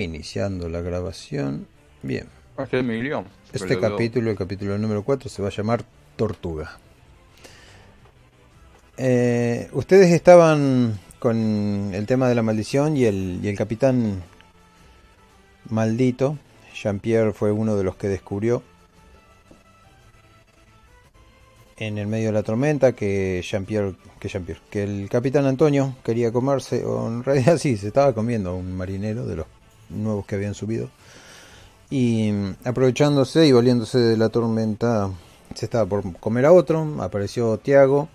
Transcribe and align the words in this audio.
Iniciando 0.00 0.70
la 0.70 0.80
grabación. 0.80 1.66
Bien. 2.02 2.26
Este 2.56 2.78
Emilio. 2.78 3.24
Este 3.52 3.78
capítulo, 3.78 4.30
el 4.30 4.36
capítulo 4.36 4.78
número 4.78 5.02
4, 5.02 5.28
se 5.28 5.42
va 5.42 5.48
a 5.48 5.50
llamar 5.50 5.84
Tortuga. 6.16 6.78
Eh, 8.96 9.68
ustedes 9.72 10.10
estaban 10.12 10.98
con 11.18 11.90
el 11.92 12.06
tema 12.06 12.30
de 12.30 12.34
la 12.34 12.42
maldición 12.42 12.96
y 12.96 13.04
el, 13.04 13.40
y 13.42 13.48
el 13.48 13.56
capitán 13.58 14.22
maldito. 15.68 16.38
Jean-Pierre 16.74 17.34
fue 17.34 17.52
uno 17.52 17.76
de 17.76 17.84
los 17.84 17.96
que 17.96 18.08
descubrió 18.08 18.62
en 21.76 21.98
el 21.98 22.06
medio 22.06 22.28
de 22.28 22.32
la 22.32 22.42
tormenta 22.42 22.92
que 22.92 23.42
Jean-Pierre, 23.44 23.96
que 24.18 24.28
Jean-Pierre, 24.28 24.62
que 24.70 24.82
el 24.82 25.10
capitán 25.10 25.44
Antonio 25.44 25.94
quería 26.02 26.32
comerse, 26.32 26.86
o 26.86 27.06
en 27.06 27.22
realidad 27.22 27.58
sí, 27.58 27.76
se 27.76 27.88
estaba 27.88 28.14
comiendo 28.14 28.50
a 28.50 28.54
un 28.54 28.74
marinero 28.74 29.26
de 29.26 29.36
los 29.36 29.46
nuevos 29.90 30.26
que 30.26 30.34
habían 30.36 30.54
subido. 30.54 30.90
Y 31.90 32.32
aprovechándose 32.64 33.46
y 33.46 33.52
valiéndose 33.52 33.98
de 33.98 34.16
la 34.16 34.28
tormenta, 34.28 35.10
se 35.54 35.66
estaba 35.66 35.86
por 35.86 36.16
comer 36.18 36.46
a 36.46 36.52
otro, 36.52 36.96
apareció 37.00 37.58
Tiago, 37.58 38.08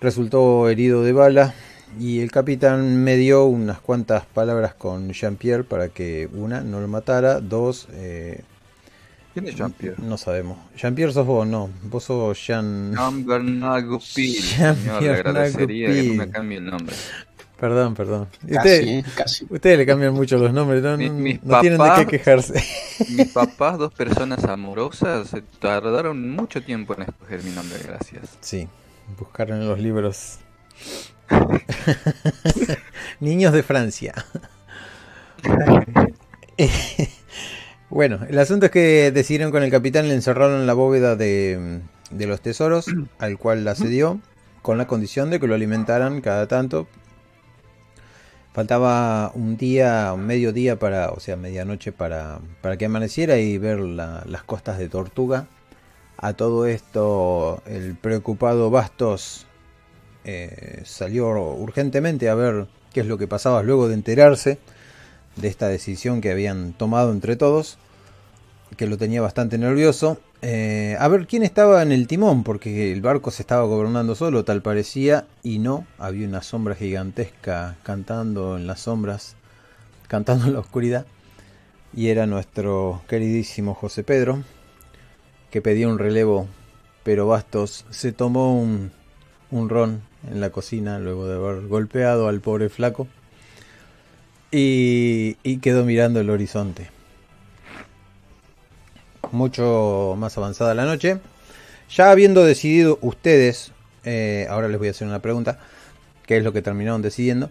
resultó 0.00 0.68
herido 0.68 1.02
de 1.02 1.12
bala 1.12 1.54
y 1.98 2.20
el 2.20 2.30
capitán 2.30 3.02
me 3.02 3.16
dio 3.16 3.46
unas 3.46 3.80
cuantas 3.80 4.24
palabras 4.26 4.74
con 4.74 5.10
Jean-Pierre 5.10 5.64
para 5.64 5.88
que 5.88 6.28
una 6.32 6.60
no 6.60 6.80
lo 6.80 6.86
matara, 6.86 7.40
dos 7.40 7.88
eh, 7.92 8.44
¿Quién 9.32 9.46
es 9.46 9.54
Jean-Pierre? 9.54 9.96
No 10.02 10.18
sabemos. 10.18 10.58
Jean-Pierre 10.76 11.12
sos 11.12 11.24
vos, 11.24 11.46
no. 11.46 11.70
Vos 11.84 12.02
sos 12.02 12.36
Jean. 12.44 12.92
Jean 12.92 13.24
Bernard 13.24 13.86
Goupil. 13.86 14.42
Jean 14.42 14.76
Señor, 14.76 15.02
le 15.02 15.08
Bernard 15.08 15.36
agradecería 15.36 15.88
que 15.88 16.02
no 16.02 16.14
me 16.14 16.30
cambie 16.30 16.58
el 16.58 16.64
nombre. 16.66 16.96
Perdón, 17.60 17.94
perdón. 17.94 18.26
Casi, 18.40 18.56
Ustedes, 18.56 18.86
¿eh? 18.86 19.04
casi. 19.14 19.46
ustedes 19.50 19.76
le 19.76 19.84
cambian 19.84 20.14
mucho 20.14 20.38
los 20.38 20.50
nombres, 20.52 20.82
no, 20.82 20.96
Mi- 20.96 21.08
no- 21.10 21.14
mis 21.14 21.42
no 21.44 21.60
tienen 21.60 21.78
de 21.78 21.90
qué 21.98 22.06
quejarse. 22.06 22.54
Mis 23.10 23.28
papás, 23.34 23.76
dos 23.78 23.92
personas 23.92 24.44
amorosas, 24.44 25.28
se 25.28 25.42
tardaron 25.42 26.30
mucho 26.30 26.62
tiempo 26.62 26.94
en 26.94 27.02
escoger 27.02 27.42
mi 27.44 27.50
nombre, 27.50 27.78
gracias. 27.86 28.30
Sí, 28.40 28.66
buscaron 29.18 29.60
en 29.60 29.68
los 29.68 29.78
libros. 29.78 30.38
Niños 33.20 33.52
de 33.52 33.62
Francia. 33.62 34.14
bueno, 37.88 38.20
el 38.28 38.38
asunto 38.38 38.66
es 38.66 38.72
que 38.72 39.10
decidieron 39.12 39.50
con 39.50 39.62
el 39.62 39.70
capitán, 39.70 40.08
le 40.08 40.14
encerraron 40.14 40.60
en 40.60 40.66
la 40.66 40.74
bóveda 40.74 41.16
de, 41.16 41.80
de 42.10 42.26
los 42.26 42.40
tesoros, 42.40 42.86
al 43.18 43.38
cual 43.38 43.64
la 43.64 43.74
cedió, 43.74 44.20
con 44.62 44.78
la 44.78 44.86
condición 44.86 45.30
de 45.30 45.40
que 45.40 45.46
lo 45.46 45.54
alimentaran 45.54 46.20
cada 46.20 46.46
tanto. 46.46 46.86
Faltaba 48.52 49.30
un 49.34 49.56
día, 49.56 50.12
un 50.12 50.26
mediodía 50.26 50.76
para, 50.78 51.10
o 51.10 51.20
sea, 51.20 51.36
medianoche 51.36 51.92
para, 51.92 52.40
para 52.60 52.76
que 52.76 52.86
amaneciera 52.86 53.38
y 53.38 53.58
ver 53.58 53.78
la- 53.78 54.24
las 54.26 54.42
costas 54.42 54.78
de 54.78 54.88
Tortuga. 54.88 55.46
A 56.16 56.32
todo 56.34 56.66
esto, 56.66 57.62
el 57.66 57.96
preocupado 57.96 58.70
Bastos 58.70 59.46
eh, 60.24 60.82
salió 60.84 61.28
urgentemente 61.30 62.28
a 62.28 62.34
ver 62.34 62.66
qué 62.92 63.00
es 63.00 63.06
lo 63.06 63.18
que 63.18 63.28
pasaba 63.28 63.62
luego 63.62 63.88
de 63.88 63.94
enterarse 63.94 64.58
de 65.36 65.48
esta 65.48 65.68
decisión 65.68 66.20
que 66.20 66.30
habían 66.32 66.72
tomado 66.72 67.12
entre 67.12 67.36
todos, 67.36 67.78
que 68.76 68.86
lo 68.86 68.98
tenía 68.98 69.22
bastante 69.22 69.58
nervioso. 69.58 70.18
Eh, 70.42 70.96
a 70.98 71.06
ver 71.08 71.26
quién 71.26 71.42
estaba 71.42 71.82
en 71.82 71.92
el 71.92 72.06
timón, 72.06 72.44
porque 72.44 72.92
el 72.92 73.02
barco 73.02 73.30
se 73.30 73.42
estaba 73.42 73.64
gobernando 73.64 74.14
solo, 74.14 74.44
tal 74.44 74.62
parecía, 74.62 75.26
y 75.42 75.58
no, 75.58 75.86
había 75.98 76.26
una 76.26 76.42
sombra 76.42 76.74
gigantesca 76.74 77.76
cantando 77.82 78.56
en 78.56 78.66
las 78.66 78.80
sombras, 78.80 79.36
cantando 80.08 80.46
en 80.46 80.54
la 80.54 80.60
oscuridad, 80.60 81.04
y 81.94 82.08
era 82.08 82.26
nuestro 82.26 83.02
queridísimo 83.06 83.74
José 83.74 84.02
Pedro, 84.02 84.42
que 85.50 85.60
pedía 85.60 85.88
un 85.88 85.98
relevo, 85.98 86.46
pero 87.02 87.26
Bastos 87.26 87.84
se 87.90 88.12
tomó 88.12 88.58
un, 88.58 88.90
ron 89.50 90.02
en 90.30 90.40
la 90.40 90.50
cocina 90.50 90.98
luego 90.98 91.26
de 91.26 91.34
haber 91.36 91.66
golpeado 91.66 92.28
al 92.28 92.40
pobre 92.40 92.68
flaco 92.68 93.08
y 94.52 95.34
quedó 95.58 95.84
mirando 95.84 96.20
el 96.20 96.30
horizonte. 96.30 96.99
Mucho 99.32 100.16
más 100.18 100.36
avanzada 100.36 100.74
la 100.74 100.84
noche. 100.84 101.18
Ya 101.88 102.10
habiendo 102.10 102.44
decidido 102.44 102.98
ustedes, 103.00 103.72
eh, 104.04 104.46
ahora 104.50 104.68
les 104.68 104.78
voy 104.78 104.88
a 104.88 104.90
hacer 104.90 105.06
una 105.06 105.22
pregunta, 105.22 105.58
qué 106.26 106.38
es 106.38 106.44
lo 106.44 106.52
que 106.52 106.62
terminaron 106.62 107.02
decidiendo. 107.02 107.50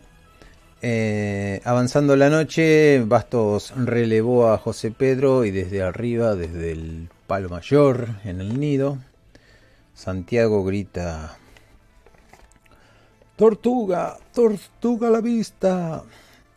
Eh, 0.82 1.62
avanzando 1.66 2.16
la 2.16 2.30
noche, 2.30 3.04
Bastos 3.06 3.74
relevó 3.76 4.52
a 4.52 4.58
José 4.58 4.92
Pedro 4.92 5.46
y 5.46 5.52
desde 5.52 5.82
arriba, 5.82 6.36
desde 6.36 6.72
el 6.72 7.10
palo 7.28 7.50
mayor 7.50 8.08
en 8.24 8.42
el 8.42 8.60
nido, 8.60 8.98
Santiago 9.94 10.64
grita: 10.64 11.38
¡Tortuga! 13.36 14.18
¡Tortuga 14.34 15.10
la 15.10 15.22
vista! 15.22 16.04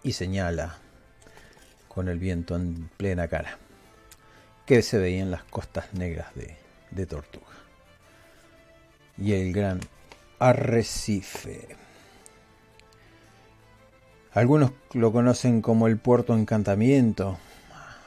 Y 0.03 0.12
señala 0.12 0.78
con 1.89 2.09
el 2.09 2.19
viento 2.19 2.56
en 2.56 2.91
plena 2.97 3.28
cara 3.28 3.59
que 4.67 4.83
se 4.83 4.99
veían 4.99 5.31
las 5.31 5.45
costas 5.45 5.93
negras 5.95 6.34
de, 6.34 6.56
de 6.91 7.06
Tortuga 7.06 7.47
y 9.19 9.33
el 9.33 9.53
gran 9.53 9.81
arrecife. 10.39 11.77
Algunos 14.33 14.72
lo 14.93 15.12
conocen 15.12 15.61
como 15.61 15.87
el 15.87 15.99
puerto 15.99 16.34
encantamiento, 16.34 17.39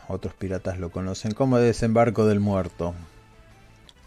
otros 0.07 0.33
piratas 0.33 0.79
lo 0.79 0.89
conocen 0.89 1.33
como 1.33 1.59
desembarco 1.59 2.25
del 2.25 2.39
muerto, 2.39 2.95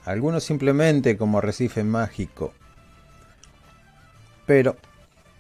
algunos 0.05 0.43
simplemente 0.43 1.17
como 1.17 1.39
arrecife 1.39 1.85
mágico, 1.85 2.53
pero 4.47 4.77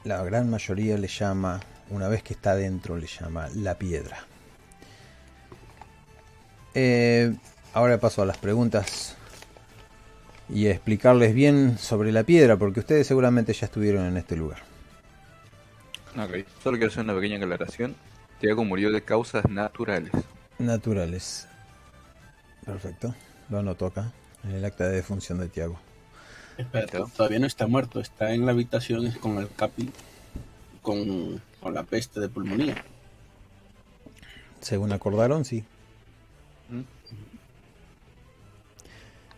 la 0.04 0.22
gran 0.22 0.48
mayoría 0.50 0.96
le 0.96 1.08
llama, 1.08 1.60
una 1.90 2.08
vez 2.08 2.22
que 2.22 2.34
está 2.34 2.54
dentro, 2.54 2.96
le 2.96 3.06
llama 3.06 3.48
la 3.54 3.74
piedra. 3.74 4.27
Eh, 6.80 7.34
ahora 7.74 7.98
paso 7.98 8.22
a 8.22 8.24
las 8.26 8.36
preguntas 8.38 9.16
y 10.48 10.68
a 10.68 10.70
explicarles 10.70 11.34
bien 11.34 11.76
sobre 11.76 12.12
la 12.12 12.22
piedra, 12.22 12.56
porque 12.56 12.78
ustedes 12.78 13.04
seguramente 13.04 13.52
ya 13.52 13.66
estuvieron 13.66 14.06
en 14.06 14.16
este 14.16 14.36
lugar. 14.36 14.60
Ok, 16.16 16.46
solo 16.62 16.76
quiero 16.78 16.92
hacer 16.92 17.02
una 17.02 17.16
pequeña 17.16 17.38
aclaración. 17.38 17.96
Tiago 18.40 18.64
murió 18.64 18.92
de 18.92 19.02
causas 19.02 19.44
naturales. 19.50 20.12
Naturales. 20.60 21.48
Perfecto. 22.64 23.12
Lo 23.50 23.58
anoto 23.58 23.86
acá, 23.86 24.12
en 24.44 24.52
el 24.52 24.64
acta 24.64 24.86
de 24.86 24.94
defunción 24.94 25.40
de 25.40 25.48
Tiago. 25.48 25.80
Espérate, 26.58 26.92
Claro. 26.92 27.10
todavía 27.16 27.40
no 27.40 27.46
está 27.48 27.66
muerto, 27.66 27.98
está 27.98 28.32
en 28.34 28.46
la 28.46 28.52
habitación 28.52 29.04
es 29.08 29.16
con 29.18 29.38
el 29.38 29.48
capi, 29.52 29.90
con, 30.80 31.42
con 31.60 31.74
la 31.74 31.82
peste 31.82 32.20
de 32.20 32.28
pulmonía. 32.28 32.84
Según 34.60 34.92
acordaron, 34.92 35.44
sí. 35.44 35.64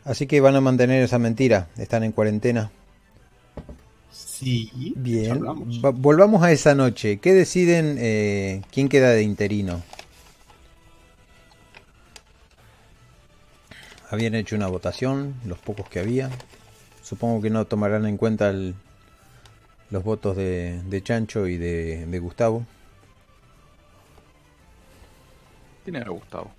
Así 0.04 0.26
que 0.26 0.40
van 0.40 0.56
a 0.56 0.60
mantener 0.60 1.02
esa 1.02 1.18
mentira. 1.18 1.68
Están 1.76 2.04
en 2.04 2.12
cuarentena. 2.12 2.70
Sí, 4.10 4.70
Bien. 4.96 5.40
volvamos 5.82 6.42
a 6.42 6.50
esa 6.52 6.74
noche. 6.74 7.18
¿Qué 7.18 7.32
deciden? 7.34 7.96
eh, 7.98 8.62
¿Quién 8.72 8.88
queda 8.88 9.10
de 9.10 9.22
interino? 9.22 9.82
Habían 14.10 14.34
hecho 14.34 14.56
una 14.56 14.66
votación, 14.66 15.34
los 15.44 15.58
pocos 15.58 15.88
que 15.88 16.00
había. 16.00 16.30
Supongo 17.02 17.40
que 17.42 17.50
no 17.50 17.66
tomarán 17.66 18.06
en 18.06 18.16
cuenta 18.16 18.48
el- 18.50 18.74
los 19.90 20.02
votos 20.02 20.36
de, 20.36 20.80
de 20.84 21.02
Chancho 21.02 21.46
y 21.46 21.56
de, 21.58 22.06
de 22.06 22.18
Gustavo. 22.18 22.64
¿Quién 25.84 25.96
era 25.96 26.10
Gustavo? 26.10 26.50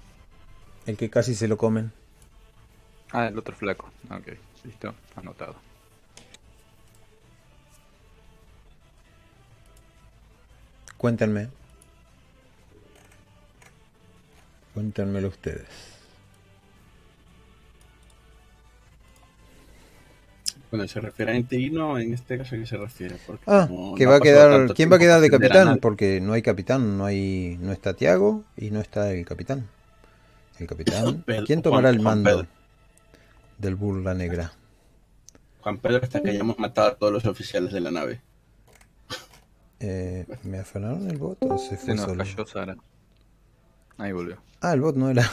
El 0.86 0.98
que 0.98 1.10
casi 1.10 1.36
se 1.36 1.48
lo 1.48 1.58
comen. 1.58 1.92
Ah, 3.12 3.28
el 3.28 3.38
otro 3.38 3.56
flaco. 3.56 3.90
Ok, 4.10 4.30
listo, 4.64 4.94
anotado. 5.16 5.56
Cuéntenme. 10.98 11.50
Cuéntenmelo 14.74 15.28
ustedes. 15.28 15.68
Cuando 20.70 20.88
se 20.88 21.02
refiere 21.02 21.34
a 21.34 21.36
interino, 21.36 22.00
en 22.00 22.14
este 22.14 22.38
caso, 22.38 22.56
¿a 22.56 22.60
qué 22.60 22.66
se 22.66 22.78
refiere? 22.78 23.18
Porque 23.28 23.44
Ah, 23.46 23.68
que 23.98 24.06
no 24.06 24.12
va 24.12 24.18
a 24.18 24.20
quedar. 24.22 24.74
¿Quién 24.74 24.90
va 24.90 24.96
a 24.96 25.00
quedar 25.00 25.20
de 25.20 25.30
capitán? 25.30 25.80
Porque 25.80 26.22
no 26.22 26.32
hay 26.32 26.42
capitán, 26.42 26.98
no 26.98 27.04
hay, 27.04 27.58
no 27.60 27.74
está 27.74 27.94
Tiago 27.94 28.46
y 28.56 28.72
no 28.72 28.80
está 28.80 29.12
el 29.12 29.26
capitán. 29.26 29.68
El 30.62 30.68
capitán. 30.68 31.24
¿Quién 31.46 31.62
tomará 31.64 31.90
Juan- 31.90 31.96
el 31.96 32.02
mando 32.02 32.48
del 33.58 33.76
burla 33.76 34.14
negra? 34.14 34.54
Juan 35.62 35.78
Pedro 35.80 36.00
hasta 36.04 36.22
que 36.22 36.30
hayamos 36.30 36.60
matado 36.60 36.90
a 36.90 36.96
todos 36.96 37.12
los 37.14 37.26
oficiales 37.26 37.74
de 37.74 37.82
la 37.82 37.90
nave. 37.92 38.22
Eh, 39.80 40.28
¿Me 40.44 40.60
afanaron 40.60 41.10
el 41.10 41.18
voto 41.18 41.48
o 41.48 41.58
se 41.58 41.70
Se 41.72 41.78
fue 41.78 41.96
nos 41.96 42.06
solo? 42.06 42.24
cayó 42.24 42.46
Sara. 42.46 42.78
Ahí 43.98 44.12
volvió. 44.12 44.38
Ah, 44.62 44.74
el 44.74 44.82
bot 44.82 44.96
no 44.96 45.10
era. 45.10 45.28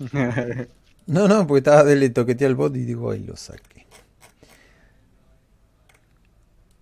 no, 1.06 1.28
no, 1.28 1.46
porque 1.46 1.58
estaba 1.58 1.84
de 1.84 2.10
toqueteé 2.10 2.48
al 2.48 2.56
bot 2.56 2.74
y 2.74 2.84
digo, 2.84 3.12
ahí 3.12 3.20
lo 3.22 3.36
saqué. 3.36 3.86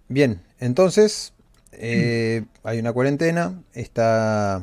Bien, 0.09 0.41
entonces 0.59 1.35
eh, 1.73 2.47
hay 2.63 2.79
una 2.79 2.95
cuarentena, 2.95 3.63
está 3.75 4.63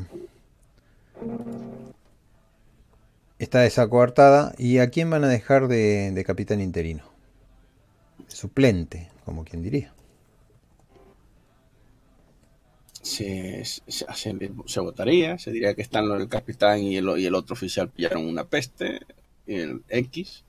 está 3.39 3.61
desacuartada 3.61 4.53
y 4.57 4.79
a 4.79 4.89
quién 4.89 5.09
van 5.09 5.23
a 5.23 5.27
dejar 5.27 5.67
de, 5.67 6.23
capitán 6.25 6.61
interino, 6.61 7.03
suplente, 8.27 9.09
como 9.23 9.43
quien 9.43 9.61
diría. 9.61 9.93
Se, 13.01 13.63
votaría, 14.81 15.37
se 15.37 15.51
diría 15.51 15.75
que 15.75 15.83
están 15.83 16.05
el 16.11 16.27
capitán 16.27 16.79
y 16.79 16.97
el, 16.97 17.07
y 17.19 17.25
el 17.25 17.35
otro 17.35 17.53
oficial 17.53 17.89
pillaron 17.89 18.25
una 18.27 18.45
peste, 18.45 19.01
el 19.45 19.83
X, 19.89 20.43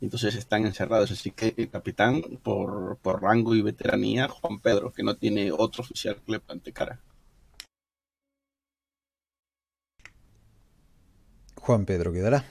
entonces 0.00 0.34
están 0.34 0.64
encerrados. 0.64 1.10
Así 1.10 1.30
que 1.32 1.54
el 1.56 1.68
capitán, 1.68 2.22
por, 2.42 2.96
por 3.02 3.22
rango 3.22 3.54
y 3.54 3.62
veteranía, 3.62 4.28
Juan 4.28 4.58
Pedro, 4.58 4.92
que 4.92 5.02
no 5.02 5.16
tiene 5.16 5.52
otro 5.52 5.82
oficial 5.82 6.16
que 6.24 6.32
le 6.32 6.40
plante 6.40 6.72
cara. 6.72 6.98
Juan 11.62 11.84
Pedro 11.84 12.12
quedará. 12.12 12.44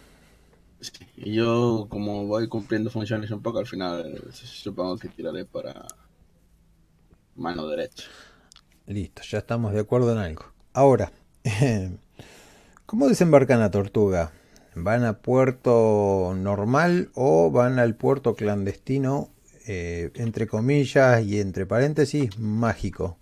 Sí, 0.80 1.06
y 1.18 1.34
yo, 1.34 1.88
como 1.90 2.26
voy 2.28 2.48
cumpliendo 2.48 2.90
funciones 2.90 3.30
un 3.32 3.42
poco, 3.42 3.60
al 3.60 3.68
final 3.68 4.24
supongo 4.32 4.98
que 4.98 5.10
tiraré 5.10 5.44
para 5.44 5.86
mano 7.36 7.68
derecha. 7.68 8.06
Listo, 8.88 9.22
ya 9.24 9.40
estamos 9.40 9.74
de 9.74 9.82
acuerdo 9.82 10.14
en 10.14 10.18
algo. 10.18 10.46
Ahora, 10.72 11.12
¿cómo 12.86 13.10
desembarcan 13.10 13.62
a 13.62 13.70
Tortuga? 13.70 14.32
¿Van 14.76 15.04
a 15.04 15.20
puerto 15.20 16.34
normal 16.34 17.12
o 17.14 17.52
van 17.52 17.80
al 17.80 17.96
puerto 17.96 18.34
clandestino, 18.36 19.30
eh, 19.68 20.12
entre 20.16 20.48
comillas 20.48 21.22
y 21.26 21.42
entre 21.42 21.66
paréntesis, 21.66 22.40
mágico? 22.40 23.18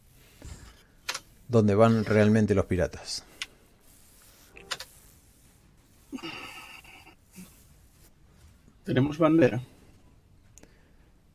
Donde 1.48 1.74
van 1.74 2.06
realmente 2.06 2.54
los 2.54 2.66
piratas. 2.66 3.24
¿Tenemos 8.90 9.20
bandera? 9.20 9.62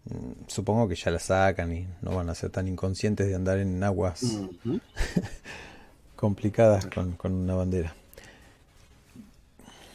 Mm, 0.07 0.49
supongo 0.49 0.89
que 0.89 0.97
ya 0.97 1.13
la 1.13 1.21
sacan 1.21 1.73
y 1.73 1.87
no 2.03 2.17
van 2.17 2.29
a 2.29 2.35
ser 2.35 2.51
tan 2.51 2.67
inconscientes 2.67 3.29
de 3.29 3.37
andar 3.37 3.59
en 3.61 3.81
aguas 3.85 4.25
complicadas 6.17 6.89
con, 6.89 7.33
una 7.33 7.55
bandera. 7.55 7.95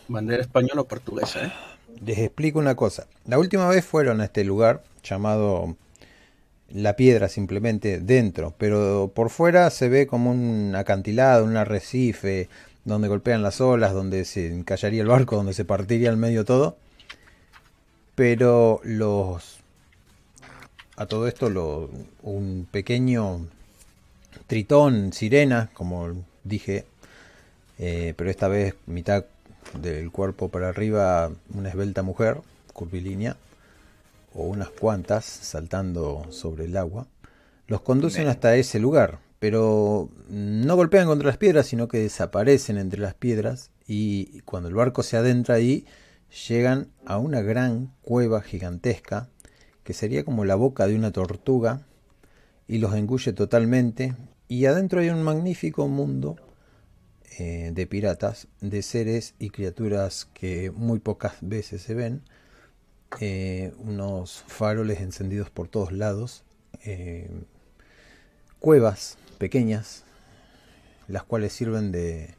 ¿Bandera 0.07 0.41
española 0.41 0.79
o 0.79 0.87
portuguesa? 0.87 1.47
¿eh? 1.47 1.51
Les 2.05 2.19
explico 2.19 2.59
una 2.59 2.75
cosa. 2.75 3.07
La 3.25 3.37
última 3.37 3.67
vez 3.67 3.83
fueron 3.83 4.21
a 4.21 4.23
este 4.23 4.45
lugar 4.45 4.81
llamado 5.03 5.75
La 6.69 6.95
Piedra 6.95 7.27
simplemente 7.27 7.99
dentro, 7.99 8.53
pero 8.57 9.11
por 9.13 9.29
fuera 9.29 9.69
se 9.69 9.89
ve 9.89 10.07
como 10.07 10.31
un 10.31 10.75
acantilado, 10.77 11.43
un 11.43 11.57
arrecife, 11.57 12.47
donde 12.85 13.09
golpean 13.09 13.43
las 13.43 13.59
olas, 13.59 13.91
donde 13.91 14.23
se 14.23 14.47
encallaría 14.47 15.01
el 15.01 15.09
barco, 15.09 15.35
donde 15.35 15.53
se 15.53 15.65
partiría 15.65 16.09
al 16.09 16.15
medio 16.15 16.45
todo. 16.45 16.77
Pero 18.19 18.81
los 18.83 19.59
a 20.97 21.05
todo 21.05 21.25
esto 21.25 21.49
lo, 21.49 21.89
un 22.21 22.67
pequeño 22.69 23.47
tritón, 24.45 25.13
sirena, 25.13 25.69
como 25.73 26.25
dije, 26.43 26.83
eh, 27.77 28.13
pero 28.17 28.29
esta 28.29 28.49
vez 28.49 28.75
mitad 28.87 29.23
del 29.81 30.11
cuerpo 30.11 30.49
para 30.49 30.67
arriba 30.67 31.31
una 31.53 31.69
esbelta 31.69 32.03
mujer, 32.03 32.41
curvilínea, 32.73 33.37
o 34.33 34.43
unas 34.43 34.67
cuantas 34.67 35.23
saltando 35.23 36.27
sobre 36.29 36.65
el 36.65 36.75
agua, 36.75 37.07
los 37.67 37.79
conducen 37.79 38.27
hasta 38.27 38.57
ese 38.57 38.79
lugar, 38.79 39.19
pero 39.39 40.09
no 40.27 40.75
golpean 40.75 41.07
contra 41.07 41.29
las 41.29 41.37
piedras, 41.37 41.67
sino 41.67 41.87
que 41.87 41.99
desaparecen 41.99 42.79
entre 42.79 42.99
las 42.99 43.13
piedras 43.13 43.69
y 43.87 44.41
cuando 44.41 44.67
el 44.67 44.75
barco 44.75 45.03
se 45.03 45.15
adentra 45.15 45.55
ahí, 45.55 45.85
llegan 46.47 46.91
a 47.05 47.17
una 47.17 47.41
gran 47.41 47.93
cueva 48.01 48.41
gigantesca 48.41 49.29
que 49.83 49.93
sería 49.93 50.23
como 50.23 50.45
la 50.45 50.55
boca 50.55 50.85
de 50.85 50.95
una 50.95 51.11
tortuga, 51.11 51.81
y 52.67 52.77
los 52.77 52.93
engulle 52.93 53.33
totalmente, 53.33 54.15
y 54.47 54.65
adentro 54.65 54.99
hay 54.99 55.09
un 55.09 55.23
magnífico 55.23 55.87
mundo 55.87 56.35
eh, 57.39 57.71
de 57.73 57.87
piratas, 57.87 58.47
de 58.61 58.83
seres 58.83 59.33
y 59.39 59.49
criaturas 59.49 60.29
que 60.33 60.69
muy 60.69 60.99
pocas 60.99 61.37
veces 61.41 61.81
se 61.81 61.95
ven, 61.95 62.21
eh, 63.19 63.73
unos 63.79 64.43
faroles 64.45 65.01
encendidos 65.01 65.49
por 65.49 65.67
todos 65.67 65.91
lados, 65.91 66.43
eh, 66.85 67.27
cuevas 68.59 69.17
pequeñas, 69.39 70.03
las 71.07 71.23
cuales 71.23 71.53
sirven 71.53 71.91
de, 71.91 72.35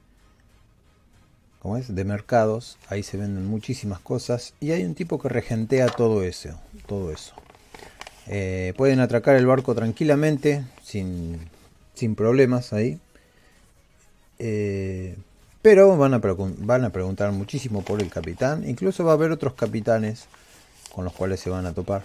¿cómo 1.60 1.76
es? 1.76 1.94
de 1.94 2.04
mercados, 2.04 2.76
ahí 2.88 3.02
se 3.02 3.16
venden 3.16 3.46
muchísimas 3.46 4.00
cosas 4.00 4.54
y 4.60 4.72
hay 4.72 4.84
un 4.84 4.94
tipo 4.94 5.18
que 5.18 5.28
regentea 5.28 5.86
todo 5.86 6.24
eso, 6.24 6.58
todo 6.86 7.12
eso. 7.12 7.34
Eh, 8.26 8.74
pueden 8.76 9.00
atracar 9.00 9.36
el 9.36 9.46
barco 9.46 9.74
tranquilamente, 9.74 10.64
sin, 10.82 11.38
sin 11.94 12.14
problemas 12.14 12.72
ahí. 12.72 12.98
Eh, 14.38 15.16
pero 15.62 15.96
van 15.96 16.14
a, 16.14 16.18
van 16.18 16.84
a 16.84 16.90
preguntar 16.90 17.32
muchísimo 17.32 17.82
por 17.82 18.00
el 18.00 18.08
capitán. 18.08 18.68
Incluso 18.68 19.04
va 19.04 19.12
a 19.12 19.14
haber 19.14 19.30
otros 19.30 19.54
capitanes 19.54 20.26
con 20.94 21.04
los 21.04 21.12
cuales 21.12 21.40
se 21.40 21.50
van 21.50 21.66
a 21.66 21.72
topar. 21.72 22.04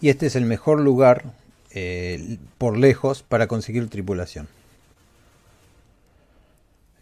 Y 0.00 0.08
este 0.08 0.26
es 0.26 0.36
el 0.36 0.46
mejor 0.46 0.80
lugar, 0.80 1.24
eh, 1.70 2.38
por 2.58 2.76
lejos, 2.76 3.22
para 3.22 3.46
conseguir 3.46 3.88
tripulación. 3.88 4.48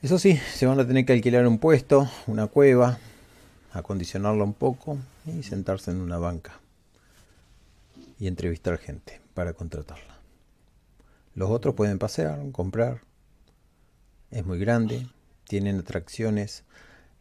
Eso 0.03 0.19
sí, 0.19 0.41
se 0.55 0.65
van 0.65 0.81
a 0.81 0.87
tener 0.87 1.05
que 1.05 1.13
alquilar 1.13 1.47
un 1.47 1.59
puesto, 1.59 2.11
una 2.27 2.47
cueva, 2.47 2.99
acondicionarla 3.71 4.45
un 4.45 4.55
poco 4.55 4.97
y 5.27 5.43
sentarse 5.43 5.91
en 5.91 6.01
una 6.01 6.17
banca 6.17 6.59
y 8.19 8.27
entrevistar 8.27 8.79
gente 8.79 9.21
para 9.35 9.53
contratarla. 9.53 10.19
Los 11.35 11.51
otros 11.51 11.75
pueden 11.75 11.99
pasear, 11.99 12.41
comprar. 12.51 13.03
Es 14.31 14.47
muy 14.47 14.59
grande, 14.59 15.07
tienen 15.47 15.81
atracciones. 15.81 16.65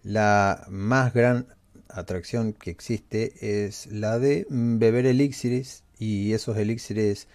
La 0.01 0.65
más 0.69 1.13
gran 1.13 1.47
atracción 1.89 2.53
que 2.53 2.71
existe 2.71 3.67
es 3.67 3.87
la 3.87 4.19
de 4.19 4.47
beber 4.49 5.05
elixires 5.05 5.83
y 5.97 6.31
esos 6.31 6.55
elixires 6.55 7.27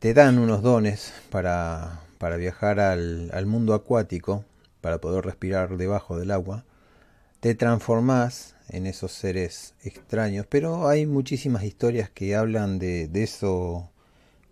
te 0.00 0.14
dan 0.14 0.40
unos 0.40 0.62
dones 0.62 1.12
para 1.30 2.00
para 2.22 2.36
viajar 2.36 2.78
al, 2.78 3.46
mundo 3.46 3.74
acuático, 3.74 4.44
para 4.80 5.00
poder 5.00 5.24
respirar 5.24 5.76
debajo 5.76 6.16
del 6.16 6.30
agua, 6.30 6.64
te 7.40 7.56
transformás 7.56 8.54
en 8.68 8.86
esos 8.86 9.10
seres 9.10 9.74
extraños, 9.82 10.46
pero 10.48 10.86
hay 10.86 11.04
muchísimas 11.04 11.64
historias 11.64 12.10
que 12.10 12.36
hablan 12.36 12.78
de, 12.78 13.10
eso 13.12 13.90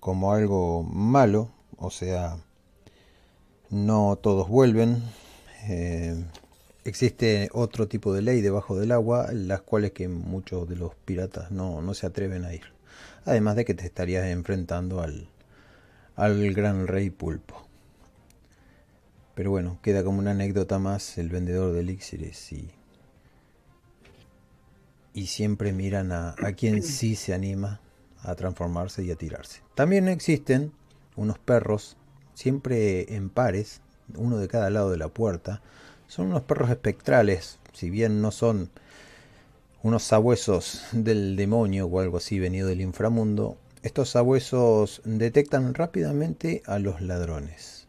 como 0.01 0.33
algo 0.33 0.83
malo, 0.83 1.53
o 1.77 1.93
sea, 1.93 2.39
no 3.71 4.19
todos 4.21 4.49
vuelven. 4.49 5.05
Eh, 5.69 6.25
existe 6.85 7.51
otro 7.53 7.87
tipo 7.87 8.13
de 8.13 8.23
ley 8.23 8.41
debajo 8.41 8.81
del 8.81 8.91
agua, 8.91 9.29
las 9.33 9.61
cuales 9.61 9.93
que 9.93 10.09
muchos 10.09 10.69
de 10.69 10.75
los 10.75 10.97
piratas 11.05 11.53
no, 11.53 11.83
no 11.83 11.95
se 11.95 12.07
atreven 12.07 12.45
a 12.45 12.53
ir. 12.53 12.65
Además 13.27 13.55
de 13.55 13.65
que 13.65 13.75
te 13.75 13.87
estarías 13.87 14.27
enfrentando 14.27 15.03
al, 15.03 15.29
al 16.21 16.53
gran 16.53 16.87
rey 16.87 17.09
pulpo. 17.09 17.67
Pero 19.35 19.51
bueno, 19.51 19.79
queda 19.83 20.05
como 20.05 20.19
una 20.19 20.33
anécdota 20.33 20.79
más 20.79 21.17
el 21.17 21.31
vendedor 21.31 21.73
de 21.73 21.81
elixires 21.81 22.53
y, 22.53 22.71
y 25.15 25.27
siempre 25.29 25.73
miran 25.73 26.13
a, 26.13 26.35
a 26.43 26.53
quien 26.53 26.83
sí 26.83 27.17
se 27.17 27.33
anima 27.33 27.81
a 28.23 28.35
transformarse 28.35 29.03
y 29.03 29.11
a 29.11 29.17
tirarse. 29.17 29.63
También 29.75 30.09
existen 30.09 30.73
unos 31.17 31.39
perros, 31.39 31.97
siempre 32.35 33.15
en 33.15 33.31
pares, 33.31 33.81
uno 34.15 34.37
de 34.37 34.49
cada 34.49 34.69
lado 34.69 34.91
de 34.91 34.99
la 34.99 35.09
puerta. 35.09 35.63
Son 36.07 36.27
unos 36.27 36.43
perros 36.43 36.69
espectrales, 36.69 37.59
si 37.73 37.89
bien 37.89 38.21
no 38.21 38.31
son 38.31 38.69
unos 39.83 40.03
sabuesos 40.03 40.83
del 40.93 41.37
demonio 41.37 41.87
o 41.87 42.01
algo 42.01 42.19
así 42.19 42.39
venido 42.39 42.69
del 42.69 42.83
inframundo, 42.83 43.57
estos 43.83 44.11
sabuesos 44.11 45.01
detectan 45.05 45.75
rápidamente 45.75 46.63
a 46.67 46.79
los 46.79 47.01
ladrones. 47.01 47.87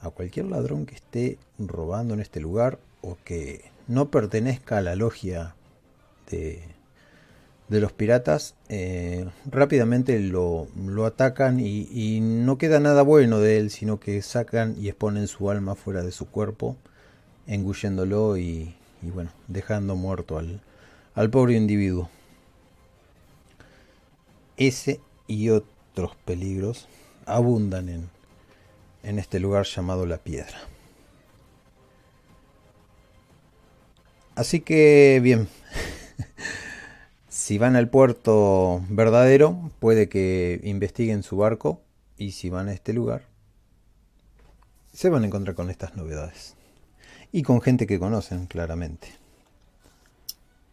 A 0.00 0.10
cualquier 0.10 0.46
ladrón 0.46 0.86
que 0.86 0.94
esté 0.94 1.38
robando 1.58 2.14
en 2.14 2.20
este 2.20 2.40
lugar 2.40 2.78
o 3.00 3.16
que 3.24 3.70
no 3.88 4.10
pertenezca 4.10 4.78
a 4.78 4.82
la 4.82 4.94
logia 4.94 5.56
de, 6.30 6.62
de 7.68 7.80
los 7.80 7.92
piratas, 7.92 8.54
eh, 8.68 9.28
rápidamente 9.46 10.20
lo, 10.20 10.68
atacan 11.04 11.58
y, 11.58 12.20
no 12.20 12.58
queda 12.58 12.78
nada 12.80 13.02
bueno 13.02 13.40
de 13.40 13.58
él, 13.58 13.70
sino 13.70 13.98
que 13.98 14.22
sacan 14.22 14.76
y 14.78 14.88
exponen 14.88 15.26
su 15.26 15.50
alma 15.50 15.74
fuera 15.74 16.02
de 16.02 16.12
su 16.12 16.26
cuerpo, 16.26 16.76
engulléndolo 17.46 18.36
y, 18.36 18.74
bueno, 19.02 19.30
dejando 19.48 19.96
muerto 19.96 20.38
al 21.14 21.30
pobre 21.30 21.54
individuo. 21.54 22.10
Ese 24.56 25.00
y 25.26 25.50
otros 25.50 26.16
peligros 26.24 26.88
abundan 27.26 27.88
en, 27.88 28.10
en 29.02 29.18
este 29.18 29.40
lugar 29.40 29.64
llamado 29.66 30.06
la 30.06 30.18
piedra. 30.18 30.58
Así 34.34 34.60
que 34.60 35.20
bien, 35.22 35.48
si 37.28 37.58
van 37.58 37.76
al 37.76 37.88
puerto 37.88 38.82
verdadero, 38.88 39.70
puede 39.78 40.08
que 40.08 40.60
investiguen 40.64 41.22
su 41.22 41.36
barco 41.36 41.80
y 42.16 42.32
si 42.32 42.50
van 42.50 42.68
a 42.68 42.72
este 42.72 42.92
lugar, 42.92 43.22
se 44.92 45.08
van 45.08 45.22
a 45.22 45.26
encontrar 45.26 45.54
con 45.54 45.70
estas 45.70 45.96
novedades. 45.96 46.56
Y 47.30 47.42
con 47.42 47.60
gente 47.60 47.86
que 47.86 47.98
conocen, 47.98 48.46
claramente. 48.46 49.08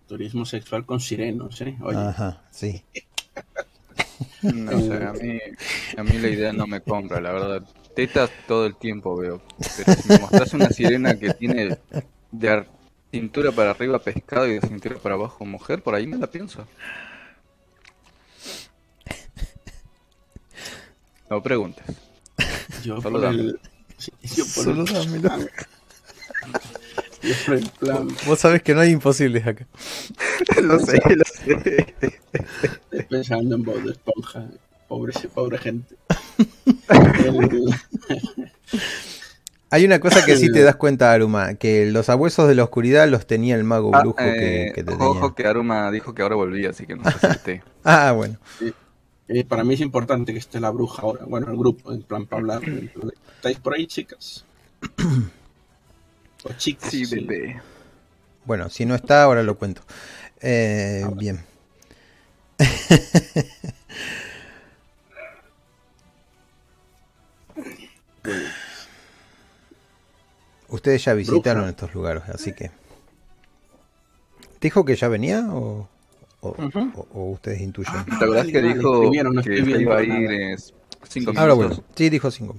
Turismo 0.08 0.46
sexual 0.46 0.86
con 0.86 1.00
sirenos, 1.00 1.60
¿eh? 1.62 1.76
Oye. 1.82 1.98
Ajá, 1.98 2.44
sí. 2.52 2.84
No 4.42 4.80
sé, 4.80 5.04
a 5.04 5.14
mí, 5.14 5.40
a 5.98 6.04
mí 6.04 6.18
la 6.20 6.30
idea 6.30 6.54
no 6.54 6.68
me 6.68 6.82
compra, 6.82 7.22
la 7.22 7.32
verdad. 7.32 7.64
Tetas 7.96 8.32
todo 8.48 8.66
el 8.66 8.76
tiempo 8.76 9.16
veo. 9.18 9.42
Pero 9.78 9.94
si 10.02 10.10
me 10.10 10.20
mostras 10.20 10.54
una 10.54 10.70
sirena 10.70 11.18
que 11.18 11.34
tiene 11.34 11.78
de 12.32 12.66
cintura 13.12 13.52
para 13.52 13.72
arriba 13.72 14.00
pescado 14.00 14.48
y 14.48 14.56
de 14.56 14.68
cintura 14.68 14.98
para 14.98 15.16
abajo 15.16 15.46
mujer, 15.46 15.84
por 15.84 15.96
ahí 15.96 16.08
me 16.08 16.18
la 16.18 16.28
pienso. 16.28 16.66
No 21.30 21.42
preguntes. 21.42 21.86
Yo 22.84 23.02
Solo 23.02 23.20
dame. 23.20 23.54
yo 24.22 24.44
por 24.56 24.64
Solo 24.64 24.86
plan... 27.80 28.08
Vos 28.26 28.40
sabés 28.40 28.62
que 28.64 28.74
no 28.74 28.82
hay 28.82 28.92
imposibles 28.92 29.46
acá. 29.46 29.68
lo 30.62 30.80
sé, 30.80 31.00
lo 31.16 31.24
sé. 31.26 31.96
Estoy 32.92 33.04
pensando 33.10 33.56
en 33.56 33.64
Bob 33.64 33.82
de 33.84 33.92
Esponja. 33.92 34.48
Pobre, 34.88 35.14
pobre 35.34 35.58
gente. 35.58 35.96
Hay 39.74 39.86
una 39.86 40.02
cosa 40.02 40.26
que 40.26 40.36
sí 40.36 40.52
te 40.52 40.64
das 40.64 40.76
cuenta, 40.76 41.14
Aruma, 41.14 41.54
que 41.54 41.90
los 41.90 42.10
abuesos 42.10 42.46
de 42.50 42.56
la 42.56 42.66
oscuridad 42.66 43.08
los 43.08 43.26
tenía 43.26 43.56
el 43.56 43.64
mago 43.64 43.92
ah, 43.94 44.02
brujo 44.02 44.18
que, 44.18 44.68
eh, 44.68 44.74
que 44.74 44.84
te 44.84 44.94
Ojo 44.96 45.14
tenía. 45.14 45.36
que 45.36 45.48
Aruma 45.48 45.90
dijo 45.92 46.14
que 46.14 46.22
ahora 46.24 46.36
volvía, 46.36 46.72
así 46.72 46.86
que 46.86 46.98
no 46.98 47.10
sé 47.10 47.20
si 47.20 47.28
esté. 47.32 47.64
Ah, 47.86 48.12
bueno. 48.12 48.36
Sí. 48.60 48.74
Eh, 49.30 49.46
para 49.46 49.64
mí 49.64 49.76
es 49.76 49.80
importante 49.80 50.34
que 50.34 50.40
esté 50.40 50.60
la 50.60 50.72
bruja 50.72 51.04
ahora. 51.04 51.24
Bueno, 51.26 51.50
el 51.50 51.58
grupo, 51.58 51.94
en 51.94 52.04
plan 52.04 52.26
para 52.26 52.42
hablar. 52.42 52.62
¿Estáis 53.38 53.60
por 53.60 53.76
ahí, 53.76 53.88
chicas? 53.88 54.44
O 56.44 56.54
chicas. 56.54 56.90
Sí, 56.90 57.06
bebé. 57.06 57.62
Bueno, 58.46 58.70
si 58.70 58.86
no 58.86 58.96
está, 58.96 59.24
ahora 59.24 59.44
lo 59.44 59.58
cuento. 59.58 59.82
Eh, 60.42 61.06
bien. 61.16 61.44
Ustedes 70.70 71.04
ya 71.04 71.14
visitaron 71.14 71.64
Bruja. 71.64 71.70
estos 71.70 71.94
lugares, 71.94 72.24
así 72.34 72.54
que. 72.54 72.70
¿Te 74.60 74.68
dijo 74.68 74.86
que 74.86 74.96
ya 74.96 75.08
venía 75.08 75.48
o, 75.52 75.88
o, 76.42 76.50
Ujú. 76.50 76.92
o- 76.96 77.08
o 77.14 77.32
ustedes 77.32 77.62
intuyen? 77.62 78.06
¿Te 78.06 78.12
acordás 78.16 78.46
Vale, 78.46 78.52
que 78.52 78.62
dijo 78.62 79.12
no 79.24 79.42
que 79.44 79.60
iba 79.60 79.98
a 79.98 80.04
ir 80.04 80.32
eh, 80.32 80.56
cinco 81.10 81.32
Ahora 81.36 81.56
minutos? 81.56 81.78
bueno, 81.78 81.84
sí, 81.96 82.10
dijo 82.10 82.32
cinco. 82.32 82.56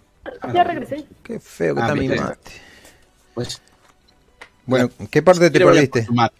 Ya 0.52 0.64
regresé. 0.64 1.04
Qué 1.22 1.40
feo 1.40 1.74
que 1.74 1.80
Ah, 1.80 1.84
está 1.88 1.94
mi 1.94 2.08
mate. 2.08 2.50
Pues 3.34 3.62
Bueno, 4.66 4.90
¿qué 5.10 5.22
parte 5.22 5.50
te 5.50 5.58
perdiste? 5.60 6.00
por 6.00 6.06
su 6.06 6.14
mate. 6.14 6.34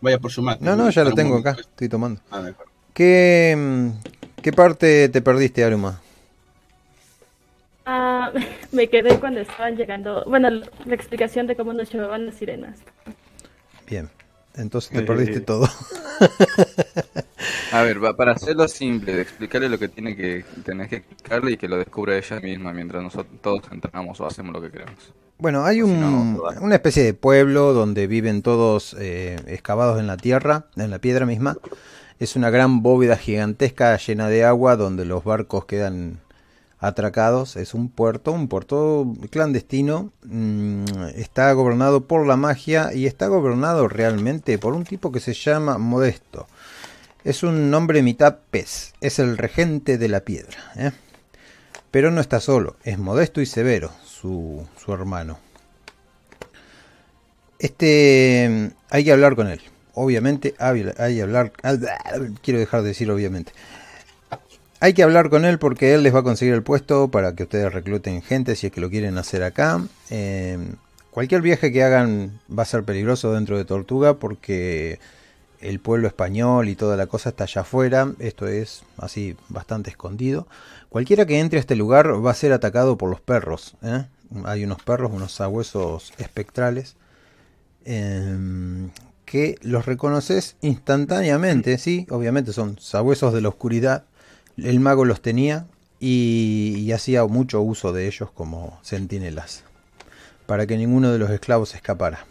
Vaya 0.00 0.18
por 0.18 0.30
su 0.30 0.42
mate. 0.42 0.64
No, 0.64 0.76
no, 0.76 0.88
ya 0.90 1.04
lo 1.04 1.12
tengo 1.12 1.36
acá, 1.38 1.56
estoy 1.58 1.88
tomando. 1.88 2.20
Ah, 2.30 2.40
de 2.42 2.50
acuerdo. 2.50 2.72
¿Qué, 2.94 3.54
mm, 3.56 3.88
qué 4.42 4.52
parte 4.52 5.08
te 5.08 5.20
perdiste, 5.22 5.62
Aruma? 5.64 6.00
Ah, 7.86 8.32
me 8.72 8.88
quedé 8.88 9.18
cuando 9.18 9.40
estaban 9.40 9.76
llegando. 9.76 10.24
Bueno, 10.26 10.48
la 10.50 10.94
explicación 10.94 11.46
de 11.46 11.56
cómo 11.56 11.72
nos 11.72 11.92
llevaban 11.92 12.26
las 12.26 12.36
sirenas. 12.36 12.78
Bien, 13.86 14.08
entonces 14.54 14.90
te 14.90 14.98
Eh. 14.98 15.02
perdiste 15.02 15.40
todo. 15.40 15.68
A 17.72 17.82
ver, 17.82 18.02
va, 18.02 18.16
para 18.16 18.32
hacerlo 18.32 18.66
simple, 18.66 19.14
de 19.14 19.22
explicarle 19.22 19.68
lo 19.68 19.78
que 19.78 19.88
tiene 19.88 20.16
que 20.16 20.44
tenés 20.64 20.88
que 20.88 20.96
explicarle 20.96 21.52
y 21.52 21.56
que 21.56 21.68
lo 21.68 21.76
descubra 21.76 22.16
ella 22.16 22.40
misma 22.40 22.72
mientras 22.72 23.02
nosotros 23.02 23.40
todos 23.40 23.62
entramos 23.70 24.20
o 24.20 24.26
hacemos 24.26 24.52
lo 24.52 24.60
que 24.60 24.70
queremos. 24.70 25.12
Bueno, 25.38 25.64
hay 25.64 25.76
Si 25.76 25.82
un, 25.82 26.00
no, 26.00 26.42
una 26.60 26.74
especie 26.74 27.02
de 27.02 27.14
pueblo 27.14 27.72
donde 27.72 28.06
viven 28.06 28.42
todos 28.42 28.94
eh, 28.98 29.36
excavados 29.46 29.98
en 29.98 30.06
la 30.06 30.16
tierra, 30.16 30.66
en 30.76 30.90
la 30.90 30.98
piedra 30.98 31.26
misma. 31.26 31.56
Es 32.18 32.36
una 32.36 32.50
gran 32.50 32.82
bóveda 32.82 33.16
gigantesca 33.16 33.96
llena 33.96 34.28
de 34.28 34.44
agua 34.44 34.76
donde 34.76 35.06
los 35.06 35.24
barcos 35.24 35.64
quedan 35.64 36.18
atracados. 36.80 37.56
Es 37.56 37.72
un 37.72 37.88
puerto, 37.88 38.32
un 38.32 38.48
puerto 38.48 39.06
clandestino. 39.30 40.12
Mm, 40.24 40.84
está 41.14 41.52
gobernado 41.52 42.06
por 42.06 42.26
la 42.26 42.36
magia 42.36 42.92
y 42.92 43.06
está 43.06 43.28
gobernado 43.28 43.88
realmente 43.88 44.58
por 44.58 44.74
un 44.74 44.84
tipo 44.84 45.12
que 45.12 45.20
se 45.20 45.34
llama 45.34 45.78
Modesto. 45.78 46.46
Es 47.24 47.42
un 47.42 47.70
nombre 47.70 48.02
mitad 48.02 48.38
pez, 48.50 48.94
es 49.00 49.18
el 49.18 49.36
regente 49.36 49.98
de 49.98 50.08
la 50.08 50.20
piedra. 50.20 50.56
¿eh? 50.76 50.92
Pero 51.90 52.10
no 52.10 52.20
está 52.20 52.40
solo, 52.40 52.76
es 52.84 52.98
Modesto 52.98 53.40
y 53.40 53.46
Severo, 53.46 53.92
su, 54.04 54.66
su 54.82 54.92
hermano. 54.92 55.38
Este, 57.58 58.70
hay 58.88 59.04
que 59.04 59.12
hablar 59.12 59.36
con 59.36 59.48
él. 59.48 59.60
Obviamente, 59.92 60.54
hay 60.58 61.16
que 61.16 61.22
hablar. 61.22 61.52
Quiero 62.42 62.58
dejar 62.58 62.82
de 62.82 62.88
decir 62.88 63.10
obviamente. 63.10 63.52
Hay 64.82 64.94
que 64.94 65.02
hablar 65.02 65.28
con 65.28 65.44
él 65.44 65.58
porque 65.58 65.92
él 65.92 66.02
les 66.02 66.14
va 66.14 66.20
a 66.20 66.22
conseguir 66.22 66.54
el 66.54 66.62
puesto 66.62 67.10
para 67.10 67.34
que 67.34 67.42
ustedes 67.42 67.70
recluten 67.70 68.22
gente 68.22 68.56
si 68.56 68.68
es 68.68 68.72
que 68.72 68.80
lo 68.80 68.88
quieren 68.88 69.18
hacer 69.18 69.42
acá. 69.42 69.84
Eh, 70.08 70.58
cualquier 71.10 71.42
viaje 71.42 71.70
que 71.70 71.82
hagan 71.82 72.40
va 72.56 72.62
a 72.62 72.66
ser 72.66 72.84
peligroso 72.84 73.34
dentro 73.34 73.58
de 73.58 73.66
Tortuga 73.66 74.14
porque 74.14 74.98
el 75.60 75.80
pueblo 75.80 76.08
español 76.08 76.68
y 76.68 76.76
toda 76.76 76.96
la 76.96 77.06
cosa 77.06 77.30
está 77.30 77.44
allá 77.44 77.62
afuera. 77.62 78.12
Esto 78.18 78.46
es 78.46 78.82
así 78.98 79.36
bastante 79.48 79.90
escondido. 79.90 80.46
Cualquiera 80.88 81.26
que 81.26 81.38
entre 81.38 81.58
a 81.58 81.60
este 81.60 81.76
lugar 81.76 82.24
va 82.24 82.30
a 82.30 82.34
ser 82.34 82.52
atacado 82.52 82.96
por 82.98 83.10
los 83.10 83.20
perros. 83.20 83.76
¿eh? 83.82 84.06
Hay 84.44 84.64
unos 84.64 84.82
perros, 84.82 85.12
unos 85.12 85.32
sabuesos 85.32 86.12
espectrales. 86.18 86.96
eh, 87.84 88.88
que 89.30 89.54
los 89.62 89.86
reconoces 89.86 90.56
instantáneamente, 90.60 91.78
sí, 91.78 92.04
obviamente 92.10 92.52
son 92.52 92.80
sabuesos 92.80 93.32
de 93.32 93.40
la 93.40 93.48
oscuridad. 93.48 94.02
El 94.56 94.80
mago 94.80 95.04
los 95.04 95.22
tenía 95.22 95.66
y, 96.00 96.74
y 96.78 96.90
hacía 96.90 97.24
mucho 97.26 97.60
uso 97.60 97.92
de 97.92 98.08
ellos 98.08 98.32
como 98.32 98.80
centinelas 98.82 99.62
para 100.46 100.66
que 100.66 100.76
ninguno 100.76 101.12
de 101.12 101.18
los 101.20 101.30
esclavos 101.30 101.76
escapara. 101.76 102.26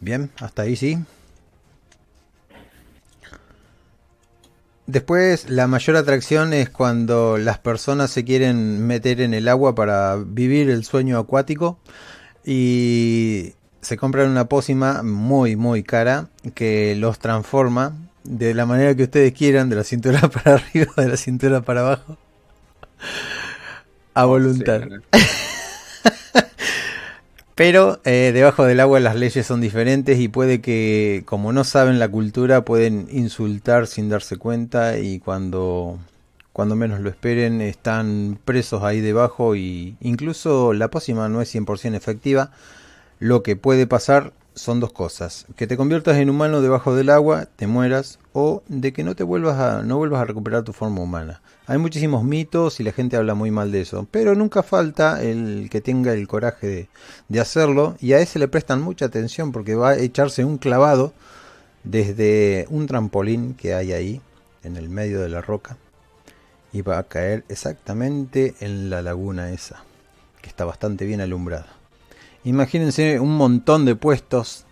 Bien, 0.00 0.30
hasta 0.40 0.62
ahí 0.62 0.76
sí. 0.76 0.98
Después, 4.86 5.50
la 5.50 5.66
mayor 5.66 5.96
atracción 5.96 6.52
es 6.52 6.70
cuando 6.70 7.38
las 7.38 7.58
personas 7.58 8.10
se 8.10 8.24
quieren 8.24 8.86
meter 8.86 9.20
en 9.20 9.34
el 9.34 9.48
agua 9.48 9.74
para 9.74 10.16
vivir 10.16 10.70
el 10.70 10.84
sueño 10.84 11.18
acuático 11.18 11.78
y 12.44 13.54
se 13.80 13.96
compran 13.96 14.30
una 14.30 14.48
pócima 14.48 15.02
muy, 15.02 15.56
muy 15.56 15.82
cara 15.82 16.28
que 16.54 16.94
los 16.96 17.18
transforma 17.18 17.96
de 18.22 18.54
la 18.54 18.64
manera 18.64 18.94
que 18.94 19.04
ustedes 19.04 19.32
quieran, 19.32 19.68
de 19.68 19.76
la 19.76 19.84
cintura 19.84 20.20
para 20.28 20.54
arriba, 20.54 20.92
de 20.96 21.08
la 21.08 21.16
cintura 21.16 21.62
para 21.62 21.80
abajo, 21.80 22.16
a 24.14 24.24
voluntad. 24.24 24.82
Sí, 25.12 25.20
Pero 27.56 28.00
eh, 28.04 28.32
debajo 28.34 28.66
del 28.66 28.80
agua 28.80 29.00
las 29.00 29.16
leyes 29.16 29.46
son 29.46 29.62
diferentes 29.62 30.18
y 30.20 30.28
puede 30.28 30.60
que, 30.60 31.22
como 31.24 31.54
no 31.54 31.64
saben 31.64 31.98
la 31.98 32.06
cultura, 32.06 32.66
pueden 32.66 33.08
insultar 33.10 33.86
sin 33.86 34.10
darse 34.10 34.36
cuenta 34.36 34.98
y 34.98 35.20
cuando, 35.20 35.98
cuando 36.52 36.76
menos 36.76 37.00
lo 37.00 37.08
esperen 37.08 37.62
están 37.62 38.38
presos 38.44 38.82
ahí 38.82 39.00
debajo 39.00 39.56
y 39.56 39.96
incluso 40.02 40.74
la 40.74 40.88
pócima 40.90 41.30
no 41.30 41.40
es 41.40 41.54
100% 41.54 41.94
efectiva. 41.94 42.50
Lo 43.20 43.42
que 43.42 43.56
puede 43.56 43.86
pasar 43.86 44.34
son 44.56 44.80
dos 44.80 44.92
cosas. 44.92 45.46
Que 45.54 45.66
te 45.66 45.76
conviertas 45.76 46.16
en 46.16 46.30
humano 46.30 46.60
debajo 46.60 46.94
del 46.96 47.10
agua, 47.10 47.46
te 47.54 47.66
mueras, 47.66 48.18
o 48.32 48.62
de 48.66 48.92
que 48.92 49.04
no 49.04 49.14
te 49.14 49.22
vuelvas 49.22 49.58
a, 49.60 49.82
no 49.82 49.98
vuelvas 49.98 50.22
a 50.22 50.24
recuperar 50.24 50.64
tu 50.64 50.72
forma 50.72 51.02
humana. 51.02 51.42
Hay 51.66 51.78
muchísimos 51.78 52.24
mitos 52.24 52.80
y 52.80 52.82
la 52.82 52.92
gente 52.92 53.16
habla 53.16 53.34
muy 53.34 53.50
mal 53.50 53.70
de 53.70 53.82
eso, 53.82 54.08
pero 54.10 54.34
nunca 54.34 54.62
falta 54.62 55.22
el 55.22 55.68
que 55.70 55.80
tenga 55.80 56.12
el 56.12 56.26
coraje 56.26 56.66
de, 56.66 56.88
de 57.28 57.40
hacerlo 57.40 57.96
y 58.00 58.14
a 58.14 58.18
ese 58.18 58.38
le 58.38 58.48
prestan 58.48 58.80
mucha 58.80 59.04
atención 59.04 59.52
porque 59.52 59.74
va 59.74 59.90
a 59.90 59.98
echarse 59.98 60.44
un 60.44 60.58
clavado 60.58 61.12
desde 61.84 62.66
un 62.70 62.86
trampolín 62.86 63.54
que 63.54 63.74
hay 63.74 63.92
ahí 63.92 64.20
en 64.62 64.76
el 64.76 64.88
medio 64.88 65.20
de 65.20 65.28
la 65.28 65.40
roca 65.40 65.76
y 66.72 66.82
va 66.82 66.98
a 66.98 67.04
caer 67.04 67.44
exactamente 67.48 68.54
en 68.60 68.90
la 68.90 69.02
laguna 69.02 69.50
esa, 69.50 69.84
que 70.40 70.48
está 70.48 70.64
bastante 70.64 71.04
bien 71.04 71.20
alumbrada. 71.20 71.75
Imagínense 72.46 73.18
un 73.18 73.36
montón 73.36 73.84
de 73.84 73.96
puestos 73.96 74.66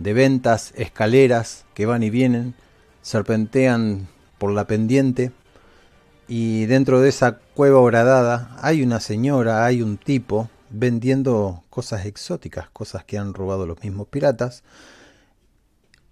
de 0.00 0.12
ventas, 0.12 0.72
escaleras 0.74 1.64
que 1.72 1.86
van 1.86 2.02
y 2.02 2.10
vienen, 2.10 2.54
serpentean 3.00 4.08
por 4.38 4.50
la 4.50 4.66
pendiente 4.66 5.30
y 6.26 6.66
dentro 6.66 7.00
de 7.00 7.10
esa 7.10 7.38
cueva 7.54 7.78
horadada 7.78 8.58
hay 8.60 8.82
una 8.82 8.98
señora, 8.98 9.64
hay 9.64 9.82
un 9.82 9.98
tipo 9.98 10.50
vendiendo 10.70 11.62
cosas 11.70 12.06
exóticas, 12.06 12.68
cosas 12.70 13.04
que 13.04 13.18
han 13.18 13.34
robado 13.34 13.68
los 13.68 13.80
mismos 13.84 14.08
piratas. 14.08 14.64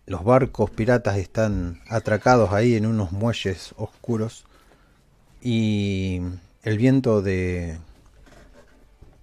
Los 0.06 0.22
barcos 0.22 0.70
piratas 0.70 1.16
están 1.16 1.80
atracados 1.88 2.52
ahí 2.52 2.76
en 2.76 2.86
unos 2.86 3.10
muelles 3.10 3.74
oscuros 3.76 4.44
y 5.42 6.20
el 6.62 6.78
viento 6.78 7.20
de 7.20 7.80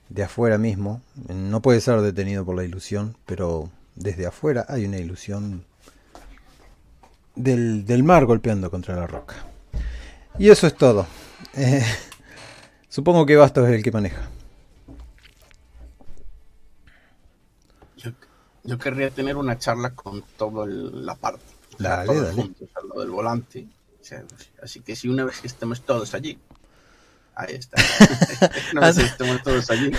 de 0.10 0.24
afuera 0.24 0.58
mismo 0.58 1.02
no 1.28 1.62
puede 1.62 1.82
ser 1.82 2.02
detenido 2.02 2.46
por 2.46 2.56
la 2.56 2.64
ilusión, 2.64 3.16
pero 3.26 3.70
desde 3.96 4.26
afuera 4.26 4.66
hay 4.70 4.86
una 4.86 4.98
ilusión 4.98 5.66
del, 7.36 7.86
del 7.86 8.04
mar 8.04 8.26
golpeando 8.26 8.72
contra 8.72 8.96
la 8.96 9.08
roca. 9.08 9.36
Y 10.40 10.50
eso 10.50 10.68
es 10.68 10.76
todo. 10.76 11.08
Eh, 11.56 11.84
supongo 12.90 13.26
que 13.26 13.36
Bastos 13.36 13.68
es 13.68 13.76
el 13.76 13.84
que 13.84 13.92
maneja. 13.92 14.30
Yo, 17.98 18.12
yo 18.64 18.78
querría 18.78 19.10
tener 19.12 19.36
una 19.38 19.58
charla 19.58 19.94
con 19.96 20.24
toda 20.38 20.66
la 20.68 21.16
parte. 21.16 21.44
o 21.76 21.82
sea, 21.82 21.98
Dale, 21.98 22.08
todos 22.08 22.24
dale. 22.28 22.42
juntos, 22.42 22.70
a 22.76 22.82
lo 22.86 23.02
del 23.02 23.10
volante. 23.10 23.68
O 24.00 24.04
sea, 24.04 24.24
así 24.64 24.80
que 24.82 24.96
si 24.96 25.10
una 25.10 25.26
vez 25.26 25.42
que 25.42 25.48
estemos 25.48 25.82
todos 25.82 26.14
allí. 26.14 26.40
Ahí 27.40 27.54
está. 27.56 27.78
que 28.96 29.02
estemos 29.04 29.44
todos 29.44 29.70
allí. 29.70 29.92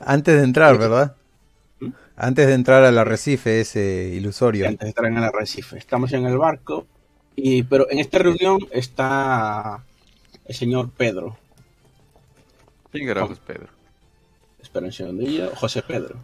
Antes 0.00 0.36
de 0.36 0.42
entrar. 0.44 0.78
¿verdad? 0.78 1.14
¿Mm? 1.80 1.90
Antes 2.16 2.46
de 2.46 2.54
entrar 2.54 2.82
al 2.84 2.96
arrecife 2.96 3.60
ese 3.60 4.10
ilusorio. 4.14 4.66
antes 4.68 4.80
de 4.86 4.88
estar 4.88 5.04
en 5.04 5.18
el 5.18 5.24
arrecife. 5.24 5.76
Estamos 5.76 6.12
en 6.14 6.24
el 6.24 6.38
barco, 6.38 6.86
y, 7.36 7.64
pero 7.64 7.90
en 7.90 7.98
esta 7.98 8.18
reunión 8.18 8.60
está 8.70 9.84
el 10.46 10.54
señor 10.54 10.90
Pedro. 10.90 11.36
¿Quién 12.90 13.08
es 13.10 13.38
Pedro? 13.40 13.68
Espera 14.62 14.86
un 14.86 14.92
segundillo. 14.92 15.50
José 15.56 15.82
Pedro. 15.82 16.16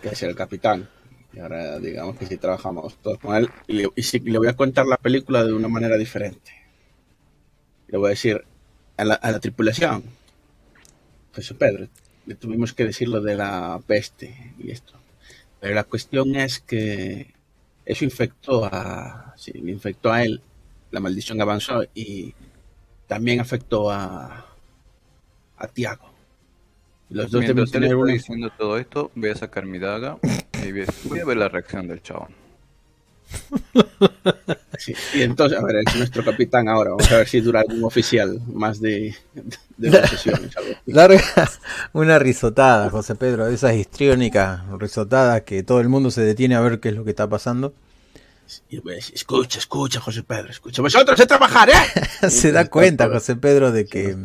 Que 0.00 0.08
es 0.10 0.22
el 0.22 0.34
capitán. 0.34 0.88
Y 1.32 1.40
ahora 1.40 1.78
digamos 1.78 2.16
que 2.16 2.26
si 2.26 2.36
trabajamos 2.38 2.96
todos 3.02 3.18
con 3.18 3.36
él. 3.36 3.50
Y, 3.66 3.72
le- 3.74 3.90
y 3.94 4.02
sí, 4.02 4.18
le 4.20 4.38
voy 4.38 4.48
a 4.48 4.56
contar 4.56 4.86
la 4.86 4.96
película 4.96 5.44
de 5.44 5.52
una 5.52 5.68
manera 5.68 5.96
diferente. 5.98 6.52
Le 7.90 7.98
voy 7.98 8.06
a 8.06 8.10
decir 8.10 8.44
a 8.96 9.04
la, 9.04 9.14
a 9.14 9.32
la 9.32 9.40
tripulación. 9.40 10.04
José 11.34 11.54
Pedro. 11.54 11.88
Le 12.26 12.34
tuvimos 12.34 12.72
que 12.72 12.84
decir 12.84 13.08
lo 13.08 13.20
de 13.20 13.36
la 13.36 13.80
peste 13.86 14.54
y 14.58 14.70
esto. 14.70 14.94
Pero 15.60 15.74
la 15.74 15.84
cuestión 15.84 16.36
es 16.36 16.60
que 16.60 17.34
eso 17.84 18.04
infectó 18.04 18.64
a. 18.64 19.34
Sí, 19.36 19.52
le 19.52 19.72
infectó 19.72 20.12
a 20.12 20.22
él. 20.22 20.40
La 20.90 21.00
maldición 21.00 21.40
avanzó 21.40 21.82
y 21.94 22.34
también 23.06 23.40
afectó 23.40 23.90
a. 23.90 24.46
a 25.56 25.66
Tiago. 25.68 26.10
Los 27.10 27.30
dos 27.32 27.44
él 27.44 27.70
tener 27.70 27.96
una. 27.96 28.12
diciendo 28.12 28.50
todo 28.56 28.78
esto, 28.78 29.10
voy 29.16 29.30
a 29.30 29.34
sacar 29.34 29.66
mi 29.66 29.80
daga 29.80 30.18
y 30.64 30.70
voy 31.08 31.18
a 31.18 31.24
ver 31.24 31.36
la 31.36 31.48
reacción 31.48 31.88
del 31.88 32.00
chabón. 32.02 32.39
Sí, 34.78 34.94
Y 35.14 35.22
entonces, 35.22 35.58
a 35.58 35.62
ver, 35.62 35.76
es 35.86 35.96
nuestro 35.96 36.24
capitán 36.24 36.68
ahora. 36.68 36.90
Vamos 36.90 37.10
a 37.12 37.18
ver 37.18 37.28
si 37.28 37.40
dura 37.40 37.60
algún 37.60 37.84
oficial 37.84 38.40
más 38.52 38.80
de, 38.80 39.14
de 39.76 39.90
dos 39.90 40.08
sesiones. 40.08 40.56
algo. 40.56 40.70
Larga 40.86 41.22
una 41.92 42.18
risotada, 42.18 42.88
José 42.88 43.14
Pedro, 43.14 43.46
de 43.46 43.54
esas 43.54 43.74
histriónicas 43.74 44.62
risotadas 44.78 45.42
que 45.42 45.62
todo 45.62 45.80
el 45.80 45.88
mundo 45.88 46.10
se 46.10 46.22
detiene 46.22 46.54
a 46.54 46.60
ver 46.60 46.80
qué 46.80 46.88
es 46.90 46.94
lo 46.94 47.04
que 47.04 47.10
está 47.10 47.28
pasando. 47.28 47.74
Escucha, 49.12 49.58
escucha, 49.58 50.00
José 50.00 50.22
Pedro, 50.22 50.50
escucha. 50.50 50.82
Vosotros 50.82 51.20
a 51.20 51.26
trabajar, 51.26 51.68
¿eh? 51.70 52.28
se 52.30 52.50
da 52.50 52.64
cuenta. 52.68 53.08
José 53.08 53.36
Pedro 53.36 53.70
de 53.72 53.84
que, 53.86 54.16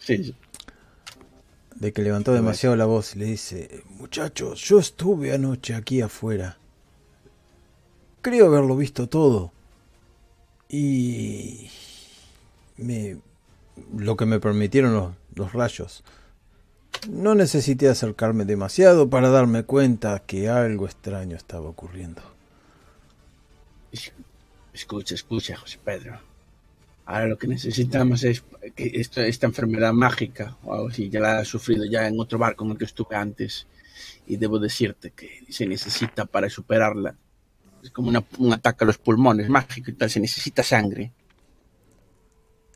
Sí, 0.00 0.24
sí. 0.24 0.34
de 1.76 1.92
que 1.92 2.02
levantó 2.02 2.32
demasiado 2.34 2.74
la 2.76 2.84
voz 2.86 3.14
y 3.14 3.20
le 3.20 3.24
dice, 3.26 3.82
muchachos, 3.88 4.60
yo 4.62 4.78
estuve 4.80 5.32
anoche 5.32 5.74
aquí 5.74 6.00
afuera. 6.02 6.58
Creo 8.26 8.46
haberlo 8.46 8.76
visto 8.76 9.08
todo. 9.08 9.52
Y 10.68 11.70
me, 12.76 13.18
lo 13.96 14.16
que 14.16 14.26
me 14.26 14.40
permitieron 14.40 14.94
los, 14.94 15.12
los 15.36 15.52
rayos. 15.52 16.02
No 17.08 17.36
necesité 17.36 17.88
acercarme 17.88 18.44
demasiado 18.44 19.08
para 19.10 19.28
darme 19.28 19.62
cuenta 19.62 20.24
que 20.26 20.48
algo 20.48 20.86
extraño 20.86 21.36
estaba 21.36 21.68
ocurriendo. 21.68 22.20
Es- 23.92 24.12
Escucha, 24.72 25.14
escucha, 25.14 25.56
José 25.56 25.78
Pedro. 25.84 26.18
Ahora 27.04 27.28
lo 27.28 27.38
que 27.38 27.46
necesitamos 27.46 28.24
es 28.24 28.42
que 28.74 28.90
esto- 28.94 29.22
esta 29.22 29.46
enfermedad 29.46 29.92
mágica, 29.92 30.56
o 30.64 30.74
algo 30.74 30.88
así, 30.88 31.08
ya 31.10 31.20
la 31.20 31.42
he 31.42 31.44
sufrido 31.44 31.84
ya 31.84 32.08
en 32.08 32.18
otro 32.18 32.40
barco 32.40 32.64
en 32.64 32.72
el 32.72 32.78
que 32.78 32.86
estuve 32.86 33.14
antes. 33.14 33.68
Y 34.26 34.36
debo 34.36 34.58
decirte 34.58 35.12
que 35.12 35.44
se 35.48 35.64
necesita 35.64 36.24
para 36.26 36.50
superarla. 36.50 37.14
Es 37.86 37.92
como 37.92 38.08
una- 38.08 38.24
un 38.38 38.52
ataque 38.52 38.82
a 38.84 38.86
los 38.86 38.98
pulmones 38.98 39.48
mágico 39.48 39.90
y 39.90 39.94
tal, 39.94 40.10
se 40.10 40.18
necesita 40.20 40.62
sangre. 40.62 41.12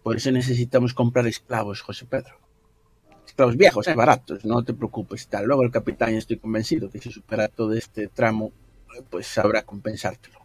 Por 0.04 0.16
eso 0.16 0.30
necesitamos 0.30 0.94
comprar 0.94 1.26
esclavos, 1.26 1.80
José 1.82 2.06
Pedro. 2.06 2.38
Esclavos 3.26 3.56
viejos, 3.56 3.86
eh, 3.88 3.94
baratos, 3.94 4.44
no 4.44 4.62
te 4.64 4.72
preocupes. 4.72 5.26
Tal. 5.26 5.46
Luego 5.46 5.62
el 5.64 5.70
capitán, 5.70 6.14
estoy 6.14 6.38
convencido 6.38 6.88
que 6.90 7.00
si 7.00 7.10
supera 7.10 7.48
todo 7.48 7.74
este 7.74 8.06
tramo, 8.08 8.52
pues 9.10 9.26
sabrá 9.26 9.62
compensártelo 9.62 10.38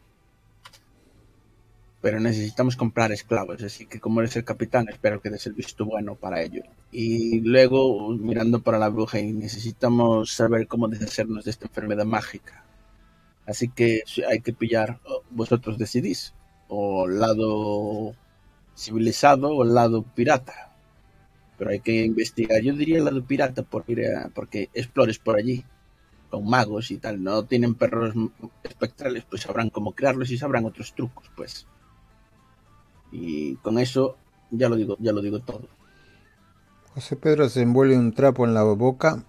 pero 2.02 2.20
necesitamos 2.20 2.76
comprar 2.76 3.12
esclavos, 3.12 3.64
así 3.64 3.88
que 3.88 4.00
como 4.00 4.20
eres 4.22 4.36
el 4.36 4.44
capitán, 4.46 4.88
espero 4.90 5.20
que 5.20 5.32
des 5.32 5.48
el 5.48 5.54
visto 5.54 5.86
bueno 5.86 6.14
para 6.14 6.40
ello. 6.44 6.62
Y 6.92 7.40
luego, 7.40 8.10
mirando 8.12 8.62
para 8.62 8.78
la 8.78 8.90
bruja, 8.90 9.20
y 9.20 9.34
necesitamos 9.34 10.32
saber 10.32 10.68
cómo 10.68 10.88
deshacernos 10.88 11.46
de 11.46 11.50
esta 11.50 11.66
enfermedad 11.66 12.06
mágica. 12.06 12.64
Así 13.48 13.70
que 13.70 14.04
hay 14.28 14.40
que 14.42 14.54
pillar, 14.54 15.00
vosotros 15.30 15.78
decidís, 15.78 16.34
o 16.68 17.08
el 17.08 17.20
lado 17.20 18.16
civilizado 18.76 19.50
o 19.50 19.64
el 19.64 19.74
lado 19.74 20.04
pirata. 20.04 20.76
Pero 21.58 21.72
hay 21.72 21.80
que 21.80 22.04
investigar, 22.04 22.62
yo 22.62 22.74
diría 22.74 22.98
el 22.98 23.06
lado 23.06 23.24
pirata 23.24 23.64
porque 23.64 24.70
explores 24.74 25.20
por 25.20 25.38
allí 25.38 25.64
con 26.30 26.50
magos 26.50 26.92
y 26.92 26.98
tal, 26.98 27.24
no 27.24 27.46
tienen 27.46 27.76
perros 27.76 28.14
espectrales, 28.64 29.24
pues 29.30 29.44
sabrán 29.44 29.70
cómo 29.70 29.94
crearlos 29.94 30.32
y 30.32 30.38
sabrán 30.38 30.66
otros 30.66 30.94
trucos, 30.94 31.32
pues. 31.36 31.68
Y 33.12 33.56
con 33.58 33.80
eso 33.80 34.18
ya 34.52 34.68
lo 34.68 34.76
digo, 34.76 34.98
ya 35.00 35.14
lo 35.14 35.22
digo 35.22 35.40
todo. 35.40 35.70
José 36.94 37.16
Pedro 37.16 37.48
se 37.48 37.62
envuelve 37.62 37.98
un 37.98 38.14
trapo 38.14 38.46
en 38.46 38.54
la 38.54 38.64
boca 38.64 39.24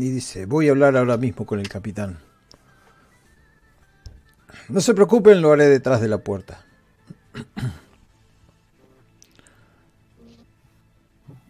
y 0.00 0.10
dice, 0.10 0.46
voy 0.46 0.68
a 0.68 0.70
hablar 0.72 0.96
ahora 0.96 1.16
mismo 1.16 1.46
con 1.46 1.58
el 1.58 1.68
capitán. 1.68 2.18
No 4.68 4.80
se 4.80 4.94
preocupen, 4.94 5.42
lo 5.42 5.52
haré 5.52 5.66
detrás 5.66 6.00
de 6.00 6.08
la 6.08 6.18
puerta. 6.18 6.64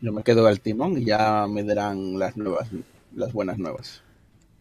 Yo 0.01 0.13
me 0.13 0.25
quedo 0.25 0.47
al 0.47 0.61
timón 0.61 0.99
y 0.99 1.05
ya 1.05 1.47
me 1.49 1.63
darán 1.63 2.19
las 2.19 2.37
nuevas, 2.37 2.69
las 3.15 3.33
buenas 3.33 3.59
nuevas. 3.59 4.03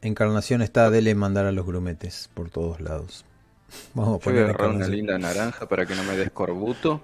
Encarnación 0.02 0.62
está 0.62 0.90
Dele 0.90 1.16
mandar 1.16 1.46
a 1.46 1.52
los 1.52 1.66
grumetes 1.66 2.30
por 2.34 2.50
todos 2.50 2.82
lados. 2.82 3.26
Vamos 3.96 4.22
a 4.22 4.26
Yo 4.26 4.32
voy 4.32 4.40
a 4.42 4.44
poner 4.44 4.56
agarrar 4.56 4.76
una 4.76 4.88
linda 4.88 5.18
naranja 5.18 5.68
para 5.68 5.86
que 5.86 5.96
no 5.96 6.04
me 6.04 6.16
des 6.16 6.32
corbuto. 6.32 7.02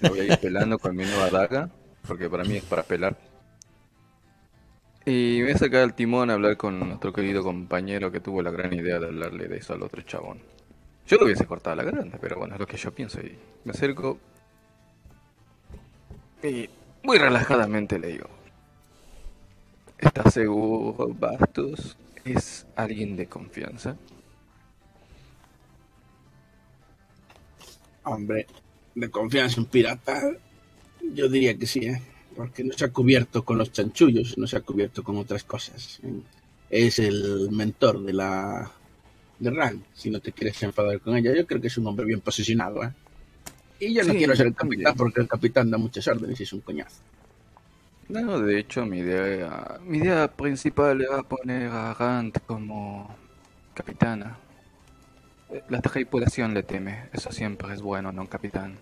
La 0.00 0.10
voy 0.10 0.20
a 0.20 0.24
ir 0.24 0.38
pelando 0.38 0.78
con 0.78 0.96
mi 0.96 1.04
nueva 1.04 1.30
daga, 1.30 1.70
porque 2.06 2.28
para 2.28 2.44
mí 2.44 2.56
es 2.56 2.64
para 2.64 2.82
pelar. 2.82 3.16
Y 5.06 5.42
voy 5.42 5.52
a 5.52 5.58
sacar 5.58 5.82
el 5.82 5.92
timón 5.92 6.30
a 6.30 6.34
hablar 6.34 6.56
con 6.56 6.78
nuestro 6.78 7.12
querido 7.12 7.42
compañero 7.42 8.10
que 8.10 8.20
tuvo 8.20 8.40
la 8.42 8.50
gran 8.50 8.72
idea 8.72 8.98
de 8.98 9.06
hablarle 9.06 9.48
de 9.48 9.58
eso 9.58 9.74
al 9.74 9.82
otro 9.82 10.00
chabón. 10.02 10.38
Yo 11.06 11.18
lo 11.18 11.26
hubiese 11.26 11.44
cortado 11.46 11.76
la 11.76 11.84
grande, 11.84 12.16
pero 12.18 12.38
bueno, 12.38 12.54
es 12.54 12.60
lo 12.60 12.66
que 12.66 12.78
yo 12.78 12.90
pienso. 12.90 13.20
Y 13.20 13.36
me 13.64 13.72
acerco 13.72 14.18
y 16.42 16.68
muy 17.02 17.18
relajadamente 17.18 17.98
le 17.98 18.08
digo: 18.08 18.28
¿Estás 19.98 20.32
seguro, 20.32 21.08
Bastos? 21.12 21.98
¿Es 22.24 22.66
alguien 22.74 23.16
de 23.16 23.26
confianza? 23.26 23.96
Hombre, 28.04 28.46
de 28.94 29.10
confianza 29.10 29.60
en 29.60 29.66
pirata, 29.66 30.22
yo 31.02 31.28
diría 31.28 31.56
que 31.58 31.66
sí, 31.66 31.80
¿eh? 31.86 32.02
Porque 32.36 32.64
no 32.64 32.72
se 32.72 32.84
ha 32.84 32.92
cubierto 32.92 33.44
con 33.44 33.58
los 33.58 33.72
chanchullos, 33.72 34.36
no 34.38 34.46
se 34.46 34.56
ha 34.56 34.60
cubierto 34.60 35.02
con 35.02 35.16
otras 35.18 35.44
cosas. 35.44 36.00
Es 36.70 36.98
el 36.98 37.50
mentor 37.50 38.02
de 38.02 38.12
la 38.12 38.70
de 39.38 39.50
Ran, 39.50 39.84
si 39.94 40.10
no 40.10 40.20
te 40.20 40.32
quieres 40.32 40.62
enfadar 40.62 41.00
con 41.00 41.16
ella. 41.16 41.34
Yo 41.34 41.46
creo 41.46 41.60
que 41.60 41.68
es 41.68 41.78
un 41.78 41.86
hombre 41.86 42.06
bien 42.06 42.20
posicionado. 42.20 42.84
¿eh? 42.84 42.92
Y 43.80 43.94
yo 43.94 44.04
no 44.04 44.12
Sí, 44.12 44.18
quiero 44.18 44.34
ser 44.36 44.46
el 44.48 44.54
capitán 44.54 44.94
porque 44.96 45.20
el 45.20 45.28
capitán 45.28 45.70
da 45.70 45.78
muchas 45.78 46.06
órdenes 46.08 46.38
y 46.40 46.44
es 46.44 46.52
un 46.52 46.60
coñazo. 46.60 47.02
No, 48.08 48.38
de 48.38 48.58
hecho, 48.58 48.84
mi 48.84 48.98
idea, 48.98 49.78
mi 49.82 49.98
idea 49.98 50.28
principal 50.28 51.00
era 51.00 51.22
poner 51.22 51.70
a 51.70 51.94
Rand 51.94 52.38
como 52.46 53.16
capitana. 53.74 54.38
La 55.68 55.80
tripulación 55.80 56.54
le 56.54 56.62
teme, 56.62 57.08
eso 57.12 57.30
siempre 57.32 57.72
es 57.74 57.80
bueno, 57.82 58.12
¿no, 58.12 58.28
capitán? 58.28 58.78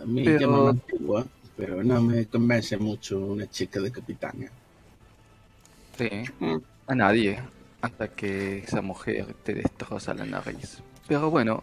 A 0.00 0.04
mí 0.06 0.24
Pero- 0.24 0.40
llaman 0.40 0.68
antigua, 0.68 1.26
pero 1.56 1.82
no 1.84 2.00
me 2.00 2.26
convence 2.26 2.76
mucho 2.76 3.18
una 3.18 3.48
chica 3.50 3.80
de 3.80 3.90
capitán. 3.92 4.42
¿eh? 4.42 4.50
Sí, 5.98 6.08
a 6.86 6.94
nadie, 6.94 7.38
hasta 7.82 8.08
que 8.08 8.58
esa 8.58 8.80
mujer 8.80 9.34
te 9.44 9.54
destroza 9.54 10.14
la 10.14 10.24
nariz. 10.24 10.78
Pero 11.06 11.28
bueno, 11.30 11.62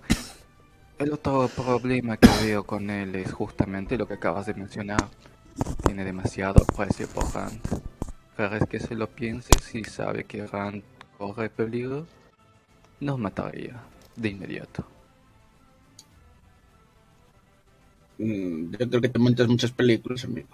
el 1.00 1.14
otro 1.14 1.48
problema 1.48 2.18
que 2.18 2.30
veo 2.44 2.64
con 2.64 2.90
él 2.90 3.16
es 3.16 3.32
justamente 3.32 3.98
lo 3.98 4.08
que 4.08 4.16
acabas 4.16 4.46
de 4.46 4.54
mencionar. 4.54 5.08
Tiene 5.86 6.04
demasiado 6.04 6.62
aprecio 6.62 7.08
por 7.08 7.34
Rand. 7.34 7.60
Vez 8.38 8.64
que 8.70 8.80
se 8.80 8.94
lo 8.94 9.08
piense, 9.08 9.50
si 9.60 9.84
sabe 9.84 10.26
que 10.26 10.46
Rand 10.46 10.84
corre 11.18 11.50
peligro, 11.50 12.06
nos 13.00 13.18
mataría 13.18 13.82
de 14.16 14.30
inmediato. 14.30 14.86
Yo 18.20 18.90
creo 18.90 19.02
que 19.02 19.10
te 19.10 19.20
montas 19.20 19.48
muchas 19.48 19.72
películas, 19.72 20.24
amigo. 20.26 20.48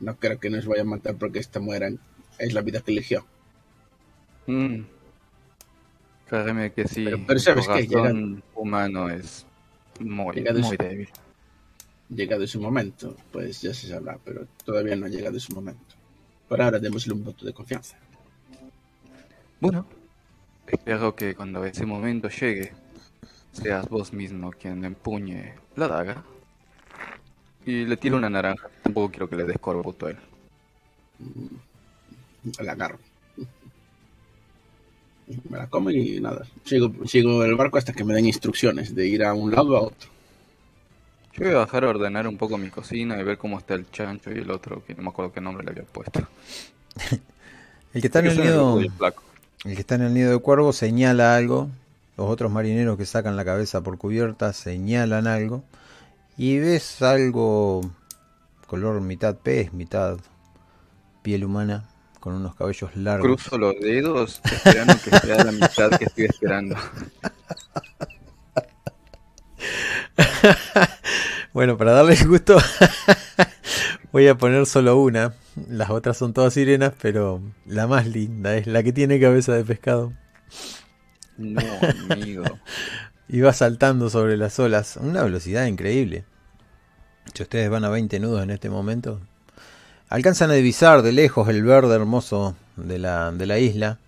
No 0.00 0.16
creo 0.16 0.38
que 0.40 0.48
nos 0.50 0.66
vaya 0.66 0.82
a 0.82 0.86
matar 0.86 1.16
porque 1.16 1.38
esta 1.38 1.60
muera. 1.60 1.90
Es 2.38 2.54
la 2.54 2.62
vida 2.62 2.80
que 2.80 2.92
eligió. 2.92 3.26
Mm. 4.46 4.80
Créeme 6.26 6.72
que 6.72 6.86
sí, 6.88 7.04
Pero- 7.04 7.20
pero 7.26 7.40
¿sabes 7.40 7.68
qué? 7.68 7.86
corazón 7.88 8.42
humano 8.54 9.10
es 9.10 9.44
muy, 10.00 10.36
Llegado 10.36 10.60
muy 10.60 10.68
ese- 10.68 10.76
débil. 10.88 11.08
Llegado 12.08 12.46
su 12.46 12.60
momento, 12.60 13.14
pues 13.30 13.60
ya 13.62 13.74
se 13.74 13.88
sabrá, 13.88 14.18
pero 14.24 14.46
todavía 14.64 14.96
no 14.96 15.06
ha 15.06 15.08
llegado 15.08 15.38
su 15.38 15.54
momento. 15.54 15.94
Por 16.48 16.60
ahora 16.62 16.78
démosle 16.78 17.12
un 17.12 17.24
voto 17.24 17.44
de 17.44 17.52
confianza. 17.52 17.96
Bueno, 19.60 19.86
espero 20.66 21.14
que 21.14 21.34
cuando 21.34 21.64
ese 21.64 21.84
momento 21.86 22.28
llegue, 22.28 22.72
seas 23.52 23.88
vos 23.88 24.12
mismo 24.12 24.50
quien 24.52 24.84
empuñe 24.84 25.54
la 25.76 25.86
daga 25.88 26.24
y 27.66 27.84
le 27.84 27.96
tire 27.96 28.14
una 28.16 28.30
naranja. 28.30 28.68
Tampoco 28.82 29.10
quiero 29.10 29.28
que 29.28 29.36
le 29.36 29.44
des 29.44 29.58
corbuto 29.58 30.06
a 30.06 30.10
él. 30.10 30.16
La 32.60 32.72
agarro. 32.72 32.98
Me 35.48 35.58
la 35.58 35.66
como 35.68 35.90
y 35.90 36.20
nada. 36.20 36.44
Sigo, 36.64 36.92
sigo 37.06 37.44
el 37.44 37.54
barco 37.54 37.78
hasta 37.78 37.92
que 37.92 38.04
me 38.04 38.14
den 38.14 38.26
instrucciones 38.26 38.94
de 38.94 39.06
ir 39.06 39.24
a 39.24 39.34
un 39.34 39.52
lado 39.52 39.76
a 39.76 39.82
otro. 39.82 40.10
Yo 41.34 41.44
voy 41.44 41.54
a 41.54 41.58
bajar 41.58 41.84
a 41.84 41.88
ordenar 41.88 42.26
un 42.26 42.36
poco 42.36 42.58
mi 42.58 42.70
cocina 42.70 43.20
y 43.20 43.22
ver 43.22 43.38
cómo 43.38 43.58
está 43.58 43.74
el 43.74 43.88
chancho 43.90 44.32
y 44.32 44.38
el 44.38 44.50
otro, 44.50 44.84
que 44.84 44.94
no 44.94 45.02
me 45.02 45.10
acuerdo 45.10 45.32
qué 45.32 45.40
nombre 45.40 45.64
le 45.64 45.70
había 45.70 45.84
puesto. 45.84 46.26
El 47.92 48.00
que 48.00 48.06
está 48.06 48.20
en 48.20 48.26
el 48.26 48.40
nido, 48.40 48.78
el 48.78 49.74
que 49.74 49.80
está 49.80 49.96
en 49.96 50.02
el 50.02 50.14
nido 50.14 50.30
de 50.30 50.38
cuervo 50.38 50.72
señala 50.72 51.34
algo. 51.34 51.68
Los 52.16 52.28
otros 52.28 52.52
marineros 52.52 52.96
que 52.96 53.04
sacan 53.04 53.36
la 53.36 53.44
cabeza 53.44 53.80
por 53.80 53.98
cubierta 53.98 54.52
señalan 54.52 55.26
algo. 55.26 55.64
Y 56.42 56.58
ves 56.58 57.02
algo 57.02 57.82
color 58.66 58.98
mitad 59.02 59.36
pez, 59.36 59.74
mitad 59.74 60.16
piel 61.20 61.44
humana, 61.44 61.86
con 62.18 62.32
unos 62.32 62.54
cabellos 62.54 62.96
largos. 62.96 63.26
Cruzo 63.26 63.58
los 63.58 63.78
dedos 63.78 64.40
esperando 64.42 64.94
que 65.04 65.10
sea 65.18 65.44
la 65.44 65.52
mitad 65.52 65.90
que 65.98 66.06
estoy 66.06 66.24
esperando. 66.24 66.76
Bueno, 71.52 71.76
para 71.76 71.90
darle 71.90 72.16
gusto, 72.24 72.56
voy 74.12 74.28
a 74.28 74.36
poner 74.36 74.66
solo 74.66 74.96
una. 74.98 75.34
Las 75.68 75.90
otras 75.90 76.16
son 76.16 76.32
todas 76.32 76.54
sirenas, 76.54 76.92
pero 77.02 77.42
la 77.66 77.88
más 77.88 78.06
linda 78.06 78.56
es 78.56 78.68
la 78.68 78.84
que 78.84 78.92
tiene 78.92 79.20
cabeza 79.20 79.52
de 79.52 79.64
pescado. 79.64 80.14
No, 81.36 81.60
amigo. 82.08 82.44
Y 83.28 83.42
va 83.42 83.52
saltando 83.52 84.10
sobre 84.10 84.36
las 84.36 84.58
olas 84.58 84.96
a 84.96 85.00
una 85.00 85.22
velocidad 85.22 85.66
increíble. 85.66 86.24
Si 87.34 87.42
ustedes 87.42 87.70
van 87.70 87.84
a 87.84 87.88
20 87.88 88.20
nudos 88.20 88.42
en 88.42 88.50
este 88.50 88.70
momento, 88.70 89.20
alcanzan 90.08 90.50
a 90.50 90.54
divisar 90.54 91.02
de 91.02 91.12
lejos 91.12 91.48
el 91.48 91.62
verde 91.62 91.94
hermoso 91.94 92.56
de 92.76 92.98
la, 92.98 93.30
de 93.32 93.46
la 93.46 93.58
isla, 93.58 93.98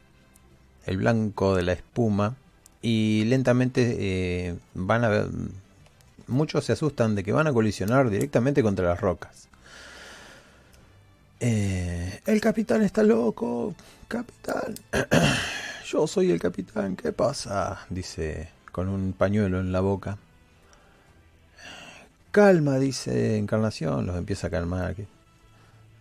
el 0.87 0.97
blanco 0.99 1.55
de 1.55 1.63
la 1.63 1.73
espuma, 1.73 2.35
y 2.83 3.25
lentamente 3.27 3.97
eh, 3.99 4.57
van 4.75 5.05
a 5.05 5.09
ver. 5.09 5.29
Muchos 6.27 6.65
se 6.65 6.73
asustan 6.73 7.15
de 7.15 7.23
que 7.25 7.33
van 7.33 7.47
a 7.47 7.53
colisionar 7.53 8.11
directamente 8.11 8.63
contra 8.63 8.87
las 8.87 9.01
rocas. 9.01 9.49
Eh, 11.41 12.21
el 12.27 12.41
capitán 12.41 12.83
está 12.83 13.03
loco, 13.03 13.75
capitán. 14.09 14.75
Yo 15.87 16.07
soy 16.07 16.31
el 16.31 16.41
capitán, 16.41 16.97
¿qué 16.97 17.13
pasa? 17.13 17.81
Dice 17.91 18.49
con 18.71 18.89
un 18.89 19.13
pañuelo 19.13 19.61
en 19.61 19.73
la 19.73 19.81
boca. 19.81 20.19
Calma, 22.33 22.79
dice 22.79 23.37
Encarnación, 23.37 24.07
los 24.07 24.17
empieza 24.17 24.47
a 24.47 24.51
calmar. 24.51 24.95
que 24.95 25.07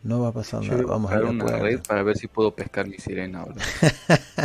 no 0.04 0.22
va 0.22 0.30
a 0.30 0.32
pasar 0.32 0.64
nada, 0.64 0.82
vamos 0.84 1.12
a 1.12 1.20
la 1.20 1.30
una 1.30 1.58
red 1.58 1.80
para 1.88 2.02
ver 2.02 2.18
si 2.18 2.28
puedo 2.28 2.52
pescar 2.52 2.88
mi 2.88 2.98
sirena. 2.98 3.46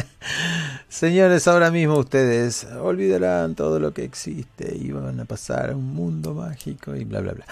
Señores, 0.89 1.49
ahora 1.49 1.71
mismo 1.71 1.97
ustedes 1.97 2.65
olvidarán 2.65 3.55
todo 3.55 3.79
lo 3.81 3.95
que 3.95 4.05
existe 4.05 4.77
y 4.77 4.91
van 4.91 5.19
a 5.21 5.25
pasar 5.25 5.71
a 5.71 5.77
un 5.77 5.95
mundo 5.95 6.35
mágico 6.35 6.95
y 6.95 7.05
bla 7.05 7.21
bla 7.21 7.33
bla. 7.33 7.47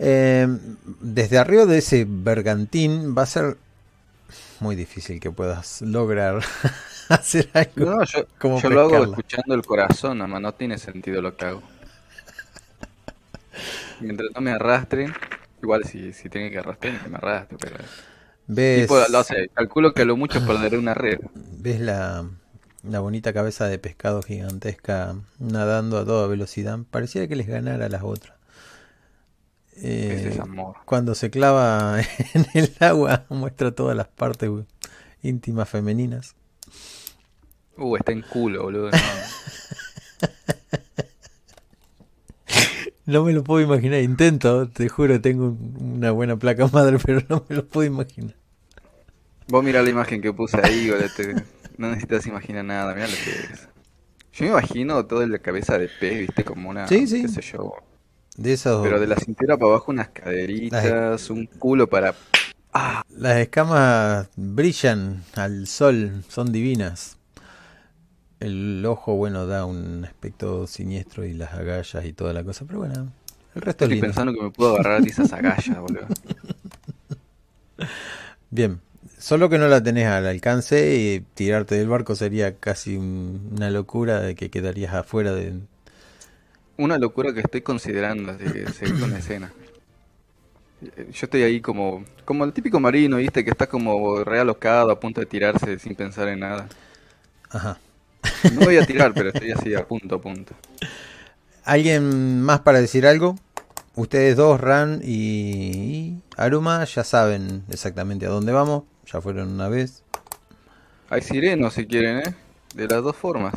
Eh, 0.00 0.48
desde 1.00 1.38
arriba 1.38 1.66
de 1.66 1.78
ese 1.78 2.06
bergantín 2.08 3.14
va 3.16 3.22
a 3.22 3.26
ser 3.26 3.56
muy 4.60 4.74
difícil 4.76 5.20
que 5.20 5.30
puedas 5.30 5.82
lograr 5.82 6.40
hacer 7.10 7.50
algo. 7.52 7.98
No, 7.98 8.04
yo, 8.04 8.26
Como 8.38 8.60
yo 8.60 8.70
lo 8.70 8.80
hago 8.80 9.04
escuchando 9.04 9.54
el 9.54 9.64
corazón, 9.64 10.18
nomás 10.18 10.40
no 10.40 10.52
tiene 10.54 10.78
sentido 10.78 11.22
lo 11.22 11.36
que 11.36 11.44
hago. 11.44 11.62
Mientras 14.00 14.30
no 14.34 14.40
me 14.40 14.50
arrastren, 14.52 15.12
igual 15.62 15.84
si, 15.84 16.12
si 16.12 16.28
tienen 16.30 16.50
que 16.52 16.58
arrastrar, 16.58 17.00
que 17.02 17.08
me 17.08 17.16
arrastre, 17.16 17.58
pero... 17.58 17.76
¿Ves, 18.46 18.88
Tipo, 18.88 18.98
lo 19.08 19.24
sé, 19.24 19.50
calculo 19.54 19.92
que 19.94 20.02
a 20.02 20.04
lo 20.06 20.16
mucho 20.16 20.44
perderé 20.44 20.78
una 20.78 20.94
red. 20.94 21.18
ves 21.34 21.80
la, 21.80 22.28
la 22.82 23.00
bonita 23.00 23.32
cabeza 23.32 23.66
de 23.66 23.78
pescado 23.78 24.22
gigantesca 24.22 25.16
nadando 25.38 25.98
a 25.98 26.04
toda 26.04 26.26
velocidad? 26.28 26.78
Pareciera 26.90 27.28
que 27.28 27.36
les 27.36 27.46
ganara 27.46 27.86
a 27.86 27.88
las 27.88 28.02
otras. 28.02 28.36
Es 30.24 30.24
Eh, 30.26 30.38
amor. 30.38 30.76
cuando 30.84 31.14
se 31.14 31.30
clava 31.30 32.00
en 32.34 32.46
el 32.54 32.74
agua 32.80 33.26
muestra 33.28 33.70
todas 33.72 33.96
las 33.96 34.08
partes 34.08 34.50
íntimas 35.22 35.68
femeninas. 35.68 36.34
Uh, 37.76 37.96
está 37.96 38.12
en 38.12 38.22
culo, 38.22 38.64
boludo. 38.64 38.90
no. 38.92 38.98
No 43.08 43.24
me 43.24 43.32
lo 43.32 43.42
puedo 43.42 43.60
imaginar, 43.60 44.00
intento, 44.02 44.68
te 44.68 44.88
juro, 44.88 45.20
tengo 45.20 45.46
un- 45.48 45.96
una 45.96 46.12
buena 46.12 46.36
placa 46.36 46.68
madre, 46.72 46.98
pero 47.04 47.22
no 47.28 47.44
me 47.48 47.56
lo 47.56 47.66
puedo 47.66 47.86
imaginar. 47.88 48.36
Vos 49.48 49.64
mirá 49.64 49.82
la 49.82 49.90
imagen 49.90 50.20
que 50.20 50.32
puse 50.32 50.60
ahí, 50.60 50.90
boludo, 50.90 51.10
te- 51.10 51.34
no 51.78 51.88
necesitas 51.88 52.26
imaginar 52.26 52.64
nada, 52.64 52.94
mirá 52.94 53.08
lo 53.08 53.18
que 53.18 53.30
es. 53.30 53.68
Yo 54.32 54.44
me 54.44 54.50
imagino 54.52 55.06
todo 55.06 55.22
en 55.22 55.32
la 55.32 55.38
cabeza 55.38 55.78
de 55.78 55.88
pez, 55.88 56.18
viste, 56.20 56.44
como 56.44 56.70
una, 56.70 56.86
Sí, 56.88 57.06
sí. 57.06 57.22
qué 57.22 57.28
sé 57.28 57.40
yo, 57.42 57.72
De 58.36 58.52
esos, 58.52 58.82
pero 58.82 59.00
de 59.00 59.06
la 59.06 59.16
cintura 59.16 59.56
para 59.56 59.70
abajo 59.72 59.90
unas 59.90 60.08
caderitas, 60.10 61.30
un 61.30 61.46
culo 61.46 61.88
para... 61.88 62.14
las 63.10 63.36
escamas 63.38 64.28
brillan 64.36 65.24
al 65.34 65.66
sol, 65.66 66.24
son 66.28 66.52
divinas. 66.52 67.17
El 68.40 68.84
ojo, 68.86 69.14
bueno, 69.16 69.46
da 69.46 69.64
un 69.64 70.04
aspecto 70.04 70.66
siniestro 70.66 71.24
y 71.24 71.34
las 71.34 71.52
agallas 71.54 72.04
y 72.04 72.12
toda 72.12 72.32
la 72.32 72.44
cosa, 72.44 72.64
pero 72.66 72.80
bueno, 72.80 73.12
el 73.54 73.60
resto 73.60 73.84
es 73.84 73.90
Estoy 73.90 73.96
lindo. 74.00 74.12
pensando 74.12 74.32
que 74.32 74.40
me 74.42 74.50
puedo 74.50 74.74
agarrar 74.74 75.02
de 75.02 75.10
esas 75.10 75.32
agallas, 75.32 75.78
boludo. 75.80 76.08
Bien, 78.50 78.80
solo 79.18 79.48
que 79.48 79.58
no 79.58 79.68
la 79.68 79.82
tenés 79.82 80.06
al 80.06 80.26
alcance 80.26 80.96
y 80.96 81.20
tirarte 81.34 81.74
del 81.76 81.88
barco 81.88 82.14
sería 82.14 82.56
casi 82.58 82.96
un- 82.96 83.50
una 83.56 83.70
locura 83.70 84.20
de 84.20 84.34
que 84.34 84.50
quedarías 84.50 84.94
afuera 84.94 85.32
de... 85.34 85.54
Una 86.78 86.96
locura 86.96 87.34
que 87.34 87.40
estoy 87.40 87.60
considerando, 87.60 88.32
así 88.32 88.50
que 88.50 88.70
seguí 88.70 88.96
con 88.96 89.10
la 89.10 89.18
escena. 89.18 89.54
Yo 90.80 91.24
estoy 91.26 91.42
ahí 91.42 91.60
como, 91.60 92.04
como 92.24 92.44
el 92.44 92.52
típico 92.52 92.78
marino, 92.80 93.16
¿viste? 93.16 93.44
Que 93.44 93.50
está 93.50 93.66
como 93.68 94.22
realocado, 94.24 94.90
a 94.92 95.00
punto 95.00 95.20
de 95.20 95.26
tirarse 95.26 95.78
sin 95.78 95.94
pensar 95.96 96.28
en 96.28 96.40
nada. 96.40 96.72
Ajá. 97.50 97.78
No 98.54 98.60
voy 98.62 98.76
a 98.76 98.86
tirar, 98.86 99.12
pero 99.14 99.30
estoy 99.30 99.52
así 99.52 99.74
a 99.74 99.86
punto, 99.86 100.16
a 100.16 100.20
punto. 100.20 100.54
¿Alguien 101.64 102.42
más 102.42 102.60
para 102.60 102.80
decir 102.80 103.06
algo? 103.06 103.36
Ustedes 103.94 104.36
dos, 104.36 104.60
Ran 104.60 105.00
y 105.04 106.22
Aruma, 106.36 106.84
ya 106.84 107.04
saben 107.04 107.64
exactamente 107.70 108.26
a 108.26 108.30
dónde 108.30 108.52
vamos. 108.52 108.84
Ya 109.12 109.20
fueron 109.20 109.52
una 109.52 109.68
vez. 109.68 110.02
Hay 111.10 111.22
sirenos 111.22 111.74
si 111.74 111.86
quieren, 111.86 112.18
¿eh? 112.18 112.34
De 112.74 112.86
las 112.86 113.02
dos 113.02 113.16
formas. 113.16 113.54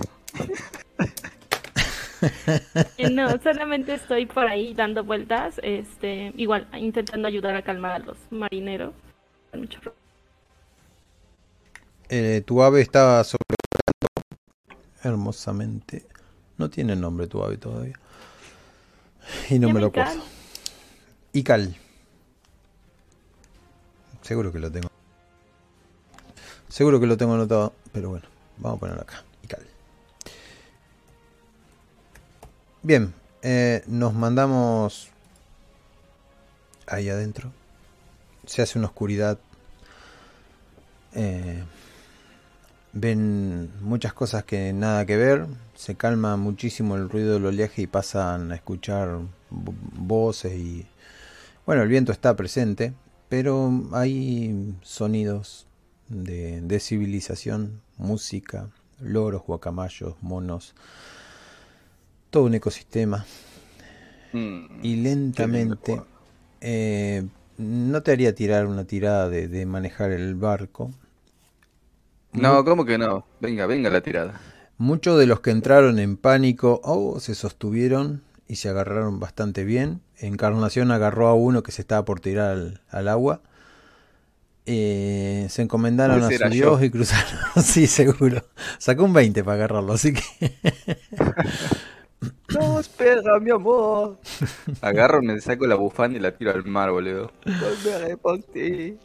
Eh, 2.97 3.09
No, 3.09 3.29
solamente 3.41 3.93
estoy 3.95 4.25
por 4.25 4.45
ahí 4.47 4.73
dando 4.73 5.03
vueltas, 5.03 5.59
este, 5.63 6.33
igual 6.37 6.67
intentando 6.77 7.27
ayudar 7.27 7.55
a 7.55 7.61
calmar 7.63 7.93
a 7.93 7.99
los 7.99 8.17
marineros. 8.29 8.93
Eh, 12.09 12.41
tu 12.45 12.61
ave 12.61 12.81
estaba 12.81 13.23
sobrevolando 13.23 13.60
hermosamente. 15.03 16.05
No 16.57 16.69
tiene 16.69 16.95
nombre 16.95 17.27
tu 17.27 17.43
ave 17.43 17.57
todavía. 17.57 17.99
Y 19.49 19.59
no 19.59 19.69
me 19.69 19.79
lo 19.79 19.91
puso. 19.91 20.23
Ical. 21.33 21.75
Seguro 24.21 24.51
que 24.51 24.59
lo 24.59 24.71
tengo. 24.71 24.89
Seguro 26.69 26.99
que 26.99 27.07
lo 27.07 27.17
tengo 27.17 27.33
anotado. 27.33 27.73
Pero 27.91 28.09
bueno, 28.09 28.25
vamos 28.57 28.77
a 28.77 28.79
ponerlo 28.79 29.01
acá. 29.01 29.23
Ical. 29.43 29.65
Bien. 32.83 33.13
eh, 33.41 33.83
nos 33.87 34.13
mandamos 34.13 35.09
ahí 36.87 37.09
adentro. 37.09 37.51
Se 38.45 38.61
hace 38.61 38.77
una 38.77 38.87
oscuridad. 38.87 39.39
Eh, 41.13 41.63
ven 42.93 43.71
muchas 43.81 44.13
cosas 44.13 44.43
que 44.43 44.73
nada 44.73 45.05
que 45.05 45.17
ver. 45.17 45.47
Se 45.75 45.95
calma 45.95 46.37
muchísimo 46.37 46.95
el 46.95 47.09
ruido 47.09 47.33
del 47.33 47.45
oleaje 47.45 47.83
y 47.83 47.87
pasan 47.87 48.51
a 48.51 48.55
escuchar 48.55 49.09
vo- 49.51 49.75
voces 49.93 50.53
y 50.53 50.85
bueno, 51.65 51.83
el 51.83 51.89
viento 51.89 52.11
está 52.11 52.35
presente, 52.35 52.93
pero 53.29 53.71
hay 53.93 54.75
sonidos 54.81 55.67
de, 56.09 56.61
de 56.61 56.79
civilización, 56.79 57.81
música, 57.97 58.69
loros, 58.99 59.43
guacamayos, 59.45 60.15
monos, 60.21 60.75
todo 62.29 62.43
un 62.45 62.53
ecosistema. 62.55 63.25
Mm, 64.33 64.81
Y 64.81 64.95
lentamente, 64.97 66.03
eh, 66.61 67.27
no 67.57 68.03
te 68.03 68.11
haría 68.11 68.33
tirar 68.35 68.65
una 68.67 68.85
tirada 68.85 69.29
de, 69.29 69.47
de 69.47 69.65
manejar 69.65 70.11
el 70.11 70.35
barco. 70.35 70.91
No, 72.33 72.63
¿cómo 72.65 72.85
que 72.85 72.97
no? 72.97 73.25
Venga, 73.39 73.65
venga 73.67 73.89
la 73.89 74.01
tirada. 74.01 74.41
Muchos 74.77 75.17
de 75.19 75.27
los 75.27 75.41
que 75.41 75.51
entraron 75.51 75.99
en 75.99 76.17
pánico 76.17 76.81
oh, 76.83 77.19
se 77.19 77.35
sostuvieron 77.35 78.23
y 78.47 78.55
se 78.55 78.69
agarraron 78.69 79.19
bastante 79.19 79.63
bien. 79.63 80.01
Encarnación 80.17 80.91
agarró 80.91 81.27
a 81.27 81.33
uno 81.35 81.63
que 81.63 81.71
se 81.71 81.81
estaba 81.81 82.03
por 82.05 82.19
tirar 82.19 82.51
al, 82.51 82.81
al 82.89 83.07
agua. 83.07 83.41
Eh, 84.65 85.47
se 85.49 85.63
encomendaron 85.63 86.23
Ese 86.23 86.35
a 86.35 86.37
su 86.37 86.49
Dios 86.49 86.79
yo. 86.79 86.85
y 86.85 86.89
cruzaron. 86.91 87.39
sí, 87.63 87.87
seguro. 87.87 88.43
Sacó 88.77 89.03
un 89.05 89.13
20 89.13 89.43
para 89.43 89.55
agarrarlo, 89.55 89.93
así 89.93 90.13
que 90.13 90.21
No, 92.53 92.79
espera, 92.79 93.39
mi 93.39 93.49
amor. 93.51 94.19
Agarro, 94.81 95.21
me 95.21 95.39
saco 95.41 95.65
la 95.65 95.75
bufanda 95.75 96.17
y 96.17 96.21
la 96.21 96.35
tiro 96.37 96.51
al 96.51 96.65
mar, 96.65 96.91
boludo. 96.91 97.31
Volveré 97.45 98.17
por 98.17 98.43
ti. 98.43 98.97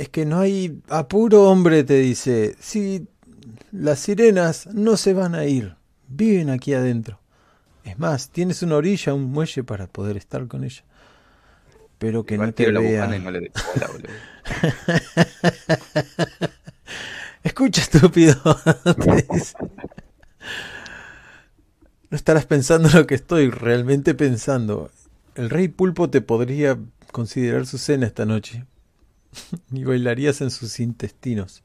Es 0.00 0.08
que 0.08 0.24
no 0.24 0.40
hay 0.40 0.80
apuro, 0.88 1.50
hombre, 1.50 1.84
te 1.84 1.98
dice. 1.98 2.56
Si 2.58 3.06
las 3.70 3.98
sirenas 3.98 4.66
no 4.72 4.96
se 4.96 5.12
van 5.12 5.34
a 5.34 5.44
ir, 5.44 5.76
viven 6.08 6.48
aquí 6.48 6.72
adentro. 6.72 7.20
Es 7.84 7.98
más, 7.98 8.30
tienes 8.30 8.62
una 8.62 8.76
orilla, 8.76 9.12
un 9.12 9.24
muelle 9.24 9.62
para 9.62 9.88
poder 9.88 10.16
estar 10.16 10.46
con 10.46 10.64
ella. 10.64 10.82
Pero 11.98 12.24
que 12.24 12.32
Igual 12.34 12.48
no 12.48 12.54
te 12.54 12.72
no 12.72 13.30
le. 13.30 13.52
Escucha, 17.44 17.82
estúpido. 17.82 18.36
No 22.08 22.16
estarás 22.16 22.44
pensando 22.44 22.88
lo 22.88 23.06
que 23.06 23.14
estoy 23.14 23.50
realmente 23.50 24.14
pensando. 24.14 24.90
El 25.36 25.48
rey 25.48 25.68
pulpo 25.68 26.10
te 26.10 26.20
podría 26.20 26.76
considerar 27.12 27.66
su 27.66 27.78
cena 27.78 28.04
esta 28.04 28.26
noche. 28.26 28.64
Y 29.72 29.84
bailarías 29.84 30.40
en 30.40 30.50
sus 30.50 30.80
intestinos. 30.80 31.62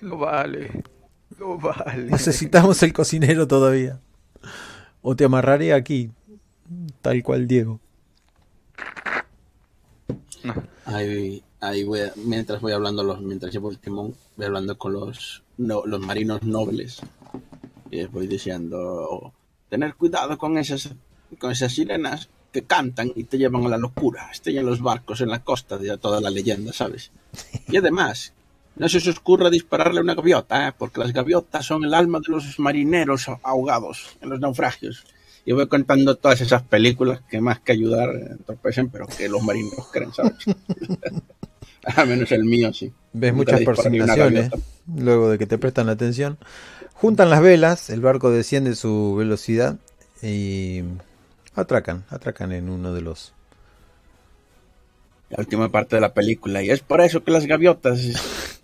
Lo 0.00 0.18
vale. 0.18 0.82
Lo 1.38 1.58
vale. 1.58 2.04
Necesitamos 2.10 2.82
el 2.82 2.92
cocinero 2.92 3.46
todavía. 3.48 4.00
O 5.02 5.16
te 5.16 5.24
amarraré 5.24 5.72
aquí, 5.72 6.10
tal 7.02 7.22
cual 7.22 7.46
Diego. 7.48 7.80
Ahí, 10.84 11.42
ahí 11.60 11.84
voy 11.84 12.00
a- 12.00 12.12
mientras 12.16 12.60
voy 12.60 12.72
hablando, 12.72 13.02
los, 13.02 13.20
mientras 13.20 13.52
llevo 13.52 13.70
el 13.70 13.78
timón, 13.78 14.14
voy 14.36 14.46
hablando 14.46 14.78
con 14.78 14.92
los, 14.92 15.42
no- 15.56 15.84
los 15.86 16.00
marinos 16.00 16.42
nobles. 16.42 17.00
Y 17.90 17.96
les 17.96 18.10
voy 18.10 18.26
diciendo, 18.26 19.32
tener 19.68 19.94
cuidado 19.94 20.38
con 20.38 20.58
esas, 20.58 20.94
con 21.38 21.50
esas 21.50 21.72
sirenas 21.72 22.28
que 22.52 22.62
cantan 22.62 23.12
y 23.14 23.24
te 23.24 23.38
llevan 23.38 23.64
a 23.66 23.68
la 23.68 23.78
locura. 23.78 24.28
Estrellan 24.32 24.66
los 24.66 24.80
barcos 24.80 25.20
en 25.20 25.28
la 25.28 25.42
costa 25.42 25.78
de 25.78 25.96
toda 25.98 26.20
la 26.20 26.30
leyenda, 26.30 26.72
¿sabes? 26.72 27.10
Y 27.68 27.76
además, 27.76 28.32
no 28.76 28.88
se 28.88 28.98
os 28.98 29.08
ocurra 29.08 29.50
dispararle 29.50 30.00
a 30.00 30.02
una 30.02 30.14
gaviota, 30.14 30.68
¿eh? 30.68 30.72
porque 30.76 31.00
las 31.00 31.12
gaviotas 31.12 31.66
son 31.66 31.84
el 31.84 31.94
alma 31.94 32.20
de 32.20 32.32
los 32.32 32.58
marineros 32.58 33.26
ahogados 33.42 34.16
en 34.20 34.30
los 34.30 34.40
naufragios. 34.40 35.04
Y 35.44 35.52
voy 35.52 35.66
contando 35.66 36.16
todas 36.16 36.40
esas 36.40 36.62
películas 36.62 37.20
que 37.30 37.40
más 37.40 37.60
que 37.60 37.72
ayudar 37.72 38.10
eh, 38.10 38.28
entorpecen, 38.32 38.90
pero 38.90 39.06
que 39.06 39.28
los 39.28 39.42
marineros 39.42 39.86
creen, 39.90 40.12
¿sabes? 40.12 40.34
Al 41.96 42.08
menos 42.08 42.30
el 42.32 42.44
mío, 42.44 42.72
sí. 42.72 42.92
Ves 43.12 43.34
Nunca 43.34 43.58
muchas 43.58 43.84
gaviota. 44.16 44.58
luego 44.94 45.30
de 45.30 45.38
que 45.38 45.46
te 45.46 45.58
prestan 45.58 45.86
la 45.86 45.92
atención. 45.92 46.38
Juntan 46.92 47.30
las 47.30 47.40
velas, 47.40 47.90
el 47.90 48.00
barco 48.00 48.30
desciende 48.30 48.74
su 48.74 49.14
velocidad 49.16 49.76
y 50.22 50.82
atracan, 51.60 52.04
atracan 52.10 52.52
en 52.52 52.68
uno 52.68 52.92
de 52.92 53.00
los... 53.02 53.34
La 55.30 55.36
última 55.40 55.68
parte 55.68 55.96
de 55.96 56.00
la 56.00 56.14
película. 56.14 56.62
Y 56.62 56.70
es 56.70 56.80
por 56.80 57.02
eso 57.02 57.22
que 57.22 57.30
las 57.30 57.44
gaviotas, 57.46 58.00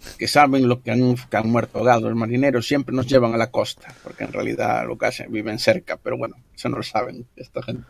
que 0.18 0.26
saben 0.26 0.66
lo 0.66 0.82
que 0.82 0.90
han, 0.92 1.14
que 1.14 1.36
han 1.36 1.50
muerto 1.50 1.78
ahogados 1.78 2.04
los 2.04 2.14
marineros, 2.14 2.66
siempre 2.66 2.94
nos 2.94 3.06
llevan 3.06 3.34
a 3.34 3.36
la 3.36 3.50
costa. 3.50 3.94
Porque 4.02 4.24
en 4.24 4.32
realidad 4.32 4.86
lo 4.86 4.96
que 4.96 5.06
hacen, 5.06 5.30
viven 5.30 5.58
cerca. 5.58 5.98
Pero 5.98 6.16
bueno, 6.16 6.36
eso 6.54 6.70
no 6.70 6.78
lo 6.78 6.82
saben 6.82 7.26
esta 7.36 7.62
gente. 7.62 7.86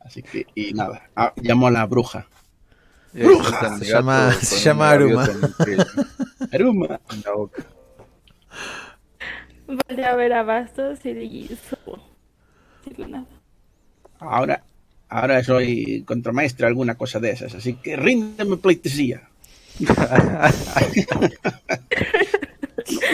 Así 0.00 0.22
que, 0.22 0.46
y 0.54 0.72
nada. 0.72 1.10
Ah, 1.16 1.32
llamo 1.36 1.66
a 1.66 1.70
la 1.72 1.84
bruja. 1.86 2.26
Ahí 3.12 3.22
¡Bruja! 3.22 3.78
Se 3.78 3.84
llama- 3.86 4.32
se 4.34 4.56
llama 4.60 4.90
Aruma. 4.90 5.28
Aruma. 6.52 7.00
en 7.10 7.22
la 7.24 7.32
boca. 7.32 7.64
Volteé 9.66 10.04
a 10.04 10.14
ver 10.14 10.32
a 10.32 10.42
Bastos 10.42 11.04
y. 11.06 11.48
Sin 11.48 11.56
decir 12.86 13.08
nada. 13.08 13.26
Ahora, 14.30 14.62
ahora 15.08 15.42
soy 15.44 16.02
contramaestre, 16.06 16.66
alguna 16.66 16.96
cosa 16.96 17.20
de 17.20 17.30
esas. 17.30 17.54
Así 17.54 17.74
que 17.74 17.96
ríndeme 17.96 18.56
pleitesía. 18.56 19.28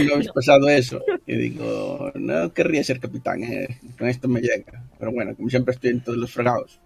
no 0.07 0.15
habéis 0.15 0.33
pasado 0.33 0.69
eso. 0.69 1.03
Y 1.27 1.37
digo, 1.37 2.11
no 2.15 2.53
querría 2.53 2.85
ser 2.85 3.01
capitán, 3.01 3.43
eh, 3.45 3.79
con 3.99 4.09
esto 4.09 4.29
me 4.29 4.41
llega. 4.41 4.85
Pero 4.99 5.13
bueno, 5.13 5.35
como 5.35 5.49
siempre 5.49 5.75
estoy 5.75 5.91
en 5.91 6.01
todos 6.03 6.19
los 6.19 6.33
fregados. 6.33 6.81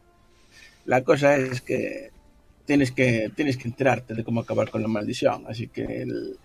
La 0.86 1.02
cosa 1.02 1.36
es 1.36 1.60
que 1.60 2.10
tienes 2.66 2.92
que 2.92 3.30
tienes 3.34 3.56
que 3.56 3.68
enterarte 3.68 4.14
de 4.14 4.24
cómo 4.24 4.40
acabar 4.40 4.70
con 4.70 4.82
la 4.82 4.88
maldición. 4.88 5.44
Así 5.48 5.68
que 5.68 6.02
el- 6.02 6.36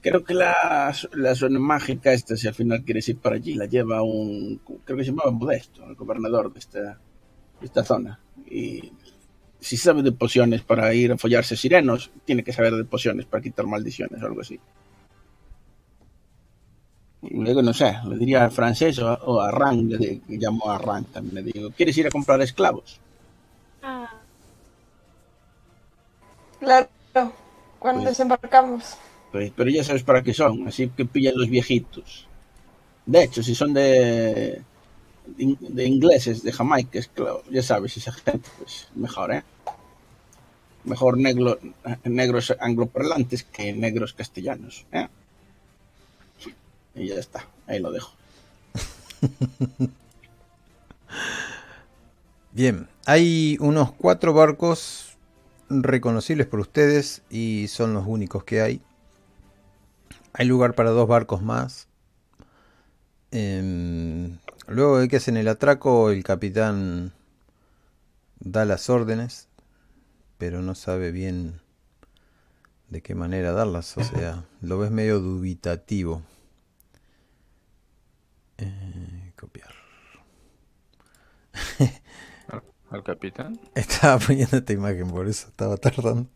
creo 0.00 0.24
que 0.24 0.34
la, 0.34 0.94
la 1.12 1.34
zona 1.34 1.58
mágica 1.58 2.12
esta, 2.12 2.36
si 2.36 2.46
al 2.48 2.54
final 2.54 2.84
quieres 2.84 3.08
ir 3.08 3.18
para 3.18 3.36
allí, 3.36 3.54
la 3.54 3.66
lleva 3.66 4.02
un, 4.02 4.60
creo 4.84 4.96
que 4.96 5.04
se 5.04 5.10
llamaba 5.10 5.30
Modesto, 5.32 5.84
el 5.88 5.96
gobernador 5.96 6.52
de 6.52 6.58
esta, 6.60 7.00
esta 7.62 7.84
zona. 7.84 8.18
Y 8.50 8.92
si 9.60 9.76
sabe 9.76 10.02
de 10.02 10.12
pociones 10.12 10.62
para 10.62 10.92
ir 10.94 11.12
a 11.12 11.18
follarse 11.18 11.56
sirenos, 11.56 12.10
tiene 12.24 12.42
que 12.44 12.52
saber 12.52 12.74
de 12.74 12.84
pociones 12.84 13.26
para 13.26 13.42
quitar 13.42 13.66
maldiciones 13.66 14.22
o 14.22 14.26
algo 14.26 14.40
así. 14.40 14.58
Luego, 17.30 17.62
no 17.62 17.74
sé, 17.74 17.96
le 18.08 18.16
diría 18.16 18.44
al 18.44 18.52
francés 18.52 18.98
o 19.00 19.08
a, 19.08 19.14
o 19.24 19.40
a 19.40 19.50
Ran, 19.50 19.88
le 19.88 19.98
di- 19.98 20.22
llamo 20.28 20.70
a 20.70 20.78
Ran 20.78 21.04
también, 21.06 21.44
le 21.44 21.52
digo, 21.52 21.70
¿quieres 21.72 21.98
ir 21.98 22.06
a 22.06 22.10
comprar 22.10 22.40
esclavos? 22.40 23.00
Ah, 23.82 24.08
Claro, 26.60 26.88
cuando 27.78 28.02
Pues- 28.02 28.10
desembarcamos. 28.12 28.96
Pues, 29.32 29.52
pero 29.54 29.68
ya 29.68 29.84
sabes 29.84 30.04
para 30.04 30.22
qué 30.22 30.32
son, 30.32 30.66
así 30.68 30.88
que 30.88 31.04
pillan 31.04 31.34
los 31.36 31.48
viejitos. 31.50 32.26
De 33.04 33.24
hecho, 33.24 33.42
si 33.42 33.54
son 33.54 33.74
de 33.74 34.62
de 35.36 35.84
ingleses, 35.84 36.42
de 36.42 36.52
Jamaica, 36.52 37.00
claro, 37.14 37.42
ya 37.50 37.62
sabes, 37.62 37.96
esa 37.96 38.12
gente, 38.12 38.48
pues 38.58 38.88
mejor, 38.94 39.32
¿eh? 39.32 39.42
Mejor 40.84 41.18
negro, 41.18 41.58
negros 42.04 42.54
angloparlantes 42.58 43.44
que 43.44 43.72
negros 43.72 44.14
castellanos, 44.14 44.86
¿eh? 44.92 45.08
Y 46.94 47.08
ya 47.08 47.16
está, 47.16 47.46
ahí 47.66 47.78
lo 47.78 47.92
dejo. 47.92 48.12
Bien, 52.52 52.88
hay 53.06 53.56
unos 53.60 53.92
cuatro 53.92 54.32
barcos 54.32 55.16
reconocibles 55.68 56.46
por 56.46 56.60
ustedes 56.60 57.22
y 57.30 57.68
son 57.68 57.94
los 57.94 58.06
únicos 58.06 58.44
que 58.44 58.60
hay. 58.60 58.80
Hay 60.32 60.46
lugar 60.46 60.74
para 60.74 60.90
dos 60.90 61.06
barcos 61.06 61.42
más. 61.42 61.88
Em, 63.30 64.38
luego 64.68 64.98
de 64.98 65.08
que 65.08 65.16
hacen 65.16 65.36
el 65.36 65.48
atraco, 65.48 66.10
el 66.10 66.24
capitán 66.24 67.12
da 68.40 68.64
las 68.64 68.88
órdenes, 68.88 69.48
pero 70.38 70.62
no 70.62 70.74
sabe 70.74 71.10
bien 71.10 71.60
de 72.88 73.02
qué 73.02 73.14
manera 73.14 73.52
darlas. 73.52 73.96
O 73.98 74.04
sea, 74.04 74.44
lo 74.62 74.78
ves 74.78 74.90
medio 74.90 75.20
dubitativo. 75.20 76.22
Eh, 78.58 79.32
copiar. 79.36 79.72
¿Al 82.90 83.02
capitán? 83.02 83.60
Estaba 83.74 84.18
poniendo 84.18 84.56
esta 84.56 84.72
imagen, 84.72 85.10
por 85.10 85.28
eso 85.28 85.48
estaba 85.48 85.76
tardando. 85.76 86.26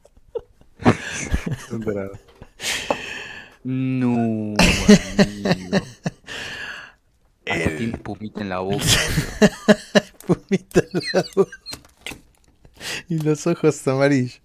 no, 3.64 4.54
amigo. 5.18 5.78
Tiene 7.44 7.98
pumita 7.98 8.40
en 8.40 8.48
la 8.48 8.60
boca. 8.60 8.84
Pumita 10.26 10.80
en 10.80 11.00
la 11.12 11.24
boca. 11.34 11.50
Y 13.08 13.18
los 13.18 13.46
ojos 13.46 13.86
amarillos. 13.88 14.40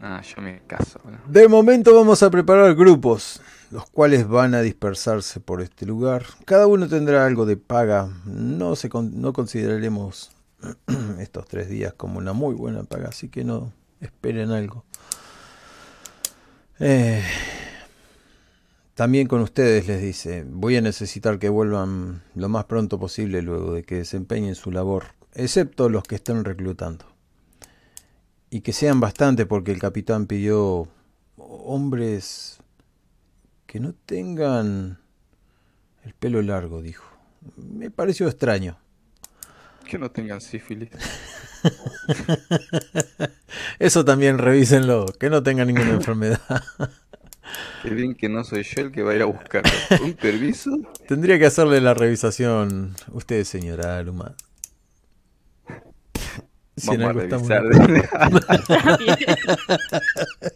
Ah, 0.00 0.20
yo 0.22 0.42
me 0.42 0.60
caso. 0.66 1.00
¿no? 1.04 1.18
De 1.26 1.48
momento 1.48 1.94
vamos 1.94 2.22
a 2.22 2.30
preparar 2.30 2.74
grupos, 2.74 3.40
los 3.70 3.88
cuales 3.90 4.28
van 4.28 4.54
a 4.54 4.60
dispersarse 4.60 5.40
por 5.40 5.62
este 5.62 5.86
lugar. 5.86 6.24
Cada 6.44 6.66
uno 6.66 6.88
tendrá 6.88 7.24
algo 7.24 7.46
de 7.46 7.56
paga. 7.56 8.10
No, 8.26 8.76
se 8.76 8.88
con- 8.90 9.20
no 9.20 9.32
consideraremos 9.32 10.30
estos 11.18 11.46
tres 11.46 11.68
días 11.70 11.94
como 11.94 12.18
una 12.18 12.32
muy 12.34 12.54
buena 12.54 12.84
paga, 12.84 13.08
así 13.08 13.28
que 13.28 13.44
no 13.44 13.72
esperen 14.00 14.50
algo. 14.50 14.84
Eh, 16.80 17.22
también 18.94 19.26
con 19.26 19.40
ustedes 19.40 19.88
les 19.88 20.00
dice, 20.00 20.44
voy 20.46 20.76
a 20.76 20.80
necesitar 20.80 21.38
que 21.38 21.48
vuelvan 21.48 22.22
lo 22.34 22.48
más 22.48 22.66
pronto 22.66 22.98
posible 22.98 23.42
luego 23.42 23.74
de 23.74 23.82
que 23.82 23.96
desempeñen 23.96 24.54
su 24.54 24.70
labor, 24.70 25.06
excepto 25.34 25.88
los 25.88 26.04
que 26.04 26.14
estén 26.14 26.44
reclutando. 26.44 27.04
Y 28.50 28.60
que 28.60 28.72
sean 28.72 29.00
bastante 29.00 29.46
porque 29.46 29.72
el 29.72 29.80
capitán 29.80 30.26
pidió 30.26 30.88
hombres 31.36 32.58
que 33.66 33.80
no 33.80 33.94
tengan 33.94 35.00
el 36.04 36.14
pelo 36.14 36.40
largo, 36.40 36.80
dijo. 36.80 37.04
Me 37.56 37.90
pareció 37.90 38.28
extraño. 38.28 38.78
Que 39.88 39.98
no 39.98 40.12
tengan 40.12 40.40
sífilis. 40.40 40.90
Eso 43.78 44.04
también 44.04 44.38
revísenlo, 44.38 45.06
que 45.18 45.30
no 45.30 45.42
tengan 45.42 45.66
ninguna 45.66 45.90
enfermedad. 45.94 46.40
Qué 47.82 47.90
bien 47.90 48.14
que 48.14 48.28
no 48.28 48.44
soy 48.44 48.62
yo 48.62 48.82
el 48.82 48.92
que 48.92 49.02
va 49.02 49.12
a 49.12 49.14
ir 49.14 49.22
a 49.22 49.26
buscarlo. 49.26 49.70
¿Un 50.02 50.14
permiso? 50.14 50.70
Tendría 51.06 51.38
que 51.38 51.46
hacerle 51.46 51.80
la 51.80 51.94
revisación 51.94 52.94
usted, 53.12 53.44
señora 53.44 53.98
Aluma. 53.98 54.34
Si 56.76 56.96
Vamos 56.96 57.50
a 57.50 57.60
revisar. 57.60 57.64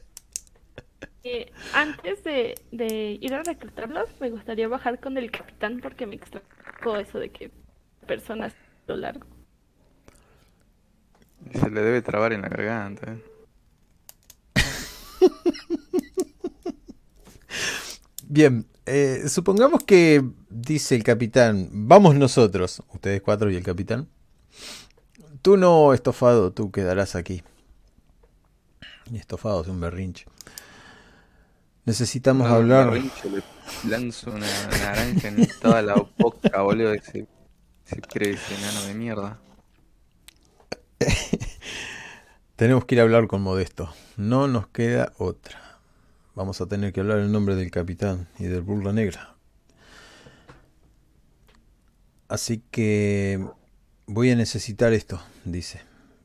Eh, 1.24 1.52
antes 1.74 2.24
de, 2.24 2.54
de 2.70 3.18
ir 3.20 3.34
a 3.34 3.42
reclutarlos, 3.42 4.08
me 4.18 4.30
gustaría 4.30 4.66
bajar 4.66 4.98
con 4.98 5.18
el 5.18 5.30
capitán 5.30 5.80
porque 5.82 6.06
me 6.06 6.14
extrajo 6.14 6.96
eso 6.96 7.18
de 7.18 7.30
que 7.30 7.50
personas 8.06 8.54
lo 8.86 8.96
largo. 8.96 9.26
Se 11.52 11.70
le 11.70 11.82
debe 11.82 12.00
trabar 12.00 12.32
en 12.32 12.42
la 12.42 12.48
garganta. 12.48 13.12
¿eh? 13.12 13.22
Bien, 18.26 18.66
eh, 18.86 19.24
supongamos 19.28 19.84
que 19.84 20.22
dice 20.50 20.94
el 20.96 21.02
capitán, 21.02 21.68
vamos 21.72 22.14
nosotros, 22.14 22.82
ustedes 22.92 23.22
cuatro 23.22 23.50
y 23.50 23.56
el 23.56 23.62
capitán. 23.62 24.08
Tú 25.42 25.56
no, 25.56 25.94
estofado, 25.94 26.52
tú 26.52 26.70
quedarás 26.70 27.14
aquí. 27.14 27.42
Y 29.10 29.16
estofado 29.16 29.62
es 29.62 29.68
un 29.68 29.80
berrinche. 29.80 30.26
Necesitamos 31.84 32.48
No, 32.48 32.54
hablar. 32.56 32.90
berrinche, 32.90 33.30
le 33.30 33.42
lanzo 33.88 34.30
una 34.30 34.46
naranja 34.70 35.28
en 35.28 35.48
toda 35.60 35.80
la 35.80 35.94
boca, 36.18 36.60
boludo. 36.60 36.92
Ese, 36.92 37.26
ese 37.86 38.54
enano 38.58 38.82
de 38.84 38.94
mierda. 38.94 39.38
Tenemos 42.56 42.84
que 42.84 42.96
ir 42.96 43.00
a 43.00 43.04
hablar 43.04 43.26
con 43.28 43.40
Modesto. 43.40 43.94
No 44.16 44.48
nos 44.48 44.66
queda 44.68 45.12
otra. 45.18 45.67
Vamos 46.38 46.60
a 46.60 46.66
tener 46.68 46.92
que 46.92 47.00
hablar 47.00 47.18
en 47.18 47.32
nombre 47.32 47.56
del 47.56 47.72
capitán 47.72 48.28
y 48.38 48.44
del 48.44 48.62
burla 48.62 48.92
negra. 48.92 49.34
Así 52.28 52.62
que 52.70 53.44
voy 54.06 54.30
a 54.30 54.36
necesitar 54.36 54.92
esto, 54.92 55.20
dice. 55.44 55.80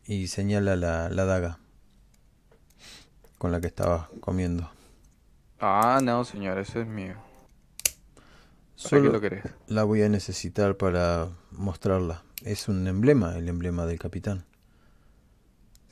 Y 0.05 0.27
señala 0.27 0.75
la, 0.75 1.09
la 1.09 1.25
daga 1.25 1.59
con 3.37 3.51
la 3.51 3.59
que 3.59 3.67
estaba 3.67 4.09
comiendo. 4.19 4.69
Ah, 5.59 5.99
no, 6.03 6.23
señor, 6.25 6.59
eso 6.59 6.79
es 6.79 6.87
mío. 6.87 7.15
¿Para 8.83 9.01
qué 9.01 9.09
Solo 9.09 9.09
lo 9.09 9.19
querés? 9.21 9.45
la 9.67 9.83
voy 9.83 10.03
a 10.03 10.09
necesitar 10.09 10.77
para 10.77 11.29
mostrarla. 11.51 12.23
Es 12.43 12.67
un 12.67 12.87
emblema, 12.87 13.35
el 13.37 13.49
emblema 13.49 13.85
del 13.87 13.97
capitán. 13.99 14.45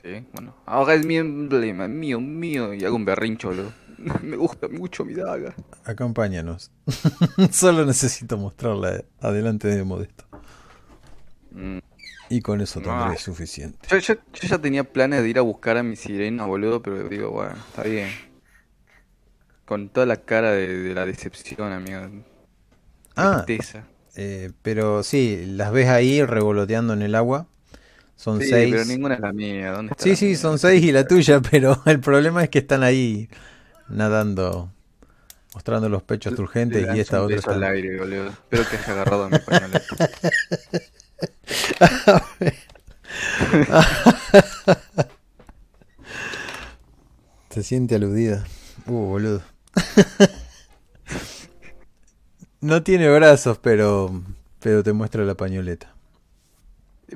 Sí, 0.04 0.28
bueno. 0.34 0.56
Ahora 0.66 0.96
es 0.96 1.06
mi 1.06 1.18
emblema, 1.18 1.88
mío, 1.88 2.20
mío. 2.20 2.74
Y 2.74 2.84
hago 2.86 2.96
un 2.96 3.06
berrincho, 3.06 3.50
boludo. 3.50 3.74
Me 4.24 4.36
gusta 4.38 4.68
mucho 4.68 5.06
mi 5.06 5.14
daga. 5.14 5.54
Acompáñanos. 5.86 6.72
Solo 7.52 7.86
necesito 7.86 8.38
mostrarla 8.38 9.04
adelante 9.20 9.68
de 9.68 9.84
Modesto. 9.84 10.26
Mm. 11.52 11.80
Y 12.30 12.42
con 12.42 12.62
eso 12.62 12.80
tendré 12.80 13.14
Ah. 13.14 13.18
suficiente. 13.18 13.78
Yo, 13.90 13.98
yo- 13.98 14.14
yo 14.34 14.48
ya 14.48 14.58
tenía 14.58 14.84
planes 14.86 15.22
de 15.22 15.30
ir 15.30 15.38
a 15.38 15.42
buscar 15.42 15.78
a 15.78 15.84
mi 15.84 15.96
sirena, 15.98 16.46
boludo, 16.46 16.82
pero 16.82 17.10
digo, 17.10 17.32
bueno, 17.32 17.56
está 17.70 17.84
bien. 17.84 18.10
Con 19.66 19.90
toda 19.90 20.06
la 20.06 20.18
cara 20.18 20.52
de, 20.52 20.68
de 20.68 20.94
la 20.94 21.06
decepción, 21.06 21.72
amigo. 21.72 22.02
Ah, 23.16 23.46
eh, 24.16 24.52
pero 24.62 25.04
sí, 25.04 25.44
las 25.46 25.72
ves 25.72 25.88
ahí 25.90 26.24
revoloteando 26.24 26.94
en 26.94 27.02
el 27.02 27.16
agua. 27.16 27.48
Son 28.16 28.40
Sí, 28.40 28.48
seis. 28.50 28.72
pero 28.72 28.86
ninguna 28.86 29.16
es 29.16 29.20
la 29.22 29.34
mía. 29.34 29.72
¿Dónde 29.72 29.92
está 29.92 30.04
Sí, 30.04 30.16
sí, 30.16 30.26
mía? 30.28 30.38
son 30.38 30.60
seis 30.60 30.84
y 30.84 30.92
la 30.92 31.06
tuya, 31.08 31.42
pero 31.52 31.82
el 31.86 32.00
problema 32.00 32.44
es 32.44 32.50
que 32.50 32.60
están 32.60 32.84
ahí 32.84 33.30
nadando, 33.92 34.72
mostrando 35.54 35.90
los 35.90 36.02
pechos 36.04 36.36
turgentes 36.36 36.96
y 36.96 37.00
esta 37.00 37.22
otra 37.22 37.36
beso 37.36 37.52
al 37.52 37.58
está... 37.58 37.70
aire, 37.70 38.00
boludo. 38.00 38.30
Espero 38.30 38.70
que 38.70 38.78
haya 38.78 38.92
agarrado 38.92 39.26
a 39.26 39.30
mi 39.30 39.40
pañoleta. 39.40 39.82
Se 47.50 47.64
siente 47.64 47.96
aludida. 47.96 48.46
Uh, 48.86 49.08
boludo. 49.08 49.42
no 52.62 52.84
tiene 52.84 53.10
brazos, 53.10 53.58
pero 53.58 54.22
pero 54.62 54.84
te 54.84 54.94
muestra 54.94 55.26
la 55.26 55.36
pañoleta. 55.36 55.94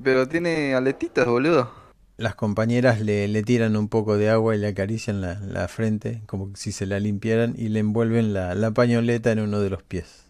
Pero 0.03 0.27
tiene 0.27 0.73
aletitas, 0.73 1.27
boludo. 1.27 1.71
Las 2.17 2.35
compañeras 2.35 2.99
le, 2.99 3.27
le 3.29 3.43
tiran 3.43 3.77
un 3.77 3.87
poco 3.87 4.17
de 4.17 4.29
agua 4.29 4.55
y 4.55 4.59
le 4.59 4.67
acarician 4.67 5.21
la, 5.21 5.35
la 5.39 5.67
frente, 5.69 6.21
como 6.27 6.53
si 6.55 6.73
se 6.73 6.85
la 6.85 6.99
limpiaran, 6.99 7.53
y 7.57 7.69
le 7.69 7.79
envuelven 7.79 8.33
la, 8.33 8.55
la 8.55 8.71
pañoleta 8.71 9.31
en 9.31 9.39
uno 9.39 9.61
de 9.61 9.69
los 9.69 9.83
pies. 9.83 10.25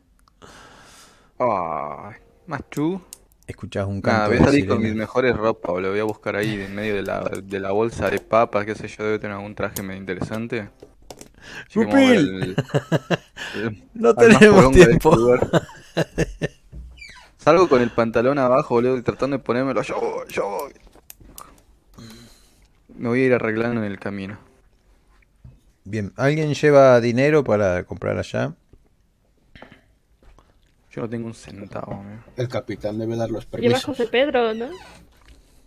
Ay, 1.40 2.16
Machu. 2.48 3.02
Escuchás 3.48 3.86
un 3.88 4.02
canto 4.02 4.32
voy 4.32 4.40
a 4.40 4.44
salir 4.44 4.66
con 4.66 4.82
mis 4.82 4.96
mejores 4.96 5.36
ropas, 5.36 5.72
boludo. 5.72 5.92
Voy 5.92 6.00
a 6.00 6.04
buscar 6.04 6.36
ahí 6.36 6.60
en 6.62 6.74
medio 6.76 6.96
de 6.96 7.04
la, 7.04 7.22
de 7.44 7.60
la 7.60 7.72
bolsa 7.72 8.10
de 8.10 8.20
papas, 8.20 8.66
qué 8.66 8.76
sé 8.76 8.88
yo, 8.88 9.04
debe 9.04 9.20
tener 9.20 9.36
algún 9.38 9.54
traje 9.56 9.82
medio 9.84 10.00
interesante. 10.00 10.70
El- 13.54 13.84
No 13.94 14.14
más 14.16 14.18
tenemos 14.18 14.66
este 14.66 14.88
tiempo. 14.88 15.16
Salgo 17.38 17.70
con 17.70 17.82
el 17.82 17.92
pantalón 17.92 18.40
abajo, 18.40 18.76
boludo, 18.76 18.98
y 18.98 19.02
tratando 19.02 19.38
de 19.38 19.44
ponérmelo. 19.44 19.82
Yo 19.84 20.00
voy, 20.00 20.26
yo 20.30 20.50
voy. 20.50 20.74
Me 22.98 23.10
voy 23.10 23.22
a 23.22 23.26
ir 23.26 23.34
arreglando 23.34 23.82
en 23.84 23.92
el 23.92 24.00
camino. 24.00 24.38
Bien, 25.84 26.14
¿alguien 26.16 26.54
lleva 26.54 27.00
dinero 27.02 27.44
para 27.44 27.84
comprar 27.84 28.18
allá? 28.18 28.56
Yo 30.92 31.02
no 31.02 31.10
tengo 31.10 31.28
un 31.28 31.34
centavo, 31.34 31.94
amigo. 31.94 32.22
El 32.38 32.48
capitán 32.48 32.98
debe 32.98 33.16
dar 33.18 33.30
los 33.30 33.44
Lleva 33.46 33.52
permisos. 33.52 33.84
José 33.86 34.08
Pedro, 34.08 34.54
¿no? 34.54 34.70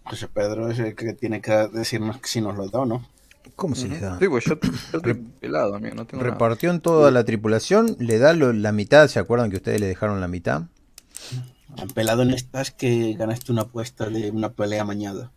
José 0.04 0.26
Pedro 0.28 0.70
es 0.70 0.78
el 0.78 0.94
que 0.94 1.12
tiene 1.12 1.42
que 1.42 1.52
decirnos 1.72 2.18
si 2.24 2.40
nos 2.40 2.56
lo 2.56 2.66
da 2.68 2.80
o 2.80 2.86
no. 2.86 3.06
¿Cómo 3.54 3.74
se 3.74 3.84
Ujú. 3.84 3.92
les 3.92 4.00
da? 4.02 4.18
Sí, 4.18 4.28
pues 4.28 4.44
yo, 4.44 4.58
yo 4.60 4.70
estoy 4.98 5.14
pelado, 5.14 5.74
amigo. 5.74 5.94
No 5.94 6.06
tengo 6.06 6.22
nada. 6.22 6.34
Repartió 6.34 6.70
en 6.70 6.80
toda 6.80 7.10
la 7.10 7.24
tripulación, 7.24 7.94
le 7.98 8.18
da 8.18 8.32
lo- 8.32 8.52
la 8.52 8.72
mitad, 8.72 9.06
¿se 9.08 9.18
acuerdan 9.18 9.50
que 9.50 9.56
ustedes 9.56 9.80
le 9.80 9.86
dejaron 9.86 10.20
la 10.20 10.28
mitad? 10.28 10.62
Han 11.76 11.88
pelado 11.88 12.22
en 12.22 12.30
estas 12.30 12.70
que 12.70 13.12
ganaste 13.14 13.52
una 13.52 13.62
apuesta 13.62 14.08
de 14.08 14.30
una 14.30 14.50
pelea 14.52 14.84
mañana. 14.84 15.30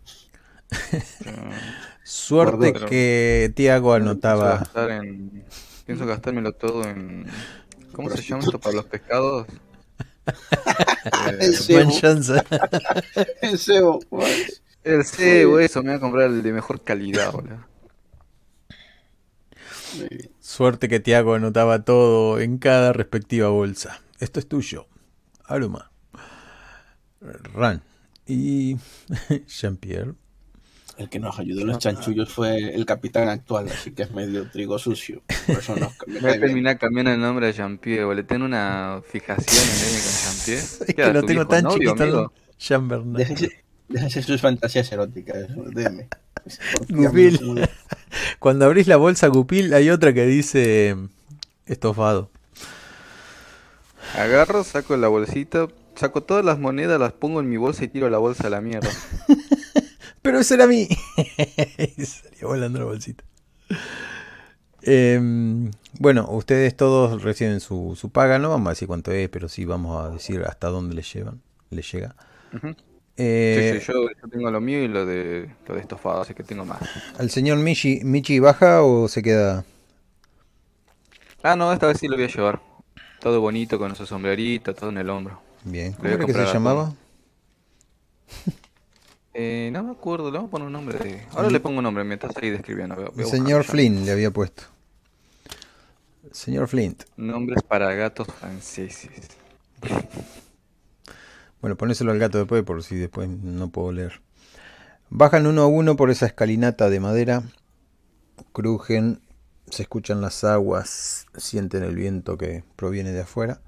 Suerte 2.03 2.73
que 2.73 3.51
Tiago 3.55 3.91
Pienso 3.93 4.09
anotaba. 4.11 4.57
gastar 4.57 4.91
en- 4.91 5.43
Pienso 5.85 6.05
gastármelo 6.05 6.53
todo 6.53 6.83
en. 6.87 7.25
¿Cómo 7.91 8.09
se 8.09 8.21
llama 8.21 8.43
esto 8.43 8.59
para 8.59 8.75
los 8.77 8.85
pescados? 8.85 9.47
El 11.39 11.55
cebo. 11.57 11.91
El 13.41 13.57
cebo, 13.57 13.99
pues. 14.09 14.61
el 14.83 15.03
cebo, 15.03 15.59
eso, 15.59 15.81
me 15.83 15.89
voy 15.89 15.97
a 15.97 15.99
comprar 15.99 16.27
el 16.27 16.41
de 16.43 16.53
mejor 16.53 16.83
calidad, 16.83 17.31
boludo. 17.33 17.65
Suerte 20.39 20.87
que 20.87 20.99
Tiago 21.01 21.33
anotaba 21.33 21.83
todo 21.83 22.39
en 22.39 22.57
cada 22.59 22.93
respectiva 22.93 23.49
bolsa. 23.49 23.99
Esto 24.19 24.39
es 24.39 24.47
tuyo. 24.47 24.87
Aruma. 25.45 25.91
Ran. 27.53 27.83
Y 28.25 28.77
Jean-Pierre. 29.47 30.13
El 31.01 31.09
que 31.09 31.19
nos 31.19 31.39
ayudó 31.39 31.61
en 31.61 31.67
los 31.67 31.79
chanchullos 31.79 32.31
fue 32.31 32.75
el 32.75 32.85
capitán 32.85 33.27
actual, 33.27 33.67
así 33.69 33.91
que 33.91 34.03
es 34.03 34.11
medio 34.11 34.47
trigo 34.51 34.77
sucio. 34.77 35.23
Por 35.47 35.57
eso 35.57 35.75
nos 35.75 35.93
Voy 36.21 36.29
a 36.31 36.39
terminar 36.39 36.77
cambiando 36.77 37.11
el 37.11 37.19
nombre 37.19 37.47
a 37.47 37.51
Jean-Pierre, 37.51 38.05
boludo. 38.05 38.25
Tengo 38.25 38.45
una 38.45 39.01
fijación 39.09 39.63
en 39.63 39.95
él 39.95 40.01
con 40.03 40.13
Jean-Pierre. 40.13 40.61
Es 40.81 40.83
¿Qué 40.85 40.93
que 40.93 41.13
lo 41.13 41.23
tengo 41.23 41.47
tan 41.47 41.63
novio, 41.63 41.89
chiquito. 41.91 42.03
amigo? 42.03 42.33
Jean 42.59 42.87
Bernard. 42.87 43.17
Déjese, 43.17 43.63
déjese 43.89 44.21
sus 44.21 44.41
fantasías 44.41 44.91
eróticas, 44.91 45.47
deme. 45.73 46.07
Gupil. 46.89 47.67
Cuando 48.39 48.65
abrís 48.65 48.87
la 48.87 48.97
bolsa 48.97 49.27
Gupil 49.27 49.73
hay 49.73 49.89
otra 49.89 50.13
que 50.13 50.25
dice 50.27 50.95
estofado. 51.65 52.29
Agarro, 54.15 54.63
saco 54.63 54.95
la 54.97 55.07
bolsita, 55.07 55.67
saco 55.95 56.21
todas 56.21 56.43
las 56.45 56.59
monedas, 56.59 56.99
las 56.99 57.13
pongo 57.13 57.39
en 57.39 57.49
mi 57.49 57.57
bolsa 57.57 57.85
y 57.85 57.87
tiro 57.87 58.09
la 58.09 58.17
bolsa 58.19 58.47
a 58.47 58.49
la 58.51 58.61
mierda. 58.61 58.89
Pero 60.21 60.39
ese 60.39 60.55
era 60.55 60.67
mí. 60.67 60.87
y 61.97 62.05
salía 62.05 62.43
volando 62.47 62.79
la 62.79 62.85
bolsita. 62.85 63.23
Em, 64.83 65.69
bueno, 65.99 66.27
ustedes 66.31 66.75
todos 66.75 67.21
reciben 67.21 67.59
su, 67.59 67.95
su 67.95 68.09
paga, 68.09 68.39
no 68.39 68.49
vamos 68.49 68.67
a 68.67 68.71
decir 68.71 68.87
cuánto 68.87 69.11
es, 69.11 69.29
pero 69.29 69.47
sí 69.47 69.65
vamos 69.65 70.03
a 70.03 70.09
decir 70.09 70.43
hasta 70.43 70.67
dónde 70.69 70.95
les 70.95 71.11
llevan, 71.13 71.41
les 71.69 71.91
llega. 71.91 72.15
Eh, 73.17 73.73
Sí, 73.73 73.79
sí, 73.79 73.85
yo, 73.91 74.09
yo 74.09 74.29
tengo 74.29 74.49
lo 74.51 74.61
mío 74.61 74.81
y 74.83 74.87
lo 74.87 75.05
de, 75.05 75.55
lo 75.67 75.75
de 75.75 75.81
estofado, 75.81 76.21
así 76.21 76.33
que 76.33 76.43
tengo 76.43 76.65
más. 76.65 76.81
¿Al 77.17 77.29
señor 77.29 77.57
Michi, 77.59 78.01
Michi 78.03 78.39
baja 78.39 78.83
o 78.83 79.07
se 79.07 79.21
queda? 79.21 79.63
Ah, 81.43 81.55
no, 81.55 81.71
esta 81.73 81.87
vez 81.87 81.97
sí 81.99 82.07
lo 82.07 82.15
voy 82.15 82.25
a 82.25 82.27
llevar. 82.27 82.61
Todo 83.19 83.41
bonito 83.41 83.77
con 83.79 83.95
su 83.95 84.05
sombrerito, 84.05 84.73
todo 84.73 84.89
en 84.89 84.97
el 84.97 85.09
hombro. 85.09 85.41
Bien, 85.63 85.93
¿cómo 85.93 86.13
era 86.13 86.25
que 86.25 86.33
se 86.33 86.45
llamaba? 86.45 86.93
Eh, 89.33 89.69
no 89.71 89.83
me 89.83 89.91
acuerdo, 89.91 90.29
le 90.29 90.37
vamos 90.37 90.49
a 90.49 90.51
poner 90.51 90.67
un 90.67 90.73
nombre 90.73 90.99
de... 90.99 91.25
Ahora 91.31 91.49
le 91.49 91.59
pongo 91.61 91.77
un 91.77 91.83
nombre 91.83 92.03
mientras 92.03 92.35
ahí 92.37 92.49
describiendo. 92.49 92.95
voy 92.95 93.05
a- 93.05 93.09
voy 93.09 93.19
a 93.19 93.21
El 93.21 93.23
buscarlo 93.23 93.45
señor. 93.45 93.63
Flynn 93.63 94.05
le 94.05 94.11
había 94.11 94.31
puesto. 94.31 94.63
Señor 96.31 96.67
Flint. 96.67 97.03
Nombres 97.17 97.61
para 97.63 97.93
gatos 97.93 98.27
franceses. 98.27 99.11
Bueno, 101.61 101.77
ponéselo 101.77 102.11
al 102.11 102.17
gato 102.17 102.39
después 102.39 102.63
por 102.63 102.81
si 102.81 102.95
después 102.95 103.29
no 103.29 103.69
puedo 103.69 103.91
leer. 103.91 104.21
Bajan 105.11 105.45
uno 105.45 105.61
a 105.61 105.67
uno 105.67 105.95
por 105.95 106.09
esa 106.09 106.25
escalinata 106.25 106.89
de 106.89 106.99
madera. 106.99 107.43
Crujen, 108.51 109.21
se 109.69 109.83
escuchan 109.83 110.21
las 110.21 110.43
aguas, 110.43 111.27
sienten 111.37 111.83
el 111.83 111.95
viento 111.95 112.35
que 112.35 112.63
proviene 112.75 113.11
de 113.11 113.21
afuera. 113.21 113.61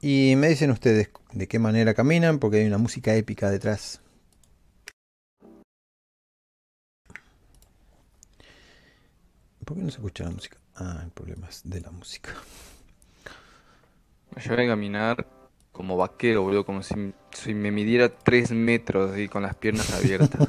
Y 0.00 0.34
me 0.36 0.48
dicen 0.48 0.72
ustedes 0.72 1.10
de 1.32 1.46
qué 1.46 1.60
manera 1.60 1.94
caminan, 1.94 2.40
porque 2.40 2.56
hay 2.56 2.66
una 2.66 2.78
música 2.78 3.14
épica 3.14 3.48
detrás. 3.48 4.00
¿Por 9.64 9.76
qué 9.76 9.82
no 9.82 9.90
se 9.90 9.96
escucha 9.96 10.24
la 10.24 10.30
música? 10.30 10.58
Ah, 10.76 11.00
el 11.04 11.10
problema 11.10 11.48
es 11.48 11.62
de 11.64 11.80
la 11.80 11.90
música. 11.90 12.30
Yo 14.42 14.54
voy 14.54 14.64
a 14.64 14.68
caminar 14.68 15.26
como 15.72 15.96
vaquero, 15.96 16.42
boludo, 16.42 16.64
como 16.64 16.82
si, 16.82 17.14
si 17.32 17.54
me 17.54 17.70
midiera 17.70 18.08
3 18.08 18.52
metros 18.52 19.12
así, 19.12 19.28
con 19.28 19.42
las 19.42 19.54
piernas 19.54 19.92
abiertas. 19.92 20.48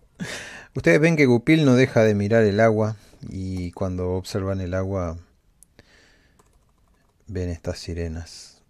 Ustedes 0.74 1.00
ven 1.00 1.16
que 1.16 1.26
Gupil 1.26 1.64
no 1.64 1.74
deja 1.74 2.02
de 2.02 2.14
mirar 2.14 2.44
el 2.44 2.60
agua 2.60 2.96
y 3.28 3.72
cuando 3.72 4.12
observan 4.12 4.60
el 4.60 4.74
agua 4.74 5.16
ven 7.26 7.48
estas 7.48 7.78
sirenas. 7.78 8.62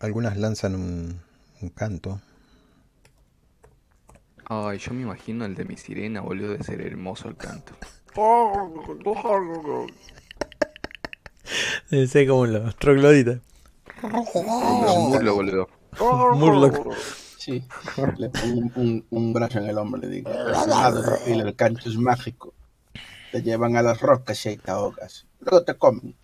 Algunas 0.00 0.36
lanzan 0.36 0.74
un, 0.74 1.20
un 1.60 1.68
canto. 1.70 2.20
Ay, 4.48 4.78
yo 4.78 4.92
me 4.94 5.02
imagino 5.02 5.44
el 5.44 5.54
de 5.54 5.64
mi 5.64 5.76
sirena, 5.76 6.20
boludo, 6.22 6.56
de 6.56 6.64
ser 6.64 6.80
hermoso 6.80 7.28
el 7.28 7.36
canto. 7.36 7.72
Sé 12.08 12.26
como 12.26 12.46
los 12.46 12.76
trogloditas. 12.76 13.40
Un 14.02 15.10
muslo, 15.10 15.34
boludo. 15.34 15.68
Murloc. 16.34 16.94
Sí, 17.38 17.64
le 18.18 18.28
pongo 18.30 18.58
un, 18.58 18.72
un- 18.74 19.06
un 19.10 19.32
brazo 19.32 19.58
en 19.58 19.66
el 19.66 19.78
hombro, 19.78 20.00
le 20.00 20.08
digo, 20.08 20.30
"Cuidado, 20.30 21.02
Gupil, 21.02 21.40
el 21.40 21.54
cancho 21.56 21.88
es 21.88 21.96
mágico. 21.96 22.52
Te 23.32 23.42
llevan 23.42 23.76
a 23.76 23.82
las 23.82 24.00
rocas 24.00 24.44
y 24.46 24.50
ahí 24.50 24.56
te 24.56 24.70
ahogas. 24.70 25.26
Luego 25.40 25.64
te 25.64 25.74
comen. 25.74 26.14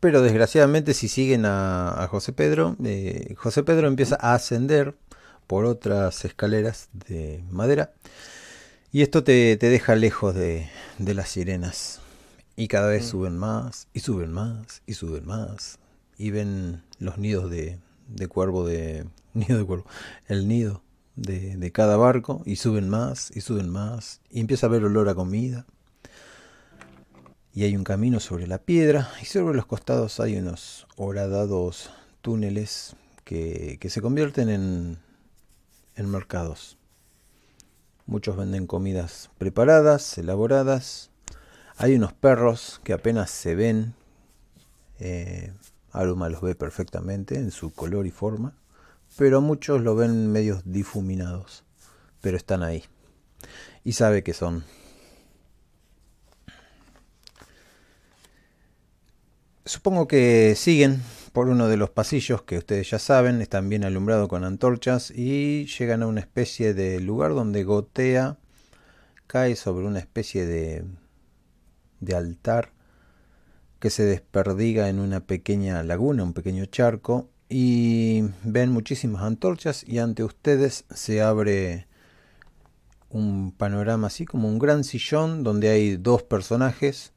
Pero 0.00 0.22
desgraciadamente 0.22 0.94
si 0.94 1.08
siguen 1.08 1.44
a, 1.46 2.02
a 2.02 2.08
José 2.08 2.32
Pedro, 2.32 2.76
eh, 2.84 3.34
José 3.36 3.62
Pedro 3.62 3.88
empieza 3.88 4.16
a 4.20 4.34
ascender 4.34 4.96
por 5.46 5.64
otras 5.64 6.24
escaleras 6.24 6.88
de 6.92 7.42
madera 7.50 7.92
y 8.96 9.02
esto 9.02 9.22
te, 9.22 9.58
te 9.58 9.68
deja 9.68 9.94
lejos 9.94 10.34
de, 10.34 10.70
de 10.96 11.12
las 11.12 11.28
sirenas. 11.28 12.00
Y 12.56 12.68
cada 12.68 12.88
vez 12.88 13.04
suben 13.04 13.36
más 13.36 13.88
y 13.92 14.00
suben 14.00 14.32
más 14.32 14.80
y 14.86 14.94
suben 14.94 15.26
más 15.26 15.78
y 16.16 16.30
ven 16.30 16.82
los 16.98 17.18
nidos 17.18 17.50
de, 17.50 17.78
de 18.08 18.26
cuervo 18.26 18.66
de... 18.66 19.04
Nido 19.34 19.58
de 19.58 19.66
cuervo. 19.66 19.84
El 20.28 20.48
nido 20.48 20.82
de, 21.14 21.58
de 21.58 21.72
cada 21.72 21.98
barco 21.98 22.42
y 22.46 22.56
suben 22.56 22.88
más 22.88 23.30
y 23.36 23.42
suben 23.42 23.68
más 23.68 24.22
y 24.30 24.40
empieza 24.40 24.66
a 24.66 24.70
ver 24.70 24.82
olor 24.82 25.10
a 25.10 25.14
comida 25.14 25.66
y 27.52 27.64
hay 27.64 27.76
un 27.76 27.84
camino 27.84 28.18
sobre 28.18 28.46
la 28.46 28.56
piedra 28.56 29.10
y 29.20 29.26
sobre 29.26 29.56
los 29.56 29.66
costados 29.66 30.20
hay 30.20 30.38
unos 30.38 30.86
horadados 30.96 31.90
túneles 32.22 32.96
que, 33.24 33.76
que 33.78 33.90
se 33.90 34.00
convierten 34.00 34.48
en, 34.48 34.98
en 35.96 36.10
mercados. 36.10 36.78
Muchos 38.06 38.36
venden 38.36 38.66
comidas 38.66 39.30
preparadas, 39.38 40.16
elaboradas. 40.18 41.10
Hay 41.76 41.94
unos 41.94 42.12
perros 42.12 42.80
que 42.84 42.92
apenas 42.92 43.30
se 43.30 43.54
ven. 43.54 43.94
Eh, 45.00 45.52
Aruma 45.90 46.28
los 46.28 46.40
ve 46.40 46.54
perfectamente 46.54 47.36
en 47.36 47.50
su 47.50 47.72
color 47.72 48.06
y 48.06 48.10
forma. 48.10 48.54
Pero 49.18 49.40
muchos 49.40 49.80
lo 49.80 49.96
ven 49.96 50.30
medios 50.30 50.62
difuminados. 50.64 51.64
Pero 52.20 52.36
están 52.36 52.62
ahí. 52.62 52.84
Y 53.82 53.92
sabe 53.92 54.22
que 54.22 54.34
son 54.34 54.64
Supongo 59.66 60.06
que 60.06 60.54
siguen 60.56 61.02
por 61.36 61.50
uno 61.50 61.68
de 61.68 61.76
los 61.76 61.90
pasillos 61.90 62.40
que 62.44 62.56
ustedes 62.56 62.88
ya 62.88 62.98
saben, 62.98 63.42
están 63.42 63.68
bien 63.68 63.84
alumbrados 63.84 64.26
con 64.26 64.42
antorchas 64.42 65.10
y 65.10 65.66
llegan 65.66 66.02
a 66.02 66.06
una 66.06 66.20
especie 66.20 66.72
de 66.72 66.98
lugar 66.98 67.34
donde 67.34 67.62
gotea, 67.62 68.38
cae 69.26 69.54
sobre 69.54 69.84
una 69.84 69.98
especie 69.98 70.46
de, 70.46 70.86
de 72.00 72.16
altar 72.16 72.72
que 73.80 73.90
se 73.90 74.04
desperdiga 74.04 74.88
en 74.88 74.98
una 74.98 75.26
pequeña 75.26 75.82
laguna, 75.82 76.22
un 76.22 76.32
pequeño 76.32 76.64
charco 76.64 77.28
y 77.50 78.22
ven 78.42 78.72
muchísimas 78.72 79.22
antorchas 79.22 79.84
y 79.86 79.98
ante 79.98 80.24
ustedes 80.24 80.86
se 80.88 81.20
abre 81.20 81.86
un 83.10 83.52
panorama 83.52 84.06
así 84.06 84.24
como 84.24 84.48
un 84.48 84.58
gran 84.58 84.84
sillón 84.84 85.44
donde 85.44 85.68
hay 85.68 85.98
dos 85.98 86.22
personajes 86.22 87.12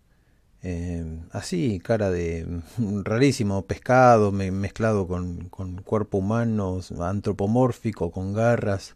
eh, 0.63 1.05
así, 1.31 1.79
cara 1.79 2.09
de 2.11 2.45
mm, 2.77 3.01
rarísimo, 3.03 3.65
pescado 3.65 4.31
me- 4.31 4.51
mezclado 4.51 5.07
con, 5.07 5.49
con 5.49 5.81
cuerpo 5.83 6.17
humano, 6.19 6.79
antropomórfico, 6.99 8.11
con 8.11 8.33
garras. 8.33 8.95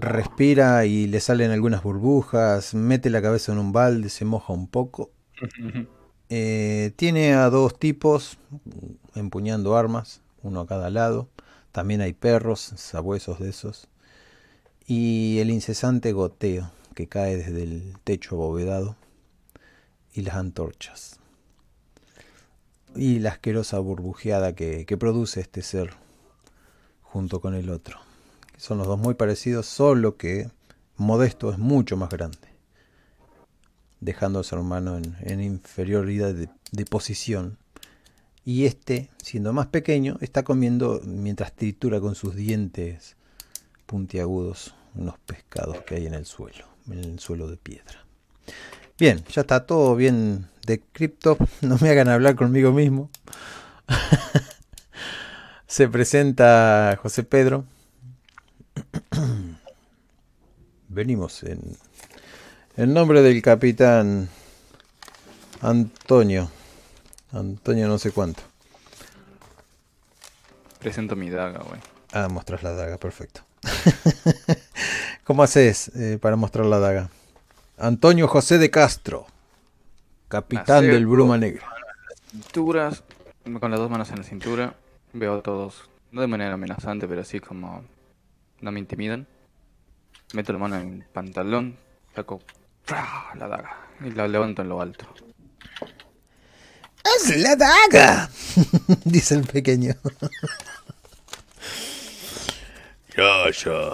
Respira 0.00 0.84
y 0.86 1.06
le 1.06 1.20
salen 1.20 1.50
algunas 1.50 1.82
burbujas, 1.82 2.74
mete 2.74 3.10
la 3.10 3.22
cabeza 3.22 3.52
en 3.52 3.58
un 3.58 3.72
balde, 3.72 4.08
se 4.08 4.24
moja 4.24 4.52
un 4.52 4.66
poco 4.68 5.10
Eh, 6.30 6.92
tiene 6.96 7.34
a 7.34 7.48
dos 7.50 7.78
tipos 7.78 8.38
empuñando 9.14 9.76
armas, 9.76 10.20
uno 10.42 10.60
a 10.60 10.66
cada 10.66 10.90
lado. 10.90 11.28
También 11.72 12.00
hay 12.00 12.12
perros, 12.12 12.60
sabuesos 12.76 13.38
de 13.40 13.50
esos. 13.50 13.88
Y 14.86 15.38
el 15.40 15.50
incesante 15.50 16.12
goteo 16.12 16.70
que 16.94 17.08
cae 17.08 17.36
desde 17.36 17.62
el 17.64 17.94
techo 18.04 18.36
abovedado. 18.36 18.96
Y 20.18 20.22
las 20.22 20.34
antorchas. 20.34 21.20
Y 22.96 23.20
la 23.20 23.30
asquerosa 23.30 23.78
burbujeada 23.78 24.52
que, 24.52 24.84
produce 24.98 25.38
este 25.38 25.62
ser 25.62 25.92
junto 27.02 27.40
con 27.40 27.54
el 27.54 27.70
otro. 27.70 28.00
Son 28.56 28.78
los 28.78 28.88
dos 28.88 28.98
muy 28.98 29.14
parecidos, 29.14 29.66
solo 29.66 30.16
que 30.16 30.50
Modesto 30.96 31.52
es 31.52 31.58
mucho 31.58 31.96
más 31.96 32.10
grande, 32.10 32.48
dejando 34.00 34.40
a 34.40 34.42
su 34.42 34.56
hermano 34.56 34.96
en, 34.96 35.16
en 35.20 35.40
inferioridad 35.40 36.34
de, 36.34 36.48
de, 36.72 36.84
posición. 36.84 37.56
Y 38.44 38.66
este, 38.66 39.10
siendo 39.22 39.52
más 39.52 39.68
pequeño, 39.68 40.18
está 40.20 40.42
comiendo 40.42 41.00
mientras 41.04 41.52
tritura 41.54 42.00
con 42.00 42.16
sus 42.16 42.34
dientes 42.34 43.14
puntiagudos 43.86 44.74
unos 44.96 45.16
pescados 45.20 45.80
que 45.82 45.94
hay 45.94 46.06
en 46.06 46.14
el 46.14 46.26
suelo, 46.26 46.64
en 46.88 47.04
el 47.04 47.18
suelo 47.20 47.46
de 47.46 47.56
piedra. 47.56 48.04
Bien, 48.98 49.24
ya 49.30 49.42
está 49.42 49.64
todo 49.64 49.94
bien 49.94 50.48
descripto, 50.66 51.38
no 51.60 51.78
me 51.80 51.90
hagan 51.90 52.08
hablar 52.08 52.34
conmigo 52.34 52.72
mismo. 52.72 53.10
Se 55.68 55.86
presenta 55.88 56.98
José 57.00 57.22
Pedro. 57.22 57.64
Venimos 60.88 61.44
en, 61.44 61.60
en 62.76 62.92
nombre 62.92 63.22
del 63.22 63.40
capitán 63.40 64.28
Antonio. 65.60 66.50
Antonio 67.30 67.86
no 67.86 67.98
sé 67.98 68.10
cuánto. 68.10 68.42
Presento 70.80 71.14
mi 71.14 71.30
daga, 71.30 71.60
güey. 71.60 71.80
Ah, 72.12 72.28
mostras 72.28 72.64
la 72.64 72.72
daga, 72.72 72.96
perfecto. 72.96 73.42
¿Cómo 75.24 75.44
haces 75.44 75.92
eh, 75.94 76.18
para 76.20 76.34
mostrar 76.34 76.66
la 76.66 76.80
daga? 76.80 77.10
Antonio 77.80 78.26
José 78.26 78.58
de 78.58 78.70
Castro, 78.70 79.26
capitán 80.26 80.82
del 80.84 81.06
Bruma 81.06 81.38
Negra. 81.38 81.64
Cinturas, 82.30 83.04
con 83.60 83.70
las 83.70 83.78
dos 83.78 83.88
manos 83.88 84.10
en 84.10 84.16
la 84.16 84.24
cintura, 84.24 84.74
veo 85.12 85.38
a 85.38 85.42
todos, 85.42 85.88
no 86.10 86.20
de 86.20 86.26
manera 86.26 86.54
amenazante, 86.54 87.06
pero 87.06 87.20
así 87.20 87.38
como 87.38 87.84
no 88.60 88.72
me 88.72 88.80
intimidan. 88.80 89.28
Meto 90.34 90.52
la 90.52 90.58
mano 90.58 90.76
en 90.76 90.94
el 90.94 91.04
pantalón, 91.04 91.78
saco 92.16 92.40
la 93.36 93.46
daga 93.46 93.76
y 94.04 94.10
la 94.10 94.26
levanto 94.26 94.62
en 94.62 94.68
lo 94.68 94.80
alto. 94.80 95.06
¡Es 97.04 97.36
la 97.36 97.54
daga! 97.54 98.28
Dice 99.04 99.36
el 99.36 99.46
pequeño. 99.46 99.94
ya, 103.16 103.50
ya. 103.50 103.92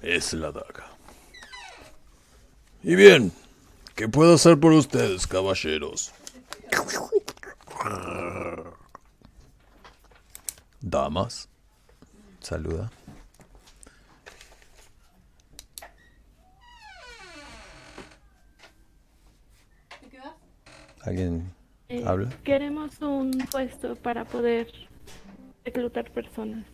Es 0.00 0.32
la 0.32 0.52
daga. 0.52 0.89
Y 2.82 2.94
bien, 2.94 3.32
¿qué 3.94 4.08
puedo 4.08 4.34
hacer 4.34 4.58
por 4.58 4.72
ustedes, 4.72 5.26
caballeros? 5.26 6.12
Damas. 10.80 11.48
Saluda. 12.40 12.90
¿Alguien 21.04 21.52
Eh, 21.88 22.04
habla? 22.06 22.28
Queremos 22.44 23.00
un 23.00 23.32
puesto 23.50 23.96
para 23.96 24.24
poder 24.24 24.68
reclutar 25.64 26.10
personas. 26.12 26.64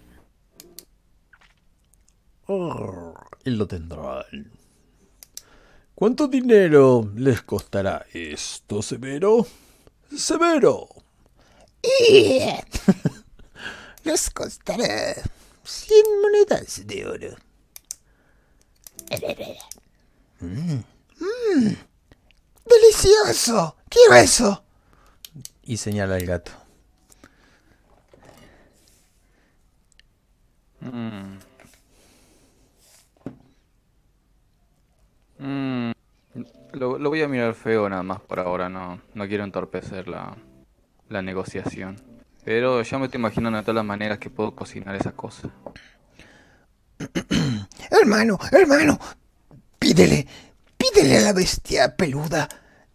Oh, 2.47 3.15
y 3.45 3.51
lo 3.51 3.67
tendrán. 3.67 4.25
¿Cuánto 5.97 6.29
dinero 6.29 7.11
les 7.17 7.41
costará 7.41 8.05
esto, 8.13 8.83
Severo? 8.83 9.47
Severo. 10.15 10.87
Les 14.05 14.29
costará 14.29 15.15
100 15.65 16.05
monedas 16.21 16.87
de 16.87 17.07
oro. 17.07 17.37
Mm. 20.41 20.85
Mm. 21.19 21.77
¡Delicioso! 22.67 23.77
¡Quiero 23.89 24.17
eso! 24.17 24.65
Y 25.63 25.79
señala 25.79 26.17
al 26.17 26.27
gato. 26.27 26.53
Mm. 30.81 31.39
Mm. 35.39 35.93
Lo, 36.73 36.99
lo 36.99 37.09
voy 37.09 37.23
a 37.23 37.29
mirar 37.29 37.55
feo 37.55 37.89
nada 37.89 38.03
más 38.03 38.21
por 38.21 38.41
ahora, 38.41 38.69
no, 38.69 39.01
no 39.15 39.27
quiero 39.27 39.45
entorpecer 39.45 40.09
la, 40.09 40.37
la 41.09 41.23
negociación. 41.23 41.97
Pero 42.45 42.83
ya 42.83 42.99
me 42.99 43.07
estoy 43.07 43.19
imaginando 43.19 43.59
de 43.59 43.63
todas 43.63 43.77
las 43.77 43.85
maneras 43.85 44.19
que 44.19 44.31
puedo 44.31 44.55
cocinar 44.55 44.95
esa 44.95 45.13
cosa. 45.13 45.51
Hermano, 47.91 48.39
hermano, 48.53 48.99
pídele, 49.79 50.27
pídele 50.77 51.19
a 51.19 51.21
la 51.23 51.33
bestia 51.33 51.97
peluda 51.97 52.49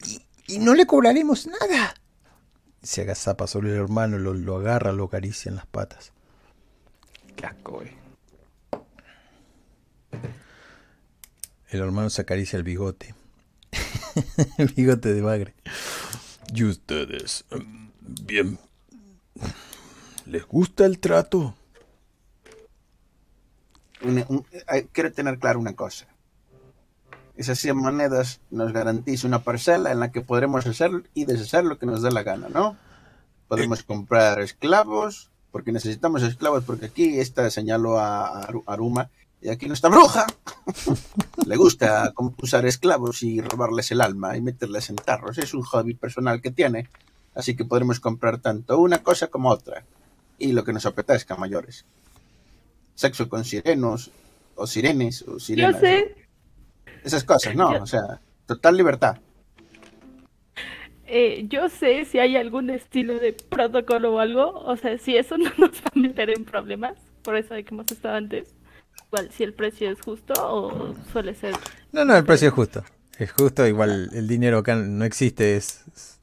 y, 0.06 0.22
y 0.48 0.60
no 0.60 0.74
le 0.74 0.86
cobraremos 0.86 1.48
nada. 1.48 1.94
Se 2.82 3.02
agazapa 3.02 3.48
sobre 3.48 3.72
el 3.72 3.76
hermano, 3.78 4.18
lo, 4.18 4.34
lo 4.34 4.56
agarra, 4.58 4.92
lo 4.92 5.06
acaricia 5.06 5.50
en 5.50 5.56
las 5.56 5.66
patas. 5.66 6.14
Qué 7.36 7.46
asco, 7.46 7.74
güey. 7.74 7.92
El 11.72 11.80
hermano 11.82 12.10
se 12.10 12.22
acaricia 12.22 12.58
el 12.58 12.64
bigote. 12.64 13.16
el 14.58 14.68
bigote 14.68 15.14
de 15.14 15.22
bagre. 15.22 15.54
¿Y 16.54 16.64
ustedes? 16.66 17.46
Bien. 18.02 18.60
¿Les 20.26 20.46
gusta 20.46 20.86
el 20.86 21.00
trato? 21.00 21.56
Un- 24.04 24.26
un- 24.28 24.46
hay- 24.68 24.86
quiero 24.92 25.12
tener 25.14 25.40
claro 25.40 25.60
una 25.60 25.74
cosa. 25.76 26.08
Esas 27.38 27.58
100 27.60 27.78
monedas 27.78 28.42
nos 28.50 28.74
garantiza 28.74 29.28
una 29.28 29.44
parcela 29.44 29.92
en 29.92 30.00
la 30.00 30.12
que 30.12 30.22
podremos 30.22 30.66
hacer 30.68 30.92
y 31.14 31.26
deshacer 31.26 31.64
lo 31.64 31.80
que 31.80 31.86
nos 31.86 32.02
dé 32.02 32.12
la 32.12 32.24
gana, 32.24 32.50
¿no? 32.50 32.76
Podemos 33.48 33.84
comprar 33.84 34.40
esclavos, 34.42 35.32
porque 35.52 35.72
necesitamos 35.72 36.24
esclavos, 36.24 36.64
porque 36.66 36.88
aquí 36.88 37.20
esta 37.20 37.50
señaló 37.50 37.98
a 38.00 38.48
Aru- 38.48 38.64
Aruma, 38.68 39.10
y 39.42 39.50
aquí 39.50 39.68
nuestra 39.68 39.90
bruja 39.90 40.28
le 41.48 41.56
gusta 41.58 42.12
com- 42.14 42.34
usar 42.42 42.66
esclavos 42.66 43.24
y 43.24 43.42
robarles 43.42 43.92
el 43.92 44.02
alma 44.02 44.38
y 44.38 44.42
meterles 44.42 44.90
en 44.90 44.98
tarros. 44.98 45.38
Es 45.38 45.54
un 45.54 45.64
hobby 45.64 45.94
personal 45.96 46.42
que 46.42 46.52
tiene, 46.52 46.88
así 47.34 47.56
que 47.56 47.66
podremos 47.66 48.00
comprar 48.00 48.40
tanto 48.40 48.80
una 48.80 49.02
cosa 49.04 49.28
como 49.28 49.50
otra, 49.50 49.84
y 50.38 50.52
lo 50.54 50.64
que 50.64 50.74
nos 50.74 50.86
apetezca 50.86 51.36
mayores. 51.36 51.86
Sexo 52.96 53.30
con 53.30 53.44
sirenos, 53.46 54.12
o 54.56 54.68
sirenes, 54.68 55.24
o 55.24 55.34
Yo 55.34 55.40
sirenas. 55.40 55.80
sé, 55.80 56.16
Esas 57.04 57.24
cosas, 57.24 57.56
¿no? 57.56 57.74
Yo- 57.78 57.84
O 57.84 57.88
sea, 57.88 58.20
total 58.46 58.78
libertad. 58.78 59.18
eh, 61.08 61.46
yo 61.50 61.68
sé 61.70 62.06
si 62.06 62.20
hay 62.20 62.38
algún 62.38 62.70
estilo 62.70 63.18
de 63.20 63.34
protocolo 63.34 64.14
o 64.16 64.20
algo. 64.20 64.52
O 64.66 64.78
sea, 64.78 64.98
si 64.98 65.18
eso 65.18 65.38
no 65.38 65.50
nos 65.58 65.72
va 65.82 65.92
a 65.96 66.00
meter 66.00 66.30
en 66.30 66.46
problemas. 66.46 66.98
Por 67.24 67.36
eso 67.38 67.54
hay 67.54 67.64
que 67.64 67.74
hemos 67.74 67.92
estado 67.92 68.16
antes. 68.16 68.54
Igual, 69.12 69.30
si 69.32 69.44
el 69.44 69.54
precio 69.54 69.92
es 69.92 70.00
justo 70.02 70.34
o 70.38 70.96
suele 71.12 71.36
ser. 71.36 71.54
No, 71.92 72.06
no, 72.06 72.16
el 72.16 72.24
precio 72.26 72.48
es 72.48 72.54
justo. 72.54 72.84
Es 73.18 73.32
justo, 73.34 73.68
igual 73.68 74.10
el 74.14 74.28
dinero 74.28 74.60
acá 74.60 74.76
no 74.76 75.04
existe, 75.06 75.58
es 75.58 75.82
es 75.94 76.20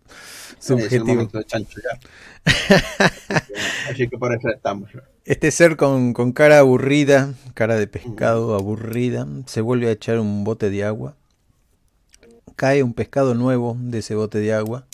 Es 0.58 0.70
el 0.70 0.78
subjetivo. 0.80 1.06
momento 1.06 1.38
de 1.38 1.44
chancho 1.44 1.78
ya. 1.84 2.00
Así 3.90 4.08
que 4.08 4.18
por 4.18 4.34
eso 4.34 4.48
estamos. 4.48 4.90
Este 5.24 5.50
ser 5.50 5.76
con, 5.76 6.14
con 6.14 6.32
cara 6.32 6.58
aburrida, 6.60 7.34
cara 7.54 7.76
de 7.76 7.86
pescado 7.86 8.54
aburrida, 8.54 9.26
se 9.46 9.60
vuelve 9.60 9.88
a 9.88 9.92
echar 9.92 10.18
un 10.18 10.44
bote 10.44 10.70
de 10.70 10.84
agua. 10.84 11.14
Cae 12.56 12.82
un 12.82 12.94
pescado 12.94 13.34
nuevo 13.34 13.76
de 13.78 13.98
ese 13.98 14.14
bote 14.14 14.38
de 14.38 14.52
agua 14.52 14.86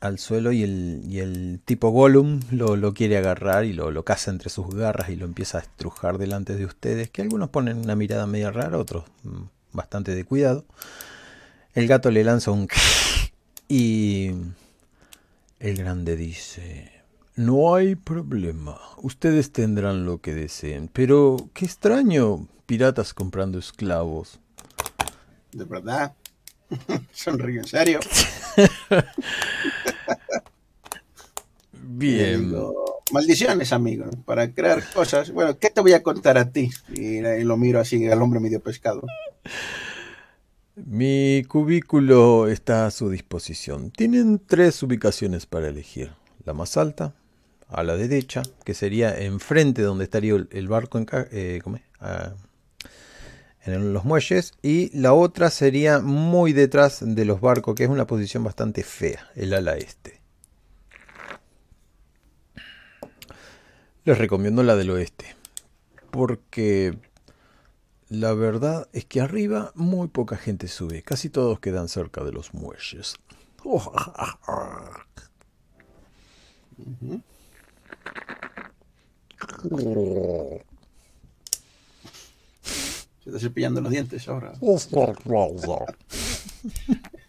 al 0.00 0.18
suelo 0.18 0.52
y 0.52 0.62
el, 0.62 1.02
y 1.06 1.18
el 1.20 1.60
tipo 1.64 1.90
Gollum 1.90 2.40
lo, 2.50 2.76
lo 2.76 2.94
quiere 2.94 3.18
agarrar 3.18 3.64
y 3.64 3.72
lo, 3.72 3.90
lo 3.90 4.04
caza 4.04 4.30
entre 4.30 4.50
sus 4.50 4.74
garras 4.74 5.10
y 5.10 5.16
lo 5.16 5.26
empieza 5.26 5.58
a 5.58 5.60
estrujar 5.60 6.18
delante 6.18 6.56
de 6.56 6.64
ustedes, 6.64 7.10
que 7.10 7.22
algunos 7.22 7.50
ponen 7.50 7.78
una 7.78 7.96
mirada 7.96 8.26
media 8.26 8.50
rara, 8.50 8.78
otros 8.78 9.04
mm, 9.24 9.42
bastante 9.72 10.14
de 10.14 10.24
cuidado. 10.24 10.64
El 11.74 11.86
gato 11.86 12.10
le 12.10 12.24
lanza 12.24 12.50
un 12.50 12.66
y 13.68 14.30
el 15.58 15.76
grande 15.76 16.16
dice... 16.16 17.00
No 17.36 17.74
hay 17.74 17.94
problema. 17.94 18.78
Ustedes 18.98 19.50
tendrán 19.50 20.04
lo 20.04 20.20
que 20.20 20.34
deseen. 20.34 20.90
Pero 20.92 21.48
qué 21.54 21.64
extraño. 21.64 22.46
Piratas 22.66 23.14
comprando 23.14 23.58
esclavos. 23.58 24.40
De 25.52 25.64
verdad. 25.64 26.12
Sonrío 27.12 27.62
en 27.62 27.66
serio. 27.66 28.00
Bien. 32.00 32.48
Digo, 32.48 33.02
maldiciones, 33.12 33.74
amigo, 33.74 34.06
para 34.24 34.52
crear 34.54 34.82
cosas. 34.94 35.30
Bueno, 35.30 35.58
¿qué 35.58 35.68
te 35.68 35.82
voy 35.82 35.92
a 35.92 36.02
contar 36.02 36.38
a 36.38 36.50
ti? 36.50 36.70
Y, 36.94 37.18
y 37.18 37.44
lo 37.44 37.58
miro 37.58 37.78
así 37.78 38.08
al 38.08 38.22
hombre 38.22 38.40
medio 38.40 38.60
pescado. 38.60 39.02
Mi 40.74 41.44
cubículo 41.46 42.48
está 42.48 42.86
a 42.86 42.90
su 42.90 43.10
disposición. 43.10 43.90
Tienen 43.90 44.40
tres 44.44 44.82
ubicaciones 44.82 45.44
para 45.44 45.68
elegir. 45.68 46.12
La 46.46 46.54
más 46.54 46.78
alta, 46.78 47.14
a 47.68 47.82
la 47.82 47.96
derecha, 47.96 48.42
que 48.64 48.72
sería 48.72 49.18
enfrente 49.18 49.82
donde 49.82 50.04
estaría 50.04 50.34
el, 50.50 50.68
barco 50.68 50.96
en, 50.96 51.06
eh. 51.12 51.60
Ah, 52.00 52.32
en 53.66 53.92
los 53.92 54.06
muelles. 54.06 54.54
Y 54.62 54.96
la 54.98 55.12
otra 55.12 55.50
sería 55.50 55.98
muy 55.98 56.54
detrás 56.54 57.00
de 57.02 57.26
los 57.26 57.42
barcos, 57.42 57.74
que 57.74 57.84
es 57.84 57.90
una 57.90 58.06
posición 58.06 58.42
bastante 58.42 58.82
fea, 58.84 59.28
el 59.34 59.52
ala 59.52 59.76
este. 59.76 60.19
Les 64.04 64.16
recomiendo 64.18 64.62
la 64.62 64.76
del 64.76 64.90
oeste. 64.90 65.36
Porque 66.10 66.96
la 68.08 68.32
verdad 68.34 68.88
es 68.92 69.04
que 69.04 69.20
arriba 69.20 69.72
muy 69.74 70.08
poca 70.08 70.36
gente 70.36 70.68
sube. 70.68 71.02
Casi 71.02 71.28
todos 71.28 71.60
quedan 71.60 71.88
cerca 71.88 72.24
de 72.24 72.32
los 72.32 72.54
muelles. 72.54 73.16
Se 83.22 83.28
está 83.28 83.38
cepillando 83.38 83.80
los 83.80 83.92
dientes 83.92 84.26
ahora. 84.28 84.54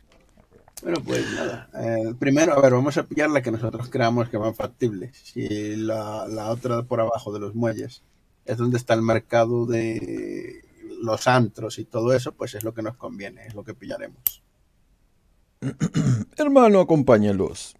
Bueno, 0.82 0.98
pues 1.06 1.26
nada. 1.34 1.70
Eh, 1.76 2.14
primero, 2.18 2.54
a 2.54 2.62
ver, 2.62 2.74
vamos 2.74 2.98
a 2.98 3.04
pillar 3.04 3.30
la 3.30 3.42
que 3.42 3.52
nosotros 3.52 3.90
creamos 3.90 4.30
que 4.30 4.40
más 4.40 4.56
factible. 4.56 5.12
Si 5.14 5.76
la, 5.76 6.28
la 6.28 6.50
otra 6.50 6.84
por 6.84 7.00
abajo 7.00 7.32
de 7.32 7.40
los 7.40 7.54
muelles 7.54 8.04
es 8.46 8.58
donde 8.58 8.78
está 8.78 8.94
el 8.94 9.02
mercado 9.02 9.66
de 9.66 10.64
los 11.02 11.28
antros 11.28 11.80
y 11.80 11.86
todo 11.86 12.14
eso, 12.14 12.32
pues 12.34 12.56
es 12.56 12.64
lo 12.64 12.74
que 12.74 12.82
nos 12.82 12.98
conviene, 12.98 13.46
es 13.46 13.54
lo 13.54 13.64
que 13.64 13.74
pillaremos. 13.74 14.44
Hermano, 16.38 16.80
acompáñalos. 16.80 17.76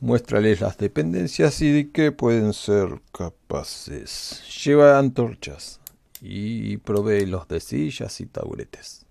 Muéstrales 0.00 0.60
las 0.60 0.78
dependencias 0.78 1.60
y 1.60 1.70
de 1.70 1.90
qué 1.90 2.10
pueden 2.10 2.52
ser 2.54 3.02
capaces. 3.12 4.42
Lleva 4.64 4.98
antorchas 4.98 5.80
y 6.20 6.78
provéelos 6.78 7.46
de 7.48 7.60
sillas 7.60 8.20
y 8.20 8.26
taburetes. 8.26 9.06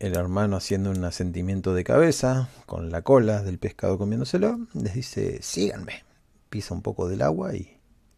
El 0.00 0.16
hermano 0.16 0.56
haciendo 0.56 0.90
un 0.90 1.04
asentimiento 1.04 1.74
de 1.74 1.84
cabeza, 1.84 2.48
con 2.64 2.90
la 2.90 3.02
cola 3.02 3.42
del 3.42 3.58
pescado 3.58 3.98
comiéndoselo, 3.98 4.58
les 4.72 4.94
dice, 4.94 5.42
síganme. 5.42 6.04
Pisa 6.48 6.72
un 6.72 6.80
poco 6.80 7.06
del 7.06 7.20
agua 7.20 7.54
y, 7.54 7.76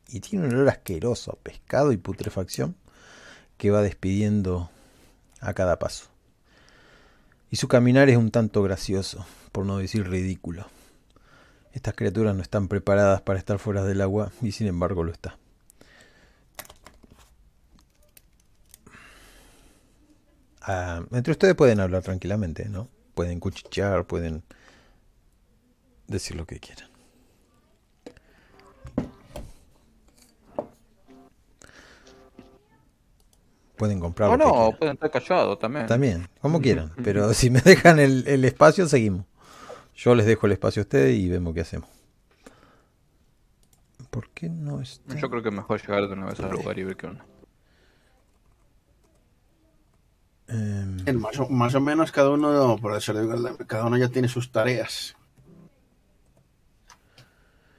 y 0.08 0.20
tiene 0.20 0.46
un 0.46 0.54
olor 0.54 0.68
asqueroso 0.68 1.40
pescado 1.42 1.90
y 1.90 1.96
putrefacción 1.96 2.76
que 3.56 3.72
va 3.72 3.82
despidiendo 3.82 4.70
a 5.40 5.54
cada 5.54 5.80
paso. 5.80 6.06
Y 7.50 7.56
su 7.56 7.66
caminar 7.66 8.08
es 8.08 8.16
un 8.16 8.30
tanto 8.30 8.62
gracioso, 8.62 9.26
por 9.50 9.66
no 9.66 9.78
decir 9.78 10.08
ridículo. 10.08 10.66
Estas 11.72 11.94
criaturas 11.94 12.36
no 12.36 12.42
están 12.42 12.68
preparadas 12.68 13.22
para 13.22 13.40
estar 13.40 13.58
fuera 13.58 13.82
del 13.82 14.02
agua 14.02 14.30
y 14.40 14.52
sin 14.52 14.68
embargo 14.68 15.02
lo 15.02 15.10
está. 15.10 15.36
Ah, 20.64 21.02
entre 21.12 21.32
ustedes 21.32 21.54
pueden 21.54 21.80
hablar 21.80 22.02
tranquilamente, 22.02 22.68
¿no? 22.68 22.88
Pueden 23.14 23.40
cuchichear, 23.40 24.04
pueden 24.04 24.42
decir 26.06 26.36
lo 26.36 26.46
que 26.46 26.60
quieran. 26.60 26.88
Pueden 33.76 33.98
comprar 33.98 34.30
O 34.30 34.36
no, 34.36 34.76
pueden 34.78 34.94
estar 34.94 35.10
callados 35.10 35.58
también. 35.58 35.86
También, 35.86 36.28
como 36.40 36.60
quieran. 36.60 36.92
Pero 37.02 37.34
si 37.34 37.50
me 37.50 37.60
dejan 37.60 37.98
el, 37.98 38.24
el 38.28 38.44
espacio, 38.44 38.86
seguimos. 38.86 39.26
Yo 39.96 40.14
les 40.14 40.26
dejo 40.26 40.46
el 40.46 40.52
espacio 40.52 40.82
a 40.82 40.84
ustedes 40.84 41.18
y 41.18 41.28
vemos 41.28 41.52
qué 41.54 41.62
hacemos. 41.62 41.88
¿Por 44.10 44.28
qué 44.30 44.48
no 44.48 44.80
está? 44.80 45.16
Yo 45.16 45.28
creo 45.30 45.42
que 45.42 45.48
es 45.48 45.54
mejor 45.54 45.80
llegar 45.80 46.06
de 46.06 46.12
una 46.12 46.26
vez 46.26 46.38
al 46.40 46.52
lugar 46.52 46.78
y 46.78 46.84
ver 46.84 46.96
qué 46.96 47.06
onda. 47.06 47.24
Bien, 50.52 51.18
Más 51.18 51.38
o, 51.38 51.48
más 51.48 51.74
o 51.74 51.80
menos 51.80 52.12
cada 52.12 52.30
uno, 52.30 52.76
por 52.80 52.96
eso 52.96 53.12
le 53.12 53.22
digo, 53.22 53.56
cada 53.66 53.86
uno 53.86 53.96
ya 53.96 54.08
tiene 54.08 54.28
sus 54.28 54.52
tareas. 54.52 55.16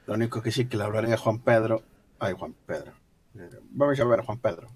Lo 0.08 0.16
único 0.16 0.42
que 0.42 0.52
sí 0.52 0.66
que 0.66 0.78
le 0.78 0.84
hablaré 0.84 1.14
a 1.14 1.18
Juan 1.18 1.40
Pedro. 1.40 1.84
Ay, 2.20 2.34
Juan 2.38 2.54
Pedro. 2.66 2.94
Eh, 3.38 3.50
Vamos 3.72 4.00
a 4.00 4.06
ver 4.06 4.20
a 4.20 4.24
Juan 4.24 4.40
Pedro. 4.40 4.68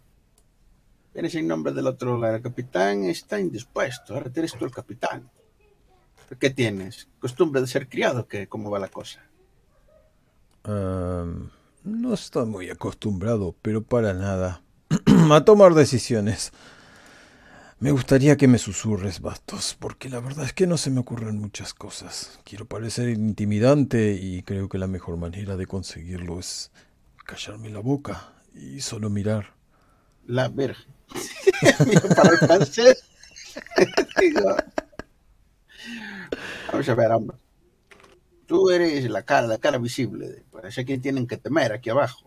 Vienes 1.13 1.35
en 1.35 1.47
nombre 1.47 1.73
del 1.73 1.87
otro, 1.87 2.23
el 2.27 2.41
capitán 2.41 3.03
está 3.05 3.39
indispuesto. 3.39 4.13
Ahora 4.13 4.31
eres 4.35 4.53
tú 4.53 4.65
el 4.65 4.71
capitán. 4.71 5.29
¿Qué 6.39 6.49
tienes? 6.49 7.07
¿Costumbre 7.19 7.61
de 7.61 7.67
ser 7.67 7.87
criado? 7.89 8.27
¿Qué? 8.27 8.47
¿Cómo 8.47 8.69
va 8.69 8.79
la 8.79 8.89
cosa? 8.89 9.21
em, 10.65 11.49
no 11.83 12.13
estoy 12.13 12.45
muy 12.45 12.69
acostumbrado, 12.69 13.55
pero 13.61 13.81
para 13.81 14.13
nada, 14.13 14.61
a 15.31 15.45
tomar 15.45 15.73
decisiones. 15.73 16.51
Me 17.79 17.91
gustaría 17.91 18.37
que 18.37 18.47
me 18.47 18.57
susurres, 18.57 19.21
Bastos, 19.21 19.77
porque 19.79 20.09
la 20.09 20.19
verdad 20.19 20.45
es 20.45 20.53
que 20.53 20.65
no 20.65 20.77
se 20.77 20.89
me 20.89 20.99
ocurren 20.99 21.37
muchas 21.37 21.75
cosas. 21.75 22.39
Quiero 22.43 22.65
parecer 22.65 23.07
intimidante 23.09 24.17
y 24.19 24.41
creo 24.41 24.67
que 24.67 24.79
la 24.79 24.87
mejor 24.87 25.17
manera 25.17 25.55
de 25.55 25.67
conseguirlo 25.67 26.39
es 26.39 26.71
callarme 27.23 27.69
la 27.69 27.77
boca 27.79 28.33
y 28.55 28.81
solo 28.81 29.11
mirar. 29.11 29.53
La. 30.25 30.49
Mira, 30.49 30.75
Para 32.15 32.31
el 32.31 32.39
Vamos 36.71 36.89
a 36.89 36.95
ver, 36.95 37.11
hombre. 37.11 37.37
Tú 38.47 38.71
eres 38.71 39.07
la 39.07 39.21
cara, 39.21 39.45
la 39.45 39.59
cara 39.59 39.77
visible. 39.77 40.45
Parece 40.51 40.83
que 40.83 40.97
tienen 40.97 41.27
que 41.27 41.37
temer 41.37 41.73
aquí 41.73 41.91
abajo. 41.91 42.26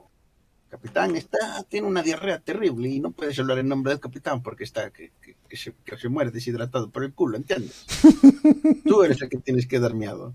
Capitán 0.70 1.16
está, 1.16 1.64
tiene 1.64 1.88
una 1.88 2.02
diarrea 2.02 2.38
terrible 2.38 2.88
y 2.88 3.00
no 3.00 3.10
puedes 3.10 3.36
hablar 3.40 3.58
en 3.58 3.66
nombre 3.68 3.90
del 3.92 4.00
capitán 4.00 4.40
porque 4.42 4.62
está 4.64 4.90
que, 4.90 5.10
que- 5.20 5.34
que 5.48 5.56
se, 5.56 5.74
que 5.84 5.98
se 5.98 6.08
muere 6.08 6.30
deshidratado 6.30 6.90
por 6.90 7.02
el 7.02 7.12
culo, 7.12 7.36
¿entiendes? 7.36 7.86
Tú 8.86 9.02
eres 9.02 9.20
el 9.20 9.28
que 9.28 9.38
tienes 9.38 9.66
que 9.66 9.80
dar 9.80 9.94
miedo. 9.94 10.32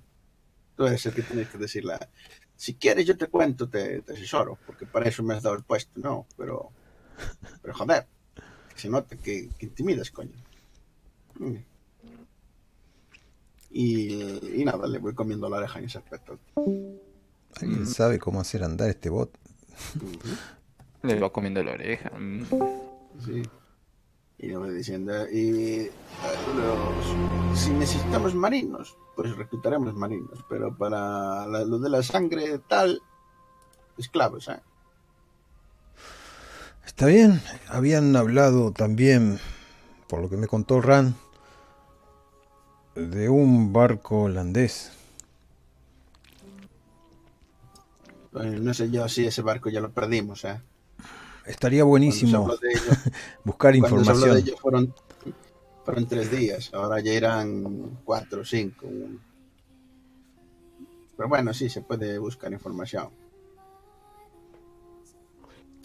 Tú 0.76 0.86
eres 0.88 1.06
el 1.06 1.14
que 1.14 1.22
tienes 1.22 1.48
que 1.48 1.58
decirle, 1.58 1.94
si 2.58 2.74
quieres 2.74 3.06
yo 3.06 3.16
te 3.18 3.28
cuento, 3.28 3.70
te, 3.70 4.02
te 4.02 4.12
asesoro, 4.12 4.58
porque 4.66 4.86
para 4.86 5.08
eso 5.08 5.24
me 5.24 5.34
has 5.36 5.42
dado 5.44 5.56
el 5.56 5.64
puesto, 5.64 5.92
no, 6.02 6.26
pero, 6.36 6.70
pero 7.62 7.74
joder, 7.74 8.06
que 8.74 8.82
se 8.82 8.90
nota 8.90 9.16
que, 9.16 9.48
que 9.58 9.66
intimidas, 9.68 10.12
coño. 10.12 10.34
Mm. 11.40 11.56
Y, 13.72 14.62
y 14.62 14.66
nada, 14.66 14.86
le 14.88 15.00
voy 15.00 15.14
comiendo 15.14 15.50
la 15.50 15.58
oreja 15.58 15.80
en 15.80 15.86
ese 15.86 15.98
aspecto. 15.98 16.40
¿Alguien 17.56 17.88
sabe 17.88 18.20
cómo 18.20 18.42
hacer 18.42 18.64
andar 18.64 18.90
este 18.90 19.10
bot? 19.10 19.38
Le 21.04 21.20
va 21.20 21.32
comiendo 21.32 21.64
la 21.64 21.72
oreja. 21.74 22.10
mm. 22.18 22.44
Sí. 23.26 23.44
Y 24.38 24.48
le 24.48 24.58
voy 24.58 24.74
diciendo, 24.74 25.14
y 25.30 25.90
los- 26.56 27.58
si 27.60 27.70
necesitamos 27.72 28.36
marinos, 28.36 28.98
pues 29.16 29.36
reclutaremos 29.38 29.96
marinos, 29.96 30.44
pero 30.50 30.76
para 30.76 31.48
la- 31.48 31.64
lo 31.64 31.80
de 31.80 31.90
la 31.90 32.04
sangre 32.04 32.60
tal, 32.68 33.02
esclavos, 33.98 34.50
¿eh? 34.50 34.60
Está 36.86 37.06
bien, 37.06 37.42
habían 37.70 38.16
hablado 38.16 38.72
también, 38.72 39.40
por 40.08 40.20
lo 40.22 40.30
que 40.30 40.38
me 40.38 40.48
contó 40.48 40.82
Ran, 40.82 41.16
de 42.96 43.30
un 43.30 43.72
barco 43.74 44.24
holandés. 44.24 44.92
Pues 48.36 48.60
no 48.60 48.74
sé 48.74 48.92
yo 48.92 49.08
si 49.08 49.26
ese 49.26 49.42
barco 49.42 49.70
ya 49.70 49.80
lo 49.80 49.94
perdimos, 49.94 50.44
¿eh? 50.44 50.60
Estaría 51.46 51.86
buenísimo 51.86 52.52
buscar 53.46 53.70
habló 53.70 53.72
de 53.72 53.78
información. 53.78 54.38
ello 54.38 54.58
fueron, 54.58 54.94
fueron 55.86 56.06
tres 56.06 56.30
días, 56.30 56.70
ahora 56.74 57.00
ya 57.00 57.14
eran 57.14 57.98
cuatro 58.04 58.42
o 58.42 58.44
cinco. 58.44 58.88
Pero 61.16 61.30
bueno, 61.30 61.54
sí, 61.54 61.70
se 61.70 61.80
puede 61.80 62.18
buscar 62.18 62.52
información. 62.52 63.08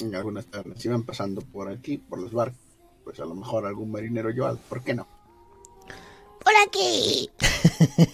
En 0.00 0.12
algunas 0.16 0.46
tabernas, 0.46 0.82
si 0.82 0.88
van 0.88 1.04
pasando 1.04 1.42
por 1.42 1.68
aquí, 1.68 1.98
por 1.98 2.18
los 2.18 2.32
barcos, 2.32 2.58
pues 3.04 3.20
a 3.20 3.26
lo 3.26 3.36
mejor 3.36 3.64
algún 3.64 3.92
marinero 3.92 4.30
yo, 4.30 4.56
¿por 4.68 4.82
qué 4.82 4.94
no? 4.94 5.06
¡Por 6.42 6.52
aquí! 6.66 7.30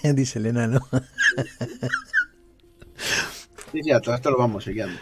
Dice 0.14 0.40
el 0.40 0.46
enano. 0.46 0.86
Sí, 3.82 3.90
todo 4.02 4.14
esto 4.14 4.30
lo 4.30 4.38
vamos 4.38 4.64
siguiendo. 4.64 5.00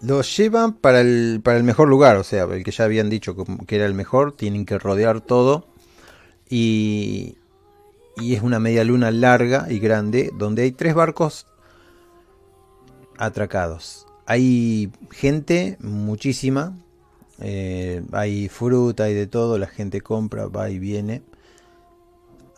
Los 0.00 0.36
llevan 0.36 0.74
para 0.74 1.00
el, 1.00 1.40
para 1.42 1.56
el 1.56 1.64
mejor 1.64 1.88
lugar, 1.88 2.16
o 2.16 2.24
sea, 2.24 2.44
el 2.44 2.62
que 2.64 2.70
ya 2.70 2.84
habían 2.84 3.10
dicho 3.10 3.34
que 3.66 3.76
era 3.76 3.86
el 3.86 3.94
mejor, 3.94 4.32
tienen 4.36 4.64
que 4.64 4.78
rodear 4.78 5.20
todo 5.20 5.66
y, 6.50 7.38
y 8.16 8.34
es 8.34 8.42
una 8.42 8.60
media 8.60 8.84
luna 8.84 9.10
larga 9.12 9.66
y 9.70 9.80
grande 9.80 10.30
donde 10.34 10.62
hay 10.64 10.72
tres 10.72 10.94
barcos 10.94 11.46
atracados. 13.16 14.06
Hay 14.26 14.90
gente, 15.10 15.76
muchísima. 15.80 16.76
eh, 17.40 18.02
hay 18.12 18.48
fruta 18.48 19.10
y 19.10 19.14
de 19.14 19.26
todo. 19.26 19.58
La 19.58 19.68
gente 19.68 20.00
compra, 20.02 20.48
va 20.48 20.70
y 20.70 20.78
viene. 20.78 21.22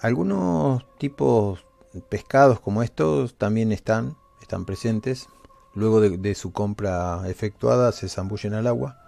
Algunos 0.01 0.85
tipos 0.99 1.65
pescados 2.09 2.61
como 2.61 2.83
estos 2.83 3.37
también 3.37 3.73
están, 3.73 4.17
están 4.51 4.65
presentes. 4.65 5.29
Luego 5.75 6.01
de, 6.01 6.35
su 6.35 6.51
compra 6.51 7.23
efectuada 7.29 7.93
se 7.93 8.09
zambullen 8.09 8.55
al 8.55 8.67
agua. 8.67 8.99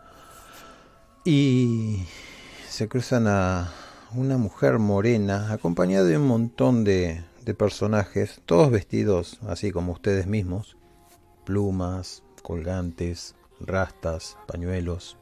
Y 1.24 2.04
se 2.68 2.86
cruzan 2.88 3.26
a 3.26 3.72
una 4.14 4.38
mujer 4.38 4.78
morena 4.78 5.52
acompañada 5.52 6.04
de 6.04 6.16
un 6.16 6.28
montón 6.28 6.84
de, 6.84 7.24
de 7.44 7.54
personajes, 7.54 8.40
todos 8.46 8.70
vestidos 8.70 9.40
así 9.48 9.72
como 9.72 9.92
ustedes 9.92 10.28
mismos. 10.28 10.76
Plumas, 11.44 12.22
colgantes, 12.42 13.34
rastas, 13.58 14.36
pañuelos. 14.46 15.16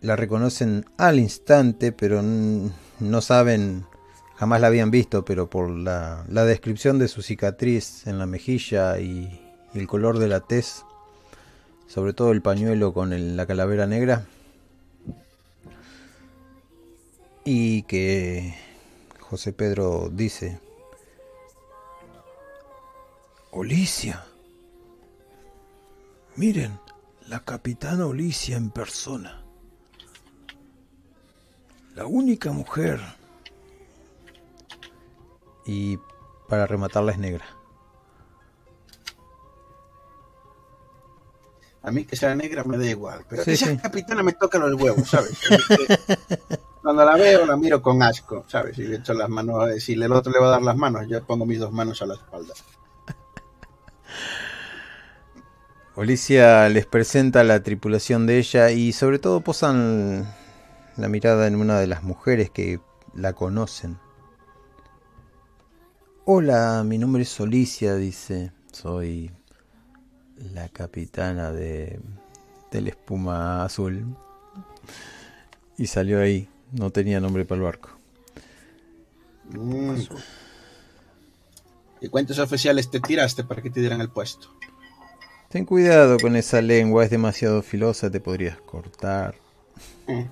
La 0.00 0.16
reconocen 0.16 0.86
al 0.96 1.18
instante, 1.18 1.92
pero 1.92 2.22
no 2.22 3.20
saben, 3.20 3.84
jamás 4.36 4.60
la 4.60 4.66
habían 4.68 4.90
visto, 4.90 5.24
pero 5.24 5.48
por 5.48 5.70
la, 5.70 6.24
la 6.28 6.44
descripción 6.44 6.98
de 6.98 7.08
su 7.08 7.22
cicatriz 7.22 8.06
en 8.06 8.18
la 8.18 8.26
mejilla 8.26 8.98
y, 8.98 9.40
el 9.74 9.88
color 9.88 10.18
de 10.18 10.28
la 10.28 10.40
tez, 10.40 10.84
sobre 11.88 12.12
todo 12.12 12.30
el 12.30 12.42
pañuelo 12.42 12.94
con 12.94 13.36
la 13.36 13.46
calavera 13.46 13.86
negra, 13.86 14.24
y 17.44 17.82
que 17.82 18.54
José 19.20 19.52
Pedro 19.52 20.10
dice, 20.12 20.60
Olicia. 23.50 24.24
Miren, 26.36 26.78
la 27.28 27.40
capitana 27.40 28.06
Olicia 28.06 28.56
en 28.56 28.70
persona. 28.70 29.44
La 31.94 32.06
única 32.06 32.50
mujer. 32.50 33.00
Y 35.64 35.98
para 36.48 36.66
rematarla 36.66 37.12
es 37.12 37.18
negra. 37.18 37.44
A 41.82 41.90
mí 41.90 42.04
que 42.06 42.16
sea 42.16 42.34
negra 42.34 42.64
me 42.64 42.78
da 42.78 42.86
igual, 42.86 43.24
pero 43.28 43.44
Sí, 43.44 43.50
que 43.52 43.56
sea 43.58 43.68
sí. 43.68 43.76
capitana 43.76 44.22
me 44.22 44.32
toca 44.32 44.58
los 44.58 44.80
huevos, 44.80 45.08
¿sabes? 45.08 45.38
Cuando 46.82 47.04
la 47.04 47.14
veo 47.16 47.44
la 47.46 47.56
miro 47.56 47.80
con 47.82 48.02
asco, 48.02 48.44
¿sabes? 48.48 48.78
Y 48.78 48.84
le 48.84 48.96
echo 48.96 49.12
las 49.14 49.28
manos, 49.28 49.70
si 49.82 49.92
el 49.94 50.12
otro 50.12 50.32
le 50.32 50.38
va 50.38 50.46
a 50.48 50.50
dar 50.50 50.62
las 50.62 50.76
manos, 50.76 51.06
yo 51.08 51.22
pongo 51.24 51.44
mis 51.46 51.58
dos 51.58 51.72
manos 51.72 52.00
a 52.02 52.06
la 52.06 52.14
espalda. 52.14 52.54
Olicia 55.96 56.68
les 56.68 56.86
presenta 56.86 57.44
la 57.44 57.62
tripulación 57.62 58.26
de 58.26 58.38
ella 58.38 58.70
y 58.70 58.92
sobre 58.92 59.18
todo 59.18 59.40
posan 59.42 60.26
la 60.96 61.08
mirada 61.08 61.46
en 61.46 61.56
una 61.56 61.78
de 61.78 61.86
las 61.86 62.02
mujeres 62.02 62.50
que 62.50 62.80
la 63.14 63.32
conocen. 63.32 63.98
Hola, 66.24 66.82
mi 66.84 66.98
nombre 66.98 67.22
es 67.22 67.40
Olicia, 67.40 67.96
dice. 67.96 68.52
Soy 68.72 69.30
la 70.52 70.68
capitana 70.68 71.52
de 71.52 72.00
del 72.70 72.88
espuma 72.88 73.64
azul. 73.64 74.16
Y 75.78 75.86
salió 75.86 76.20
ahí, 76.20 76.48
no 76.72 76.90
tenía 76.90 77.20
nombre 77.20 77.44
para 77.44 77.56
el 77.58 77.62
barco. 77.64 77.90
Mm. 79.50 79.96
¿Y 82.00 82.08
cuántos 82.08 82.38
oficiales 82.38 82.90
te 82.90 83.00
tiraste 83.00 83.44
para 83.44 83.62
que 83.62 83.70
te 83.70 83.80
dieran 83.80 84.00
el 84.00 84.08
puesto? 84.10 84.48
Ten 85.50 85.64
cuidado 85.64 86.16
con 86.18 86.34
esa 86.36 86.60
lengua, 86.60 87.04
es 87.04 87.10
demasiado 87.10 87.62
filosa, 87.62 88.10
te 88.10 88.20
podrías 88.20 88.58
cortar. 88.60 89.36
Mm. 90.08 90.22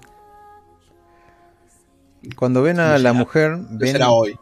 Cuando 2.36 2.62
ven 2.62 2.80
a 2.80 2.86
No 2.86 2.92
la 2.92 2.98
será- 2.98 3.12
mujer, 3.12 3.56
ven, 3.70 3.92
será 3.92 4.10
hoy. 4.10 4.36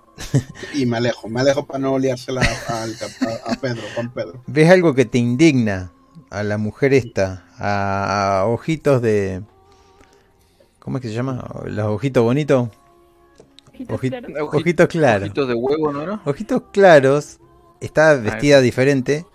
Y 0.74 0.86
me 0.86 0.98
alejo, 0.98 1.28
me 1.28 1.40
alejo 1.40 1.66
para 1.66 1.78
no 1.78 1.98
liársela 1.98 2.42
a, 2.42 3.54
Pedro, 3.60 3.82
con 3.94 4.10
Pedro. 4.10 4.42
ves 4.46 4.70
algo 4.70 4.94
que 4.94 5.04
te 5.04 5.18
indigna 5.18 5.92
a 6.30 6.42
la 6.42 6.58
mujer 6.58 6.92
esta, 6.94 7.44
a, 7.58 8.40
a 8.40 8.46
ojitos 8.46 9.02
de... 9.02 9.42
¿Cómo 10.78 10.96
es 10.98 11.02
que 11.02 11.08
se 11.08 11.14
llama? 11.14 11.44
¿Los 11.66 11.86
ojitos 11.86 12.22
bonitos? 12.22 12.68
Ojitos 13.88 13.98
Oji- 14.00 14.08
claros. 14.10 14.30
Oji- 14.48 14.56
Ojitos 14.60 14.88
claros. 14.88 15.22
Ojitos 15.28 15.48
de 15.48 15.54
huevo, 15.54 15.92
¿no 15.92 16.02
era? 16.02 16.20
Ojitos 16.24 16.62
claros. 16.72 17.38
Está 17.80 18.14
vestida 18.14 18.60
diferente. 18.60 19.26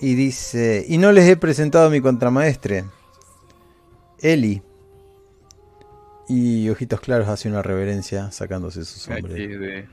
Y 0.00 0.14
dice... 0.14 0.84
Y 0.88 0.98
no 0.98 1.12
les 1.12 1.28
he 1.28 1.36
presentado 1.36 1.86
a 1.86 1.90
mi 1.90 2.00
contramaestre. 2.00 2.84
Eli. 4.20 4.62
Y 6.28 6.68
Ojitos 6.70 7.00
Claros 7.00 7.28
hace 7.28 7.48
una 7.48 7.62
reverencia 7.62 8.30
sacándose 8.32 8.84
su 8.84 9.12
Aquí 9.12 9.20
sombrero. 9.22 9.60
de... 9.60 9.88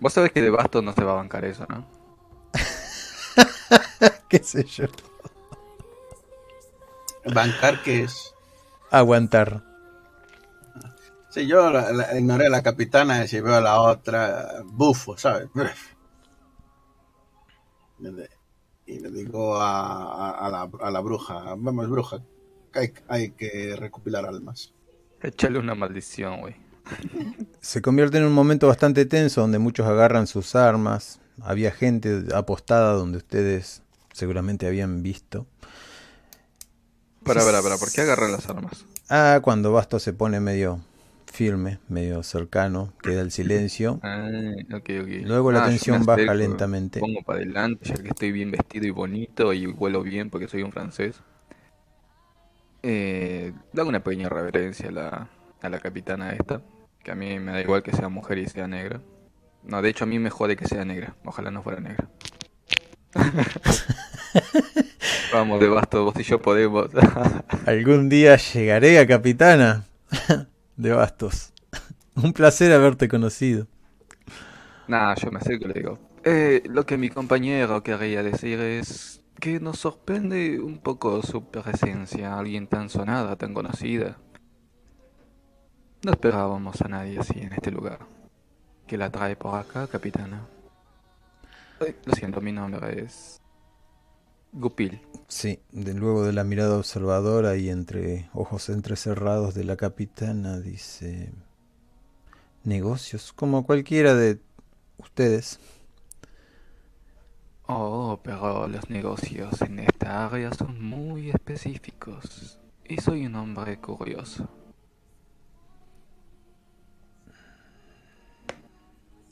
Vos 0.00 0.12
sabés 0.12 0.32
que 0.32 0.42
de 0.42 0.50
Bastos 0.50 0.82
no 0.84 0.92
se 0.92 1.02
va 1.04 1.12
a 1.12 1.16
bancar 1.16 1.44
eso, 1.44 1.66
¿no? 1.68 1.86
¿Qué 4.28 4.38
sé 4.42 4.64
yo? 4.64 4.86
Bancar 7.34 7.82
que 7.82 8.04
es. 8.04 8.34
Aguantar. 8.90 9.62
Sí, 11.30 11.46
yo 11.46 11.70
la, 11.70 11.92
la- 11.92 12.18
ignoré 12.18 12.46
a 12.46 12.50
la 12.50 12.62
capitana 12.62 13.22
y 13.24 13.28
si 13.28 13.40
veo 13.40 13.56
a 13.56 13.60
la 13.60 13.80
otra, 13.80 14.62
bufo, 14.64 15.16
¿sabes? 15.18 15.48
Y 18.86 19.00
le 19.00 19.10
digo 19.10 19.56
a, 19.60 20.30
a- 20.30 20.46
a 20.46 20.50
la, 20.50 20.70
a 20.80 20.90
la 20.90 21.00
bruja, 21.00 21.34
vamos 21.56 21.90
bruja, 21.90 22.22
hay, 22.72 22.92
hay 23.08 23.30
que 23.32 23.76
recopilar 23.76 24.24
almas. 24.24 24.72
Échale 25.20 25.58
una 25.58 25.74
maldición, 25.74 26.40
güey. 26.40 26.56
Se 27.60 27.82
convierte 27.82 28.18
en 28.18 28.24
un 28.24 28.32
momento 28.32 28.66
bastante 28.68 29.04
tenso 29.06 29.40
donde 29.42 29.58
muchos 29.58 29.86
agarran 29.86 30.26
sus 30.26 30.54
armas. 30.54 31.20
Había 31.40 31.70
gente 31.70 32.24
apostada 32.34 32.92
donde 32.92 33.18
ustedes 33.18 33.82
seguramente 34.12 34.66
habían 34.66 35.02
visto. 35.02 35.46
Para, 37.24 37.44
para, 37.44 37.62
para, 37.62 37.76
¿por 37.76 37.90
qué 37.92 38.00
agarrar 38.00 38.30
las 38.30 38.48
armas? 38.48 38.86
Ah, 39.08 39.40
cuando 39.42 39.72
Basto 39.72 39.98
se 39.98 40.12
pone 40.12 40.40
medio 40.40 40.80
firme, 41.26 41.78
medio 41.88 42.22
cercano, 42.22 42.92
queda 43.02 43.20
el 43.20 43.30
silencio. 43.30 44.00
Ah, 44.02 44.28
ok, 44.74 44.90
ok. 45.02 45.08
Luego 45.24 45.52
la 45.52 45.64
Ah, 45.64 45.68
tensión 45.68 46.06
baja 46.06 46.22
acerco, 46.22 46.34
lentamente. 46.34 47.00
Pongo 47.00 47.22
para 47.22 47.38
adelante, 47.40 47.88
ya 47.88 48.02
que 48.02 48.08
estoy 48.08 48.32
bien 48.32 48.50
vestido 48.50 48.86
y 48.86 48.90
bonito 48.90 49.52
y 49.52 49.66
huelo 49.66 50.02
bien 50.02 50.30
porque 50.30 50.48
soy 50.48 50.62
un 50.62 50.72
francés. 50.72 51.20
Eh, 52.82 53.52
le 53.72 53.80
hago 53.80 53.88
una 53.88 54.02
pequeña 54.02 54.28
reverencia 54.28 54.88
a 54.88 54.92
la, 54.92 55.28
a 55.60 55.68
la 55.68 55.80
capitana 55.80 56.32
esta, 56.32 56.62
que 57.02 57.10
a 57.10 57.14
mí 57.14 57.38
me 57.38 57.52
da 57.52 57.60
igual 57.60 57.82
que 57.82 57.92
sea 57.92 58.08
mujer 58.08 58.38
y 58.38 58.46
sea 58.46 58.66
negra. 58.68 59.00
No, 59.64 59.82
de 59.82 59.90
hecho 59.90 60.04
a 60.04 60.06
mí 60.06 60.18
me 60.18 60.30
jode 60.30 60.56
que 60.56 60.66
sea 60.66 60.84
negra, 60.84 61.16
ojalá 61.24 61.50
no 61.50 61.62
fuera 61.62 61.80
negra. 61.80 62.08
Vamos, 65.32 65.60
de 65.60 65.68
basto, 65.68 66.04
vos 66.04 66.14
y 66.18 66.22
yo 66.22 66.40
podemos. 66.40 66.88
Algún 67.66 68.08
día 68.08 68.36
llegaré 68.36 68.98
a 68.98 69.06
capitana 69.06 69.84
de 70.76 70.92
Bastos. 70.92 71.52
Un 72.14 72.32
placer 72.32 72.72
haberte 72.72 73.08
conocido. 73.08 73.66
Nada, 74.86 75.14
yo 75.16 75.30
me 75.30 75.38
acerco 75.38 75.66
y 75.66 75.68
le 75.68 75.74
digo. 75.74 75.98
Eh, 76.24 76.62
lo 76.66 76.84
que 76.86 76.96
mi 76.96 77.10
compañero 77.10 77.82
quería 77.82 78.22
decir 78.22 78.58
es 78.60 79.22
que 79.38 79.60
nos 79.60 79.78
sorprende 79.78 80.58
un 80.60 80.78
poco 80.78 81.22
su 81.22 81.44
presencia, 81.44 82.38
alguien 82.38 82.66
tan 82.66 82.88
sonada, 82.88 83.36
tan 83.36 83.54
conocida. 83.54 84.16
No 86.02 86.12
esperábamos 86.12 86.80
a 86.80 86.88
nadie 86.88 87.18
así 87.18 87.40
en 87.40 87.52
este 87.52 87.70
lugar. 87.70 87.98
¿Qué 88.86 88.96
la 88.96 89.10
trae 89.10 89.34
por 89.36 89.54
acá, 89.54 89.86
capitana? 89.88 90.46
Ay, 91.80 91.96
lo 92.04 92.14
siento, 92.14 92.40
mi 92.40 92.52
nombre 92.52 93.02
es... 93.02 93.40
Gupil. 94.52 95.00
Sí, 95.26 95.60
de 95.72 95.92
luego 95.92 96.24
de 96.24 96.32
la 96.32 96.42
mirada 96.42 96.78
observadora 96.78 97.56
y 97.56 97.68
entre 97.68 98.30
ojos 98.32 98.70
entrecerrados 98.70 99.54
de 99.54 99.64
la 99.64 99.76
capitana 99.76 100.58
dice 100.58 101.32
negocios 102.64 103.32
como 103.32 103.66
cualquiera 103.66 104.14
de 104.14 104.40
ustedes. 104.96 105.60
Oh, 107.66 108.18
pero 108.22 108.66
los 108.68 108.88
negocios 108.88 109.60
en 109.60 109.80
esta 109.80 110.26
área 110.26 110.52
son 110.54 110.82
muy 110.82 111.28
específicos. 111.28 112.58
Y 112.84 112.96
soy 113.02 113.26
un 113.26 113.34
hombre 113.34 113.78
curioso. 113.78 114.48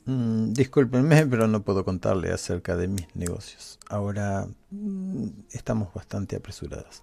Mm, 0.07 0.53
discúlpenme, 0.53 1.25
pero 1.29 1.47
no 1.47 1.61
puedo 1.61 1.85
contarle 1.85 2.31
acerca 2.31 2.75
de 2.75 2.87
mis 2.87 3.13
negocios. 3.15 3.77
Ahora 3.89 4.47
mm, 4.71 5.27
estamos 5.51 5.93
bastante 5.93 6.35
apresurados. 6.37 7.01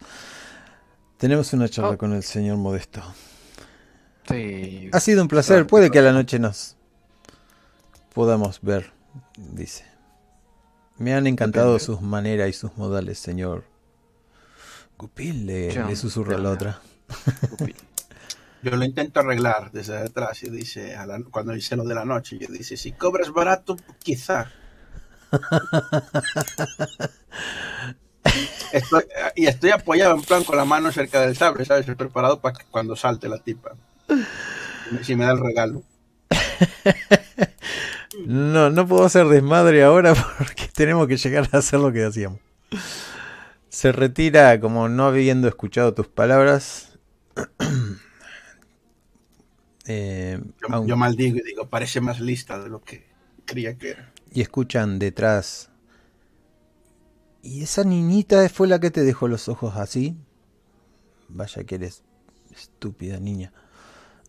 Tenemos 1.18 1.52
una 1.52 1.68
charla 1.68 1.92
Oh. 1.92 1.98
con 1.98 2.12
el 2.12 2.22
señor 2.24 2.56
Modesto. 2.56 3.00
Sí. 4.28 4.88
Ha 4.92 5.00
sido 5.00 5.22
un 5.22 5.28
placer. 5.28 5.66
Puede 5.66 5.90
que 5.90 5.98
a 5.98 6.02
la 6.02 6.12
noche 6.12 6.38
nos 6.38 6.76
podamos 8.14 8.60
ver, 8.62 8.92
dice. 9.36 9.84
Me 10.96 11.12
han 11.14 11.26
encantado 11.26 11.78
sus 11.78 12.00
maneras 12.00 12.48
y 12.48 12.52
sus 12.52 12.76
modales, 12.76 13.18
señor. 13.18 13.64
Gupil 14.96 15.46
le, 15.46 15.96
susurra 15.96 16.36
a 16.36 16.38
la 16.38 16.50
otra. 16.50 16.80
Yo 18.64 18.76
lo 18.76 18.84
intento 18.84 19.20
arreglar 19.20 19.70
desde 19.72 20.02
detrás 20.02 20.42
y 20.42 20.50
dice, 20.50 20.96
a 20.96 21.06
la- 21.06 21.22
cuando 21.30 21.52
dice 21.52 21.76
lo 21.76 21.84
de 21.84 21.94
la 21.94 22.04
noche, 22.04 22.38
yo 22.38 22.48
dice, 22.48 22.76
si 22.76 22.92
cobras 22.92 23.30
barato, 23.30 23.76
quizá. 24.02 24.50
Estoy- 28.72 29.04
y 29.36 29.46
estoy 29.46 29.70
apoyado 29.70 30.14
en 30.14 30.22
plan 30.22 30.44
con 30.44 30.56
la 30.56 30.64
mano 30.64 30.90
cerca 30.90 31.20
del 31.20 31.36
sable, 31.36 31.64
¿sabes? 31.64 31.82
Estoy 31.82 31.94
preparado 31.94 32.40
para 32.40 32.56
que 32.58 32.64
cuando 32.70 32.96
salte 32.96 33.28
la 33.28 33.38
tipa. 33.38 33.72
Si 35.02 35.14
me 35.14 35.24
da 35.24 35.32
el 35.32 35.40
regalo. 35.40 35.82
No, 38.26 38.70
no 38.70 38.86
puedo 38.86 39.04
hacer 39.04 39.26
desmadre 39.26 39.82
ahora 39.82 40.14
porque 40.38 40.68
tenemos 40.74 41.06
que 41.08 41.16
llegar 41.16 41.48
a 41.52 41.58
hacer 41.58 41.80
lo 41.80 41.92
que 41.92 42.04
hacíamos. 42.04 42.40
Se 43.68 43.92
retira 43.92 44.58
como 44.60 44.88
no 44.88 45.06
habiendo 45.06 45.48
escuchado 45.48 45.94
tus 45.94 46.08
palabras. 46.08 46.98
Eh, 49.86 50.40
Yo, 50.60 50.68
aun- 50.70 50.88
yo 50.88 50.96
maldigo 50.96 51.38
y 51.38 51.42
digo, 51.42 51.68
parece 51.68 52.00
más 52.00 52.20
lista 52.20 52.58
de 52.62 52.68
lo 52.68 52.82
que 52.82 53.06
creía 53.44 53.76
que 53.78 53.90
era. 53.90 54.12
y 54.32 54.40
escuchan 54.42 54.98
detrás. 54.98 55.70
¿Y 57.42 57.62
esa 57.62 57.84
niñita 57.84 58.48
fue 58.48 58.66
la 58.66 58.80
que 58.80 58.90
te 58.90 59.02
dejó 59.02 59.28
los 59.28 59.48
ojos 59.48 59.76
así? 59.76 60.16
Vaya 61.28 61.64
que 61.64 61.74
eres 61.76 62.02
estúpida 62.54 63.18
niña. 63.20 63.52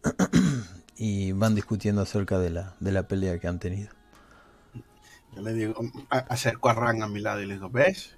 y 0.97 1.31
van 1.33 1.55
discutiendo 1.55 2.01
acerca 2.01 2.39
de 2.39 2.49
la, 2.51 2.75
de 2.79 2.91
la 2.91 3.07
pelea 3.07 3.39
que 3.39 3.47
han 3.47 3.59
tenido. 3.59 3.89
Yo 5.35 5.41
le 5.41 5.53
digo, 5.53 5.75
acerco 6.09 6.69
a 6.69 6.73
Ran 6.73 7.03
a 7.03 7.07
mi 7.07 7.19
lado 7.19 7.41
y 7.41 7.45
le 7.45 7.55
digo, 7.55 7.69
¿ves? 7.69 8.15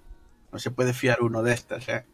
No 0.52 0.60
se 0.60 0.72
puede 0.72 0.94
fiar 0.94 1.22
uno 1.22 1.44
de 1.44 1.54
estas, 1.54 1.88
¿eh? 1.90 2.06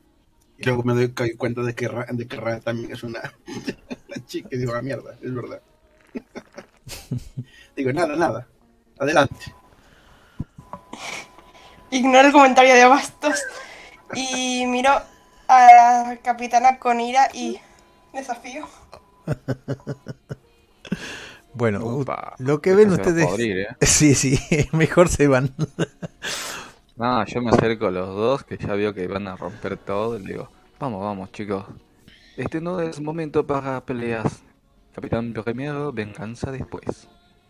Y 0.57 0.63
luego 0.65 0.83
me 0.83 0.93
doy 0.93 1.09
cu- 1.13 1.37
cuenta 1.37 1.61
de 1.61 1.73
que 1.75 1.87
Ran, 1.87 2.15
de 2.15 2.27
que 2.27 2.37
Ran 2.37 2.61
también 2.61 2.91
es 2.91 3.03
una, 3.03 3.21
una 4.07 4.25
chica 4.25 4.49
y 4.51 4.57
digo, 4.57 4.73
ah, 4.75 4.81
mierda, 4.81 5.15
es 5.21 5.33
verdad. 5.33 5.61
digo, 7.75 7.91
nada, 7.93 8.15
nada. 8.15 8.47
Adelante. 8.99 9.53
Ignoro 11.91 12.27
el 12.27 12.33
comentario 12.33 12.73
de 12.73 12.85
Bastos 12.85 13.39
y 14.15 14.65
miro 14.67 14.91
a 15.47 15.67
la 16.07 16.17
capitana 16.23 16.79
con 16.79 16.99
ira 16.99 17.29
y 17.33 17.59
desafío. 18.13 18.67
Bueno, 21.53 21.85
Upa, 21.85 22.33
lo 22.39 22.61
que 22.61 22.71
esto 22.71 22.77
ven 22.77 22.91
ustedes... 22.91 23.25
podrir, 23.25 23.59
¿eh? 23.59 23.67
Sí, 23.81 24.15
sí, 24.15 24.39
mejor 24.71 25.09
se 25.09 25.27
van. 25.27 25.53
No, 26.95 27.25
yo 27.25 27.41
me 27.41 27.49
acerco 27.49 27.87
a 27.87 27.91
los 27.91 28.07
dos, 28.07 28.43
que 28.43 28.57
ya 28.57 28.73
veo 28.75 28.93
que 28.93 29.07
van 29.07 29.27
a 29.27 29.35
romper 29.35 29.77
todo, 29.77 30.17
y 30.17 30.21
le 30.21 30.33
digo, 30.33 30.49
vamos, 30.79 31.01
vamos, 31.01 31.31
chicos. 31.31 31.65
Este 32.37 32.61
no 32.61 32.79
es 32.81 33.01
momento 33.01 33.45
para 33.45 33.83
peleas. 33.83 34.43
Capitán 34.93 35.33
primero, 35.33 35.91
venganza 35.91 36.51
después. 36.51 37.07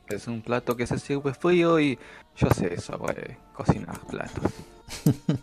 Es 0.08 0.28
un 0.28 0.42
plato 0.42 0.78
que 0.78 0.88
se 0.88 0.98
sirve 0.98 1.34
frío 1.34 1.80
y 1.80 2.00
yo 2.38 2.50
sé 2.52 2.80
sobre 2.80 3.38
cocinar 3.54 4.00
platos. 4.02 4.52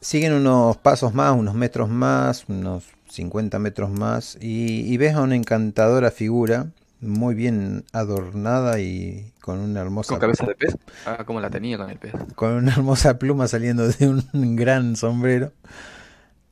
Siguen 0.00 0.32
unos 0.32 0.76
pasos 0.78 1.14
más, 1.14 1.36
unos 1.36 1.54
metros 1.54 1.88
más, 1.88 2.44
unos 2.48 2.84
50 3.08 3.58
metros 3.60 3.90
más, 3.90 4.36
y, 4.40 4.92
y 4.92 4.96
ves 4.96 5.14
a 5.14 5.22
una 5.22 5.36
encantadora 5.36 6.10
figura, 6.10 6.68
muy 7.00 7.34
bien 7.34 7.84
adornada 7.92 8.80
y 8.80 9.32
con 9.40 9.58
una 9.58 9.80
hermosa, 9.80 10.10
¿Con 10.10 10.20
cabeza 10.20 10.46
de 10.46 10.54
pez? 10.54 10.76
Ah, 11.06 11.24
como 11.24 11.40
la 11.40 11.50
tenía 11.50 11.78
con 11.78 11.90
el 11.90 11.98
pez. 11.98 12.12
con 12.34 12.52
una 12.52 12.72
hermosa 12.72 13.18
pluma 13.18 13.48
saliendo 13.48 13.88
de 13.88 14.08
un 14.08 14.24
gran 14.56 14.96
sombrero. 14.96 15.52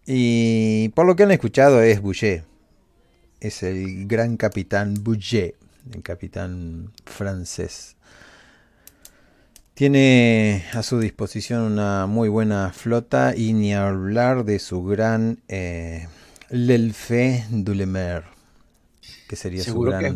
Y 0.06 0.88
por 0.90 1.06
lo 1.06 1.16
que 1.16 1.24
han 1.24 1.30
escuchado 1.30 1.82
es 1.82 2.00
Boucher. 2.00 2.44
Es 3.40 3.62
el 3.62 4.06
gran 4.06 4.36
capitán 4.36 4.94
Boucher, 5.02 5.54
el 5.92 6.02
capitán 6.02 6.92
francés. 7.04 7.96
Tiene 9.74 10.64
a 10.72 10.82
su 10.82 10.98
disposición 10.98 11.62
una 11.62 12.06
muy 12.06 12.28
buena 12.28 12.72
flota 12.72 13.34
y 13.36 13.52
ni 13.52 13.74
hablar 13.74 14.44
de 14.44 14.58
su 14.58 14.82
gran 14.82 15.38
eh, 15.46 16.08
L'Elfe 16.50 17.44
du 17.50 17.74
Le 17.74 17.86
Mer, 17.86 18.24
que 19.28 19.36
sería 19.36 19.62
su 19.62 19.70
Seguro 19.72 19.90
gran 19.92 20.02
que 20.02 20.08
es. 20.08 20.14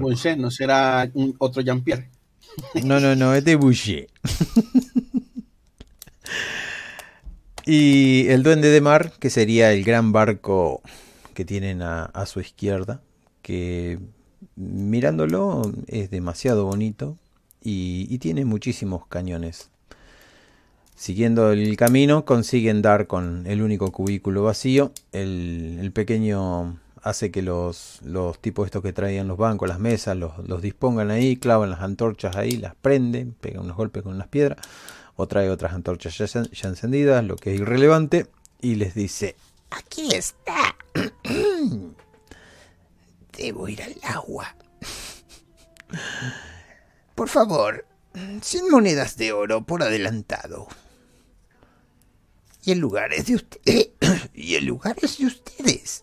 Bunsen, 0.00 0.40
no 0.40 0.50
será 0.50 1.08
un- 1.14 1.34
otro 1.38 1.62
Jean-Pierre. 1.62 2.08
No, 2.84 3.00
no, 3.00 3.14
no, 3.14 3.34
es 3.34 3.44
de 3.44 3.54
Boucher. 3.56 4.08
y 7.64 8.28
el 8.28 8.42
Duende 8.42 8.68
de 8.70 8.80
Mar, 8.80 9.12
que 9.18 9.30
sería 9.30 9.72
el 9.72 9.84
gran 9.84 10.12
barco 10.12 10.80
que 11.34 11.44
tienen 11.44 11.82
a, 11.82 12.04
a 12.06 12.26
su 12.26 12.40
izquierda, 12.40 13.02
que 13.42 13.98
mirándolo 14.54 15.62
es 15.86 16.10
demasiado 16.10 16.64
bonito 16.64 17.18
y, 17.62 18.06
y 18.08 18.18
tiene 18.18 18.44
muchísimos 18.44 19.06
cañones. 19.06 19.70
Siguiendo 20.94 21.52
el 21.52 21.76
camino 21.76 22.24
consiguen 22.24 22.80
dar 22.80 23.06
con 23.06 23.46
el 23.46 23.60
único 23.60 23.92
cubículo 23.92 24.44
vacío. 24.44 24.92
El, 25.12 25.78
el 25.80 25.92
pequeño 25.92 26.78
hace 27.06 27.30
que 27.30 27.40
los, 27.40 28.00
los 28.02 28.40
tipos 28.40 28.66
estos 28.66 28.82
que 28.82 28.92
traían 28.92 29.28
los 29.28 29.38
bancos, 29.38 29.68
las 29.68 29.78
mesas, 29.78 30.16
los, 30.16 30.36
los 30.46 30.60
dispongan 30.60 31.12
ahí, 31.12 31.36
clavan 31.36 31.70
las 31.70 31.80
antorchas 31.80 32.34
ahí, 32.34 32.56
las 32.56 32.74
prenden, 32.74 33.32
pegan 33.40 33.62
unos 33.62 33.76
golpes 33.76 34.02
con 34.02 34.14
unas 34.14 34.26
piedras, 34.26 34.58
o 35.14 35.28
trae 35.28 35.48
otras 35.48 35.72
antorchas 35.72 36.18
ya, 36.18 36.26
ya 36.26 36.68
encendidas, 36.68 37.24
lo 37.24 37.36
que 37.36 37.54
es 37.54 37.60
irrelevante, 37.60 38.26
y 38.60 38.74
les 38.74 38.94
dice, 38.94 39.36
Aquí 39.70 40.12
está. 40.12 40.76
Debo 43.36 43.68
ir 43.68 43.82
al 43.82 43.94
agua. 44.02 44.56
Por 47.14 47.28
favor, 47.28 47.86
100 48.40 48.68
monedas 48.68 49.16
de 49.16 49.32
oro 49.32 49.64
por 49.64 49.82
adelantado. 49.82 50.66
Y 52.64 52.72
el 52.72 52.78
lugar 52.78 53.12
es 53.12 53.26
de 53.26 53.36
usted. 53.36 53.90
y 54.34 54.56
el 54.56 54.64
lugar 54.64 54.96
es 55.02 55.18
de 55.18 55.26
ustedes. 55.26 56.02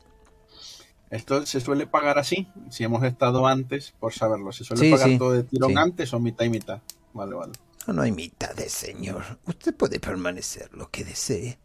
Esto 1.14 1.46
se 1.46 1.60
suele 1.62 1.86
pagar 1.86 2.18
así, 2.18 2.48
si 2.70 2.84
hemos 2.84 3.04
estado 3.04 3.46
antes, 3.46 3.94
por 4.00 4.14
saberlo. 4.14 4.52
¿Se 4.52 4.64
suele 4.64 4.84
Sí, 4.84 4.92
pagar 4.92 5.08
sí, 5.10 5.18
todo 5.20 5.32
de 5.34 5.44
tirón 5.44 5.70
sí. 5.72 5.76
antes 5.78 6.14
o 6.14 6.20
mitad 6.20 6.44
y 6.46 6.50
mitad? 6.50 6.82
Vale, 7.14 7.36
vale. 7.36 7.52
no, 7.88 7.94
no 7.94 8.02
hay 8.02 8.12
mitades, 8.12 8.72
señor, 8.72 9.22
usted 9.46 9.76
puede 9.76 10.00
permanecer 10.00 10.70
lo 10.74 10.90
que 10.90 11.04
desee. 11.04 11.60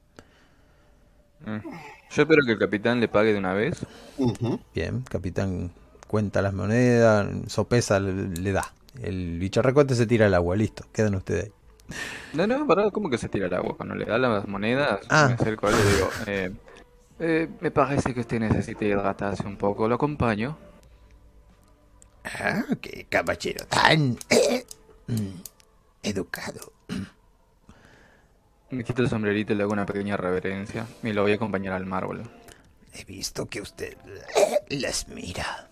Mm. 1.47 1.59
Yo 2.11 2.23
espero 2.23 2.43
que 2.45 2.53
el 2.53 2.59
capitán 2.59 3.01
le 3.01 3.09
pague 3.09 3.33
de 3.33 3.39
una 3.39 3.55
vez. 3.55 3.87
Ujú. 4.19 4.61
Bien, 4.75 5.03
capitán 5.03 5.73
cuenta 6.07 6.43
las 6.43 6.53
monedas, 6.53 7.27
sopesa, 7.47 8.01
le, 8.01 8.13
le 8.29 8.53
da. 8.53 8.73
El 9.03 9.39
bicharracote 9.39 9.95
se 9.95 10.07
tira 10.07 10.27
al 10.27 10.35
agua, 10.35 10.57
listo, 10.57 10.85
quedan 10.93 11.15
ustedes 11.15 11.45
ahí. 11.45 11.53
No, 12.35 12.47
no, 12.47 12.67
pará, 12.67 12.91
¿cómo 12.91 13.09
que 13.09 13.17
se 13.17 13.29
tira 13.31 13.47
el 13.47 13.55
agua? 13.55 13.77
Cuando 13.77 13.95
le 13.95 14.05
da 14.05 14.19
las 14.19 14.47
monedas, 14.47 15.01
Ah. 15.09 15.27
me 15.29 15.35
acerco 15.35 15.69
a 15.69 15.71
él 15.71 15.77
y 15.81 15.85
le 15.89 15.95
digo, 15.95 16.11
eh, 16.27 16.53
eh, 17.19 17.49
me 17.61 17.71
parece 17.71 18.15
que 18.15 18.21
usted 18.21 18.39
necesita 18.41 18.85
hidratarse 18.85 19.47
un 19.47 19.57
poco, 19.57 19.89
lo 19.89 19.97
acompaño. 19.97 20.57
Ah, 22.25 22.63
qué 22.81 23.07
caballero 23.09 23.67
tan 23.67 24.17
eh, 24.29 24.65
mm, 25.07 25.41
educado. 26.03 26.73
Me 28.71 28.85
quito 28.85 29.03
el 29.03 29.09
sombrerito 29.09 29.53
y 29.53 29.57
le 29.57 29.63
hago 29.63 29.73
una 29.73 29.87
pequeña 29.87 30.17
reverencia 30.17 30.87
y 31.03 31.13
lo 31.13 31.23
voy 31.23 31.33
a 31.33 31.37
acompañar 31.37 31.73
al 31.73 31.87
mármol. 31.87 32.23
He 32.93 33.05
visto 33.05 33.49
que 33.49 33.63
usted 33.63 33.97
eh, 34.37 34.77
las 34.77 35.09
mira. 35.09 35.71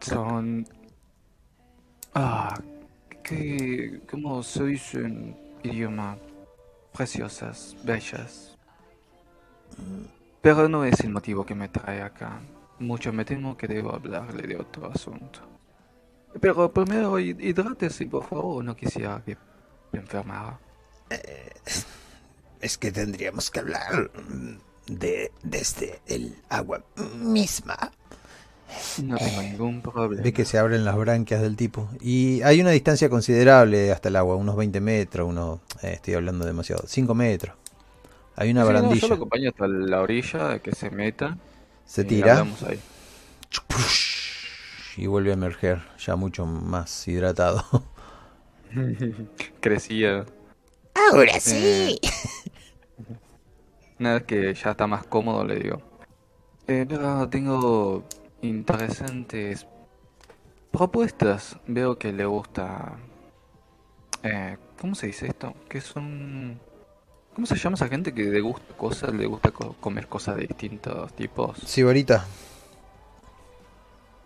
Son... 0.00 0.66
Ah, 2.14 2.60
que... 3.22 4.00
¿Cómo 4.10 4.42
se 4.42 4.64
dice 4.64 4.98
en 4.98 5.36
idioma? 5.62 6.18
Preciosas, 6.92 7.76
bellas. 7.84 8.56
Pero 10.40 10.68
no 10.68 10.84
es 10.84 11.00
el 11.00 11.10
motivo 11.10 11.44
que 11.46 11.54
me 11.54 11.68
trae 11.68 12.02
acá. 12.02 12.40
Mucho 12.78 13.12
me 13.12 13.24
temo 13.24 13.56
que 13.56 13.68
debo 13.68 13.94
hablarle 13.94 14.46
de 14.46 14.56
otro 14.56 14.90
asunto. 14.90 15.40
Pero 16.40 16.70
primero 16.72 17.18
hid- 17.18 17.40
hidrátese, 17.40 18.06
por 18.06 18.24
favor, 18.26 18.64
no 18.64 18.74
quisiera 18.74 19.22
que 19.24 19.36
me 19.92 20.00
enfermara. 20.00 20.58
Es 22.60 22.78
que 22.78 22.90
tendríamos 22.92 23.50
que 23.50 23.60
hablar 23.60 24.10
de 24.86 25.30
desde 25.42 26.00
el 26.06 26.36
agua 26.48 26.82
misma. 27.18 27.76
No 29.02 29.16
tengo 29.16 29.42
ningún 29.42 29.82
problema. 29.82 30.22
Ve 30.22 30.32
que 30.32 30.44
se 30.44 30.58
abren 30.58 30.84
las 30.84 30.96
branquias 30.96 31.40
del 31.42 31.56
tipo. 31.56 31.88
Y 32.00 32.42
hay 32.42 32.60
una 32.60 32.70
distancia 32.70 33.08
considerable 33.08 33.92
hasta 33.92 34.08
el 34.08 34.16
agua, 34.16 34.36
unos 34.36 34.56
20 34.56 34.80
metros, 34.80 35.28
unos, 35.28 35.60
eh, 35.82 35.92
estoy 35.94 36.14
hablando 36.14 36.44
demasiado, 36.44 36.84
5 36.86 37.14
metros. 37.14 37.56
Hay 38.36 38.50
una 38.50 38.64
Sí, 38.66 38.72
no, 38.72 38.72
barandilla. 38.74 39.00
yo 39.02 39.08
lo 39.08 39.14
acompaño 39.16 39.50
hasta 39.50 39.68
la 39.68 40.00
orilla, 40.00 40.58
que 40.60 40.72
se 40.74 40.90
meta. 40.90 41.36
Se 41.84 42.04
tira 42.04 42.40
ahí. 42.66 42.80
y 44.96 45.06
vuelve 45.06 45.30
a 45.30 45.34
emerger, 45.34 45.82
ya 45.98 46.16
mucho 46.16 46.46
más 46.46 47.06
hidratado. 47.08 47.64
Crecía. 49.60 50.24
Ahora 51.12 51.40
sí. 51.40 51.98
Una 53.98 54.14
vez 54.14 54.24
que 54.24 54.54
ya 54.54 54.70
está 54.72 54.86
más 54.86 55.04
cómodo, 55.06 55.44
le 55.44 55.56
digo. 55.56 55.80
Eh, 56.66 56.86
mira, 56.88 57.28
tengo 57.30 58.04
interesantes 58.42 59.66
propuestas. 60.70 61.56
Veo 61.66 61.98
que 61.98 62.12
le 62.12 62.24
gusta... 62.24 62.96
Eh, 64.22 64.56
¿Cómo 64.80 64.94
se 64.94 65.06
dice 65.08 65.26
esto? 65.28 65.54
Que 65.68 65.80
son... 65.80 66.58
¿Cómo 67.34 67.46
se 67.46 67.56
llama 67.56 67.76
esa 67.76 67.88
gente 67.88 68.12
que 68.12 68.24
le 68.24 68.40
gusta 68.40 68.74
cosas, 68.76 69.14
le 69.14 69.26
gusta 69.26 69.50
co- 69.52 69.74
comer 69.80 70.06
cosas 70.06 70.36
de 70.36 70.46
distintos 70.46 71.12
tipos? 71.14 71.58
Sibarita, 71.58 72.26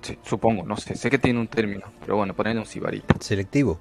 Sí, 0.02 0.16
supongo, 0.22 0.64
no 0.64 0.76
sé, 0.76 0.94
sé 0.94 1.10
que 1.10 1.18
tiene 1.18 1.40
un 1.40 1.48
término, 1.48 1.86
pero 2.00 2.16
bueno, 2.16 2.34
ponerle 2.34 2.60
un 2.60 2.66
sibarita. 2.66 3.16
selectivo. 3.20 3.80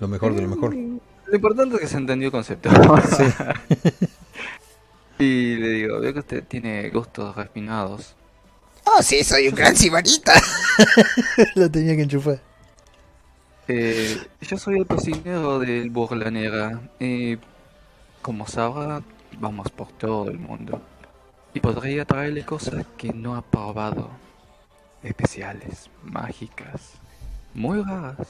Lo 0.00 0.08
mejor 0.08 0.34
de 0.34 0.42
lo 0.42 0.48
mejor. 0.48 0.74
Lo 0.74 1.34
importante 1.34 1.76
es 1.76 1.80
que 1.82 1.86
se 1.86 1.98
entendió 1.98 2.28
el 2.28 2.32
concepto. 2.32 2.68
y 5.18 5.56
le 5.56 5.68
digo, 5.68 6.00
veo 6.00 6.12
que 6.12 6.18
usted 6.20 6.44
tiene 6.44 6.88
gustos 6.90 7.36
refinados. 7.36 8.16
Oh, 8.86 9.02
sí, 9.02 9.24
soy 9.24 9.48
un 9.48 9.54
gran 9.54 9.74
sibarita. 9.76 10.34
Lo 11.54 11.70
tenía 11.70 11.96
que 11.96 12.02
enchufar. 12.02 12.40
Eh, 13.66 14.20
yo 14.42 14.58
soy 14.58 14.78
el 14.78 14.86
cocinero 14.86 15.58
del 15.58 15.90
Burla 15.90 16.30
Negra. 16.30 16.80
Y 17.00 17.38
como 18.20 18.46
sabrá, 18.46 19.02
vamos 19.38 19.70
por 19.70 19.88
todo 19.92 20.28
el 20.28 20.38
mundo. 20.38 20.80
Y 21.54 21.60
podría 21.60 22.04
traerle 22.04 22.44
cosas 22.44 22.84
que 22.96 23.12
no 23.12 23.36
ha 23.36 23.42
probado. 23.42 24.10
Especiales, 25.02 25.90
mágicas, 26.02 26.92
muy 27.54 27.82
raras. 27.82 28.28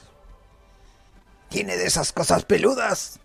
Tiene 1.48 1.76
de 1.76 1.86
esas 1.86 2.12
cosas 2.12 2.44
peludas. 2.44 3.20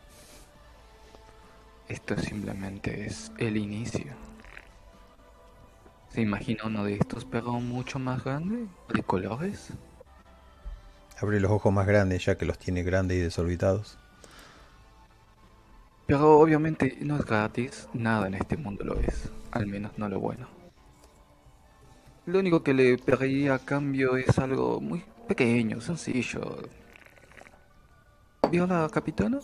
Esto 1.87 2.15
simplemente 2.17 3.07
es 3.07 3.31
el 3.39 3.57
inicio. 3.57 4.28
¿Se 6.09 6.21
imagina 6.21 6.63
uno 6.65 6.83
de 6.83 6.95
estos 6.95 7.25
pero 7.25 7.53
mucho 7.53 7.99
más 7.99 8.23
grande? 8.23 8.67
¿De 8.93 9.03
colores? 9.03 9.73
Abre 11.21 11.39
los 11.39 11.51
ojos 11.51 11.71
más 11.71 11.85
grandes 11.85 12.25
ya 12.25 12.37
que 12.37 12.45
los 12.45 12.57
tiene 12.57 12.81
grandes 12.83 13.17
y 13.17 13.21
desorbitados. 13.21 13.97
Pero 16.07 16.39
obviamente 16.39 16.97
no 17.01 17.17
es 17.17 17.25
gratis, 17.25 17.87
nada 17.93 18.25
en 18.25 18.33
este 18.33 18.57
mundo 18.57 18.83
lo 18.83 18.99
es, 18.99 19.31
al 19.51 19.67
menos 19.67 19.91
no 19.97 20.09
lo 20.09 20.19
bueno. 20.19 20.47
Lo 22.25 22.39
único 22.39 22.63
que 22.63 22.73
le 22.73 22.97
pediría 22.97 23.55
a 23.55 23.59
cambio 23.59 24.17
es 24.17 24.39
algo 24.39 24.81
muy 24.81 25.03
pequeño, 25.27 25.81
sencillo. 25.81 26.57
¿Vio 28.49 28.65
la 28.65 28.89
capitana? 28.89 29.39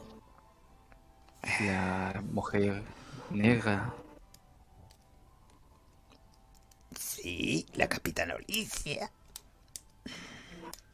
La 1.62 2.24
mujer 2.32 2.82
negra. 3.30 3.94
Sí, 7.26 7.66
la 7.74 7.90
capitana 7.90 8.36
Alicia. 8.36 9.10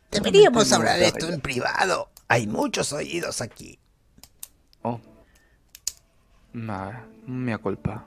Deberíamos 0.10 0.72
hablar 0.72 0.98
de 0.98 1.08
esto 1.08 1.28
en 1.28 1.42
privado. 1.42 2.08
Hay 2.30 2.48
muchos 2.48 2.94
oídos 2.94 3.42
aquí. 3.42 3.78
Oh. 4.82 5.02
Ma, 6.54 7.06
me 7.28 7.58
culpa. 7.58 8.06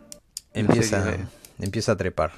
Empieza, 0.54 1.18
empieza 1.58 1.92
a 1.92 1.96
trepar. 1.98 2.32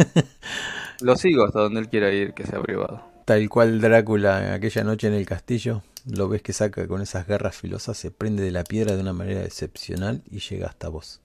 Lo 1.02 1.14
sigo 1.16 1.44
hasta 1.44 1.60
donde 1.60 1.80
él 1.80 1.90
quiera 1.90 2.10
ir, 2.10 2.32
que 2.32 2.46
sea 2.46 2.62
privado. 2.62 3.06
Tal 3.26 3.46
cual 3.50 3.82
Drácula 3.82 4.54
aquella 4.54 4.82
noche 4.82 5.08
en 5.08 5.12
el 5.12 5.26
castillo, 5.26 5.82
lo 6.06 6.30
ves 6.30 6.40
que 6.40 6.54
saca 6.54 6.88
con 6.88 7.02
esas 7.02 7.26
garras 7.26 7.54
filosas, 7.54 7.98
se 7.98 8.10
prende 8.10 8.42
de 8.42 8.50
la 8.50 8.64
piedra 8.64 8.96
de 8.96 9.02
una 9.02 9.12
manera 9.12 9.44
excepcional 9.44 10.22
y 10.30 10.38
llega 10.38 10.68
hasta 10.68 10.88
vos. 10.88 11.20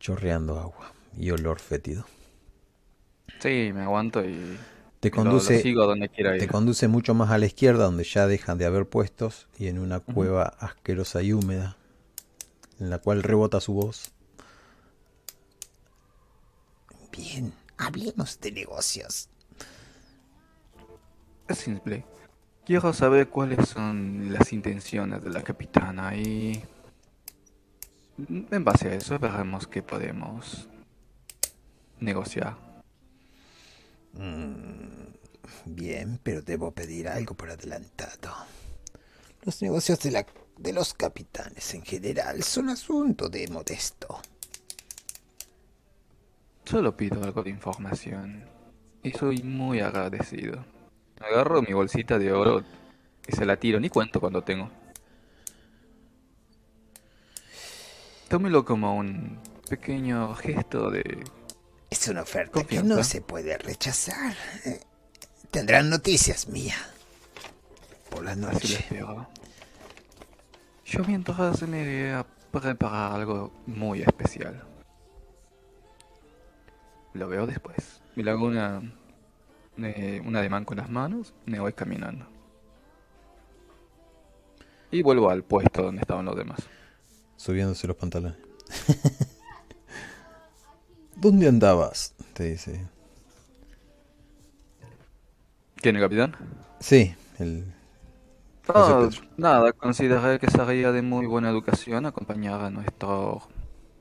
Chorreando 0.00 0.58
agua 0.58 0.92
y 1.16 1.30
olor 1.30 1.60
fétido. 1.60 2.06
Sí, 3.40 3.70
me 3.74 3.82
aguanto 3.82 4.24
y 4.24 4.58
Te 5.00 5.10
lo- 5.10 5.16
lo 5.16 5.22
conduce, 5.22 5.60
sigo 5.60 5.82
a 5.82 5.86
donde 5.86 6.08
quiera 6.08 6.36
te 6.38 6.48
conduce 6.48 6.88
mucho 6.88 7.14
más 7.14 7.30
a 7.30 7.38
la 7.38 7.46
izquierda, 7.46 7.84
donde 7.84 8.04
ya 8.04 8.26
dejan 8.26 8.56
de 8.58 8.64
haber 8.66 8.86
puestos, 8.88 9.48
y 9.58 9.66
en 9.68 9.78
una 9.78 10.00
cueva 10.00 10.44
asquerosa 10.44 11.22
y 11.22 11.32
húmeda, 11.32 11.76
en 12.80 12.90
la 12.90 12.98
cual 12.98 13.22
rebota 13.22 13.60
su 13.60 13.74
voz. 13.74 14.12
Bien, 17.12 17.52
hablemos 17.76 18.40
de 18.40 18.50
negocios. 18.52 19.28
Es 21.48 21.58
simple. 21.58 22.04
Quiero 22.64 22.92
saber 22.94 23.28
cuáles 23.28 23.68
son 23.68 24.32
las 24.32 24.52
intenciones 24.54 25.22
de 25.22 25.30
la 25.30 25.42
capitana 25.42 26.16
y... 26.16 26.64
En 28.18 28.64
base 28.64 28.88
a 28.88 28.94
eso 28.94 29.18
veremos 29.18 29.66
qué 29.66 29.82
podemos 29.82 30.68
negociar. 32.00 32.56
Bien, 35.64 36.20
pero 36.22 36.42
debo 36.42 36.72
pedir 36.72 37.08
algo 37.08 37.34
por 37.34 37.50
adelantado. 37.50 38.34
Los 39.42 39.60
negocios 39.62 40.00
de, 40.00 40.10
la, 40.10 40.26
de 40.56 40.72
los 40.72 40.94
capitanes 40.94 41.74
en 41.74 41.82
general 41.82 42.42
son 42.42 42.70
asunto 42.70 43.28
de 43.28 43.48
modesto. 43.48 44.20
Solo 46.64 46.96
pido 46.96 47.22
algo 47.22 47.42
de 47.42 47.50
información 47.50 48.48
y 49.02 49.10
soy 49.10 49.42
muy 49.42 49.80
agradecido. 49.80 50.64
Agarro 51.20 51.60
mi 51.62 51.72
bolsita 51.72 52.18
de 52.18 52.32
oro 52.32 52.64
y 53.26 53.32
se 53.32 53.44
la 53.44 53.56
tiro, 53.56 53.78
ni 53.80 53.90
cuento 53.90 54.20
cuando 54.20 54.42
tengo. 54.42 54.70
Tómelo 58.28 58.64
como 58.64 58.96
un 58.96 59.38
pequeño 59.68 60.34
gesto 60.34 60.90
de... 60.90 61.22
Es 61.94 62.08
una 62.08 62.22
oferta 62.22 62.64
que 62.64 62.82
no 62.82 63.04
se 63.04 63.20
puede 63.20 63.56
rechazar. 63.56 64.34
Eh, 64.64 64.80
Tendrán 65.52 65.88
noticias 65.88 66.48
mía. 66.48 66.74
Por 68.10 68.24
la 68.24 68.32
Así 68.32 68.40
lo 68.40 68.50
noche. 68.50 68.86
Yo 70.84 71.04
mientras 71.04 71.62
me 71.62 71.82
iré 71.82 72.12
a 72.14 72.26
preparar 72.50 73.12
algo 73.12 73.52
muy 73.66 74.02
especial. 74.02 74.60
Lo 77.12 77.28
veo 77.28 77.46
después. 77.46 78.00
Me 78.16 78.24
le 78.24 78.32
hago 78.32 78.46
una, 78.46 78.82
eh, 79.78 80.20
un 80.26 80.34
ademán 80.34 80.64
con 80.64 80.78
las 80.78 80.90
manos, 80.90 81.32
me 81.46 81.60
voy 81.60 81.74
caminando. 81.74 82.26
Y 84.90 85.00
vuelvo 85.02 85.30
al 85.30 85.44
puesto 85.44 85.84
donde 85.84 86.00
estaban 86.00 86.24
los 86.24 86.34
demás. 86.34 86.58
subiéndose 87.36 87.86
los 87.86 87.96
pantalones. 87.96 88.36
¿Dónde 91.16 91.48
andabas? 91.48 92.14
Te 92.32 92.44
dice. 92.50 92.86
¿Quién, 95.76 95.96
el 95.96 96.02
capitán? 96.02 96.36
Sí, 96.80 97.14
el... 97.38 97.64
Pedro. 98.66 99.10
nada, 99.36 99.72
consideré 99.74 100.38
que 100.38 100.50
sería 100.50 100.90
de 100.90 101.02
muy 101.02 101.26
buena 101.26 101.50
educación 101.50 102.06
acompañar 102.06 102.62
a 102.62 102.70
nuestro 102.70 103.42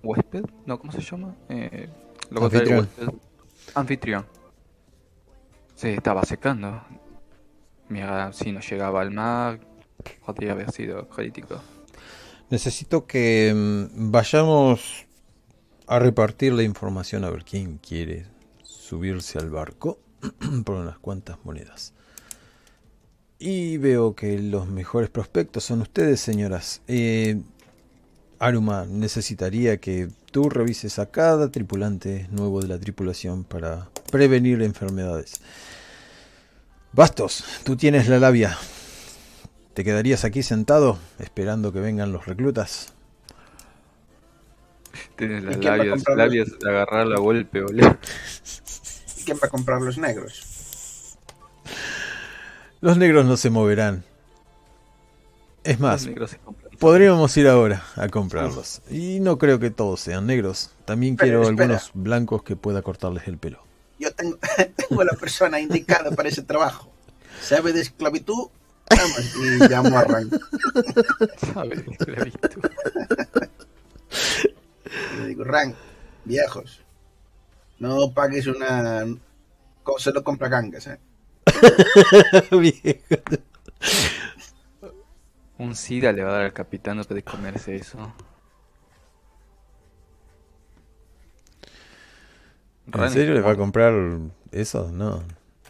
huésped, 0.02 0.46
¿no? 0.66 0.80
¿Cómo 0.80 0.94
se 0.94 1.02
llama? 1.02 1.36
Eh, 1.50 1.90
lo 2.30 2.46
Anfitrión. 2.46 2.90
Anfitrión. 3.76 4.26
Se 5.76 5.94
estaba 5.94 6.24
secando. 6.24 6.82
Mira, 7.90 8.32
si 8.32 8.54
no 8.54 8.62
llegaba 8.62 9.02
al 9.02 9.12
mar, 9.12 9.60
podría 10.26 10.54
haber 10.54 10.72
sido 10.72 11.10
crítico. 11.10 11.62
Necesito 12.50 13.06
que 13.06 13.52
mm, 13.54 14.12
vayamos 14.12 15.03
a 15.94 16.00
repartir 16.00 16.54
la 16.54 16.64
información 16.64 17.24
a 17.24 17.30
ver 17.30 17.44
quién 17.44 17.78
quiere 17.78 18.26
subirse 18.64 19.38
al 19.38 19.52
barco 19.52 20.00
por 20.66 20.78
unas 20.78 20.98
cuantas 20.98 21.38
monedas. 21.44 21.94
Y 23.38 23.78
veo 23.78 24.16
que 24.16 24.40
los 24.40 24.68
mejores 24.68 25.12
prospectos 25.12 25.66
son 25.66 25.82
ustedes, 25.82 26.20
señoras. 26.20 26.82
Eh, 26.88 27.40
Aruma, 28.40 28.88
necesitaría 28.90 29.78
que 29.78 30.10
tú 30.32 30.50
revises 30.50 30.98
a 30.98 31.12
cada 31.12 31.52
tripulante 31.52 32.28
nuevo 32.32 32.60
de 32.60 32.70
la 32.70 32.80
tripulación 32.80 33.44
para 33.44 33.88
prevenir 34.12 34.64
enfermedades. 34.64 35.42
Bastos, 36.92 37.44
tú 37.64 37.76
tienes 37.76 38.10
la 38.10 38.18
labia. 38.18 38.58
¿Te 39.76 39.84
quedarías 39.84 40.26
aquí 40.26 40.42
sentado 40.42 40.98
esperando 41.20 41.72
que 41.72 41.82
vengan 41.82 42.12
los 42.12 42.26
reclutas? 42.26 42.94
Tienes 45.16 45.44
las 45.44 45.56
¿Y 45.56 45.60
quién 45.60 45.72
va 45.72 45.76
a 45.76 45.78
labios, 45.78 45.96
comprar 45.96 46.18
labios 46.18 46.60
de 46.60 46.70
agarrar 46.70 47.08
la 47.08 47.20
golpe, 47.20 47.62
boludo. 47.62 47.98
¿Y 49.18 49.24
quién 49.24 49.38
va 49.38 49.48
a 49.48 49.50
comprar 49.50 49.82
los 49.82 49.98
negros? 49.98 51.18
Los 52.82 52.98
negros 52.98 53.26
no 53.26 53.38
se 53.38 53.50
moverán. 53.50 54.04
Es 55.64 55.80
más, 55.80 56.10
podríamos 56.80 57.36
ir 57.38 57.48
ahora 57.48 57.86
a 57.96 58.10
comprarlos. 58.10 58.82
Y 58.90 59.22
no 59.22 59.38
creo 59.38 59.60
que 59.60 59.70
todos 59.72 60.02
sean 60.02 60.28
negros. 60.28 60.72
También 60.84 61.16
Pero, 61.16 61.42
quiero 61.42 61.50
espera. 61.50 61.64
algunos 61.64 61.92
blancos 61.94 62.44
que 62.44 62.58
pueda 62.58 62.82
cortarles 62.82 63.28
el 63.30 63.38
pelo. 63.38 63.64
Yo 63.98 64.12
tengo, 64.14 64.38
tengo 64.90 65.04
la 65.06 65.14
persona 65.14 65.62
indicada 65.62 66.12
para 66.12 66.28
ese 66.28 66.42
trabajo. 66.42 66.92
Sabe 67.42 67.72
de 67.72 67.82
esclavitud, 67.82 68.50
vamos, 68.90 69.36
y 69.38 69.68
llamo 69.70 69.98
a 69.98 70.04
Rank. 70.04 70.34
¿Sabes? 71.54 71.80
Esclavitud. 71.88 72.70
Y 75.14 75.18
le 75.18 75.28
digo, 75.28 75.44
Rank, 75.44 75.76
viejos, 76.26 76.82
no 77.80 78.12
pagues 78.14 78.48
una... 78.48 79.06
co- 79.84 80.00
Se 80.00 80.12
lo 80.12 80.24
compra 80.24 80.48
gangas, 80.50 80.88
¿eh? 80.88 81.00
Viejo. 82.52 83.24
Un 85.58 85.76
SIDA 85.76 86.12
le 86.12 86.24
va 86.24 86.32
a 86.32 86.34
dar 86.34 86.42
al 86.46 86.54
capitán 86.54 86.98
no 86.98 87.04
de 87.04 87.24
comerse 87.24 87.76
eso. 87.76 88.14
¿En 92.92 93.10
serio 93.12 93.34
le 93.34 93.42
va 93.42 93.52
a 93.52 93.56
comprar 93.56 93.94
eso? 94.52 94.90
No. 94.92 95.24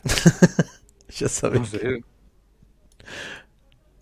ya 1.09 1.29
sabes. 1.29 1.59
No 1.59 1.65
sé. 1.65 2.03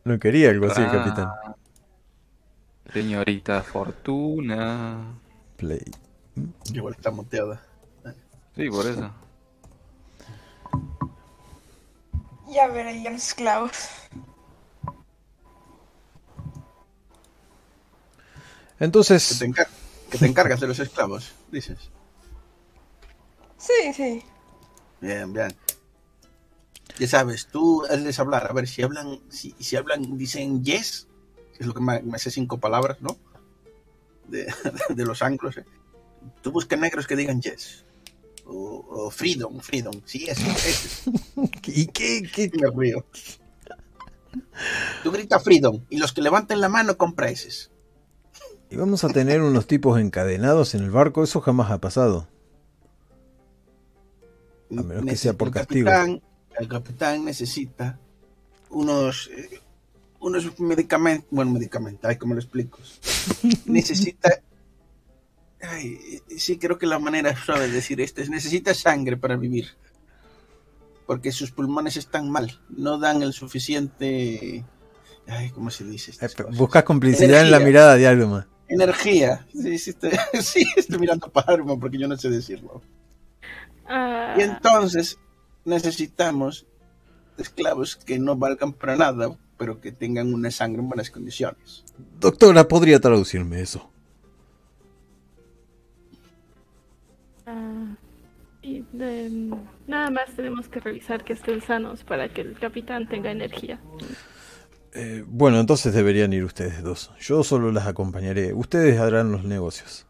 No 0.04 0.20
quería 0.20 0.50
algo 0.50 0.68
así, 0.68 0.82
Ah. 0.84 0.92
capitán. 0.92 1.30
Señorita 2.94 3.62
Fortuna. 3.64 5.20
Play. 5.62 5.86
Igual 6.74 6.96
está 6.96 7.12
monteada. 7.12 7.62
Sí, 8.56 8.68
por 8.68 8.88
eso. 8.88 9.12
Ya 12.50 12.68
veré 12.68 13.02
ya 13.04 13.12
los 13.12 13.28
esclavos. 13.28 13.72
Que 18.80 18.80
te, 18.80 18.86
Entonces, 18.86 19.42
encar- 19.44 19.68
que 20.10 20.18
te 20.18 20.26
encargas 20.26 20.60
de 20.60 20.68
los 20.68 20.80
esclavos, 20.80 21.32
dices. 21.52 21.78
Sí, 23.60 23.94
sí. 23.94 24.24
Bien, 25.00 25.32
bien. 25.32 25.56
Ya 26.98 27.08
sabes, 27.08 27.46
tú 27.46 27.86
hazles 27.86 28.18
hablar. 28.20 28.48
A 28.50 28.54
ver, 28.54 28.68
si 28.68 28.82
hablan, 28.82 29.20
si, 29.30 29.56
si 29.60 29.76
hablan, 29.76 30.18
dicen 30.18 30.64
yes, 30.64 31.08
que 31.56 31.60
es 31.60 31.68
lo 31.68 31.76
que 31.76 31.82
me, 31.82 32.02
me 32.02 32.16
hace 32.16 32.32
cinco 32.32 32.58
palabras, 32.58 33.00
¿no? 33.02 33.16
De, 34.32 34.52
de 34.96 35.06
los 35.06 35.22
anglos. 35.22 35.58
¿eh? 35.58 35.66
Tú 36.42 36.52
busca 36.52 36.76
negros 36.76 37.06
que 37.08 37.16
digan 37.16 37.42
yes. 37.42 37.86
O, 38.46 38.86
o 38.90 39.12
freedom, 39.12 39.60
freedom. 39.60 39.94
Sí, 40.06 40.26
eso, 40.28 40.42
ese. 40.52 41.12
¿y 41.68 41.86
qué, 41.88 42.24
qué- 42.34 42.52
me 42.60 42.70
río. 42.76 43.06
Tú 45.04 45.12
grita 45.12 45.40
freedom 45.40 45.84
y 45.90 45.98
los 45.98 46.14
que 46.14 46.22
levanten 46.22 46.62
la 46.62 46.70
mano 46.70 46.98
compra 46.98 47.30
ese. 47.30 47.70
¿Y 48.70 48.78
vamos 48.78 49.04
a 49.04 49.10
tener 49.10 49.42
unos 49.42 49.68
tipos 49.68 50.00
encadenados 50.00 50.74
en 50.76 50.84
el 50.84 50.92
barco? 50.92 51.24
Eso 51.24 51.42
jamás 51.42 51.70
ha 51.72 51.80
pasado. 51.80 52.28
A 54.72 54.82
menos 54.82 55.06
que 55.06 55.18
sea 55.18 55.34
por 55.34 55.50
el 55.50 55.54
castigo. 55.54 55.88
Capitán, 55.90 56.22
el 56.58 56.68
capitán 56.70 57.26
necesita 57.26 58.00
unos 58.70 59.30
eh, 59.36 59.60
unos 60.22 60.60
medicamentos, 60.60 61.28
bueno, 61.32 61.52
medicamentos, 61.52 62.10
ay, 62.10 62.18
¿cómo 62.18 62.34
lo 62.34 62.40
explico? 62.40 62.80
necesita, 63.66 64.42
ay, 65.62 66.22
sí, 66.38 66.58
creo 66.58 66.78
que 66.78 66.86
la 66.86 67.00
manera 67.00 67.36
suave 67.36 67.68
de 67.68 67.74
decir 67.74 68.00
esto 68.00 68.22
es 68.22 68.30
necesita 68.30 68.74
sangre 68.74 69.18
para 69.18 69.36
vivir, 69.36 69.68
porque 71.08 71.32
sus 71.32 71.52
pulmones 71.52 71.98
están 71.98 72.30
mal, 72.30 72.62
no 72.70 72.98
dan 73.00 73.24
el 73.24 73.34
suficiente, 73.34 74.64
ay, 75.28 75.50
¿cómo 75.50 75.72
se 75.72 75.84
dice? 75.84 76.12
Eh? 76.12 76.30
Buscas 76.56 76.84
complicidad 76.84 77.42
en 77.42 77.52
la 77.52 77.60
mirada 77.60 77.96
de 77.96 78.08
Alma. 78.08 78.48
Energía, 78.68 79.46
sí, 79.52 79.78
sí, 79.78 79.90
estoy, 79.90 80.12
sí, 80.42 80.66
estoy 80.78 81.00
mirando 81.00 81.30
para 81.30 81.54
Arma 81.54 81.78
porque 81.78 81.98
yo 81.98 82.08
no 82.08 82.16
sé 82.16 82.30
decirlo. 82.30 82.82
Ah, 83.86 84.36
Y 84.38 84.44
entonces 84.44 85.18
necesitamos 85.66 86.66
esclavos 87.38 87.96
que 87.96 88.20
no 88.20 88.38
valgan 88.38 88.72
para 88.72 88.96
nada, 88.96 89.36
pero 89.62 89.80
que 89.80 89.92
tengan 89.92 90.34
una 90.34 90.50
sangre 90.50 90.82
en 90.82 90.90
buenas 90.90 91.12
condiciones. 91.12 91.86
Doctora, 92.20 92.68
¿podría 92.68 93.00
traducirme 93.00 93.62
eso? 93.62 93.92
ah, 97.46 97.96
y 98.64 98.84
de- 98.92 99.56
nada 99.86 100.10
más 100.10 100.32
tenemos 100.36 100.68
que 100.68 100.80
revisar 100.80 101.24
que 101.24 101.34
estén 101.34 101.62
sanos 101.62 102.04
para 102.04 102.28
que 102.34 102.42
el 102.42 102.58
capitán 102.58 103.08
tenga 103.08 103.30
energía. 103.30 103.80
Eh, 104.96 105.24
bueno, 105.28 105.60
entonces 105.60 105.94
deberían 105.94 106.34
ir 106.34 106.44
ustedes 106.44 106.82
dos. 106.82 107.12
Yo 107.20 107.44
solo 107.44 107.72
las 107.72 107.86
acompañaré. 107.86 108.54
Ustedes 108.56 109.00
harán 109.00 109.32
los 109.32 109.44
negocios. 109.44 110.08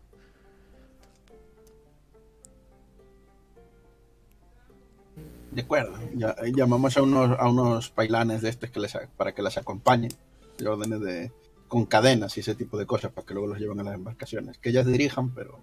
De 5.51 5.61
acuerdo. 5.61 5.93
Ya, 6.15 6.35
llamamos 6.55 6.95
a 6.97 7.01
unos, 7.01 7.37
a 7.39 7.47
unos 7.49 7.89
pailanes 7.89 8.41
de 8.41 8.49
estos 8.49 8.69
que 8.71 8.79
les, 8.79 8.93
para 9.17 9.33
que 9.33 9.41
las 9.41 9.57
acompañen. 9.57 10.11
Y 10.59 10.65
órdenes 10.65 11.01
de 11.01 11.31
con 11.67 11.85
cadenas 11.85 12.35
y 12.37 12.41
ese 12.41 12.53
tipo 12.55 12.77
de 12.77 12.85
cosas 12.85 13.11
para 13.11 13.25
que 13.25 13.33
luego 13.33 13.47
los 13.49 13.59
lleven 13.59 13.79
a 13.79 13.83
las 13.83 13.95
embarcaciones. 13.95 14.57
Que 14.57 14.69
ellas 14.69 14.85
dirijan, 14.85 15.33
pero 15.33 15.59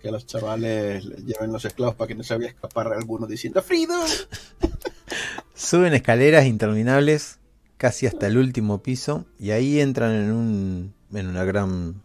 que 0.00 0.10
los 0.10 0.26
chavales 0.26 1.04
les 1.04 1.24
lleven 1.24 1.52
los 1.52 1.64
esclavos 1.64 1.94
para 1.94 2.08
que 2.08 2.14
no 2.14 2.22
se 2.22 2.34
vaya 2.34 2.46
a 2.46 2.50
escapar 2.50 2.92
alguno 2.92 3.26
diciendo 3.26 3.60
¡Freedom! 3.62 4.00
Suben 5.54 5.92
escaleras 5.94 6.46
interminables 6.46 7.38
casi 7.76 8.06
hasta 8.06 8.26
el 8.26 8.38
último 8.38 8.82
piso 8.82 9.26
y 9.38 9.50
ahí 9.50 9.80
entran 9.80 10.12
en 10.14 10.32
un 10.32 10.94
en 11.12 11.26
una 11.26 11.44
gran 11.44 12.02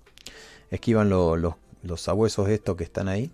esquivan 0.71 1.09
lo- 1.09 1.37
los 1.37 1.55
los 1.83 2.01
sabuesos 2.01 2.49
estos 2.49 2.75
que 2.75 2.83
están 2.83 3.07
ahí 3.07 3.31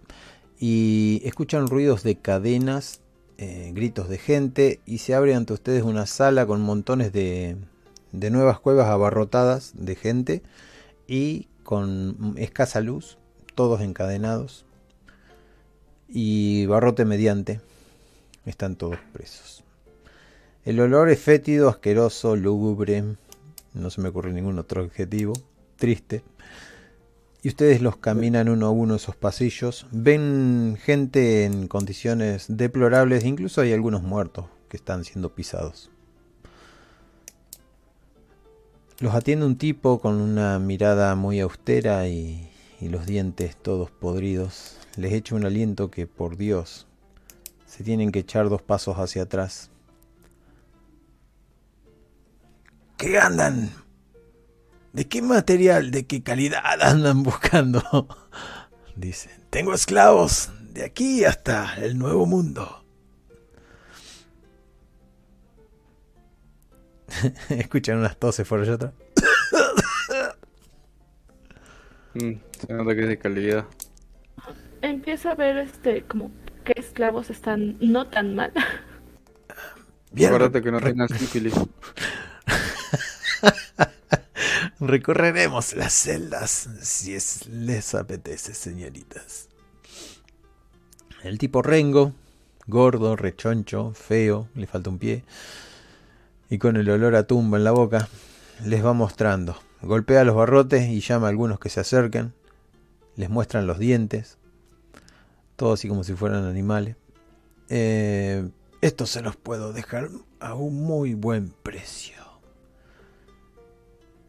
y 0.60 1.22
escuchan 1.24 1.68
ruidos 1.68 2.04
de 2.04 2.18
cadenas 2.18 3.00
eh, 3.42 3.72
gritos 3.74 4.08
de 4.08 4.18
gente 4.18 4.80
y 4.86 5.00
se 5.00 5.14
abre 5.14 5.36
ante 5.36 5.52
ustedes 5.52 5.84
una 5.84 6.06
sala 6.06 6.46
con 6.46 6.62
montones 6.62 7.12
de, 7.12 7.58
de 8.14 8.30
nuevas 8.30 8.60
cuevas 8.60 8.88
abarrotadas 8.88 9.74
de 9.76 9.96
gente 9.96 10.42
y 11.08 11.50
con 11.64 12.36
escasa 12.38 12.80
luz 12.80 13.18
todos 13.56 13.82
encadenados 13.82 14.66
y 16.08 16.66
barrote 16.68 17.04
mediante 17.04 17.60
están 18.46 18.76
todos 18.76 18.98
presos 19.12 19.62
el 20.64 20.80
olor 20.80 21.10
es 21.10 21.20
fétido, 21.20 21.70
asqueroso, 21.70 22.36
lúgubre. 22.36 23.04
No 23.74 23.90
se 23.90 24.00
me 24.00 24.10
ocurre 24.10 24.32
ningún 24.32 24.60
otro 24.60 24.84
adjetivo. 24.84 25.34
Triste. 25.76 26.22
Y 27.44 27.48
ustedes 27.48 27.82
los 27.82 27.98
caminan 27.98 28.50
uno 28.50 28.68
a 28.68 28.70
uno 28.70 28.96
esos 28.96 29.16
pasillos. 29.16 29.88
Ven 29.92 30.78
gente 30.82 31.46
en 31.46 31.68
condiciones 31.68 32.46
deplorables. 32.50 33.26
Incluso 33.26 33.62
hay 33.62 33.74
algunos 33.74 34.04
muertos 34.04 34.46
que 34.70 34.78
están 34.78 35.04
siendo 35.04 35.34
pisados. 35.34 35.90
Los 39.00 39.16
atiende 39.16 39.48
un 39.48 39.58
tipo 39.58 40.00
con 40.00 40.22
una 40.22 40.60
mirada 40.60 41.16
muy 41.16 41.40
austera 41.40 42.08
y, 42.08 42.52
y 42.80 42.90
los 42.90 43.08
dientes 43.08 43.56
todos 43.56 43.90
podridos. 43.90 44.78
Les 44.96 45.14
echa 45.14 45.34
un 45.34 45.46
aliento 45.46 45.90
que, 45.90 46.06
por 46.06 46.38
Dios, 46.38 46.86
se 47.66 47.84
tienen 47.84 48.12
que 48.12 48.20
echar 48.20 48.50
dos 48.50 48.62
pasos 48.62 48.98
hacia 48.98 49.24
atrás. 49.24 49.72
¿Qué 52.98 53.18
andan? 53.18 53.72
¿De 54.94 55.08
qué 55.08 55.22
material, 55.22 55.92
de 55.92 56.06
qué 56.06 56.22
calidad 56.22 56.64
andan 56.82 57.24
buscando? 57.24 58.08
Dicen, 58.96 59.32
tengo 59.50 59.74
esclavos 59.74 60.50
de 60.74 60.84
aquí 60.84 61.24
hasta 61.24 61.76
el 61.76 61.98
nuevo 61.98 62.26
mundo. 62.26 62.84
Escuchan 67.50 68.00
unas 68.00 68.18
toses 68.18 68.48
por 68.48 68.62
allá 68.62 68.74
atrás. 68.74 68.94
Mm, 72.14 72.34
se 72.60 72.74
nota 72.74 72.94
que 72.94 73.04
es 73.04 73.08
de 73.08 73.18
calidad. 73.18 73.66
Empieza 74.82 75.32
a 75.32 75.36
ver 75.36 75.60
este 75.60 76.04
como 76.04 76.30
qué 76.66 76.74
esclavos 76.76 77.30
están 77.30 77.78
no 77.80 78.08
tan 78.08 78.36
mal. 78.36 78.52
Bien, 80.12 80.28
Acuérdate 80.28 80.62
que 80.62 80.72
no 80.72 80.82
tengan 80.82 81.08
sífilis. 81.08 81.54
recorreremos 84.82 85.74
las 85.76 85.94
celdas 85.94 86.70
si 86.82 87.14
es, 87.14 87.48
les 87.48 87.96
apetece, 87.96 88.54
señoritas. 88.54 89.48
El 91.24 91.38
tipo 91.38 91.62
Rengo, 91.62 92.14
gordo, 92.68 93.16
rechoncho, 93.16 93.94
feo, 93.94 94.48
le 94.56 94.66
falta 94.66 94.90
un 94.90 94.98
pie, 94.98 95.24
y 96.50 96.58
con 96.58 96.76
el 96.76 96.90
olor 96.90 97.16
a 97.16 97.28
tumba 97.28 97.58
en 97.58 97.64
la 97.64 97.72
boca, 97.72 98.10
les 98.66 98.84
va 98.84 98.94
mostrando. 98.94 99.56
Golpea 99.82 100.24
los 100.24 100.36
barrotes 100.36 100.90
y 100.90 101.00
llama 101.00 101.28
a 101.28 101.30
algunos 101.30 101.60
que 101.60 101.70
se 101.70 101.80
acerquen. 101.80 102.34
Les 103.16 103.30
muestran 103.30 103.68
los 103.68 103.80
dientes. 103.80 104.38
Todo 105.56 105.74
así 105.74 105.88
como 105.88 106.04
si 106.04 106.14
fueran 106.14 106.46
animales. 106.46 106.96
Eh, 107.70 108.50
esto 108.82 109.06
se 109.06 109.22
los 109.22 109.36
puedo 109.36 109.74
dejar 109.74 110.10
a 110.40 110.56
un 110.56 110.84
muy 110.84 111.14
buen 111.14 111.54
precio. 111.64 112.21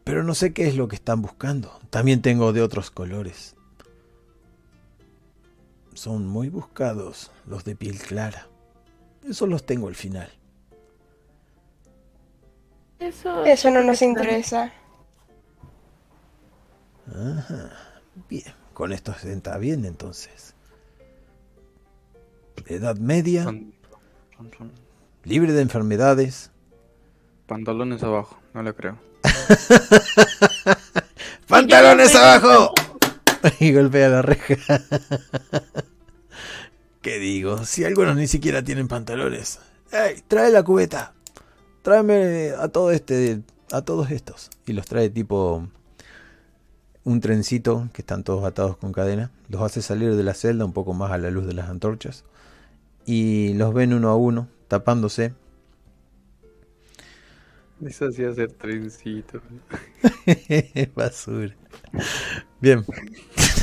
Pero 0.04 0.22
no 0.24 0.34
sé 0.34 0.52
qué 0.52 0.66
es 0.68 0.76
lo 0.76 0.88
que 0.88 0.96
están 0.96 1.22
buscando. 1.22 1.78
También 1.90 2.22
tengo 2.22 2.52
de 2.52 2.62
otros 2.62 2.90
colores. 2.90 3.54
Son 5.94 6.26
muy 6.26 6.48
buscados 6.48 7.30
los 7.46 7.64
de 7.64 7.76
piel 7.76 7.98
clara. 7.98 8.48
Eso 9.28 9.46
los 9.46 9.64
tengo 9.64 9.88
al 9.88 9.94
final. 9.94 10.30
Eso, 12.98 13.44
Eso 13.44 13.70
no 13.70 13.82
nos 13.82 14.02
interesa. 14.02 14.72
Ajá. 17.08 17.70
Bien, 18.28 18.54
con 18.74 18.92
esto 18.92 19.12
se 19.14 19.32
está 19.32 19.58
bien 19.58 19.84
entonces. 19.84 20.54
Edad 22.66 22.96
media, 22.96 23.44
Pan- 23.44 23.72
pan- 24.38 24.50
pan- 24.56 24.72
libre 25.24 25.52
de 25.52 25.62
enfermedades. 25.62 26.50
Pantalones 27.46 28.02
abajo, 28.04 28.38
no 28.54 28.62
le 28.62 28.72
creo. 28.72 28.96
¡Pantalones 31.46 32.14
abajo! 32.14 32.72
Y 33.58 33.72
golpea 33.72 34.08
la 34.08 34.22
reja. 34.22 34.54
¿Qué 37.00 37.18
digo? 37.18 37.64
Si 37.64 37.84
algunos 37.84 38.14
ni 38.16 38.28
siquiera 38.28 38.62
tienen 38.62 38.88
pantalones. 38.88 39.58
¡Ey! 39.90 40.22
Trae 40.28 40.52
la 40.52 40.62
cubeta. 40.62 41.14
Tráeme 41.82 42.52
a 42.58 42.68
todo 42.68 42.92
este. 42.92 43.40
A 43.72 43.82
todos 43.82 44.10
estos. 44.10 44.50
Y 44.66 44.72
los 44.72 44.86
trae 44.86 45.10
tipo. 45.10 45.66
Un 47.04 47.20
trencito 47.20 47.88
que 47.92 48.02
están 48.02 48.22
todos 48.22 48.44
atados 48.44 48.76
con 48.76 48.92
cadena. 48.92 49.32
Los 49.48 49.62
hace 49.62 49.82
salir 49.82 50.14
de 50.14 50.22
la 50.22 50.34
celda 50.34 50.64
un 50.64 50.72
poco 50.72 50.94
más 50.94 51.10
a 51.10 51.18
la 51.18 51.32
luz 51.32 51.46
de 51.46 51.54
las 51.54 51.68
antorchas. 51.68 52.24
Y 53.04 53.54
los 53.54 53.74
ven 53.74 53.92
uno 53.92 54.10
a 54.10 54.16
uno, 54.16 54.46
tapándose. 54.68 55.34
Eso 57.86 58.06
hacía 58.06 58.28
hacer 58.30 58.52
trencito. 58.52 59.40
Basura. 60.94 61.54
Bien. 62.60 62.84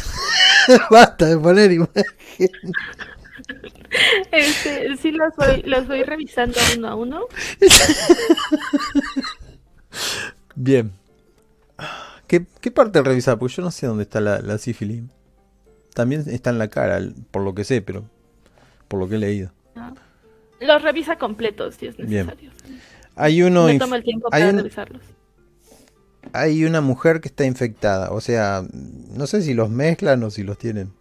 Basta 0.91 1.25
de 1.25 1.37
poner 1.37 1.71
imagen. 1.71 2.03
Este, 4.31 4.97
sí 4.97 5.11
los 5.11 5.35
voy, 5.35 5.63
los 5.63 5.87
voy 5.87 6.03
revisando 6.03 6.59
uno 6.77 6.87
a 6.87 6.95
uno. 6.95 7.25
Bien. 10.55 10.91
¿Qué, 12.27 12.45
qué 12.61 12.71
parte 12.71 13.01
revisa? 13.01 13.39
Pues 13.39 13.55
yo 13.55 13.63
no 13.63 13.71
sé 13.71 13.87
dónde 13.87 14.03
está 14.03 14.19
la, 14.21 14.41
la 14.41 14.57
sífilis. 14.57 15.03
También 15.93 16.25
está 16.27 16.49
en 16.49 16.59
la 16.59 16.67
cara, 16.67 17.01
por 17.31 17.43
lo 17.43 17.55
que 17.55 17.63
sé, 17.63 17.81
pero 17.81 18.05
por 18.87 18.99
lo 18.99 19.07
que 19.07 19.15
he 19.15 19.19
leído. 19.19 19.51
Los 20.59 20.81
revisa 20.81 21.17
completos 21.17 21.75
si 21.75 21.87
es 21.87 21.97
Bien. 21.97 22.29
Hay 23.19 23.41
uno 23.43 23.67
tomo 23.77 23.95
el 23.95 24.03
tiempo 24.03 24.29
hay 24.31 24.43
para 24.43 24.63
un- 24.63 24.71
hay 26.33 26.63
una 26.63 26.81
mujer 26.81 27.21
que 27.21 27.27
está 27.27 27.45
infectada. 27.45 28.11
O 28.11 28.21
sea, 28.21 28.63
no 28.71 29.27
sé 29.27 29.41
si 29.41 29.53
los 29.53 29.69
mezclan 29.69 30.23
o 30.23 30.29
si 30.29 30.43
los 30.43 30.57
tienen 30.57 30.93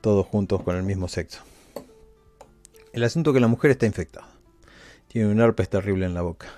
todos 0.00 0.26
juntos 0.26 0.62
con 0.62 0.76
el 0.76 0.82
mismo 0.82 1.08
sexo. 1.08 1.42
El 2.92 3.04
asunto 3.04 3.30
es 3.30 3.34
que 3.34 3.40
la 3.40 3.48
mujer 3.48 3.70
está 3.72 3.86
infectada. 3.86 4.28
Tiene 5.08 5.28
un 5.30 5.40
herpes 5.40 5.68
terrible 5.68 6.06
en 6.06 6.14
la 6.14 6.22
boca. 6.22 6.48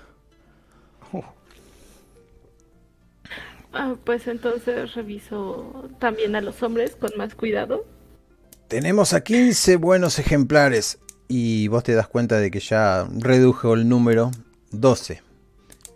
Ah, 3.73 3.97
pues 4.05 4.27
entonces 4.29 4.95
reviso 4.95 5.91
también 5.99 6.37
a 6.37 6.41
los 6.41 6.63
hombres 6.63 6.95
con 6.97 7.11
más 7.17 7.35
cuidado. 7.35 7.85
Tenemos 8.69 9.13
a 9.13 9.23
15 9.23 9.77
buenos 9.77 10.19
ejemplares 10.19 10.99
y 11.29 11.69
vos 11.69 11.83
te 11.85 11.95
das 11.95 12.09
cuenta 12.09 12.39
de 12.39 12.51
que 12.51 12.61
ya 12.61 13.07
redujo 13.19 13.75
el 13.75 13.89
número 13.89 14.31
12 14.71 15.23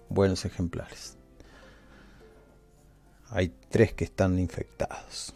buenos 0.08 0.44
ejemplares. 0.44 1.16
Hay 3.30 3.52
tres 3.70 3.92
que 3.92 4.04
están 4.04 4.38
infectados. 4.38 5.34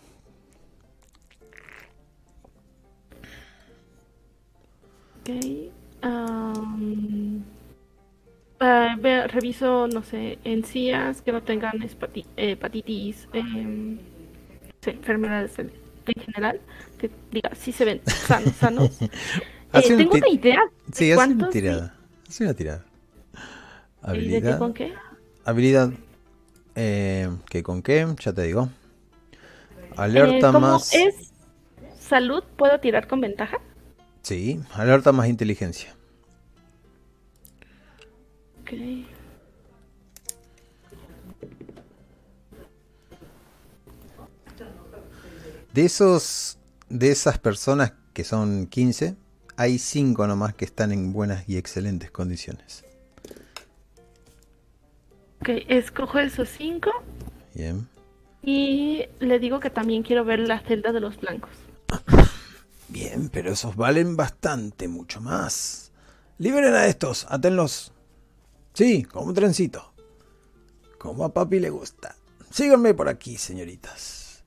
Ok. 5.21 5.31
ah, 8.61 8.97
ve- 8.99 9.27
reviso, 9.29 9.87
no 9.89 10.03
sé, 10.03 10.39
encías 10.45 11.23
que 11.23 11.33
no 11.33 11.43
tengan 11.43 11.83
eh, 11.83 12.25
hepatitis, 12.37 13.29
sí, 13.33 14.91
enfermedades 14.91 15.59
en, 15.59 15.71
en 16.07 16.23
general, 16.25 16.61
que 16.99 17.11
diga, 17.31 17.51
sí 17.55 17.73
se 17.73 17.85
ven 17.85 18.01
sanos, 18.07 18.55
sanos. 18.57 18.99
Eh, 19.73 19.79
Hace 19.79 19.97
tengo 19.97 20.15
una 20.17 20.29
idea 20.29 20.61
de 20.87 20.95
Sí, 20.95 21.13
hace 21.13 21.33
una 21.33 21.49
tirada. 21.51 21.95
Hace 22.29 22.45
una 22.45 22.55
tirada. 22.55 22.85
¿Y 22.85 22.89
de 22.89 23.41
qué 24.03 24.09
Habilidad. 24.11 24.59
con 24.59 24.75
qué? 24.75 24.93
Habilidad. 25.45 25.91
Eh, 26.75 27.29
¿Qué 27.49 27.63
con 27.63 27.83
qué? 27.83 28.07
Ya 28.21 28.33
te 28.33 28.43
digo. 28.43 28.69
Eh, 29.33 29.95
Alerta 29.97 30.53
como 30.53 30.61
más. 30.61 30.93
es 30.95 31.33
salud, 32.01 32.43
¿puedo 32.57 32.79
tirar 32.81 33.07
con 33.09 33.21
ventaja? 33.21 33.59
Sí, 34.23 34.61
alerta 34.75 35.13
más 35.13 35.29
inteligencia. 35.29 35.95
Ok. 38.63 38.73
De 45.73 45.85
esos. 45.85 46.59
De 46.89 47.11
esas 47.11 47.39
personas 47.39 47.95
que 48.13 48.23
son 48.23 48.67
15, 48.67 49.17
hay 49.57 49.79
5 49.79 50.27
nomás 50.27 50.55
que 50.55 50.65
están 50.65 50.93
en 50.93 51.13
buenas 51.13 51.49
y 51.49 51.57
excelentes 51.57 52.11
condiciones. 52.11 52.85
Ok, 55.41 55.49
escojo 55.69 56.21
esos 56.21 56.49
cinco 56.49 56.91
Bien. 57.53 57.89
y 58.43 59.07
le 59.19 59.41
digo 59.41 59.59
que 59.59 59.71
también 59.71 60.05
quiero 60.05 60.25
ver 60.25 60.39
la 60.39 60.61
celda 60.61 60.93
de 60.93 61.01
los 61.01 61.21
blancos. 61.21 61.51
Bien, 62.89 63.29
pero 63.29 63.51
esos 63.51 63.75
valen 63.75 64.17
bastante, 64.17 64.87
mucho 64.87 65.21
más. 65.21 65.91
Liberen 66.39 66.75
a 66.75 66.87
estos, 66.87 67.27
atenlos. 67.29 67.93
Sí, 68.75 69.03
como 69.03 69.27
un 69.27 69.35
trencito. 69.35 69.93
Como 70.99 71.25
a 71.25 71.33
papi 71.33 71.59
le 71.59 71.71
gusta. 71.71 72.15
Síganme 72.51 72.95
por 72.95 73.09
aquí, 73.09 73.37
señoritas. 73.37 74.45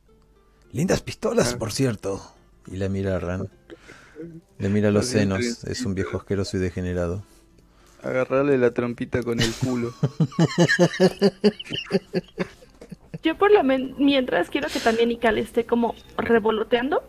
Lindas 0.72 1.02
pistolas, 1.02 1.56
por 1.56 1.72
cierto. 1.74 2.22
Y 2.68 2.78
le 2.78 2.88
mira 2.88 3.16
a 3.16 3.20
Ran. 3.20 3.50
Le 4.58 4.70
mira 4.70 4.92
los 4.92 5.06
senos. 5.06 5.64
Es 5.66 5.86
un 5.86 5.96
viejo 5.96 6.18
asqueroso 6.18 6.58
y 6.58 6.60
degenerado. 6.60 7.24
Agarrarle 8.04 8.58
la 8.58 8.72
trompita 8.72 9.24
con 9.24 9.40
el 9.40 9.52
culo. 9.54 9.94
Yo 13.24 13.36
por 13.38 13.52
lo 13.52 13.64
menos, 13.64 13.98
mientras 13.98 14.50
quiero 14.52 14.68
que 14.70 14.80
también 14.80 15.10
Ical 15.12 15.40
esté 15.40 15.66
como 15.66 15.96
revoloteando, 16.18 17.04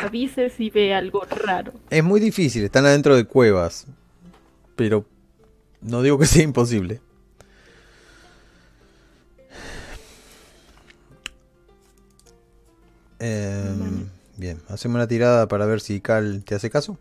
avise 0.00 0.50
si 0.50 0.70
ve 0.70 0.92
algo 0.94 1.22
raro. 1.30 1.72
Es 1.90 2.02
muy 2.02 2.18
difícil, 2.18 2.64
están 2.64 2.86
adentro 2.86 3.14
de 3.14 3.24
cuevas. 3.24 3.86
Pero 4.74 5.06
no 5.80 6.02
digo 6.02 6.18
que 6.18 6.26
sea 6.26 6.42
imposible. 6.42 7.00
Em, 13.20 14.08
Bien, 14.40 14.58
hacemos 14.68 14.94
una 14.94 15.06
tirada 15.06 15.46
para 15.48 15.66
ver 15.66 15.82
si 15.82 16.00
Cal 16.00 16.42
te 16.46 16.54
hace 16.54 16.70
caso. 16.70 16.96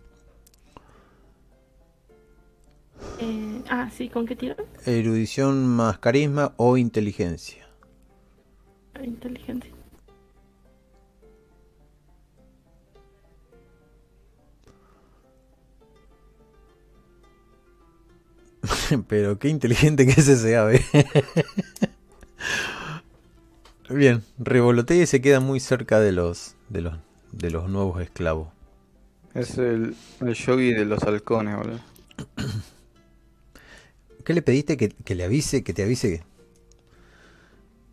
Eh, 3.17 3.63
ah, 3.69 3.89
sí, 3.95 4.09
¿con 4.09 4.25
qué 4.25 4.35
tiro? 4.35 4.57
Erudición 4.85 5.65
más 5.65 5.99
carisma 5.99 6.53
o 6.57 6.75
inteligencia. 6.75 7.65
Inteligencia. 9.01 9.71
Pero 19.07 19.39
qué 19.39 19.47
inteligente 19.47 20.05
que 20.05 20.11
es 20.11 20.27
ese 20.27 20.57
ave. 20.57 20.83
Bien, 23.89 24.23
revolotea 24.37 25.03
y 25.03 25.05
se 25.05 25.21
queda 25.21 25.39
muy 25.39 25.61
cerca 25.61 26.01
de 26.01 26.11
los 26.11 26.57
de 26.67 26.81
los 26.81 27.08
de 27.31 27.51
los 27.51 27.69
nuevos 27.69 28.01
esclavos. 28.01 28.49
Es 29.33 29.57
el, 29.57 29.95
el 30.21 30.33
yogi 30.33 30.73
de 30.73 30.85
los 30.85 31.03
halcones, 31.03 31.55
boludo. 31.55 31.79
¿Qué 34.25 34.33
le 34.33 34.41
pediste 34.41 34.77
que, 34.77 34.89
que 34.89 35.15
le 35.15 35.23
avise, 35.23 35.63
que 35.63 35.73
te 35.73 35.83
avise? 35.83 36.23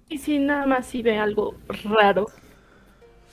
Y 0.09 0.19
si 0.19 0.39
nada 0.39 0.67
más 0.67 0.87
si 0.87 1.03
ve 1.03 1.19
algo 1.19 1.57
raro. 1.85 2.27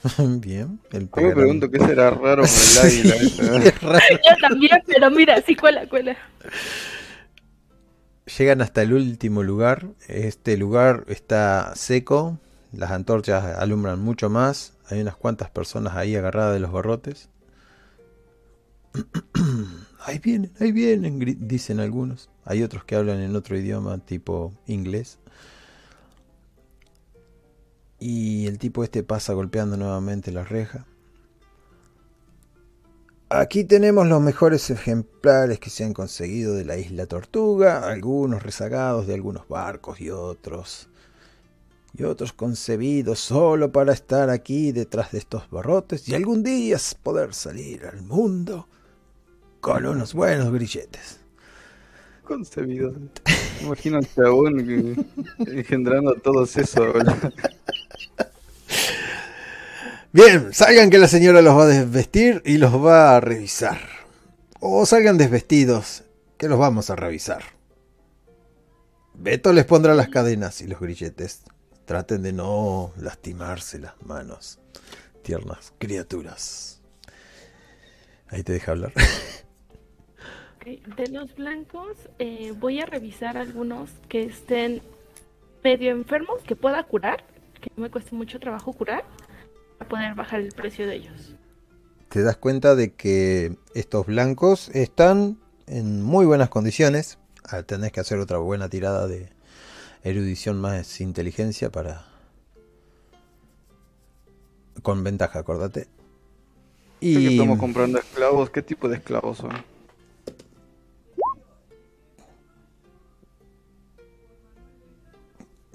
Bien, 0.18 0.80
el 0.92 1.08
Yo 1.08 1.22
me 1.22 1.34
pregunto 1.34 1.70
qué 1.70 1.78
será 1.78 2.10
raro 2.10 2.42
con 2.42 2.86
el 2.86 3.12
águila. 3.12 3.72
Yo 4.10 4.36
también, 4.40 4.82
pero 4.86 5.10
mira, 5.10 5.40
sí 5.42 5.56
cuela, 5.56 5.88
cuela. 5.88 6.16
Llegan 8.38 8.60
hasta 8.60 8.82
el 8.82 8.92
último 8.92 9.42
lugar. 9.42 9.86
Este 10.08 10.56
lugar 10.56 11.04
está 11.08 11.74
seco. 11.74 12.38
Las 12.72 12.90
antorchas 12.90 13.44
alumbran 13.58 14.00
mucho 14.00 14.28
más. 14.28 14.73
Hay 14.88 15.00
unas 15.00 15.16
cuantas 15.16 15.50
personas 15.50 15.96
ahí 15.96 16.14
agarradas 16.16 16.54
de 16.54 16.60
los 16.60 16.72
barrotes. 16.72 17.28
ahí 20.04 20.18
vienen, 20.18 20.52
ahí 20.60 20.72
vienen, 20.72 21.18
dicen 21.48 21.80
algunos. 21.80 22.30
Hay 22.44 22.62
otros 22.62 22.84
que 22.84 22.96
hablan 22.96 23.20
en 23.20 23.34
otro 23.34 23.56
idioma, 23.56 23.98
tipo 23.98 24.52
inglés. 24.66 25.18
Y 27.98 28.46
el 28.46 28.58
tipo 28.58 28.84
este 28.84 29.02
pasa 29.02 29.32
golpeando 29.32 29.76
nuevamente 29.76 30.30
la 30.30 30.44
reja. 30.44 30.86
Aquí 33.30 33.64
tenemos 33.64 34.06
los 34.06 34.20
mejores 34.20 34.70
ejemplares 34.70 35.58
que 35.58 35.70
se 35.70 35.82
han 35.82 35.94
conseguido 35.94 36.54
de 36.54 36.64
la 36.64 36.76
isla 36.76 37.06
Tortuga, 37.06 37.88
algunos 37.88 38.42
rezagados 38.42 39.06
de 39.06 39.14
algunos 39.14 39.48
barcos 39.48 40.00
y 40.00 40.10
otros 40.10 40.88
y 41.96 42.02
otros 42.02 42.32
concebidos 42.32 43.20
solo 43.20 43.70
para 43.70 43.92
estar 43.92 44.28
aquí 44.28 44.72
detrás 44.72 45.12
de 45.12 45.18
estos 45.18 45.48
barrotes 45.48 46.08
y 46.08 46.14
algún 46.14 46.42
día 46.42 46.76
poder 47.02 47.34
salir 47.34 47.86
al 47.86 48.02
mundo 48.02 48.68
con 49.60 49.86
unos 49.86 50.12
buenos 50.12 50.52
grilletes. 50.52 51.20
Concebidos. 52.24 52.96
Imagino 53.62 53.98
al 53.98 54.12
chabón 54.12 55.06
engendrando 55.46 56.14
todos 56.16 56.56
esos. 56.56 56.94
Bien, 60.12 60.52
salgan 60.52 60.90
que 60.90 60.98
la 60.98 61.08
señora 61.08 61.42
los 61.42 61.56
va 61.56 61.64
a 61.64 61.66
desvestir 61.66 62.42
y 62.44 62.58
los 62.58 62.72
va 62.74 63.16
a 63.16 63.20
revisar. 63.20 63.78
O 64.60 64.86
salgan 64.86 65.18
desvestidos, 65.18 66.04
que 66.38 66.48
los 66.48 66.58
vamos 66.58 66.90
a 66.90 66.96
revisar. 66.96 67.42
Beto 69.14 69.52
les 69.52 69.64
pondrá 69.64 69.94
las 69.94 70.08
cadenas 70.08 70.60
y 70.60 70.66
los 70.66 70.80
grilletes. 70.80 71.42
Traten 71.84 72.22
de 72.22 72.32
no 72.32 72.92
lastimarse 72.96 73.78
las 73.78 74.00
manos. 74.02 74.58
Tiernas 75.22 75.72
criaturas. 75.78 76.80
Ahí 78.28 78.42
te 78.42 78.52
deja 78.52 78.72
hablar. 78.72 78.92
De 80.64 81.08
los 81.08 81.34
blancos, 81.34 82.08
eh, 82.18 82.54
voy 82.58 82.80
a 82.80 82.86
revisar 82.86 83.36
algunos 83.36 83.90
que 84.08 84.22
estén 84.22 84.80
medio 85.62 85.90
enfermos, 85.90 86.42
que 86.42 86.56
pueda 86.56 86.82
curar, 86.84 87.22
que 87.60 87.70
no 87.76 87.82
me 87.82 87.90
cueste 87.90 88.14
mucho 88.14 88.40
trabajo 88.40 88.72
curar, 88.72 89.04
para 89.76 89.88
poder 89.90 90.14
bajar 90.14 90.40
el 90.40 90.52
precio 90.52 90.86
de 90.86 90.96
ellos. 90.96 91.34
Te 92.08 92.22
das 92.22 92.38
cuenta 92.38 92.74
de 92.74 92.94
que 92.94 93.58
estos 93.74 94.06
blancos 94.06 94.70
están 94.70 95.38
en 95.66 96.02
muy 96.02 96.24
buenas 96.24 96.48
condiciones. 96.48 97.18
Ah, 97.44 97.62
tenés 97.62 97.92
que 97.92 98.00
hacer 98.00 98.18
otra 98.18 98.38
buena 98.38 98.70
tirada 98.70 99.06
de, 99.06 99.33
erudición 100.04 100.60
más 100.60 101.00
inteligencia 101.00 101.70
para... 101.70 102.04
Con 104.82 105.02
ventaja, 105.02 105.38
acordate. 105.38 105.88
Y... 107.00 107.32
estamos 107.32 107.58
comprando 107.58 107.98
esclavos. 107.98 108.50
¿Qué 108.50 108.62
tipo 108.62 108.88
de 108.88 108.96
esclavos 108.96 109.38
son? 109.38 109.52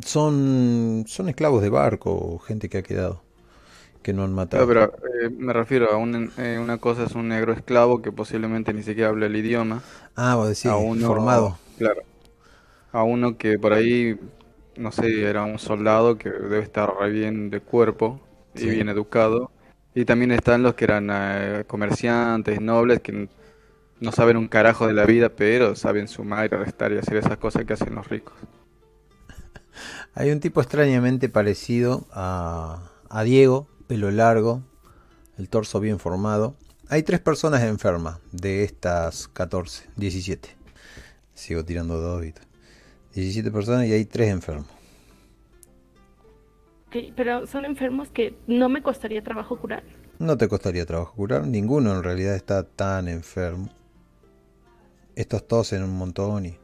Son, 0.05 1.05
son 1.07 1.29
esclavos 1.29 1.61
de 1.61 1.69
barco, 1.69 2.39
gente 2.39 2.69
que 2.69 2.79
ha 2.79 2.83
quedado, 2.83 3.21
que 4.01 4.13
no 4.13 4.23
han 4.23 4.33
matado. 4.33 4.65
pero 4.65 4.85
eh, 4.85 5.29
me 5.29 5.53
refiero 5.53 5.91
a 5.91 5.97
un, 5.97 6.31
eh, 6.37 6.57
una 6.59 6.77
cosa 6.77 7.03
es 7.03 7.13
un 7.13 7.27
negro 7.27 7.53
esclavo 7.53 8.01
que 8.01 8.11
posiblemente 8.11 8.73
ni 8.73 8.81
siquiera 8.81 9.09
habla 9.09 9.27
el 9.27 9.35
idioma. 9.35 9.83
Ah, 10.15 10.35
vos 10.35 10.47
decís, 10.47 10.65
a 10.65 10.77
uno, 10.77 11.05
formado. 11.05 11.59
Claro, 11.77 12.01
a 12.91 13.03
uno 13.03 13.37
que 13.37 13.59
por 13.59 13.73
ahí, 13.73 14.19
no 14.77 14.91
sé, 14.91 15.23
era 15.23 15.43
un 15.43 15.59
soldado 15.59 16.17
que 16.17 16.29
debe 16.29 16.59
estar 16.59 16.91
re 16.99 17.09
bien 17.11 17.49
de 17.49 17.59
cuerpo 17.61 18.19
y 18.55 18.69
bien 18.69 18.89
educado. 18.89 19.51
Y 19.93 20.05
también 20.05 20.31
están 20.31 20.63
los 20.63 20.75
que 20.75 20.85
eran 20.85 21.09
eh, 21.11 21.63
comerciantes, 21.67 22.61
nobles, 22.61 23.01
que 23.01 23.27
no 23.99 24.11
saben 24.11 24.37
un 24.37 24.47
carajo 24.47 24.87
de 24.87 24.93
la 24.93 25.05
vida, 25.05 25.29
pero 25.29 25.75
saben 25.75 26.07
sumar 26.07 26.45
y 26.45 26.55
restar 26.55 26.91
y 26.93 26.97
hacer 26.97 27.17
esas 27.17 27.37
cosas 27.37 27.65
que 27.65 27.73
hacen 27.73 27.95
los 27.95 28.07
ricos. 28.07 28.33
Hay 30.13 30.31
un 30.31 30.39
tipo 30.39 30.61
extrañamente 30.61 31.29
parecido 31.29 32.07
a, 32.11 32.91
a 33.09 33.23
Diego, 33.23 33.67
pelo 33.87 34.11
largo, 34.11 34.63
el 35.37 35.49
torso 35.49 35.79
bien 35.79 35.99
formado. 35.99 36.55
Hay 36.87 37.03
tres 37.03 37.19
personas 37.19 37.63
enfermas 37.63 38.19
de 38.31 38.63
estas 38.63 39.27
14, 39.27 39.89
17. 39.95 40.55
Sigo 41.33 41.63
tirando 41.63 41.99
dos 41.99 42.21
17 43.19 43.51
personas 43.51 43.87
y 43.87 43.93
hay 43.93 44.05
3 44.05 44.29
enfermos. 44.29 44.67
pero 47.15 47.45
son 47.47 47.65
enfermos 47.65 48.09
que 48.09 48.35
no 48.47 48.69
me 48.69 48.81
costaría 48.81 49.23
trabajo 49.23 49.59
curar. 49.59 49.83
No 50.19 50.37
te 50.37 50.47
costaría 50.47 50.85
trabajo 50.85 51.13
curar, 51.15 51.47
ninguno 51.47 51.95
en 51.95 52.03
realidad 52.03 52.35
está 52.35 52.63
tan 52.63 53.07
enfermo. 53.07 53.69
Estos 55.15 55.47
tosen 55.47 55.83
un 55.83 55.97
montón 55.97 56.45
y, 56.45 56.57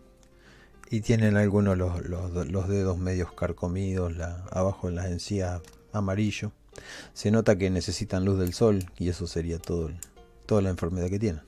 y 0.90 1.02
tienen 1.02 1.38
algunos 1.38 1.77
los, 1.77 2.06
los, 2.06 2.68
dedos 2.68 2.98
medios 2.98 3.32
carcomidos, 3.34 4.15
la, 4.15 4.45
abajo 4.52 4.90
en 4.90 4.95
las 4.95 5.07
encías 5.07 5.61
amarillo. 5.91 6.52
Se 7.14 7.32
nota 7.32 7.57
que 7.57 7.69
necesitan 7.69 8.26
luz 8.26 8.40
del 8.40 8.53
sol 8.53 8.86
y 8.98 9.10
eso 9.10 9.27
sería 9.27 9.60
todo, 9.60 9.90
toda 10.45 10.61
la 10.61 10.69
enfermedad 10.69 11.10
que 11.10 11.19
tienen. 11.19 11.41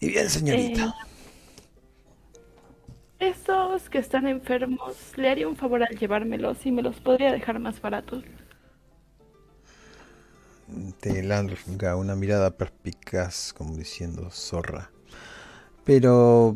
Y 0.00 0.08
bien, 0.08 0.30
señorita. 0.30 0.94
Eh, 3.18 3.30
estos 3.30 3.90
que 3.90 3.98
están 3.98 4.26
enfermos, 4.28 4.94
le 5.16 5.28
haría 5.28 5.48
un 5.48 5.56
favor 5.56 5.82
al 5.82 5.98
llevármelos 5.98 6.64
y 6.64 6.70
me 6.70 6.82
los 6.82 7.00
podría 7.00 7.32
dejar 7.32 7.58
más 7.58 7.80
baratos. 7.80 8.22
Te 11.00 11.22
lanza 11.22 11.96
una 11.96 12.14
mirada 12.14 12.56
perspicaz, 12.56 13.52
como 13.52 13.76
diciendo 13.76 14.30
zorra. 14.30 14.90
Pero 15.84 16.54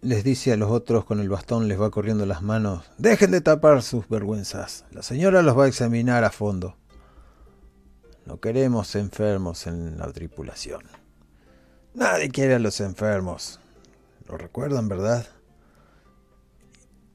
les 0.00 0.24
dice 0.24 0.52
a 0.52 0.56
los 0.56 0.70
otros 0.70 1.04
con 1.04 1.20
el 1.20 1.28
bastón, 1.28 1.68
les 1.68 1.80
va 1.80 1.90
corriendo 1.90 2.26
las 2.26 2.42
manos: 2.42 2.90
Dejen 2.98 3.30
de 3.30 3.40
tapar 3.42 3.82
sus 3.82 4.08
vergüenzas. 4.08 4.86
La 4.90 5.02
señora 5.02 5.42
los 5.42 5.56
va 5.56 5.64
a 5.64 5.68
examinar 5.68 6.24
a 6.24 6.30
fondo. 6.30 6.76
No 8.26 8.40
queremos 8.40 8.94
enfermos 8.96 9.66
en 9.66 9.98
la 9.98 10.10
tripulación. 10.10 11.01
Nadie 11.94 12.30
quiere 12.30 12.54
a 12.54 12.58
los 12.58 12.80
enfermos. 12.80 13.60
Lo 14.28 14.36
recuerdan, 14.36 14.88
¿verdad? 14.88 15.26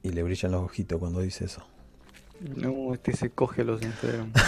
Y 0.02 0.10
le 0.10 0.22
brillan 0.22 0.52
los 0.52 0.64
ojitos 0.64 0.98
cuando 0.98 1.20
dice 1.20 1.46
eso. 1.46 1.66
No, 2.40 2.94
este 2.94 3.16
se 3.16 3.30
coge 3.30 3.62
a 3.62 3.64
los 3.64 3.82
enfermos. 3.82 4.30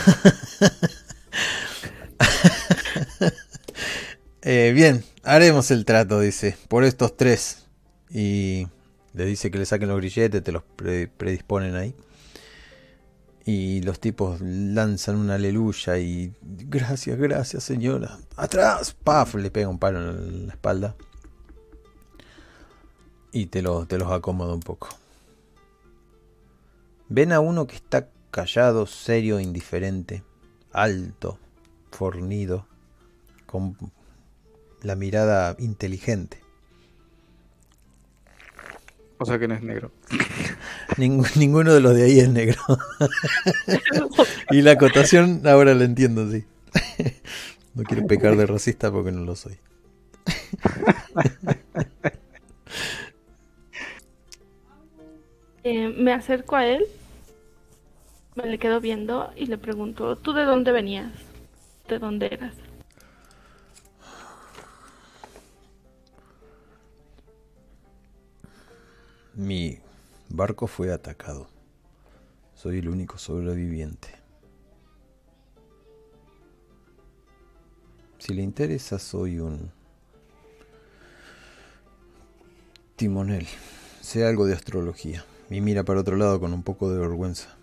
eh, 4.43 4.73
bien, 4.75 5.03
haremos 5.25 5.73
el 5.73 5.85
trato, 5.85 6.21
dice, 6.21 6.57
por 6.69 6.85
estos 6.85 7.17
tres. 7.17 7.67
Y 8.09 8.69
le 9.15 9.25
dice 9.25 9.51
que 9.51 9.59
le 9.59 9.67
saquen 9.67 9.89
los 9.89 9.99
grilletes, 9.99 10.43
te 10.43 10.53
los 10.53 10.63
predisponen 11.17 11.75
ahí. 11.75 11.95
Y 13.45 13.81
los 13.83 14.01
tipos 14.01 14.41
lanzan 14.41 15.17
una 15.17 15.35
aleluya 15.35 15.99
y 15.99 16.33
gracias, 16.43 17.19
gracias 17.19 17.65
señora. 17.65 18.19
Atrás, 18.37 18.95
paf, 19.03 19.35
le 19.35 19.51
pega 19.51 19.69
un 19.69 19.79
palo 19.79 19.99
en 20.11 20.47
la 20.47 20.53
espalda. 20.53 20.95
Y 23.33 23.47
te, 23.47 23.63
lo, 23.63 23.87
te 23.87 23.97
los 23.99 24.11
acomoda 24.11 24.53
un 24.53 24.61
poco. 24.61 24.89
Ven 27.09 27.33
a 27.33 27.41
uno 27.41 27.67
que 27.67 27.77
está 27.77 28.09
callado, 28.31 28.87
serio, 28.87 29.41
indiferente, 29.41 30.23
alto, 30.73 31.39
fornido, 31.91 32.67
con 33.47 33.77
la 34.83 34.95
mirada 34.95 35.57
inteligente. 35.59 36.40
O 39.23 39.27
sea 39.27 39.39
que 39.39 39.47
no 39.47 39.55
es 39.55 39.63
negro. 39.63 39.93
ninguno 40.97 41.75
de 41.75 41.81
los 41.81 41.95
de 41.95 42.05
ahí 42.05 42.21
es 42.21 42.31
negro. 42.31 42.59
y 44.51 44.63
la 44.63 44.73
acotación 44.73 45.43
ahora 45.47 45.75
la 45.75 45.85
entiendo, 45.85 46.31
sí. 46.31 46.47
no 47.75 47.85
quiero 47.85 48.07
pecar 48.07 48.35
de 48.37 48.47
racista 48.47 48.91
porque 48.91 49.13
no 49.13 49.27
lo 49.27 49.37
soy. 49.37 49.59
Eh, 55.65 55.89
me 55.89 56.15
acerco 56.15 56.57
a 56.57 56.67
él, 56.67 56.87
me 58.37 58.47
le 58.47 58.59
quedo 58.59 58.81
viendo 58.81 59.35
y 59.37 59.45
le 59.45 59.59
pregunto, 59.59 60.17
¿tú 60.17 60.33
de 60.33 60.45
dónde 60.45 60.73
venías? 60.73 61.13
¿De 61.87 61.99
dónde 61.99 62.29
eras? 62.33 62.55
Mi 69.41 69.79
barco 70.29 70.67
fue 70.67 70.93
atacado. 70.93 71.49
Soy 72.55 72.81
el 72.81 72.91
único 72.91 73.17
sobreviviente. 73.17 74.11
Si 78.19 78.35
le 78.35 78.43
interesa, 78.43 78.99
soy 78.99 79.39
un 79.39 79.73
timonel. 82.97 83.47
Sé 84.03 84.27
algo 84.27 84.45
de 84.45 84.53
astrología. 84.53 85.25
Y 85.49 85.63
mira 85.63 85.85
para 85.85 86.01
otro 86.01 86.17
lado 86.17 86.39
con 86.39 86.53
un 86.53 86.63
poco 86.63 86.93
de 86.93 86.99
vergüenza. 86.99 87.57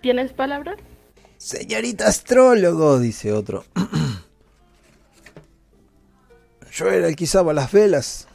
¿Tienes 0.00 0.32
palabra? 0.32 0.74
Señorita 1.36 2.08
astrólogo, 2.08 2.98
dice 2.98 3.32
otro. 3.32 3.64
Yo 6.78 6.88
era 6.88 7.08
el 7.08 7.16
que 7.16 7.24
izaba 7.24 7.52
las 7.52 7.72
velas. 7.72 8.28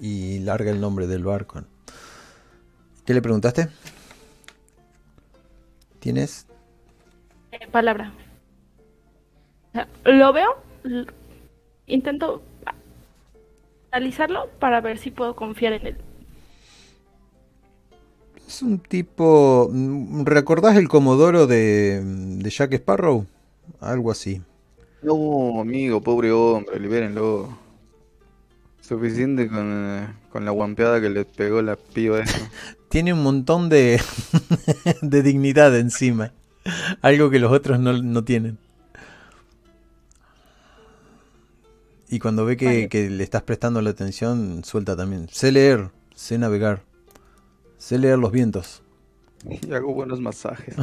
Y 0.00 0.38
larga 0.38 0.70
el 0.70 0.80
nombre 0.80 1.06
del 1.06 1.22
barco. 1.22 1.62
¿Qué 3.04 3.12
le 3.12 3.20
preguntaste? 3.20 3.68
¿Tienes? 5.98 6.46
Eh, 7.52 7.66
palabra. 7.70 8.10
Lo 10.04 10.32
veo, 10.32 10.56
intento 11.86 12.40
analizarlo 13.90 14.48
para 14.58 14.80
ver 14.80 14.96
si 14.96 15.10
puedo 15.10 15.36
confiar 15.36 15.74
en 15.74 15.86
él. 15.88 15.96
Es 18.48 18.62
un 18.62 18.78
tipo... 18.78 19.68
mm, 19.70 20.24
¿Recordás 20.24 20.76
el 20.76 20.88
Comodoro 20.88 21.46
de, 21.46 22.00
de 22.02 22.50
Jack 22.50 22.72
Sparrow? 22.72 23.26
Algo 23.80 24.10
así. 24.10 24.40
No, 25.02 25.60
amigo, 25.60 26.00
pobre 26.00 26.32
hombre, 26.32 26.80
libérenlo. 26.80 27.63
Suficiente 28.86 29.48
con, 29.48 29.70
eh, 29.72 30.08
con 30.30 30.44
la 30.44 30.50
guampeada 30.50 31.00
que 31.00 31.08
le 31.08 31.24
pegó 31.24 31.62
la 31.62 31.76
piba 31.76 32.20
esa. 32.20 32.50
Tiene 32.90 33.14
un 33.14 33.22
montón 33.22 33.68
de, 33.70 34.00
de 35.02 35.22
dignidad 35.22 35.74
encima. 35.76 36.32
Algo 37.00 37.30
que 37.30 37.38
los 37.38 37.50
otros 37.50 37.80
no, 37.80 37.94
no 38.02 38.24
tienen. 38.24 38.58
Y 42.10 42.18
cuando 42.18 42.44
ve 42.44 42.56
que, 42.56 42.66
Vale. 42.66 42.88
que 42.88 43.08
le 43.10 43.24
estás 43.24 43.42
prestando 43.42 43.80
la 43.80 43.90
atención, 43.90 44.62
suelta 44.64 44.94
también. 44.94 45.28
Sé 45.30 45.50
leer, 45.50 45.90
sé 46.14 46.38
navegar. 46.38 46.82
Sé 47.78 47.98
leer 47.98 48.18
los 48.18 48.32
vientos. 48.32 48.82
Y 49.62 49.72
hago 49.72 49.92
buenos 49.92 50.20
masajes. 50.20 50.74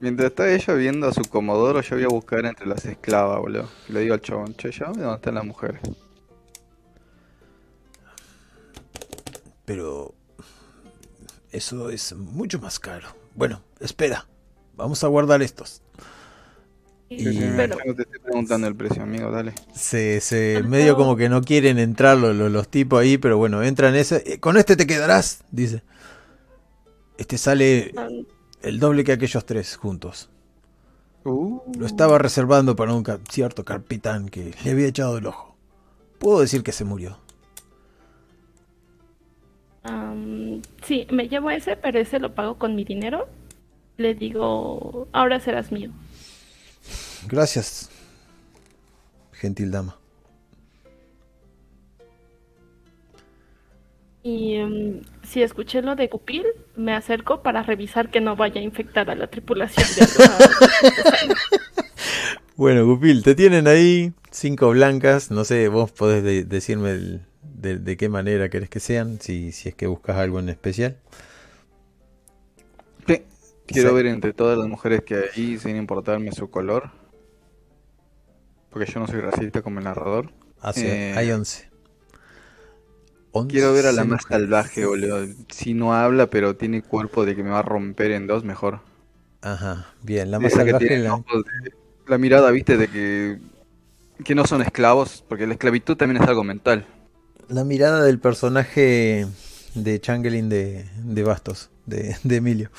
Mientras 0.00 0.30
está 0.30 0.48
ella 0.52 0.74
viendo 0.74 1.08
a 1.08 1.12
su 1.12 1.22
comodoro, 1.22 1.80
yo 1.80 1.96
voy 1.96 2.04
a 2.04 2.08
buscar 2.08 2.44
entre 2.46 2.66
las 2.66 2.84
esclavas, 2.84 3.40
boludo. 3.40 3.68
Le 3.88 4.00
digo 4.00 4.14
al 4.14 4.20
chabón, 4.20 4.54
che, 4.54 4.70
ya 4.70 4.86
dónde 4.86 5.12
están 5.14 5.34
las 5.34 5.44
mujeres. 5.44 5.80
Pero 9.64 10.14
eso 11.50 11.90
es 11.90 12.14
mucho 12.14 12.58
más 12.60 12.78
caro. 12.78 13.08
Bueno, 13.34 13.62
espera. 13.80 14.26
Vamos 14.76 15.02
a 15.02 15.08
guardar 15.08 15.42
estos. 15.42 15.82
Y- 17.10 17.24
Sí, 17.24 17.40
no 17.40 17.94
te 17.94 18.02
estoy 18.02 18.20
preguntando 18.22 18.66
el 18.68 18.76
precio, 18.76 19.02
amigo, 19.02 19.30
dale. 19.30 19.52
Se, 19.74 20.20
se 20.20 20.62
medio 20.62 20.94
como 20.94 21.16
que 21.16 21.28
no 21.28 21.42
quieren 21.42 21.78
entrar 21.78 22.16
los, 22.18 22.36
los- 22.36 22.52
los 22.52 22.68
tipos 22.68 23.00
ahí, 23.00 23.18
pero 23.18 23.38
bueno, 23.38 23.62
entran 23.62 23.94
ese. 23.96 24.22
"Eh, 24.26 24.38
Con 24.40 24.56
este 24.56 24.76
te 24.76 24.86
quedarás, 24.86 25.42
dice. 25.50 25.82
Este 27.16 27.36
sale 27.38 27.92
um, 27.96 28.24
el 28.62 28.78
doble 28.80 29.04
que 29.04 29.12
aquellos 29.12 29.44
tres 29.46 29.76
juntos. 29.76 30.30
Uh, 31.24 31.60
Lo 31.78 31.86
estaba 31.86 32.18
reservando 32.18 32.74
para 32.76 32.94
un 32.94 33.02
ca- 33.02 33.18
cierto 33.30 33.64
capitán 33.64 34.28
que 34.28 34.54
le 34.64 34.70
había 34.70 34.86
echado 34.86 35.18
el 35.18 35.26
ojo. 35.26 35.56
Puedo 36.18 36.40
decir 36.40 36.62
que 36.62 36.72
se 36.72 36.84
murió. 36.84 37.18
um, 39.84 40.60
sí, 40.82 41.06
me 41.10 41.28
llevo 41.28 41.50
ese, 41.50 41.76
pero 41.76 41.98
ese 41.98 42.18
lo 42.18 42.34
pago 42.34 42.58
con 42.58 42.74
mi 42.74 42.84
dinero. 42.84 43.28
Le 43.96 44.14
digo, 44.14 45.08
ahora 45.12 45.40
serás 45.40 45.72
mío. 45.72 45.90
Gracias, 47.26 47.90
gentil 49.32 49.70
dama. 49.70 49.97
Y 54.22 54.58
um, 54.60 55.00
si 55.22 55.42
escuché 55.42 55.80
lo 55.80 55.94
de 55.96 56.08
Cupil, 56.08 56.44
me 56.76 56.92
acerco 56.94 57.42
para 57.42 57.62
revisar 57.62 58.10
que 58.10 58.20
no 58.20 58.36
vaya 58.36 58.60
a 58.60 58.64
infectar 58.64 59.08
a 59.10 59.14
la 59.14 59.28
tripulación 59.28 59.86
de 59.96 60.02
alguna- 60.04 60.38
Bueno, 62.56 62.84
Gupil, 62.84 63.22
te 63.22 63.34
tienen 63.36 63.68
ahí 63.68 64.12
cinco 64.32 64.70
blancas. 64.70 65.30
No 65.30 65.44
sé, 65.44 65.68
vos 65.68 65.92
podés 65.92 66.24
de- 66.24 66.44
decirme 66.44 66.90
el- 66.90 67.22
de, 67.42 67.78
de 67.78 67.96
qué 67.96 68.08
manera 68.08 68.48
querés 68.50 68.68
que 68.68 68.80
sean, 68.80 69.20
si, 69.20 69.52
si 69.52 69.68
es 69.68 69.74
que 69.76 69.86
buscas 69.86 70.16
algo 70.16 70.40
en 70.40 70.48
especial. 70.48 70.96
Sí, 73.06 73.22
Quiero 73.66 73.90
Sí. 73.90 73.94
ver 73.94 74.06
entre 74.06 74.32
todas 74.32 74.58
las 74.58 74.66
mujeres 74.66 75.02
que 75.04 75.14
hay 75.36 75.58
sin 75.58 75.76
importarme 75.76 76.32
su 76.32 76.50
color. 76.50 76.90
Porque 78.70 78.90
yo 78.90 79.00
no 79.00 79.06
soy 79.06 79.20
racista 79.20 79.62
como 79.62 79.78
el 79.78 79.84
narrador. 79.84 80.30
Hace, 80.60 81.10
Eh, 81.10 81.14
hay 81.16 81.30
11. 81.30 81.67
Quiero 83.46 83.72
ver 83.72 83.86
a 83.86 83.92
la 83.92 84.02
11 84.02 84.04
más 84.04 84.20
mujeres. 84.22 84.28
salvaje, 84.28 84.86
boludo. 84.86 85.26
Si 85.48 85.74
no 85.74 85.94
habla, 85.94 86.28
pero 86.30 86.56
tiene 86.56 86.82
cuerpo 86.82 87.24
de 87.24 87.34
que 87.36 87.42
me 87.42 87.50
va 87.50 87.60
a 87.60 87.62
romper 87.62 88.12
en 88.12 88.26
dos, 88.26 88.44
mejor. 88.44 88.80
Ajá, 89.40 89.86
bien, 90.02 90.30
la 90.30 90.38
más 90.40 90.52
Esa 90.52 90.64
que 90.64 90.70
salvaje 90.70 90.86
tiene 90.88 91.02
la- 91.04 91.14
ojos 91.14 91.44
de- 91.44 91.72
la 92.06 92.18
mirada, 92.18 92.50
viste, 92.50 92.76
de 92.76 92.88
que, 92.88 93.38
que 94.24 94.34
no 94.34 94.46
son 94.46 94.62
esclavos, 94.62 95.24
porque 95.28 95.46
la 95.46 95.54
esclavitud 95.54 95.96
también 95.96 96.22
es 96.22 96.28
algo 96.28 96.44
mental. 96.44 96.86
La 97.48 97.64
mirada 97.64 98.04
del 98.04 98.18
personaje 98.18 99.26
de 99.74 100.00
Changeling 100.00 100.48
de, 100.48 100.86
de 101.02 101.22
Bastos, 101.22 101.70
de, 101.86 102.16
de 102.22 102.36
Emilio. 102.36 102.70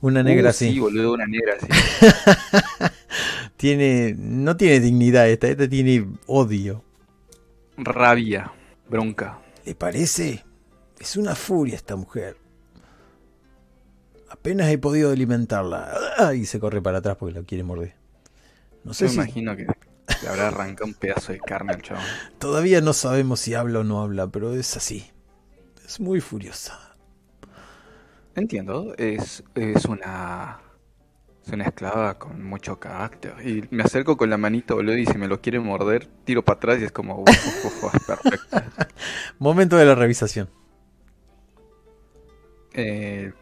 Una 0.00 0.22
negra 0.22 0.48
Uh, 0.48 0.50
así. 0.50 0.72
Sí, 0.72 0.78
boludo, 0.78 1.12
una 1.14 1.26
negra 1.26 1.54
así. 1.56 1.66
Tiene, 3.56 4.14
no 4.18 4.56
tiene 4.56 4.80
dignidad 4.80 5.28
esta, 5.28 5.48
esta 5.48 5.68
tiene 5.68 6.06
odio. 6.26 6.82
Rabia, 7.76 8.52
bronca. 8.94 9.40
¿Le 9.64 9.74
parece? 9.74 10.44
Es 11.00 11.16
una 11.16 11.34
furia 11.34 11.74
esta 11.74 11.96
mujer. 11.96 12.36
Apenas 14.30 14.68
he 14.70 14.78
podido 14.78 15.10
alimentarla. 15.10 15.92
¡Ah! 16.18 16.34
Y 16.34 16.46
se 16.46 16.60
corre 16.60 16.80
para 16.80 16.98
atrás 16.98 17.16
porque 17.16 17.34
la 17.34 17.42
quiere 17.44 17.64
morder. 17.64 17.94
No 18.84 18.94
sé 18.94 19.06
Yo 19.06 19.10
si 19.10 19.18
me 19.18 19.24
imagino 19.24 19.56
que 19.56 19.66
le 20.22 20.28
habrá 20.28 20.48
arrancado 20.48 20.86
un 20.86 20.94
pedazo 20.94 21.32
de 21.32 21.40
carne 21.40 21.72
al 21.72 21.82
chabón. 21.82 22.04
todavía 22.38 22.80
no 22.80 22.92
sabemos 22.92 23.40
si 23.40 23.54
habla 23.54 23.80
o 23.80 23.84
no 23.84 24.00
habla, 24.00 24.28
pero 24.28 24.54
es 24.54 24.76
así. 24.76 25.10
Es 25.84 25.98
muy 25.98 26.20
furiosa. 26.20 26.78
Entiendo, 28.36 28.94
es, 28.96 29.42
es 29.54 29.84
una 29.86 30.60
es 31.46 31.52
una 31.52 31.64
esclava 31.64 32.18
con 32.18 32.42
mucho 32.44 32.78
carácter. 32.80 33.34
Y 33.46 33.64
me 33.70 33.82
acerco 33.84 34.16
con 34.16 34.30
la 34.30 34.38
manito, 34.38 34.76
boludo, 34.76 34.96
y 34.98 35.06
si 35.06 35.18
me 35.18 35.28
lo 35.28 35.40
quiere 35.40 35.60
morder, 35.60 36.06
tiro 36.24 36.44
para 36.44 36.56
atrás 36.56 36.80
y 36.80 36.84
es 36.84 36.92
como, 36.92 37.20
uf, 37.22 37.46
uf, 37.46 37.64
uf, 37.64 37.94
perfecto. 38.06 38.58
Momento 39.38 39.76
de 39.76 39.84
la 39.84 39.94
revisación. 39.94 40.48
Eh, 42.72 43.32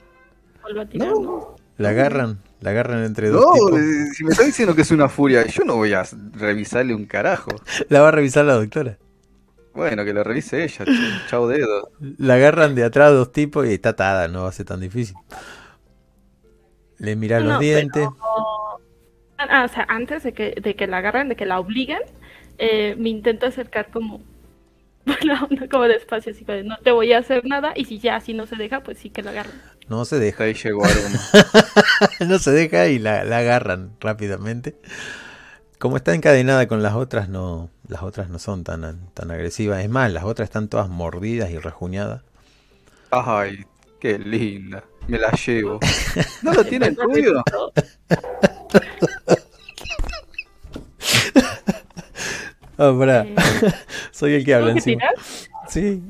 Vuelvo 0.62 0.80
a 0.80 0.86
tirar, 0.88 1.18
¿no? 1.18 1.56
La 1.76 1.90
agarran, 1.90 2.40
la 2.60 2.70
agarran 2.70 3.04
entre 3.04 3.28
dos 3.28 3.46
no, 3.46 3.50
tipos. 3.50 3.80
eh, 3.80 4.06
si 4.14 4.24
me 4.24 4.30
está 4.30 4.44
diciendo 4.44 4.74
que 4.74 4.82
es 4.82 4.90
una 4.90 5.08
furia, 5.08 5.46
yo 5.46 5.64
no 5.64 5.76
voy 5.76 5.92
a 5.94 6.04
revisarle 6.32 6.94
un 6.94 7.06
carajo. 7.06 7.50
La 7.88 8.00
va 8.00 8.08
a 8.08 8.10
revisar 8.12 8.44
la 8.44 8.54
doctora. 8.54 8.98
Bueno, 9.74 10.04
que 10.04 10.12
lo 10.12 10.22
revise 10.22 10.64
ella, 10.64 10.86
ch- 10.86 11.26
chao 11.26 11.48
dedo. 11.48 11.90
La 12.18 12.34
agarran 12.34 12.74
de 12.74 12.84
atrás 12.84 13.12
dos 13.12 13.32
tipos 13.32 13.66
y 13.66 13.72
está 13.74 13.90
atada, 13.90 14.28
no 14.28 14.42
va 14.42 14.48
a 14.50 14.52
ser 14.52 14.66
tan 14.66 14.80
difícil. 14.80 15.16
Le 17.02 17.16
miran 17.16 17.44
los 17.44 17.54
No, 17.54 17.58
dientes. 17.58 18.08
pero- 18.08 18.16
Ah, 19.38 19.64
o 19.64 19.68
sea, 19.68 19.84
antes 19.88 20.22
de 20.22 20.32
que, 20.32 20.54
de 20.62 20.76
que 20.76 20.86
la 20.86 20.98
agarren, 20.98 21.28
de 21.28 21.34
que 21.34 21.46
la 21.46 21.58
obliguen, 21.58 21.98
eh, 22.58 22.94
me 22.96 23.08
intento 23.08 23.44
acercar 23.46 23.90
como, 23.90 24.22
bueno, 25.04 25.48
como 25.68 25.84
despacio, 25.84 26.30
así 26.32 26.44
que 26.44 26.62
no 26.62 26.76
te 26.78 26.92
voy 26.92 27.12
a 27.12 27.18
hacer 27.18 27.44
nada, 27.44 27.72
y 27.74 27.84
si 27.86 27.98
ya 27.98 28.14
así 28.16 28.34
no 28.34 28.46
se 28.46 28.54
deja, 28.54 28.84
pues 28.84 28.98
sí 28.98 29.10
que 29.10 29.22
la 29.22 29.30
agarren. 29.32 29.52
No 29.88 30.04
se 30.04 30.20
deja. 30.20 30.44
ahí 30.44 30.54
llegó 30.54 30.84
algo 30.84 31.08
más. 31.08 31.32
no 32.28 32.38
se 32.38 32.52
deja 32.52 32.86
y 32.86 33.00
la, 33.00 33.24
la 33.24 33.38
agarran 33.38 33.90
rápidamente. 34.00 34.76
Como 35.80 35.96
está 35.96 36.14
encadenada 36.14 36.68
con 36.68 36.80
las 36.84 36.94
otras, 36.94 37.28
no, 37.28 37.68
las 37.88 38.04
otras 38.04 38.28
no 38.28 38.38
son 38.38 38.62
tan, 38.62 39.08
tan 39.12 39.30
agresivas. 39.32 39.82
Es 39.82 39.90
más, 39.90 40.12
las 40.12 40.22
otras 40.22 40.46
están 40.48 40.68
todas 40.68 40.88
mordidas 40.88 41.50
y 41.50 41.58
rajuñadas. 41.58 42.22
Ay, 43.10 43.66
qué 44.02 44.18
linda. 44.18 44.82
Me 45.06 45.16
la 45.16 45.30
llevo. 45.30 45.78
¿No 46.42 46.52
lo 46.52 46.64
tiene 46.64 46.86
el 46.88 46.96
tuyo? 46.96 47.40
Ah, 52.78 52.94
pará. 52.98 53.22
Eh, 53.24 53.34
Soy 54.10 54.34
el 54.34 54.44
que 54.44 54.54
habla 54.54 54.74
¿Tengo 54.74 54.84
que 54.84 54.90
encima. 54.90 55.08
tirar? 55.08 55.14
Sí. 55.68 56.02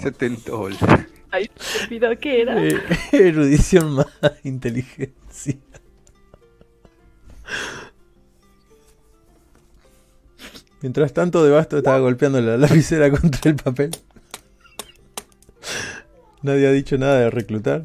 Se 0.02 0.12
tentó. 0.12 0.68
Ay, 1.32 1.50
olvidó 1.84 2.18
que 2.18 2.40
era. 2.40 2.64
Eh, 2.64 2.80
erudición 3.12 3.92
más 3.92 4.06
inteligencia. 4.42 5.58
Mientras 10.80 11.12
tanto, 11.12 11.44
Devasto 11.44 11.76
estaba 11.76 11.98
golpeando 11.98 12.40
la 12.40 12.56
lapicera 12.56 13.10
contra 13.10 13.50
el 13.50 13.56
papel. 13.56 13.90
Nadie 16.42 16.68
ha 16.68 16.72
dicho 16.72 16.96
nada 16.98 17.18
de 17.20 17.30
reclutar. 17.30 17.84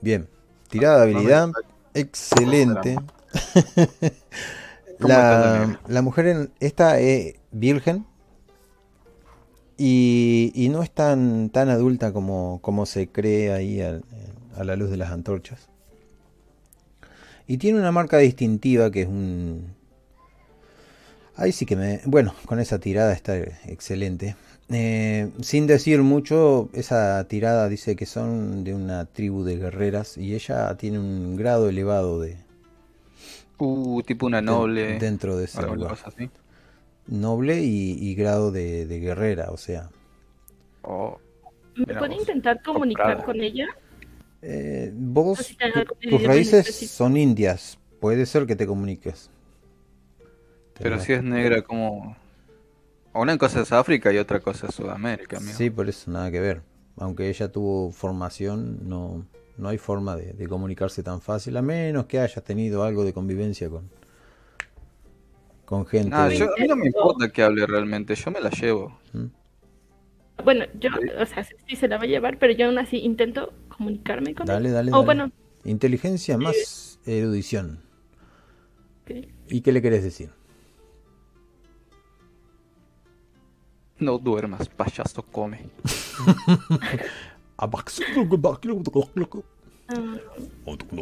Bien. 0.00 0.28
Tirada 0.68 1.04
de 1.06 1.12
habilidad. 1.14 1.50
Excelente. 1.94 2.94
¿Cómo 2.94 3.06
está 3.36 4.10
La, 4.98 5.80
la 5.86 6.02
mujer 6.02 6.26
en 6.26 6.50
esta 6.60 6.98
es 6.98 7.34
virgen. 7.52 8.04
Y, 9.76 10.50
y 10.56 10.70
no 10.70 10.82
es 10.82 10.90
tan, 10.90 11.50
tan 11.50 11.68
adulta 11.68 12.12
como, 12.12 12.58
como 12.62 12.84
se 12.84 13.08
cree 13.08 13.52
ahí 13.52 13.80
al- 13.80 14.04
a 14.56 14.64
la 14.64 14.74
luz 14.74 14.90
de 14.90 14.96
las 14.96 15.12
antorchas. 15.12 15.68
Y 17.46 17.58
tiene 17.58 17.78
una 17.78 17.92
marca 17.92 18.18
distintiva 18.18 18.90
que 18.90 19.02
es 19.02 19.08
un... 19.08 19.74
Ahí 21.36 21.52
sí 21.52 21.64
que 21.64 21.76
me... 21.76 22.00
Bueno, 22.04 22.34
con 22.46 22.58
esa 22.58 22.80
tirada 22.80 23.12
está 23.12 23.36
excelente. 23.38 24.34
Eh, 24.70 25.30
sin 25.40 25.66
decir 25.66 26.02
mucho, 26.02 26.68
esa 26.74 27.26
tirada 27.26 27.68
dice 27.68 27.96
que 27.96 28.04
son 28.04 28.64
de 28.64 28.74
una 28.74 29.06
tribu 29.06 29.42
de 29.42 29.56
guerreras 29.56 30.18
y 30.18 30.34
ella 30.34 30.76
tiene 30.76 30.98
un 30.98 31.36
grado 31.36 31.68
elevado 31.70 32.20
de... 32.20 32.36
Uh, 33.58 34.02
tipo 34.02 34.26
una 34.26 34.42
noble. 34.42 34.98
dentro 34.98 35.36
de 35.36 35.46
ese 35.46 35.58
alguna 35.58 35.76
lugar. 35.76 35.90
cosa 35.92 36.08
así. 36.08 36.30
Noble 37.06 37.62
y, 37.62 37.92
y 37.92 38.14
grado 38.14 38.52
de, 38.52 38.84
de 38.86 39.00
guerrera, 39.00 39.50
o 39.50 39.56
sea... 39.56 39.88
Oh, 40.82 41.18
¿Me 41.74 41.94
puede 41.94 42.16
intentar 42.16 42.62
comunicar 42.62 43.16
comprada. 43.16 43.24
con 43.24 43.40
ella? 43.40 43.66
Eh, 44.42 44.92
vos, 44.94 45.56
tu- 45.98 46.08
tus 46.10 46.22
raíces 46.22 46.66
son 46.90 47.16
indias, 47.16 47.78
puede 48.00 48.26
ser 48.26 48.46
que 48.46 48.54
te 48.54 48.66
comuniques. 48.66 49.30
pero 50.74 51.00
si 51.00 51.14
es 51.14 51.22
negra, 51.22 51.62
como. 51.62 52.16
Una 53.20 53.36
cosa 53.36 53.60
es 53.62 53.72
África 53.72 54.12
y 54.12 54.18
otra 54.18 54.40
cosa 54.40 54.66
es 54.68 54.74
Sudamérica, 54.74 55.38
amigo. 55.38 55.58
Sí, 55.58 55.70
por 55.70 55.88
eso 55.88 56.10
nada 56.10 56.30
que 56.30 56.40
ver. 56.40 56.62
Aunque 56.96 57.28
ella 57.28 57.50
tuvo 57.50 57.92
formación, 57.92 58.88
no, 58.88 59.24
no 59.56 59.68
hay 59.68 59.78
forma 59.78 60.16
de, 60.16 60.32
de 60.32 60.48
comunicarse 60.48 61.02
tan 61.02 61.20
fácil, 61.20 61.56
a 61.56 61.62
menos 61.62 62.06
que 62.06 62.18
hayas 62.20 62.42
tenido 62.44 62.82
algo 62.82 63.04
de 63.04 63.12
convivencia 63.12 63.68
con, 63.70 63.88
con 65.64 65.86
gente. 65.86 66.10
Nah, 66.16 66.28
de- 66.28 66.38
yo, 66.38 66.44
a 66.46 66.56
mí 66.58 66.66
no 66.68 66.76
me 66.76 66.86
importa 66.86 67.28
que 67.30 67.42
hable 67.42 67.66
realmente, 67.66 68.14
yo 68.14 68.30
me 68.30 68.40
la 68.40 68.50
llevo. 68.50 68.98
Bueno, 70.44 70.64
yo, 70.78 70.90
o 71.20 71.26
sea, 71.26 71.44
sí 71.44 71.76
se 71.76 71.88
la 71.88 71.98
va 71.98 72.04
a 72.04 72.06
llevar, 72.06 72.38
pero 72.38 72.52
yo 72.54 72.66
aún 72.66 72.78
así 72.78 72.98
intento 72.98 73.52
comunicarme 73.76 74.34
con 74.34 74.46
Dale, 74.46 74.70
ella. 74.70 74.76
dale, 74.76 74.90
dale. 74.92 75.04
bueno, 75.04 75.30
Inteligencia 75.64 76.38
más 76.38 76.98
erudición. 77.04 77.80
¿Y 79.48 79.60
qué 79.62 79.72
le 79.72 79.82
querés 79.82 80.04
decir? 80.04 80.30
No 84.00 84.18
duermas, 84.18 84.68
payaso 84.68 85.22
come. 85.22 85.60
Ah, 89.90 89.96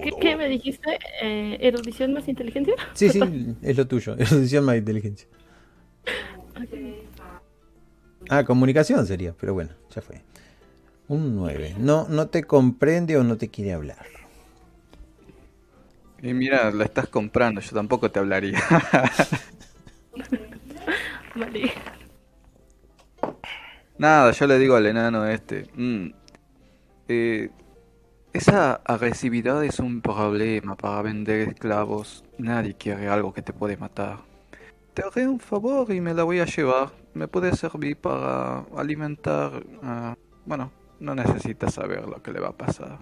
¿qué, 0.02 0.12
qué 0.20 0.36
me 0.36 0.48
dijiste? 0.48 0.98
Eh, 1.20 1.58
¿Erudición 1.60 2.12
más 2.12 2.28
inteligencia? 2.28 2.74
Sí, 2.94 3.10
sí, 3.10 3.20
es 3.62 3.76
lo 3.76 3.86
tuyo. 3.86 4.14
Erudición 4.18 4.64
más 4.64 4.76
inteligencia. 4.76 5.28
Ah, 8.28 8.44
comunicación 8.44 9.06
sería, 9.06 9.34
pero 9.38 9.54
bueno, 9.54 9.70
ya 9.94 10.02
fue. 10.02 10.22
Un 11.08 11.34
9. 11.36 11.74
No, 11.78 12.06
no 12.08 12.28
te 12.28 12.44
comprende 12.44 13.16
o 13.16 13.24
no 13.24 13.36
te 13.36 13.48
quiere 13.48 13.72
hablar. 13.72 14.06
Y 16.22 16.32
mira, 16.32 16.70
la 16.70 16.84
estás 16.84 17.08
comprando, 17.08 17.60
yo 17.60 17.72
tampoco 17.72 18.10
te 18.10 18.18
hablaría. 18.18 18.62
Vale. 21.34 21.72
Nada, 23.98 24.30
yo 24.32 24.46
le 24.46 24.58
digo 24.58 24.76
al 24.76 24.86
enano 24.86 25.26
este. 25.26 25.66
"Mm, 25.74 26.08
eh, 27.08 27.50
esa 28.32 28.74
agresividad 28.84 29.64
es 29.64 29.78
un 29.78 30.02
problema 30.02 30.76
para 30.76 31.00
vender 31.02 31.48
esclavos. 31.48 32.24
Nadie 32.38 32.74
quiere 32.74 33.08
algo 33.08 33.32
que 33.32 33.42
te 33.42 33.52
puede 33.54 33.76
matar. 33.78 34.18
Te 34.94 35.02
haré 35.02 35.26
un 35.28 35.40
favor 35.40 35.90
y 35.92 36.00
me 36.00 36.14
la 36.14 36.24
voy 36.24 36.40
a 36.40 36.46
llevar. 36.46 36.90
Me 37.14 37.28
puede 37.28 37.54
servir 37.56 37.96
para 37.96 38.60
alimentar. 38.76 39.62
a- 39.82 40.16
bueno, 40.44 40.70
no 41.00 41.14
necesitas 41.14 41.74
saber 41.74 42.06
lo 42.06 42.22
que 42.22 42.32
le 42.32 42.40
va 42.40 42.48
a 42.48 42.56
pasar. 42.56 42.98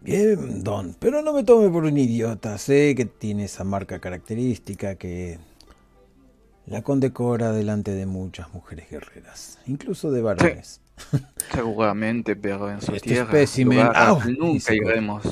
Bien, 0.00 0.62
Don, 0.62 0.94
pero 0.98 1.22
no 1.22 1.32
me 1.32 1.42
tome 1.44 1.68
por 1.70 1.84
un 1.84 1.98
idiota. 1.98 2.56
Sé 2.58 2.94
que 2.94 3.04
tiene 3.04 3.44
esa 3.44 3.64
marca 3.64 3.98
característica 3.98 4.94
que 4.94 5.38
la 6.70 6.82
condecora 6.82 7.52
delante 7.52 7.92
de 7.92 8.06
muchas 8.06 8.52
mujeres 8.52 8.90
guerreras, 8.90 9.58
incluso 9.66 10.10
de 10.10 10.22
varones. 10.22 10.80
Seguramente, 11.52 12.34
pero 12.36 12.70
en 12.70 12.80
su 12.82 12.92
Este 12.94 13.10
tierra 13.10 13.32
espécimen- 13.40 14.36
nunca 14.38 14.74
iremos. 14.74 15.22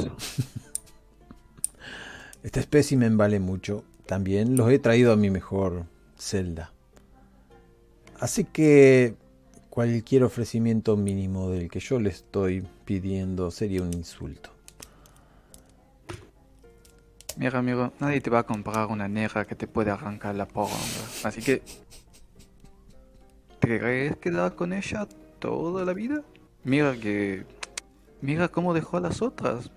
Este 2.42 2.60
espécimen 2.60 3.16
vale 3.16 3.40
mucho. 3.40 3.84
También 4.06 4.56
los 4.56 4.70
he 4.70 4.78
traído 4.78 5.12
a 5.12 5.16
mi 5.16 5.30
mejor 5.30 5.84
celda. 6.16 6.72
Así 8.20 8.44
que 8.44 9.16
cualquier 9.68 10.22
ofrecimiento 10.24 10.96
mínimo 10.96 11.50
del 11.50 11.68
que 11.68 11.80
yo 11.80 11.98
le 11.98 12.10
estoy 12.10 12.64
pidiendo 12.84 13.50
sería 13.50 13.82
un 13.82 13.92
insulto. 13.92 14.50
Mira, 17.36 17.58
amigo, 17.58 17.92
nadie 18.00 18.20
te 18.20 18.30
va 18.30 18.40
a 18.40 18.42
comprar 18.44 18.86
una 18.86 19.08
negra 19.08 19.44
que 19.44 19.54
te 19.54 19.66
puede 19.66 19.90
arrancar 19.90 20.34
la 20.34 20.46
poronga. 20.46 20.74
Así 21.24 21.42
que. 21.42 21.62
¿Te 23.60 23.68
querés 23.68 24.16
quedar 24.16 24.54
con 24.54 24.72
ella 24.72 25.06
toda 25.38 25.84
la 25.84 25.92
vida? 25.92 26.22
Mira 26.64 26.94
que. 26.94 27.44
Mira 28.22 28.48
cómo 28.48 28.72
dejó 28.72 28.96
a 28.96 29.00
las 29.00 29.20
otras. 29.20 29.70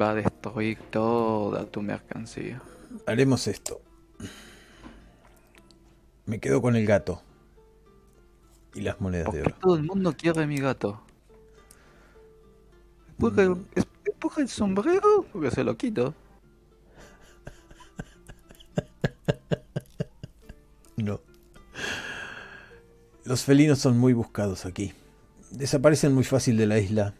Va 0.00 0.10
a 0.10 0.14
destruir 0.14 0.78
toda 0.90 1.64
tu 1.66 1.82
mercancía. 1.82 2.60
Haremos 3.06 3.46
esto. 3.48 3.80
Me 6.26 6.38
quedo 6.38 6.60
con 6.62 6.76
el 6.76 6.86
gato. 6.86 7.22
Y 8.74 8.82
las 8.82 9.00
monedas 9.00 9.26
¿Por 9.26 9.34
de 9.34 9.40
oro. 9.42 9.54
todo 9.60 9.76
el 9.76 9.82
mundo 9.84 10.14
quiere 10.16 10.46
mi 10.46 10.58
gato? 10.58 11.00
Empuja 13.18 13.42
el, 13.42 13.56
es- 13.74 13.86
empuja 14.04 14.40
el 14.42 14.48
sombrero 14.48 15.24
porque 15.32 15.50
se 15.50 15.64
lo 15.64 15.76
quito. 15.76 16.14
No. 20.96 21.20
Los 23.24 23.44
felinos 23.44 23.78
son 23.78 23.98
muy 23.98 24.12
buscados 24.12 24.66
aquí. 24.66 24.92
Desaparecen 25.50 26.14
muy 26.14 26.24
fácil 26.24 26.56
de 26.56 26.66
la 26.66 26.78
isla. 26.78 27.14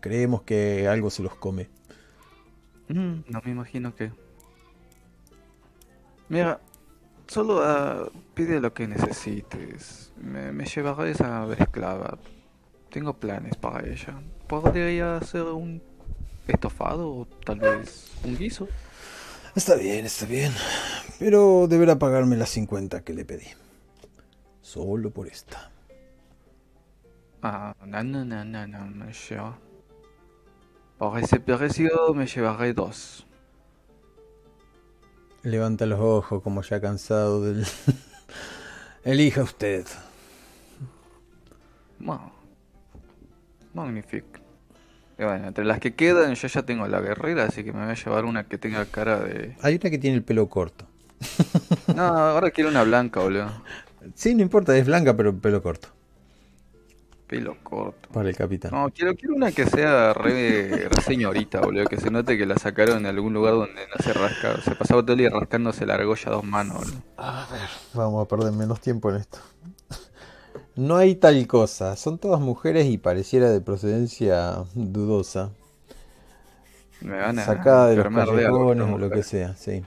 Creemos 0.00 0.42
que 0.42 0.88
algo 0.88 1.10
se 1.10 1.22
los 1.22 1.34
come. 1.34 1.68
Mm, 2.88 3.20
no 3.28 3.42
me 3.44 3.50
imagino 3.50 3.94
que. 3.94 4.12
Mira, 6.28 6.60
solo 7.26 7.60
ah, 7.62 8.10
pide 8.34 8.60
lo 8.60 8.72
que 8.72 8.86
necesites. 8.86 10.12
Me, 10.16 10.52
me 10.52 10.64
llevaré 10.64 11.10
esa 11.10 11.46
esclava. 11.58 12.18
Tengo 12.90 13.14
planes 13.14 13.56
para 13.56 13.86
ella. 13.86 14.20
Podría 14.46 15.16
hacer 15.16 15.42
un 15.42 15.82
estofado 16.46 17.10
o 17.10 17.26
tal 17.44 17.60
vez 17.60 18.10
un 18.24 18.36
guiso. 18.36 18.68
Está 19.58 19.74
bien, 19.74 20.06
está 20.06 20.24
bien. 20.24 20.52
Pero 21.18 21.66
deberá 21.66 21.98
pagarme 21.98 22.36
las 22.36 22.50
50 22.50 23.02
que 23.02 23.12
le 23.12 23.24
pedí. 23.24 23.48
Solo 24.62 25.10
por 25.10 25.26
esta. 25.26 25.72
Ah, 27.42 27.74
no, 27.84 28.04
no, 28.04 28.24
no, 28.24 28.44
no, 28.44 28.68
no, 28.68 28.86
no, 28.88 29.10
yo. 29.10 29.56
Por 30.96 31.18
ese 31.18 31.40
precio 31.40 32.14
me 32.14 32.28
llevaré 32.28 32.72
dos. 32.72 33.26
Levanta 35.42 35.86
los 35.86 35.98
ojos 35.98 36.40
como 36.40 36.62
ya 36.62 36.80
cansado 36.80 37.42
del... 37.42 37.66
Elija 39.02 39.42
usted. 39.42 39.84
Bueno, 41.98 42.30
magnífico. 43.74 44.37
Y 45.18 45.24
bueno, 45.24 45.48
entre 45.48 45.64
las 45.64 45.80
que 45.80 45.94
quedan, 45.94 46.34
yo 46.34 46.46
ya 46.46 46.62
tengo 46.62 46.86
la 46.86 47.00
guerrera, 47.00 47.44
así 47.44 47.64
que 47.64 47.72
me 47.72 47.80
voy 47.82 47.90
a 47.90 47.94
llevar 47.94 48.24
una 48.24 48.44
que 48.44 48.56
tenga 48.56 48.84
cara 48.84 49.18
de. 49.18 49.56
Hay 49.62 49.74
una 49.74 49.90
que 49.90 49.98
tiene 49.98 50.16
el 50.16 50.22
pelo 50.22 50.48
corto. 50.48 50.86
No, 51.94 52.04
ahora 52.04 52.50
quiero 52.50 52.70
una 52.70 52.84
blanca, 52.84 53.20
boludo. 53.20 53.50
Sí, 54.14 54.34
no 54.34 54.42
importa, 54.42 54.76
es 54.76 54.86
blanca 54.86 55.16
pero 55.16 55.34
pelo 55.34 55.60
corto. 55.62 55.88
Pelo 57.26 57.56
corto. 57.62 58.08
Para 58.10 58.28
el 58.28 58.36
capitán. 58.36 58.70
No, 58.70 58.90
quiero, 58.90 59.16
quiero 59.16 59.34
una 59.34 59.50
que 59.50 59.66
sea 59.66 60.12
re, 60.12 60.88
re 60.88 61.02
señorita, 61.02 61.60
boludo. 61.60 61.86
Que 61.86 61.96
se 61.98 62.10
note 62.10 62.38
que 62.38 62.46
la 62.46 62.56
sacaron 62.56 62.98
en 62.98 63.06
algún 63.06 63.34
lugar 63.34 63.54
donde 63.54 63.86
no 63.88 64.02
se 64.04 64.12
rasca. 64.12 64.60
Se 64.60 64.76
pasaba 64.76 65.02
todo 65.02 65.12
el 65.12 65.18
día 65.18 65.30
rascándose 65.30 65.84
la 65.84 65.94
argolla 65.94 66.22
a 66.26 66.30
dos 66.30 66.44
manos, 66.44 66.78
boludo. 66.78 67.02
A 67.16 67.48
ver, 67.50 67.68
vamos 67.94 68.24
a 68.24 68.28
perder 68.28 68.52
menos 68.52 68.80
tiempo 68.80 69.10
en 69.10 69.16
esto. 69.16 69.38
No 70.78 70.96
hay 70.96 71.16
tal 71.16 71.44
cosa. 71.48 71.96
Son 71.96 72.18
todas 72.18 72.40
mujeres 72.40 72.86
y 72.86 72.98
pareciera 72.98 73.50
de 73.50 73.60
procedencia 73.60 74.62
dudosa. 74.74 75.50
Me 77.00 77.18
van 77.18 77.36
a 77.36 77.44
Sacada 77.44 77.88
de 77.88 77.96
los 77.96 78.06
callejones 78.14 78.86
o 78.88 78.96
lo 78.96 79.10
que 79.10 79.24
sea, 79.24 79.56
sí. 79.56 79.84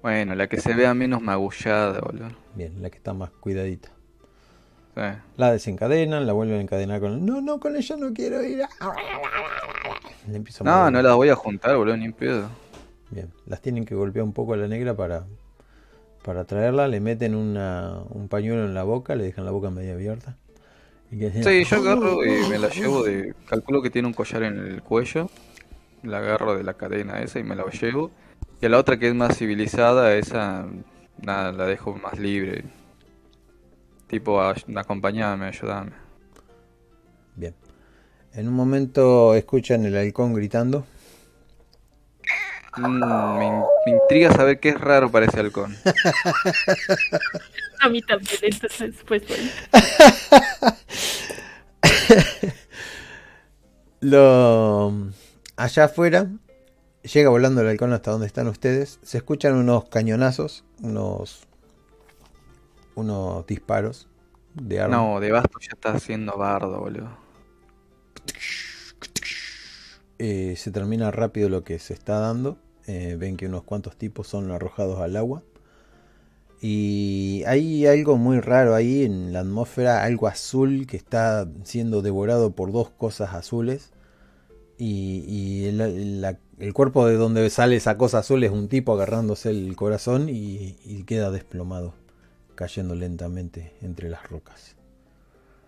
Bueno, 0.00 0.34
la 0.34 0.48
que 0.48 0.62
se 0.62 0.72
vea 0.72 0.94
menos 0.94 1.20
magullada, 1.20 2.00
boludo. 2.00 2.30
Bien, 2.54 2.80
la 2.80 2.88
que 2.88 2.96
está 2.96 3.12
más 3.12 3.28
cuidadita. 3.28 3.90
Sí. 4.94 5.02
La 5.36 5.52
desencadenan, 5.52 6.26
la 6.26 6.32
vuelven 6.32 6.56
a 6.56 6.62
encadenar 6.62 7.02
con... 7.02 7.26
No, 7.26 7.42
no, 7.42 7.60
con 7.60 7.76
ella 7.76 7.96
no 7.98 8.14
quiero 8.14 8.42
ir. 8.42 8.64
Le 10.26 10.42
No, 10.64 10.90
no 10.90 11.02
las 11.02 11.14
voy 11.16 11.28
a 11.28 11.36
juntar, 11.36 11.76
boludo, 11.76 11.98
ni 11.98 12.06
en 12.06 12.14
pedo. 12.14 12.48
Bien, 13.10 13.30
las 13.44 13.60
tienen 13.60 13.84
que 13.84 13.94
golpear 13.94 14.24
un 14.24 14.32
poco 14.32 14.54
a 14.54 14.56
la 14.56 14.68
negra 14.68 14.96
para, 14.96 15.26
para 16.22 16.44
traerla. 16.44 16.88
Le 16.88 17.00
meten 17.00 17.34
una, 17.34 18.02
un 18.10 18.28
pañuelo 18.28 18.64
en 18.64 18.74
la 18.74 18.82
boca, 18.82 19.14
le 19.14 19.24
dejan 19.24 19.44
la 19.44 19.50
boca 19.50 19.70
media 19.70 19.94
abierta. 19.94 20.36
Sí, 21.10 21.64
yo 21.64 21.76
agarro 21.78 22.24
y 22.24 22.48
me 22.48 22.58
la 22.58 22.68
llevo 22.68 23.02
de. 23.02 23.34
Calculo 23.48 23.82
que 23.82 23.90
tiene 23.90 24.06
un 24.06 24.14
collar 24.14 24.44
en 24.44 24.58
el 24.58 24.82
cuello. 24.82 25.28
La 26.02 26.18
agarro 26.18 26.56
de 26.56 26.62
la 26.62 26.74
cadena 26.74 27.20
esa 27.20 27.40
y 27.40 27.42
me 27.42 27.56
la 27.56 27.64
llevo. 27.66 28.10
Y 28.60 28.66
a 28.66 28.68
la 28.68 28.78
otra 28.78 28.98
que 28.98 29.08
es 29.08 29.14
más 29.14 29.36
civilizada, 29.36 30.14
esa. 30.14 30.66
Nada, 31.20 31.52
la 31.52 31.66
dejo 31.66 31.96
más 31.96 32.18
libre. 32.18 32.64
Tipo, 34.06 34.40
acompañame, 34.40 35.46
ayudame. 35.46 35.92
Bien. 37.34 37.54
En 38.32 38.48
un 38.48 38.54
momento 38.54 39.34
escuchan 39.34 39.84
el 39.84 39.96
halcón 39.96 40.32
gritando. 40.32 40.86
Mm, 42.76 43.38
me, 43.38 43.46
in- 43.46 43.64
me 43.86 43.92
intriga 43.92 44.32
saber 44.32 44.60
qué 44.60 44.70
es 44.70 44.80
raro 44.80 45.10
para 45.10 45.26
ese 45.26 45.40
halcón. 45.40 45.76
A 47.80 47.88
mí 47.88 48.02
también, 48.02 48.38
entonces, 48.42 48.94
pues 49.06 49.22
bueno. 49.26 49.50
Lo 54.00 54.92
allá 55.56 55.84
afuera 55.84 56.26
llega 57.02 57.28
volando 57.30 57.60
el 57.60 57.68
halcón 57.68 57.92
hasta 57.92 58.10
donde 58.10 58.26
están 58.26 58.48
ustedes. 58.48 58.98
Se 59.02 59.18
escuchan 59.18 59.54
unos 59.54 59.88
cañonazos, 59.88 60.64
unos 60.82 61.42
unos 62.94 63.46
disparos 63.46 64.08
de 64.54 64.80
arma. 64.80 64.96
No, 64.96 65.20
de 65.20 65.30
Basto 65.32 65.58
ya 65.60 65.70
está 65.72 65.92
haciendo 65.92 66.36
bardo, 66.36 66.80
boludo. 66.80 67.10
Eh, 70.22 70.54
se 70.56 70.70
termina 70.70 71.10
rápido 71.10 71.48
lo 71.48 71.64
que 71.64 71.78
se 71.78 71.94
está 71.94 72.18
dando. 72.18 72.58
Eh, 72.86 73.16
ven 73.18 73.38
que 73.38 73.46
unos 73.46 73.62
cuantos 73.64 73.96
tipos 73.96 74.28
son 74.28 74.50
arrojados 74.50 75.00
al 75.00 75.16
agua. 75.16 75.42
Y 76.60 77.42
hay 77.46 77.86
algo 77.86 78.18
muy 78.18 78.38
raro 78.40 78.74
ahí 78.74 79.04
en 79.04 79.32
la 79.32 79.40
atmósfera, 79.40 80.04
algo 80.04 80.28
azul 80.28 80.86
que 80.86 80.98
está 80.98 81.48
siendo 81.64 82.02
devorado 82.02 82.50
por 82.50 82.70
dos 82.70 82.90
cosas 82.90 83.32
azules. 83.32 83.92
Y, 84.76 85.64
el, 85.66 86.36
cuerpo 86.74 87.06
de 87.06 87.14
donde 87.14 87.48
sale 87.48 87.76
esa 87.76 87.96
cosa 87.96 88.18
azul 88.18 88.44
es 88.44 88.50
un 88.50 88.68
tipo 88.68 88.92
agarrándose 88.92 89.48
el 89.48 89.74
corazón 89.74 90.28
y 90.28 91.02
queda 91.04 91.30
desplomado, 91.30 91.94
cayendo 92.56 92.94
lentamente 92.94 93.72
entre 93.80 94.10
las 94.10 94.28
rocas. 94.28 94.76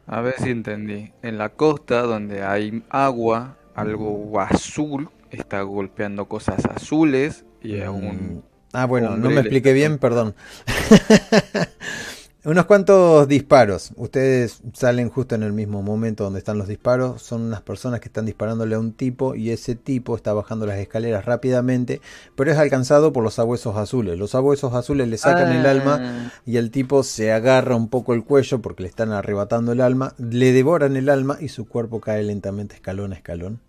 A 0.06 0.20
ver 0.20 0.34
si 0.38 0.50
entendí. 0.50 1.12
En 1.22 1.38
la 1.38 1.50
costa, 1.50 2.02
donde 2.02 2.42
hay 2.42 2.82
agua, 2.90 3.56
algo 3.74 4.40
azul 4.40 5.10
está 5.30 5.62
golpeando 5.62 6.26
cosas 6.26 6.64
azules 6.66 7.44
y 7.62 7.80
a 7.80 7.90
un... 7.90 8.42
Ah, 8.72 8.86
bueno, 8.86 9.16
no 9.16 9.28
me 9.28 9.40
expliqué 9.40 9.70
está- 9.70 9.74
bien, 9.74 9.98
perdón. 9.98 10.34
Unos 12.44 12.66
cuantos 12.66 13.28
disparos. 13.28 13.92
Ustedes 13.94 14.62
salen 14.72 15.10
justo 15.10 15.36
en 15.36 15.44
el 15.44 15.52
mismo 15.52 15.80
momento 15.80 16.24
donde 16.24 16.40
están 16.40 16.58
los 16.58 16.66
disparos. 16.66 17.22
Son 17.22 17.42
unas 17.42 17.60
personas 17.60 18.00
que 18.00 18.08
están 18.08 18.26
disparándole 18.26 18.74
a 18.74 18.80
un 18.80 18.94
tipo 18.94 19.36
y 19.36 19.50
ese 19.50 19.76
tipo 19.76 20.16
está 20.16 20.32
bajando 20.32 20.66
las 20.66 20.78
escaleras 20.78 21.24
rápidamente, 21.24 22.00
pero 22.34 22.50
es 22.50 22.58
alcanzado 22.58 23.12
por 23.12 23.22
los 23.22 23.34
sabuesos 23.34 23.76
azules. 23.76 24.18
Los 24.18 24.32
sabuesos 24.32 24.74
azules 24.74 25.06
le 25.06 25.18
sacan 25.18 25.52
el 25.52 25.66
alma 25.66 26.00
Ah, 26.02 26.32
y 26.44 26.56
el 26.56 26.72
tipo 26.72 27.04
se 27.04 27.30
agarra 27.30 27.76
un 27.76 27.88
poco 27.88 28.12
el 28.12 28.24
cuello 28.24 28.60
porque 28.60 28.82
le 28.82 28.88
están 28.88 29.12
arrebatando 29.12 29.70
el 29.70 29.80
alma, 29.80 30.14
le 30.18 30.52
devoran 30.52 30.96
el 30.96 31.10
alma 31.10 31.36
y 31.40 31.48
su 31.48 31.68
cuerpo 31.68 32.00
cae 32.00 32.24
lentamente 32.24 32.74
escalón 32.74 33.12
a 33.12 33.16
escalón 33.16 33.60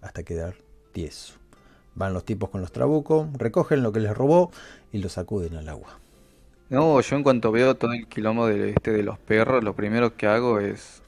hasta 0.00 0.22
quedar 0.22 0.54
tieso. 0.92 1.34
Van 1.94 2.14
los 2.14 2.24
tipos 2.24 2.48
con 2.48 2.62
los 2.62 2.72
trabucos, 2.72 3.28
recogen 3.34 3.82
lo 3.82 3.92
que 3.92 4.00
les 4.00 4.16
robó 4.16 4.50
y 4.90 4.98
lo 4.98 5.10
sacuden 5.10 5.56
al 5.56 5.68
agua. 5.68 6.01
No, 6.72 7.00
yo 7.00 7.16
en 7.16 7.22
cuanto 7.22 7.52
veo 7.52 7.76
todo 7.76 7.92
el 7.92 8.08
quilombo 8.08 8.46
de, 8.48 8.70
este 8.70 8.90
de 8.92 9.04
los 9.04 9.18
perros, 9.18 9.62
lo 9.62 9.76
primero 9.76 10.16
que 10.16 10.26
hago 10.26 10.58
es 10.58 11.02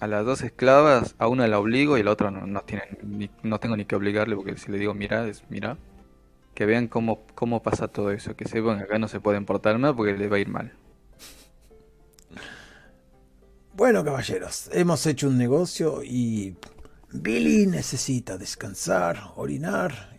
a 0.00 0.06
las 0.08 0.26
dos 0.26 0.42
esclavas, 0.42 1.14
a 1.18 1.28
una 1.28 1.48
la 1.48 1.58
obligo 1.60 1.98
y 1.98 2.02
la 2.02 2.12
otra 2.12 2.30
no, 2.30 2.46
no, 2.46 2.64
ni- 3.02 3.30
no 3.42 3.60
tengo 3.60 3.76
ni 3.76 3.84
que 3.86 3.96
obligarle 3.96 4.36
porque 4.36 4.56
si 4.58 4.72
le 4.72 4.78
digo 4.78 4.94
mira, 4.94 5.26
es 5.28 5.44
mira. 5.50 5.78
Que 6.54 6.66
vean 6.66 6.88
cómo, 6.88 7.20
cómo 7.36 7.62
pasa 7.62 7.88
todo 7.88 8.12
eso, 8.12 8.36
que 8.36 8.46
sepan 8.48 8.78
que 8.78 8.84
acá 8.84 8.98
no 8.98 9.08
se 9.08 9.20
pueden 9.20 9.46
portar 9.46 9.78
mal 9.78 9.96
porque 9.96 10.14
les 10.14 10.30
va 10.32 10.36
a 10.36 10.40
ir 10.40 10.48
mal. 10.48 10.72
Bueno, 13.74 14.04
caballeros, 14.04 14.70
hemos 14.72 15.04
hecho 15.06 15.28
un 15.28 15.36
negocio 15.36 16.02
y 16.04 16.56
Billy 17.12 17.66
necesita 17.66 18.38
descansar, 18.38 19.32
orinar 19.36 20.16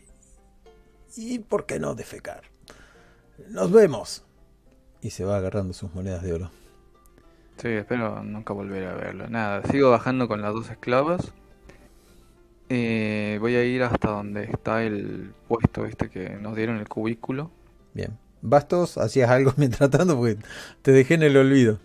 y, 1.15 1.39
¿por 1.39 1.65
qué 1.65 1.79
no, 1.79 1.95
defecar? 1.95 2.43
Nos 3.49 3.71
vemos. 3.71 4.24
Y 5.05 5.11
se 5.11 5.23
va 5.23 5.37
agarrando 5.37 5.71
sus 5.71 5.93
monedas 5.93 6.23
de 6.23 6.33
oro. 6.33 6.49
Sí, 7.57 7.67
espero 7.67 8.23
nunca 8.23 8.53
volver 8.53 8.85
a 8.87 8.95
verlo. 8.95 9.27
Nada, 9.27 9.61
sigo 9.69 9.91
bajando 9.91 10.27
con 10.27 10.41
las 10.41 10.51
dos 10.51 10.71
esclavas. 10.71 11.31
Eh, 12.69 13.37
voy 13.39 13.55
a 13.55 13.63
ir 13.63 13.83
hasta 13.83 14.09
donde 14.09 14.45
está 14.45 14.83
el 14.83 15.31
puesto 15.47 15.85
este 15.85 16.09
que 16.09 16.29
nos 16.31 16.55
dieron 16.55 16.77
el 16.77 16.89
cubículo. 16.89 17.51
Bien. 17.93 18.17
Bastos, 18.41 18.97
hacías 18.97 19.29
algo 19.29 19.53
mientras 19.57 19.91
tanto 19.91 20.17
porque 20.17 20.39
te 20.81 20.91
dejé 20.91 21.13
en 21.13 21.21
el 21.21 21.37
olvido. 21.37 21.77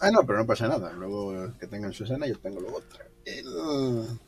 Ah, 0.00 0.10
no, 0.10 0.26
pero 0.26 0.38
no 0.40 0.44
pasa 0.46 0.66
nada. 0.66 0.92
Luego 0.94 1.56
que 1.60 1.68
tengan 1.68 1.92
su 1.92 2.02
escena, 2.02 2.26
yo 2.26 2.36
tengo 2.36 2.60
luego 2.60 2.78
otra. 2.78 3.04
El- 3.24 4.18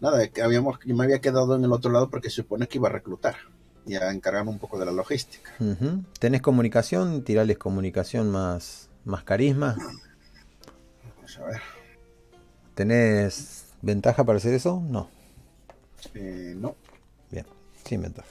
Nada, 0.00 0.24
es 0.24 0.32
que 0.32 0.42
habíamos, 0.42 0.80
yo 0.84 0.96
me 0.96 1.04
había 1.04 1.20
quedado 1.20 1.54
en 1.54 1.62
el 1.62 1.70
otro 1.72 1.92
lado 1.92 2.10
porque 2.10 2.28
se 2.28 2.42
supone 2.42 2.66
que 2.66 2.78
iba 2.78 2.88
a 2.88 2.92
reclutar 2.92 3.36
y 3.90 3.96
a 3.96 4.12
encargarme 4.12 4.50
un 4.50 4.58
poco 4.60 4.78
de 4.78 4.86
la 4.86 4.92
logística. 4.92 5.50
Ujú. 5.58 6.04
¿Tenés 6.20 6.42
comunicación? 6.42 7.24
Tirales 7.24 7.58
comunicación 7.58 8.30
más, 8.30 8.88
más 9.04 9.24
carisma. 9.24 9.76
Vamos 11.16 11.38
a 11.38 11.44
ver. 11.46 11.60
¿Tenés 12.74 13.64
ventaja 13.82 14.22
para 14.24 14.36
hacer 14.38 14.54
eso? 14.54 14.80
No. 14.88 15.10
Eh, 16.14 16.54
no, 16.56 16.76
Bien, 17.30 17.44
sin 17.84 18.02
ventaja. 18.02 18.28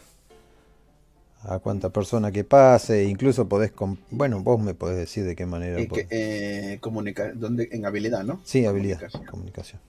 A 1.41 1.59
cuánta 1.59 1.89
persona 1.89 2.31
que 2.31 2.43
pase, 2.45 3.03
incluso 3.03 3.47
podés... 3.49 3.73
Bueno, 4.11 4.41
vos 4.41 4.61
me 4.61 4.73
podés 4.73 4.97
decir 4.97 5.25
de 5.25 5.35
qué 5.35 5.45
manera... 5.45 5.77
Eh, 5.79 5.87
que, 5.89 6.07
eh, 6.09 6.79
comunica 6.79 7.33
¿dónde? 7.33 7.67
en 7.71 7.85
habilidad, 7.85 8.23
¿no? 8.23 8.41
Sí, 8.45 8.65
habilidad, 8.65 8.97
Comunicación. 8.99 9.25
comunicación. 9.25 9.81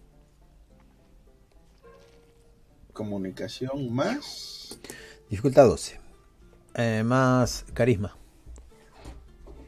Comunicación 2.93 3.95
más. 3.95 4.79
Dificultad 5.31 5.69
12. 5.69 6.01
Eh, 6.75 7.05
más 7.05 7.65
carisma. 7.73 8.17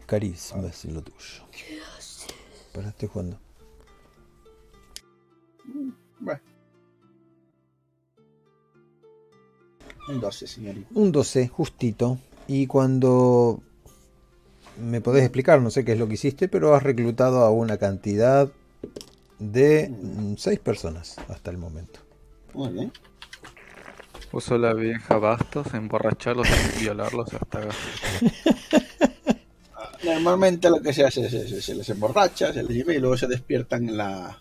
Carisma 0.07 0.67
es 0.67 0.85
lo 0.87 1.03
tuyo. 1.03 1.45
Para 2.75 2.89
estoy 2.89 3.09
jugando. 3.09 3.39
Bueno. 6.19 6.41
Un 10.09 10.21
12, 10.21 10.47
señorita. 10.49 10.89
Un 10.95 11.13
12, 11.13 11.47
justito. 11.47 12.19
Y 12.49 12.67
cuando 12.67 13.63
me 14.81 15.01
podés 15.01 15.23
explicar, 15.23 15.63
no 15.63 15.71
sé 15.71 15.85
qué 15.85 15.93
es 15.93 15.99
lo 15.99 16.09
que 16.09 16.15
hiciste, 16.15 16.49
pero 16.49 16.75
has 16.75 16.83
reclutado 16.83 17.45
a 17.45 17.51
una 17.51 17.77
cantidad 17.77 18.51
de 19.39 19.95
6 20.37 20.59
personas 20.59 21.19
hasta 21.29 21.53
el 21.53 21.59
momento. 21.59 22.01
Muy 22.53 22.71
bien. 22.71 22.93
Uso 24.33 24.57
la 24.59 24.73
vieja 24.75 25.19
bastos, 25.19 25.75
emborracharlos 25.75 26.49
y 26.77 26.81
violarlos 26.85 27.33
hasta... 27.35 27.61
Normalmente 30.05 30.69
lo 30.69 30.81
que 30.81 30.93
se 30.93 31.05
hace 31.05 31.27
es, 31.27 31.33
es- 31.35 31.65
se 31.65 31.75
les 31.75 31.89
emborracha, 31.91 32.53
se 32.53 32.63
les 32.63 32.71
lleva 32.77 32.93
y 32.93 32.99
luego 32.99 33.17
se 33.17 33.27
despiertan 33.29 33.89
en 33.89 33.97
la 33.97 34.39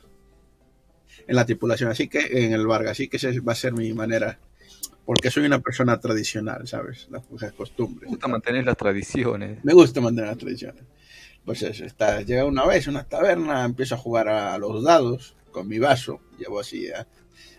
en 1.27 1.35
la 1.35 1.45
tripulación. 1.45 1.91
Así 1.91 2.07
que 2.07 2.19
en 2.45 2.53
el 2.53 2.65
Vargas, 2.65 2.93
así 2.93 3.07
que 3.07 3.18
esa 3.18 3.30
va 3.47 3.51
a 3.51 3.55
ser 3.55 3.73
mi 3.73 3.93
manera. 3.93 4.39
Porque 5.05 5.30
soy 5.30 5.45
una 5.45 5.59
persona 5.59 5.99
tradicional, 5.99 6.68
¿sabes? 6.68 7.07
Las 7.11 7.23
las 7.39 7.53
costumbres. 7.53 8.03
Me 8.03 8.09
gusta 8.15 8.27
mantener 8.27 8.65
las 8.65 8.77
tradiciones. 8.77 9.63
Me 9.63 9.73
gusta 9.73 10.01
mantener 10.01 10.30
las 10.30 10.38
tradiciones. 10.38 10.84
Pues 11.45 11.61
eso, 11.63 11.85
está, 11.85 12.22
llega 12.22 12.45
una 12.45 12.65
vez 12.65 12.88
a 12.88 12.91
una 12.91 13.03
taberna, 13.03 13.65
empiezo 13.65 13.95
a 13.95 13.97
jugar 13.97 14.30
a 14.30 14.57
los 14.57 14.84
dados 14.84 15.35
con 15.51 15.68
mi 15.68 15.80
vaso, 15.80 16.22
llevo 16.38 16.59
así 16.59 16.89
a 16.91 17.05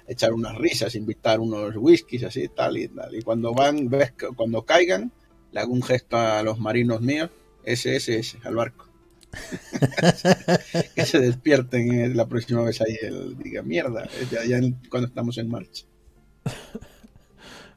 echar 0.07 0.33
unas 0.33 0.57
risas, 0.57 0.95
invitar 0.95 1.41
unos 1.41 1.75
whiskies, 1.77 2.25
así, 2.25 2.49
tal 2.49 2.77
y 2.77 2.89
tal. 2.89 3.15
Y 3.15 3.23
cuando 3.23 3.53
van, 3.55 3.89
ves 3.89 4.13
cuando 4.37 4.63
caigan, 4.65 5.13
le 5.53 5.61
hago 5.61 5.73
un 5.73 5.83
gesto 5.83 6.17
a 6.17 6.43
los 6.43 6.59
marinos 6.59 7.01
míos, 7.01 7.31
ese, 7.65 7.97
ese, 7.97 8.19
ese, 8.19 8.39
al 8.45 8.57
barco. 8.57 8.89
que 10.95 11.07
se 11.07 11.19
despierten 11.19 11.93
eh, 11.93 12.09
la 12.15 12.29
próxima 12.29 12.63
vez 12.63 12.81
ahí, 12.83 12.97
el, 13.01 13.37
diga, 13.39 13.63
mierda, 13.63 14.09
ya, 14.47 14.61
cuando 14.91 15.09
estamos 15.09 15.39
en 15.39 15.49
marcha. 15.49 15.85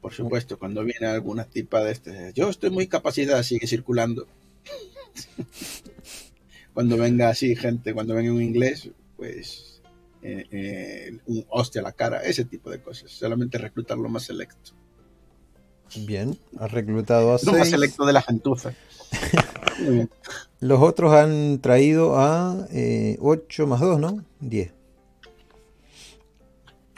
Por 0.00 0.12
supuesto, 0.12 0.58
cuando 0.58 0.84
viene 0.84 1.06
alguna 1.06 1.44
tipa 1.44 1.82
de 1.82 1.92
este, 1.92 2.32
yo 2.34 2.48
estoy 2.48 2.70
muy 2.70 2.86
capacitada, 2.86 3.42
sigue 3.42 3.66
circulando. 3.66 4.28
cuando 6.74 6.96
venga 6.96 7.30
así 7.30 7.56
gente, 7.56 7.94
cuando 7.94 8.14
venga 8.14 8.32
un 8.32 8.42
inglés, 8.42 8.90
pues 9.16 9.65
eh, 10.22 10.46
eh, 10.50 11.18
un 11.26 11.44
hostia 11.48 11.80
a 11.80 11.84
la 11.84 11.92
cara, 11.92 12.22
ese 12.22 12.44
tipo 12.44 12.70
de 12.70 12.80
cosas. 12.80 13.10
Solamente 13.10 13.58
reclutar 13.58 13.98
lo 13.98 14.08
más 14.08 14.24
selecto. 14.24 14.72
Bien, 16.06 16.36
has 16.58 16.72
reclutado 16.72 17.34
a 17.34 17.38
Lo 17.44 17.52
más 17.52 17.68
6. 17.68 17.70
selecto 17.70 18.04
de 18.06 18.12
la 18.12 18.22
gentuza. 18.22 18.74
Los 20.60 20.80
otros 20.82 21.12
han 21.12 21.60
traído 21.60 22.18
a 22.18 22.66
eh, 22.72 23.16
8 23.20 23.66
más 23.66 23.80
2, 23.80 24.00
¿no? 24.00 24.24
10. 24.40 24.72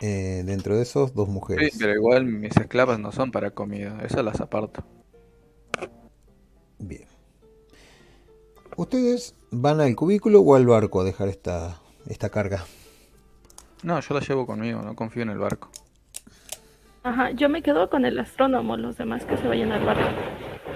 Eh, 0.00 0.42
dentro 0.46 0.76
de 0.76 0.82
esos, 0.82 1.12
dos 1.12 1.26
Sí, 1.26 1.32
mujeres. 1.32 1.74
pero 1.78 1.92
igual 1.92 2.24
mis 2.24 2.56
esclavas 2.56 3.00
no 3.00 3.10
son 3.12 3.32
para 3.32 3.50
comida, 3.50 3.98
esas 4.06 4.24
las 4.24 4.40
aparto. 4.40 4.84
Bien. 6.78 7.06
¿Ustedes 8.76 9.34
van 9.50 9.80
al 9.80 9.96
cubículo 9.96 10.40
o 10.40 10.54
al 10.54 10.66
barco 10.66 11.00
a 11.00 11.04
dejar 11.04 11.28
esta, 11.28 11.80
esta 12.06 12.28
carga? 12.30 12.64
No, 13.82 14.00
yo 14.00 14.14
la 14.14 14.20
llevo 14.20 14.46
conmigo, 14.46 14.82
no 14.82 14.94
confío 14.94 15.22
en 15.22 15.30
el 15.30 15.38
barco. 15.38 15.70
Ajá, 17.02 17.30
yo 17.30 17.48
me 17.48 17.62
quedo 17.62 17.88
con 17.88 18.04
el 18.04 18.18
astrónomo, 18.18 18.76
los 18.76 18.96
demás 18.96 19.24
que 19.24 19.36
se 19.36 19.46
vayan 19.46 19.72
al 19.72 19.84
barco. 19.84 20.08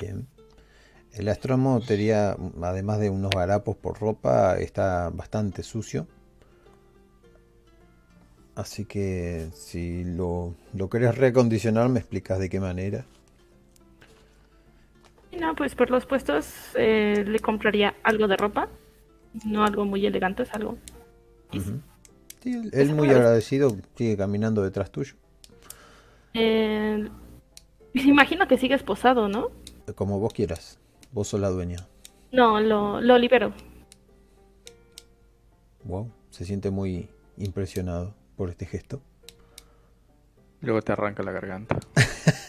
Bien. 0.00 0.26
El 1.12 1.28
astrónomo 1.28 1.80
tenía, 1.80 2.36
además 2.62 2.98
de 2.98 3.10
unos 3.10 3.34
harapos 3.36 3.76
por 3.76 3.98
ropa, 4.00 4.56
está 4.56 5.10
bastante 5.10 5.62
sucio. 5.62 6.06
Así 8.54 8.84
que 8.84 9.48
si 9.52 10.04
lo, 10.04 10.54
lo 10.74 10.88
querés 10.88 11.16
recondicionar, 11.16 11.88
me 11.88 12.00
explicas 12.00 12.38
de 12.38 12.48
qué 12.48 12.60
manera. 12.60 13.04
No, 15.38 15.54
pues 15.54 15.74
por 15.74 15.90
los 15.90 16.06
puestos 16.06 16.46
eh, 16.76 17.24
le 17.26 17.40
compraría 17.40 17.94
algo 18.02 18.28
de 18.28 18.36
ropa. 18.36 18.68
No 19.44 19.64
algo 19.64 19.84
muy 19.84 20.04
elegante, 20.04 20.42
es 20.42 20.54
algo. 20.54 20.76
Él, 22.44 22.70
él 22.72 22.94
muy 22.94 23.08
agradecido 23.08 23.76
sigue 23.96 24.16
caminando 24.16 24.62
detrás 24.62 24.90
tuyo. 24.90 25.14
Eh, 26.34 27.08
imagino 27.94 28.46
que 28.48 28.58
sigue 28.58 28.74
esposado, 28.74 29.28
¿no? 29.28 29.50
Como 29.94 30.18
vos 30.18 30.32
quieras. 30.32 30.78
Vos 31.12 31.28
sos 31.28 31.40
la 31.40 31.50
dueña. 31.50 31.86
No, 32.30 32.60
lo, 32.60 33.00
lo 33.00 33.18
libero. 33.18 33.52
Wow. 35.84 36.10
Se 36.30 36.44
siente 36.44 36.70
muy 36.70 37.08
impresionado 37.36 38.14
por 38.36 38.48
este 38.48 38.64
gesto. 38.64 39.02
Luego 40.60 40.80
te 40.80 40.92
arranca 40.92 41.22
la 41.22 41.32
garganta. 41.32 41.78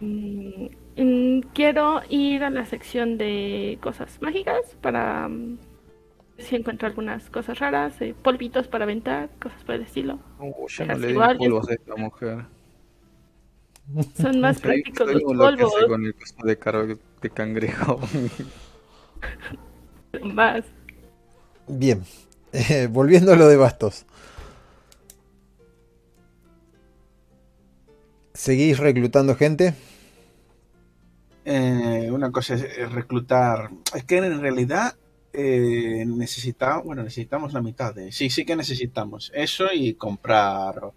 Mm, 0.00 0.68
mm, 0.96 1.40
quiero 1.54 2.02
ir 2.08 2.44
a 2.44 2.50
la 2.50 2.64
sección 2.66 3.18
de 3.18 3.78
cosas 3.80 4.22
mágicas 4.22 4.76
para 4.80 5.26
mm, 5.28 5.58
si 6.38 6.56
encuentro 6.56 6.86
algunas 6.88 7.28
cosas 7.30 7.58
raras, 7.58 8.00
eh, 8.00 8.14
polvitos 8.22 8.68
para 8.68 8.84
aventar, 8.84 9.28
cosas 9.40 9.62
por 9.64 9.74
el 9.74 9.82
estilo. 9.82 10.18
Ya 10.78 10.86
no 10.86 10.98
le 10.98 11.10
igual, 11.10 11.36
polvos 11.36 11.68
a 11.68 11.74
esta 11.74 11.96
mujer. 11.96 12.44
Son 14.20 14.40
más 14.44 14.60
prácticos 14.60 15.10
soy 15.10 15.14
los 15.14 15.22
que 15.22 15.34
polvos. 15.34 15.74
hace 15.76 15.86
con 15.86 16.04
el 16.06 16.14
coso 16.14 16.46
de, 16.46 16.58
car- 16.58 16.96
de 17.22 17.30
cangrejo. 17.30 18.00
Más. 20.22 20.64
Bien. 21.68 22.02
Eh, 22.50 22.88
volviendo 22.90 23.34
a 23.34 23.36
lo 23.36 23.46
de 23.46 23.58
bastos. 23.58 24.06
¿Seguís 28.32 28.78
reclutando 28.78 29.34
gente? 29.36 29.74
Eh, 31.44 32.08
una 32.12 32.30
cosa 32.30 32.54
es 32.54 32.92
reclutar. 32.92 33.70
Es 33.94 34.04
que 34.04 34.18
en 34.18 34.40
realidad 34.40 34.94
eh, 35.32 36.04
necesitamos, 36.06 36.84
bueno, 36.84 37.02
necesitamos 37.02 37.52
la 37.52 37.62
mitad 37.62 37.94
de. 37.94 38.12
Sí, 38.12 38.30
sí 38.30 38.44
que 38.44 38.56
necesitamos 38.56 39.30
eso 39.34 39.66
y 39.72 39.94
comprar 39.94 40.92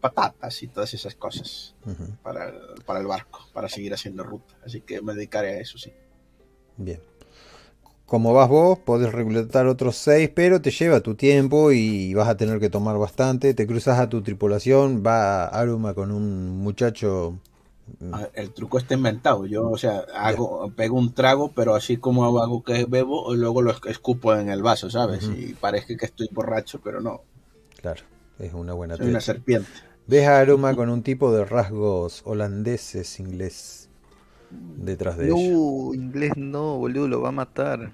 patatas 0.00 0.62
y 0.62 0.68
todas 0.68 0.94
esas 0.94 1.14
cosas 1.14 1.74
para 2.22 2.48
el, 2.48 2.82
para 2.86 3.00
el 3.00 3.06
barco, 3.06 3.40
para 3.52 3.68
seguir 3.68 3.92
haciendo 3.92 4.24
ruta. 4.24 4.54
Así 4.64 4.80
que 4.80 5.02
me 5.02 5.14
dedicaré 5.14 5.56
a 5.56 5.60
eso, 5.60 5.78
sí. 5.78 5.92
Bien. 6.76 7.00
Como 8.06 8.32
vas 8.32 8.48
vos, 8.48 8.78
podés 8.80 9.12
reclutar 9.12 9.66
otros 9.68 9.94
seis, 9.96 10.30
pero 10.34 10.60
te 10.60 10.72
lleva 10.72 11.00
tu 11.00 11.14
tiempo 11.14 11.70
y 11.70 12.12
vas 12.14 12.28
a 12.28 12.36
tener 12.36 12.58
que 12.58 12.68
tomar 12.68 12.98
bastante. 12.98 13.54
Te 13.54 13.68
cruzas 13.68 14.00
a 14.00 14.08
tu 14.08 14.20
tripulación, 14.22 15.04
va 15.06 15.44
Aruma 15.44 15.94
con 15.94 16.10
un 16.10 16.58
muchacho. 16.58 17.38
Mm, 17.98 18.14
A 18.14 18.18
ver, 18.18 18.30
El 18.34 18.52
truco 18.52 18.78
está 18.78 18.94
inventado. 18.94 19.46
Yo, 19.46 19.68
o 19.68 19.78
sea, 19.78 20.04
hago, 20.14 20.72
pego 20.76 20.98
un 20.98 21.12
trago, 21.12 21.52
pero 21.52 21.74
así 21.74 21.96
como 21.96 22.24
hago 22.38 22.62
que 22.62 22.84
bebo, 22.84 23.34
y 23.34 23.38
luego 23.38 23.62
lo 23.62 23.74
escupo 23.86 24.34
en 24.34 24.50
el 24.50 24.62
vaso, 24.62 24.90
¿sabes? 24.90 25.24
Y 25.36 25.54
parece 25.54 25.96
que 25.96 26.06
estoy 26.06 26.28
borracho, 26.32 26.80
pero 26.82 27.00
no. 27.00 27.22
Claro, 27.80 28.02
es 28.38 28.52
una 28.54 28.74
buena 28.74 28.96
Soy 28.96 29.08
una 29.08 29.20
serpiente. 29.20 29.68
Ves 30.06 30.26
a 30.26 30.40
Aruma 30.40 30.74
con 30.74 30.90
un 30.90 31.02
tipo 31.02 31.32
de 31.32 31.44
rasgos 31.44 32.22
holandeses, 32.24 33.20
inglés, 33.20 33.88
detrás 34.50 35.16
de 35.16 35.26
ella. 35.26 35.34
No, 35.34 35.94
inglés 35.94 36.32
no, 36.36 36.78
boludo, 36.78 37.08
lo 37.08 37.20
va 37.20 37.28
a 37.28 37.32
matar. 37.32 37.92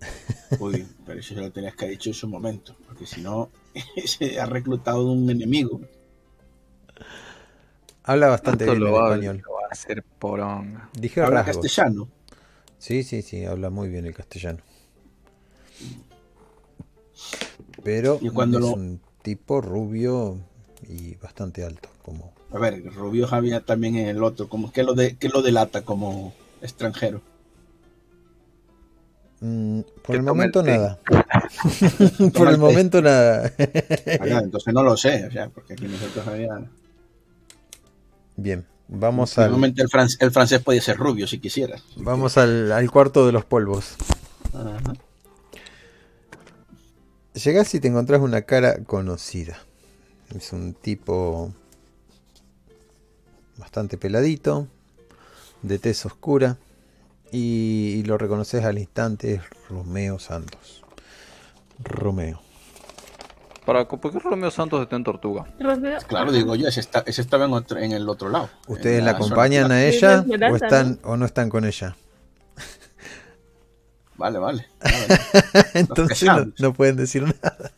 Uy, 0.60 0.86
pero 1.06 1.20
eso 1.20 1.34
ya 1.34 1.42
lo 1.42 1.50
tenías 1.50 1.74
que 1.74 1.86
haber 1.86 1.96
dicho 1.96 2.10
en 2.10 2.14
su 2.14 2.28
momento, 2.28 2.76
porque 2.86 3.06
si 3.06 3.20
no, 3.20 3.50
se 4.04 4.38
ha 4.38 4.46
reclutado 4.46 5.10
un 5.10 5.28
enemigo. 5.30 5.80
Habla 8.04 8.28
bastante 8.28 8.64
bien 8.66 8.80
lo 8.80 8.88
el 8.88 8.94
va, 8.94 9.08
español. 9.14 9.42
lo 9.46 9.52
va 9.54 9.60
a 9.68 9.72
hacer 9.72 10.02
poronga. 10.18 10.88
Dije 10.92 11.20
Habla 11.22 11.42
rasgos. 11.42 11.64
castellano. 11.64 12.08
Sí, 12.78 13.02
sí, 13.02 13.22
sí, 13.22 13.44
habla 13.44 13.70
muy 13.70 13.88
bien 13.88 14.06
el 14.06 14.14
castellano. 14.14 14.58
Pero 17.82 18.18
Y 18.20 18.30
cuando 18.30 18.58
es 18.58 18.64
lo- 18.64 18.72
un 18.74 19.00
tipo 19.22 19.60
rubio 19.60 20.38
y 20.88 21.14
bastante 21.16 21.64
alto, 21.64 21.88
como 22.02 22.32
A 22.52 22.58
ver, 22.58 22.84
Rubio 22.94 23.26
había 23.32 23.60
también 23.62 23.96
en 23.96 24.06
el 24.08 24.22
otro, 24.22 24.48
como 24.48 24.70
que 24.70 24.82
lo 24.84 24.94
de, 24.94 25.16
que 25.16 25.28
lo 25.28 25.42
delata 25.42 25.82
como 25.82 26.32
extranjero. 26.62 27.20
Mm, 29.40 29.80
por 30.02 30.16
el 30.16 30.22
momento 30.22 30.60
el 30.64 30.66
nada. 30.66 30.98
por 32.32 32.48
el 32.48 32.58
momento 32.58 33.02
nada. 33.02 33.52
Ah, 34.20 34.40
entonces 34.42 34.72
no 34.72 34.82
lo 34.82 34.96
sé, 34.96 35.26
o 35.26 35.30
sea, 35.32 35.48
porque 35.48 35.72
aquí 35.72 35.86
nosotros 35.86 36.26
había. 36.28 36.48
Bien, 38.36 38.66
vamos 38.88 39.38
al, 39.38 39.44
Normalmente 39.50 39.82
el, 39.82 39.88
fran- 39.88 40.08
el 40.20 40.30
francés 40.30 40.60
podía 40.62 40.80
ser 40.82 40.96
rubio 40.96 41.26
si 41.26 41.38
quisiera. 41.38 41.80
vamos 41.96 42.36
al, 42.36 42.72
al 42.72 42.90
cuarto 42.90 43.26
de 43.26 43.32
los 43.32 43.44
polvos. 43.44 43.94
Ajá. 44.52 44.94
Llegás 47.34 47.74
y 47.74 47.80
te 47.80 47.88
encontrás 47.88 48.20
una 48.20 48.42
cara 48.42 48.84
conocida. 48.84 49.58
Es 50.36 50.52
un 50.52 50.74
tipo 50.74 51.52
bastante 53.56 53.96
peladito, 53.98 54.66
de 55.62 55.78
tez 55.78 56.04
oscura, 56.06 56.58
y, 57.32 57.96
y 57.98 58.02
lo 58.04 58.18
reconoces 58.18 58.64
al 58.64 58.78
instante, 58.78 59.34
es 59.34 59.42
Romeo 59.68 60.18
Santos. 60.18 60.84
Romeo. 61.82 62.40
Para, 63.64 63.88
¿Por 63.88 64.12
qué 64.12 64.18
Romeo 64.18 64.50
Santos 64.50 64.82
está 64.82 64.96
en 64.96 65.04
Tortuga? 65.04 65.46
Romeo- 65.58 65.98
Claro, 66.06 66.30
digo 66.32 66.54
yo, 66.54 66.68
ese, 66.68 66.80
está- 66.80 67.02
ese 67.06 67.22
estaba 67.22 67.46
en, 67.46 67.52
otro- 67.54 67.78
en 67.78 67.92
el 67.92 68.06
otro 68.08 68.28
lado. 68.28 68.50
¿Ustedes 68.68 68.98
en 68.98 69.06
la 69.06 69.12
zona 69.12 69.26
acompañan 69.26 69.72
a. 69.72 69.78
Sí, 69.90 69.96
ella 69.96 70.24
o 70.50 70.56
están 70.56 70.98
o 71.02 71.16
no 71.16 71.24
están 71.24 71.48
con 71.48 71.64
ella? 71.64 71.96
Vale, 74.16 74.38
vale. 74.38 74.66
vale. 74.80 75.20
Entonces 75.74 76.28
no 76.60 76.72
pueden 76.72 76.96
decir 76.96 77.22
nada. 77.42 77.72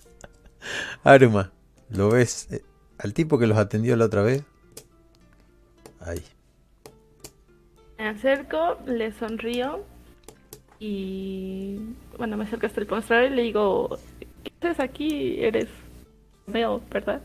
Aruma, 1.04 1.50
¿lo 1.88 2.10
ves 2.10 2.48
eh, 2.50 2.62
al 2.98 3.14
tipo 3.14 3.38
que 3.38 3.46
los 3.46 3.56
atendió 3.56 3.96
la 3.96 4.04
otra 4.06 4.22
vez? 4.22 4.42
Ahí. 6.00 6.22
Me 7.98 8.08
acerco, 8.08 8.76
le 8.86 9.12
sonrío 9.12 9.82
y 10.78 11.78
bueno, 12.18 12.36
me 12.36 12.44
acerco 12.44 12.66
hasta 12.66 12.80
el 12.80 12.88
mostrador 12.88 13.32
y 13.32 13.34
le 13.34 13.42
digo, 13.42 13.98
¿qué 14.50 14.68
haces 14.68 14.80
aquí? 14.80 15.40
Eres 15.40 15.68
Romeo, 16.46 16.82
¿verdad? 16.90 17.20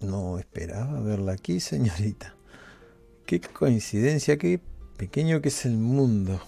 No 0.00 0.38
esperaba 0.38 1.00
verla 1.00 1.32
aquí, 1.32 1.60
señorita. 1.60 2.34
Qué 3.24 3.40
coincidencia, 3.40 4.36
qué 4.36 4.60
pequeño 4.96 5.40
que 5.40 5.48
es 5.48 5.64
el 5.64 5.76
mundo. 5.76 6.40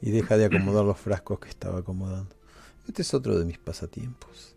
Y 0.00 0.10
deja 0.10 0.36
de 0.36 0.44
acomodar 0.44 0.84
los 0.84 0.98
frascos 0.98 1.40
que 1.40 1.48
estaba 1.48 1.80
acomodando. 1.80 2.34
Este 2.86 3.02
es 3.02 3.12
otro 3.14 3.38
de 3.38 3.44
mis 3.44 3.58
pasatiempos. 3.58 4.54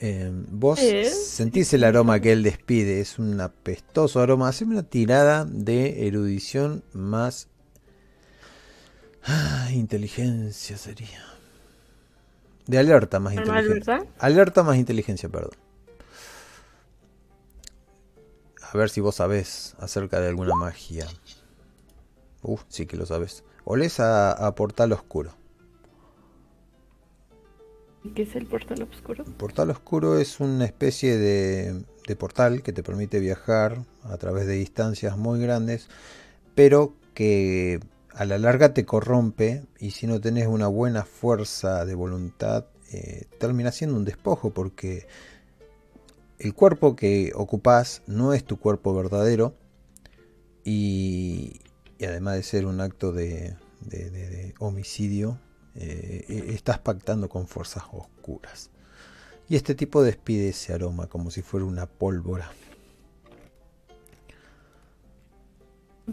Eh, 0.00 0.30
Vos 0.50 0.78
¿Eh? 0.80 1.04
sentís 1.10 1.72
el 1.74 1.84
aroma 1.84 2.20
que 2.20 2.32
él 2.32 2.42
despide. 2.42 3.00
Es 3.00 3.18
un 3.18 3.40
apestoso 3.40 4.20
aroma. 4.20 4.48
Haceme 4.48 4.72
una 4.72 4.84
tirada 4.84 5.44
de 5.44 6.06
erudición 6.06 6.82
más... 6.92 7.48
Ah, 9.28 9.68
inteligencia 9.72 10.78
sería. 10.78 11.22
De 12.66 12.78
alerta 12.78 13.20
más 13.20 13.34
inteligencia. 13.34 13.94
¿verdad? 13.94 14.06
Alerta 14.18 14.62
más 14.62 14.76
inteligencia, 14.78 15.28
perdón. 15.28 15.52
A 18.62 18.76
ver 18.76 18.88
si 18.90 19.00
vos 19.00 19.16
sabés 19.16 19.76
acerca 19.78 20.20
de 20.20 20.28
alguna 20.28 20.54
magia. 20.54 21.06
Uf, 22.42 22.62
sí 22.68 22.86
que 22.86 22.96
lo 22.96 23.04
sabes. 23.04 23.44
Olés 23.64 24.00
a, 24.00 24.32
a 24.32 24.54
portal 24.54 24.92
oscuro. 24.92 25.32
¿Qué 28.14 28.22
es 28.22 28.34
el 28.36 28.46
portal 28.46 28.82
oscuro? 28.90 29.24
Portal 29.24 29.70
oscuro 29.70 30.18
es 30.18 30.40
una 30.40 30.64
especie 30.64 31.18
de, 31.18 31.84
de 32.06 32.16
portal 32.16 32.62
que 32.62 32.72
te 32.72 32.82
permite 32.82 33.20
viajar 33.20 33.84
a 34.04 34.16
través 34.16 34.46
de 34.46 34.54
distancias 34.54 35.18
muy 35.18 35.40
grandes, 35.40 35.88
pero 36.54 36.94
que 37.12 37.80
a 38.18 38.24
la 38.24 38.36
larga 38.36 38.74
te 38.74 38.84
corrompe 38.84 39.64
y 39.78 39.92
si 39.92 40.08
no 40.08 40.20
tenés 40.20 40.48
una 40.48 40.66
buena 40.66 41.04
fuerza 41.04 41.84
de 41.84 41.94
voluntad, 41.94 42.66
eh, 42.92 43.26
termina 43.38 43.70
siendo 43.70 43.96
un 43.96 44.04
despojo 44.04 44.50
porque 44.50 45.06
el 46.40 46.52
cuerpo 46.52 46.96
que 46.96 47.30
ocupás 47.36 48.02
no 48.08 48.32
es 48.32 48.42
tu 48.42 48.58
cuerpo 48.58 48.92
verdadero 48.92 49.54
y, 50.64 51.60
además 52.02 52.34
de 52.34 52.42
ser 52.42 52.66
un 52.66 52.80
acto 52.80 53.12
de, 53.12 53.54
homicidio, 54.58 55.38
eh, 55.76 56.24
e, 56.28 56.54
estás 56.54 56.80
pactando 56.80 57.28
con 57.28 57.46
fuerzas 57.46 57.84
oscuras. 57.92 58.70
Y 59.48 59.54
este 59.54 59.76
tipo 59.76 60.02
despide 60.02 60.48
ese 60.48 60.72
aroma 60.74 61.06
como 61.06 61.30
si 61.30 61.42
fuera 61.42 61.66
una 61.66 61.86
pólvora. 61.86 62.50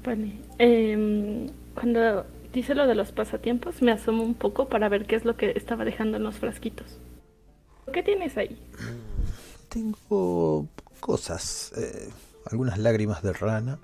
Vale. 0.03 0.33
Em, 0.57 1.47
cuando 1.73 2.25
dice 2.51 2.75
lo 2.75 2.85
de 2.85 2.95
los 2.95 3.13
pasatiempos, 3.13 3.81
me 3.81 3.93
asomo 3.93 4.23
un 4.23 4.33
poco 4.33 4.67
para 4.67 4.89
ver 4.89 5.05
qué 5.05 5.15
es 5.15 5.23
lo 5.23 5.37
que 5.37 5.51
estaba 5.51 5.85
dejando 5.85 6.17
en 6.17 6.23
los 6.23 6.35
frasquitos. 6.35 6.99
¿Qué 7.93 8.03
tienes 8.03 8.35
ahí? 8.37 8.59
Tengo 9.69 10.67
cosas. 10.99 11.71
Eh, 11.77 12.09
algunas 12.45 12.77
lágrimas 12.77 13.23
de 13.23 13.31
rana. 13.31 13.79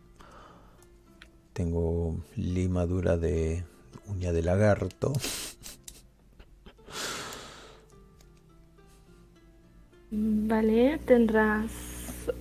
Tengo 1.54 2.18
limadura 2.36 3.16
de 3.16 3.64
uña 4.08 4.34
de 4.34 4.44
lagarto. 4.44 5.14
Vale, 10.12 10.98
tendrás 11.06 11.91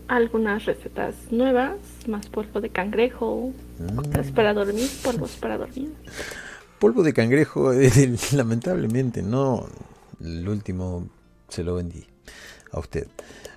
algunas 0.08 0.64
recetas 0.64 1.14
nuevas, 1.30 1.76
más 2.06 2.28
polvo 2.28 2.60
de 2.60 2.70
cangrejo, 2.70 3.52
mm. 3.78 4.32
para 4.34 4.54
dormir, 4.54 4.88
polvos 5.02 5.36
para 5.40 5.58
dormir. 5.58 5.92
Polvo 6.78 7.02
de 7.02 7.12
cangrejo, 7.12 7.72
lamentablemente 8.32 9.22
no, 9.22 9.66
el 10.20 10.48
último 10.48 11.08
se 11.48 11.62
lo 11.64 11.74
vendí 11.74 12.06
a 12.72 12.80
usted, 12.80 13.06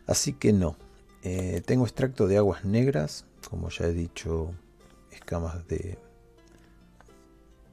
así 0.08 0.34
que 0.34 0.54
no. 0.54 0.76
Eh, 1.24 1.62
tengo 1.66 1.86
extracto 1.86 2.28
de 2.28 2.38
aguas 2.38 2.66
negras, 2.66 3.26
como 3.50 3.70
ya 3.70 3.86
he 3.86 3.94
dicho, 3.94 4.52
escamas 5.12 5.68
de, 5.68 5.98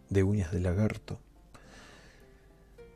de 0.09 0.23
uñas 0.23 0.53
de 0.53 0.61
lagarto. 0.61 1.19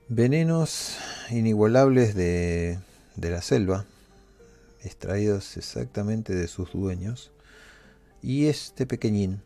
Venenos 0.09 0.99
inigualables 1.31 2.15
de 2.15 2.79
de 3.17 3.31
la 3.31 3.43
selva, 3.43 3.85
extraídos 4.85 5.57
exactamente 5.57 6.35
de 6.35 6.47
sus 6.47 6.73
dueños. 6.73 7.33
Y 8.23 8.47
este 8.47 8.87
pequeñín 8.87 9.43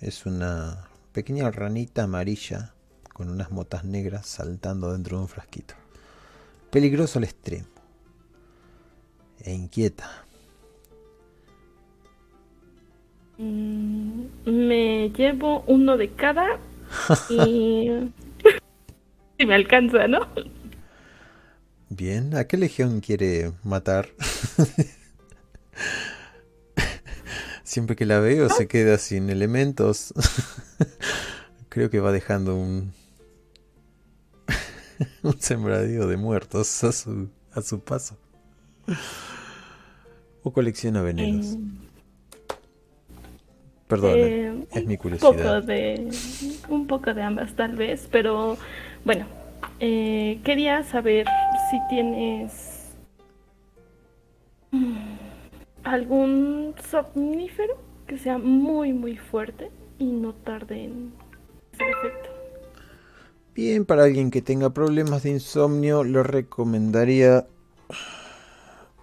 es 0.00 0.26
una 0.26 0.88
pequeña 1.12 1.50
ranita 1.50 2.04
amarilla 2.04 2.74
con 3.12 3.28
unas 3.28 3.50
motas 3.50 3.84
negras 3.84 4.26
saltando 4.26 4.92
dentro 4.92 5.16
de 5.16 5.22
un 5.24 5.28
frasquito. 5.28 5.74
Peligroso 6.70 7.18
al 7.18 7.24
extremo. 7.24 7.66
E 9.40 9.52
inquieta. 9.52 10.24
Mm, 13.38 14.24
me 14.46 15.10
llevo 15.10 15.62
uno 15.66 15.96
de 15.96 16.12
cada 16.12 16.58
y... 17.28 18.12
si 19.38 19.46
me 19.46 19.54
alcanza, 19.54 20.08
¿no? 20.08 20.20
Bien, 21.90 22.36
¿a 22.36 22.44
qué 22.44 22.56
legión 22.58 23.00
quiere 23.00 23.52
matar? 23.64 24.08
Siempre 27.62 27.96
que 27.96 28.04
la 28.06 28.20
veo 28.20 28.48
se 28.50 28.68
queda 28.68 28.98
sin 28.98 29.30
elementos. 29.30 30.12
Creo 31.68 31.90
que 31.90 32.00
va 32.00 32.12
dejando 32.12 32.56
un, 32.56 32.92
un 35.22 35.40
sembradío 35.40 36.06
de 36.06 36.16
muertos 36.16 36.84
a 36.84 36.92
su, 36.92 37.28
a 37.52 37.62
su 37.62 37.80
paso. 37.80 38.16
O 40.42 40.52
colecciona 40.52 41.02
venenos. 41.02 41.46
Eh, 41.46 41.58
Perdón, 43.86 44.12
eh, 44.16 44.66
es 44.72 44.86
mi 44.86 44.98
curiosidad. 44.98 45.30
Poco 45.30 45.60
de, 45.62 46.10
un 46.68 46.86
poco 46.86 47.14
de 47.14 47.22
ambas 47.22 47.54
tal 47.54 47.76
vez, 47.76 48.08
pero 48.10 48.58
bueno, 49.04 49.26
eh, 49.80 50.40
quería 50.44 50.82
saber 50.84 51.26
si 51.70 51.78
tienes 51.88 52.96
algún 55.84 56.74
somnífero 56.90 57.76
que 58.06 58.18
sea 58.18 58.38
muy 58.38 58.92
muy 58.92 59.16
fuerte 59.16 59.70
y 59.98 60.06
no 60.06 60.34
tarde 60.34 60.84
en 60.84 61.12
hacer 61.74 61.88
efecto. 61.90 62.30
Bien, 63.54 63.84
para 63.84 64.04
alguien 64.04 64.30
que 64.30 64.40
tenga 64.40 64.70
problemas 64.70 65.24
de 65.24 65.30
insomnio, 65.30 66.04
le 66.04 66.22
recomendaría 66.22 67.46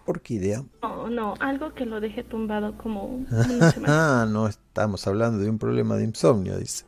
orquídea. 0.06 0.64
No, 0.82 1.10
no, 1.10 1.34
algo 1.40 1.74
que 1.74 1.86
lo 1.86 2.00
deje 2.00 2.24
tumbado 2.24 2.78
como 2.78 3.04
una 3.06 3.72
semana. 3.72 4.22
ah, 4.22 4.26
no 4.26 4.48
estamos 4.48 5.06
hablando 5.08 5.40
de 5.44 5.50
un 5.50 5.60
problema 5.60 5.98
de 5.98 6.06
insomnio, 6.06 6.58
dice. 6.58 6.86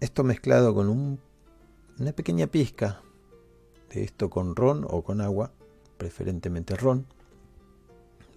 Esto 0.00 0.24
mezclado 0.24 0.74
con 0.74 0.88
un, 0.88 1.20
una 1.98 2.12
pequeña 2.12 2.46
pizca 2.46 3.00
de 3.90 4.04
esto 4.04 4.30
con 4.30 4.56
ron 4.56 4.86
o 4.88 5.02
con 5.02 5.20
agua, 5.20 5.52
preferentemente 5.98 6.76
ron, 6.76 7.06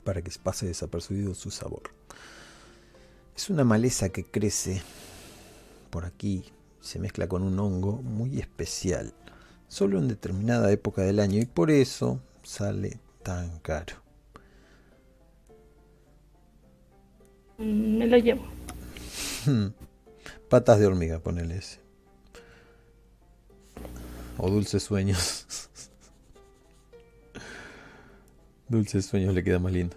para 0.03 0.21
que 0.21 0.31
pase 0.41 0.65
desapercibido 0.65 1.33
su 1.33 1.51
sabor. 1.51 1.83
Es 3.35 3.49
una 3.49 3.63
maleza 3.63 4.09
que 4.09 4.23
crece 4.23 4.81
por 5.89 6.05
aquí, 6.05 6.45
se 6.81 6.99
mezcla 6.99 7.27
con 7.27 7.43
un 7.43 7.59
hongo 7.59 8.01
muy 8.01 8.39
especial, 8.39 9.13
solo 9.67 9.99
en 9.99 10.07
determinada 10.07 10.71
época 10.71 11.03
del 11.03 11.19
año 11.19 11.39
y 11.39 11.45
por 11.45 11.71
eso 11.71 12.19
sale 12.43 12.99
tan 13.23 13.59
caro. 13.59 13.95
Mm, 17.57 17.97
me 17.97 18.07
lo 18.07 18.17
llevo. 18.17 18.43
Patas 20.49 20.79
de 20.79 20.87
hormiga, 20.87 21.19
ponele 21.19 21.57
ese. 21.57 21.82
O 24.37 24.49
dulces 24.49 24.83
sueños. 24.83 25.69
dulces 28.67 29.05
sueños 29.05 29.33
le 29.33 29.43
queda 29.43 29.59
más 29.59 29.71
lindo. 29.71 29.95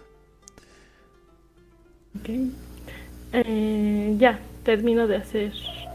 Ok. 2.19 2.29
Eh, 3.33 4.15
ya, 4.17 4.39
termino 4.63 5.07
de 5.07 5.17
hacer. 5.17 5.53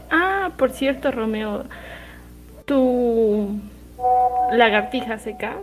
Ah, 0.09 0.53
por 0.57 0.71
cierto, 0.71 1.11
Romeo, 1.11 1.65
tu 2.65 3.59
lagartija 4.51 5.17
seca 5.17 5.57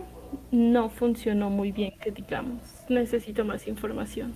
no 0.51 0.89
funcionó 0.89 1.49
muy 1.49 1.71
bien, 1.71 1.93
que 2.01 2.11
digamos. 2.11 2.61
Necesito 2.89 3.45
más 3.45 3.67
información. 3.67 4.33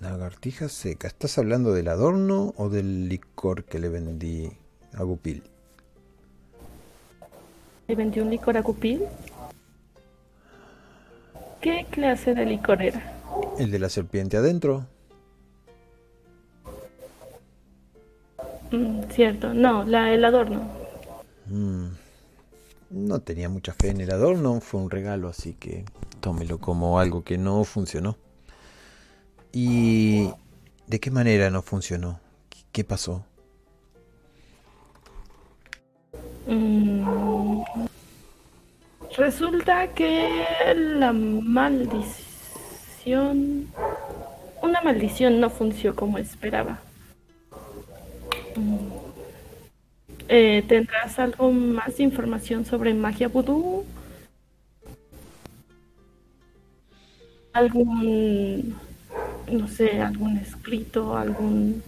Lagartija 0.00 0.68
seca. 0.68 1.08
¿Estás 1.08 1.38
hablando 1.38 1.72
del 1.72 1.88
adorno 1.88 2.54
o 2.56 2.68
del 2.68 3.08
licor 3.08 3.64
que 3.64 3.78
le 3.78 3.88
vendí 3.88 4.48
a 4.94 5.02
Gupil? 5.02 5.42
¿Le 7.88 7.94
vendió 7.94 8.22
un 8.22 8.28
licor 8.28 8.54
a 8.58 8.62
Cupil? 8.62 9.02
¿Qué 11.62 11.86
clase 11.90 12.34
de 12.34 12.44
licor 12.44 12.82
era? 12.82 13.18
El 13.58 13.70
de 13.70 13.78
la 13.78 13.88
serpiente 13.88 14.36
adentro. 14.36 14.86
Mm, 18.70 19.04
cierto, 19.10 19.54
no, 19.54 19.84
la, 19.84 20.12
el 20.12 20.22
adorno. 20.22 20.68
Mm, 21.46 21.86
no 22.90 23.20
tenía 23.20 23.48
mucha 23.48 23.72
fe 23.72 23.88
en 23.88 24.02
el 24.02 24.10
adorno, 24.10 24.60
fue 24.60 24.82
un 24.82 24.90
regalo, 24.90 25.28
así 25.28 25.54
que 25.54 25.86
tómelo 26.20 26.58
como 26.58 27.00
algo 27.00 27.24
que 27.24 27.38
no 27.38 27.64
funcionó. 27.64 28.18
¿Y 29.50 30.30
de 30.86 31.00
qué 31.00 31.10
manera 31.10 31.48
no 31.48 31.62
funcionó? 31.62 32.20
¿Qué 32.70 32.84
pasó? 32.84 33.24
Mm, 36.48 37.62
resulta 39.16 39.88
que 39.88 40.46
la 40.74 41.12
maldición... 41.12 42.18
Una 44.62 44.80
maldición 44.80 45.40
no 45.40 45.50
funcionó 45.50 45.94
como 45.94 46.16
esperaba. 46.18 46.80
Mm, 48.56 48.76
eh, 50.28 50.64
¿Tendrás 50.66 51.18
algo 51.18 51.52
más 51.52 51.98
de 51.98 52.04
información 52.04 52.64
sobre 52.64 52.94
magia 52.94 53.28
vudú? 53.28 53.84
¿Algún, 57.52 58.74
no 59.52 59.68
sé, 59.68 60.00
algún 60.00 60.38
escrito, 60.38 61.14
algún... 61.16 61.82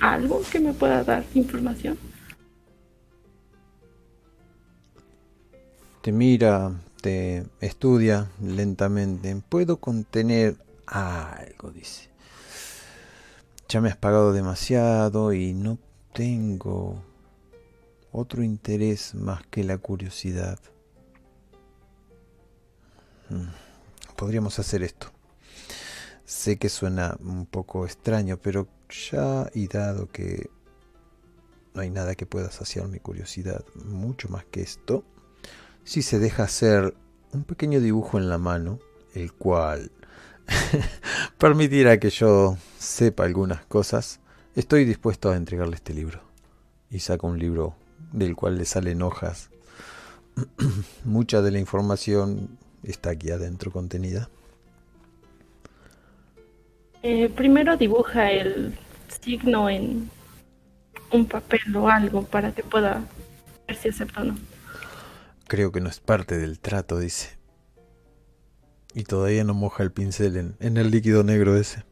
algo 0.00 0.42
que 0.50 0.58
me 0.58 0.72
pueda 0.72 1.04
dar 1.04 1.24
información? 1.34 1.96
Te 6.04 6.12
mira 6.12 6.70
este 6.96 7.46
estudia 7.60 8.30
lentamente. 8.38 9.34
Puedo 9.48 9.78
contener 9.78 10.58
algo, 10.84 11.70
dice. 11.70 12.10
Ya 13.70 13.80
me 13.80 13.88
has 13.88 13.96
pagado 13.96 14.34
demasiado 14.34 15.32
y 15.32 15.54
no 15.54 15.78
tengo 16.12 17.02
otro 18.12 18.42
interés 18.42 19.14
más 19.14 19.46
que 19.46 19.64
la 19.64 19.78
curiosidad. 19.78 20.58
Mm, 23.30 23.48
podríamos 24.14 24.58
hacer 24.58 24.82
esto. 24.82 25.06
Sé 26.26 26.58
que 26.58 26.68
suena 26.68 27.16
un 27.20 27.46
poco 27.46 27.86
extraño, 27.86 28.36
pero 28.36 28.68
ya 29.10 29.50
y 29.54 29.68
dado 29.68 30.10
que 30.10 30.50
no 31.72 31.80
hay 31.80 31.88
nada 31.88 32.14
que 32.14 32.26
pueda 32.26 32.50
saciar 32.50 32.88
mi 32.88 32.98
curiosidad 32.98 33.64
mucho 33.74 34.28
más 34.28 34.44
que 34.44 34.60
esto, 34.60 35.02
si 35.84 36.02
se 36.02 36.18
deja 36.18 36.44
hacer 36.44 36.94
un 37.32 37.44
pequeño 37.44 37.80
dibujo 37.80 38.18
en 38.18 38.28
la 38.28 38.38
mano, 38.38 38.80
el 39.14 39.32
cual 39.32 39.90
permitirá 41.38 41.98
que 41.98 42.10
yo 42.10 42.56
sepa 42.78 43.24
algunas 43.24 43.64
cosas, 43.66 44.20
estoy 44.54 44.84
dispuesto 44.84 45.30
a 45.30 45.36
entregarle 45.36 45.76
este 45.76 45.94
libro. 45.94 46.20
Y 46.90 47.00
saca 47.00 47.26
un 47.26 47.38
libro 47.38 47.74
del 48.12 48.36
cual 48.36 48.56
le 48.56 48.64
salen 48.64 49.02
hojas. 49.02 49.50
Mucha 51.04 51.42
de 51.42 51.50
la 51.50 51.58
información 51.58 52.58
está 52.82 53.10
aquí 53.10 53.30
adentro 53.30 53.70
contenida. 53.70 54.28
Eh, 57.02 57.28
primero 57.28 57.76
dibuja 57.76 58.30
el 58.30 58.78
signo 59.20 59.68
en 59.68 60.10
un 61.12 61.26
papel 61.26 61.76
o 61.76 61.88
algo 61.88 62.24
para 62.24 62.52
que 62.52 62.62
pueda 62.62 63.04
ver 63.66 63.76
si 63.76 63.88
acepta 63.88 64.22
o 64.22 64.24
no. 64.24 64.53
Creo 65.46 65.72
que 65.72 65.80
no 65.80 65.88
es 65.88 66.00
parte 66.00 66.38
del 66.38 66.58
trato, 66.58 66.98
dice. 66.98 67.38
Y 68.94 69.04
todavía 69.04 69.44
no 69.44 69.54
moja 69.54 69.82
el 69.82 69.92
pincel 69.92 70.56
en, 70.58 70.76
el 70.76 70.90
líquido 70.90 71.22
negro 71.22 71.56
ese. 71.56 71.84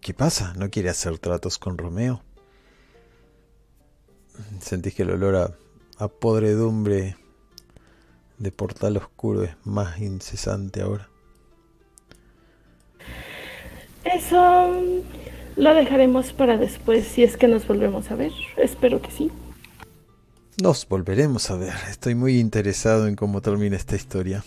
¿Qué 0.00 0.14
pasa? 0.14 0.54
¿No 0.56 0.70
quiere 0.70 0.88
hacer 0.88 1.18
tratos 1.18 1.58
con 1.58 1.78
Romeo? 1.78 2.22
¿Sentís 4.60 4.94
que 4.94 5.02
el 5.02 5.10
olor 5.10 5.36
a, 5.36 6.04
a 6.04 6.08
podredumbre 6.08 7.16
de 8.38 8.50
portal 8.50 8.96
oscuro 8.96 9.44
es 9.44 9.54
más 9.64 10.00
incesante 10.00 10.80
ahora? 10.80 11.08
Eso 14.04 14.72
lo 15.60 15.74
dejaremos 15.74 16.32
para 16.32 16.56
después 16.56 17.06
si 17.06 17.22
es 17.22 17.36
que 17.36 17.46
nos 17.46 17.66
volvemos 17.66 18.10
a 18.10 18.14
ver. 18.14 18.32
Espero 18.56 19.02
que 19.02 19.10
sí. 19.10 19.30
Nos 20.62 20.88
volveremos 20.88 21.50
a 21.50 21.56
ver. 21.56 21.74
Estoy 21.90 22.14
muy 22.14 22.40
interesado 22.40 23.06
en 23.06 23.14
cómo 23.14 23.42
termina 23.42 23.76
esta 23.76 23.94
historia. 23.94 24.42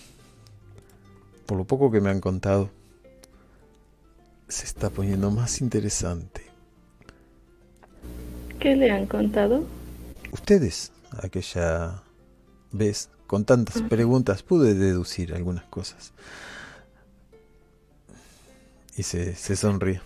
Por 1.45 1.59
lo 1.59 1.65
poco 1.65 1.91
que 1.91 2.01
me 2.01 2.09
han 2.09 2.19
contado, 2.19 2.71
se 4.47 4.65
está 4.65 4.89
poniendo 4.89 5.29
más 5.29 5.61
interesante. 5.61 6.41
¿Qué 8.59 8.75
le 8.75 8.89
han 8.89 9.05
contado? 9.05 9.65
Ustedes, 10.31 10.91
aquella 11.21 12.01
vez, 12.71 13.09
con 13.27 13.45
tantas 13.45 13.83
preguntas, 13.83 14.41
pude 14.41 14.73
deducir 14.73 15.35
algunas 15.35 15.65
cosas. 15.65 16.11
Y 18.97 19.03
se, 19.03 19.35
se 19.35 19.55
sonríe. 19.55 20.01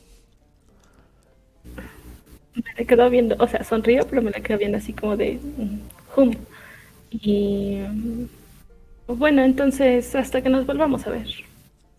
Me 2.63 2.73
le 2.75 2.85
quedo 2.85 3.09
viendo, 3.09 3.35
o 3.39 3.47
sea, 3.47 3.63
sonrío, 3.63 4.07
pero 4.07 4.21
me 4.21 4.31
la 4.31 4.41
quedo 4.41 4.57
viendo 4.57 4.77
así 4.77 4.93
como 4.93 5.15
de 5.17 5.39
mm, 5.57 5.79
hum. 6.19 6.31
Y 7.11 7.77
mm, 7.87 8.25
bueno, 9.07 9.43
entonces 9.43 10.15
hasta 10.15 10.41
que 10.41 10.49
nos 10.49 10.65
volvamos 10.65 11.07
a 11.07 11.11
ver. 11.11 11.27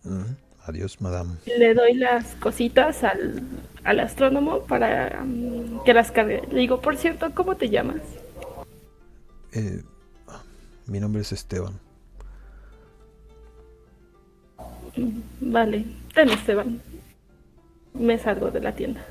Mm, 0.03 0.35
Adiós, 0.65 0.99
madame. 1.01 1.37
Le 1.45 1.73
doy 1.73 1.93
las 1.95 2.35
cositas 2.35 3.03
al, 3.03 3.43
al 3.83 3.99
astrónomo 3.99 4.61
para 4.65 5.21
mm, 5.25 5.83
que 5.83 5.93
las 5.93 6.11
cargue. 6.11 6.43
Le 6.51 6.59
digo, 6.61 6.81
por 6.81 6.95
cierto, 6.97 7.33
¿cómo 7.33 7.55
te 7.57 7.69
llamas? 7.69 8.01
Eh, 9.51 9.83
mi 10.87 10.99
nombre 10.99 11.21
es 11.21 11.31
Esteban. 11.31 11.79
Mm, 14.95 15.21
Vale, 15.41 15.85
ten 16.13 16.29
Esteban. 16.29 16.81
Me 17.93 18.17
salgo 18.17 18.49
de 18.51 18.61
la 18.61 18.73
tienda. 18.75 19.05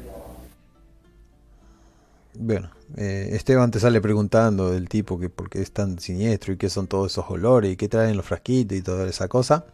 Bueno, 2.40 2.70
eh, 2.96 3.30
Esteban 3.32 3.72
te 3.72 3.80
sale 3.80 4.00
preguntando 4.00 4.70
del 4.70 4.88
tipo 4.88 5.18
que 5.18 5.28
por 5.28 5.50
qué 5.50 5.60
es 5.60 5.72
tan 5.72 5.98
siniestro 5.98 6.52
y 6.52 6.56
qué 6.56 6.70
son 6.70 6.86
todos 6.86 7.10
esos 7.10 7.28
olores 7.28 7.72
y 7.72 7.76
qué 7.76 7.88
traen 7.88 8.16
los 8.16 8.24
frasquitos 8.26 8.78
y 8.78 8.82
toda 8.82 9.08
esa 9.08 9.26
cosa. 9.26 9.64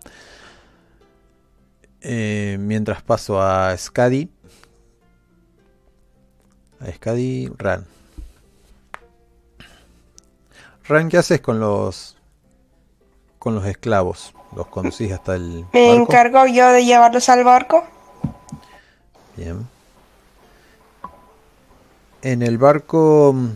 Eh, 2.01 2.57
mientras 2.59 3.03
paso 3.03 3.41
a 3.41 3.77
Skadi. 3.77 4.31
A 6.81 6.91
Skadi 6.91 7.51
Ran. 7.59 7.85
Ran, 10.89 11.09
¿qué 11.11 11.19
haces 11.19 11.41
con 11.43 11.61
los 11.61 12.16
con 13.39 13.55
los 13.55 13.66
esclavos? 13.66 14.32
¿Los 14.57 14.69
conducís 14.69 15.12
hasta 15.12 15.35
el 15.35 15.66
Me 15.74 15.89
barco? 15.89 16.03
encargo 16.03 16.47
yo 16.47 16.69
de 16.69 16.86
llevarlos 16.86 17.28
al 17.28 17.45
barco. 17.45 17.85
Bien. 19.36 19.66
En 22.24 22.40
el 22.40 22.56
barco 22.56 23.34
mm, 23.34 23.51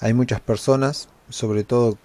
hay 0.00 0.12
muchas 0.12 0.40
personas, 0.40 1.08
sobre 1.28 1.62
todo 1.62 1.96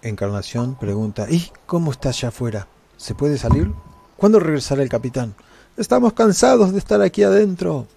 Encarnación 0.00 0.76
pregunta, 0.76 1.26
¿y 1.28 1.50
cómo 1.66 1.90
está 1.90 2.10
allá 2.10 2.28
afuera? 2.28 2.68
¿Se 2.96 3.14
puede 3.14 3.36
salir? 3.36 3.72
¿Cuándo 4.16 4.38
regresará 4.38 4.80
el 4.80 4.88
capitán? 4.88 5.34
Estamos 5.76 6.12
cansados 6.12 6.72
de 6.72 6.78
estar 6.78 7.02
aquí 7.02 7.24
adentro. 7.24 7.88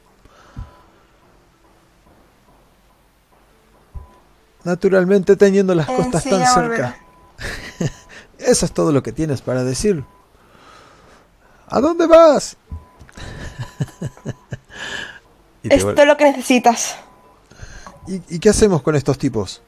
Naturalmente 4.63 5.35
teniendo 5.35 5.75
las 5.75 5.85
costas 5.85 6.23
tan 6.23 6.43
cerca. 6.47 6.97
Eso 8.39 8.65
es 8.65 8.71
todo 8.71 8.91
lo 8.91 9.03
que 9.03 9.11
tienes 9.11 9.41
para 9.41 9.63
decir. 9.63 10.03
¿A 11.67 11.79
dónde 11.81 12.07
vas? 12.07 12.57
Esto 15.69 16.01
es 16.01 16.07
lo 16.07 16.17
que 16.17 16.25
necesitas. 16.25 16.95
¿Y, 18.07 18.35
y 18.35 18.39
qué 18.39 18.49
hacemos 18.49 18.81
con 18.81 18.95
estos 18.95 19.17
tipos? 19.17 19.61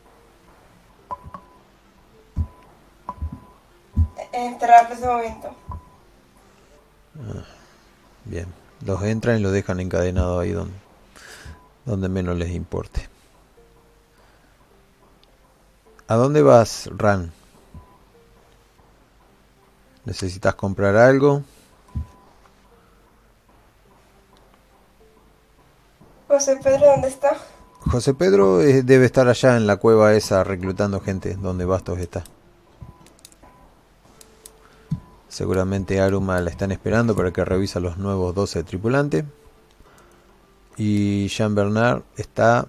Enterrarlos 4.31 5.01
de 5.01 5.07
momento. 5.07 5.55
Bien, 8.25 8.45
los 8.85 9.01
entran 9.03 9.39
y 9.39 9.41
los 9.41 9.51
dejan 9.51 9.79
encadenados 9.79 10.41
ahí 10.41 10.51
donde, 10.51 10.75
donde 11.85 12.09
menos 12.09 12.37
les 12.37 12.51
importe. 12.51 13.07
¿A 16.07 16.15
dónde 16.15 16.41
vas, 16.41 16.89
Ran? 16.95 17.31
¿Necesitas 20.05 20.55
comprar 20.55 20.95
algo? 20.95 21.43
José 26.27 26.57
Pedro, 26.61 26.87
¿dónde 26.87 27.07
está? 27.07 27.37
José 27.79 28.13
Pedro 28.13 28.61
eh, 28.61 28.83
debe 28.83 29.05
estar 29.05 29.29
allá 29.29 29.55
en 29.55 29.65
la 29.65 29.77
cueva 29.77 30.13
esa 30.13 30.43
reclutando 30.43 30.99
gente 30.99 31.35
donde 31.35 31.63
Bastos 31.63 31.99
está. 31.99 32.23
Seguramente 35.29 36.01
Aruma 36.01 36.41
la 36.41 36.49
están 36.49 36.71
esperando 36.71 37.15
para 37.15 37.31
que 37.31 37.45
revise 37.45 37.79
los 37.79 37.97
nuevos 37.97 38.35
12 38.35 38.63
tripulantes. 38.63 39.23
Y 40.75 41.27
Jean 41.29 41.55
Bernard 41.55 42.01
está 42.17 42.67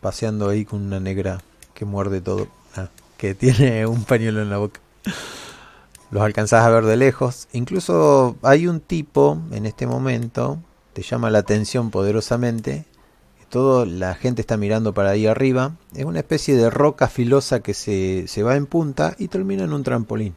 paseando 0.00 0.48
ahí 0.48 0.64
con 0.64 0.82
una 0.82 0.98
negra 0.98 1.40
que 1.74 1.84
muerde 1.84 2.20
todo. 2.20 2.48
Ah, 2.74 2.88
que 3.16 3.34
tiene 3.34 3.86
un 3.86 4.04
pañuelo 4.04 4.42
en 4.42 4.50
la 4.50 4.58
boca. 4.58 4.80
Los 6.10 6.22
alcanzás 6.22 6.64
a 6.64 6.70
ver 6.70 6.84
de 6.84 6.96
lejos. 6.96 7.48
Incluso 7.52 8.36
hay 8.42 8.66
un 8.66 8.80
tipo 8.80 9.38
en 9.52 9.66
este 9.66 9.86
momento, 9.86 10.58
te 10.92 11.02
llama 11.02 11.30
la 11.30 11.38
atención 11.38 11.90
poderosamente. 11.90 12.84
Todo 13.50 13.86
la 13.86 14.14
gente 14.14 14.40
está 14.40 14.56
mirando 14.56 14.92
para 14.92 15.10
ahí 15.10 15.26
arriba. 15.26 15.72
Es 15.94 16.04
una 16.04 16.20
especie 16.20 16.56
de 16.56 16.68
roca 16.70 17.08
filosa 17.08 17.60
que 17.60 17.74
se, 17.74 18.26
se 18.26 18.42
va 18.42 18.56
en 18.56 18.66
punta 18.66 19.14
y 19.18 19.28
termina 19.28 19.64
en 19.64 19.72
un 19.72 19.84
trampolín. 19.84 20.34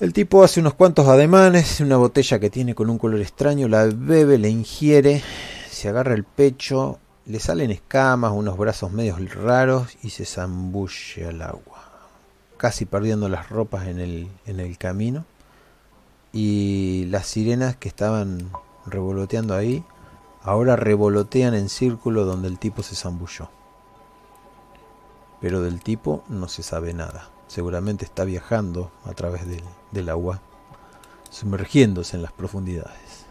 El 0.00 0.12
tipo 0.12 0.42
hace 0.42 0.58
unos 0.58 0.74
cuantos 0.74 1.06
ademanes, 1.06 1.80
una 1.80 1.96
botella 1.96 2.40
que 2.40 2.50
tiene 2.50 2.74
con 2.74 2.90
un 2.90 2.98
color 2.98 3.20
extraño, 3.20 3.68
la 3.68 3.84
bebe, 3.84 4.36
la 4.36 4.48
ingiere, 4.48 5.22
se 5.70 5.88
agarra 5.88 6.14
el 6.14 6.24
pecho, 6.24 6.98
le 7.26 7.38
salen 7.38 7.70
escamas, 7.70 8.32
unos 8.32 8.58
brazos 8.58 8.90
medios 8.90 9.32
raros 9.32 9.96
y 10.02 10.10
se 10.10 10.24
zambulle 10.24 11.26
al 11.26 11.40
agua, 11.42 11.84
casi 12.56 12.84
perdiendo 12.84 13.28
las 13.28 13.48
ropas 13.48 13.86
en 13.86 14.00
el, 14.00 14.28
en 14.46 14.58
el 14.58 14.76
camino. 14.76 15.24
Y 16.32 17.06
las 17.10 17.28
sirenas 17.28 17.76
que 17.76 17.88
estaban 17.88 18.50
revoloteando 18.86 19.54
ahí 19.54 19.84
Ahora 20.44 20.76
revolotean 20.76 21.54
en 21.54 21.68
círculo 21.68 22.24
donde 22.24 22.48
el 22.48 22.58
tipo 22.58 22.82
se 22.82 22.96
zambulló. 22.96 23.48
Pero 25.40 25.60
del 25.60 25.80
tipo 25.80 26.24
no 26.28 26.48
se 26.48 26.62
sabe 26.62 26.94
nada. 26.94 27.28
Seguramente 27.46 28.04
está 28.04 28.24
viajando 28.24 28.90
a 29.04 29.12
través 29.12 29.42
del, 29.90 30.08
agua, 30.08 30.40
sumergiéndose 31.30 32.16
en 32.16 32.22
las 32.22 32.32
profundidades. 32.32 33.26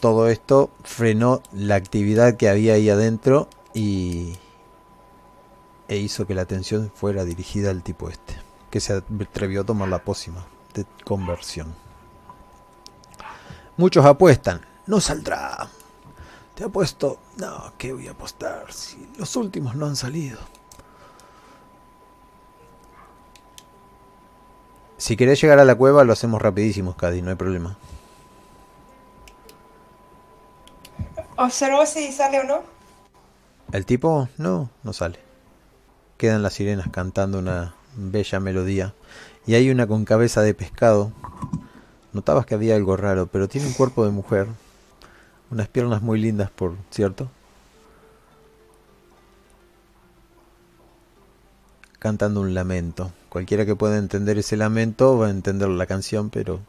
Todo 0.00 0.28
esto 0.28 0.70
frenó 0.84 1.42
la 1.52 1.74
actividad 1.74 2.36
que 2.36 2.48
había 2.48 2.74
ahí 2.74 2.88
adentro 2.88 3.48
y 3.74 4.34
e 5.88 5.96
hizo 5.96 6.26
que 6.26 6.34
la 6.34 6.42
atención 6.42 6.92
fuera 6.94 7.24
dirigida 7.24 7.70
al 7.70 7.82
tipo 7.82 8.10
este, 8.10 8.36
que 8.70 8.78
se 8.80 8.92
atrevió 8.92 9.62
a 9.62 9.64
tomar 9.64 9.88
la 9.88 10.04
pócima 10.04 10.44
de 10.74 10.84
conversión. 11.04 11.74
Muchos 13.76 14.04
apuestan, 14.04 14.60
no 14.88 15.00
saldrá. 15.00 15.68
Te 16.56 16.64
apuesto, 16.64 17.20
no, 17.36 17.72
¿qué 17.78 17.92
voy 17.92 18.08
a 18.08 18.12
apostar 18.12 18.72
si 18.72 19.08
los 19.16 19.36
últimos 19.36 19.76
no 19.76 19.86
han 19.86 19.94
salido? 19.94 20.38
Si 24.96 25.16
querés 25.16 25.40
llegar 25.40 25.60
a 25.60 25.64
la 25.64 25.76
cueva 25.76 26.02
lo 26.02 26.12
hacemos 26.12 26.42
rapidísimo, 26.42 26.96
Cady, 26.96 27.22
no 27.22 27.30
hay 27.30 27.36
problema. 27.36 27.76
Observo 31.36 31.86
si 31.86 32.10
sale 32.10 32.40
o 32.40 32.44
no. 32.44 32.62
¿El 33.70 33.86
tipo? 33.86 34.28
No, 34.38 34.70
no 34.82 34.92
sale. 34.92 35.20
Quedan 36.16 36.42
las 36.42 36.54
sirenas 36.54 36.88
cantando 36.90 37.38
una 37.38 37.74
bella 37.94 38.40
melodía. 38.40 38.94
Y 39.46 39.54
hay 39.54 39.70
una 39.70 39.86
con 39.86 40.04
cabeza 40.04 40.40
de 40.42 40.54
pescado. 40.54 41.12
Notabas 42.12 42.46
que 42.46 42.54
había 42.54 42.74
algo 42.74 42.96
raro, 42.96 43.26
pero 43.26 43.48
tiene 43.48 43.68
un 43.68 43.74
cuerpo 43.74 44.04
de 44.04 44.10
mujer. 44.10 44.48
Unas 45.50 45.68
piernas 45.68 46.02
muy 46.02 46.20
lindas, 46.20 46.50
por 46.50 46.76
cierto. 46.90 47.30
Cantando 51.98 52.40
un 52.40 52.54
lamento. 52.54 53.12
Cualquiera 53.28 53.66
que 53.66 53.74
pueda 53.74 53.98
entender 53.98 54.38
ese 54.38 54.56
lamento 54.56 55.18
va 55.18 55.26
a 55.26 55.30
entender 55.30 55.68
la 55.68 55.86
canción, 55.86 56.30
pero 56.30 56.60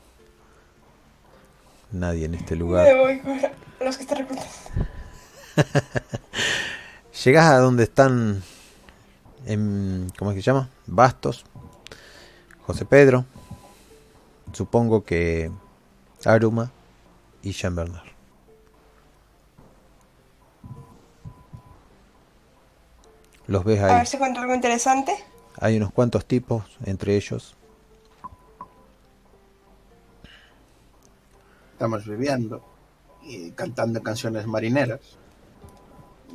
nadie 1.92 2.26
en 2.26 2.36
este 2.36 2.56
lugar. 2.56 2.86
Me 2.86 3.00
voy 3.00 3.20
con 3.20 3.40
los 3.86 3.98
que 3.98 4.04
están. 4.04 4.28
Llegas 7.24 7.52
a 7.52 7.58
donde 7.60 7.84
están, 7.84 8.42
en, 9.46 10.08
¿cómo 10.18 10.32
es 10.32 10.36
que 10.36 10.42
se 10.42 10.48
llama? 10.52 10.70
Bastos, 10.88 11.46
José 12.66 12.86
Pedro, 12.86 13.26
supongo 14.54 15.04
que 15.04 15.52
Aruma 16.26 16.72
y 17.44 17.52
Jean 17.52 17.76
Bernard. 17.76 18.09
Los 23.50 23.64
ves 23.64 23.80
A 23.82 23.88
ahí. 23.88 23.96
ver 23.96 24.08
si 24.08 24.16
encuentro 24.16 24.44
algo 24.44 24.54
interesante. 24.54 25.12
Hay 25.60 25.76
unos 25.76 25.92
cuantos 25.92 26.28
tipos, 26.28 26.78
entre 26.86 27.16
ellos. 27.16 27.56
Estamos 31.74 32.06
viviendo 32.06 32.64
y 33.24 33.50
cantando 33.52 34.04
canciones 34.04 34.46
marineras 34.46 35.00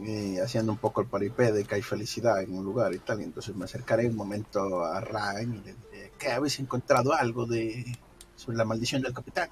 y 0.02 0.38
haciendo 0.38 0.72
un 0.72 0.78
poco 0.78 1.02
el 1.02 1.06
paripé 1.06 1.52
de 1.52 1.64
que 1.64 1.76
hay 1.76 1.82
felicidad 1.82 2.42
en 2.42 2.58
un 2.58 2.64
lugar 2.64 2.92
y 2.92 2.98
tal. 2.98 3.20
Y 3.20 3.24
entonces 3.24 3.54
me 3.54 3.66
acercaré 3.66 4.08
un 4.08 4.16
momento 4.16 4.84
a 4.84 5.00
Ryan 5.00 5.54
y 5.54 5.58
le 5.58 5.74
diré, 5.92 6.12
¿qué 6.18 6.32
habéis 6.32 6.58
encontrado 6.58 7.12
algo 7.14 7.46
de 7.46 7.96
sobre 8.34 8.56
la 8.56 8.64
maldición 8.64 9.02
del 9.02 9.14
capitán? 9.14 9.50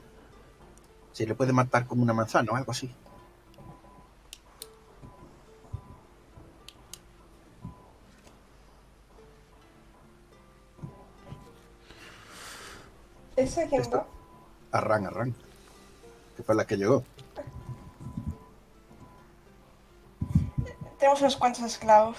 Si 1.12 1.24
le 1.24 1.36
puede 1.36 1.52
matar 1.52 1.86
con 1.86 2.00
una 2.00 2.12
manzana 2.12 2.50
o 2.50 2.56
algo 2.56 2.72
así. 2.72 2.92
¿Esa 13.36 13.66
quién 13.66 13.82
va? 13.94 14.06
Arran, 14.72 15.06
Arran, 15.06 15.34
que 16.36 16.42
fue 16.42 16.54
la 16.54 16.66
que 16.66 16.76
llegó. 16.76 17.04
Tenemos 20.98 21.20
unos 21.20 21.36
cuantos 21.36 21.62
esclavos. 21.64 22.16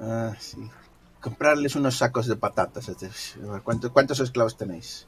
Ah, 0.00 0.32
sí. 0.38 0.68
Comprarles 1.20 1.76
unos 1.76 1.98
sacos 1.98 2.26
de 2.26 2.36
patatas. 2.36 2.90
¿Cuántos, 3.62 3.90
cuántos 3.90 4.20
esclavos 4.20 4.56
tenéis? 4.56 5.06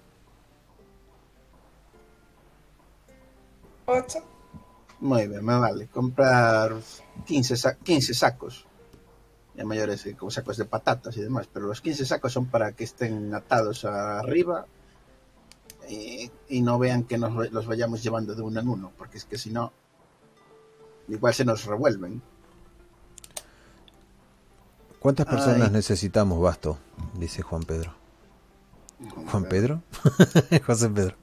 Ocho. 3.86 4.18
Muy 5.00 5.26
bien, 5.26 5.44
me 5.44 5.58
vale. 5.58 5.88
Comprar 5.88 6.74
15, 7.26 7.56
sa- 7.56 7.76
15 7.76 8.12
sacos. 8.14 8.66
Ya 9.54 9.64
mayores 9.64 10.06
eh, 10.06 10.16
como 10.16 10.30
sacos 10.30 10.56
de 10.56 10.64
patatas 10.64 11.16
y 11.16 11.22
demás. 11.22 11.48
Pero 11.52 11.66
los 11.66 11.80
15 11.80 12.06
sacos 12.06 12.32
son 12.32 12.46
para 12.46 12.72
que 12.72 12.84
estén 12.84 13.34
atados 13.34 13.84
arriba 13.84 14.66
y, 15.88 16.30
y 16.48 16.62
no 16.62 16.78
vean 16.78 17.04
que 17.04 17.18
nos 17.18 17.50
los 17.50 17.66
vayamos 17.66 18.02
llevando 18.02 18.34
de 18.34 18.42
uno 18.42 18.60
en 18.60 18.68
uno. 18.68 18.92
Porque 18.96 19.18
es 19.18 19.24
que 19.24 19.38
si 19.38 19.50
no, 19.50 19.72
igual 21.08 21.34
se 21.34 21.44
nos 21.44 21.64
revuelven. 21.64 22.22
¿Cuántas 24.98 25.26
personas 25.26 25.68
Ay. 25.68 25.72
necesitamos, 25.72 26.40
Basto? 26.40 26.78
Dice 27.14 27.42
Juan 27.42 27.64
Pedro. 27.64 27.92
¿Juan 29.26 29.44
Pedro? 29.44 29.82
José 30.66 30.88
Pedro. 30.90 31.16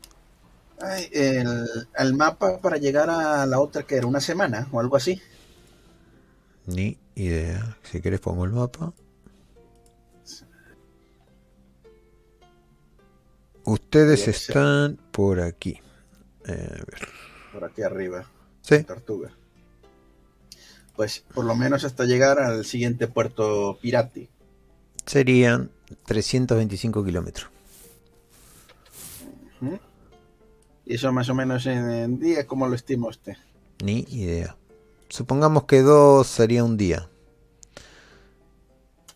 Ay, 0.82 1.10
el, 1.14 1.66
el 1.98 2.14
mapa 2.14 2.58
para 2.60 2.78
llegar 2.78 3.10
a 3.10 3.46
la 3.46 3.60
otra 3.60 3.84
que 3.84 3.96
era 3.96 4.08
una 4.08 4.20
semana 4.20 4.68
o 4.72 4.80
algo 4.80 4.98
así. 4.98 5.22
Ni 6.66 6.98
idea. 7.24 7.78
Si 7.84 8.02
querés 8.02 8.20
pongo 8.20 8.46
el 8.46 8.52
mapa. 8.52 8.94
Ustedes 13.66 14.28
están 14.28 14.98
por 15.12 15.40
aquí. 15.42 15.80
Eh, 16.48 16.68
a 16.72 16.86
ver. 16.86 17.08
Por 17.54 17.64
aquí 17.66 17.82
arriba. 17.82 18.26
Sí, 18.62 18.84
Tortuga. 18.84 19.32
Pues 20.96 21.24
por 21.34 21.46
lo 21.46 21.56
menos 21.56 21.84
hasta 21.84 22.06
llegar 22.06 22.40
al 22.40 22.66
siguiente 22.66 23.08
puerto 23.08 23.78
Pirati. 23.82 24.30
serían 25.06 25.72
325 26.06 27.04
kilómetros. 27.06 27.50
Y 30.86 30.96
eso 30.96 31.12
más 31.14 31.30
o 31.30 31.36
menos 31.36 31.66
en, 31.68 31.90
en 31.92 32.20
día, 32.20 32.48
¿cómo 32.48 32.68
lo 32.68 32.76
estima 32.76 33.08
usted? 33.08 33.38
Ni 33.84 34.06
idea. 34.10 34.58
Supongamos 35.10 35.66
que 35.66 35.82
dos 35.82 36.28
sería 36.28 36.64
un 36.64 36.78
día. 36.78 37.10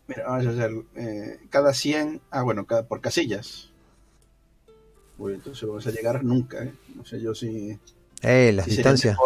Mira, 0.07 0.23
vamos 0.27 0.47
a 0.47 0.49
hacer 0.51 0.71
eh, 0.95 1.39
cada 1.49 1.73
100, 1.73 2.21
ah 2.31 2.43
bueno, 2.43 2.65
cada, 2.65 2.87
por 2.87 3.01
casillas. 3.01 3.71
Uy, 5.17 5.33
entonces 5.33 5.67
vamos 5.67 5.85
a 5.87 5.91
llegar 5.91 6.23
nunca, 6.23 6.63
¿eh? 6.63 6.73
No 6.95 7.05
sé 7.05 7.21
yo 7.21 7.33
si... 7.35 7.79
Eh, 8.21 8.51
las 8.53 8.65
si 8.65 8.71
distancias. 8.71 9.17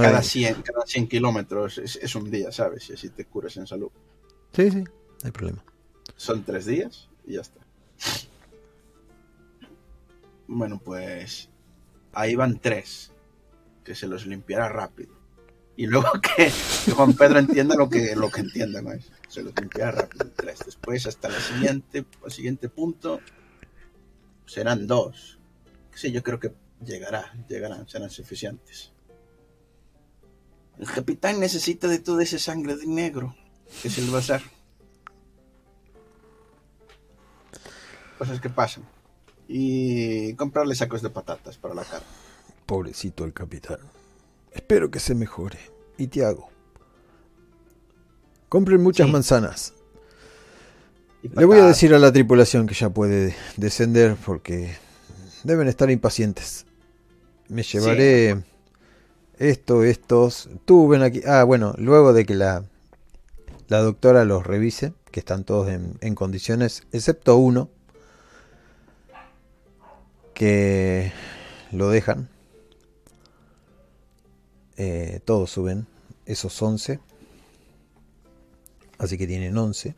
cada, 0.00 0.20
es- 0.20 0.26
100, 0.28 0.62
cada 0.62 0.86
100 0.86 1.08
kilómetros 1.08 1.78
es, 1.78 1.96
es 1.96 2.14
un 2.14 2.30
día, 2.30 2.52
¿sabes? 2.52 2.88
Y 2.90 2.94
así 2.94 3.10
te 3.10 3.24
curas 3.26 3.56
en 3.56 3.66
salud. 3.66 3.90
Sí, 4.52 4.70
sí, 4.70 4.78
no 4.82 4.90
hay 5.24 5.30
problema. 5.30 5.64
Son 6.16 6.44
tres 6.44 6.66
días 6.66 7.08
y 7.26 7.34
ya 7.34 7.40
está. 7.42 7.60
Bueno, 10.46 10.80
pues 10.84 11.48
ahí 12.12 12.34
van 12.36 12.60
tres. 12.60 13.12
Que 13.84 13.94
se 13.94 14.06
los 14.08 14.26
limpiará 14.26 14.68
rápido. 14.68 15.14
Y 15.76 15.86
luego 15.86 16.08
que, 16.36 16.50
Juan 16.92 17.12
Pedro 17.12 17.38
entienda 17.38 17.76
lo 17.76 17.88
que, 17.88 18.16
lo 18.16 18.30
que 18.30 18.40
entienda, 18.40 18.80
¿no? 18.80 18.90
Se 19.28 19.42
los 19.42 19.52
limpiará 19.60 19.92
rápido. 19.92 20.26
Después, 20.64 21.06
hasta 21.06 21.28
la 21.28 21.40
siguiente, 21.40 22.06
el 22.24 22.32
siguiente 22.32 22.68
punto, 22.68 23.20
serán 24.46 24.86
dos. 24.86 25.38
Sí, 25.94 26.12
yo 26.12 26.22
creo 26.22 26.40
que 26.40 26.52
llegará, 26.84 27.32
llegarán, 27.48 27.88
serán 27.88 28.10
suficientes. 28.10 28.92
El 30.78 30.86
capitán 30.86 31.40
necesita 31.40 31.88
de 31.88 31.98
toda 31.98 32.22
esa 32.22 32.38
sangre 32.38 32.76
de 32.76 32.86
negro. 32.86 33.34
que 33.82 33.88
va 34.10 34.18
a 34.18 34.20
hacer? 34.20 34.42
Cosas 38.18 38.40
que 38.40 38.50
pasan. 38.50 38.84
Y 39.48 40.34
comprarle 40.34 40.74
sacos 40.74 41.02
de 41.02 41.10
patatas 41.10 41.56
para 41.56 41.74
la 41.74 41.84
carne. 41.84 42.06
Pobrecito 42.66 43.24
el 43.24 43.32
capitán. 43.32 43.78
Espero 44.56 44.90
que 44.90 44.98
se 45.00 45.14
mejore. 45.14 45.58
Y 45.98 46.06
te 46.08 46.24
hago. 46.24 46.48
Compren 48.48 48.82
muchas 48.82 49.06
Sí. 49.06 49.12
manzanas. 49.12 49.74
Le 51.22 51.44
voy 51.44 51.58
a 51.58 51.66
decir 51.66 51.92
a 51.94 51.98
la 51.98 52.12
tripulación 52.12 52.66
que 52.66 52.74
ya 52.74 52.88
puede 52.88 53.34
descender 53.56 54.16
porque 54.24 54.76
deben 55.44 55.68
estar 55.68 55.90
impacientes. 55.90 56.64
Me 57.48 57.62
llevaré 57.62 58.44
esto, 59.38 59.82
estos. 59.84 60.48
Tú 60.64 60.88
ven 60.88 61.02
aquí. 61.02 61.20
Ah, 61.26 61.44
bueno, 61.44 61.74
luego 61.78 62.12
de 62.12 62.24
que 62.24 62.34
la, 62.34 62.64
la 63.68 63.80
doctora 63.82 64.24
los 64.24 64.46
revise, 64.46 64.92
que 65.10 65.20
están 65.20 65.44
todos 65.44 65.68
en, 65.68 65.98
en 66.00 66.14
condiciones, 66.14 66.84
excepto 66.92 67.36
uno, 67.36 67.68
que 70.34 71.12
lo 71.72 71.88
dejan. 71.90 72.28
Eh, 74.76 75.20
todos 75.24 75.50
suben 75.50 75.86
esos 76.26 76.60
11. 76.60 77.00
Así 78.98 79.18
que 79.18 79.26
tienen 79.26 79.56
11 79.56 79.94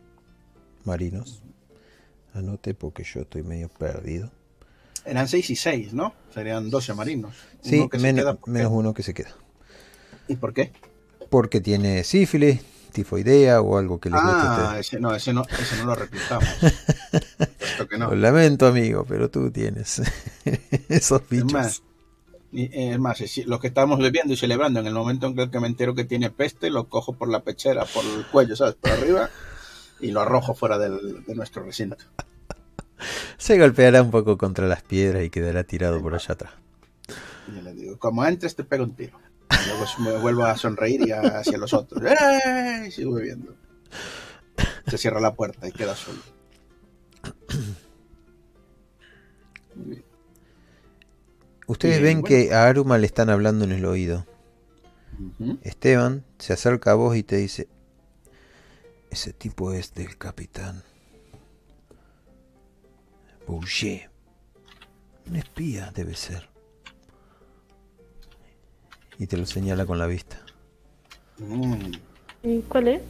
marinos. 0.84 1.42
Anote 2.34 2.74
porque 2.74 3.04
yo 3.04 3.20
estoy 3.22 3.42
medio 3.42 3.68
perdido. 3.68 4.30
Eran 5.04 5.26
6 5.28 5.50
y 5.50 5.56
6, 5.56 5.92
¿no? 5.94 6.12
Serían 6.34 6.68
12 6.70 6.94
marinos. 6.94 7.34
Sí, 7.62 7.78
Uno 7.78 7.88
menos, 8.00 8.24
queda, 8.24 8.38
menos 8.46 8.72
uno 8.72 8.92
que 8.94 9.02
se 9.02 9.14
queda. 9.14 9.30
¿Y 10.26 10.36
por 10.36 10.52
qué? 10.52 10.72
Porque 11.30 11.60
tiene 11.60 12.04
sífilis, 12.04 12.60
tifoidea 12.92 13.60
o 13.62 13.78
algo 13.78 13.98
que 13.98 14.10
guste 14.10 14.24
a 14.26 14.30
Ah, 14.30 14.62
ustedes. 14.66 14.86
ese 14.88 15.00
no, 15.00 15.14
ese 15.14 15.32
no, 15.32 15.42
ese 15.42 15.76
no 15.78 15.86
lo 15.86 15.94
reclutamos. 15.94 16.48
Esto 17.60 17.88
que 17.88 17.96
no. 17.96 18.08
Lo 18.10 18.16
lamento, 18.16 18.66
amigo, 18.66 19.04
pero 19.08 19.30
tú 19.30 19.50
tienes 19.50 20.02
esos 20.88 21.22
Es 21.22 21.28
bichos. 21.30 21.82
Y- 22.52 22.68
es 22.90 22.98
más, 22.98 23.18
si- 23.18 23.44
lo 23.44 23.60
que 23.60 23.68
estamos 23.68 23.98
bebiendo 23.98 24.32
y 24.32 24.36
celebrando, 24.36 24.80
en 24.80 24.86
el 24.86 24.94
momento 24.94 25.26
en 25.26 25.50
que 25.50 25.60
me 25.60 25.66
entero 25.66 25.94
que 25.94 26.04
tiene 26.04 26.30
peste, 26.30 26.70
lo 26.70 26.88
cojo 26.88 27.12
por 27.14 27.28
la 27.28 27.40
pechera, 27.40 27.84
por 27.84 28.04
el 28.04 28.24
cuello, 28.26 28.56
¿sabes? 28.56 28.74
Por 28.74 28.90
arriba, 28.90 29.28
y 30.00 30.10
lo 30.10 30.20
arrojo 30.20 30.54
fuera 30.54 30.78
del- 30.78 31.24
de 31.24 31.34
nuestro 31.34 31.62
recinto. 31.64 31.96
Se 33.36 33.58
golpeará 33.58 34.02
un 34.02 34.10
poco 34.10 34.36
contra 34.38 34.66
las 34.66 34.82
piedras 34.82 35.22
y 35.24 35.30
quedará 35.30 35.62
tirado 35.64 36.00
por 36.02 36.14
allá 36.14 36.32
atrás. 36.34 36.52
Y 37.48 37.54
yo 37.56 37.62
le 37.62 37.72
digo, 37.74 37.98
como 37.98 38.24
entres 38.24 38.56
te 38.56 38.64
pego 38.64 38.84
un 38.84 38.94
tiro. 38.96 39.18
Y 39.50 39.68
luego 39.68 39.84
me 40.00 40.18
vuelvo 40.20 40.44
a 40.44 40.56
sonreír 40.56 41.06
y 41.06 41.12
a- 41.12 41.20
hacia 41.38 41.56
los 41.58 41.72
otros. 41.72 42.02
¡Eh! 42.04 42.86
Y 42.88 42.90
sigo 42.90 43.12
bebiendo. 43.14 43.54
Se 44.88 44.98
cierra 44.98 45.20
la 45.20 45.34
puerta 45.34 45.68
y 45.68 45.72
queda 45.72 45.94
solo. 45.94 46.18
Muy 49.76 49.86
bien. 49.96 50.04
Ustedes 51.68 52.00
Bien, 52.00 52.04
ven 52.16 52.20
bueno. 52.22 52.36
que 52.48 52.52
a 52.54 52.66
Aruma 52.66 52.98
le 52.98 53.06
están 53.06 53.30
hablando 53.30 53.64
en 53.64 53.72
el 53.72 53.84
oído. 53.84 54.26
Esteban 55.62 56.24
se 56.38 56.52
acerca 56.52 56.92
a 56.92 56.94
vos 56.94 57.16
y 57.16 57.22
te 57.22 57.36
dice, 57.36 57.68
ese 59.10 59.32
tipo 59.32 59.72
es 59.72 59.92
del 59.94 60.16
capitán 60.16 60.82
Bourget. 63.46 64.10
Un 65.26 65.36
espía 65.36 65.92
debe 65.94 66.14
ser. 66.14 66.48
Y 69.18 69.26
te 69.26 69.36
lo 69.36 69.44
señala 69.44 69.84
con 69.84 69.98
la 69.98 70.06
vista. 70.06 70.40
Mm. 71.38 71.92
¿Y 72.44 72.62
¿Cuál 72.62 72.88
es? 72.88 73.02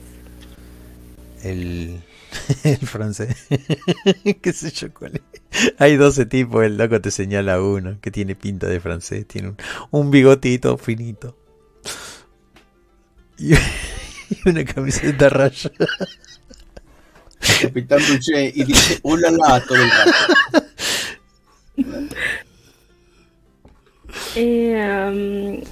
El, 1.43 2.03
el 2.65 2.79
francés. 2.79 3.37
¿Qué 4.43 4.53
sé 4.53 4.71
yo 4.71 4.93
cuál 4.93 5.17
es? 5.33 5.38
Hay 5.79 5.97
12 5.97 6.27
tipos, 6.27 6.65
el 6.65 6.77
loco 6.77 7.01
te 7.01 7.11
señala 7.11 7.61
uno 7.61 7.99
que 8.01 8.11
tiene 8.11 8.35
pinta 8.35 8.67
de 8.67 8.81
francés, 8.81 9.27
tiene 9.27 9.49
un, 9.49 9.57
un 9.91 10.11
bigotito 10.11 10.77
finito. 10.79 11.37
Y, 13.39 13.55
y 14.31 14.49
una 14.49 14.65
camiseta 14.65 15.29
raya. 15.29 15.71
Capitán 17.63 18.01
Dulce 18.07 18.53
y 18.55 18.65
dice 18.65 18.99
ulala 19.03 19.63
todo 19.67 19.79
el 19.79 19.91
rato. 19.91 20.67
Eh, 24.35 25.63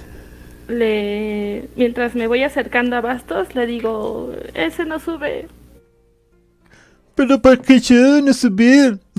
le, 0.67 1.69
mientras 1.75 2.15
me 2.15 2.27
voy 2.27 2.43
acercando 2.43 2.95
a 2.95 3.01
Bastos, 3.01 3.55
le 3.55 3.65
digo, 3.65 4.33
ese 4.53 4.85
no 4.85 4.99
sube. 4.99 5.47
Pero 7.17 7.41
para 7.41 7.57
que 7.57 7.79
yo 7.81 8.21
no 8.21 8.33
subir. 8.33 8.99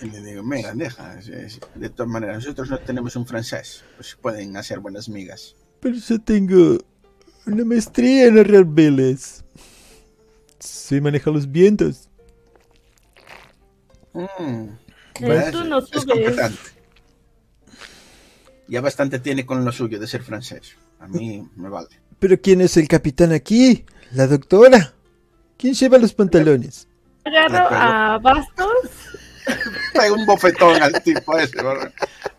Y 0.00 0.06
le 0.08 0.20
digo, 0.22 0.42
mira, 0.44 0.72
deja. 0.72 1.18
es- 1.18 1.26
es- 1.28 1.60
De 1.74 1.88
todas 1.90 2.08
maneras, 2.10 2.36
nosotros 2.36 2.70
no 2.70 2.78
tenemos 2.78 3.16
un 3.16 3.26
francés. 3.26 3.82
Pues 3.96 4.16
pueden 4.20 4.56
hacer 4.56 4.78
buenas 4.78 5.08
migas. 5.08 5.56
Pero 5.80 5.96
yo 5.96 6.20
tengo 6.20 6.78
una 7.46 7.64
maestría 7.64 8.26
en 8.26 8.38
arrear 8.38 8.64
velas. 8.64 9.44
Sé 10.60 11.00
manejar 11.00 11.32
los 11.34 11.50
vientos. 11.50 12.08
Mm, 14.12 14.20
Eh, 14.28 15.28
¿ves? 15.28 15.50
tú 15.50 15.64
no 15.64 15.78
es 15.80 15.88
subes. 15.88 16.04
competente. 16.04 16.58
Ya 18.68 18.80
bastante 18.80 19.18
tiene 19.18 19.44
con 19.44 19.64
lo 19.64 19.72
suyo 19.72 19.98
de 19.98 20.06
ser 20.06 20.22
francés. 20.22 20.76
A 21.00 21.08
mí 21.08 21.48
me 21.56 21.68
vale. 21.68 21.88
¿Pero 22.20 22.40
quién 22.40 22.60
es 22.60 22.76
el 22.76 22.86
capitán 22.86 23.32
aquí? 23.32 23.84
¿La 24.12 24.28
doctora? 24.28 24.94
¿Quién 25.62 25.74
lleva 25.74 25.96
los 25.96 26.12
pantalones? 26.12 26.88
Agarro 27.24 27.68
a 27.70 28.18
Bastos, 28.18 28.66
Pega 29.92 30.12
un 30.12 30.26
bofetón 30.26 30.82
al 30.82 31.00
tipo 31.04 31.38
ese 31.38 31.62
por, 31.62 31.92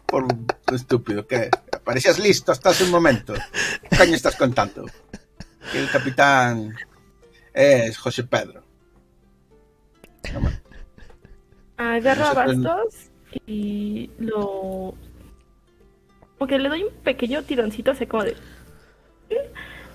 por 0.05 0.23
un 0.23 0.45
estúpido 0.73 1.25
que 1.25 1.49
parecías 1.85 2.19
listo 2.19 2.51
hasta 2.51 2.71
hace 2.71 2.83
un 2.83 2.91
momento. 2.91 3.33
¿Qué 3.89 3.95
coño 3.95 4.13
estás 4.13 4.35
contando? 4.35 4.87
Que 5.71 5.79
el 5.79 5.89
capitán 5.89 6.75
es 7.53 7.97
José 7.97 8.25
Pedro. 8.25 8.61
No, 10.33 10.51
agarro 11.77 12.25
a 12.25 12.33
Bastos 12.33 13.09
y 13.47 14.09
lo... 14.19 14.95
Porque 16.37 16.59
le 16.59 16.67
doy 16.67 16.83
un 16.83 16.93
pequeño 17.03 17.41
tironcito 17.43 17.91
así 17.91 18.05
como 18.05 18.25
de... 18.25 18.35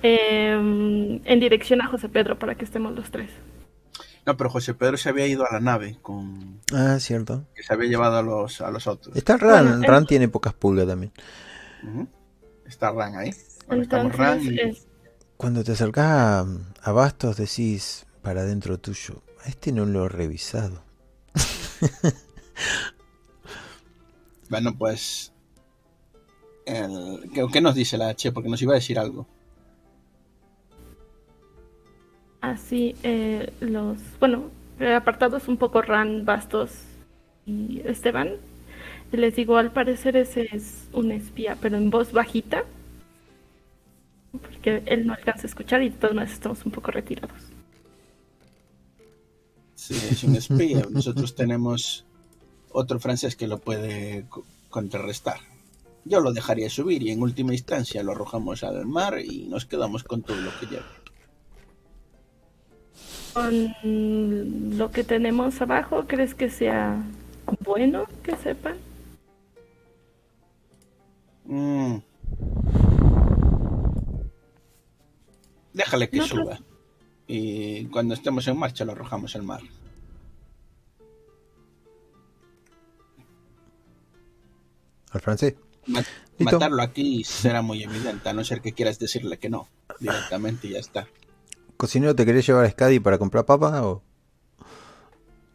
em, 0.03 1.21
en 1.25 1.41
dirección 1.41 1.81
a 1.81 1.89
José 1.89 2.09
Pedro 2.09 2.39
para 2.39 2.55
que 2.55 2.65
estemos 2.65 2.95
los 2.95 3.11
tres. 3.11 3.31
No, 4.27 4.37
pero 4.37 4.51
José 4.51 4.75
Pedro 4.75 4.97
se 4.99 5.09
había 5.09 5.27
ido 5.27 5.45
a 5.49 5.53
la 5.55 5.61
nave 5.61 5.99
con 6.03 6.61
Ah, 6.75 6.99
cierto. 7.01 7.45
que 7.55 7.63
se 7.63 7.73
había 7.73 7.89
llevado 7.89 8.19
a 8.19 8.23
los 8.23 8.61
a 8.61 8.71
los 8.71 8.87
otros. 8.87 9.17
Está 9.17 9.37
Ran. 9.39 9.67
Bueno, 9.79 9.87
Ran 9.87 10.07
tiene 10.07 10.29
pocas 10.29 10.53
pulgas 10.55 10.87
también. 10.87 11.13
Está 12.67 12.93
Ran 12.93 13.17
ahí. 13.17 13.31
Bueno, 13.67 13.83
Entonces, 13.85 14.17
Ran 14.19 14.43
y 14.43 14.59
es- 14.61 14.87
Cuando 15.39 15.65
te 15.65 15.73
acercás 15.73 16.07
a, 16.07 16.47
a 16.83 16.93
Bastos 16.93 17.37
decís 17.37 18.07
para 18.23 18.45
dentro 18.45 18.79
tuyo, 18.79 19.23
a 19.45 19.49
este 19.49 19.73
no 19.73 19.87
lo 19.87 20.05
he 20.05 20.09
revisado. 20.09 20.83
bueno, 24.51 24.75
pues 24.77 25.33
el- 26.67 27.31
¿qué, 27.33 27.47
qué 27.53 27.61
nos 27.61 27.75
dice 27.75 27.97
la 27.99 28.09
H? 28.09 28.33
Porque 28.33 28.49
nos 28.49 28.61
iba 28.63 28.73
a 28.73 28.77
decir 28.77 28.99
algo. 28.99 29.27
Así 32.41 32.95
eh, 33.03 33.53
los... 33.61 33.99
Bueno, 34.21 34.51
apartados 34.97 35.49
un 35.49 35.57
poco 35.57 35.83
Ran, 35.83 36.25
Bastos 36.25 36.71
y 37.47 37.81
Esteban. 37.85 38.35
Les 39.13 39.35
digo, 39.35 39.57
al 39.57 39.73
parecer 39.73 40.17
ese 40.17 40.49
es 40.53 40.89
un 40.93 41.13
espía, 41.13 41.57
pero 41.61 41.77
en 41.77 41.91
voz 41.91 42.13
bajita. 42.13 42.65
Porque 44.31 44.83
él 44.87 45.07
no 45.07 45.15
alcanza 45.15 45.45
a 45.45 45.47
escuchar 45.47 45.83
y 45.83 45.91
todas 45.91 46.15
maneras 46.15 46.35
estamos 46.35 46.65
un 46.67 46.73
poco 46.73 46.91
retirados. 46.91 47.41
Sí, 49.75 49.95
es 49.95 50.23
un 50.25 50.37
espía. 50.37 50.83
Nosotros 50.91 51.35
tenemos 51.35 52.05
otro 52.71 53.01
francés 53.01 53.37
que 53.37 53.49
lo 53.49 53.59
puede 53.59 54.27
co- 54.29 54.45
contrarrestar. 54.69 55.39
Yo 56.05 56.21
lo 56.21 56.33
dejaría 56.33 56.69
subir 56.69 57.03
y 57.03 57.11
en 57.11 57.23
última 57.23 57.53
instancia 57.55 58.03
lo 58.03 58.13
arrojamos 58.13 58.63
al 58.63 58.85
mar 58.85 59.19
y 59.19 59.47
nos 59.47 59.65
quedamos 59.65 60.05
con 60.05 60.23
todo 60.23 60.37
lo 60.37 60.51
que 60.61 60.67
lleva. 60.67 60.87
Con 63.39 64.77
lo 64.77 64.91
que 64.91 65.05
tenemos 65.05 65.61
abajo, 65.63 66.07
¿crees 66.09 66.35
que 66.35 66.51
sea 66.51 67.01
bueno 67.65 68.05
que 68.25 68.35
sepan? 68.37 68.77
Mm. 71.45 71.99
Déjale 75.73 76.11
que 76.11 76.21
suba. 76.23 76.59
Y 77.29 77.85
cuando 77.87 78.15
estemos 78.15 78.49
en 78.49 78.59
marcha 78.59 78.85
lo 78.85 78.91
arrojamos 78.93 79.37
al 79.37 79.45
mar. 79.45 79.61
Al 85.11 85.21
francés. 85.21 85.55
Ma- 85.87 86.01
Listo. 86.39 86.55
matarlo 86.55 86.83
aquí 86.83 87.25
será 87.25 87.63
muy 87.63 87.83
evidente, 87.83 88.29
a 88.29 88.33
no 88.33 88.45
ser 88.45 88.61
que 88.61 88.73
quieras 88.73 88.99
decirle 88.99 89.39
que 89.39 89.49
no. 89.49 89.69
Directamente 90.01 90.69
y 90.69 90.73
ya 90.73 90.79
está. 90.79 91.09
Cocinero, 91.79 92.15
¿te 92.15 92.27
querés 92.27 92.47
llevar 92.47 92.65
a 92.67 92.71
Scadi 92.71 92.99
para 93.01 93.17
comprar 93.19 93.47
papa 93.47 93.83
o...? 93.87 94.03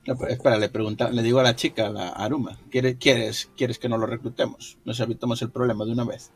No, 0.07 0.13
espera, 0.27 0.57
le 0.57 0.69
pregunta, 0.69 1.09
le 1.11 1.21
digo 1.21 1.39
a 1.39 1.43
la 1.43 1.55
chica, 1.55 1.87
a 1.87 1.89
la 1.89 2.09
Aruma, 2.09 2.57
¿quiere- 2.71 2.97
¿quieres, 2.97 3.49
¿quieres 3.55 3.77
que 3.77 3.87
no 3.87 3.97
lo 3.97 4.05
reclutemos? 4.05 4.77
Nos 4.83 4.99
evitamos 4.99 5.41
el 5.41 5.51
problema 5.51 5.85
de 5.85 5.91
una 5.91 6.03
vez. 6.05 6.31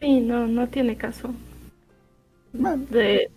Sí, 0.00 0.20
no, 0.20 0.46
no 0.46 0.68
tiene 0.68 0.96
caso. 0.96 1.30
Bueno. 2.52 2.86
De. 2.90 3.30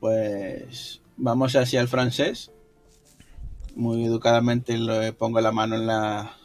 Pues 0.00 1.00
vamos 1.16 1.54
hacia 1.56 1.80
el 1.80 1.88
francés. 1.88 2.50
Muy 3.74 4.04
educadamente 4.04 4.76
le 4.78 5.12
pongo 5.12 5.40
la 5.40 5.52
mano 5.52 5.76
en 5.76 5.86
la- 5.86 6.36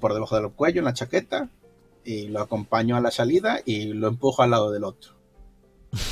por 0.00 0.14
debajo 0.14 0.36
del 0.40 0.50
cuello, 0.52 0.80
en 0.80 0.84
la 0.86 0.92
chaqueta, 0.94 1.48
y 2.06 2.28
lo 2.28 2.40
acompaño 2.40 2.96
a 2.96 3.00
la 3.00 3.10
salida 3.10 3.60
y 3.64 3.86
lo 3.86 4.06
empujo 4.06 4.42
al 4.42 4.50
lado 4.50 4.70
del 4.70 4.84
otro. 4.84 5.12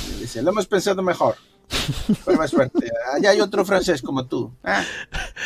Y 0.09 0.19
dice, 0.19 0.43
lo 0.43 0.51
hemos 0.51 0.67
pensado 0.67 1.01
mejor. 1.01 1.35
Prueba 2.25 2.47
suerte. 2.47 2.91
Allá 3.13 3.29
hay 3.31 3.39
otro 3.39 3.63
francés 3.65 4.01
como 4.01 4.27
tú. 4.27 4.51
Ah, 4.63 4.83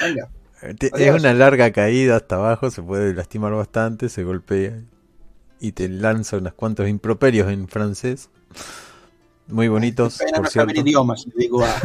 venga. 0.01 0.29
Es 0.61 1.13
una 1.13 1.33
larga 1.33 1.71
caída 1.71 2.17
hasta 2.17 2.35
abajo, 2.35 2.69
se 2.69 2.81
puede 2.81 3.13
lastimar 3.13 3.53
bastante, 3.53 4.09
se 4.09 4.23
golpea 4.23 4.81
y 5.61 5.71
te 5.71 5.87
lanza 5.87 6.37
unos 6.37 6.53
cuantos 6.53 6.89
improperios 6.89 7.49
en 7.49 7.67
francés. 7.67 8.29
Muy 9.47 9.67
bonitos, 9.67 10.17
pena 10.17 10.37
por 10.37 10.45
no 10.45 10.49
cierto. 10.49 10.79
idiomas, 10.81 11.25
digo 11.35 11.63
a... 11.63 11.73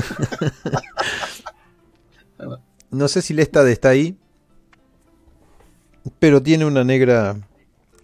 No 2.91 3.09
sé 3.09 3.23
si 3.23 3.35
Lestad 3.35 3.69
está 3.69 3.89
ahí, 3.89 4.17
pero 6.21 6.41
tiene 6.43 6.65
una 6.65 6.85
negra 6.85 7.37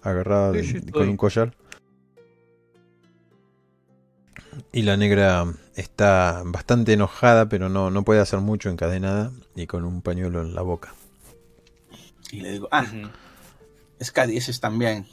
agarrada 0.03 0.53
Sí, 0.53 0.59
de- 0.75 0.81
sí, 0.81 0.91
con 0.93 1.09
un 1.09 1.17
collar. 1.17 1.55
Y 4.73 4.83
la 4.83 4.97
negra 4.97 5.45
está 5.75 6.43
bastante 6.45 6.93
enojada, 6.93 7.49
pero 7.49 7.69
no, 7.69 7.91
no 7.91 8.03
puede 8.05 8.21
hacer 8.21 8.41
mucho 8.41 8.69
encadenada 8.71 9.31
y 9.55 9.67
con 9.67 9.85
un 9.85 10.03
pañuelo 10.03 10.43
en 10.43 10.55
la 10.55 10.63
boca. 10.63 10.95
Y 12.33 12.41
le 12.41 12.53
digo, 12.53 12.69
ah, 12.71 12.87
Scadi, 14.03 14.37
ese 14.37 14.51
es 14.51 14.61
también. 14.61 15.07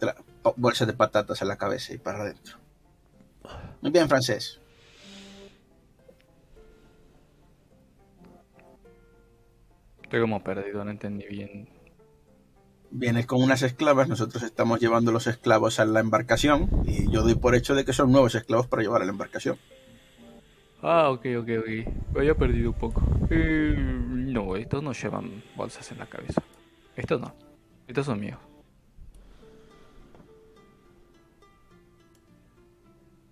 Tra- 0.00 0.16
po- 0.42 0.54
bolsa 0.56 0.84
de 0.86 0.92
patatas 0.92 1.40
en 1.42 1.48
la 1.48 1.56
cabeza 1.56 1.94
y 1.94 1.98
para 1.98 2.22
adentro. 2.22 2.58
Muy 3.80 3.90
bien, 3.90 4.08
francés. 4.08 4.58
Estoy 10.02 10.20
como 10.20 10.42
perdido, 10.44 10.84
no 10.84 10.90
entendí 10.90 11.26
bien. 11.26 11.68
Vienes 12.94 13.24
con 13.24 13.42
unas 13.42 13.62
esclavas, 13.62 14.06
nosotros 14.06 14.42
estamos 14.42 14.78
llevando 14.78 15.12
los 15.12 15.26
esclavos 15.26 15.80
a 15.80 15.86
la 15.86 16.00
embarcación 16.00 16.68
y 16.84 17.10
yo 17.10 17.22
doy 17.22 17.34
por 17.34 17.54
hecho 17.54 17.74
de 17.74 17.86
que 17.86 17.94
son 17.94 18.12
nuevos 18.12 18.34
esclavos 18.34 18.66
para 18.66 18.82
llevar 18.82 19.00
a 19.00 19.06
la 19.06 19.12
embarcación. 19.12 19.56
Ah, 20.82 21.08
ok, 21.08 21.26
ok, 21.38 21.48
ok. 21.60 22.16
Había 22.16 22.34
perdido 22.34 22.70
un 22.70 22.78
poco. 22.78 23.02
Eh, 23.30 23.74
no, 23.78 24.56
estos 24.56 24.82
no 24.82 24.92
llevan 24.92 25.42
bolsas 25.56 25.90
en 25.90 25.98
la 26.00 26.06
cabeza. 26.06 26.42
Estos 26.94 27.18
no. 27.18 27.34
Estos 27.88 28.04
son 28.04 28.20
míos. 28.20 28.38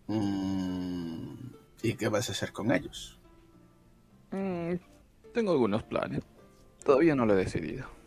Mm, 0.06 1.34
¿Y 1.82 1.94
qué 1.94 2.08
vas 2.08 2.30
a 2.30 2.32
hacer 2.32 2.52
con 2.52 2.72
ellos? 2.72 3.18
Mm, 4.30 4.76
tengo 5.34 5.52
algunos 5.52 5.82
planes. 5.82 6.22
Todavía 6.82 7.14
no 7.14 7.26
lo 7.26 7.34
he 7.34 7.36
decidido. 7.36 7.99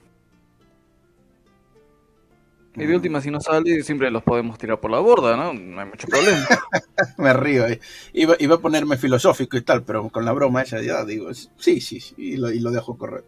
Y 2.75 2.85
de 2.85 2.95
última, 2.95 3.21
si 3.21 3.29
no 3.29 3.39
sale, 3.39 3.83
siempre 3.83 4.09
los 4.09 4.23
podemos 4.23 4.57
tirar 4.57 4.79
por 4.79 4.89
la 4.89 4.99
borda, 4.99 5.37
¿no? 5.37 5.53
No 5.53 5.79
hay 5.81 5.87
mucho 5.87 6.07
problema. 6.07 6.47
Me 7.17 7.33
río. 7.33 7.67
eh. 7.67 7.79
Iba, 8.13 8.35
iba 8.39 8.55
a 8.55 8.59
ponerme 8.59 8.97
filosófico 8.97 9.57
y 9.57 9.61
tal, 9.61 9.83
pero 9.83 10.09
con 10.09 10.25
la 10.25 10.31
broma 10.33 10.63
esa 10.63 10.81
ya 10.81 11.05
digo, 11.05 11.31
sí, 11.33 11.49
sí, 11.81 11.99
sí, 11.99 12.15
y 12.17 12.37
lo, 12.37 12.51
y 12.51 12.59
lo 12.59 12.71
dejo 12.71 12.97
correr. 12.97 13.23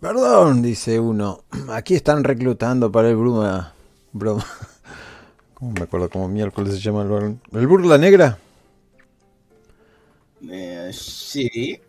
Perdón, 0.00 0.62
dice 0.62 1.00
uno. 1.00 1.44
Aquí 1.70 1.94
están 1.94 2.24
reclutando 2.24 2.92
para 2.92 3.08
el 3.08 3.16
Bruma. 3.16 3.72
Broma. 4.12 4.44
¿Cómo 5.54 5.72
me 5.72 5.82
acuerdo 5.82 6.10
cómo 6.10 6.28
miércoles 6.28 6.74
se 6.74 6.80
llama 6.80 7.02
el 7.02 7.08
bar- 7.08 7.36
¿El 7.52 7.66
Burla 7.66 7.96
Negra? 7.96 8.38
Eh, 10.48 10.90
sí, 10.92 11.80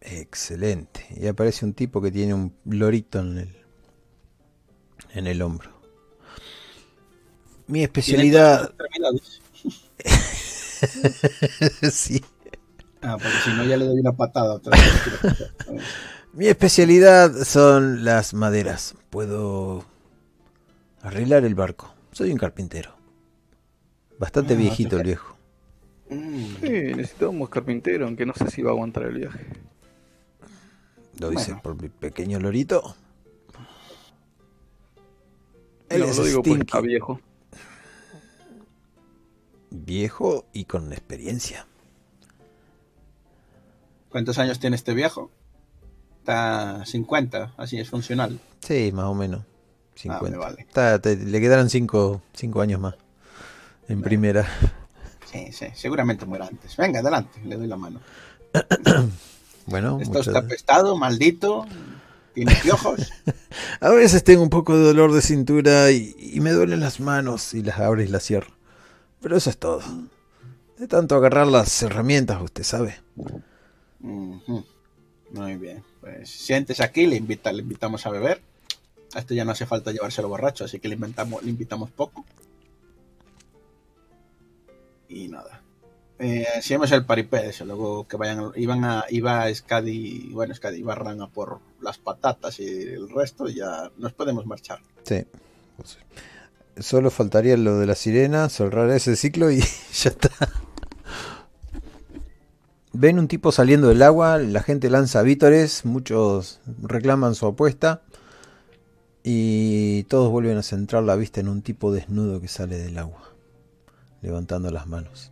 Excelente. 0.00 1.06
Y 1.16 1.26
aparece 1.26 1.64
un 1.64 1.74
tipo 1.74 2.00
que 2.02 2.10
tiene 2.10 2.34
un 2.34 2.52
lorito 2.64 3.20
en 3.20 3.38
el, 3.38 3.56
en 5.14 5.26
el 5.26 5.42
hombro. 5.42 5.70
Mi 7.66 7.82
especialidad. 7.82 8.72
sí. 11.90 12.22
Ah, 13.02 13.16
porque 13.20 13.36
si 13.44 13.50
no 13.50 13.64
ya 13.64 13.76
le 13.76 13.86
doy 13.86 14.00
una 14.00 14.12
patada 14.12 14.54
otra 14.54 14.76
vez. 14.76 15.82
Mi 16.32 16.46
especialidad 16.46 17.32
son 17.44 18.04
las 18.04 18.32
maderas. 18.32 18.94
Puedo 19.10 19.84
arreglar 21.02 21.44
el 21.44 21.54
barco. 21.54 21.92
Soy 22.12 22.30
un 22.32 22.38
carpintero. 22.38 22.94
Bastante 24.18 24.54
Ah, 24.54 24.56
viejito 24.56 24.96
el 24.96 25.02
viejo. 25.02 25.36
Mm, 26.08 26.44
Sí, 26.60 26.70
necesitamos 26.96 27.48
carpintero, 27.48 28.06
aunque 28.06 28.24
no 28.26 28.34
sé 28.34 28.50
si 28.50 28.62
va 28.62 28.70
a 28.70 28.74
aguantar 28.74 29.04
el 29.04 29.14
viaje. 29.18 29.46
Lo 31.18 31.30
dice 31.30 31.52
Bueno. 31.52 31.62
por 31.62 31.82
mi 31.82 31.88
pequeño 31.88 32.38
lorito. 32.40 32.96
Él 35.92 36.00
No, 36.00 36.06
es 36.06 36.16
lo 36.18 36.24
digo 36.24 36.36
porque 36.38 36.50
Stinky. 36.50 36.66
está 36.66 36.80
viejo. 36.80 37.20
Viejo 39.70 40.44
y 40.52 40.64
con 40.64 40.92
experiencia. 40.92 41.66
¿Cuántos 44.10 44.38
años 44.38 44.58
tiene 44.58 44.76
este 44.76 44.92
viejo? 44.94 45.30
Está 46.18 46.84
50, 46.84 47.54
así 47.56 47.78
es 47.78 47.88
funcional. 47.88 48.38
Sí, 48.60 48.92
más 48.92 49.06
o 49.06 49.14
menos. 49.14 49.40
Ah, 49.40 49.94
50. 49.96 50.30
me 50.30 50.36
vale. 50.36 50.62
Está- 50.68 50.98
te- 51.00 51.16
le 51.16 51.40
quedarán 51.40 51.70
5 51.70 52.20
años 52.60 52.80
más. 52.80 52.94
En 53.88 54.02
primera. 54.02 54.46
Sí, 55.30 55.50
sí, 55.52 55.66
seguramente 55.74 56.26
muera 56.26 56.46
antes. 56.46 56.76
Venga, 56.76 57.00
adelante, 57.00 57.40
le 57.44 57.56
doy 57.56 57.66
la 57.66 57.76
mano. 57.76 58.00
Bueno, 59.64 59.98
Esto 60.00 60.14
muchas- 60.14 60.26
está 60.26 60.40
apestado, 60.40 60.96
maldito, 60.98 61.64
piojos. 62.62 63.12
a 63.80 63.90
veces 63.90 64.24
tengo 64.24 64.42
un 64.42 64.50
poco 64.50 64.76
de 64.76 64.84
dolor 64.84 65.12
de 65.12 65.22
cintura 65.22 65.90
y, 65.90 66.14
y 66.18 66.40
me 66.40 66.52
duelen 66.52 66.80
las 66.80 67.00
manos 67.00 67.54
y 67.54 67.62
las 67.62 67.78
abro 67.78 68.02
y 68.02 68.08
las 68.08 68.24
cierro. 68.24 68.52
Pero 69.20 69.36
eso 69.36 69.50
es 69.50 69.58
todo. 69.58 69.82
De 70.78 70.88
tanto 70.88 71.14
agarrar 71.14 71.46
las 71.46 71.82
herramientas, 71.82 72.42
usted 72.42 72.64
sabe. 72.64 73.00
Muy 74.00 75.56
bien, 75.56 75.82
pues 76.00 76.28
sientes 76.28 76.80
aquí, 76.80 77.06
le, 77.06 77.16
invita, 77.16 77.52
le 77.52 77.62
invitamos 77.62 78.04
a 78.04 78.10
beber. 78.10 78.42
A 79.14 79.20
este 79.20 79.34
ya 79.34 79.44
no 79.44 79.52
hace 79.52 79.64
falta 79.64 79.92
llevárselo 79.92 80.28
borracho, 80.28 80.64
así 80.64 80.80
que 80.80 80.88
le, 80.88 80.94
inventamos, 80.94 81.42
le 81.42 81.50
invitamos 81.50 81.90
poco. 81.90 82.24
Y 85.08 85.28
nada. 85.28 85.61
Eh, 86.18 86.46
hacíamos 86.56 86.92
el 86.92 87.04
paripé, 87.04 87.52
luego 87.64 88.06
que 88.06 88.16
vayan, 88.16 88.52
iban 88.54 88.84
a, 88.84 89.04
iba 89.10 89.52
Scadi, 89.52 90.30
bueno, 90.32 90.54
Scadi, 90.54 90.78
iba 90.78 90.94
Rana 90.94 91.26
por 91.26 91.58
las 91.80 91.98
patatas 91.98 92.60
y 92.60 92.64
el 92.64 93.08
resto, 93.08 93.48
y 93.48 93.54
ya 93.54 93.90
nos 93.98 94.12
podemos 94.12 94.46
marchar. 94.46 94.78
Sí. 95.02 95.26
Solo 96.78 97.10
faltaría 97.10 97.56
lo 97.56 97.78
de 97.78 97.86
la 97.86 97.94
sirena, 97.94 98.48
cerrar 98.48 98.90
ese 98.90 99.16
ciclo 99.16 99.50
y 99.50 99.60
ya 99.92 100.10
está. 100.10 100.30
Ven 102.92 103.18
un 103.18 103.26
tipo 103.26 103.50
saliendo 103.52 103.88
del 103.88 104.02
agua, 104.02 104.38
la 104.38 104.62
gente 104.62 104.90
lanza 104.90 105.22
vítores, 105.22 105.84
muchos 105.84 106.60
reclaman 106.82 107.34
su 107.34 107.46
apuesta 107.46 108.02
y 109.24 110.04
todos 110.04 110.30
vuelven 110.30 110.58
a 110.58 110.62
centrar 110.62 111.02
la 111.02 111.16
vista 111.16 111.40
en 111.40 111.48
un 111.48 111.62
tipo 111.62 111.92
desnudo 111.92 112.40
que 112.40 112.48
sale 112.48 112.76
del 112.76 112.98
agua, 112.98 113.22
levantando 114.20 114.70
las 114.70 114.86
manos. 114.86 115.31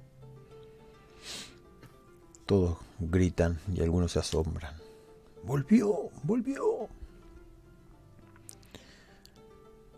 Todos 2.51 2.79
gritan 2.99 3.61
y 3.73 3.81
algunos 3.81 4.11
se 4.11 4.19
asombran. 4.19 4.75
Volvió, 5.45 6.11
volvió. 6.25 6.89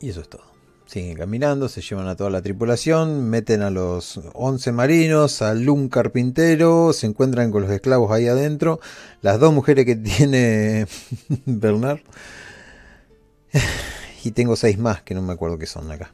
Y 0.00 0.10
eso 0.10 0.20
es 0.20 0.28
todo. 0.28 0.42
Siguen 0.84 1.16
caminando, 1.16 1.70
se 1.70 1.80
llevan 1.80 2.08
a 2.08 2.14
toda 2.14 2.28
la 2.28 2.42
tripulación, 2.42 3.30
meten 3.30 3.62
a 3.62 3.70
los 3.70 4.20
11 4.34 4.70
marinos, 4.72 5.40
al 5.40 5.66
un 5.66 5.88
carpintero, 5.88 6.92
se 6.92 7.06
encuentran 7.06 7.50
con 7.50 7.62
los 7.62 7.70
esclavos 7.70 8.12
ahí 8.12 8.28
adentro, 8.28 8.80
las 9.22 9.40
dos 9.40 9.54
mujeres 9.54 9.86
que 9.86 9.96
tiene 9.96 10.86
Bernard. 11.46 12.00
Y 14.24 14.32
tengo 14.32 14.56
seis 14.56 14.76
más 14.76 15.00
que 15.00 15.14
no 15.14 15.22
me 15.22 15.32
acuerdo 15.32 15.56
qué 15.56 15.64
son 15.64 15.90
acá. 15.90 16.12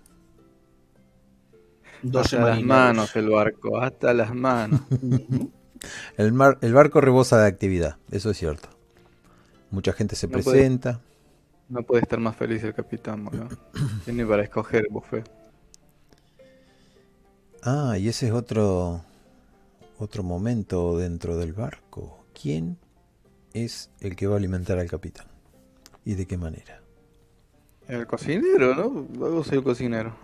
12 2.05 2.36
hasta 2.36 2.48
las 2.48 2.62
manos 2.62 3.16
el 3.16 3.28
barco, 3.28 3.81
hasta 3.81 4.15
las 4.15 4.32
manos. 4.32 4.82
El, 6.16 6.32
mar, 6.32 6.59
el 6.60 6.72
barco 6.74 7.00
rebosa 7.00 7.40
de 7.40 7.46
actividad, 7.48 7.96
eso 8.10 8.30
es 8.30 8.36
cierto. 8.38 8.68
Mucha 9.70 9.92
gente 9.92 10.16
se 10.16 10.26
No 10.26 10.38
puede- 10.38 10.50
presenta. 10.59 11.00
No 11.68 11.82
puede 11.82 12.02
estar 12.02 12.18
más 12.18 12.34
feliz 12.34 12.62
el 12.64 12.72
capitán, 12.74 13.24
boludo. 13.24 13.48
Tiene 14.05 14.24
para 14.24 14.42
escoger 14.42 14.86
el 14.86 14.92
buffet. 14.92 15.30
Ah, 17.62 17.96
y 17.98 18.09
ese 18.09 18.28
es 18.28 18.32
otro 18.32 19.02
otro 19.98 20.22
momento 20.22 20.96
dentro 20.96 21.36
del 21.36 21.52
barco. 21.52 22.24
¿Quién 22.40 22.78
es 23.52 23.90
el 24.00 24.14
que 24.16 24.26
va 24.28 24.34
a 24.34 24.38
alimentar 24.38 24.78
al 24.78 24.88
capitán? 24.88 25.26
¿Y 26.05 26.14
de 26.14 26.26
qué 26.26 26.38
manera? 26.38 26.80
El 27.88 28.06
cocinero, 28.06 28.74
¿no? 28.74 29.06
Luego 29.18 29.42
soy 29.42 29.59
el 29.59 29.64
cocinero. 29.64 30.14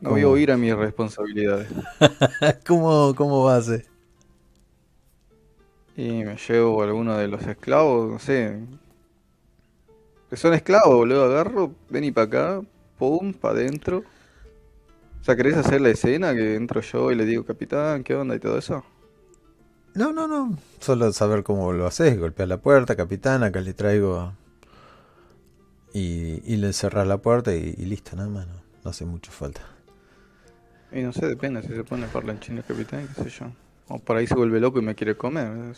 No 0.00 0.10
voy 0.10 0.22
a 0.22 0.28
oír 0.28 0.50
a 0.52 0.56
mis 0.56 0.74
responsabilidades. 0.76 1.68
¿Cómo, 2.66 3.14
cómo 3.16 3.44
va 3.44 3.56
a 3.56 3.62
ser? 3.62 3.86
Y 5.96 6.24
me 6.24 6.36
llevo 6.36 6.80
a 6.80 6.86
alguno 6.86 7.16
de 7.18 7.28
los 7.28 7.42
esclavos, 7.46 8.10
no 8.10 8.18
sé. 8.18 8.58
Que 10.30 10.36
son 10.36 10.54
esclavos, 10.54 10.96
boludo. 10.96 11.24
Agarro, 11.24 11.74
vení 11.90 12.12
para 12.12 12.26
acá, 12.26 12.62
pum, 12.98 13.32
para 13.32 13.54
adentro. 13.54 14.04
O 15.20 15.24
sea, 15.24 15.36
¿querés 15.36 15.56
hacer 15.56 15.80
la 15.80 15.90
escena 15.90 16.34
que 16.34 16.54
entro 16.56 16.80
yo 16.80 17.10
y 17.12 17.14
le 17.14 17.24
digo, 17.24 17.44
capitán, 17.44 18.04
qué 18.04 18.14
onda 18.14 18.34
y 18.36 18.40
todo 18.40 18.58
eso? 18.58 18.84
No, 19.94 20.12
no, 20.12 20.26
no. 20.28 20.56
Solo 20.80 21.12
saber 21.12 21.42
cómo 21.42 21.72
lo 21.72 21.86
haces. 21.86 22.18
Golpear 22.18 22.48
la 22.48 22.58
puerta, 22.58 22.96
capitán, 22.96 23.42
acá 23.42 23.60
le 23.60 23.74
traigo... 23.74 24.32
Y, 25.92 26.42
y 26.44 26.56
le 26.56 26.72
cerrar 26.72 27.06
la 27.06 27.18
puerta 27.18 27.54
y, 27.54 27.74
y 27.76 27.84
listo, 27.86 28.14
nada 28.16 28.28
más. 28.28 28.46
No, 28.46 28.54
no 28.84 28.90
hace 28.90 29.04
mucho 29.04 29.32
falta. 29.32 29.62
Y 30.92 31.02
no 31.02 31.12
sé, 31.12 31.26
depende, 31.26 31.62
si 31.62 31.68
se 31.68 31.84
pone 31.84 32.06
parlanchín 32.08 32.58
el 32.58 32.64
capitán, 32.64 33.08
qué 33.14 33.24
sé 33.24 33.30
yo. 33.30 33.46
O 33.88 33.98
por 33.98 34.16
ahí 34.16 34.26
se 34.26 34.34
vuelve 34.34 34.60
loco 34.60 34.78
y 34.78 34.82
me 34.82 34.94
quiere 34.94 35.16
comer. 35.16 35.76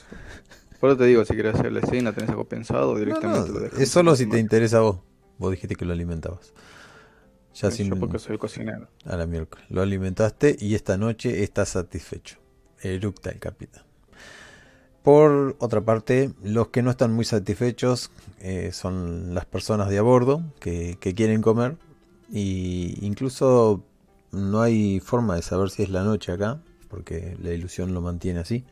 Por 0.81 0.91
eso 0.91 0.99
te 0.99 1.05
digo, 1.05 1.25
si 1.25 1.37
querés 1.37 1.55
hacer 1.57 1.73
la 1.73 1.81
escena, 1.81 2.13
tenés 2.13 2.31
algo 2.31 2.45
pensado, 2.49 2.95
No, 2.95 2.99
directamente 2.99 3.51
no, 3.53 3.61
dejas 3.61 3.81
es 3.81 3.91
solo 3.91 4.17
si 4.17 4.27
te 4.27 4.39
interesa 4.39 4.79
a 4.79 4.81
vos. 4.81 5.01
Vos 5.39 5.51
dijiste 5.53 5.77
que 5.77 5.85
lo 5.85 5.93
alimentabas. 5.93 6.53
Ya 7.55 7.71
Sí, 7.71 7.79
sin 7.79 7.89
Yo 7.89 7.97
porque 7.97 8.19
soy 8.19 8.35
el 8.35 8.39
cocinero. 8.39 8.89
a 9.05 9.17
la 9.17 9.27
miércoles. 9.27 9.67
Lo 9.69 9.83
alimentaste 9.83 10.57
y 10.59 10.75
esta 10.75 10.97
noche 10.97 11.43
está 11.43 11.67
satisfecho. 11.67 12.39
Eructa 12.81 13.31
el 13.31 13.39
capitán. 13.39 13.85
Por 15.03 15.57
otra 15.61 15.81
parte, 15.81 16.33
los 16.43 16.69
que 16.69 16.83
no 16.83 16.91
están 16.91 17.13
muy 17.13 17.25
satisfechos 17.25 18.11
eh, 18.39 18.71
son 18.73 19.35
las 19.35 19.47
personas 19.47 19.89
de 19.89 19.99
a 19.99 20.03
bordo 20.03 20.43
que, 20.61 20.99
que 21.01 21.15
quieren 21.15 21.41
comer. 21.41 21.77
Y 22.31 22.99
incluso 23.01 23.83
no 24.33 24.63
hay 24.63 25.01
forma 25.01 25.37
de 25.37 25.43
saber 25.43 25.71
si 25.71 25.83
es 25.83 25.91
la 25.91 26.05
noche 26.05 26.33
acá, 26.33 26.61
porque 26.89 27.37
la 27.41 27.53
ilusión 27.53 27.95
lo 27.95 28.01
mantiene 28.01 28.41
así. 28.41 28.65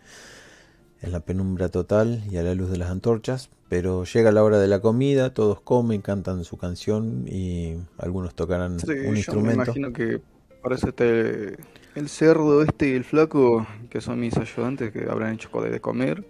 En 1.01 1.11
la 1.13 1.21
penumbra 1.21 1.69
total 1.71 2.23
y 2.31 2.37
a 2.37 2.43
la 2.45 2.55
luz 2.55 2.71
de 2.71 2.79
las 2.79 2.91
antorchas. 2.91 3.51
Pero 3.69 4.05
llega 4.05 4.33
la 4.33 4.45
hora 4.45 4.59
de 4.59 4.69
la 4.69 4.81
comida, 4.81 5.35
todos 5.35 5.61
comen, 5.61 6.03
cantan 6.03 6.45
su 6.45 6.57
canción 6.57 7.25
y 7.29 7.77
algunos 7.99 8.35
tocarán 8.35 8.85
Sí, 8.85 8.93
un 9.03 9.15
yo 9.15 9.37
me 9.37 9.51
instrumento. 9.51 9.53
imagino 9.53 9.93
que 9.93 10.23
parece 10.63 10.91
este 10.91 11.57
el 11.95 12.09
cerdo 12.09 12.63
este 12.63 12.89
y 12.91 12.93
el 12.95 13.05
flaco, 13.05 13.67
que 13.91 14.01
son 14.01 14.21
mis 14.21 14.37
ayudantes, 14.37 14.93
que 14.93 15.09
habrán 15.11 15.35
hecho 15.35 15.51
de 15.61 15.71
de 15.71 15.81
comer. 15.81 16.25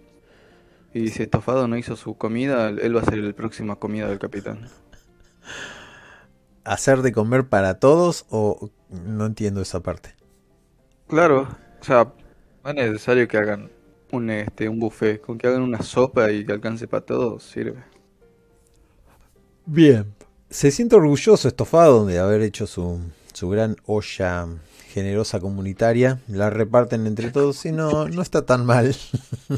Y 0.93 1.09
si 1.09 1.23
Estofado 1.23 1.67
no 1.67 1.77
hizo 1.77 1.95
su 1.95 2.15
comida, 2.17 2.69
él 2.69 2.95
va 2.95 3.01
a 3.01 3.05
ser 3.05 3.19
la 3.19 3.33
próxima 3.33 3.77
comida 3.77 4.07
del 4.09 4.19
capitán. 4.19 4.71
hacer 6.63 7.01
de 7.01 7.11
comer 7.11 7.47
para 7.49 7.79
todos 7.79 8.25
o 8.29 8.69
no 8.89 9.25
entiendo 9.25 9.61
esa 9.61 9.81
parte. 9.81 10.15
Claro, 11.07 11.47
o 11.81 11.83
sea, 11.83 12.13
no 12.63 12.69
es 12.69 12.75
necesario 12.75 13.27
que 13.27 13.37
hagan 13.37 13.69
un 14.11 14.29
este 14.29 14.69
un 14.69 14.79
buffet, 14.79 15.21
con 15.21 15.37
que 15.37 15.47
hagan 15.47 15.61
una 15.61 15.81
sopa 15.81 16.31
y 16.31 16.45
que 16.45 16.51
alcance 16.51 16.87
para 16.87 17.05
todos, 17.05 17.43
sirve. 17.43 17.83
Bien. 19.65 20.13
Se 20.49 20.71
siente 20.71 20.95
orgulloso 20.95 21.47
estofado 21.47 22.05
de 22.07 22.17
haber 22.17 22.41
hecho 22.41 22.65
su, 22.65 22.99
su 23.33 23.49
gran 23.49 23.75
olla 23.85 24.47
generosa 24.87 25.39
comunitaria. 25.39 26.19
La 26.27 26.49
reparten 26.49 27.05
entre 27.05 27.29
todos 27.31 27.63
y 27.65 27.71
no, 27.71 28.07
no 28.07 28.21
está 28.21 28.45
tan 28.45 28.65
mal. 28.65 28.95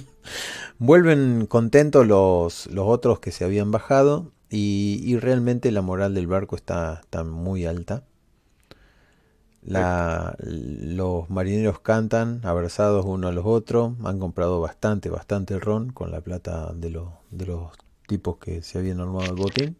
Vuelven 0.79 1.45
contentos 1.45 2.05
los, 2.05 2.67
los 2.67 2.85
otros 2.87 3.19
que 3.19 3.31
se 3.31 3.45
habían 3.45 3.71
bajado 3.71 4.31
y, 4.49 5.01
y 5.03 5.17
realmente 5.17 5.71
la 5.71 5.81
moral 5.81 6.13
del 6.13 6.27
barco 6.27 6.57
está, 6.57 6.99
está 7.01 7.23
muy 7.23 7.65
alta. 7.65 8.03
La, 9.63 10.35
los 10.39 11.29
marineros 11.29 11.79
cantan 11.81 12.41
abrazados 12.43 13.05
uno 13.05 13.27
a 13.27 13.31
los 13.31 13.45
otros. 13.45 13.93
Han 14.03 14.19
comprado 14.19 14.59
bastante, 14.59 15.09
bastante 15.09 15.59
ron 15.59 15.91
con 15.91 16.11
la 16.11 16.21
plata 16.21 16.73
de, 16.73 16.89
los 16.89 17.09
de 17.29 17.45
los 17.45 17.71
tipos 18.07 18.37
que 18.37 18.63
se 18.63 18.79
habían 18.79 18.99
armado 18.99 19.25
el 19.25 19.35
botín. 19.35 19.77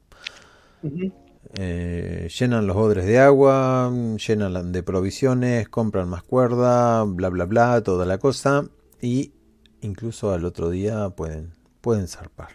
Eh, 1.55 2.29
llenan 2.39 2.67
los 2.67 2.77
odres 2.77 3.05
de 3.05 3.19
agua, 3.19 3.91
llenan 4.25 4.71
de 4.71 4.83
provisiones, 4.83 5.67
compran 5.67 6.07
más 6.07 6.23
cuerda, 6.23 7.03
bla 7.03 7.29
bla 7.29 7.45
bla, 7.45 7.81
toda 7.81 8.05
la 8.05 8.19
cosa. 8.19 8.69
Y 9.01 9.33
incluso 9.81 10.31
al 10.31 10.45
otro 10.45 10.69
día 10.69 11.09
pueden, 11.09 11.53
pueden 11.81 12.07
zarpar. 12.07 12.51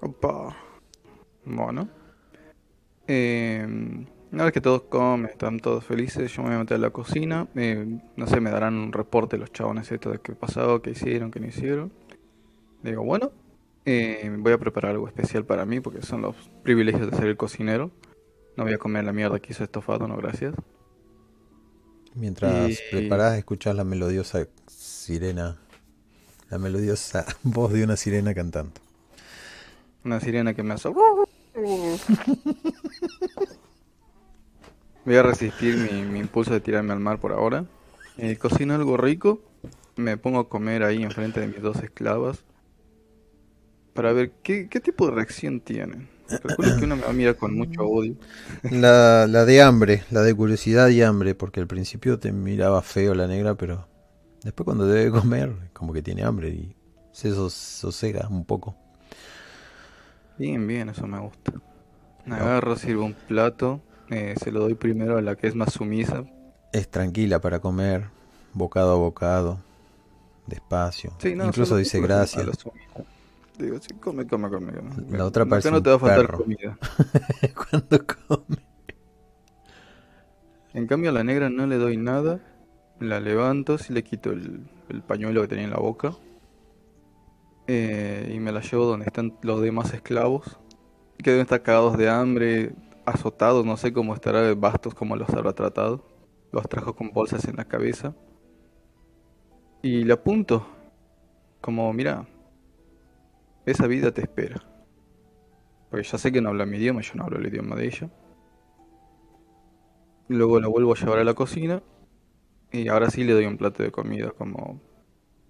Opa. 0.00 0.56
Bueno. 1.44 1.88
Eh, 3.08 4.06
una 4.32 4.44
vez 4.44 4.52
que 4.52 4.60
todos 4.60 4.82
comen, 4.82 5.30
están 5.30 5.60
todos 5.60 5.84
felices, 5.84 6.32
yo 6.32 6.42
me 6.42 6.48
voy 6.48 6.56
a 6.56 6.60
meter 6.60 6.76
a 6.76 6.80
la 6.80 6.90
cocina. 6.90 7.46
eh, 7.54 7.98
no 8.16 8.26
sé, 8.26 8.40
me 8.40 8.50
darán 8.50 8.74
un 8.74 8.92
reporte 8.92 9.38
los 9.38 9.52
chabones 9.52 9.90
estos 9.92 10.12
de 10.12 10.18
qué 10.20 10.32
pasó, 10.34 10.82
qué 10.82 10.90
hicieron, 10.90 11.30
qué 11.30 11.40
no 11.40 11.46
hicieron. 11.46 11.92
Digo, 12.82 13.02
bueno, 13.04 13.30
eh, 13.84 14.34
voy 14.38 14.52
a 14.52 14.58
preparar 14.58 14.92
algo 14.92 15.06
especial 15.08 15.44
para 15.44 15.64
mí 15.64 15.80
porque 15.80 16.02
son 16.02 16.22
los 16.22 16.34
privilegios 16.62 17.10
de 17.10 17.16
ser 17.16 17.26
el 17.26 17.36
cocinero. 17.36 17.90
No 18.56 18.64
voy 18.64 18.72
a 18.72 18.78
comer 18.78 19.04
la 19.04 19.12
mierda 19.12 19.38
que 19.38 19.52
hizo 19.52 19.64
estofado, 19.64 20.08
no 20.08 20.16
gracias. 20.16 20.54
Mientras 22.14 22.70
Y- 22.70 22.78
preparás, 22.90 23.36
escuchás 23.38 23.76
la 23.76 23.84
melodiosa 23.84 24.46
sirena, 24.66 25.56
la 26.50 26.58
melodiosa 26.58 27.26
voz 27.42 27.72
de 27.72 27.84
una 27.84 27.96
sirena 27.96 28.34
cantando. 28.34 28.72
Una 30.04 30.20
sirena 30.20 30.54
que 30.54 30.62
me 30.62 30.74
hace... 30.74 30.88
Voy 35.06 35.16
a 35.16 35.22
resistir 35.22 35.78
mi, 35.78 36.04
mi 36.04 36.18
impulso 36.20 36.52
de 36.52 36.60
tirarme 36.60 36.92
al 36.92 37.00
mar 37.00 37.18
por 37.18 37.32
ahora. 37.32 37.64
Eh, 38.18 38.36
cocino 38.36 38.74
algo 38.74 38.96
rico. 38.98 39.40
Me 39.96 40.18
pongo 40.18 40.40
a 40.40 40.48
comer 40.50 40.82
ahí 40.82 41.02
enfrente 41.02 41.40
de 41.40 41.46
mis 41.48 41.62
dos 41.62 41.82
esclavas. 41.82 42.44
Para 43.94 44.12
ver 44.12 44.32
qué, 44.44 44.68
qué 44.68 44.80
tipo 44.80 45.06
de 45.06 45.12
reacción 45.12 45.60
tienen. 45.60 46.08
Calculo 46.40 46.74
que 46.76 46.84
una 46.84 46.96
me 46.96 47.02
va 47.02 47.10
a 47.10 47.12
mirar 47.12 47.36
con 47.36 47.56
mucho 47.56 47.82
odio. 47.84 48.16
La, 48.68 49.26
la 49.28 49.44
de 49.44 49.62
hambre, 49.62 50.04
la 50.10 50.22
de 50.22 50.34
curiosidad 50.34 50.88
y 50.88 51.02
hambre, 51.02 51.34
porque 51.34 51.60
al 51.60 51.66
principio 51.66 52.18
te 52.18 52.32
miraba 52.32 52.82
feo 52.82 53.14
la 53.14 53.26
negra, 53.26 53.54
pero 53.56 53.88
después 54.42 54.64
cuando 54.64 54.86
debe 54.86 55.10
comer, 55.10 55.52
como 55.72 55.92
que 55.92 56.02
tiene 56.02 56.24
hambre 56.24 56.50
y 56.50 56.76
se 57.12 57.30
sos- 57.32 57.54
sosega 57.54 58.28
un 58.28 58.44
poco. 58.44 58.76
Bien, 60.38 60.66
bien, 60.66 60.88
eso 60.88 61.06
me 61.06 61.18
gusta. 61.20 61.52
Agarro, 62.26 62.76
sirvo 62.76 63.06
un 63.06 63.14
plato. 63.14 63.85
Eh, 64.10 64.34
se 64.42 64.50
lo 64.50 64.60
doy 64.60 64.74
primero 64.74 65.18
a 65.18 65.22
la 65.22 65.36
que 65.36 65.46
es 65.46 65.54
más 65.54 65.72
sumisa. 65.72 66.24
Es 66.72 66.88
tranquila 66.88 67.40
para 67.40 67.60
comer, 67.60 68.06
bocado 68.52 68.92
a 68.92 68.96
bocado, 68.96 69.58
despacio. 70.46 71.12
Sí, 71.18 71.34
no, 71.34 71.46
Incluso 71.46 71.76
dice 71.76 72.00
gracias. 72.00 72.46
Digo, 73.58 73.78
sí, 73.80 73.94
come, 73.94 74.26
come, 74.26 74.50
come. 74.50 74.72
come. 74.72 75.16
La 75.16 75.24
otra 75.24 75.46
parece 75.46 75.70
no 75.70 75.82
te 75.82 75.90
va 75.90 75.96
a 75.96 75.98
faltar 75.98 76.26
perro. 76.26 76.38
comida. 76.38 76.78
Cuando 77.70 78.04
come. 78.04 78.58
En 80.74 80.86
cambio 80.86 81.10
a 81.10 81.12
la 81.14 81.24
negra 81.24 81.48
no 81.48 81.66
le 81.66 81.76
doy 81.76 81.96
nada, 81.96 82.40
la 83.00 83.18
levanto, 83.18 83.78
sí 83.78 83.94
le 83.94 84.04
quito 84.04 84.32
el, 84.32 84.68
el 84.90 85.02
pañuelo 85.02 85.40
que 85.40 85.48
tenía 85.48 85.64
en 85.64 85.70
la 85.70 85.78
boca 85.78 86.12
eh, 87.66 88.32
y 88.34 88.38
me 88.38 88.52
la 88.52 88.60
llevo 88.60 88.84
donde 88.84 89.06
están 89.06 89.34
los 89.42 89.60
demás 89.60 89.92
esclavos, 89.92 90.58
que 91.18 91.30
deben 91.30 91.42
estar 91.42 91.62
cagados 91.62 91.98
de 91.98 92.08
hambre, 92.08 92.72
azotados, 93.06 93.64
no 93.64 93.76
sé 93.76 93.92
cómo 93.92 94.14
estará, 94.14 94.54
bastos 94.54 94.94
como 94.94 95.16
los 95.16 95.28
habrá 95.30 95.52
tratado, 95.54 96.04
los 96.52 96.68
trajo 96.68 96.94
con 96.94 97.12
bolsas 97.12 97.44
en 97.46 97.56
la 97.56 97.64
cabeza 97.64 98.14
y 99.82 100.04
le 100.04 100.12
apunto, 100.12 100.66
como 101.60 101.92
mira, 101.92 102.26
esa 103.64 103.86
vida 103.86 104.12
te 104.12 104.22
espera, 104.22 104.62
porque 105.90 106.06
ya 106.06 106.18
sé 106.18 106.32
que 106.32 106.40
no 106.40 106.50
habla 106.50 106.66
mi 106.66 106.76
idioma, 106.76 107.00
yo 107.00 107.14
no 107.14 107.24
hablo 107.24 107.38
el 107.38 107.46
idioma 107.46 107.76
de 107.76 107.86
ella. 107.86 108.10
Luego 110.28 110.60
la 110.60 110.68
vuelvo 110.68 110.92
a 110.92 110.96
llevar 110.96 111.18
a 111.20 111.24
la 111.24 111.34
cocina. 111.34 111.82
Y 112.72 112.88
ahora 112.88 113.10
sí 113.10 113.24
le 113.24 113.32
doy 113.32 113.46
un 113.46 113.56
plato 113.56 113.82
de 113.82 113.92
comida 113.92 114.32
como... 114.32 114.80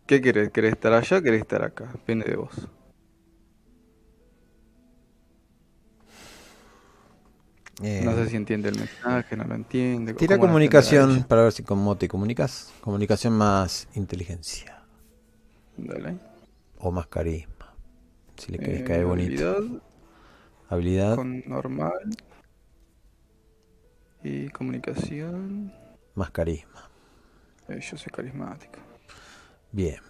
¿Qué 0.07 0.21
querés? 0.21 0.51
¿Querés 0.51 0.73
estar 0.73 0.93
allá? 0.93 1.23
¿Querés 1.23 1.41
estar 1.43 1.63
acá? 1.65 1.91
Depende 1.93 2.27
de 2.27 2.37
vos. 2.37 2.69
Eh, 7.83 8.03
No 8.05 8.15
sé 8.15 8.29
si 8.29 8.37
entiende 8.37 8.69
el 8.71 8.77
mensaje, 8.79 9.37
no 9.37 9.45
lo 9.45 9.55
entiende. 9.55 10.15
Tira 10.15 10.39
¿cómo 10.39 10.47
la 10.47 10.51
entenderá 10.65 11.05
comunicación 11.05 11.25
para 11.25 11.43
ver 11.43 11.53
si 11.53 11.63
cómo 11.63 11.97
te 11.97 12.09
comunicas. 12.09 12.73
Comunicación 12.81 13.35
más 13.35 13.89
inteligencia 13.95 14.83
Dale. 15.77 16.19
o 16.79 16.91
más 16.91 17.07
carisma. 17.09 17.75
Si 18.37 18.53
le 18.53 18.61
querés 18.61 18.83
Eh, 18.83 18.85
caer 18.85 19.07
bonito. 19.07 19.45
habilidad 19.47 19.83
Habilidad 20.69 21.17
con 21.17 21.43
normal. 21.47 22.17
Y 24.23 24.51
comunicación. 24.51 25.73
más 26.15 26.31
carisma. 26.33 26.91
Eh, 27.69 27.81
yo 27.81 27.97
soy 27.97 28.11
carismático. 28.13 28.81
Bien. 29.73 30.01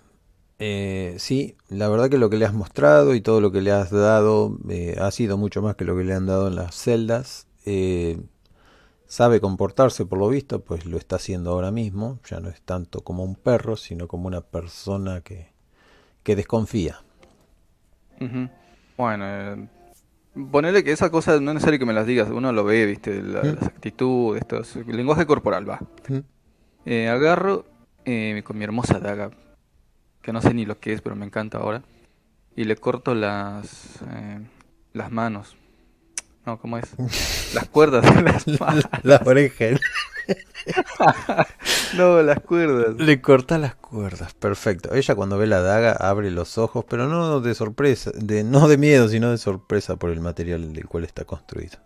Eh, 0.59 1.17
sí, 1.19 1.57
la 1.69 1.89
verdad 1.89 2.11
que 2.11 2.19
lo 2.19 2.31
que 2.31 2.37
le 2.39 2.47
has 2.47 2.55
mostrado 2.55 3.15
y 3.15 3.21
todo 3.21 3.41
lo 3.41 3.53
que 3.53 3.61
le 3.63 3.73
has 3.73 3.91
dado 3.91 4.59
eh, 4.71 4.97
ha 5.01 5.11
sido 5.11 5.37
mucho 5.39 5.63
más 5.63 5.77
que 5.77 5.85
lo 5.85 5.97
que 5.97 6.05
le 6.05 6.15
han 6.15 6.27
dado 6.27 6.49
en 6.49 6.57
las 6.57 6.75
celdas. 6.77 7.46
Eh, 7.67 8.19
sabe 9.07 9.41
comportarse 9.41 10.07
por 10.07 10.19
lo 10.19 10.29
visto, 10.29 10.61
pues 10.65 10.87
lo 10.87 10.97
está 10.97 11.17
haciendo 11.17 11.51
ahora 11.53 11.71
mismo. 11.71 12.19
Ya 12.31 12.41
no 12.41 12.49
es 12.49 12.63
tanto 12.63 13.03
como 13.03 13.25
un 13.25 13.35
perro, 13.37 13.77
sino 13.77 14.09
como 14.09 14.27
una 14.29 14.41
persona 14.41 15.21
que, 15.21 15.49
que 16.23 16.35
desconfía. 16.37 17.03
Bueno, 18.97 19.25
eh, 19.27 19.69
Ponerle 20.51 20.85
que 20.85 20.93
esa 20.93 21.11
cosa 21.11 21.41
no 21.41 21.51
es 21.51 21.55
necesario 21.55 21.79
que 21.79 21.87
me 21.87 21.95
las 21.95 22.07
digas, 22.07 22.29
uno 22.31 22.53
lo 22.53 22.63
ve, 22.63 22.85
viste, 22.85 23.23
la- 23.23 23.43
Mm. 23.43 23.55
las 23.55 23.63
actitudes, 23.63 24.43
eso, 24.51 24.81
el 24.81 24.95
lenguaje 24.97 25.25
corporal, 25.25 25.67
va. 25.69 25.81
Mm. 26.09 26.19
Eh, 26.85 27.09
agarro 27.09 27.65
eh, 28.05 28.43
con 28.45 28.59
mi 28.59 28.65
hermosa 28.65 29.01
daga, 29.01 29.31
que 30.21 30.33
no 30.35 30.43
sé 30.43 30.53
ni 30.53 30.67
lo 30.67 30.79
que 30.79 30.93
es, 30.93 31.01
pero 31.01 31.17
me 31.17 31.25
encanta 31.25 31.57
ahora, 31.59 31.83
y 32.55 32.65
le 32.65 32.77
corto 32.77 33.15
las, 33.15 34.01
las 34.93 35.11
manos. 35.11 35.57
No, 36.47 36.59
¿cómo 36.59 36.79
es? 36.79 36.95
Las 37.55 37.69
cuerdas 37.69 38.05
de 38.15 38.23
las 38.23 38.47
manos. 38.61 38.85
Las 39.03 39.27
orejas. 39.27 39.81
No, 41.93 42.23
las 42.23 42.41
cuerdas. 42.41 42.97
Le 42.97 43.21
corta 43.21 43.59
las 43.59 43.75
cuerdas. 43.77 44.35
Perfecto. 44.35 44.93
Ella 44.95 45.15
cuando 45.15 45.39
ve 45.39 45.47
la 45.47 45.61
daga 45.61 45.93
abre 45.93 46.31
los 46.31 46.59
ojos, 46.59 46.85
pero 46.89 47.09
no 47.09 47.41
de 47.41 47.55
sorpresa, 47.55 48.11
de 48.15 48.45
no 48.45 48.69
de 48.69 48.77
miedo, 48.79 49.09
sino 49.09 49.31
de 49.31 49.39
sorpresa 49.39 49.97
por 49.97 50.11
el 50.11 50.21
material 50.21 50.73
del 50.73 50.87
cual 50.87 51.05
está 51.05 51.25
construido. 51.25 51.79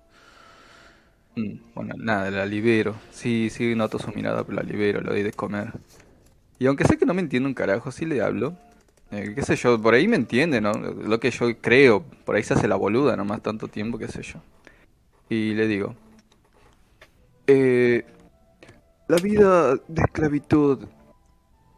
Mm, 1.36 1.60
Bueno, 1.74 1.94
nada, 1.98 2.30
la 2.30 2.46
libero. 2.46 2.96
Sí, 3.10 3.50
sí, 3.50 3.74
noto 3.74 3.98
su 3.98 4.10
mirada, 4.12 4.44
pero 4.44 4.56
la 4.56 4.62
libero, 4.62 5.00
le 5.00 5.10
doy 5.10 5.22
de 5.22 5.32
comer. 5.32 5.72
Y 6.58 6.66
aunque 6.66 6.84
sé 6.86 6.98
que 6.98 7.06
no 7.06 7.14
me 7.14 7.22
entiende 7.22 7.48
un 7.48 7.54
carajo, 7.54 7.92
sí 7.92 8.06
le 8.06 8.22
hablo. 8.22 8.56
Eh, 9.10 9.32
qué 9.34 9.42
sé 9.42 9.56
yo, 9.56 9.80
por 9.80 9.94
ahí 9.94 10.06
me 10.06 10.16
entiende, 10.16 10.60
¿no? 10.60 10.72
Lo 10.72 11.18
que 11.18 11.30
yo 11.30 11.46
creo, 11.60 12.02
por 12.24 12.36
ahí 12.36 12.44
se 12.44 12.54
hace 12.54 12.68
la 12.68 12.76
boluda 12.76 13.16
nomás 13.16 13.42
tanto 13.42 13.66
tiempo, 13.66 13.98
qué 13.98 14.06
sé 14.06 14.22
yo. 14.22 14.40
Y 15.28 15.54
le 15.54 15.66
digo, 15.66 15.94
eh, 17.46 18.04
la 19.08 19.16
vida 19.16 19.74
de 19.74 20.02
esclavitud 20.02 20.86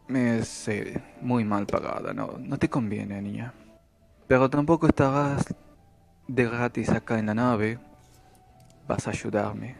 me 0.07 0.37
es 0.37 0.67
eh, 0.67 1.01
muy 1.21 1.43
mal 1.43 1.65
pagada, 1.65 2.13
¿no? 2.13 2.35
No 2.39 2.57
te 2.57 2.69
conviene, 2.69 3.19
niña. 3.21 3.53
Pero 4.27 4.49
tampoco 4.49 4.87
estarás 4.87 5.55
de 6.27 6.45
gratis 6.45 6.89
acá 6.89 7.17
en 7.17 7.25
la 7.25 7.33
nave. 7.33 7.79
Vas 8.87 9.07
a 9.07 9.11
ayudarme. 9.11 9.75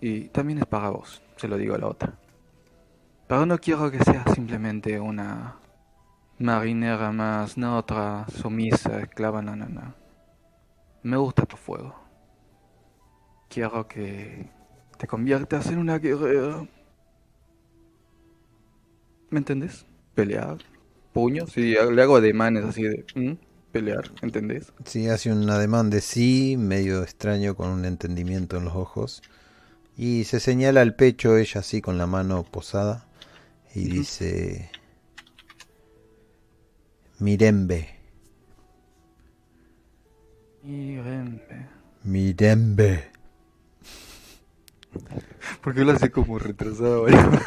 Y 0.00 0.28
también 0.28 0.60
es 0.60 0.66
para 0.66 0.88
vos, 0.88 1.22
se 1.36 1.48
lo 1.48 1.58
digo 1.58 1.74
a 1.74 1.78
la 1.78 1.88
otra. 1.88 2.14
Pero 3.26 3.44
no 3.44 3.58
quiero 3.58 3.90
que 3.90 4.02
seas 4.02 4.24
simplemente 4.34 4.98
una 5.00 5.56
marinera 6.38 7.12
más, 7.12 7.56
no 7.56 7.78
otra 7.78 8.26
sumisa, 8.28 9.00
esclava, 9.00 9.42
no, 9.42 9.56
no, 9.56 9.68
no. 9.68 9.94
Me 11.02 11.16
gusta 11.16 11.44
tu 11.46 11.56
fuego. 11.56 11.94
Quiero 13.48 13.86
que 13.86 14.50
te 14.98 15.06
conviertas 15.06 15.66
en 15.68 15.78
una 15.78 15.98
guerrera. 15.98 16.66
¿Me 19.30 19.38
entendés? 19.38 19.86
Pelear. 20.14 20.58
Puños, 21.12 21.52
sí, 21.52 21.74
le 21.92 22.02
hago 22.02 22.16
ademanes 22.16 22.64
así 22.64 22.82
de 22.82 23.04
¿mm? 23.14 23.36
pelear, 23.70 24.10
¿entendés? 24.22 24.72
Sí, 24.84 25.08
hace 25.08 25.30
un 25.30 25.48
ademán 25.48 25.90
de 25.90 26.00
sí, 26.00 26.56
medio 26.58 27.02
extraño 27.02 27.54
con 27.54 27.70
un 27.70 27.84
entendimiento 27.84 28.56
en 28.56 28.64
los 28.64 28.74
ojos. 28.74 29.22
Y 29.96 30.24
se 30.24 30.40
señala 30.40 30.80
al 30.80 30.96
pecho 30.96 31.36
ella 31.36 31.60
así 31.60 31.80
con 31.80 31.98
la 31.98 32.06
mano 32.06 32.42
posada 32.42 33.06
y 33.74 33.84
dice 33.88 34.70
Mirembe. 37.24 37.80
Mirembe. 42.04 42.90
¿Por 45.62 45.74
qué 45.74 45.84
lo 45.84 45.92
hace 45.92 46.10
como 46.10 46.38
retrasado, 46.38 47.02
boludo? 47.02 47.38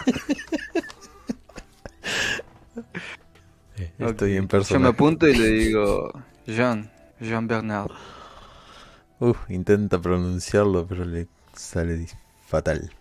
Estoy 3.99 4.35
en 4.37 4.47
Yo 4.69 4.79
me 4.79 4.87
persona. 4.87 4.89
apunto 4.89 5.27
y 5.27 5.35
le 5.35 5.47
digo, 5.47 6.11
Jean, 6.45 6.91
Jean 7.19 7.47
Bernard. 7.47 7.91
Uf, 9.19 9.37
intenta 9.49 9.99
pronunciarlo, 10.01 10.87
pero 10.87 11.05
le 11.05 11.27
sale 11.53 12.07
fatal. 12.47 12.91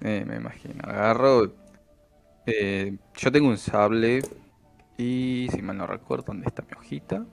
Eh, 0.00 0.24
me 0.26 0.36
imagino. 0.36 0.82
Agarro. 0.84 1.52
eh, 2.46 2.98
yo 3.16 3.32
tengo 3.32 3.48
un 3.48 3.58
sable. 3.58 4.22
Y 4.98 5.48
si 5.52 5.62
mal 5.62 5.76
no 5.76 5.86
recuerdo, 5.86 6.26
¿dónde 6.28 6.46
está 6.46 6.62
mi 6.62 6.72
hojita? 6.76 7.24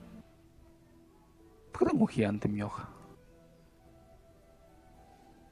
¿Por 1.72 1.78
qué 1.78 1.86
tengo 1.86 2.02
un 2.02 2.08
gigante 2.08 2.48
mi 2.48 2.62
hoja? 2.62 2.88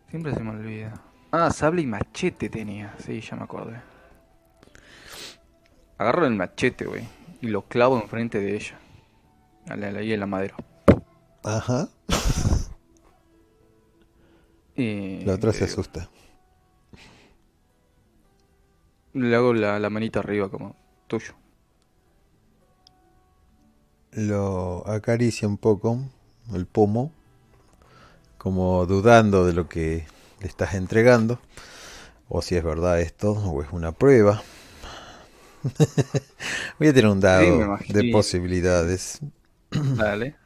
Siempre 0.09 0.35
se 0.35 0.41
me 0.41 0.51
olvida. 0.51 0.93
Ah, 1.31 1.51
sable 1.51 1.83
y 1.83 1.87
machete 1.87 2.51
tenía. 2.51 2.95
Sí, 2.99 3.21
ya 3.21 3.37
me 3.37 3.45
acordé. 3.45 3.81
Agarro 5.97 6.27
el 6.27 6.35
machete, 6.35 6.85
güey. 6.85 7.09
Y 7.41 7.49
lo 7.49 7.63
clavo 7.63 7.99
enfrente 7.99 8.39
de 8.39 8.57
ella. 8.57 8.79
Ahí 9.69 10.13
en 10.13 10.21
la 10.21 10.27
madera. 10.27 10.57
Ajá. 11.43 11.89
Y 14.77 15.25
La 15.25 15.35
otra 15.35 15.53
se 15.53 15.65
eh, 15.65 15.67
asusta. 15.67 16.09
Le 19.15 19.35
hago 19.35 19.53
la, 19.55 19.79
la 19.79 19.91
manita 19.91 20.21
arriba 20.21 20.51
como 20.51 20.77
tuyo. 21.07 21.35
Lo 24.13 24.87
acaricia 24.87 25.49
un 25.49 25.57
poco 25.57 25.99
el 26.53 26.67
pomo, 26.67 27.13
como 28.37 28.85
dudando 28.85 29.47
de 29.47 29.55
lo 29.55 29.69
que 29.69 30.07
le 30.41 30.47
estás 30.47 30.75
entregando, 30.75 31.39
o 32.29 32.43
si 32.43 32.57
es 32.57 32.63
verdad 32.63 33.01
esto, 33.01 33.33
o 33.33 33.63
es 33.63 33.73
una 33.73 33.93
prueba. 33.93 34.43
Voy 36.79 36.89
a 36.89 36.93
tener 36.93 37.11
un 37.11 37.21
dado 37.21 37.79
de 37.89 38.11
posibilidades. 38.13 39.21
Dale. 39.71 40.37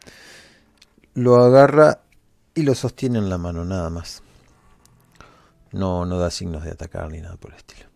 Lo 1.14 1.36
agarra 1.36 2.02
y 2.54 2.62
lo 2.62 2.74
sostiene 2.74 3.18
en 3.18 3.28
la 3.28 3.38
mano, 3.38 3.64
nada 3.64 3.90
más. 3.90 4.22
No, 5.72 6.06
no 6.06 6.18
da 6.18 6.30
signos 6.30 6.62
de 6.62 6.70
atacar 6.70 7.10
ni 7.10 7.20
nada 7.20 7.36
por 7.36 7.50
el 7.50 7.56
estilo. 7.56 7.88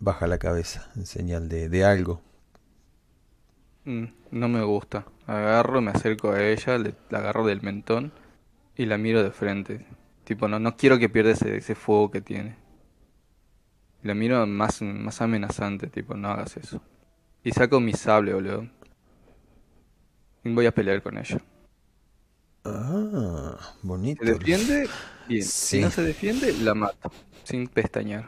Baja 0.00 0.26
la 0.26 0.38
cabeza 0.38 0.90
en 0.96 1.06
señal 1.06 1.48
de, 1.48 1.68
de 1.68 1.84
algo. 1.84 2.22
Mm, 3.88 4.04
No 4.30 4.48
me 4.48 4.62
gusta. 4.62 5.04
Agarro, 5.26 5.80
me 5.80 5.90
acerco 5.90 6.30
a 6.30 6.40
ella, 6.42 6.78
le, 6.78 6.94
la 7.10 7.18
agarro 7.18 7.44
del 7.44 7.60
mentón 7.62 8.12
y 8.76 8.86
la 8.86 8.98
miro 8.98 9.22
de 9.22 9.32
frente. 9.32 9.86
Tipo, 10.24 10.48
no, 10.48 10.60
no 10.60 10.76
quiero 10.76 10.98
que 10.98 11.08
pierda 11.08 11.32
ese, 11.32 11.56
ese 11.58 11.74
fuego 11.74 12.10
que 12.10 12.20
tiene. 12.22 12.56
La 14.02 14.12
miro 14.12 14.44
más, 14.44 14.82
más 14.82 15.20
amenazante, 15.22 15.86
tipo, 15.86 16.14
no 16.16 16.30
hagas 16.30 16.56
eso. 16.56 16.82
Y 17.44 17.52
saco 17.52 17.80
mi 17.80 17.92
sable, 17.94 18.34
boludo. 18.34 18.68
Y 20.42 20.52
voy 20.52 20.66
a 20.66 20.74
pelear 20.74 21.00
con 21.00 21.16
ella. 21.16 21.40
Ah, 22.64 23.74
bonito. 23.82 24.22
¿Se 24.22 24.24
defiende? 24.24 24.90
Bien. 25.26 25.52
Sí. 25.52 25.52
Si 25.52 25.78
no 25.78 25.90
se 25.90 26.02
defiende, 26.02 26.52
la 26.52 26.74
mato. 26.74 27.10
Sin 27.44 27.66
pestañear. 27.68 28.26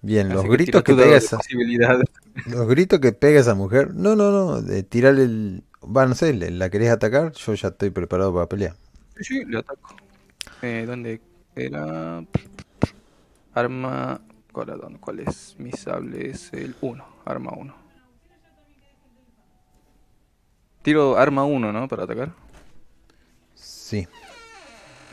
Bien, 0.00 0.28
los 0.28 0.40
Así 0.44 0.48
gritos 0.48 0.82
que 0.82 0.94
pega 0.94 1.16
esa, 1.16 1.38
los 2.46 2.68
gritos 2.68 3.00
que 3.00 3.12
pega 3.12 3.40
esa 3.40 3.54
mujer. 3.54 3.94
No, 3.94 4.14
no, 4.16 4.30
no, 4.30 4.62
de 4.62 4.82
tirarle 4.82 5.24
el, 5.24 5.64
va, 5.82 6.06
no 6.06 6.14
sé, 6.14 6.32
la 6.34 6.70
querés 6.70 6.90
atacar, 6.90 7.32
yo 7.32 7.54
ya 7.54 7.68
estoy 7.68 7.90
preparado 7.90 8.32
para 8.32 8.48
pelear. 8.48 8.76
Sí, 9.16 9.24
sí, 9.24 9.44
le 9.44 9.58
ataco. 9.58 9.96
Eh, 10.62 10.84
¿dónde 10.86 11.20
era? 11.56 12.24
Arma. 13.54 14.20
¿Cuál, 14.52 14.78
dónde- 14.80 14.98
cuál 15.00 15.20
es? 15.20 15.56
Mi 15.58 15.72
sable 15.72 16.30
es 16.30 16.52
el 16.52 16.74
1. 16.80 17.04
Arma 17.24 17.52
1. 17.56 17.74
Tiro 20.82 21.16
arma 21.16 21.44
1, 21.44 21.72
¿no? 21.72 21.88
Para 21.88 22.04
atacar. 22.04 22.32
Sí, 23.54 24.06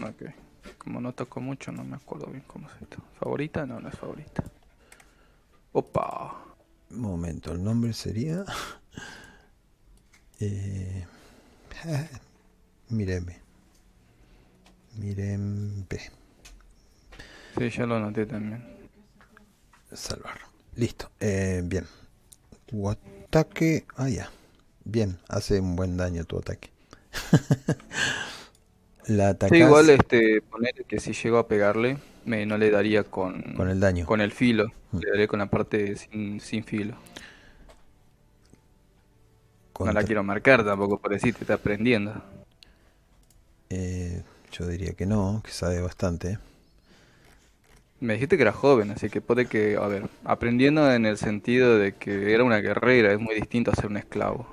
Ok. 0.02 0.30
Como 0.78 1.02
no 1.02 1.14
toco 1.14 1.41
mucho, 1.41 1.72
no 1.72 1.84
me 1.84 1.95
acuerdo 1.95 2.28
bien 2.28 2.44
cómo 2.45 2.68
es 2.70 2.82
esto. 2.82 2.98
¿Favorita? 3.20 3.66
No, 3.66 3.80
no 3.80 3.90
es 3.90 3.98
favorita. 3.98 4.44
Opa. 5.80 6.56
un 6.91 6.99
momento, 7.02 7.52
el 7.52 7.64
nombre 7.64 7.93
sería 7.93 8.45
eh, 10.39 11.06
Mireme. 12.89 13.41
Mirembe. 14.99 15.99
Sí, 17.57 17.69
ya 17.69 17.85
lo 17.88 17.95
anoté 17.95 18.26
también. 18.26 18.64
Salvar. 19.91 20.39
Listo. 20.76 21.10
Eh, 21.19 21.61
bien. 21.64 21.85
Tu 22.68 22.89
ataque. 22.89 23.85
Ah, 23.97 24.10
ya. 24.10 24.31
Bien. 24.85 25.19
Hace 25.30 25.60
un 25.60 25.76
buen 25.76 25.97
daño 25.97 26.26
tu 26.26 26.39
ataque. 26.39 26.72
La 29.07 29.30
Sí, 29.49 29.56
atacás 29.56 29.60
igual 29.61 29.89
este, 29.89 30.41
poner 30.41 30.73
que 30.88 30.99
si 30.99 31.14
llego 31.14 31.38
a 31.38 31.47
pegarle, 31.47 31.97
me, 32.26 32.45
no 32.45 32.57
le 32.57 32.72
daría 32.72 33.03
con, 33.06 33.43
con 33.53 33.69
el 33.69 33.80
daño. 33.80 34.06
con 34.06 34.22
el 34.22 34.31
filo. 34.31 34.65
Mm. 34.91 35.02
Le 35.02 35.10
daría 35.11 35.27
con 35.27 35.39
la 35.39 35.47
parte 35.49 35.95
sin, 35.95 36.39
sin 36.39 36.64
filo. 36.64 36.97
No 39.80 39.93
la 39.93 40.03
quiero 40.03 40.22
marcar 40.22 40.65
tampoco, 40.65 40.99
por 40.99 41.11
decir, 41.14 41.34
te 41.34 41.45
está 41.45 41.53
aprendiendo. 41.53 42.22
eh, 43.69 44.23
yo 44.52 44.68
diría 44.68 44.93
que 44.93 45.06
no, 45.06 45.41
que 45.43 45.52
sabe 45.52 45.81
bastante. 45.81 46.39
Me 47.99 48.14
dijiste 48.14 48.38
que 48.38 48.43
era 48.43 48.53
joven, 48.53 48.91
así 48.91 49.10
que 49.10 49.22
puede 49.22 49.47
que, 49.47 49.76
a 49.77 49.88
ver, 49.88 50.10
aprendiendo 50.23 50.91
en 50.93 51.06
el 51.06 51.18
sentido 51.18 51.77
de 51.77 51.93
que 51.95 52.34
era 52.34 52.43
una 52.45 52.60
guerrera, 52.60 53.11
es 53.14 53.19
muy 53.19 53.35
distinto 53.35 53.72
a 53.72 53.76
ser 53.76 53.88
un 53.88 53.97
esclavo. 53.97 54.47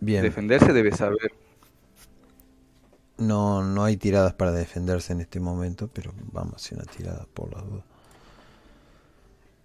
Bien. 0.00 0.24
Defenderse 0.24 0.72
debe 0.72 0.92
saber. 0.92 1.32
No, 3.20 3.62
no 3.62 3.84
hay 3.84 3.96
tiradas 3.96 4.32
para 4.34 4.50
defenderse 4.50 5.12
en 5.12 5.20
este 5.20 5.38
momento, 5.40 5.88
pero 5.92 6.12
vamos 6.32 6.54
a 6.54 6.56
hacer 6.56 6.78
una 6.78 6.86
tirada 6.90 7.26
por 7.34 7.54
la 7.54 7.60
duda. 7.62 7.84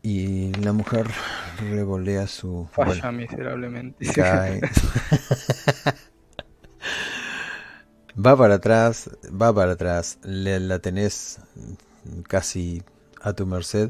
Y 0.04 0.54
la 0.56 0.74
mujer 0.74 1.08
revolea 1.60 2.28
su... 2.28 2.68
Falla 2.72 2.88
bueno, 3.02 3.12
miserablemente. 3.14 4.06
cae. 4.14 4.62
va 8.24 8.36
para 8.38 8.56
atrás, 8.56 9.10
va 9.30 9.54
para 9.54 9.72
atrás. 9.74 10.20
Le- 10.24 10.60
la 10.60 10.80
tenés 10.80 11.40
casi 12.28 12.84
a 13.22 13.34
tu 13.34 13.46
merced. 13.46 13.90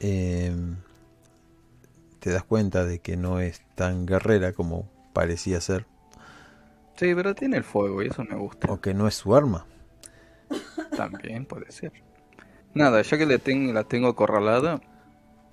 Eh, 0.00 0.54
te 2.20 2.30
das 2.30 2.44
cuenta 2.44 2.84
de 2.84 3.00
que 3.00 3.16
no 3.16 3.40
es 3.40 3.62
tan 3.74 4.06
guerrera 4.06 4.52
como 4.52 4.88
parecía 5.12 5.60
ser. 5.60 5.86
Sí, 6.98 7.14
pero 7.14 7.32
tiene 7.32 7.56
el 7.56 7.64
fuego 7.64 8.02
y 8.02 8.08
eso 8.08 8.24
me 8.24 8.34
gusta. 8.34 8.72
O 8.72 8.80
que 8.80 8.92
no 8.92 9.06
es 9.06 9.14
su 9.14 9.36
arma. 9.36 9.64
También 10.96 11.46
puede 11.46 11.70
ser. 11.70 11.92
Nada, 12.74 13.02
ya 13.02 13.16
que 13.16 13.24
le 13.24 13.38
tengo, 13.38 13.72
la 13.72 13.84
tengo 13.84 14.08
acorralada, 14.08 14.80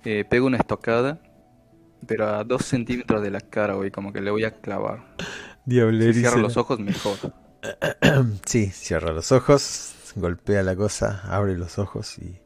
eh, 0.04 0.24
pego 0.28 0.46
una 0.46 0.56
estocada, 0.56 1.20
pero 2.06 2.26
a 2.26 2.42
dos 2.42 2.64
centímetros 2.64 3.22
de 3.22 3.30
la 3.30 3.40
cara, 3.40 3.74
güey, 3.74 3.92
como 3.92 4.12
que 4.12 4.20
le 4.20 4.32
voy 4.32 4.44
a 4.44 4.60
clavar. 4.60 5.04
Si 5.68 6.12
cierro 6.14 6.38
los 6.38 6.56
ojos, 6.56 6.80
mejor. 6.80 7.16
Sí, 8.44 8.66
cierra 8.66 9.12
los 9.12 9.32
ojos, 9.32 10.12
golpea 10.14 10.62
la 10.62 10.76
cosa, 10.76 11.22
abre 11.24 11.56
los 11.56 11.80
ojos 11.80 12.16
y 12.18 12.40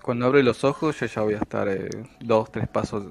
Cuando 0.00 0.26
abre 0.26 0.42
los 0.42 0.64
ojos, 0.64 0.98
yo 1.00 1.06
ya 1.06 1.22
voy 1.22 1.34
a 1.34 1.38
estar 1.38 1.68
eh, 1.68 1.90
dos, 2.20 2.50
tres 2.50 2.68
pasos 2.68 3.06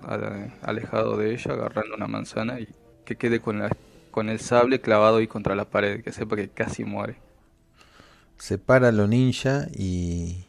alejado 0.62 1.18
de 1.18 1.34
ella, 1.34 1.54
agarrando 1.54 1.96
una 1.96 2.08
manzana 2.08 2.60
y 2.60 2.68
que 3.04 3.18
quede 3.18 3.40
con, 3.40 3.60
la, 3.60 3.70
con 4.16 4.30
el 4.30 4.40
sable 4.40 4.80
clavado 4.80 5.18
ahí 5.18 5.28
contra 5.28 5.56
la 5.56 5.70
pared, 5.70 6.02
que 6.02 6.14
sepa 6.14 6.38
que 6.38 6.48
casi 6.48 6.86
muere. 6.86 7.18
se 8.38 8.58
para 8.58 8.94
lo 8.94 9.08
ninja 9.08 9.68
y 9.76 10.46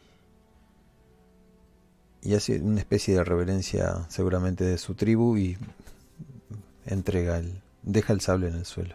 y 2.23 2.35
hace 2.37 2.61
una 2.61 2.79
especie 2.79 3.15
de 3.17 3.25
reverencia 3.25 4.07
seguramente 4.09 4.63
de 4.63 4.79
su 4.79 4.95
tribu 4.95 5.37
y 5.37 5.59
entrega 6.85 7.39
el 7.39 7.61
deja 7.83 8.13
el 8.13 8.21
sable 8.21 8.47
en 8.47 8.55
el 8.55 8.67
suelo. 8.67 8.95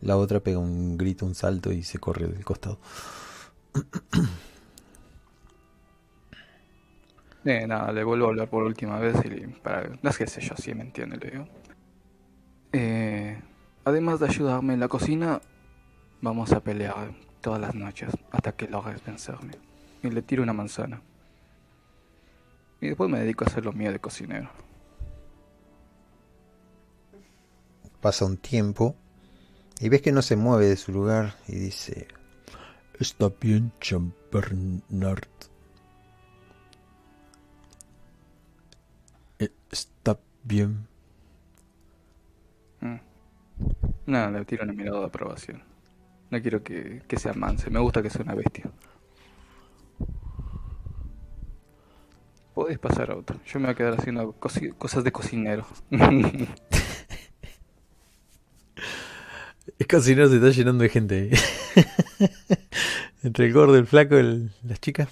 La 0.00 0.16
otra 0.16 0.40
pega 0.40 0.58
un 0.58 0.96
grito, 0.96 1.26
un 1.26 1.34
salto 1.34 1.70
y 1.70 1.82
se 1.82 1.98
corre 1.98 2.26
del 2.26 2.42
costado. 2.42 2.78
Eh, 7.42 7.66
nada, 7.66 7.90
le 7.90 8.04
vuelvo 8.04 8.26
a 8.26 8.28
hablar 8.28 8.50
por 8.50 8.64
última 8.64 8.98
vez 8.98 9.16
y 9.24 9.46
para, 9.46 9.88
no 10.02 10.10
es 10.10 10.18
que 10.18 10.26
sé 10.26 10.42
yo, 10.42 10.54
sí 10.58 10.74
me 10.74 10.82
entiende, 10.82 11.16
le 11.16 11.30
digo. 11.30 11.48
Eh, 12.70 13.40
además 13.84 14.20
de 14.20 14.26
ayudarme 14.26 14.74
en 14.74 14.80
la 14.80 14.88
cocina, 14.88 15.40
vamos 16.20 16.52
a 16.52 16.60
pelear 16.60 17.12
todas 17.40 17.60
las 17.60 17.74
noches 17.74 18.12
hasta 18.30 18.52
que 18.52 18.68
logres 18.68 19.04
vencerme. 19.04 19.54
Y 20.02 20.10
le 20.10 20.22
tiro 20.22 20.42
una 20.42 20.52
manzana. 20.52 21.02
Y 22.80 22.88
después 22.88 23.10
me 23.10 23.20
dedico 23.20 23.44
a 23.44 23.48
hacer 23.48 23.64
lo 23.64 23.72
mío 23.72 23.92
de 23.92 23.98
cocinero. 23.98 24.50
Pasa 28.00 28.24
un 28.24 28.38
tiempo 28.38 28.96
y 29.78 29.90
ves 29.90 30.00
que 30.00 30.12
no 30.12 30.22
se 30.22 30.36
mueve 30.36 30.66
de 30.66 30.76
su 30.76 30.90
lugar 30.92 31.34
y 31.46 31.56
dice, 31.56 32.08
Está 32.98 33.30
bien, 33.40 33.72
Champernard. 33.80 35.28
Eh, 39.38 39.50
Está 39.70 40.18
bien. 40.44 40.89
Nada, 44.06 44.30
le 44.30 44.44
tiro 44.44 44.64
una 44.64 44.72
mirada 44.72 45.00
de 45.00 45.06
aprobación. 45.06 45.62
No 46.30 46.40
quiero 46.40 46.62
que, 46.62 47.02
que 47.06 47.18
sea 47.18 47.32
manse, 47.32 47.70
me 47.70 47.80
gusta 47.80 48.02
que 48.02 48.10
sea 48.10 48.22
una 48.22 48.34
bestia. 48.34 48.70
Podés 52.54 52.78
pasar 52.78 53.10
a 53.10 53.16
otro. 53.16 53.40
Yo 53.46 53.58
me 53.58 53.66
voy 53.66 53.72
a 53.72 53.76
quedar 53.76 53.94
haciendo 53.94 54.32
cosas 54.32 55.04
de 55.04 55.12
cocinero. 55.12 55.66
Es 59.78 59.86
casi 59.86 60.14
no 60.14 60.28
se 60.28 60.36
está 60.36 60.50
llenando 60.50 60.82
de 60.82 60.90
gente. 60.90 61.30
Entre 63.22 63.46
el 63.46 63.52
gordo, 63.52 63.76
el 63.76 63.86
flaco, 63.86 64.16
el, 64.16 64.50
las 64.62 64.78
chicas. 64.78 65.08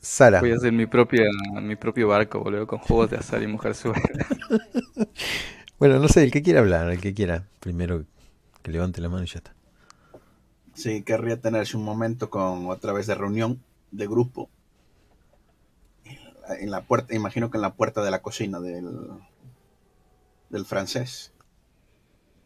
Sara. 0.00 0.40
Voy 0.40 0.52
a 0.52 0.56
hacer 0.56 0.72
mi 0.72 0.86
propia, 0.86 1.24
mi 1.62 1.74
propio 1.74 2.08
barco, 2.08 2.40
boludo, 2.40 2.66
con 2.66 2.80
juegos 2.80 3.10
de 3.10 3.16
azar 3.16 3.42
y 3.42 3.46
mujer 3.46 3.74
suela. 3.74 4.00
Bueno, 5.78 5.98
no 5.98 6.08
sé, 6.08 6.24
el 6.24 6.30
que 6.30 6.42
quiera 6.42 6.60
hablar, 6.60 6.90
el 6.90 7.00
que 7.00 7.14
quiera. 7.14 7.44
Primero 7.60 8.04
que 8.62 8.70
levante 8.70 9.00
la 9.00 9.08
mano 9.08 9.24
y 9.24 9.26
ya 9.26 9.38
está. 9.38 9.54
Sí, 10.74 11.02
querría 11.02 11.40
tenerse 11.40 11.76
un 11.76 11.84
momento 11.84 12.30
con 12.30 12.68
otra 12.68 12.92
vez 12.92 13.06
de 13.06 13.14
reunión 13.14 13.62
de 13.90 14.06
grupo. 14.06 14.50
En 16.60 16.70
la 16.70 16.82
puerta, 16.82 17.14
imagino 17.14 17.50
que 17.50 17.58
en 17.58 17.62
la 17.62 17.74
puerta 17.74 18.02
de 18.04 18.10
la 18.10 18.22
cocina 18.22 18.60
del, 18.60 18.88
del 20.48 20.64
francés. 20.64 21.32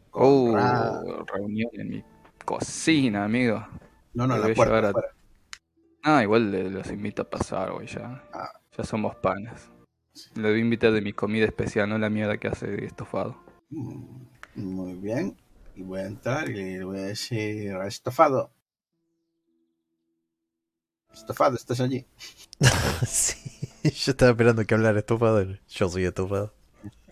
Con 0.09 0.23
Oh, 0.23 0.55
Ra- 0.55 1.01
reunión 1.33 1.69
en 1.73 1.89
mi 1.89 2.03
cocina, 2.43 3.23
amigo. 3.23 3.65
no, 4.13 4.27
no, 4.27 4.35
en 4.35 4.41
la 4.41 4.53
puerta. 4.53 4.89
a-. 4.89 4.93
Ah, 6.03 6.23
igual 6.23 6.51
los 6.73 6.89
invito 6.91 7.21
a 7.21 7.29
pasar, 7.29 7.71
güey, 7.71 7.87
ya. 7.87 8.23
Ah. 8.33 8.49
Ya 8.77 8.83
somos 8.83 9.15
panas. 9.17 9.70
Le 10.35 10.49
voy 10.49 10.59
a 10.59 10.61
invitar 10.61 10.91
de 10.91 11.01
mi 11.01 11.13
comida 11.13 11.45
especial, 11.45 11.89
no 11.89 11.97
la 11.97 12.09
mierda 12.09 12.37
que 12.37 12.47
hace 12.47 12.67
de 12.67 12.85
estofado. 12.85 13.37
Muy 14.55 14.93
bien. 14.95 15.37
Y 15.75 15.83
voy 15.83 16.01
a 16.01 16.05
entrar 16.05 16.49
y 16.49 16.77
le 16.77 16.83
voy 16.83 16.99
a 16.99 17.03
decir 17.03 17.73
estofado. 17.87 18.51
Estofado, 21.13 21.55
¿estás 21.55 21.79
allí? 21.81 22.05
sí, 23.05 23.37
yo 23.83 24.11
estaba 24.11 24.31
esperando 24.31 24.65
que 24.65 24.73
hablara 24.73 24.99
estofado. 24.99 25.45
Yo 25.69 25.89
soy 25.89 26.05
estofado. 26.05 26.53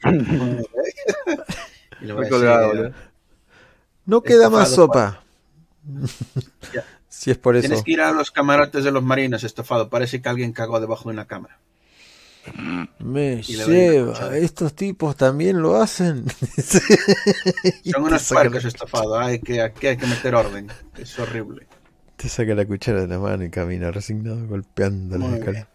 Y 2.01 2.05
le 2.05 2.13
voy 2.13 2.21
a 2.21 2.23
Estoy 2.23 2.39
colgado, 2.39 2.73
decir. 2.73 2.95
No 4.05 4.21
queda 4.21 4.49
más 4.49 4.71
sopa. 4.71 5.23
Si 7.09 7.31
es 7.31 7.37
por 7.37 7.55
eso. 7.57 7.67
Tienes 7.67 7.83
que 7.83 7.91
ir 7.91 8.01
a 8.01 8.11
los 8.11 8.31
camarotes 8.31 8.83
de 8.83 8.91
los 8.91 9.03
marinos, 9.03 9.43
estofado. 9.43 9.89
Parece 9.89 10.21
que 10.21 10.29
alguien 10.29 10.53
cagó 10.53 10.79
debajo 10.79 11.09
de 11.09 11.13
una 11.13 11.25
cámara. 11.25 11.59
Me 12.99 13.41
lleva. 13.41 14.37
Estos 14.37 14.73
tipos 14.73 15.15
también 15.15 15.61
lo 15.61 15.75
hacen. 15.81 16.25
Son 16.29 18.03
unos 18.03 18.31
la- 18.31 18.57
estofado. 18.67 19.19
Hay 19.19 19.39
que, 19.39 19.61
aquí 19.61 19.87
hay 19.87 19.97
que 19.97 20.07
meter 20.07 20.35
orden. 20.35 20.67
Es 20.97 21.17
horrible. 21.19 21.67
Te 22.15 22.27
saca 22.29 22.53
la 22.53 22.65
cuchara 22.65 23.01
de 23.01 23.07
la 23.07 23.19
mano 23.19 23.43
y 23.45 23.49
camina 23.49 23.91
resignado 23.91 24.45
golpeando 24.47 25.17
Muy 25.17 25.27
bien. 25.29 25.39
escaleras. 25.39 25.67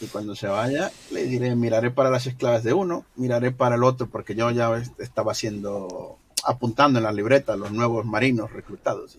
Y 0.00 0.06
cuando 0.06 0.36
se 0.36 0.46
vaya, 0.46 0.90
le 1.10 1.24
diré, 1.24 1.56
miraré 1.56 1.90
para 1.90 2.10
las 2.10 2.26
esclavas 2.26 2.62
de 2.62 2.72
uno, 2.74 3.06
miraré 3.16 3.50
para 3.50 3.76
el 3.76 3.82
otro, 3.82 4.08
porque 4.08 4.34
yo 4.34 4.50
ya 4.50 4.70
estaba 4.98 5.32
haciendo, 5.32 6.18
apuntando 6.44 6.98
en 6.98 7.04
la 7.04 7.12
libreta 7.12 7.56
los 7.56 7.72
nuevos 7.72 8.04
marinos 8.04 8.52
reclutados. 8.52 9.16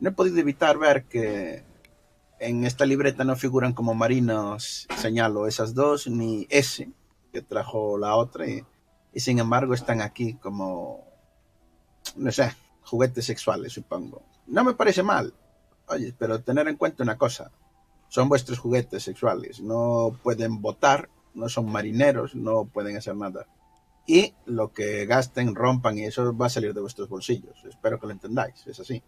No 0.00 0.08
he 0.08 0.12
podido 0.12 0.38
evitar 0.38 0.78
ver 0.78 1.04
que 1.04 1.62
en 2.40 2.64
esta 2.64 2.86
libreta 2.86 3.22
no 3.22 3.36
figuran 3.36 3.72
como 3.74 3.94
marinos, 3.94 4.88
señalo 4.96 5.46
esas 5.46 5.74
dos, 5.74 6.08
ni 6.08 6.46
ese 6.50 6.90
que 7.32 7.42
trajo 7.42 7.96
la 7.98 8.16
otra, 8.16 8.48
y, 8.48 8.64
y 9.12 9.20
sin 9.20 9.38
embargo 9.38 9.74
están 9.74 10.00
aquí 10.00 10.34
como, 10.34 11.04
no 12.16 12.32
sé, 12.32 12.52
juguetes 12.82 13.26
sexuales, 13.26 13.72
supongo. 13.72 14.22
No 14.46 14.64
me 14.64 14.74
parece 14.74 15.02
mal, 15.02 15.32
oye, 15.86 16.14
pero 16.18 16.40
tener 16.40 16.66
en 16.66 16.76
cuenta 16.76 17.02
una 17.04 17.16
cosa, 17.18 17.52
son 18.08 18.28
vuestros 18.28 18.58
juguetes 18.58 19.04
sexuales. 19.04 19.60
No 19.60 20.18
pueden 20.22 20.60
votar, 20.60 21.08
no 21.34 21.48
son 21.48 21.70
marineros, 21.70 22.34
no 22.34 22.64
pueden 22.64 22.96
hacer 22.96 23.14
nada. 23.14 23.46
Y 24.06 24.34
lo 24.46 24.72
que 24.72 25.06
gasten, 25.06 25.54
rompan 25.54 25.98
y 25.98 26.04
eso 26.06 26.36
va 26.36 26.46
a 26.46 26.48
salir 26.48 26.74
de 26.74 26.80
vuestros 26.80 27.08
bolsillos. 27.08 27.64
Espero 27.68 28.00
que 28.00 28.06
lo 28.06 28.12
entendáis, 28.12 28.66
es 28.66 28.80
así. 28.80 29.00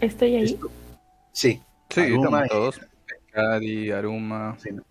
Estoy 0.00 0.34
ahí. 0.34 0.44
Esto- 0.44 0.70
Sí, 1.32 1.62
Sí, 1.90 2.00
Aruma 2.00 2.46
todos. 2.46 2.80
Cadi, 3.32 3.90
Aruma. 3.90 4.56
sí, 4.58 4.70
no. 4.72 4.82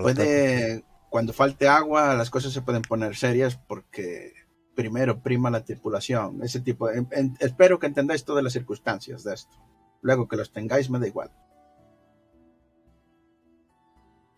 Puede, 0.00 0.84
cuando 1.10 1.32
falte 1.32 1.68
agua, 1.68 2.14
las 2.14 2.30
cosas 2.30 2.52
se 2.52 2.62
pueden 2.62 2.82
poner 2.82 3.16
serias 3.16 3.56
porque 3.56 4.32
primero 4.74 5.18
prima 5.20 5.50
la 5.50 5.64
tripulación. 5.64 6.42
Ese 6.42 6.60
tipo, 6.60 6.90
en- 6.90 7.08
en- 7.12 7.36
espero 7.40 7.78
que 7.78 7.86
entendáis 7.86 8.24
todas 8.24 8.44
las 8.44 8.52
circunstancias 8.52 9.24
de 9.24 9.34
esto. 9.34 9.56
Luego 10.02 10.28
que 10.28 10.36
los 10.36 10.52
tengáis, 10.52 10.90
me 10.90 10.98
da 10.98 11.06
igual. 11.06 11.30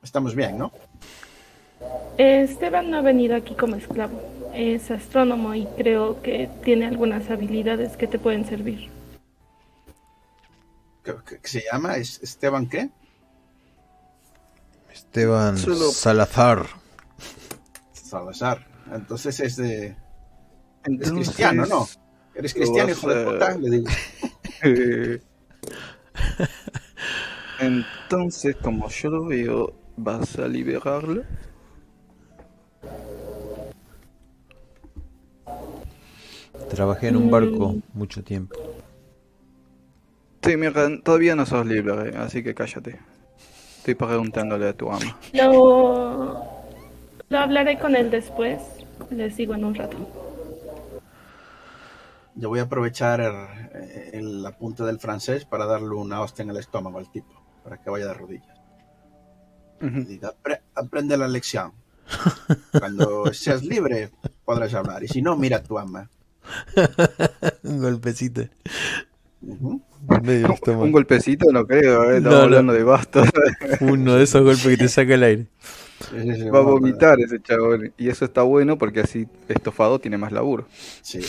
Estamos 0.02 0.34
bien, 0.34 0.57
¿no? 0.58 0.70
Esteban 2.16 2.90
no 2.90 2.98
ha 2.98 3.02
venido 3.02 3.36
aquí 3.36 3.55
como 3.55 3.76
esclavo. 3.76 4.20
Es 4.55 4.90
astrónomo 4.90 5.55
y 5.55 5.66
creo 5.76 6.23
que 6.23 6.48
tiene 6.65 6.86
algunas 6.86 7.31
habilidades 7.31 7.97
que 7.97 8.07
te 8.07 8.18
pueden 8.18 8.44
servir. 8.47 8.89
¿Qué, 11.08 11.14
qué- 11.26 11.40
qué 11.40 11.48
se 11.48 11.62
llama? 11.72 11.96
¿Es 11.96 12.20
Esteban 12.22 12.68
qué? 12.68 12.90
Esteban 14.92 15.56
Solo- 15.56 15.90
Salazar. 15.90 16.66
Salazar. 17.92 18.66
Entonces 18.92 19.40
es 19.40 19.56
de. 19.56 19.86
Es 19.86 19.96
Entonces, 20.84 21.14
cristiano, 21.28 21.64
¿no? 21.64 21.88
¿Eres 22.34 22.52
cristiano, 22.52 22.90
hijo 22.90 23.08
de 23.08 23.24
puta? 23.24 23.56
Le 23.56 23.70
digo. 23.70 23.90
Entonces, 27.60 28.56
como 28.56 28.88
yo 28.90 29.08
lo 29.10 29.24
veo, 29.26 29.72
vas 29.96 30.38
a 30.38 30.46
liberarlo. 30.46 31.22
Trabajé 36.70 37.08
en 37.08 37.16
un 37.16 37.30
barco 37.30 37.76
mucho 37.94 38.22
tiempo. 38.22 38.56
Sí, 40.42 40.57
mira, 40.57 40.89
todavía 41.02 41.34
no 41.34 41.44
sos 41.47 41.67
libre, 41.67 42.17
así 42.17 42.42
que 42.42 42.55
cállate. 42.55 42.99
Estoy 43.78 43.94
preguntándole 43.94 44.68
a 44.68 44.73
tu 44.73 44.91
ama. 44.91 45.17
Lo, 45.33 46.44
lo 47.28 47.39
hablaré 47.39 47.78
con 47.78 47.97
él 47.97 48.10
después. 48.10 48.60
Les 49.10 49.36
digo 49.36 49.55
en 49.55 49.65
un 49.65 49.75
rato. 49.75 49.97
Yo 52.34 52.49
voy 52.49 52.60
a 52.60 52.62
aprovechar 52.62 53.20
el, 53.20 53.34
el 54.12 54.47
apunte 54.47 54.84
del 54.84 55.00
francés 55.00 55.44
para 55.44 55.67
darle 55.67 55.89
una 55.94 56.20
hostia 56.20 56.44
en 56.44 56.50
el 56.50 56.58
estómago 56.58 56.99
al 56.99 57.10
tipo, 57.10 57.33
para 57.65 57.78
que 57.78 57.91
vaya 57.91 58.07
de 58.07 58.15
rodillas. 58.15 58.57
Y 59.81 59.86
Ujú. 59.86 60.00
diga, 60.05 60.34
"Apre- 60.41 60.60
aprende 60.75 61.17
la 61.17 61.26
lección. 61.28 61.73
Cuando 62.78 63.33
seas 63.34 63.62
libre 63.65 64.10
podrás 64.44 64.73
hablar, 64.75 65.02
y 65.05 65.08
si 65.08 65.20
no, 65.20 65.36
mira 65.36 65.58
a 65.58 65.62
tu 65.62 65.78
ama. 65.78 66.08
Un 67.65 67.81
golpecito. 67.81 68.42
Medio 69.41 70.55
Un 70.78 70.92
golpecito 70.92 71.50
no 71.52 71.67
creo, 71.67 72.10
eh, 72.10 72.17
estamos 72.18 72.23
No, 72.23 72.39
no. 72.39 72.44
hablando 72.44 72.73
de 72.73 72.83
bastos. 72.83 73.28
Uno 73.81 74.17
de 74.17 74.25
esos 74.25 74.42
golpes 74.42 74.67
que 74.67 74.76
te 74.76 74.89
saca 74.89 75.15
el 75.15 75.23
aire. 75.23 75.47
Va 76.52 76.58
a 76.58 76.62
vomitar 76.62 77.20
ese 77.20 77.41
chabón. 77.41 77.92
Y 77.99 78.08
eso 78.08 78.25
está 78.25 78.42
bueno 78.42 78.78
porque 78.78 79.00
así 79.00 79.26
estofado 79.49 79.99
tiene 79.99 80.18
más 80.18 80.33
laburo. 80.33 80.67
Sí. 81.02 81.20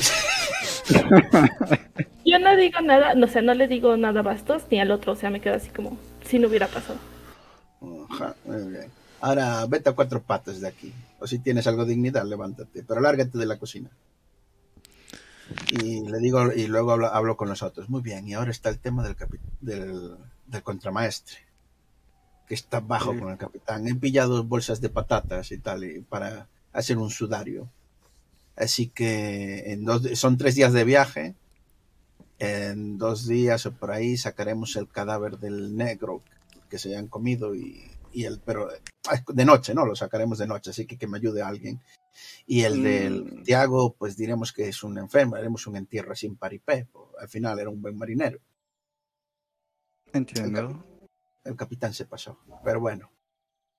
Yo 2.26 2.40
no 2.40 2.56
digo 2.56 2.80
nada, 2.82 3.16
no 3.16 3.28
sé, 3.28 3.42
no 3.42 3.54
le 3.54 3.68
digo 3.68 3.98
nada 3.98 4.20
a 4.20 4.24
Bastos 4.24 4.64
ni 4.70 4.80
al 4.80 4.92
otro, 4.92 5.14
o 5.14 5.16
sea, 5.16 5.30
me 5.30 5.42
quedo 5.42 5.56
así 5.56 5.70
como 5.70 5.98
si 6.26 6.38
no 6.40 6.48
hubiera 6.48 6.68
pasado. 6.68 7.00
Ajá, 8.10 8.36
muy 8.46 8.72
bien. 8.72 8.86
Ahora 9.22 9.66
vete 9.68 9.90
a 9.90 9.94
cuatro 9.94 10.22
patas 10.22 10.62
de 10.62 10.68
aquí. 10.68 10.94
O 11.20 11.28
si 11.28 11.40
tienes 11.40 11.68
algo 11.68 11.86
de 11.86 11.92
dignidad, 11.92 12.26
levántate. 12.26 12.84
Pero 12.88 13.02
lárgate 13.02 13.38
de 13.38 13.46
la 13.46 13.58
cocina. 13.58 13.90
Y 15.72 16.02
le 16.08 16.20
digo, 16.20 16.52
y 16.54 16.68
luego 16.68 16.92
hablo, 16.92 17.08
hablo 17.08 17.38
con 17.38 17.50
los 17.50 17.64
otros. 17.64 17.90
Muy 17.90 18.02
bien, 18.02 18.28
y 18.28 18.34
ahora 18.34 18.52
está 18.52 18.70
el 18.70 18.80
tema 18.80 19.04
del, 19.04 19.16
del, 19.62 20.16
del 20.48 20.64
contramaestre. 20.64 21.38
Que 22.48 22.56
está 22.56 22.80
bajo 22.80 23.14
Sí. 23.14 23.20
con 23.20 23.32
el 23.32 23.38
capitán. 23.38 23.88
He 23.88 23.96
pillado 23.96 24.44
bolsas 24.44 24.82
de 24.82 24.90
patatas 24.90 25.52
y 25.52 25.58
tal, 25.58 25.84
y 25.84 26.02
para 26.02 26.48
hacer 26.74 26.98
un 26.98 27.10
sudario. 27.10 27.70
Así 28.56 28.88
que 28.88 29.72
en 29.72 29.86
dos, 29.86 30.02
son 30.16 30.38
tres 30.38 30.56
días 30.56 30.74
de 30.74 30.84
viaje. 30.84 31.36
En 32.40 32.98
dos 32.98 33.28
días 33.28 33.66
o 33.66 33.72
por 33.74 33.92
ahí 33.92 34.18
sacaremos 34.18 34.76
el 34.78 34.88
cadáver 34.88 35.40
del 35.40 35.76
negro 35.76 36.22
que 36.70 36.80
se 36.80 36.90
hayan 36.90 37.08
comido 37.08 37.54
y, 37.56 37.84
y 38.12 38.26
el 38.26 38.40
pero 38.40 38.72
eh, 38.72 38.82
de 39.28 39.46
noche, 39.46 39.74
¿no? 39.74 39.86
Lo 39.86 39.96
sacaremos 39.96 40.38
de 40.38 40.48
noche, 40.48 40.72
así 40.72 40.86
que 40.86 40.98
que 40.98 41.08
me 41.08 41.18
ayude 41.18 41.42
alguien. 41.42 41.82
Y 42.46 42.62
el 42.64 42.84
del 42.84 43.24
Mm. 43.24 43.44
Tiago, 43.44 43.96
pues 43.98 44.18
diremos 44.18 44.52
que 44.52 44.68
es 44.68 44.84
un 44.84 44.98
enfermo, 44.98 45.36
haremos 45.36 45.68
un 45.68 45.78
entierro 45.78 46.16
sin 46.16 46.36
paripé. 46.36 46.88
Al 47.20 47.30
final 47.30 47.60
era 47.60 47.70
un 47.70 47.82
buen 47.82 47.98
marinero. 47.98 48.40
Entiendo. 50.12 50.84
El 51.44 51.56
capitán 51.56 51.94
se 51.94 52.06
pasó. 52.06 52.40
Pero 52.64 52.80
bueno, 52.80 53.12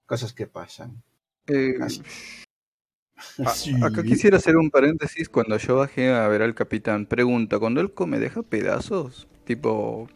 cosas 0.07 0.33
que 0.33 0.47
pasan. 0.47 1.03
Eh, 1.47 1.75
Sí. 3.55 3.75
Acá 3.83 4.03
quisiera 4.03 4.39
hacer 4.39 4.57
un 4.57 4.71
paréntesis. 4.71 5.29
Cuando 5.29 5.59
yo 5.59 5.77
bajé 5.77 6.11
a 6.11 6.27
ver 6.29 6.41
al 6.41 6.55
capitán, 6.55 7.05
pregunta, 7.05 7.59
¿cuando 7.59 7.81
él 7.83 7.93
come 7.93 8.19
deja 8.19 8.43
pedazos? 8.43 9.29
Tipo... 9.45 10.09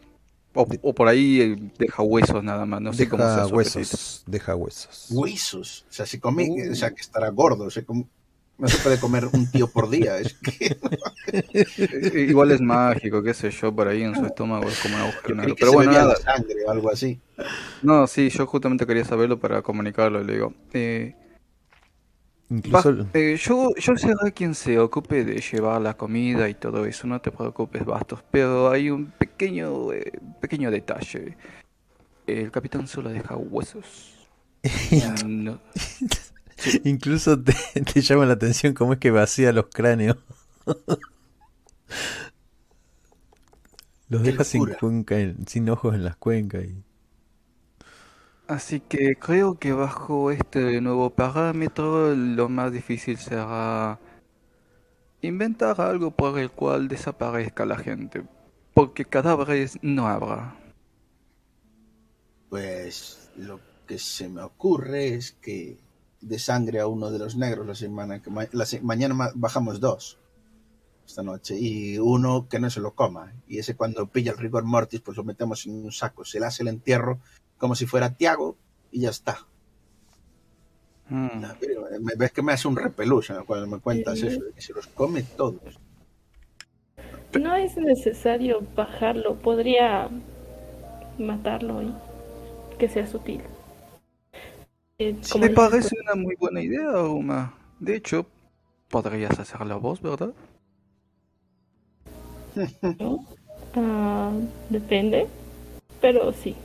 O, 0.55 0.65
o 0.81 0.93
por 0.95 1.07
ahí 1.07 1.41
eh, 1.41 1.55
deja 1.77 2.01
huesos 2.01 2.43
nada 2.43 2.65
más, 2.65 2.81
no 2.81 2.93
sé 2.93 3.07
cómo 3.09 3.23
apetito. 3.23 3.55
huesos. 3.55 4.23
Deja 4.25 4.55
huesos. 4.55 5.07
Huesos. 5.11 5.85
O 5.89 5.93
sea, 5.93 6.05
si 6.05 6.19
come, 6.19 6.47
Uh. 6.49 6.71
o 6.71 6.75
sea, 6.75 6.91
que 6.91 7.01
estará 7.01 7.29
gordo. 7.29 7.65
o 7.65 7.69
sea, 7.69 7.83
como- 7.83 8.07
no 8.57 8.69
se 8.69 8.77
puede 8.77 8.97
comer 8.97 9.27
un 9.33 9.51
tío 9.51 9.67
por 9.67 9.89
día. 9.89 10.17
Es 10.17 10.33
que 10.35 10.77
Igual 12.29 12.51
es 12.51 12.61
mágico, 12.61 13.21
qué 13.21 13.33
sé 13.33 13.51
yo, 13.51 13.75
por 13.75 13.87
ahí 13.89 14.03
en 14.03 14.15
su 14.15 14.25
estómago 14.25 14.67
es 14.69 14.79
como 14.79 14.95
un 14.95 15.01
agujero 15.01 15.35
negro. 15.35 15.55
Pero 15.59 15.71
se 15.71 15.75
bueno, 15.75 15.91
nada. 15.91 16.15
sangre 16.15 16.55
o 16.65 16.71
algo 16.71 16.89
así. 16.89 17.19
No, 17.81 18.07
sí, 18.07 18.29
yo 18.29 18.47
justamente 18.47 18.85
quería 18.87 19.03
saberlo 19.03 19.39
para 19.39 19.61
comunicarlo. 19.61 20.23
Le 20.23 20.33
digo, 20.33 20.53
eh, 20.73 21.15
Incluso 22.49 23.07
eh, 23.13 23.37
yo, 23.41 23.71
yo 23.75 23.97
seré 23.97 24.31
quien 24.33 24.53
se 24.53 24.77
ocupe 24.79 25.23
de 25.25 25.41
llevar 25.41 25.81
la 25.81 25.97
comida 25.97 26.47
y 26.47 26.53
todo 26.53 26.85
eso, 26.85 27.07
no 27.07 27.19
te 27.19 27.31
preocupes, 27.31 27.83
Bastos, 27.85 28.23
pero 28.29 28.69
hay 28.69 28.89
un 28.91 29.07
pequeño, 29.07 29.91
eh, 29.93 30.11
pequeño 30.41 30.69
detalle. 30.69 31.35
El 32.27 32.51
capitán 32.51 32.87
solo 32.87 33.09
deja 33.09 33.35
huesos. 33.35 34.13
No- 35.25 35.59
Incluso 36.83 37.39
te, 37.41 37.53
te 37.81 38.01
llama 38.01 38.25
la 38.25 38.33
atención 38.33 38.73
cómo 38.73 38.93
es 38.93 38.99
que 38.99 39.11
vacía 39.11 39.51
los 39.51 39.65
cráneos. 39.67 40.17
Los 44.09 44.23
deja 44.23 44.43
sin, 44.43 44.65
cuenca 44.79 45.19
en- 45.19 45.47
sin 45.47 45.69
ojos 45.69 45.95
en 45.95 46.03
las 46.03 46.15
cuencas. 46.15 46.63
Y... 46.63 46.83
Así 48.47 48.79
que 48.79 49.15
creo 49.15 49.59
que 49.59 49.73
bajo 49.73 50.31
este 50.31 50.79
nuevo 50.81 51.09
parámetro 51.11 52.13
lo 52.15 52.49
más 52.49 52.71
difícil 52.71 53.17
será 53.17 53.99
inventar 55.21 55.81
algo 55.81 56.11
por 56.11 56.39
el 56.39 56.51
cual 56.51 56.87
desaparezca 56.87 57.65
la 57.65 57.77
gente, 57.77 58.23
porque 58.73 59.03
cadáveres 59.03 59.77
no 59.81 60.07
habrá. 60.07 60.55
Pues 62.49 63.29
lo 63.37 63.59
que 63.87 63.99
se 63.99 64.29
me 64.29 64.41
ocurre 64.41 65.09
es 65.15 65.33
que 65.33 65.77
de 66.21 66.39
sangre 66.39 66.79
a 66.79 66.87
uno 66.87 67.11
de 67.11 67.19
los 67.19 67.35
negros 67.35 67.67
la 67.67 67.75
semana 67.75 68.21
que 68.21 68.29
ma- 68.31 68.47
mañana 68.81 69.13
ma- 69.13 69.31
bajamos 69.35 69.79
dos 69.79 70.17
esta 71.07 71.23
noche 71.23 71.55
y 71.59 71.99
uno 71.99 72.47
que 72.49 72.59
no 72.59 72.69
se 72.69 72.79
lo 72.81 72.95
coma 72.95 73.33
y 73.47 73.59
ese 73.59 73.75
cuando 73.75 74.07
pilla 74.07 74.31
el 74.31 74.39
rigor 74.39 74.63
mortis 74.65 75.01
pues 75.01 75.17
lo 75.17 75.23
metemos 75.23 75.65
en 75.67 75.85
un 75.85 75.91
saco 75.91 76.25
se 76.25 76.39
le 76.39 76.47
hace 76.47 76.63
el 76.63 76.69
entierro 76.69 77.19
como 77.57 77.75
si 77.75 77.85
fuera 77.85 78.13
Tiago 78.15 78.57
y 78.91 79.01
ya 79.01 79.09
está 79.09 79.45
Mm. 81.09 81.43
Pero, 81.59 81.87
eh, 81.89 81.99
me 81.99 82.13
ves 82.15 82.31
que 82.31 82.41
me 82.41 82.53
hace 82.53 82.67
un 82.67 82.75
el 82.79 83.45
cual 83.45 83.67
me 83.67 83.79
cuentas 83.79 84.21
eso 84.23 84.43
de 84.43 84.53
que 84.53 84.61
se 84.61 84.73
los 84.73 84.87
come 84.87 85.23
todos 85.23 85.79
No 87.39 87.55
es 87.55 87.77
necesario 87.77 88.63
bajarlo, 88.75 89.35
podría 89.35 90.09
matarlo 91.19 91.83
y 91.83 91.93
que 92.79 92.89
sea 92.89 93.05
sutil. 93.05 93.41
Eh, 94.97 95.15
Me 95.39 95.49
parece 95.49 95.95
una 96.03 96.15
muy 96.15 96.35
buena 96.35 96.61
idea, 96.61 97.03
Uma. 97.03 97.53
De 97.79 97.95
hecho, 97.97 98.25
podrías 98.89 99.37
hacerla 99.39 99.75
vos, 99.75 100.01
¿verdad? 100.01 100.33
¿no? 102.99 103.25
Ah, 103.75 104.31
depende, 104.69 105.27
pero 106.01 106.31
sí. 106.31 106.55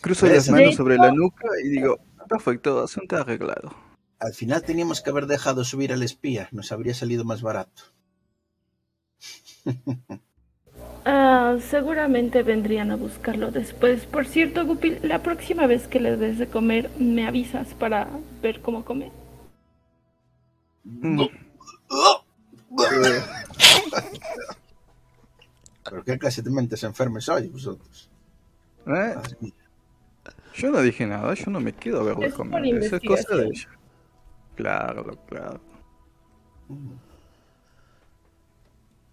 Cruzo 0.00 0.26
las 0.26 0.48
manos 0.48 0.74
sobre 0.74 0.96
la 0.96 1.12
nuca 1.12 1.48
y 1.62 1.68
digo, 1.68 1.98
perfecto, 2.28 2.82
asunto 2.82 3.16
arreglado. 3.16 3.74
al 4.18 4.32
final 4.32 4.62
teníamos 4.62 5.02
que 5.02 5.10
haber 5.10 5.26
dejado 5.26 5.64
subir 5.64 5.92
al 5.92 6.02
espía 6.02 6.48
nos 6.52 6.72
habría 6.72 6.94
salido 6.94 7.24
más 7.24 7.42
barato 7.42 7.82
Ah, 11.08 11.56
seguramente 11.70 12.42
vendrían 12.42 12.90
a 12.90 12.96
buscarlo 12.96 13.52
después. 13.52 14.04
Por 14.06 14.26
cierto, 14.26 14.66
Guppy, 14.66 14.98
la 15.02 15.22
próxima 15.22 15.68
vez 15.68 15.86
que 15.86 16.00
le 16.00 16.16
des 16.16 16.36
de 16.36 16.48
comer, 16.48 16.90
me 16.98 17.28
avisas 17.28 17.74
para 17.74 18.08
ver 18.42 18.60
cómo 18.60 18.84
come. 18.84 19.12
Mm. 20.82 21.26
pero 25.84 26.04
qué 26.04 26.18
clase 26.18 26.42
de 26.42 26.50
mentes 26.50 26.82
enfermes 26.82 27.24
sois 27.24 27.50
vosotros 27.50 28.10
¿Eh? 28.86 29.14
Yo 30.54 30.70
no 30.70 30.80
dije 30.80 31.06
nada, 31.06 31.34
yo 31.34 31.50
no 31.50 31.60
me 31.60 31.72
quedo 31.74 32.00
a 32.00 32.04
verlo 32.04 32.24
Es 32.24 32.34
por 32.34 32.48
comer. 32.48 32.64
Eso 32.82 32.96
es 32.96 33.02
cosa 33.02 33.36
de 33.36 33.46
ella. 33.46 33.68
Claro, 34.56 35.18
claro. 35.26 35.60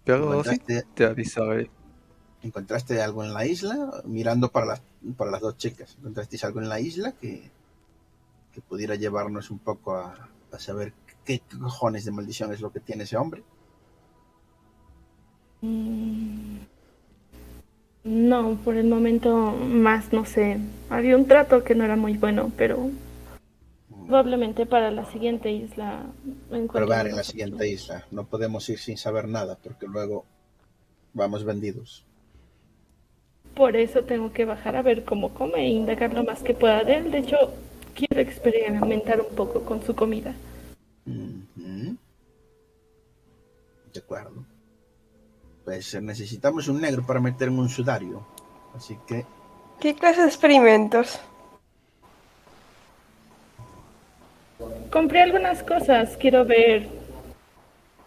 Pero 0.04 0.44
sí, 0.44 0.60
¿Encontraste, 0.60 0.82
te 0.94 1.04
avisaré. 1.04 1.70
encontraste 2.42 3.00
algo 3.02 3.24
en 3.24 3.34
la 3.34 3.46
isla? 3.46 4.02
Mirando 4.04 4.50
para 4.52 4.66
las, 4.66 4.82
para 5.16 5.30
las 5.30 5.40
dos 5.40 5.56
chicas. 5.56 5.96
¿Encontrasteis 5.98 6.44
algo 6.44 6.60
en 6.60 6.68
la 6.68 6.80
isla 6.80 7.12
que, 7.12 7.52
que 8.52 8.60
pudiera 8.62 8.94
llevarnos 8.96 9.50
un 9.50 9.58
poco 9.60 9.96
a, 9.96 10.30
a 10.52 10.58
saber 10.58 10.94
qué 11.24 11.42
cojones 11.60 12.04
de 12.04 12.12
maldición 12.12 12.52
es 12.52 12.60
lo 12.60 12.72
que 12.72 12.80
tiene 12.80 13.04
ese 13.04 13.16
hombre? 13.16 13.44
Mm, 15.62 16.66
No, 18.04 18.58
por 18.64 18.76
el 18.76 18.86
momento 18.86 19.52
más 19.52 20.12
no 20.12 20.24
sé. 20.24 20.58
Había 20.90 21.16
un 21.16 21.26
trato 21.26 21.64
que 21.64 21.74
no 21.74 21.84
era 21.84 21.96
muy 21.96 22.16
bueno, 22.16 22.52
pero 22.56 22.90
Probablemente 24.06 24.66
para 24.66 24.90
la 24.90 25.06
siguiente 25.06 25.50
isla. 25.50 26.04
Probar 26.70 27.06
en 27.06 27.16
la 27.16 27.24
siguiente 27.24 27.66
isla. 27.68 28.04
No 28.10 28.24
podemos 28.24 28.68
ir 28.68 28.78
sin 28.78 28.98
saber 28.98 29.28
nada 29.28 29.56
porque 29.62 29.86
luego 29.86 30.26
vamos 31.14 31.44
vendidos. 31.44 32.04
Por 33.54 33.76
eso 33.76 34.02
tengo 34.02 34.32
que 34.32 34.44
bajar 34.44 34.76
a 34.76 34.82
ver 34.82 35.04
cómo 35.04 35.30
come 35.30 35.60
e 35.60 35.68
indagar 35.68 36.12
lo 36.12 36.22
más 36.22 36.42
que 36.42 36.52
pueda 36.52 36.84
de 36.84 36.98
él. 36.98 37.10
De 37.10 37.18
hecho, 37.18 37.36
quiero 37.94 38.20
experimentar 38.20 39.20
un 39.20 39.34
poco 39.34 39.64
con 39.64 39.82
su 39.82 39.94
comida. 39.94 40.34
De 41.06 41.96
acuerdo. 43.96 44.44
Pues 45.64 45.94
eh, 45.94 46.00
necesitamos 46.00 46.68
un 46.68 46.80
negro 46.80 47.04
para 47.06 47.20
meter 47.20 47.48
en 47.48 47.58
un 47.58 47.68
sudario. 47.68 48.26
Así 48.76 48.98
que 49.06 49.24
¿Qué 49.80 49.94
clase 49.94 50.22
de 50.22 50.28
experimentos? 50.28 51.18
Compré 54.90 55.22
algunas 55.22 55.62
cosas. 55.62 56.16
Quiero 56.16 56.44
ver 56.44 56.88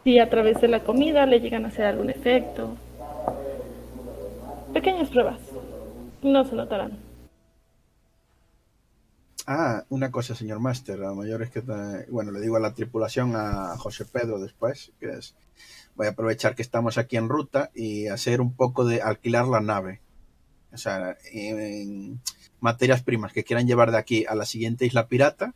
si 0.03 0.19
a 0.19 0.29
través 0.29 0.61
de 0.61 0.67
la 0.69 0.79
comida 0.83 1.25
le 1.25 1.39
llegan 1.39 1.65
a 1.65 1.67
hacer 1.69 1.85
algún 1.85 2.09
efecto. 2.09 2.75
Pequeñas 4.73 5.09
pruebas. 5.09 5.39
No 6.21 6.45
se 6.45 6.55
notarán. 6.55 6.97
Ah, 9.45 9.83
una 9.89 10.11
cosa, 10.11 10.35
señor 10.35 10.59
Master, 10.59 11.01
a 11.03 11.07
lo 11.09 11.15
mayor 11.15 11.41
es 11.41 11.49
que, 11.51 11.61
te- 11.61 12.05
bueno, 12.09 12.31
le 12.31 12.41
digo 12.41 12.57
a 12.57 12.59
la 12.59 12.73
tripulación, 12.73 13.33
a 13.35 13.77
José 13.77 14.03
Pedro 14.05 14.39
después, 14.39 14.91
que 14.99 15.09
es, 15.11 15.35
voy 15.97 16.05
a 16.05 16.11
aprovechar 16.11 16.55
que 16.55 16.61
estamos 16.61 16.97
aquí 16.99 17.17
en 17.17 17.27
ruta 17.27 17.71
y 17.73 18.07
hacer 18.07 18.39
un 18.39 18.53
poco 18.53 18.85
de 18.85 19.01
alquilar 19.01 19.47
la 19.47 19.59
nave. 19.59 19.99
O 20.71 20.77
sea, 20.77 21.17
en 21.31 22.21
materias 22.59 23.01
primas 23.01 23.33
que 23.33 23.43
quieran 23.43 23.67
llevar 23.67 23.91
de 23.91 23.97
aquí 23.97 24.25
a 24.25 24.35
la 24.35 24.45
siguiente 24.45 24.85
isla 24.85 25.07
pirata, 25.07 25.55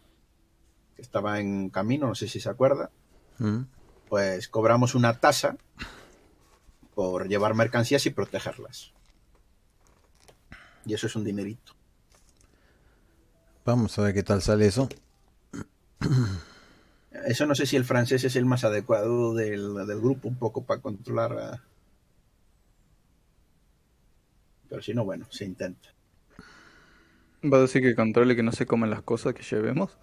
que 0.96 1.04
estaba 1.04 1.40
en 1.40 1.70
camino, 1.70 2.08
no 2.08 2.16
sé 2.16 2.28
si 2.28 2.40
se 2.40 2.50
acuerda, 2.50 2.90
¿Mm? 3.38 3.62
pues 4.10 4.48
cobramos 4.48 4.96
una 4.96 5.20
tasa 5.20 5.58
por 6.96 7.28
llevar 7.28 7.54
mercancías 7.54 8.06
y 8.08 8.10
protegerlas. 8.10 8.94
Y 10.86 10.96
eso 10.96 11.06
es 11.06 11.16
un 11.16 11.24
dinerito. 11.24 11.74
Vamos 13.64 13.98
a 14.00 14.02
ver 14.02 14.16
qué 14.16 14.24
tal 14.24 14.42
sale 14.42 14.66
eso. 14.66 14.90
Eso 17.26 17.46
no 17.46 17.56
sé 17.56 17.66
si 17.66 17.76
el 17.76 17.86
francés 17.86 18.24
es 18.24 18.36
el 18.36 18.46
más 18.46 18.64
adecuado 18.64 19.34
del, 19.34 19.76
del 19.88 20.00
grupo, 20.00 20.28
un 20.28 20.38
poco 20.38 20.64
para 20.66 20.82
controlar. 20.82 21.34
a- 21.38 21.64
Pero 24.70 24.82
si 24.82 24.94
no, 24.94 25.04
bueno, 25.04 25.26
se 25.30 25.46
intenta. 25.46 25.90
¿Va 27.44 27.58
a 27.58 27.62
decir 27.62 27.82
que 27.82 27.96
controle 27.96 28.36
que 28.36 28.44
no 28.44 28.52
se 28.52 28.66
comen 28.66 28.90
las 28.90 29.02
cosas 29.02 29.34
que 29.34 29.44
llevemos? 29.44 29.98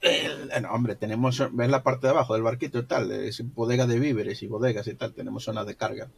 Eh, 0.00 0.60
no, 0.62 0.70
hombre, 0.72 0.96
tenemos, 0.96 1.42
ves 1.52 1.68
la 1.70 1.82
parte 1.82 2.06
de 2.06 2.12
abajo 2.12 2.34
del 2.34 2.42
barquito 2.42 2.78
y 2.78 2.86
tal, 2.86 3.10
es 3.10 3.42
bodega 3.54 3.86
de 3.86 3.98
víveres 3.98 4.42
y 4.42 4.46
bodegas 4.46 4.86
y 4.86 4.94
tal, 4.94 5.14
tenemos 5.14 5.44
zona 5.44 5.64
de 5.64 5.76
carga. 5.76 6.10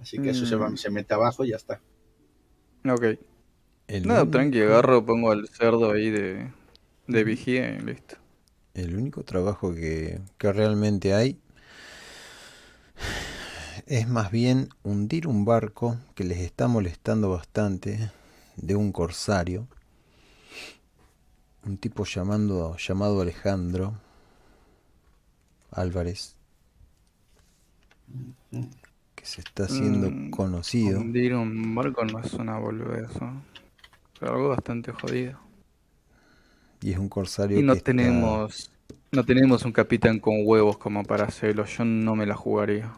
Así 0.00 0.18
que 0.20 0.30
eso 0.30 0.46
se, 0.46 0.56
va, 0.56 0.68
Mm. 0.70 0.76
se 0.76 0.90
mete 0.90 1.14
abajo 1.14 1.44
y 1.44 1.50
ya 1.50 1.56
está. 1.56 1.80
Ok. 2.88 3.18
El 3.88 4.06
Nada, 4.06 4.30
tranqui, 4.30 4.60
agarro, 4.62 5.04
pongo 5.04 5.30
al 5.30 5.48
cerdo 5.48 5.90
ahí 5.92 6.10
de, 6.10 6.52
de 7.06 7.24
vigía 7.24 7.70
y 7.74 7.80
listo. 7.80 8.16
El 8.78 8.96
único 8.96 9.24
trabajo 9.24 9.74
que, 9.74 10.22
que 10.38 10.52
realmente 10.54 11.12
hay 11.12 11.38
es 13.86 14.06
más 14.08 14.30
bien 14.30 14.68
hundir 14.84 15.26
un 15.26 15.44
barco 15.44 15.96
que 16.14 16.22
les 16.24 16.38
está 16.38 16.68
molestando 16.68 17.30
bastante 17.30 18.10
de 18.56 18.76
un 18.76 18.92
corsario. 18.92 19.66
Un 21.64 21.78
tipo 21.78 22.04
llamando, 22.04 22.76
llamado 22.78 23.20
Alejandro 23.20 23.94
Álvarez. 25.70 26.36
Que 29.14 29.26
se 29.26 29.42
está 29.42 29.64
haciendo 29.64 30.14
Mm, 30.14 30.30
conocido. 30.30 31.00
Hundir 31.00 31.34
un 31.34 31.74
barco 31.74 32.04
no 32.04 32.18
es 32.20 32.32
una 32.34 32.58
boludez, 32.58 33.20
¿no? 33.20 33.46
Pero 34.18 34.34
algo 34.34 34.48
bastante 34.50 34.92
jodido. 34.92 35.40
Y 36.82 36.92
es 36.92 36.98
un 36.98 37.08
corsario 37.08 37.58
Y 37.58 37.62
no 37.62 37.72
que 37.72 37.78
está- 37.78 37.86
tenemos, 37.92 38.70
no 39.12 39.24
tenemos 39.24 39.64
un 39.64 39.72
capitán 39.72 40.18
con 40.20 40.36
huevos 40.44 40.78
como 40.78 41.02
para 41.04 41.24
hacerlo. 41.24 41.64
Yo 41.64 41.84
no 41.84 42.14
me 42.14 42.26
la 42.26 42.34
jugaría. 42.36 42.92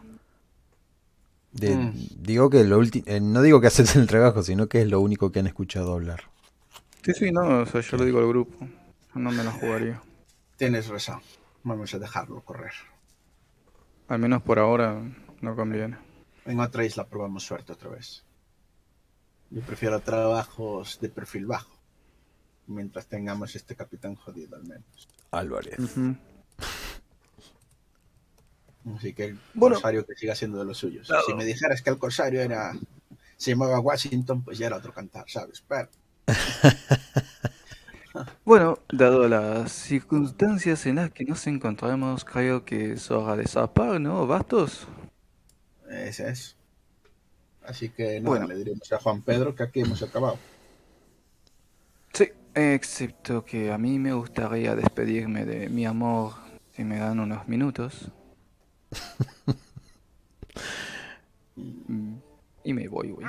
de- 1.52 1.74
Mm. 1.74 1.92
digo 2.22 2.48
que 2.48 2.62
lo 2.62 2.78
ulti- 2.80 3.02
eh, 3.06 3.20
no 3.20 3.42
digo 3.42 3.60
que 3.60 3.66
haces 3.66 3.96
el 3.96 4.06
trabajo, 4.06 4.40
sino 4.44 4.68
que 4.68 4.82
es 4.82 4.88
lo 4.88 5.00
único 5.00 5.32
que 5.32 5.40
han 5.40 5.48
escuchado 5.48 5.94
hablar. 5.94 6.20
Sí, 7.02 7.12
sí, 7.12 7.32
no, 7.32 7.62
o 7.62 7.66
sea, 7.66 7.80
yo 7.80 7.96
lo 7.96 8.04
digo 8.04 8.20
al 8.20 8.28
grupo. 8.28 8.54
Yo 8.60 9.20
no 9.20 9.32
me 9.32 9.42
la 9.42 9.50
jugaría. 9.50 10.00
Tienes 10.56 10.86
razón, 10.86 11.20
vamos 11.64 11.92
a 11.92 11.98
dejarlo 11.98 12.40
correr. 12.42 12.70
Al 14.06 14.20
menos 14.20 14.42
por 14.42 14.60
ahora 14.60 15.02
no 15.40 15.56
conviene. 15.56 15.96
En 16.46 16.60
otra 16.60 16.84
isla 16.84 17.04
probamos 17.08 17.42
suerte 17.42 17.72
otra 17.72 17.90
vez. 17.90 18.22
Yo 19.50 19.60
prefiero 19.62 19.98
trabajos 19.98 20.98
de 21.00 21.08
perfil 21.08 21.46
bajo, 21.46 21.72
mientras 22.70 23.06
tengamos 23.06 23.54
este 23.56 23.74
capitán 23.76 24.14
jodido 24.14 24.56
al 24.56 24.64
menos. 24.64 25.08
Álvarez. 25.30 25.76
Así 28.96 29.12
que 29.12 29.24
el 29.26 29.38
Bueno. 29.54 29.74
corsario 29.76 30.06
que 30.06 30.14
siga 30.14 30.34
siendo 30.34 30.58
de 30.58 30.64
los 30.64 30.78
suyos. 30.78 31.08
Si 31.26 31.34
me 31.34 31.44
dijeras 31.44 31.82
que 31.82 31.90
el 31.90 31.98
corsario 31.98 32.40
era 32.40 32.72
se 33.36 33.52
llamaba 33.52 33.78
Washington, 33.80 34.42
pues 34.42 34.58
ya 34.58 34.66
era 34.66 34.76
otro 34.76 34.92
cantar, 34.92 35.24
¿sabes? 35.28 35.62
Pero 35.66 35.88
Bueno, 38.44 38.78
dado 38.92 39.28
las 39.28 39.70
circunstancias 39.72 40.84
en 40.86 40.96
las 40.96 41.10
que 41.12 41.24
nos 41.24 41.46
encontramos, 41.46 42.24
creo 42.24 42.64
que 42.64 42.92
es 42.94 43.10
hora 43.10 43.36
de 43.36 43.46
zapar, 43.46 44.00
¿no, 44.00 44.26
Bastos? 44.26 44.88
ese 45.88 46.28
es. 46.30 46.56
Así 47.64 47.90
que 47.90 48.18
nada, 48.20 48.28
Bueno. 48.28 48.46
le 48.48 48.56
diremos 48.56 48.90
a 48.92 48.98
Juan 48.98 49.22
Pedro 49.22 49.54
que 49.54 49.62
aquí 49.62 49.80
hemos 49.80 50.02
acabado. 50.02 50.38
Excepto 52.54 53.44
que 53.44 53.72
a 53.72 53.78
mí 53.78 53.98
me 53.98 54.12
gustaría 54.12 54.74
despedirme 54.74 55.44
de 55.44 55.68
mi 55.68 55.86
amor 55.86 56.34
si 56.72 56.84
me 56.84 56.98
dan 56.98 57.20
unos 57.20 57.46
minutos. 57.48 58.10
Y 62.62 62.74
me 62.74 62.88
voy, 62.88 63.10
güey. 63.10 63.26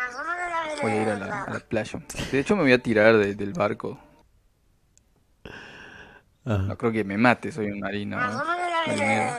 Voy 0.82 0.92
a 0.92 1.02
ir 1.04 1.10
a 1.10 1.18
la, 1.18 1.44
a 1.44 1.54
la 1.54 1.60
playa. 1.60 2.02
De 2.32 2.40
hecho, 2.40 2.56
me 2.56 2.64
voy 2.64 2.74
a 2.74 2.82
tirar 2.84 3.18
de- 3.18 3.34
del 3.36 3.54
barco. 3.54 3.98
Ajá. 6.44 6.64
No 6.64 6.78
creo 6.78 6.92
que 6.92 7.04
me 7.04 7.18
mate, 7.18 7.52
soy 7.52 7.68
un 7.72 7.80
marino. 7.80 8.18
marinero. 8.18 9.38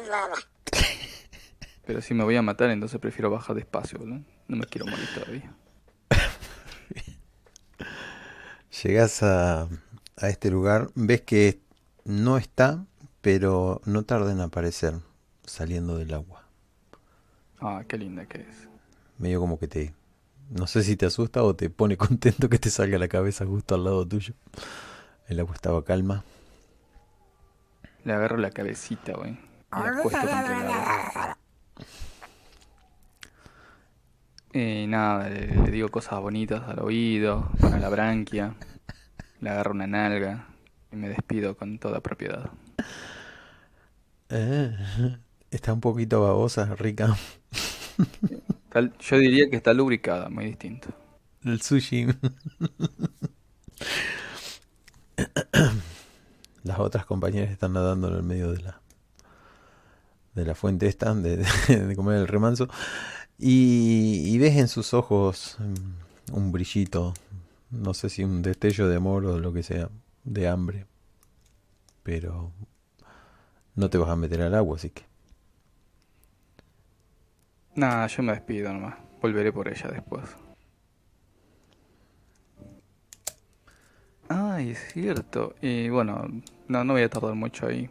Pero 1.87 2.01
si 2.01 2.15
me 2.15 2.25
voy 2.25 2.37
a 2.37 2.43
matar, 2.43 2.71
entonces 2.71 2.99
prefiero 3.01 3.31
bajar 3.31 3.57
despacio, 3.57 3.99
¿no? 4.05 4.25
No 4.49 4.57
me 4.57 4.65
quiero 4.67 4.87
morir 4.87 5.07
todavía. 5.15 5.53
Llegas 8.81 9.23
a, 9.23 9.69
a 10.17 10.29
este 10.29 10.51
lugar, 10.51 10.91
ves 10.95 11.21
que 11.21 11.61
no 12.05 12.39
está, 12.39 12.85
pero 13.21 13.83
no 13.85 14.05
tarda 14.05 14.33
en 14.33 14.41
aparecer 14.41 14.95
saliendo 15.45 15.99
del 15.99 16.15
agua. 16.15 16.47
Ah, 17.61 17.85
qué 17.87 17.99
linda 17.99 18.27
que 18.27 18.41
es. 18.41 18.69
Medio 19.19 19.41
como 19.41 19.59
que 19.59 19.69
te... 19.69 19.95
No 20.51 20.67
sé 20.67 20.83
si 20.83 20.97
te 20.97 21.07
asusta 21.07 21.43
o 21.43 21.55
te 21.55 21.71
pone 21.71 21.97
contento 21.97 22.49
que 22.49 22.59
te 22.59 22.71
salga 22.71 22.99
la 22.99 23.09
cabeza 23.09 23.47
justo 23.47 23.75
al 23.75 23.85
lado 23.85 24.07
tuyo. 24.07 24.35
El 25.29 25.41
agua 25.41 25.55
estaba 25.55 25.85
calma. 25.85 26.25
Le 28.05 28.13
agarro 28.13 28.37
la 28.37 28.51
cabecita, 28.51 29.13
güey. 29.13 29.33
Y 29.33 29.39
la 29.71 29.91
acuesto 29.91 30.19
contra 30.19 30.61
el 30.61 30.67
agua. 30.67 31.39
Y 34.55 34.87
nada, 34.87 35.29
le, 35.29 35.47
le 35.57 35.71
digo 35.71 35.89
cosas 35.91 36.21
bonitas 36.21 36.63
al 36.69 36.81
oído, 36.81 37.51
con 37.61 37.81
la 37.81 37.89
branquia. 37.89 38.55
Le 39.41 39.51
agarro 39.51 39.73
una 39.73 39.87
nalga 39.87 40.49
y 40.93 40.97
me 40.97 41.09
despido 41.09 41.57
con 41.57 41.79
toda 41.79 42.01
propiedad. 42.01 42.51
Eh, 44.29 44.77
está 45.51 45.73
un 45.73 45.81
poquito 45.81 46.23
babosa, 46.23 46.75
rica. 46.77 47.17
Yo 49.01 49.19
diría 49.19 49.49
que 49.51 49.57
está 49.57 49.73
lubricada, 49.75 50.29
muy 50.29 50.47
distinto. 50.47 50.89
El 51.45 51.61
sushi. 51.61 52.07
Las 56.65 56.81
otras 56.81 57.07
compañeras 57.07 57.51
están 57.53 57.73
nadando 57.75 58.09
en 58.09 58.15
el 58.15 58.23
medio 58.25 58.51
de 58.51 58.61
la 58.63 58.81
de 60.35 60.45
la 60.45 60.55
fuente 60.55 60.87
esta 60.87 61.15
de, 61.15 61.45
de 61.69 61.97
comer 61.97 62.17
el 62.17 62.29
remanso 62.29 62.69
y, 63.45 64.39
ves 64.39 64.57
en 64.57 64.69
sus 64.69 64.95
ojos 64.95 65.57
mm, 65.59 66.37
un 66.37 66.53
brillito, 66.53 67.15
no 67.71 67.93
sé 67.95 68.09
si 68.09 68.23
un 68.25 68.43
destello 68.43 68.89
de 68.89 68.97
amor 68.97 69.27
o 69.27 69.39
lo 69.39 69.53
que 69.53 69.63
sea, 69.63 69.91
de 70.25 70.49
hambre, 70.49 70.87
pero 72.03 72.53
no 73.75 73.91
te 73.91 73.99
vas 73.99 74.11
a 74.11 74.17
meter 74.17 74.43
al 74.43 74.55
agua, 74.55 74.77
así 74.77 74.91
que 74.91 75.03
Nada, 77.75 78.07
yo 78.07 78.23
me 78.23 78.33
despido 78.33 78.73
nomás. 78.73 78.97
Volveré 79.21 79.51
por 79.51 79.67
ella 79.67 79.89
después. 79.91 80.25
Ay, 84.29 84.71
es 84.71 84.93
cierto. 84.93 85.55
Y 85.63 85.89
bueno, 85.89 86.29
no, 86.69 86.85
no 86.85 86.93
voy 86.93 87.03
a 87.03 87.09
tardar 87.09 87.35
mucho 87.35 87.67
ahí. 87.67 87.89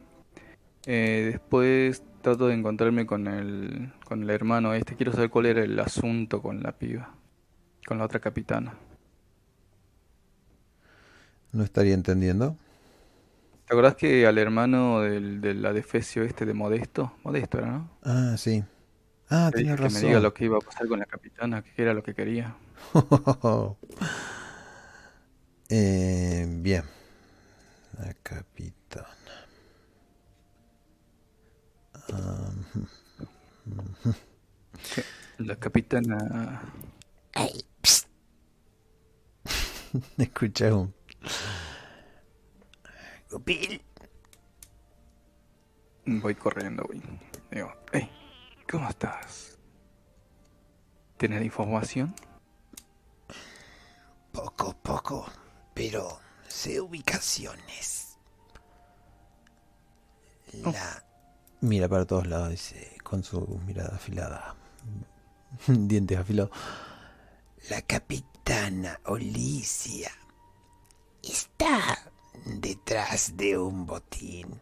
Eh, 0.85 1.29
después 1.31 2.03
trato 2.21 2.47
de 2.47 2.53
encontrarme 2.55 3.05
con 3.05 3.27
el, 3.27 3.91
con 4.05 4.23
el 4.23 4.29
hermano 4.29 4.73
este. 4.73 4.95
Quiero 4.95 5.11
saber 5.13 5.29
cuál 5.29 5.47
era 5.47 5.63
el 5.63 5.79
asunto 5.79 6.41
con 6.41 6.61
la 6.63 6.73
piba, 6.77 7.15
con 7.87 7.97
la 7.99 8.05
otra 8.05 8.19
capitana. 8.21 8.75
No 11.53 11.63
estaría 11.63 11.93
entendiendo. 11.93 12.57
¿Te 13.65 13.73
acordás 13.73 13.95
que 13.95 14.27
al 14.27 14.37
hermano 14.37 15.01
del, 15.01 15.41
del 15.41 15.65
adefesio 15.65 16.23
este 16.23 16.45
de 16.45 16.53
Modesto? 16.53 17.13
Modesto 17.23 17.57
era, 17.57 17.67
¿no? 17.71 17.89
Ah, 18.03 18.35
sí. 18.37 18.63
Ah, 19.29 19.51
Le 19.51 19.59
tienes 19.59 19.77
dije 19.77 19.79
que 19.79 19.89
me 19.89 20.01
diga 20.01 20.19
razón. 20.19 20.19
lo 20.19 20.33
que 20.33 20.45
iba 20.45 20.57
a 20.57 20.61
pasar 20.61 20.87
con 20.87 20.97
la 20.99 21.05
capitana, 21.05 21.61
que 21.63 21.79
era 21.81 21.93
lo 21.93 22.01
que 22.03 22.15
quería. 22.15 22.57
Eh, 25.69 26.45
bien. 26.47 26.83
La 27.97 28.13
capitana. 28.21 29.07
La 35.37 35.55
capitana... 35.55 36.61
Ey, 37.33 37.65
psst, 37.81 38.07
escuché 40.17 40.71
un. 40.71 40.93
Gupil, 43.29 43.81
Voy 46.05 46.35
corriendo, 46.35 46.83
güey. 46.83 47.01
Digo, 47.51 47.71
hey, 47.93 48.09
¿cómo 48.69 48.89
estás? 48.89 49.57
¿Tienes 51.17 51.43
información? 51.43 52.13
poco, 54.31 54.73
poco, 54.81 55.25
pero 55.73 56.19
sé 56.47 56.79
ubicaciones. 56.81 58.17
La 60.53 61.03
Mira 61.63 61.87
para 61.87 62.05
todos 62.05 62.25
lados, 62.25 62.49
dice, 62.49 62.97
con 63.03 63.23
su 63.23 63.39
mirada 63.67 63.95
afilada. 63.95 64.55
Dientes 65.67 66.17
afilados. 66.17 66.49
La 67.69 67.83
capitana 67.83 68.99
Olicia 69.05 70.11
está 71.21 72.11
detrás 72.45 73.37
de 73.37 73.59
un 73.59 73.85
botín 73.85 74.59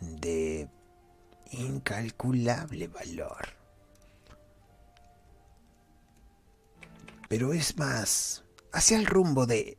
de 0.00 0.68
incalculable 1.50 2.86
valor. 2.86 3.48
Pero 7.28 7.52
es 7.52 7.76
más 7.76 8.44
hacia 8.70 8.96
el 8.96 9.06
rumbo 9.06 9.44
de 9.44 9.76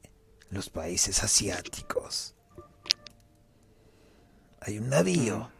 los 0.50 0.70
países 0.70 1.24
asiáticos. 1.24 2.36
Hay 4.60 4.78
un 4.78 4.90
navío 4.90 5.53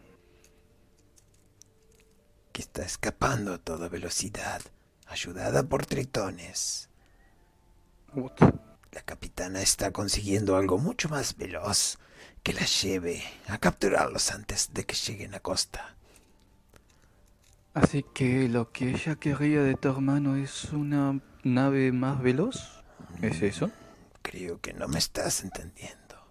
que 2.54 2.62
está 2.62 2.84
escapando 2.84 3.52
a 3.52 3.58
toda 3.58 3.88
velocidad, 3.88 4.62
ayudada 5.08 5.64
por 5.64 5.86
tritones. 5.86 6.88
La 8.92 9.02
capitana 9.02 9.60
está 9.60 9.90
consiguiendo 9.90 10.56
algo 10.56 10.78
mucho 10.78 11.08
más 11.08 11.36
veloz 11.36 11.98
que 12.44 12.52
la 12.52 12.64
lleve 12.64 13.24
a 13.48 13.58
capturarlos 13.58 14.30
antes 14.30 14.72
de 14.72 14.86
que 14.86 14.94
lleguen 14.94 15.34
a 15.34 15.40
costa. 15.40 15.96
Así 17.74 18.04
que 18.14 18.48
lo 18.48 18.70
que 18.70 18.90
ella 18.90 19.16
querría 19.16 19.64
de 19.64 19.74
tu 19.74 19.88
hermano 19.88 20.36
es 20.36 20.66
una 20.66 21.20
nave 21.42 21.90
más 21.90 22.22
veloz. 22.22 22.84
¿Es 23.20 23.42
eso? 23.42 23.72
Creo 24.22 24.60
que 24.60 24.72
no 24.74 24.86
me 24.86 25.00
estás 25.00 25.42
entendiendo. 25.42 26.30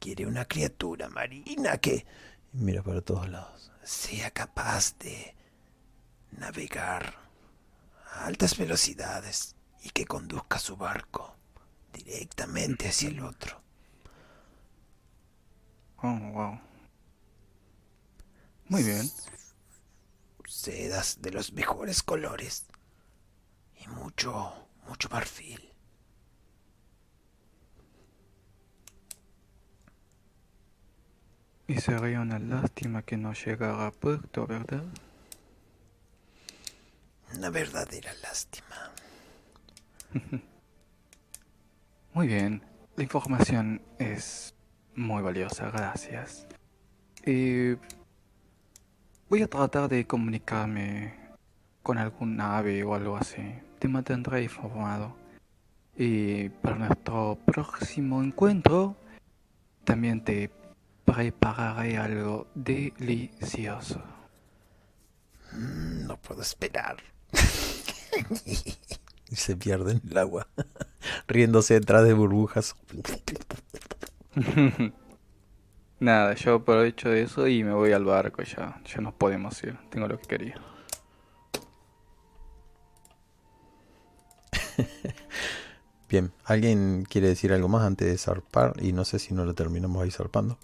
Quiere 0.00 0.26
una 0.26 0.44
criatura 0.44 1.08
marina 1.08 1.78
que 1.78 2.04
Mira 2.52 2.82
para 2.82 3.00
todos 3.00 3.28
lados. 3.28 3.70
sea 3.84 4.32
capaz 4.32 4.98
de 4.98 5.35
navegar 6.36 7.16
a 8.12 8.26
altas 8.26 8.56
velocidades 8.56 9.56
y 9.82 9.90
que 9.90 10.06
conduzca 10.06 10.58
su 10.58 10.76
barco 10.76 11.36
directamente 11.92 12.88
hacia 12.88 13.08
el 13.08 13.20
otro. 13.20 13.60
Oh, 15.98 16.18
wow. 16.32 16.60
Muy 18.68 18.82
bien. 18.82 19.10
Sedas 20.46 21.20
de 21.22 21.30
los 21.30 21.52
mejores 21.52 22.02
colores 22.02 22.66
y 23.76 23.88
mucho, 23.88 24.68
mucho 24.88 25.08
marfil. 25.10 25.72
Y 31.68 31.80
sería 31.80 32.20
una 32.20 32.38
lástima 32.38 33.02
que 33.02 33.16
no 33.16 33.32
llegara 33.32 33.88
a 33.88 33.90
puerto, 33.90 34.46
¿verdad? 34.46 34.84
Una 37.34 37.50
verdadera 37.50 38.12
lástima. 38.22 38.90
Muy 42.14 42.26
bien. 42.26 42.62
La 42.96 43.02
información 43.02 43.82
es 43.98 44.54
muy 44.94 45.22
valiosa, 45.22 45.70
gracias. 45.70 46.46
Eh, 47.24 47.76
voy 49.28 49.42
a 49.42 49.48
tratar 49.48 49.88
de 49.90 50.06
comunicarme 50.06 51.14
con 51.82 51.98
algún 51.98 52.40
ave 52.40 52.82
o 52.84 52.94
algo 52.94 53.18
así. 53.18 53.42
Te 53.78 53.88
mantendré 53.88 54.44
informado. 54.44 55.14
Y 55.94 56.48
para 56.48 56.76
nuestro 56.76 57.38
próximo 57.44 58.22
encuentro, 58.22 58.96
también 59.84 60.24
te 60.24 60.50
prepararé 61.04 61.98
algo 61.98 62.46
delicioso. 62.54 64.02
Mm, 65.52 66.06
No 66.06 66.16
puedo 66.16 66.40
esperar. 66.40 66.96
Y 69.28 69.34
se 69.36 69.56
pierde 69.56 69.92
en 69.92 70.02
el 70.08 70.18
agua. 70.18 70.48
Riéndose 71.28 71.74
detrás 71.74 72.04
de 72.04 72.14
burbujas. 72.14 72.76
Nada, 75.98 76.34
yo 76.34 76.54
aprovecho 76.56 77.08
de 77.08 77.22
eso 77.22 77.48
y 77.48 77.64
me 77.64 77.72
voy 77.72 77.92
al 77.92 78.04
barco 78.04 78.42
ya. 78.42 78.80
Ya 78.84 79.00
nos 79.00 79.14
podemos 79.14 79.62
ir. 79.64 79.76
Tengo 79.90 80.06
lo 80.06 80.18
que 80.18 80.28
quería. 80.28 80.60
Bien, 86.08 86.32
¿alguien 86.44 87.04
quiere 87.08 87.28
decir 87.28 87.52
algo 87.52 87.68
más 87.68 87.82
antes 87.82 88.06
de 88.06 88.16
zarpar? 88.16 88.74
Y 88.80 88.92
no 88.92 89.04
sé 89.04 89.18
si 89.18 89.34
no 89.34 89.44
lo 89.44 89.54
terminamos 89.54 90.02
ahí 90.02 90.10
zarpando. 90.10 90.58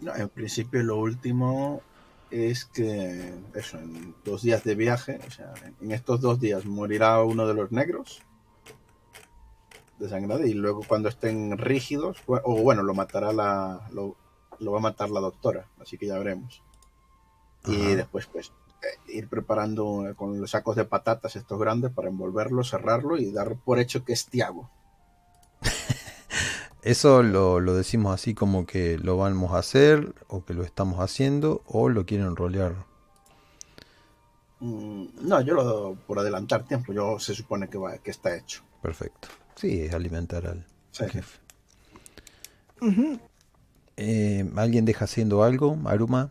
No, 0.00 0.14
en 0.14 0.28
principio 0.28 0.82
lo 0.82 0.96
último 0.96 1.82
es 2.30 2.64
que 2.64 3.34
eso, 3.54 3.78
en 3.78 4.14
dos 4.24 4.42
días 4.42 4.64
de 4.64 4.74
viaje, 4.74 5.18
o 5.26 5.30
sea, 5.30 5.52
en 5.80 5.90
estos 5.92 6.20
dos 6.20 6.40
días 6.40 6.64
morirá 6.64 7.22
uno 7.22 7.46
de 7.46 7.54
los 7.54 7.72
negros 7.72 8.22
desangrado 9.98 10.46
y 10.46 10.54
luego 10.54 10.82
cuando 10.86 11.08
estén 11.08 11.58
rígidos, 11.58 12.18
o 12.26 12.62
bueno, 12.62 12.82
lo 12.82 12.94
matará 12.94 13.32
la, 13.32 13.86
lo, 13.92 14.16
lo 14.58 14.72
va 14.72 14.78
a 14.78 14.82
matar 14.82 15.10
la 15.10 15.20
doctora, 15.20 15.68
así 15.78 15.98
que 15.98 16.06
ya 16.06 16.18
veremos. 16.18 16.62
Y 17.66 17.94
después 17.94 18.26
pues 18.26 18.52
eh, 18.82 19.12
ir 19.12 19.28
preparando 19.28 20.14
con 20.16 20.40
los 20.40 20.50
sacos 20.50 20.76
de 20.76 20.86
patatas 20.86 21.36
estos 21.36 21.60
grandes 21.60 21.92
para 21.92 22.08
envolverlo, 22.08 22.64
cerrarlo 22.64 23.18
y 23.18 23.30
dar 23.30 23.56
por 23.56 23.78
hecho 23.78 24.04
que 24.04 24.14
es 24.14 24.26
Tiago. 24.26 24.70
Eso 26.82 27.22
lo, 27.22 27.58
lo 27.58 27.74
decimos 27.74 28.12
así 28.14 28.34
como 28.34 28.66
que 28.66 28.98
lo 28.98 29.16
vamos 29.16 29.52
a 29.52 29.58
hacer 29.58 30.14
o 30.28 30.44
que 30.44 30.52
lo 30.52 30.62
estamos 30.62 30.98
haciendo 31.00 31.62
o 31.66 31.88
lo 31.88 32.04
quieren 32.04 32.36
rolear. 32.36 32.84
Mm, 34.60 35.06
No, 35.28 35.40
yo 35.42 35.54
lo 35.54 35.96
por 36.06 36.18
adelantar 36.18 36.64
tiempo, 36.66 36.92
yo 36.92 37.18
se 37.18 37.34
supone 37.34 37.68
que 37.68 37.78
va, 37.78 37.98
que 37.98 38.10
está 38.10 38.36
hecho. 38.36 38.62
Perfecto. 38.82 39.28
Sí, 39.54 39.80
es 39.82 39.94
alimentar 39.94 40.46
al, 40.46 40.66
Sí. 40.92 41.04
al 41.04 41.10
jefe. 41.10 41.38
Eh, 43.96 44.50
¿Alguien 44.56 44.84
deja 44.84 45.04
haciendo 45.04 45.42
algo? 45.44 45.78
Aruma. 45.84 46.30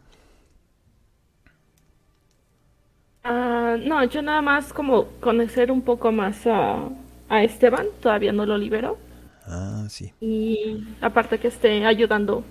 Ah, 3.24 3.78
no, 3.80 4.04
yo 4.06 4.22
nada 4.22 4.42
más 4.42 4.74
como 4.74 5.06
conocer 5.22 5.72
un 5.72 5.82
poco 5.82 6.12
más 6.12 6.46
a, 6.48 6.90
a 7.30 7.44
Esteban, 7.44 7.88
todavía 8.02 8.32
no 8.32 8.46
lo 8.46 8.58
libero. 8.58 8.98
Ah, 9.46 9.88
sí. 9.90 10.14
Y 10.22 10.84
aparte 11.02 11.40
que 11.40 11.48
esté 11.48 11.86
ayudando 11.86 12.44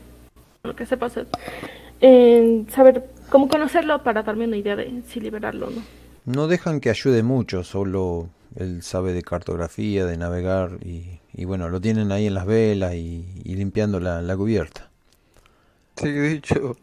lo 0.62 0.76
que 0.76 0.86
sepa 0.86 1.06
hacer, 1.06 1.26
en 2.00 2.68
saber 2.70 3.10
cómo 3.30 3.48
conocerlo 3.48 4.02
para 4.02 4.22
darme 4.22 4.46
una 4.46 4.56
idea 4.56 4.76
de 4.76 5.02
si 5.08 5.20
liberarlo 5.20 5.68
o 5.68 5.70
no. 5.70 5.82
No 6.26 6.46
dejan 6.46 6.78
que 6.78 6.90
ayude 6.90 7.24
mucho, 7.24 7.64
solo 7.64 8.30
él 8.54 8.84
sabe 8.84 9.12
de 9.12 9.22
cartografía, 9.22 10.06
de 10.06 10.16
navegar 10.16 10.78
y, 10.84 11.20
y 11.32 11.44
bueno, 11.44 11.68
lo 11.68 11.80
tienen 11.80 12.12
ahí 12.12 12.28
en 12.28 12.34
las 12.34 12.46
velas 12.46 12.94
y, 12.94 13.26
y 13.44 13.56
limpiando 13.56 13.98
la, 13.98 14.22
la 14.22 14.36
cubierta. 14.36 14.90
Sí, 15.96 16.10
de 16.10 16.32
hecho, 16.32 16.76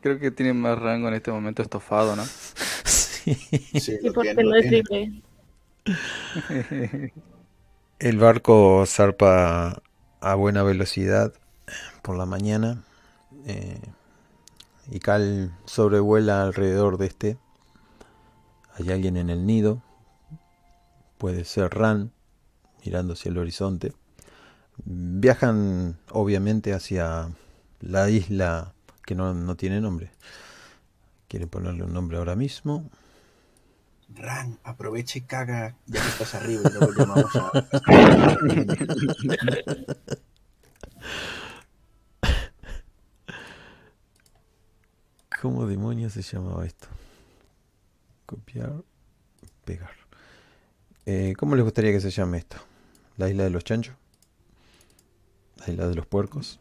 creo 0.00 0.18
que 0.18 0.30
tiene 0.30 0.52
más 0.52 0.78
rango 0.78 1.08
en 1.08 1.14
este 1.14 1.30
momento 1.30 1.62
estofado, 1.62 2.16
¿no? 2.16 2.24
Sí. 2.84 3.36
Sí, 3.74 3.98
Y 4.00 4.08
lo 4.08 4.14
porque 4.14 4.34
tiene, 4.34 4.44
no 4.44 4.56
es 4.56 4.68
libre. 4.70 5.22
El 8.02 8.18
barco 8.18 8.84
zarpa 8.84 9.80
a 10.20 10.34
buena 10.34 10.64
velocidad 10.64 11.32
por 12.02 12.18
la 12.18 12.26
mañana 12.26 12.82
eh, 13.46 13.80
y 14.90 14.98
Cal 14.98 15.56
sobrevuela 15.66 16.42
alrededor 16.42 16.98
de 16.98 17.06
este. 17.06 17.38
Hay 18.74 18.90
alguien 18.90 19.16
en 19.16 19.30
el 19.30 19.46
nido, 19.46 19.84
puede 21.16 21.44
ser 21.44 21.72
Ran, 21.74 22.10
mirando 22.84 23.12
hacia 23.12 23.28
el 23.28 23.38
horizonte. 23.38 23.92
Viajan 24.84 25.96
obviamente 26.10 26.74
hacia 26.74 27.30
la 27.78 28.10
isla 28.10 28.72
que 29.06 29.14
no, 29.14 29.32
no 29.32 29.54
tiene 29.54 29.80
nombre. 29.80 30.10
Quieren 31.28 31.48
ponerle 31.48 31.84
un 31.84 31.92
nombre 31.92 32.18
ahora 32.18 32.34
mismo. 32.34 32.90
Ran, 34.14 34.58
aprovecha 34.62 35.18
y 35.18 35.22
caga 35.22 35.76
ya 35.86 36.00
que 36.02 36.08
estás 36.08 36.34
arriba 36.34 36.62
y 36.68 36.72
luego 36.72 36.92
llamamos 36.92 37.34
a... 37.36 37.50
¿Cómo 45.40 45.66
demonios 45.66 46.12
se 46.12 46.22
llamaba 46.22 46.64
esto? 46.64 46.86
Copiar, 48.26 48.84
pegar. 49.64 49.90
Eh, 51.04 51.34
¿Cómo 51.36 51.56
les 51.56 51.64
gustaría 51.64 51.90
que 51.90 52.00
se 52.00 52.10
llame 52.10 52.38
esto? 52.38 52.58
¿La 53.16 53.28
isla 53.28 53.42
de 53.44 53.50
los 53.50 53.64
chanchos? 53.64 53.96
¿La 55.56 55.72
isla 55.72 55.88
de 55.88 55.96
los 55.96 56.06
puercos? 56.06 56.60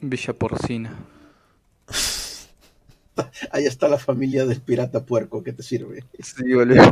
Villa 0.00 0.32
Porcina. 0.32 0.96
Ahí 3.50 3.64
está 3.64 3.88
la 3.88 3.98
familia 3.98 4.46
del 4.46 4.60
pirata 4.60 5.04
puerco, 5.04 5.42
¿qué 5.42 5.52
te 5.52 5.62
sirve? 5.62 6.04
Sí, 6.20 6.52
boludo. 6.52 6.82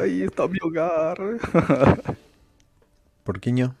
Ay, 0.00 0.22
está 0.22 0.46
mi 0.46 0.58
hogar. 0.62 1.18
¿Porquiño? 3.24 3.74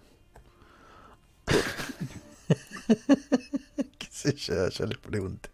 ¿Qué 3.98 4.08
sé 4.10 4.34
yo? 4.34 4.68
Ya 4.68 4.86
les 4.86 4.98
pregunté. 4.98 5.50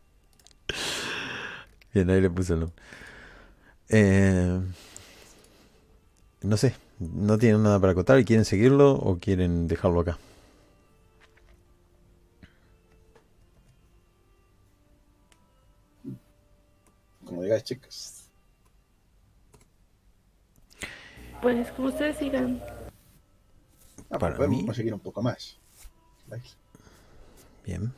Bien, 1.92 2.10
ahí 2.10 2.20
le 2.20 2.30
puse 2.30 2.52
el 2.55 2.60
nombre. 2.60 2.76
Eh, 3.88 4.60
no 6.42 6.56
sé, 6.56 6.74
no 6.98 7.38
tienen 7.38 7.62
nada 7.62 7.80
para 7.80 7.92
acotar. 7.92 8.24
¿Quieren 8.24 8.44
seguirlo 8.44 8.92
o 8.92 9.18
quieren 9.18 9.68
dejarlo 9.68 10.00
acá? 10.00 10.18
Como 17.26 17.42
digáis, 17.42 17.64
chicas. 17.64 18.30
Pues 21.42 21.70
como 21.72 21.88
ustedes 21.88 22.16
sigan. 22.16 22.62
Ah, 24.10 24.18
Para 24.18 24.36
pues 24.36 24.48
mí- 24.48 24.56
podemos 24.56 24.76
seguir 24.76 24.94
un 24.94 25.00
poco 25.00 25.22
más. 25.22 25.58
¿Veis? 26.28 26.56
Bien. 27.64 27.92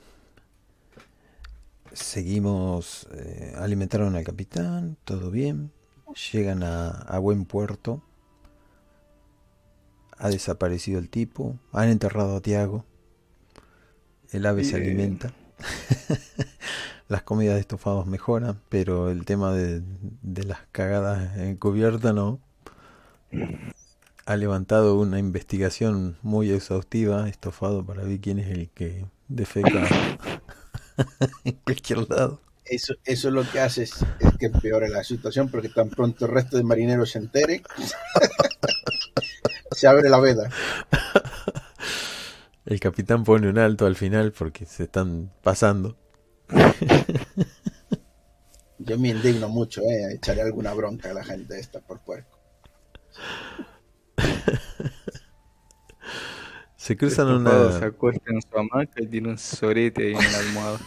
Seguimos, 1.92 3.06
eh, 3.12 3.54
alimentaron 3.56 4.16
al 4.16 4.24
capitán, 4.24 4.96
todo 5.04 5.30
bien. 5.30 5.72
Llegan 6.32 6.62
a, 6.62 6.88
a 6.90 7.18
buen 7.18 7.44
puerto. 7.44 8.02
Ha 10.18 10.30
desaparecido 10.30 10.98
el 10.98 11.08
tipo. 11.08 11.58
Han 11.72 11.90
enterrado 11.90 12.36
a 12.36 12.40
Tiago. 12.40 12.84
El 14.32 14.46
ave 14.46 14.64
se 14.64 14.76
alimenta. 14.76 15.32
Las 17.08 17.22
comidas 17.22 17.54
de 17.54 17.60
estofados 17.60 18.06
mejoran, 18.06 18.60
pero 18.68 19.10
el 19.10 19.24
tema 19.24 19.52
de, 19.52 19.82
de 20.22 20.44
las 20.44 20.60
cagadas 20.72 21.36
en 21.38 21.56
cubierta 21.56 22.12
no. 22.12 22.40
Ha 24.26 24.36
levantado 24.36 24.98
una 25.00 25.18
investigación 25.18 26.18
muy 26.22 26.50
exhaustiva, 26.50 27.28
estofado, 27.28 27.84
para 27.84 28.04
ver 28.04 28.20
quién 28.20 28.38
es 28.38 28.48
el 28.48 28.68
que 28.68 29.06
defeca 29.26 29.86
en 31.44 31.52
cualquier 31.64 32.08
lado. 32.10 32.40
Eso, 32.66 32.94
eso 33.06 33.30
lo 33.30 33.50
que 33.50 33.60
hace 33.60 33.84
es, 33.84 34.04
es 34.20 34.36
que 34.38 34.46
empeore 34.46 34.90
la 34.90 35.02
situación 35.02 35.50
porque 35.50 35.70
tan 35.70 35.88
pronto 35.88 36.26
el 36.26 36.32
resto 36.32 36.58
de 36.58 36.62
marineros 36.62 37.12
se 37.12 37.18
entere, 37.18 37.62
se 39.72 39.86
abre 39.86 40.10
la 40.10 40.20
veda. 40.20 40.50
El 42.66 42.80
capitán 42.80 43.24
pone 43.24 43.48
un 43.48 43.56
alto 43.58 43.86
al 43.86 43.96
final 43.96 44.32
porque 44.32 44.66
se 44.66 44.82
están 44.82 45.30
pasando. 45.42 45.96
Yo 48.78 48.96
me 48.98 49.08
indigno 49.08 49.48
mucho, 49.48 49.82
eh, 49.82 50.14
echaré 50.14 50.42
alguna 50.42 50.72
bronca 50.72 51.10
a 51.10 51.14
la 51.14 51.24
gente 51.24 51.58
esta 51.58 51.80
por 51.80 51.98
puerco. 52.00 52.38
Se 56.76 56.96
cruzan 56.96 57.28
Estofado 57.28 57.72
se 57.72 57.78
una... 57.78 57.86
acuesta 57.88 58.30
en 58.32 58.40
su 58.40 58.56
hamaca 58.56 59.02
y 59.02 59.06
tiene 59.08 59.28
un 59.28 59.36
sorete 59.38 60.06
ahí 60.06 60.14
en 60.14 60.32
la 60.32 60.38
almohada. 60.38 60.78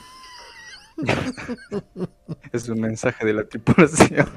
es 2.53 2.69
un 2.69 2.79
mensaje 2.81 3.23
de 3.25 3.33
la 3.33 3.43
tripulación. 3.47 4.27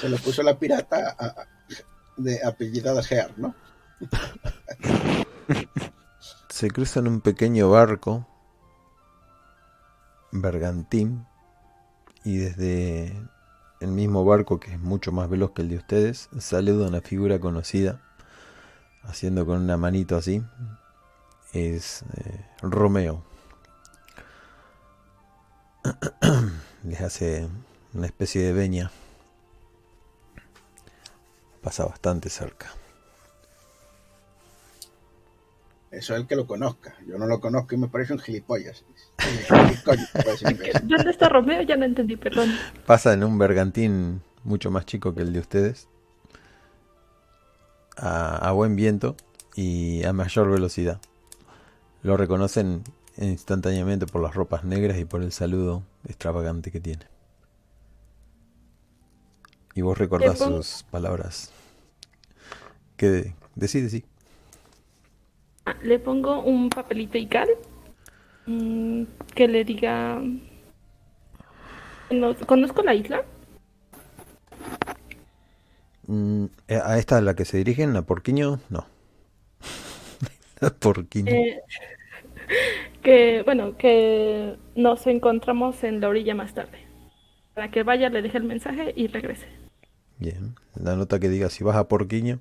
Se 0.00 0.08
lo 0.08 0.16
puso 0.18 0.42
la 0.42 0.58
pirata 0.58 1.14
a- 1.18 1.26
a- 1.26 1.46
de 2.16 2.44
apellidada 2.44 3.02
Gear, 3.02 3.32
¿no? 3.38 3.54
Se 6.50 6.70
cruzan 6.70 7.08
un 7.08 7.20
pequeño 7.22 7.70
barco, 7.70 8.28
bergantín, 10.34 11.26
y 12.24 12.38
desde 12.38 13.16
el 13.80 13.90
mismo 13.90 14.24
barco, 14.24 14.58
que 14.58 14.72
es 14.72 14.80
mucho 14.80 15.12
más 15.12 15.28
veloz 15.28 15.52
que 15.52 15.62
el 15.62 15.68
de 15.68 15.76
ustedes, 15.76 16.28
saluda 16.38 16.88
una 16.88 17.00
figura 17.00 17.38
conocida, 17.38 18.00
haciendo 19.02 19.46
con 19.46 19.60
una 19.60 19.76
manito 19.76 20.16
así. 20.16 20.42
Es 21.52 22.02
eh, 22.16 22.44
Romeo. 22.62 23.22
Les 26.82 27.00
hace 27.00 27.48
una 27.92 28.06
especie 28.06 28.42
de 28.42 28.52
veña. 28.52 28.90
Pasa 31.62 31.84
bastante 31.84 32.28
cerca. 32.28 32.72
Eso 35.96 36.14
es 36.14 36.20
el 36.20 36.26
que 36.26 36.36
lo 36.36 36.46
conozca. 36.46 36.96
Yo 37.06 37.18
no 37.18 37.26
lo 37.26 37.40
conozco 37.40 37.74
y 37.74 37.78
me 37.78 37.88
parece 37.88 38.12
un 38.12 38.18
gilipollas. 38.18 38.84
¿Dónde 40.82 41.10
está 41.10 41.28
Romeo? 41.28 41.62
Ya 41.62 41.76
no 41.76 41.84
entendí, 41.84 42.16
perdón. 42.16 42.50
Pasa 42.86 43.12
en 43.12 43.22
un 43.22 43.38
bergantín 43.38 44.22
mucho 44.42 44.70
más 44.70 44.86
chico 44.86 45.14
que 45.14 45.22
el 45.22 45.32
de 45.32 45.38
ustedes. 45.38 45.88
A, 47.96 48.48
a 48.48 48.52
buen 48.52 48.74
viento 48.74 49.16
y 49.54 50.04
a 50.04 50.12
mayor 50.12 50.50
velocidad. 50.50 51.00
Lo 52.02 52.16
reconocen 52.16 52.82
instantáneamente 53.16 54.06
por 54.06 54.20
las 54.20 54.34
ropas 54.34 54.64
negras 54.64 54.98
y 54.98 55.04
por 55.04 55.22
el 55.22 55.30
saludo 55.30 55.84
extravagante 56.06 56.72
que 56.72 56.80
tiene. 56.80 57.06
Y 59.74 59.82
vos 59.82 59.96
recordás 59.96 60.38
sus 60.38 60.84
palabras. 60.90 61.50
Que 62.96 63.34
decide, 63.54 63.88
sí. 63.88 64.04
Ah, 65.66 65.76
Le 65.82 65.98
pongo 65.98 66.42
un 66.42 66.68
papelito 66.70 67.18
y 67.18 67.26
cal 67.26 67.48
mm, 68.46 69.04
que 69.34 69.48
le 69.48 69.64
diga... 69.64 70.20
No- 72.10 72.34
¿Conozco 72.46 72.82
la 72.82 72.94
isla? 72.94 73.24
Mm, 76.06 76.46
eh, 76.68 76.80
¿A 76.82 76.98
esta 76.98 77.18
a 77.18 77.20
la 77.20 77.34
que 77.34 77.44
se 77.44 77.56
dirigen? 77.58 77.96
¿A 77.96 78.02
Porquiño? 78.02 78.60
No. 78.70 78.86
a 80.60 80.70
Porquiño. 80.70 81.38
Eh, 81.38 81.60
que, 83.02 83.42
bueno, 83.44 83.76
que 83.76 84.56
nos 84.76 85.06
encontramos 85.06 85.82
en 85.84 86.00
la 86.00 86.08
orilla 86.08 86.34
más 86.34 86.54
tarde. 86.54 86.78
Para 87.54 87.70
que 87.70 87.82
vaya, 87.82 88.10
le 88.10 88.22
deje 88.22 88.38
el 88.38 88.44
mensaje 88.44 88.92
y 88.96 89.08
regrese. 89.08 89.46
Bien. 90.18 90.56
La 90.74 90.96
nota 90.96 91.20
que 91.20 91.28
diga 91.28 91.50
si 91.50 91.62
vas 91.64 91.76
a 91.76 91.86
Porquiño. 91.88 92.40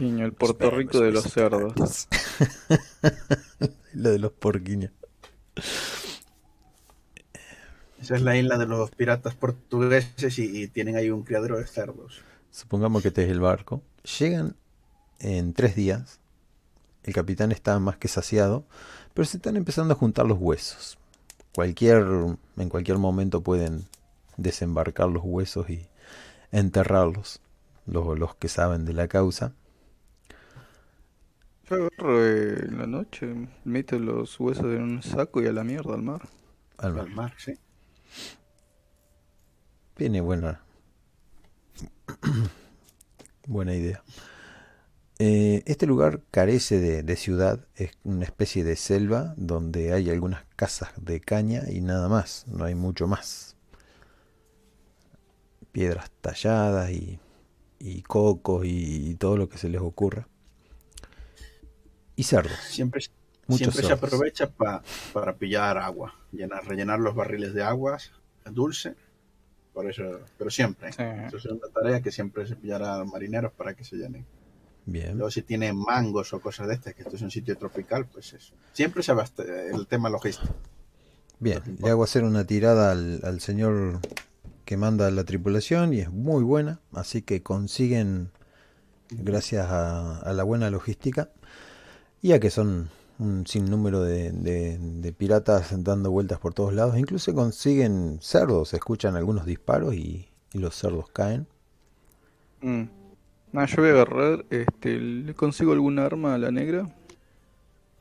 El 0.00 0.32
Puerto 0.32 0.70
Rico 0.70 1.00
de 1.00 1.12
los 1.12 1.24
cerdos. 1.24 2.08
La 3.92 4.10
de 4.10 4.18
los 4.18 4.32
porquiños. 4.32 4.92
Esa 8.00 8.16
es 8.16 8.22
la 8.22 8.36
isla 8.36 8.56
de 8.56 8.66
los 8.66 8.90
piratas 8.90 9.34
portugueses 9.34 10.38
y, 10.38 10.62
y 10.62 10.68
tienen 10.68 10.96
ahí 10.96 11.10
un 11.10 11.22
criadero 11.22 11.58
de 11.58 11.66
cerdos. 11.66 12.22
Supongamos 12.50 13.02
que 13.02 13.08
este 13.08 13.24
es 13.24 13.30
el 13.30 13.40
barco. 13.40 13.82
Llegan 14.18 14.56
en 15.18 15.52
tres 15.52 15.76
días. 15.76 16.20
El 17.02 17.14
capitán 17.14 17.52
está 17.52 17.78
más 17.78 17.96
que 17.96 18.08
saciado, 18.08 18.64
pero 19.14 19.26
se 19.26 19.36
están 19.36 19.56
empezando 19.56 19.94
a 19.94 19.96
juntar 19.96 20.26
los 20.26 20.38
huesos. 20.38 20.98
Cualquier, 21.54 22.04
en 22.56 22.68
cualquier 22.68 22.98
momento 22.98 23.42
pueden 23.42 23.86
desembarcar 24.36 25.08
los 25.08 25.22
huesos 25.24 25.68
y 25.70 25.86
enterrarlos. 26.52 27.40
Los, 27.86 28.18
los 28.18 28.34
que 28.36 28.48
saben 28.48 28.84
de 28.84 28.92
la 28.92 29.08
causa. 29.08 29.52
Yo 31.70 31.76
agarro 31.76 32.26
eh, 32.26 32.66
en 32.68 32.78
la 32.78 32.86
noche, 32.86 33.48
meto 33.64 33.98
los 33.98 34.38
huesos 34.38 34.66
en 34.66 34.82
un 34.82 35.02
saco 35.02 35.40
y 35.40 35.46
a 35.46 35.52
la 35.52 35.64
mierda 35.64 35.94
al 35.94 36.02
mar. 36.02 36.28
Al 36.78 36.98
Al 36.98 37.10
mar. 37.10 37.34
sí. 37.38 37.54
Tiene 39.94 40.20
buena, 40.20 40.64
buena 43.46 43.74
idea. 43.74 44.02
Eh, 45.18 45.62
este 45.66 45.86
lugar 45.86 46.22
carece 46.30 46.80
de, 46.80 47.02
de 47.02 47.16
ciudad, 47.16 47.66
es 47.76 47.92
una 48.04 48.24
especie 48.24 48.64
de 48.64 48.74
selva 48.76 49.34
donde 49.36 49.92
hay 49.92 50.08
algunas 50.10 50.44
casas 50.56 50.90
de 50.96 51.20
caña 51.20 51.62
y 51.70 51.80
nada 51.82 52.08
más, 52.08 52.46
no 52.48 52.64
hay 52.64 52.74
mucho 52.74 53.06
más. 53.06 53.56
Piedras 55.72 56.10
talladas 56.20 56.90
y, 56.90 57.18
y 57.78 58.02
cocos 58.02 58.64
y, 58.66 59.14
todo 59.16 59.36
lo 59.36 59.48
que 59.48 59.58
se 59.58 59.68
les 59.68 59.80
ocurra. 59.80 60.28
Y 62.20 62.24
cerdos. 62.24 62.58
Siempre, 62.68 63.00
Muchos 63.46 63.74
siempre 63.74 63.86
se 63.86 63.92
aprovecha 63.92 64.48
pa- 64.48 64.82
para 65.12 65.34
pillar 65.34 65.78
agua, 65.78 66.14
llenar, 66.32 66.64
rellenar 66.66 67.00
los 67.00 67.14
barriles 67.14 67.54
de 67.54 67.62
aguas 67.62 68.12
dulce. 68.50 68.94
Por 69.72 69.88
eso, 69.88 70.02
pero 70.36 70.50
siempre. 70.50 70.92
Sí. 70.92 71.02
Eso 71.02 71.36
es 71.36 71.44
una 71.46 71.68
tarea 71.72 72.00
que 72.02 72.10
siempre 72.10 72.46
se 72.46 72.56
pillará 72.56 72.94
a 72.94 72.98
los 72.98 73.08
marineros 73.08 73.52
para 73.52 73.74
que 73.74 73.84
se 73.84 73.96
llenen. 73.96 74.26
Bien. 74.84 75.16
Luego 75.16 75.30
si 75.30 75.42
tiene 75.42 75.72
mangos 75.72 76.32
o 76.32 76.40
cosas 76.40 76.66
de 76.68 76.74
estas, 76.74 76.94
que 76.94 77.02
esto 77.02 77.16
es 77.16 77.22
un 77.22 77.30
sitio 77.30 77.56
tropical, 77.56 78.06
pues 78.06 78.32
eso. 78.32 78.52
Siempre 78.72 79.02
se 79.02 79.12
abaste 79.12 79.70
el 79.74 79.86
tema 79.86 80.10
logístico. 80.10 80.54
Bien, 81.38 81.62
le 81.80 81.88
hago 81.90 82.02
hacer 82.04 82.24
una 82.24 82.44
tirada 82.46 82.90
al, 82.92 83.20
al 83.22 83.40
señor 83.40 84.00
que 84.64 84.76
manda 84.76 85.10
la 85.10 85.24
tripulación 85.24 85.94
y 85.94 86.00
es 86.00 86.10
muy 86.10 86.42
buena, 86.44 86.80
así 86.92 87.22
que 87.22 87.42
consiguen, 87.42 88.30
gracias 89.10 89.66
a, 89.70 90.18
a 90.18 90.32
la 90.32 90.42
buena 90.42 90.68
logística, 90.70 91.30
y 92.22 92.32
a 92.32 92.40
que 92.40 92.50
son 92.50 92.90
un 93.18 93.46
sinnúmero 93.46 94.02
de, 94.02 94.32
de- 94.32 94.78
de 94.78 95.12
piratas 95.12 95.72
dando 95.84 96.10
vueltas 96.10 96.38
por 96.38 96.54
todos 96.54 96.72
lados, 96.74 96.98
incluso 96.98 97.34
consiguen 97.34 98.18
cerdos, 98.22 98.72
escuchan 98.74 99.16
algunos 99.16 99.46
disparos 99.46 99.94
y, 99.94 100.28
y 100.52 100.58
los 100.58 100.74
cerdos 100.76 101.10
caen. 101.10 101.46
Mm. 102.62 102.82
Nah, 103.52 103.66
yo 103.66 103.76
voy 103.82 103.90
a 103.90 103.92
agarrar, 103.92 104.44
este, 104.50 104.98
le 104.98 105.34
consigo 105.34 105.72
algún 105.72 105.98
arma 105.98 106.34
a 106.34 106.38
la 106.38 106.50
negra 106.50 106.88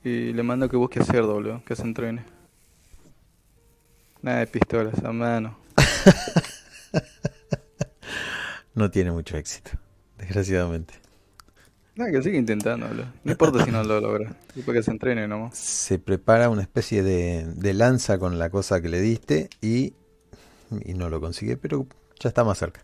y 0.03 0.33
le 0.33 0.43
mando 0.43 0.69
que 0.69 0.75
busque 0.77 0.99
a 0.99 1.06
cerdo, 1.06 1.33
boludo, 1.33 1.61
que 1.65 1.75
se 1.75 1.83
entrene. 1.83 2.25
Nada 4.22 4.39
de 4.39 4.48
pistolas, 4.48 5.03
a 5.03 5.11
mano. 5.11 5.57
No 8.73 8.89
tiene 8.89 9.11
mucho 9.11 9.38
éxito, 9.38 9.72
desgraciadamente. 10.17 10.93
Nada, 11.99 12.11
que 12.11 12.23
sigue 12.23 12.37
intentando, 12.37 12.87
boludo. 12.87 13.07
No 13.25 13.31
importa 13.33 13.65
si 13.65 13.71
no 13.71 13.83
lo 13.83 13.99
logra, 13.99 14.33
después 14.55 14.77
que 14.77 14.83
se 14.83 14.91
entrene 14.91 15.27
nomás. 15.27 15.57
se 15.57 15.99
prepara 15.99 16.49
una 16.49 16.61
especie 16.61 17.03
de, 17.03 17.45
de 17.45 17.73
lanza 17.73 18.17
con 18.17 18.39
la 18.39 18.49
cosa 18.49 18.79
que 18.79 18.87
le 18.87 19.01
diste 19.01 19.49
y, 19.61 19.95
y 20.85 20.93
no 20.93 21.09
lo 21.09 21.19
consigue, 21.19 21.57
pero 21.57 21.87
ya 22.17 22.29
está 22.29 22.45
más 22.45 22.57
cerca. 22.57 22.81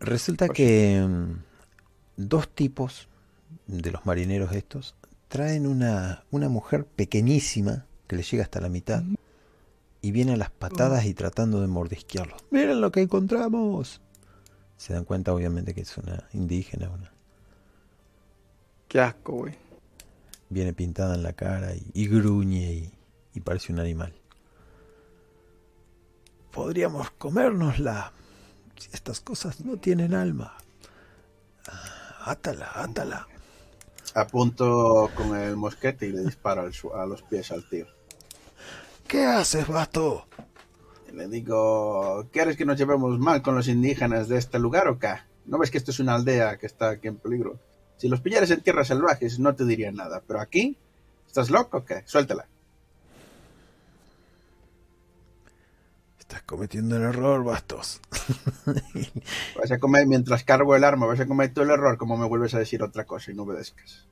Resulta 0.00 0.48
que 0.48 1.00
mm, 1.08 1.32
dos 2.16 2.48
tipos 2.48 3.06
de 3.68 3.92
los 3.92 4.04
marineros 4.04 4.50
estos 4.50 4.96
traen 5.28 5.68
una, 5.68 6.24
una 6.32 6.48
mujer 6.48 6.84
pequeñísima 6.84 7.86
que 8.08 8.16
le 8.16 8.24
llega 8.24 8.42
hasta 8.42 8.60
la 8.60 8.68
mitad 8.68 9.04
y 10.00 10.10
viene 10.10 10.32
a 10.32 10.36
las 10.36 10.50
patadas 10.50 11.04
y 11.04 11.14
tratando 11.14 11.60
de 11.60 11.68
mordisquearlo. 11.68 12.34
¡Miren 12.50 12.80
lo 12.80 12.90
que 12.90 13.02
encontramos! 13.02 14.00
Se 14.76 14.92
dan 14.92 15.04
cuenta 15.04 15.32
obviamente 15.32 15.72
que 15.72 15.82
es 15.82 15.96
una 15.96 16.24
indígena, 16.32 16.90
una, 16.90 17.11
Qué 18.92 19.00
asco, 19.00 19.32
güey. 19.32 19.54
viene 20.50 20.74
pintada 20.74 21.14
en 21.14 21.22
la 21.22 21.32
cara 21.32 21.74
y, 21.74 21.82
y 21.94 22.08
gruñe 22.08 22.72
y, 22.74 22.92
y 23.32 23.40
parece 23.40 23.72
un 23.72 23.78
animal. 23.80 24.12
Podríamos 26.50 27.10
comérnosla. 27.12 28.12
Si 28.78 28.90
estas 28.92 29.20
cosas 29.20 29.62
no 29.64 29.78
tienen 29.78 30.12
alma. 30.12 30.58
Ah, 31.68 32.32
Átala, 32.32 32.70
átala. 32.74 33.26
Apunto 34.14 35.08
con 35.16 35.34
el 35.38 35.56
mosquete 35.56 36.08
y 36.08 36.12
le 36.12 36.24
disparo 36.24 36.60
al 36.60 36.72
a 37.00 37.06
los 37.06 37.22
pies 37.22 37.50
al 37.50 37.66
tío. 37.66 37.86
¿Qué 39.08 39.24
haces, 39.24 39.68
vato? 39.68 40.26
Le 41.14 41.28
digo, 41.28 42.28
¿quieres 42.30 42.58
que 42.58 42.66
nos 42.66 42.76
llevemos 42.76 43.18
mal 43.18 43.40
con 43.40 43.54
los 43.54 43.68
indígenas 43.68 44.28
de 44.28 44.36
este 44.36 44.58
lugar 44.58 44.86
o 44.88 44.98
qué? 44.98 45.14
¿No 45.46 45.56
ves 45.56 45.70
que 45.70 45.78
esto 45.78 45.92
es 45.92 45.98
una 46.00 46.14
aldea 46.14 46.58
que 46.58 46.66
está 46.66 46.90
aquí 46.90 47.08
en 47.08 47.16
peligro? 47.16 47.58
Si 47.96 48.08
los 48.08 48.20
pillaras 48.20 48.50
en 48.50 48.60
tierras 48.62 48.88
salvajes 48.88 49.38
no 49.38 49.54
te 49.54 49.64
diría 49.64 49.92
nada, 49.92 50.22
pero 50.26 50.40
aquí, 50.40 50.76
¿estás 51.26 51.50
loco 51.50 51.78
o 51.78 51.84
qué? 51.84 52.02
Suéltala. 52.04 52.46
Estás 56.18 56.42
cometiendo 56.42 56.96
un 56.96 57.02
error, 57.02 57.44
bastos. 57.44 58.00
Vas 59.56 59.70
a 59.70 59.78
comer, 59.78 60.06
mientras 60.06 60.44
cargo 60.44 60.74
el 60.74 60.84
arma, 60.84 61.06
vas 61.06 61.20
a 61.20 61.26
cometer 61.26 61.64
el 61.64 61.70
error 61.70 61.98
como 61.98 62.16
me 62.16 62.26
vuelves 62.26 62.54
a 62.54 62.58
decir 62.58 62.82
otra 62.82 63.04
cosa 63.04 63.30
y 63.30 63.34
no 63.34 63.42
obedezcas. 63.42 64.06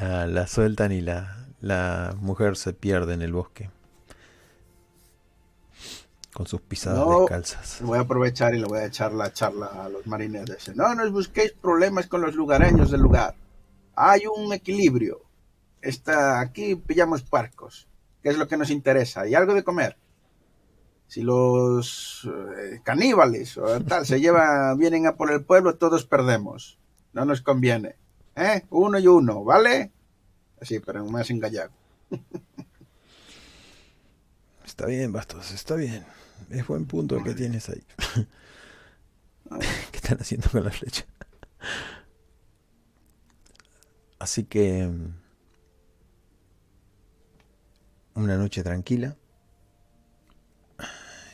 La, 0.00 0.26
la 0.26 0.46
sueltan 0.46 0.92
y 0.92 1.00
la, 1.00 1.46
la 1.60 2.14
mujer 2.20 2.56
se 2.56 2.72
pierde 2.74 3.14
en 3.14 3.22
el 3.22 3.32
bosque. 3.32 3.70
Con 6.32 6.46
sus 6.46 6.60
pisadas 6.62 6.98
No. 7.06 7.20
descalzas. 7.20 7.78
Voy 7.82 7.98
a 7.98 8.02
aprovechar 8.02 8.54
y 8.54 8.58
le 8.58 8.66
voy 8.66 8.78
a 8.78 8.86
echar 8.86 9.12
la 9.12 9.32
charla 9.32 9.66
a 9.66 9.88
los 9.88 10.06
marineros. 10.06 10.70
No 10.74 10.94
nos 10.94 11.12
busquéis 11.12 11.52
problemas 11.52 12.06
con 12.06 12.22
los 12.22 12.34
lugareños 12.34 12.90
del 12.90 13.02
lugar. 13.02 13.34
Hay 13.94 14.22
un 14.26 14.52
equilibrio. 14.52 15.20
Está 15.82 16.40
aquí 16.40 16.74
pillamos 16.76 17.22
parcos, 17.22 17.86
que 18.22 18.30
es 18.30 18.38
lo 18.38 18.48
que 18.48 18.56
nos 18.56 18.70
interesa, 18.70 19.26
y 19.26 19.34
algo 19.34 19.52
de 19.52 19.64
comer. 19.64 19.96
Si 21.06 21.20
los 21.22 22.26
eh, 22.26 22.80
caníbales 22.82 23.58
o 23.58 23.80
tal 23.82 24.06
se 24.06 24.18
llevan, 24.20 24.78
vienen 24.78 25.06
a 25.06 25.16
por 25.16 25.30
el 25.30 25.44
pueblo, 25.44 25.74
todos 25.74 26.06
perdemos. 26.06 26.78
No 27.12 27.26
nos 27.26 27.42
conviene. 27.42 27.96
¿Eh? 28.36 28.62
Uno 28.70 28.98
y 28.98 29.06
uno, 29.06 29.44
¿vale? 29.44 29.92
Así, 30.60 30.78
pero 30.78 31.04
más 31.04 31.28
en 31.28 31.40
gallego. 31.40 31.72
Está 34.64 34.86
bien, 34.86 35.12
Bastos, 35.12 35.50
está 35.52 35.74
bien. 35.74 36.06
Es 36.50 36.66
buen 36.66 36.86
punto 36.86 37.16
el 37.16 37.24
que 37.24 37.34
tienes 37.34 37.68
ahí. 37.68 37.82
¿Qué 39.90 39.96
están 39.98 40.18
haciendo 40.20 40.48
con 40.50 40.64
la 40.64 40.70
flecha? 40.70 41.04
Así 44.18 44.44
que... 44.44 44.86
mm, 44.86 45.12
Una 48.14 48.36
noche 48.36 48.62
tranquila 48.62 49.16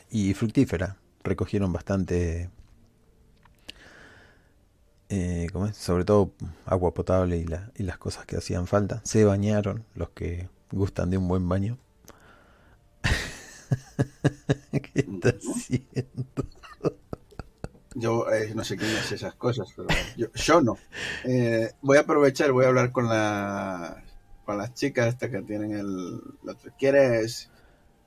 y 0.09 0.33
fructífera. 0.33 0.97
Recogieron 1.23 1.71
bastante... 1.73 2.49
eh, 5.09 5.47
¿cómo 5.51 5.67
es? 5.67 5.77
Sobre 5.77 6.05
todo 6.05 6.33
agua 6.65 6.93
potable 6.93 7.37
y, 7.37 7.45
la- 7.45 7.71
y 7.75 7.83
las 7.83 7.97
cosas 7.97 8.25
que 8.25 8.37
hacían 8.37 8.67
falta. 8.67 9.01
Se 9.03 9.23
bañaron 9.25 9.85
los 9.95 10.09
que 10.11 10.49
gustan 10.71 11.09
de 11.09 11.17
un 11.17 11.27
buen 11.27 11.47
baño. 11.49 11.77
¿Qué 14.71 14.99
está 14.99 15.29
haciendo? 15.29 16.45
Yo 17.95 18.31
eh, 18.31 18.53
no 18.55 18.63
sé 18.63 18.77
quién 18.77 18.91
hace 18.95 19.15
esas 19.15 19.33
cosas, 19.35 19.67
pero 19.75 19.87
yo, 20.15 20.27
yo 20.33 20.61
no. 20.61 20.77
Eh, 21.25 21.71
voy 21.81 21.97
a 21.97 22.01
aprovechar, 22.01 22.51
voy 22.51 22.65
a 22.65 22.69
hablar 22.69 22.91
con 22.91 23.07
la 23.09 24.03
con 24.45 24.57
las 24.57 24.73
chicas 24.73 25.07
estas 25.09 25.29
que 25.29 25.41
tienen 25.41 25.73
el... 25.73 26.15
lo- 26.43 26.57
¿Quieres? 26.77 27.49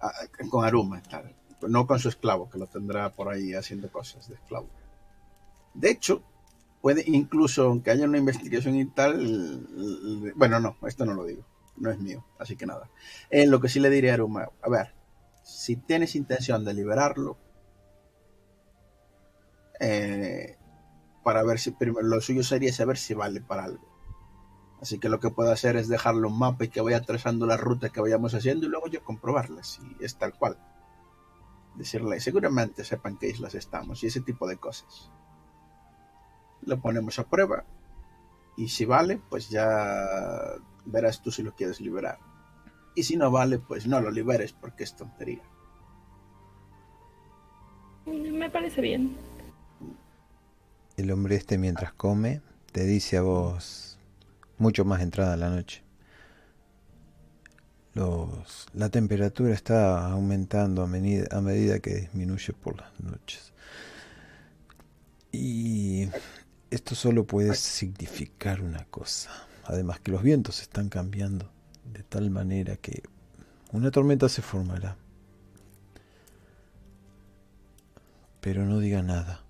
ah, 0.01 0.12
con 0.51 0.65
Aruma, 0.65 1.03
tal. 1.03 1.35
No 1.69 1.87
con 1.87 1.99
su 2.01 2.09
esclavo, 2.09 2.49
que 2.51 2.59
lo 2.59 2.67
tendrá 2.67 3.11
por 3.11 3.29
ahí 3.29 3.55
haciendo 3.55 3.91
cosas 3.91 4.29
de 4.29 4.35
esclavo. 4.35 4.67
De 5.75 5.91
hecho, 5.91 6.23
puede 6.81 7.05
incluso, 7.07 7.65
aunque 7.65 7.91
haya 7.93 8.07
una 8.07 8.19
investigación 8.19 8.75
y 8.77 8.87
tal, 8.87 9.67
bueno, 10.35 10.59
no, 10.59 10.77
esto 10.87 11.05
no 11.07 11.15
lo 11.15 11.25
digo, 11.25 11.45
no 11.77 11.91
es 11.91 11.99
mío, 12.01 12.25
así 12.39 12.57
que 12.57 12.67
nada. 12.67 12.89
Eh, 13.31 13.47
lo 13.47 13.61
que 13.61 13.69
sí 13.69 13.79
le 13.79 13.91
diré 13.91 14.11
a 14.11 14.15
Aruma, 14.15 14.49
a 14.62 14.69
ver, 14.69 14.93
si 15.53 15.77
tienes 15.77 16.15
intención 16.17 16.65
de 16.65 16.75
liberarlo, 16.75 17.37
eh, 19.81 20.57
para 21.23 21.43
ver 21.43 21.59
si 21.59 21.73
primero 21.73 22.07
lo 22.07 22.21
suyo 22.21 22.43
sería 22.43 22.73
saber 22.73 22.97
si 22.97 23.15
vale 23.15 23.41
para 23.41 23.65
algo. 23.65 23.93
Así 24.81 24.99
que 24.99 25.09
lo 25.09 25.21
que 25.21 25.31
puedo 25.31 25.53
hacer 25.53 25.77
es 25.77 25.89
dejarle 25.89 26.27
un 26.27 26.39
mapa 26.39 26.65
y 26.65 26.69
que 26.69 26.81
vaya 26.81 27.03
trazando 27.03 27.47
la 27.47 27.57
ruta 27.57 27.91
que 27.91 28.01
vayamos 28.01 28.35
haciendo 28.35 28.67
y 28.67 28.69
luego 28.69 28.89
yo 28.89 29.05
comprobarla 29.05 29.63
si 29.63 29.81
es 30.01 30.17
tal 30.17 30.35
cual. 30.35 30.59
Decirle, 31.77 32.19
seguramente 32.21 32.85
sepan 32.85 33.17
qué 33.17 33.29
islas 33.29 33.55
estamos 33.55 34.03
y 34.03 34.09
ese 34.09 34.21
tipo 34.21 34.49
de 34.49 34.57
cosas. 34.57 35.11
Lo 36.63 36.81
ponemos 36.81 37.19
a 37.19 37.29
prueba 37.29 37.65
y 38.57 38.69
si 38.69 38.85
vale, 38.85 39.21
pues 39.31 39.49
ya 39.51 40.57
verás 40.85 41.23
tú 41.23 41.31
si 41.31 41.43
lo 41.43 41.55
quieres 41.55 41.81
liberar. 41.81 42.19
Y 42.95 43.05
si 43.05 43.17
no 43.17 43.31
vale, 43.31 43.59
pues 43.59 43.87
no 43.87 44.01
lo 44.01 44.11
liberes 44.11 44.53
porque 44.53 44.85
es 44.85 44.95
tontería. 44.95 45.43
Me 48.07 48.51
parece 48.51 48.81
bien. 48.81 49.17
El 50.97 51.11
hombre 51.11 51.37
este 51.37 51.57
mientras 51.57 51.93
come 51.93 52.43
te 52.73 52.85
dice 52.85 53.17
a 53.17 53.23
vos 53.23 53.99
mucho 54.59 54.85
más 54.85 55.01
entrada 55.01 55.37
la 55.37 55.51
noche. 55.51 55.83
Los, 57.95 58.67
la 58.73 58.89
temperatura 58.89 59.53
está 59.55 60.11
aumentando 60.11 60.83
a 60.83 60.87
medida, 60.87 61.27
a 61.31 61.41
medida 61.41 61.79
que 61.79 61.95
disminuye 61.95 62.53
por 62.53 62.79
las 62.81 62.99
noches. 63.01 63.53
Y 65.31 66.09
esto 66.71 66.95
solo 66.95 67.27
puede 67.27 67.55
significar 67.55 68.62
una 68.62 68.85
cosa. 68.87 69.31
Además 69.65 70.01
que 70.01 70.11
los 70.11 70.23
vientos 70.23 70.61
están 70.61 70.89
cambiando 70.89 71.52
de 71.85 72.02
tal 72.02 72.31
manera 72.31 72.77
que 72.77 73.02
una 73.73 73.91
tormenta 73.91 74.28
se 74.28 74.43
formará. 74.43 74.97
Pero 78.41 78.65
no 78.65 78.78
diga 78.78 79.02
nada. 79.02 79.43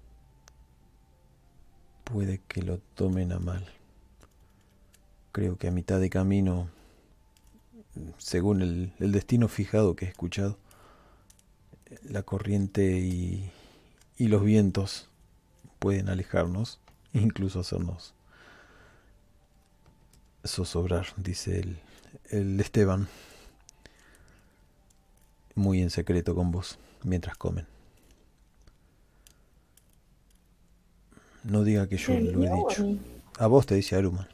Puede 2.05 2.41
que 2.47 2.63
lo 2.63 2.79
tomen 2.95 3.33
a 3.33 3.39
mal. 3.39 3.67
Creo 5.33 5.57
que 5.57 5.69
a 5.69 5.71
mitad 5.71 5.99
de 5.99 6.11
camino, 6.11 6.69
según 8.19 8.61
el, 8.63 9.13
destino 9.13 9.49
fijado 9.49 9.97
que 9.97 10.05
he 10.05 10.09
escuchado, 10.09 10.59
la 12.03 12.23
corriente 12.23 12.99
y, 12.99 13.51
y 14.19 14.29
los 14.29 14.45
vientos 14.45 15.09
pueden 15.79 16.09
alejarnos, 16.09 16.81
incluso 17.13 17.61
hacernos 17.61 18.15
zozobrar, 20.47 21.07
dice 21.17 21.61
el, 21.61 21.79
el 22.31 22.59
Esteban, 22.61 23.09
muy 25.55 25.83
en 25.83 25.91
secreto 25.91 26.35
con 26.35 26.51
vos, 26.51 26.79
mientras 27.03 27.37
comen. 27.37 27.67
No 31.45 31.65
diga 31.65 31.89
que 31.89 31.97
yo 31.97 32.13
lo 32.19 32.45
he 32.45 32.51
dicho. 32.51 32.87
A 33.39 33.47
vos 33.47 33.67
te 33.67 33.75
dice 33.75 33.97
Aruman. 33.97 34.29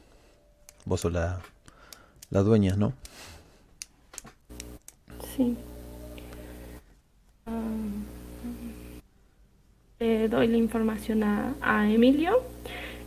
Vos 0.85 1.01
sos 1.01 1.11
la, 1.11 1.41
la 2.29 2.41
dueña, 2.41 2.75
¿no? 2.75 2.93
Sí. 5.35 5.57
Ah, 7.45 7.61
le 9.99 10.29
doy 10.29 10.47
la 10.47 10.57
información 10.57 11.23
a, 11.23 11.55
a 11.61 11.89
Emilio 11.89 12.43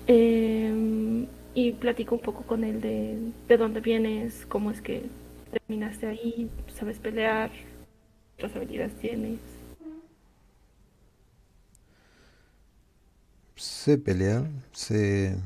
eh, 0.07 1.27
y 1.55 1.73
platico 1.73 2.15
un 2.15 2.23
poco 2.23 2.43
con 2.43 2.65
él 2.65 2.81
de, 2.81 3.19
de 3.49 3.57
dónde 3.57 3.81
vienes, 3.81 4.47
cómo 4.47 4.71
es 4.71 4.81
que 4.81 5.09
terminaste 5.51 6.07
ahí, 6.07 6.51
sabes 6.75 6.99
pelear, 6.99 7.51
otras 8.37 8.57
habilidades 8.57 8.99
tienes. 8.99 9.39
Sé 13.57 13.99
pelear, 13.99 14.49
sé... 14.73 15.37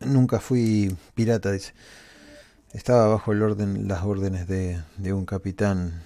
Nunca 0.00 0.38
fui 0.38 0.94
pirata, 1.14 1.50
dice. 1.50 1.72
Estaba 2.72 3.08
bajo 3.08 3.32
el 3.32 3.42
orden, 3.42 3.88
las 3.88 4.04
órdenes 4.04 4.46
de, 4.46 4.80
de 4.96 5.12
un 5.12 5.24
capitán 5.24 6.02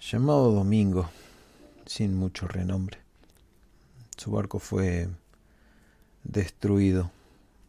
llamado 0.00 0.50
Domingo, 0.52 1.08
sin 1.86 2.14
mucho 2.14 2.48
renombre. 2.48 2.98
Su 4.16 4.32
barco 4.32 4.58
fue 4.58 5.08
destruido 6.24 7.10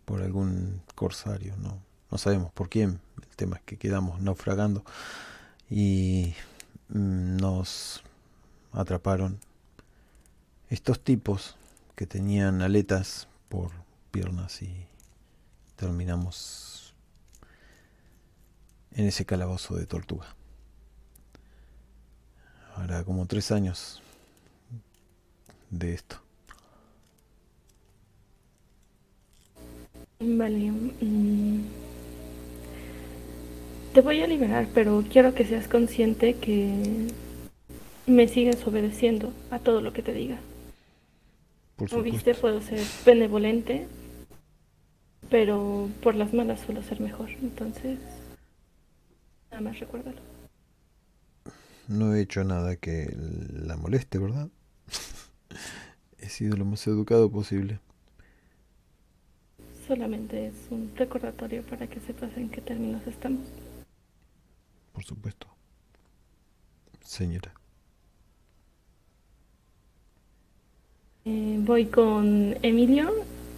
por 0.05 0.21
algún 0.21 0.81
corsario, 0.95 1.55
no, 1.57 1.79
no 2.11 2.17
sabemos 2.17 2.51
por 2.51 2.69
quién. 2.69 2.99
El 3.17 3.35
tema 3.35 3.57
es 3.57 3.63
que 3.63 3.77
quedamos 3.77 4.21
naufragando 4.21 4.83
y 5.69 6.33
mm, 6.89 7.37
nos 7.37 8.03
atraparon 8.71 9.39
estos 10.69 10.99
tipos 11.03 11.55
que 11.95 12.07
tenían 12.07 12.61
aletas 12.61 13.27
por 13.49 13.71
piernas 14.11 14.61
y 14.61 14.87
terminamos 15.75 16.93
en 18.91 19.05
ese 19.07 19.25
calabozo 19.25 19.75
de 19.75 19.85
tortuga. 19.85 20.27
Ahora 22.75 23.03
como 23.03 23.25
tres 23.27 23.51
años 23.51 24.01
de 25.69 25.93
esto. 25.93 26.22
Vale. 30.25 30.71
mm, 30.71 31.61
Te 33.93 34.01
voy 34.01 34.21
a 34.21 34.27
liberar, 34.27 34.67
pero 34.73 35.03
quiero 35.11 35.35
que 35.35 35.45
seas 35.45 35.67
consciente 35.67 36.35
que 36.35 37.07
me 38.07 38.27
sigues 38.27 38.65
obedeciendo 38.65 39.31
a 39.51 39.59
todo 39.59 39.81
lo 39.81 39.93
que 39.93 40.01
te 40.01 40.13
diga. 40.13 40.37
Por 41.75 41.89
Como 41.89 42.03
viste, 42.03 42.33
puedo 42.35 42.61
ser 42.61 42.81
benevolente, 43.05 43.85
pero 45.29 45.89
por 46.01 46.15
las 46.15 46.33
malas 46.33 46.61
suelo 46.61 46.81
ser 46.83 47.01
mejor. 47.01 47.29
Entonces, 47.41 47.99
nada 49.51 49.61
más 49.61 49.79
recuérdalo. 49.79 50.19
No 51.87 52.15
he 52.15 52.21
hecho 52.21 52.43
nada 52.43 52.77
que 52.77 53.13
la 53.51 53.75
moleste, 53.75 54.17
¿verdad? 54.17 54.47
he 56.17 56.29
sido 56.29 56.55
lo 56.55 56.65
más 56.65 56.87
educado 56.87 57.29
posible. 57.29 57.79
Solamente 59.87 60.47
es 60.47 60.53
un 60.69 60.91
recordatorio 60.95 61.61
para 61.63 61.87
que 61.87 61.99
sepas 61.99 62.35
en 62.37 62.49
qué 62.49 62.61
términos 62.61 63.05
estamos. 63.05 63.41
Por 64.93 65.03
supuesto. 65.03 65.47
Señora. 67.01 67.53
Eh, 71.25 71.57
voy 71.59 71.85
con 71.85 72.55
Emilio 72.61 73.11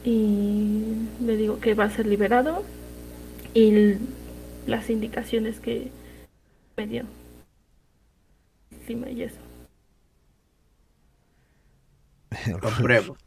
y 0.03 0.83
le 1.21 1.37
digo 1.37 1.59
que 1.59 1.73
va 1.73 1.85
a 1.85 1.89
ser 1.89 2.05
liberado 2.05 2.63
y 3.53 3.97
las 4.67 4.89
indicaciones 4.89 5.59
que 5.59 5.91
me 6.77 6.87
dio. 6.87 7.05
Encima 8.71 9.09
y 9.09 9.23
eso. 9.23 9.44
Compruebo. 12.61 13.17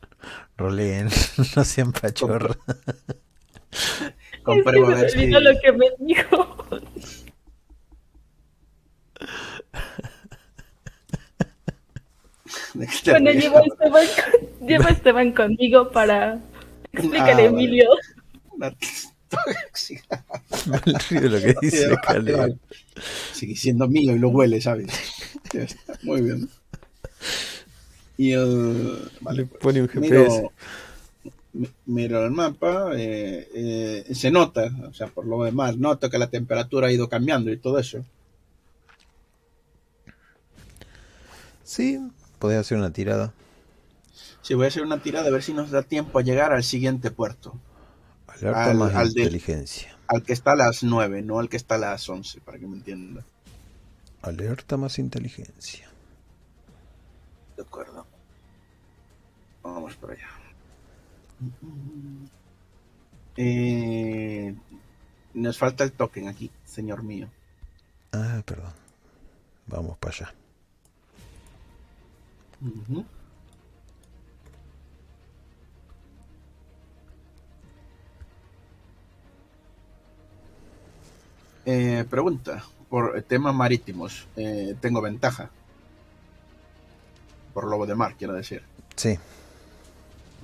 Roleen, 0.57 1.09
no 1.57 1.65
sean 1.65 1.93
pachorros. 1.93 2.59
Compruebo 4.43 4.89
a 4.95 5.03
es 5.03 5.15
que 5.15 5.27
me 5.27 5.41
lo 5.41 5.61
que 5.61 5.73
me 5.73 5.87
dijo. 6.01 6.67
de 12.75 12.87
qué 12.87 12.93
te 13.05 13.11
Bueno, 13.13 13.31
llevo 13.33 13.59
a. 13.59 13.63
Esteban, 13.63 14.07
llevo 14.67 14.85
a 14.85 14.91
Esteban 14.91 15.33
conmigo 15.33 15.91
para 15.91 16.39
explicarle 16.93 17.31
Ah, 17.33 17.49
a 17.49 17.51
vale. 17.51 17.63
Emilio. 17.63 17.89
Tóxica. 19.29 20.25
Me 20.67 20.79
río 20.79 21.21
de 21.21 21.29
lo 21.29 21.41
que 21.41 21.55
dice 21.61 21.89
Vale, 22.07 22.33
vale. 22.33 22.57
Sigue 23.33 23.55
siendo 23.57 23.87
mío 23.87 24.15
y 24.17 24.19
lo 24.19 24.29
huele, 24.31 24.61
¿sabes? 24.61 24.89
Muy 26.03 26.23
bien. 26.23 26.49
Y 28.19 28.33
el... 28.33 29.11
Vale, 29.23 29.47
pues, 29.47 29.63
pone 29.63 29.81
un 29.81 29.89
GPS. 29.89 30.11
miro, 30.11 30.53
mi- 31.55 31.71
miro 31.87 32.25
el 32.25 32.31
mapa, 32.33 32.91
eh, 32.97 33.49
eh, 33.55 34.15
se 34.15 34.31
nota, 34.31 34.69
o 34.89 34.93
sea, 34.93 35.07
por 35.07 35.25
lo 35.25 35.43
demás, 35.45 35.79
noto 35.79 36.11
que 36.11 36.19
la 36.19 36.29
temperatura 36.29 36.89
ha 36.89 36.93
ido 36.93 37.09
cambiando 37.09 37.51
y 37.51 37.57
todo 37.57 37.79
eso. 37.79 38.05
Sí, 41.65 42.01
podés 42.39 42.59
hacer 42.59 42.79
una 42.79 42.93
tirada. 42.93 43.33
Sí, 44.43 44.55
voy 44.55 44.65
a 44.65 44.69
hacer 44.69 44.83
una 44.83 45.03
tirada 45.03 45.29
a 45.29 45.31
ver 45.31 45.43
si 45.43 45.53
nos 45.53 45.71
da 45.71 45.83
tiempo 45.83 46.19
a 46.19 46.23
llegar 46.23 46.53
al 46.53 46.65
siguiente 46.65 47.11
puerto, 47.11 47.55
Alerta 48.27 48.71
Al- 48.71 48.77
más 48.79 48.95
al 48.95 49.09
inteligencia. 49.09 49.97
al 50.07 50.23
que 50.23 50.33
está 50.33 50.53
a 50.53 50.57
las 50.57 50.83
9, 50.83 51.23
no 51.23 51.39
al 51.39 51.49
que 51.49 51.57
está 51.57 51.75
a 51.77 51.79
las 51.79 52.09
11, 52.09 52.41
para 52.41 52.59
que 52.59 52.67
me 52.67 52.77
entiendan. 52.77 53.25
Alerta 54.23 54.77
más 54.77 54.99
inteligencia. 54.99 55.88
De 57.59 57.65
acuerdo. 57.65 58.07
Vamos 59.65 59.97
por 59.97 60.13
allá. 60.13 60.29
Eh, 63.37 64.55
nos 65.35 65.59
falta 65.59 65.83
el 65.83 65.91
token 65.91 66.29
aquí, 66.29 66.53
señor 66.65 67.03
mío. 67.03 67.29
Ah, 68.13 68.43
perdón. 68.47 68.73
Vamos 69.67 69.99
para 69.99 70.15
allá. 70.15 70.35
Eh, 81.67 82.05
pregunta, 82.09 82.65
por 82.89 83.21
temas 83.23 83.53
marítimos, 83.53 84.29
eh, 84.37 84.77
tengo 84.81 85.03
ventaja. 85.03 85.51
Por 87.59 87.69
lobo 87.69 87.87
de 87.87 87.97
mar, 87.97 88.15
quiero 88.17 88.35
decir. 88.35 88.63
Sí, 88.95 89.19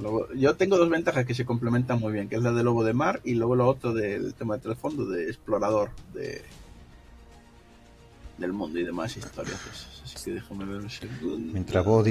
Lobo- 0.02 0.26
yo 0.34 0.56
tengo 0.56 0.76
dos 0.76 0.90
ventajas 0.90 1.24
que 1.24 1.32
se 1.32 1.44
complementan 1.46 2.00
muy 2.00 2.12
bien, 2.12 2.28
que 2.28 2.34
es 2.34 2.42
la 2.42 2.50
de 2.50 2.64
lobo 2.64 2.82
de 2.82 2.92
mar 2.92 3.20
y 3.22 3.34
luego 3.34 3.54
lo 3.54 3.68
otro 3.68 3.94
del 3.94 4.34
tema 4.34 4.56
de 4.56 4.62
trasfondo 4.62 5.06
de 5.06 5.28
explorador 5.28 5.90
de 6.12 6.42
del 8.38 8.52
mundo 8.52 8.80
y 8.80 8.84
demás 8.84 9.16
historias. 9.16 9.60
Así 10.02 10.24
que 10.24 10.32
déjame 10.32 10.64
ver 10.64 10.78
un 10.78 10.90
segundo. 10.90 11.52
Mientras 11.52 11.84
vos 11.84 12.04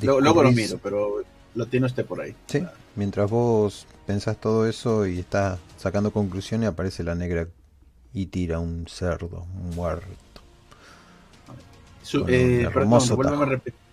Luego, 0.00 0.20
luego 0.22 0.42
lo 0.42 0.52
miro, 0.52 0.78
pero 0.82 1.22
lo 1.54 1.66
tiene 1.66 1.84
usted 1.84 2.06
por 2.06 2.22
ahí. 2.22 2.34
Sí, 2.46 2.64
mientras 2.96 3.30
vos 3.30 3.86
pensás 4.06 4.38
todo 4.40 4.66
eso 4.66 5.06
y 5.06 5.18
estás 5.18 5.58
sacando 5.76 6.12
conclusiones, 6.12 6.70
aparece 6.70 7.04
la 7.04 7.14
negra 7.14 7.46
y 8.14 8.24
tira 8.24 8.58
un 8.58 8.86
cerdo 8.88 9.44
muerto. 9.76 10.16
Su, 12.02 12.24
eh, 12.28 12.68
perdón, 12.72 13.42
a 13.42 13.44
repetir. 13.44 13.83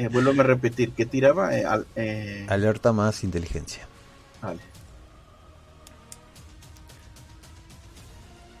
Eh, 0.00 0.08
vuélveme 0.08 0.40
a 0.40 0.44
repetir, 0.46 0.94
¿qué 0.94 1.04
tiraba? 1.04 1.54
Eh, 1.54 1.62
al- 1.66 1.86
eh, 1.94 2.46
Alerta 2.48 2.90
más 2.94 3.22
inteligencia. 3.22 3.86
vale. 4.40 4.62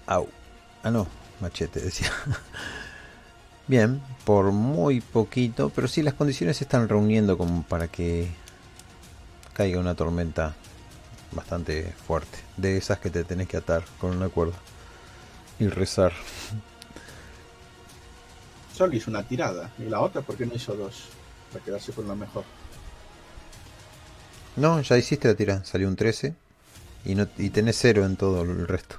Au. 0.06 0.28
Ah, 0.82 0.90
no, 0.90 1.06
machete, 1.40 1.80
decía. 1.80 2.10
Bien, 3.68 4.02
por 4.24 4.52
muy 4.52 5.00
poquito, 5.00 5.70
pero 5.70 5.88
sí 5.88 6.02
las 6.02 6.12
condiciones 6.12 6.58
se 6.58 6.64
están 6.64 6.90
reuniendo 6.90 7.38
como 7.38 7.62
para 7.62 7.88
que 7.88 8.28
caiga 9.54 9.78
una 9.80 9.94
tormenta 9.94 10.54
bastante 11.32 11.94
fuerte. 12.06 12.38
De 12.58 12.76
esas 12.76 12.98
que 12.98 13.08
te 13.08 13.24
tenés 13.24 13.48
que 13.48 13.56
atar 13.56 13.82
con 13.98 14.10
una 14.14 14.28
cuerda 14.28 14.58
y 15.58 15.68
rezar. 15.68 16.12
Solo 18.76 18.94
hizo 18.94 19.10
una 19.10 19.22
tirada. 19.22 19.70
¿Y 19.78 19.84
la 19.84 20.00
otra 20.00 20.20
por 20.20 20.36
qué 20.36 20.44
no 20.44 20.54
hizo 20.54 20.74
dos? 20.74 21.04
Para 21.52 21.64
quedarse 21.64 21.92
con 21.92 22.06
la 22.08 22.14
mejor. 22.14 22.44
No, 24.56 24.80
ya 24.80 24.96
hiciste 24.98 25.28
la 25.28 25.34
tira, 25.34 25.64
salió 25.64 25.88
un 25.88 25.96
13 25.96 26.34
y, 27.04 27.14
no, 27.14 27.26
y 27.38 27.50
tenés 27.50 27.76
cero 27.78 28.04
en 28.04 28.16
todo 28.16 28.42
el 28.42 28.66
resto. 28.68 28.96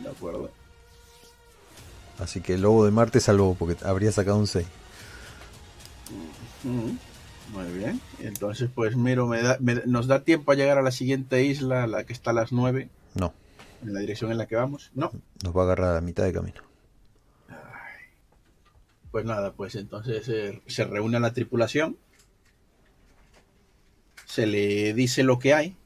De 0.00 0.08
acuerdo. 0.10 0.50
Así 2.18 2.40
que 2.40 2.54
el 2.54 2.62
lobo 2.62 2.84
de 2.84 2.90
Marte 2.90 3.20
salvó 3.20 3.54
porque 3.54 3.76
habría 3.84 4.12
sacado 4.12 4.36
un 4.38 4.46
6. 4.46 4.66
Mm, 6.64 6.90
Muy 7.52 7.72
bien. 7.78 8.00
Entonces, 8.20 8.68
pues 8.74 8.94
Miro, 8.96 9.26
me 9.26 9.40
da- 9.42 9.56
me- 9.60 9.82
nos 9.86 10.06
da 10.06 10.22
tiempo 10.22 10.52
a 10.52 10.54
llegar 10.54 10.76
a 10.78 10.82
la 10.82 10.90
siguiente 10.90 11.42
isla, 11.44 11.86
la 11.86 12.04
que 12.04 12.12
está 12.12 12.30
a 12.30 12.34
las 12.34 12.52
9, 12.52 12.90
No, 13.14 13.32
en 13.82 13.94
la 13.94 14.00
dirección 14.00 14.30
en 14.30 14.38
la 14.38 14.46
que 14.46 14.56
vamos. 14.56 14.90
No. 14.94 15.10
nos 15.42 15.56
va 15.56 15.62
a 15.62 15.64
agarrar 15.64 15.90
a 15.90 15.94
la 15.94 16.00
mitad 16.02 16.24
de 16.24 16.32
camino. 16.32 16.60
Pues 19.10 19.24
nada, 19.24 19.52
pues 19.52 19.74
entonces 19.74 20.28
eh, 20.28 20.60
se 20.66 20.84
reúne 20.84 21.18
la 21.20 21.32
tripulación. 21.32 21.96
Se 24.26 24.46
le 24.46 24.92
dice 24.92 25.22
lo 25.22 25.38
que 25.38 25.54
hay. 25.54 25.76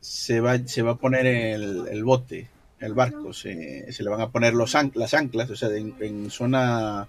Se 0.00 0.40
va, 0.40 0.58
se 0.58 0.82
va 0.82 0.92
a 0.92 0.96
poner 0.98 1.26
el, 1.26 1.88
el 1.88 2.04
bote, 2.04 2.48
el 2.78 2.94
barco. 2.94 3.32
Se, 3.32 3.92
se 3.92 4.02
le 4.04 4.10
van 4.10 4.20
a 4.20 4.30
poner 4.30 4.54
los 4.54 4.74
an- 4.76 4.92
las 4.94 5.12
anclas, 5.14 5.50
o 5.50 5.56
sea, 5.56 5.70
en, 5.76 5.94
en 6.00 6.30
zona 6.30 7.08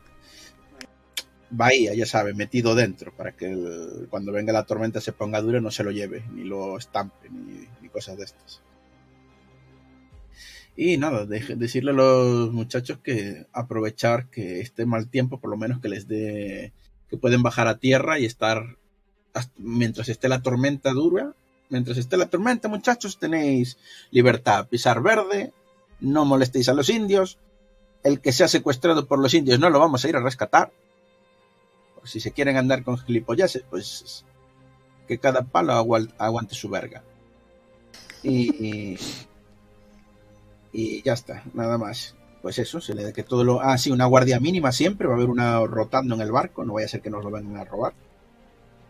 bahía, 1.51 1.93
ya 1.93 2.06
sabe, 2.06 2.34
metido 2.34 2.74
dentro, 2.76 3.11
para 3.16 3.32
que 3.34 3.51
el- 3.51 4.08
cuando 4.09 4.32
venga 4.32 4.53
la 4.53 4.66
tormenta 4.66 5.01
se 5.01 5.14
ponga 5.14 5.42
duro 5.42 5.59
y 5.59 5.61
no 5.61 5.72
se 5.72 5.84
lo 5.84 5.92
lleve, 5.92 6.24
ni 6.34 6.43
lo 6.43 6.77
estampe, 6.77 7.30
ni, 7.30 7.68
ni 7.82 7.90
cosas 7.90 8.18
de 8.18 8.24
estas. 8.26 8.61
Y 10.82 10.95
nada, 10.95 11.25
decirle 11.25 11.91
a 11.91 11.93
los 11.93 12.53
muchachos 12.53 12.99
que 13.03 13.48
aprovechar 13.51 14.30
que 14.30 14.61
esté 14.61 14.85
mal 14.85 15.09
tiempo, 15.09 15.38
por 15.38 15.49
lo 15.49 15.58
menos 15.58 15.82
que 15.82 15.90
les 15.90 16.08
dé, 16.08 16.72
que 17.09 17.17
pueden 17.17 17.43
bajar 17.43 17.67
a 17.67 17.80
tierra 17.80 18.17
y 18.17 18.24
estar 18.24 18.77
mientras 19.58 20.08
esté 20.08 20.30
la 20.30 20.41
tormenta 20.41 20.93
dura. 20.93 21.33
Mientras 21.67 21.98
esté 21.98 22.16
la 22.16 22.30
tormenta, 22.30 22.69
muchachos, 22.69 23.19
tenéis 23.19 23.77
libertad. 24.11 24.69
Pisar 24.69 25.01
verde, 25.01 25.51
no 25.99 26.24
molestéis 26.24 26.69
a 26.69 26.74
los 26.74 26.88
indios. 26.88 27.40
El 28.01 28.22
que 28.22 28.32
sea 28.32 28.48
secuestrado 28.48 29.06
por 29.06 29.19
los 29.19 29.33
indios 29.33 29.59
no 29.59 29.69
lo 29.69 29.80
vamos 29.80 30.06
a 30.06 30.08
ir 30.08 30.16
a 30.16 30.22
rescatar. 30.22 30.72
Si 32.06 32.22
se 32.22 32.32
quieren 32.32 32.56
andar 32.56 32.85
con 32.85 32.98
gilipolleces, 32.98 33.66
pues 33.69 34.24
que 35.09 35.17
cada 35.17 35.41
palo 35.41 35.74
aguante 35.74 36.56
su 36.56 36.69
verga. 36.69 37.03
Y, 38.24 38.98
y 40.72 41.01
ya 41.03 41.14
está, 41.14 41.43
nada 41.53 41.77
más. 41.77 42.15
Pues 42.41 42.57
eso, 42.57 42.80
se 42.80 42.95
le 42.95 43.03
da 43.03 43.11
que 43.11 43.23
todo 43.23 43.43
lo. 43.43 43.61
Ah, 43.61 43.77
sí, 43.77 43.91
una 43.91 44.06
guardia 44.06 44.39
mínima 44.39 44.72
siempre, 44.72 45.07
va 45.07 45.14
a 45.14 45.17
haber 45.17 45.30
una 45.30 45.59
rotando 45.65 46.15
en 46.15 46.22
el 46.22 46.31
barco, 46.31 46.64
no 46.64 46.73
vaya 46.73 46.85
a 46.85 46.89
ser 46.89 47.01
que 47.01 47.09
nos 47.09 47.23
lo 47.23 47.31
vengan 47.31 47.57
a 47.57 47.65
robar. 47.65 47.93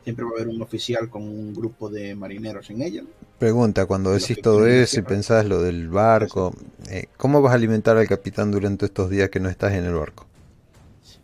Siempre 0.04 0.24
va 0.24 0.32
a 0.32 0.34
haber 0.36 0.48
un 0.48 0.62
oficial 0.62 1.10
con 1.10 1.24
un 1.24 1.54
grupo 1.54 1.90
de 1.90 2.16
marineros 2.16 2.70
en 2.70 2.82
ella. 2.82 3.04
Pregunta, 3.38 3.86
cuando 3.86 4.12
decís 4.12 4.40
todo 4.42 4.66
eso 4.68 5.00
y 5.00 5.04
pensás 5.04 5.46
lo 5.46 5.62
del 5.62 5.90
barco, 5.90 6.54
eh, 6.90 7.08
¿cómo 7.18 7.42
vas 7.42 7.52
a 7.52 7.56
alimentar 7.56 7.98
al 7.98 8.08
capitán 8.08 8.52
durante 8.52 8.86
estos 8.86 9.10
días 9.10 9.30
que 9.30 9.40
no 9.40 9.50
estás 9.50 9.74
en 9.74 9.86
el 9.86 9.94
barco? 9.94 10.26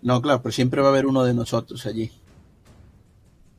No, 0.02 0.22
claro, 0.22 0.42
pero 0.42 0.52
siempre 0.52 0.82
va 0.82 0.88
a 0.88 0.92
haber 0.92 1.06
uno 1.06 1.24
de 1.24 1.34
nosotros 1.34 1.86
allí. 1.86 2.12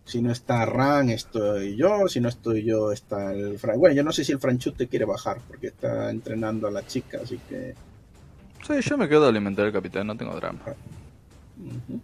Si 0.07 0.23
no 0.23 0.31
está 0.31 0.65
Ran, 0.65 1.10
estoy 1.10 1.76
yo. 1.76 2.07
Si 2.09 2.20
no 2.20 2.28
estoy 2.28 2.65
yo, 2.65 2.93
está 2.93 3.33
el 3.33 3.59
Fran. 3.59 3.78
Bueno, 3.78 3.94
yo 3.97 4.05
no 4.05 4.12
sé 4.12 4.25
si 4.25 4.33
el 4.33 4.39
Franchute 4.39 4.89
quiere 4.89 5.05
bajar 5.05 5.43
porque 5.47 5.67
está 5.68 6.10
entrenando 6.10 6.68
a 6.68 6.70
la 6.70 6.86
chica, 6.86 7.18
así 7.23 7.39
que. 7.41 7.75
Sí, 8.67 8.75
yo 8.81 8.97
me 8.97 9.09
quedo 9.09 9.26
a 9.26 9.28
alimentar 9.28 9.67
al 9.67 9.73
capitán, 9.73 10.07
no 10.07 10.17
tengo 10.17 10.35
drama. 10.36 10.60
ujú, 11.59 12.01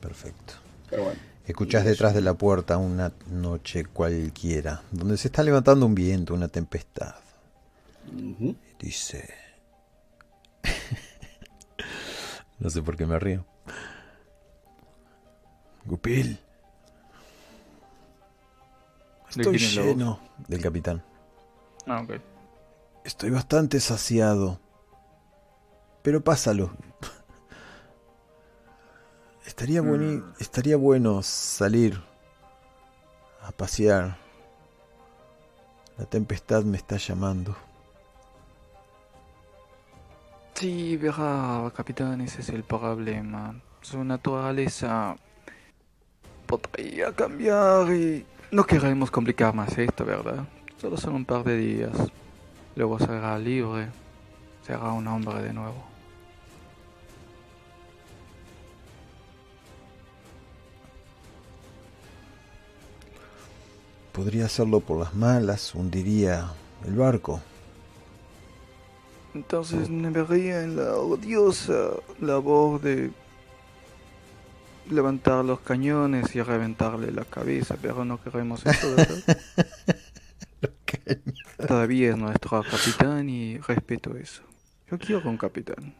Perfecto. 0.00 0.54
Pero 0.88 1.04
bueno. 1.04 1.20
Escuchás 1.46 1.84
detrás 1.84 2.14
de 2.14 2.22
la 2.22 2.34
puerta 2.34 2.78
una 2.78 3.12
noche 3.30 3.84
cualquiera, 3.84 4.82
donde 4.90 5.18
se 5.18 5.28
está 5.28 5.42
levantando 5.42 5.84
un 5.84 5.94
viento, 5.94 6.32
una 6.32 6.48
tempestad. 6.48 7.16
ujú. 8.06 8.56
Dice... 8.78 9.34
no 12.58 12.70
sé 12.70 12.82
por 12.82 12.96
qué 12.96 13.06
me 13.06 13.18
río. 13.18 13.44
Gupil, 15.84 16.38
¿De 19.34 19.42
estoy 19.42 19.58
lleno 19.58 20.18
del 20.48 20.60
capitán. 20.62 21.02
Ah, 21.86 22.00
ok. 22.02 22.12
Estoy 23.04 23.30
bastante 23.30 23.80
saciado. 23.80 24.60
Pero 26.02 26.22
pásalo. 26.22 26.72
Estaría, 29.46 29.82
bueni- 29.82 30.22
estaría 30.38 30.76
bueno 30.76 31.22
salir 31.22 32.02
a 33.42 33.52
pasear. 33.52 34.16
La 35.98 36.06
tempestad 36.06 36.64
me 36.64 36.76
está 36.76 36.96
llamando. 36.96 37.54
Sí, 40.54 40.96
verá, 40.96 41.70
capitán, 41.74 42.20
ese 42.20 42.40
es 42.40 42.48
el 42.50 42.62
problema. 42.64 43.60
Su 43.82 44.02
naturaleza 44.04 45.16
podría 46.46 47.12
cambiar 47.12 47.92
y 47.92 48.24
no 48.50 48.64
queremos 48.64 49.10
complicar 49.10 49.54
más 49.54 49.76
esto, 49.76 50.04
¿verdad? 50.04 50.46
Solo 50.80 50.96
son 50.96 51.14
un 51.14 51.24
par 51.24 51.44
de 51.44 51.56
días. 51.56 51.96
Luego 52.76 52.98
será 52.98 53.38
libre. 53.38 53.88
Será 54.66 54.92
un 54.92 55.06
hombre 55.06 55.42
de 55.42 55.52
nuevo. 55.52 55.84
Podría 64.12 64.46
hacerlo 64.46 64.80
por 64.80 65.00
las 65.00 65.14
malas, 65.14 65.74
hundiría 65.74 66.52
el 66.86 66.94
barco. 66.94 67.40
Entonces 69.34 69.90
me 69.90 70.10
vería 70.10 70.62
en 70.62 70.76
la 70.76 70.94
odiosa 70.94 71.90
labor 72.20 72.80
de 72.80 73.10
levantar 74.90 75.44
los 75.44 75.60
cañones 75.60 76.34
y 76.34 76.42
reventarle 76.42 77.10
la 77.12 77.24
cabeza, 77.24 77.76
pero 77.80 78.04
no 78.04 78.20
queremos 78.22 78.64
eso, 78.66 78.94
¿verdad? 78.94 79.24
Todavía 81.66 82.10
es 82.10 82.16
nuestro 82.16 82.62
capitán 82.62 83.28
y 83.28 83.58
respeto 83.58 84.16
eso. 84.16 84.42
Yo 84.90 84.98
quiero 84.98 85.28
un 85.28 85.36
capitán. 85.36 85.94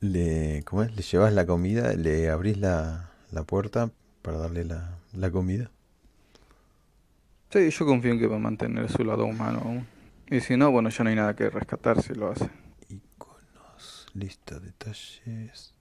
Le, 0.00 0.62
¿cómo 0.64 0.82
es? 0.82 0.94
Le 0.96 1.02
llevas 1.02 1.32
la 1.32 1.46
comida, 1.46 1.92
le 1.94 2.30
abrís 2.30 2.58
la, 2.58 3.10
la 3.30 3.42
puerta 3.44 3.90
para 4.22 4.38
darle 4.38 4.64
la, 4.64 4.98
la 5.12 5.30
comida. 5.30 5.70
Sí, 7.50 7.70
yo 7.70 7.86
confío 7.86 8.12
en 8.12 8.18
que 8.18 8.26
va 8.26 8.36
a 8.36 8.38
mantener 8.40 8.90
su 8.90 9.04
lado 9.04 9.24
humano 9.24 9.60
aún. 9.64 9.86
Y 10.30 10.40
si 10.40 10.56
no, 10.56 10.70
bueno, 10.70 10.88
ya 10.88 11.04
no 11.04 11.10
hay 11.10 11.16
nada 11.16 11.34
que 11.34 11.50
rescatar 11.50 12.00
si 12.02 12.14
lo 12.14 12.30
hace. 12.30 12.48
Iconos, 12.88 14.06
lista, 14.14 14.58
detalles. 14.60 15.74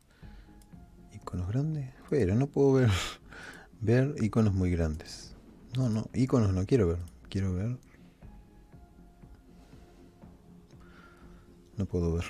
Iconos 1.30 1.48
grandes. 1.48 1.85
Fuera, 2.06 2.33
no 2.33 2.48
puedo 2.48 2.74
ver 2.74 2.90
ver 3.82 4.16
iconos 4.19 4.51
muy 4.51 4.72
grandes. 4.72 5.35
No, 5.77 5.88
no, 5.88 6.09
iconos 6.16 6.51
no 6.53 6.66
quiero 6.66 6.88
ver. 6.88 6.98
Quiero 7.30 7.53
ver. 7.53 7.77
No 11.77 11.85
puedo 11.85 12.16
ver. 12.16 12.25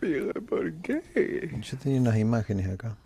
Pero, 0.00 0.32
¿por 0.46 0.72
qué? 0.76 1.60
Yo 1.60 1.76
tenía 1.76 2.00
unas 2.00 2.16
imágenes 2.16 2.70
acá. 2.70 2.96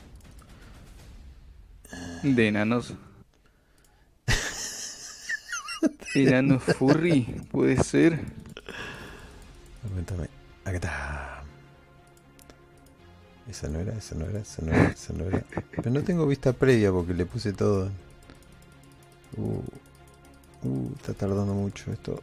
De 2.23 2.47
enanos. 2.47 2.95
Enanos 6.15 6.63
furry, 6.63 7.43
puede 7.51 7.83
ser. 7.83 8.21
Acá 10.65 10.77
está. 10.77 11.36
Esa 13.49 13.69
no 13.69 13.79
era, 13.79 13.93
esa 13.97 14.15
no 14.17 14.27
era, 14.27 14.41
esa 14.41 14.63
no 14.63 14.73
era, 14.73 14.89
esa 14.89 15.13
no 15.13 15.25
era. 15.25 15.45
Pero 15.71 15.91
no 15.91 16.03
tengo 16.03 16.27
vista 16.27 16.53
previa 16.53 16.91
porque 16.91 17.15
le 17.15 17.27
puse 17.27 17.53
todo. 17.53 17.91
Uh, 19.37 19.63
Uh, 20.63 20.91
está 20.97 21.13
tardando 21.15 21.55
mucho 21.55 21.93
esto. 21.93 22.21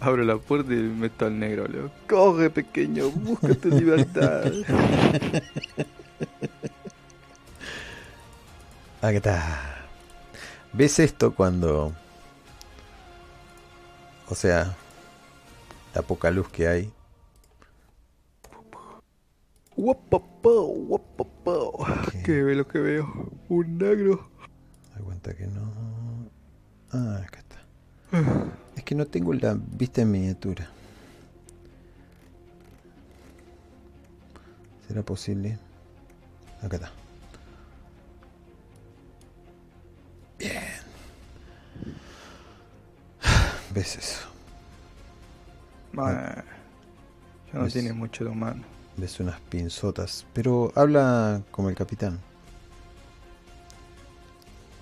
Abro 0.00 0.22
la 0.22 0.36
puerta 0.36 0.72
y 0.72 0.76
meto 0.76 1.26
al 1.26 1.38
negro, 1.38 1.66
Leo. 1.66 1.90
Corre, 2.08 2.50
pequeño, 2.50 3.10
busca 3.10 3.54
tu 3.54 3.70
libertad. 3.70 4.44
Acá 9.00 9.16
está. 9.16 9.86
¿Ves 10.72 10.98
esto 10.98 11.34
cuando... 11.34 11.92
O 14.28 14.34
sea, 14.34 14.74
la 15.94 16.02
poca 16.02 16.30
luz 16.30 16.48
que 16.48 16.68
hay. 16.68 16.92
Guapapao, 19.76 20.66
guapapao. 20.86 21.86
¿Qué 22.24 22.42
ve 22.42 22.54
lo 22.54 22.66
que 22.66 22.78
veo? 22.78 23.32
Un 23.48 23.78
negro. 23.78 24.30
Aguanta 24.96 25.34
que 25.34 25.46
no. 25.46 26.30
Ah, 26.92 27.20
acá 27.26 27.40
está. 27.40 27.58
Es 28.76 28.84
que 28.84 28.94
no 28.94 29.06
tengo 29.06 29.32
la 29.34 29.56
vista 29.58 30.02
en 30.02 30.12
miniatura. 30.12 30.68
¿Será 34.86 35.02
posible? 35.02 35.58
Acá 36.62 36.76
está. 36.76 36.92
Bien. 40.38 40.62
¿Ves 43.74 43.96
eso? 43.96 44.28
Bueno, 45.92 46.20
ya 47.52 47.58
no 47.58 47.68
tiene 47.68 47.92
mucho 47.92 48.24
de 48.24 48.30
humano. 48.30 48.73
Ves 48.96 49.20
unas 49.20 49.40
pinzotas. 49.40 50.26
Pero 50.32 50.72
habla 50.74 51.42
como 51.50 51.68
el 51.68 51.74
capitán. 51.74 52.20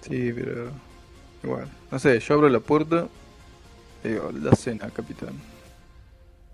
Sí, 0.03 0.33
pero 0.33 0.71
igual. 1.43 1.69
No 1.91 1.99
sé, 1.99 2.19
yo 2.21 2.35
abro 2.35 2.49
la 2.49 2.61
puerta 2.61 3.09
y 4.05 4.09
digo, 4.09 4.31
la 4.33 4.55
cena, 4.57 4.91
capitán. 4.91 5.35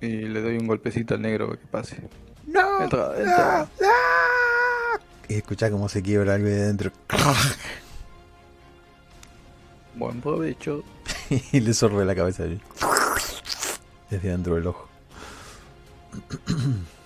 Y 0.00 0.08
le 0.08 0.40
doy 0.40 0.58
un 0.58 0.66
golpecito 0.66 1.14
al 1.14 1.22
negro 1.22 1.48
para 1.48 1.60
que 1.60 1.66
pase. 1.66 2.08
¡No! 2.46 2.82
Entra, 2.82 3.18
entra. 3.18 3.68
Y 5.28 5.34
escuchá 5.34 5.70
cómo 5.70 5.88
se 5.88 6.02
quiebra 6.02 6.34
algo 6.34 6.46
de 6.46 6.66
dentro. 6.66 6.92
Buen 9.94 10.20
provecho. 10.20 10.84
y 11.52 11.60
le 11.60 11.74
sorbe 11.74 12.04
la 12.04 12.14
cabeza 12.14 12.44
ahí. 12.44 12.60
Desde 14.10 14.28
dentro 14.28 14.54
del 14.54 14.68
ojo. 14.68 14.88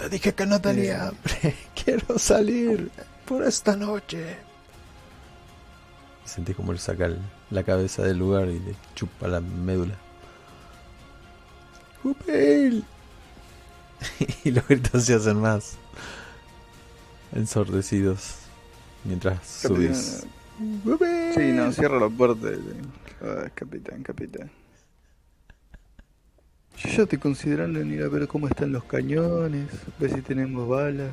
Te 0.00 0.08
dije 0.08 0.34
que 0.34 0.46
no 0.46 0.58
tenía 0.60 1.08
hambre. 1.08 1.54
Quiero 1.84 2.18
salir 2.18 2.90
por 3.26 3.42
esta 3.42 3.76
noche. 3.76 4.36
Sentís 6.24 6.56
como 6.56 6.72
él 6.72 6.78
saca 6.78 7.10
la 7.50 7.62
cabeza 7.64 8.02
del 8.02 8.16
lugar 8.18 8.48
y 8.48 8.60
le 8.60 8.74
chupa 8.94 9.28
la 9.28 9.40
médula. 9.40 9.94
¡Upel! 12.02 12.82
y 14.44 14.50
los 14.52 14.66
gritos 14.66 15.04
se 15.04 15.14
hacen 15.14 15.38
más 15.38 15.76
ensordecidos 17.32 18.36
mientras 19.04 19.46
subís. 19.46 20.24
Capitán. 20.86 21.32
Sí, 21.34 21.52
no, 21.52 21.72
cierra 21.72 22.00
la 22.00 22.08
puerta. 22.08 22.48
y 22.48 23.22
Ah, 23.22 23.50
capitán, 23.54 24.02
capitán. 24.02 24.50
Yo 26.82 26.88
ya 26.88 27.02
estoy 27.02 27.18
considerando 27.18 27.78
en 27.78 27.92
ir 27.92 28.02
a 28.02 28.08
ver 28.08 28.26
cómo 28.26 28.48
están 28.48 28.72
los 28.72 28.84
cañones, 28.84 29.68
ver 29.98 30.14
si 30.14 30.22
tenemos 30.22 30.66
balas. 30.66 31.12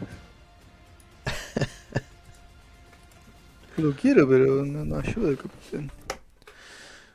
Lo 3.77 3.93
quiero, 3.93 4.27
pero 4.29 4.65
no, 4.65 4.85
no 4.85 4.97
ayuda 4.97 5.29
el 5.29 5.37
capitán. 5.37 5.91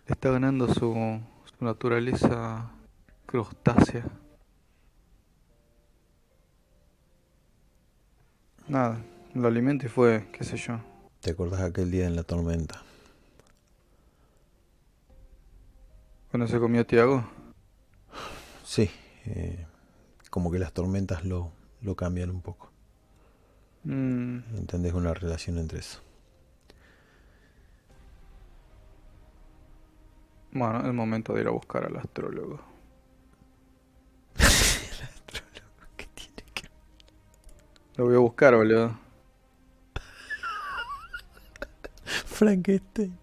Está 0.07 0.33
ganando 0.33 0.69
su, 0.69 1.21
su 1.59 1.65
naturaleza 1.65 2.71
crustácea. 3.25 4.05
Nada, 8.69 9.03
lo 9.35 9.49
alimento 9.49 9.87
y 9.87 9.89
fue, 9.89 10.29
qué 10.31 10.45
sé 10.45 10.59
yo. 10.59 10.79
¿Te 11.21 11.31
acordás 11.31 11.63
aquel 11.63 11.91
día 11.91 12.07
en 12.07 12.17
la 12.17 12.23
tormenta? 12.23 12.83
Cuando 16.31 16.47
se 16.47 16.59
comió 16.59 16.87
Tiago. 16.87 17.42
Sí, 18.73 18.91
eh, 19.27 19.67
como 20.31 20.51
que 20.51 20.59
las 20.59 20.73
tormentas 20.73 21.27
lo, 21.27 21.53
lo 21.83 21.95
cambian 21.95 22.31
un 22.31 22.41
poco. 22.41 22.73
Mm, 23.85 24.39
¿Entendés 24.57 24.95
una 24.95 25.13
relación 25.13 25.59
entre 25.59 25.81
eso? 25.81 26.01
bueno, 30.53 30.87
es 30.89 30.95
momento 30.95 31.35
de 31.35 31.43
ir 31.43 31.49
a 31.49 31.51
buscar 31.51 31.85
al 31.85 31.99
astrólogo. 31.99 32.63
¿Qué 35.99 36.07
tiene 36.15 36.43
que 36.55 36.63
Lo 37.97 38.07
voy 38.07 38.15
a 38.15 38.21
buscar, 38.21 38.57
boludo. 38.57 38.99
Frankenstein. 42.25 43.19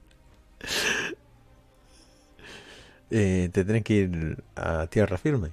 Eh, 3.11 3.49
te 3.51 3.65
tenés 3.65 3.83
que 3.83 3.93
ir 3.93 4.43
a 4.55 4.88
tierra 4.88 5.17
firme. 5.17 5.49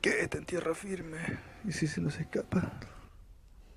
¿Qué? 0.00 0.20
Está 0.22 0.38
en 0.38 0.44
tierra 0.44 0.74
firme. 0.74 1.18
¿Y 1.64 1.72
si 1.72 1.86
se 1.86 2.00
nos 2.00 2.18
escapa? 2.18 2.72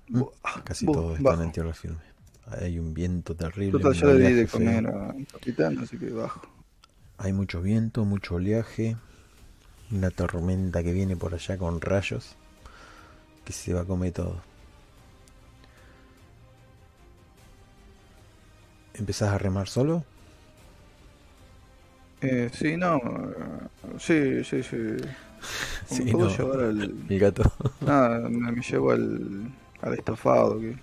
Mm, 0.08 0.20
Buah, 0.20 0.64
Casi 0.64 0.84
buah, 0.86 0.94
todos 0.94 1.18
están 1.18 1.24
bajo. 1.24 1.42
en 1.42 1.52
tierra 1.52 1.72
firme. 1.74 1.98
Hay 2.46 2.78
un 2.78 2.92
viento 2.94 3.34
terrible. 3.34 3.72
Total, 3.78 3.94
ya 3.94 4.06
le 4.08 4.28
di 4.28 4.34
de 4.34 4.46
comer 4.48 4.86
al 4.86 5.26
capitán, 5.32 5.78
así 5.78 5.96
que 5.98 6.10
bajo. 6.10 6.42
Hay 7.18 7.32
mucho 7.32 7.62
viento, 7.62 8.04
mucho 8.04 8.36
oleaje. 8.36 8.96
Una 9.90 10.10
tormenta 10.10 10.82
que 10.82 10.92
viene 10.92 11.16
por 11.16 11.34
allá 11.34 11.56
con 11.58 11.80
rayos. 11.80 12.36
Que 13.44 13.52
se 13.52 13.72
va 13.72 13.82
a 13.82 13.84
comer 13.84 14.12
todo. 14.12 14.42
¿Empezás 18.94 19.30
a 19.32 19.38
remar 19.38 19.68
solo? 19.68 20.04
Eh, 22.20 22.50
sí, 22.52 22.76
no. 22.76 22.96
eh, 22.96 23.68
Sí, 23.98 24.44
sí, 24.44 24.62
sí. 24.62 24.96
Sí, 25.86 26.12
¿Puedo 26.12 26.28
no. 26.28 26.36
llevar 26.36 26.60
al. 26.60 26.94
El 27.08 27.18
gato. 27.18 27.42
Nada, 27.80 28.28
me, 28.28 28.60
llevo 28.62 28.92
al. 28.92 29.50
al 29.80 29.94
estofado, 29.94 30.60
que, 30.60 30.76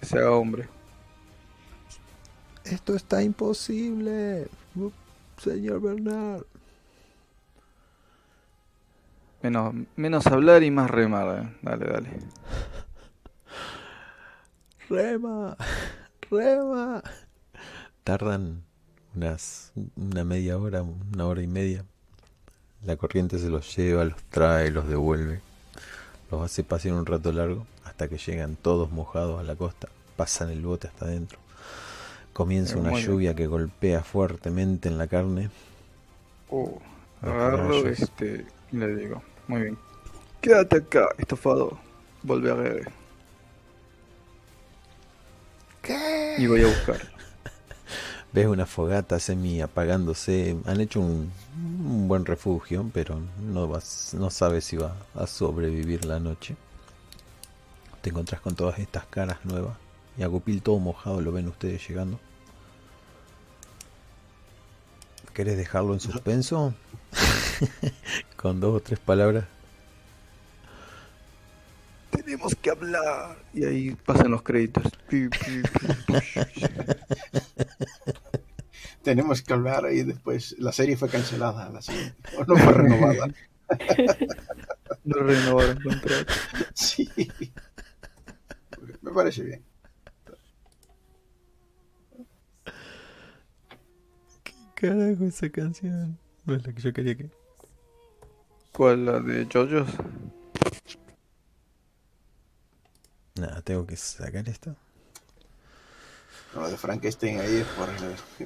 que 0.00 0.06
se 0.06 0.18
haga 0.18 0.32
hombre. 0.32 0.68
Esto 2.64 2.94
está 2.94 3.22
imposible. 3.22 4.48
Señor 5.38 5.80
Bernard. 5.80 6.42
Menos, 9.42 9.74
menos 9.96 10.26
hablar 10.26 10.62
y 10.62 10.70
más 10.70 10.90
remar, 10.90 11.42
eh. 11.44 11.56
Dale, 11.62 11.86
dale. 11.86 12.10
Rema. 14.88 15.56
Rema. 16.30 17.02
Tardan 18.04 18.64
unas 19.14 19.72
una 19.96 20.24
media 20.24 20.58
hora, 20.58 20.82
una 20.82 21.26
hora 21.26 21.42
y 21.42 21.46
media. 21.46 21.84
La 22.84 22.96
corriente 22.96 23.38
se 23.38 23.48
los 23.48 23.76
lleva, 23.76 24.04
los 24.04 24.22
trae, 24.30 24.70
los 24.70 24.88
devuelve. 24.88 25.40
Los 26.30 26.42
hace 26.42 26.64
pasear 26.64 26.94
un 26.94 27.06
rato 27.06 27.32
largo 27.32 27.66
hasta 27.84 28.08
que 28.08 28.18
llegan 28.18 28.56
todos 28.56 28.90
mojados 28.90 29.40
a 29.40 29.42
la 29.42 29.56
costa. 29.56 29.88
Pasan 30.16 30.50
el 30.50 30.62
bote 30.62 30.88
hasta 30.88 31.06
adentro. 31.06 31.38
Comienza 32.32 32.76
Pero 32.76 32.88
una 32.88 32.98
lluvia 32.98 33.34
que 33.34 33.46
golpea 33.46 34.02
fuertemente 34.02 34.88
en 34.88 34.96
la 34.96 35.08
carne. 35.08 35.50
Oh, 36.48 36.80
agarro 37.20 37.86
este 37.88 38.46
y 38.72 38.76
le 38.76 38.96
digo, 38.96 39.22
muy 39.46 39.62
bien. 39.62 39.78
Quédate 40.40 40.76
acá, 40.76 41.08
estofado. 41.18 41.78
Volve 42.22 42.50
a 42.50 42.54
ver. 42.54 42.90
¿Qué? 45.82 46.36
Y 46.38 46.46
voy 46.46 46.62
a 46.62 46.66
buscar. 46.66 47.19
Ves 48.32 48.46
una 48.46 48.64
fogata 48.66 49.18
semi 49.18 49.60
apagándose. 49.60 50.56
Han 50.66 50.80
hecho 50.80 51.00
un, 51.00 51.32
un 51.56 52.06
buen 52.06 52.24
refugio, 52.24 52.88
pero 52.92 53.20
no, 53.40 53.66
vas, 53.66 54.14
no 54.14 54.30
sabes 54.30 54.64
si 54.64 54.76
va 54.76 54.94
a 55.14 55.26
sobrevivir 55.26 56.04
la 56.04 56.20
noche. 56.20 56.56
Te 58.02 58.10
encontrás 58.10 58.40
con 58.40 58.54
todas 58.54 58.78
estas 58.78 59.04
caras 59.06 59.44
nuevas. 59.44 59.76
Y 60.16 60.22
a 60.22 60.28
Gupil 60.28 60.62
todo 60.62 60.78
mojado, 60.78 61.20
lo 61.20 61.32
ven 61.32 61.48
ustedes 61.48 61.86
llegando. 61.88 62.20
¿Querés 65.34 65.56
dejarlo 65.56 65.92
en 65.92 66.00
suspenso? 66.00 66.74
con 68.36 68.60
dos 68.60 68.76
o 68.76 68.80
tres 68.80 68.98
palabras. 68.98 69.44
Tenemos 72.10 72.54
que 72.54 72.70
hablar. 72.70 73.38
Y 73.54 73.64
ahí 73.64 73.94
pasan 73.94 74.30
los 74.30 74.42
créditos. 74.42 74.84
Tenemos 79.02 79.42
que 79.42 79.52
hablar 79.52 79.92
y 79.92 80.02
después 80.02 80.54
la 80.58 80.72
serie 80.72 80.96
fue 80.96 81.08
cancelada, 81.08 81.70
la 81.70 81.80
siguiente. 81.82 82.16
O 82.36 82.44
no 82.44 82.56
fue 82.56 82.72
renovada. 82.72 83.28
No 85.04 85.16
renovaron 85.20 85.80
contrato. 85.80 86.34
Sí. 86.74 87.08
Me 89.00 89.12
parece 89.12 89.42
bien. 89.44 89.64
Carajo, 94.74 95.24
esa 95.24 95.48
canción. 95.50 96.18
No 96.44 96.54
es 96.54 96.66
la 96.66 96.72
que 96.72 96.82
yo 96.82 96.92
quería 96.92 97.16
que. 97.16 97.30
¿Cuál? 98.72 99.06
¿La 99.06 99.20
de 99.20 99.46
JoJo's? 99.46 99.90
Nada, 103.36 103.62
tengo 103.62 103.86
que 103.86 103.96
sacar 103.96 104.48
esto. 104.48 104.76
Lo 106.54 106.68
de 106.68 106.76
Frankenstein 106.76 107.38
ahí 107.40 107.56
es 107.56 107.66
por, 107.68 107.88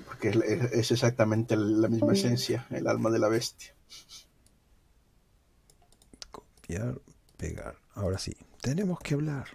porque 0.04 0.28
es, 0.28 0.36
es 0.72 0.90
exactamente 0.90 1.56
la 1.56 1.88
misma 1.88 2.12
esencia, 2.12 2.66
el 2.70 2.86
alma 2.86 3.10
de 3.10 3.18
la 3.18 3.28
bestia. 3.28 3.74
Copiar, 6.30 7.00
pegar. 7.38 7.76
Ahora 7.94 8.18
sí, 8.18 8.36
tenemos 8.60 9.00
que 9.00 9.14
hablar. 9.14 9.46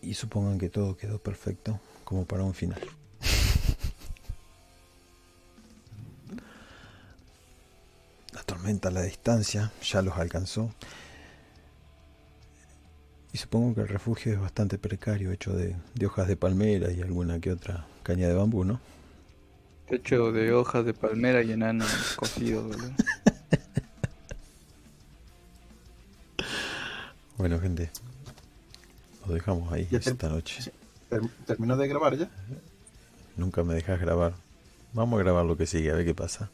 Y 0.00 0.14
supongan 0.14 0.58
que 0.58 0.68
todo 0.68 0.96
quedó 0.96 1.20
perfecto 1.20 1.78
como 2.04 2.24
para 2.24 2.42
un 2.42 2.54
final. 2.54 2.80
Tormenta 8.62 8.90
a 8.90 8.92
la 8.92 9.02
distancia 9.02 9.72
ya 9.82 10.02
los 10.02 10.16
alcanzó. 10.16 10.70
Y 13.32 13.38
supongo 13.38 13.74
que 13.74 13.80
el 13.80 13.88
refugio 13.88 14.32
es 14.32 14.38
bastante 14.38 14.78
precario, 14.78 15.32
hecho 15.32 15.52
de, 15.52 15.74
de 15.94 16.06
hojas 16.06 16.28
de 16.28 16.36
palmera 16.36 16.92
y 16.92 17.00
alguna 17.00 17.40
que 17.40 17.50
otra 17.50 17.86
caña 18.04 18.28
de 18.28 18.34
bambú, 18.34 18.64
¿no? 18.64 18.78
Hecho 19.88 20.30
de 20.30 20.52
hojas 20.52 20.84
de 20.84 20.94
palmera 20.94 21.42
y 21.42 21.50
enano 21.50 21.84
cocido, 22.16 22.62
boludo. 22.62 22.92
Bueno, 27.36 27.58
gente, 27.58 27.90
lo 29.26 29.34
dejamos 29.34 29.72
ahí 29.72 29.88
esta 29.90 30.28
noche. 30.28 30.70
Ter- 31.08 31.22
¿Terminó 31.46 31.76
de 31.76 31.88
grabar 31.88 32.16
ya? 32.16 32.30
Nunca 33.36 33.64
me 33.64 33.74
dejas 33.74 33.98
grabar. 34.00 34.34
Vamos 34.92 35.18
a 35.18 35.22
grabar 35.24 35.44
lo 35.44 35.56
que 35.56 35.66
sigue, 35.66 35.90
a 35.90 35.94
ver 35.94 36.04
qué 36.04 36.14
pasa. 36.14 36.50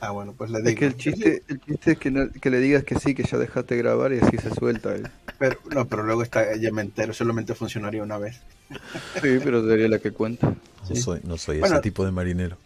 Ah, 0.00 0.10
bueno, 0.10 0.32
pues 0.36 0.50
le 0.50 0.58
digo. 0.58 0.68
Es 0.70 0.76
que 0.76 0.86
el 0.86 0.96
chiste, 0.96 1.42
el 1.48 1.60
chiste 1.60 1.92
es 1.92 1.98
que, 1.98 2.10
no- 2.10 2.30
que 2.30 2.50
le 2.50 2.60
digas 2.60 2.84
que 2.84 2.94
sí, 3.00 3.14
que 3.14 3.24
ya 3.24 3.36
dejaste 3.36 3.76
grabar 3.76 4.12
y 4.12 4.18
así 4.18 4.36
se 4.38 4.50
suelta 4.54 4.94
él. 4.94 5.08
Pero, 5.38 5.58
no, 5.74 5.86
pero 5.88 6.04
luego 6.04 6.22
está 6.22 6.54
ya 6.56 6.70
me 6.70 6.82
entero, 6.82 7.12
solamente 7.12 7.54
funcionaría 7.54 8.02
una 8.02 8.18
vez. 8.18 8.40
Sí, 9.20 9.38
pero 9.42 9.66
sería 9.66 9.88
la 9.88 9.98
que 9.98 10.12
cuenta. 10.12 10.48
No 10.48 10.56
Sí. 10.86 10.96
soy, 10.96 11.20
no 11.24 11.36
soy 11.36 11.58
Bueno. 11.58 11.74
ese 11.76 11.82
tipo 11.82 12.04
de 12.04 12.12
marinero. 12.12 12.56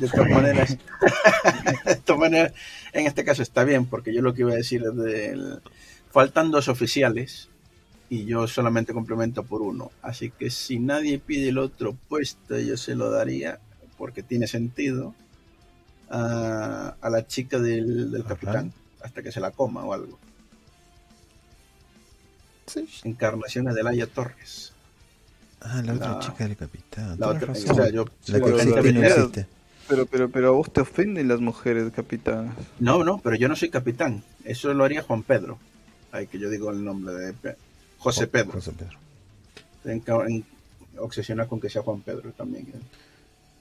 De 0.00 0.08
todas 0.08 0.30
maneras, 0.30 0.78
de 1.84 1.96
todas 1.96 2.20
maneras, 2.20 2.52
en 2.92 3.06
este 3.06 3.24
caso 3.24 3.42
está 3.42 3.64
bien, 3.64 3.84
porque 3.86 4.14
yo 4.14 4.22
lo 4.22 4.32
que 4.32 4.42
iba 4.42 4.52
a 4.52 4.56
decir 4.56 4.82
es 4.88 4.96
del... 4.96 5.60
Faltan 6.10 6.50
dos 6.50 6.68
oficiales 6.68 7.48
y 8.08 8.24
yo 8.24 8.46
solamente 8.46 8.92
complemento 8.92 9.42
por 9.42 9.60
uno. 9.62 9.90
Así 10.00 10.30
que 10.30 10.48
si 10.50 10.78
nadie 10.78 11.18
pide 11.18 11.48
el 11.48 11.58
otro 11.58 11.96
puesto, 12.08 12.58
yo 12.58 12.76
se 12.76 12.94
lo 12.94 13.10
daría, 13.10 13.58
porque 13.98 14.22
tiene 14.22 14.46
sentido, 14.46 15.14
a, 16.10 16.94
a 17.00 17.10
la 17.10 17.26
chica 17.26 17.58
del, 17.58 18.10
del 18.10 18.24
capitán, 18.24 18.72
hasta 19.02 19.22
que 19.22 19.32
se 19.32 19.40
la 19.40 19.50
coma 19.50 19.84
o 19.84 19.92
algo. 19.92 20.18
Sí. 22.66 22.88
Encarnación 23.04 23.68
Adelaya 23.68 24.06
Torres. 24.06 24.72
Ah, 25.60 25.82
la 25.84 25.94
otra 25.94 26.12
La- 26.14 26.18
chica 26.18 26.44
del 26.46 26.56
capitán. 26.56 27.16
La 27.18 27.28
otra, 27.28 27.48
razón. 27.48 27.70
o 27.70 27.74
sea, 27.74 27.90
yo 27.90 28.04
la 28.26 28.40
que 28.40 28.50
existe 28.50 28.88
y 28.88 28.92
no 28.92 29.02
existe. 29.02 29.46
Pero, 29.88 30.06
pero, 30.06 30.30
pero 30.30 30.48
a 30.48 30.50
vos 30.52 30.72
te 30.72 30.80
ofenden 30.80 31.28
las 31.28 31.40
mujeres, 31.40 31.92
capitán. 31.94 32.54
No, 32.78 33.04
no, 33.04 33.18
pero 33.18 33.36
yo 33.36 33.48
no 33.48 33.56
soy 33.56 33.68
capitán. 33.68 34.22
Eso 34.44 34.72
lo 34.72 34.84
haría 34.84 35.02
Juan 35.02 35.22
Pedro. 35.22 35.58
Ay, 36.10 36.26
que 36.26 36.38
yo 36.38 36.48
digo 36.48 36.70
el 36.70 36.82
nombre 36.82 37.12
de 37.14 37.32
Pe- 37.34 37.56
José 37.98 38.26
Pedro. 38.26 38.52
José 38.52 38.72
Pedro. 38.72 38.98
En, 39.84 40.02
en- 40.30 40.46
obsesiona 40.98 41.46
con 41.46 41.60
que 41.60 41.68
sea 41.68 41.82
Juan 41.82 42.00
Pedro 42.00 42.32
también. 42.32 42.66
¿eh? 42.68 42.80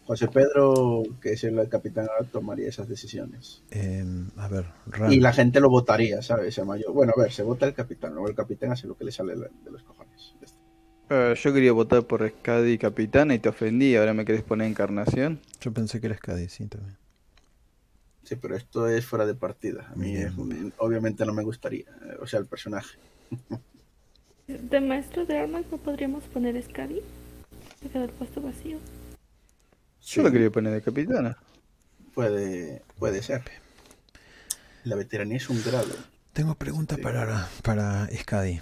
José 0.06 0.27
Pedro, 0.27 1.03
que 1.22 1.33
es 1.33 1.43
el 1.45 1.69
capitán, 1.69 2.07
ahora 2.09 2.30
tomaría 2.30 2.67
esas 2.67 2.90
decisiones. 2.90 3.64
Eh, 3.72 4.03
a 4.38 4.48
ver. 4.49 4.65
Y 5.09 5.19
la 5.22 5.32
gente 5.32 5.59
lo 5.61 5.69
votaría, 5.69 6.22
¿sabes? 6.22 6.56
Se 6.56 6.64
mayor. 6.65 6.91
Bueno, 6.91 7.14
a 7.15 7.22
ver, 7.22 7.32
se 7.32 7.43
vota 7.43 7.65
el 7.65 7.73
capitán. 7.73 8.14
Luego 8.14 8.27
el 8.27 8.35
capitán 8.35 8.72
hace 8.72 8.88
lo 8.88 8.98
que 8.98 9.06
le 9.06 9.11
sale 9.11 9.35
de 9.35 9.72
los 9.72 9.83
cojones. 9.83 10.35
Ah, 11.09 11.33
yo 11.35 11.53
quería 11.53 11.72
votar 11.72 12.03
por 12.03 12.27
Scadi 12.27 12.77
capitana 12.77 13.33
y 13.35 13.40
te 13.40 13.49
ofendí, 13.49 13.95
ahora 13.95 14.14
me 14.14 14.25
querés 14.25 14.41
poner 14.41 14.67
encarnación. 14.67 15.40
Yo 15.61 15.72
pensé 15.72 16.01
que 16.01 16.07
eras 16.07 16.19
Cádiz, 16.19 16.51
sí, 16.51 16.65
también. 16.67 16.98
Sí, 18.23 18.35
pero 18.38 18.56
esto 18.56 18.88
es 18.88 19.06
fuera 19.06 19.25
de 19.25 19.35
partida. 19.35 19.90
A 19.91 19.95
mí 19.95 20.15
es 20.15 20.32
obviamente 20.77 21.25
no 21.25 21.33
me 21.33 21.43
gustaría. 21.43 21.85
eh, 22.06 22.17
O 22.22 22.27
sea, 22.27 22.40
el 22.40 22.45
personaje. 22.45 22.98
De 24.48 24.82
maestro 24.82 25.25
de 25.25 25.38
armas 25.38 25.64
no 25.72 25.77
podríamos 25.77 26.25
poner 26.25 26.61
Scadi. 26.61 26.99
Se 27.82 27.90
queda 27.90 28.03
el 28.03 28.09
puesto 28.11 28.41
vacío. 28.41 28.77
Sí. 30.03 30.17
Yo 30.17 30.23
lo 30.23 30.32
quería 30.32 30.49
poner 30.51 30.73
de 30.73 30.82
capitana. 30.82 31.38
Puede, 32.14 32.83
puede 32.99 33.23
ser. 33.23 33.41
La 34.83 34.95
veteranía 34.98 35.38
es 35.38 35.49
un 35.49 35.64
grado. 35.64 35.95
Tengo 36.33 36.56
pregunta 36.56 36.95
Sí. 36.98 37.01
para, 37.01 37.48
para 37.64 38.09
Scadi. 38.14 38.59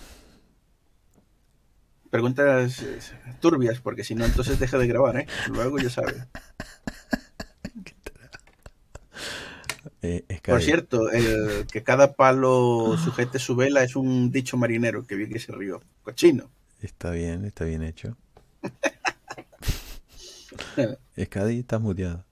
Preguntas 2.12 2.82
eh, 2.84 3.00
turbias, 3.40 3.80
porque 3.80 4.04
si 4.04 4.14
no, 4.14 4.26
entonces 4.26 4.60
deja 4.60 4.78
de 4.78 4.86
grabar, 4.88 5.18
¿eh? 5.18 5.28
Luego 5.50 5.80
ya 5.80 5.90
sabe. 5.90 6.26
Eh, 10.04 10.26
Por 10.44 10.62
cierto, 10.64 11.12
el 11.12 11.68
que 11.72 11.84
cada 11.84 12.14
palo 12.14 12.98
sujete 12.98 13.38
su 13.38 13.56
vela 13.56 13.84
es 13.84 13.96
un 13.96 14.32
dicho 14.32 14.58
marinero 14.58 15.06
que 15.06 15.16
vi 15.16 15.30
que 15.30 15.38
se 15.38 15.52
rió. 15.52 15.80
Cochino. 16.02 16.50
Está 16.82 17.12
bien, 17.12 17.46
está 17.46 17.66
bien 17.66 17.84
hecho. 17.84 18.18
Scadi, 21.18 21.60
estás 21.60 21.82
muteado. 21.82 22.26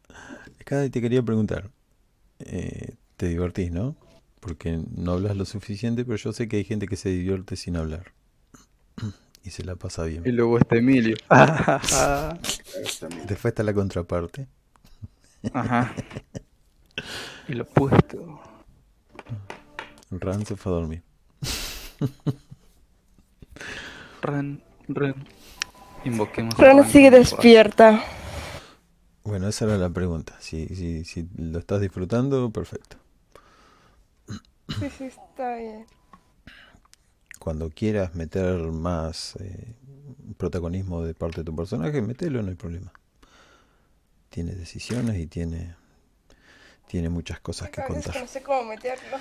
Scadi, 0.62 0.90
te 0.90 1.02
quería 1.02 1.24
preguntar. 1.24 1.72
eh, 2.40 2.96
te 3.18 3.28
divertís, 3.30 3.72
¿no? 3.72 3.96
Porque 4.42 4.82
no 4.96 5.14
hablas 5.14 5.38
lo 5.38 5.46
suficiente, 5.46 6.06
pero 6.06 6.18
yo 6.18 6.34
sé 6.34 6.48
que 6.50 6.58
hay 6.58 6.64
gente 6.66 6.88
que 6.88 6.98
se 6.98 7.10
divierte 7.10 7.56
sin 7.58 7.78
hablar. 7.78 8.14
Y 9.46 9.52
se 9.52 9.64
la 9.64 9.76
pasa 9.78 10.08
Y 10.08 10.12
bien. 10.20 10.36
luego 10.36 10.58
está 10.60 10.76
Emilio. 10.78 11.16
Después 13.28 13.52
está 13.54 13.64
la 13.64 13.74
contraparte. 13.74 14.48
Ajá. 15.54 15.94
Y 17.48 17.54
lo 17.54 17.64
opuesto. 17.64 18.42
Ran 20.12 20.46
se 20.46 20.56
fue 20.56 20.72
a 20.72 20.76
dormir. 20.76 21.04
Ren, 24.22 24.62
Ren. 24.88 25.16
Invoquemos. 26.06 26.56
Ren. 26.58 26.84
sigue 26.90 27.12
despierta. 27.12 28.04
Bueno, 29.24 29.48
esa 29.48 29.66
era 29.66 29.78
la 29.78 29.90
pregunta. 29.90 30.36
Si, 30.40 30.68
si, 30.68 31.04
si 31.06 31.28
lo 31.38 31.60
estás 31.60 31.82
disfrutando, 31.82 32.50
perfecto. 32.52 32.98
Sí, 34.80 34.90
sí, 34.98 35.04
está 35.06 35.56
bien. 35.56 35.86
Cuando 37.40 37.70
quieras 37.70 38.16
meter 38.16 38.60
más 38.72 39.36
eh, 39.40 39.76
protagonismo 40.38 41.04
de 41.04 41.14
parte 41.14 41.42
de 41.42 41.46
tu 41.46 41.56
personaje, 41.56 42.02
metelo, 42.02 42.42
no 42.42 42.50
hay 42.50 42.56
problema. 42.56 42.92
Tiene 44.30 44.54
decisiones 44.54 45.18
y 45.18 45.28
tiene, 45.28 45.76
tiene 46.88 47.10
muchas 47.10 47.40
cosas 47.40 47.70
que 47.70 47.84
contar. 47.84 48.16
no 48.20 48.28
sé 48.28 48.42
cómo 48.44 48.64
meterlo. 48.66 49.18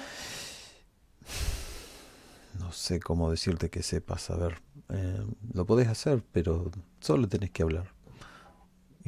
No 2.58 2.72
sé 2.72 3.00
cómo 3.00 3.30
decirte 3.30 3.70
que 3.70 3.82
sepas, 3.82 4.30
a 4.30 4.36
ver, 4.36 4.60
eh, 4.90 5.24
lo 5.54 5.64
podés 5.64 5.88
hacer, 5.88 6.22
pero 6.32 6.70
solo 7.00 7.28
tenés 7.28 7.50
que 7.50 7.62
hablar. 7.62 7.92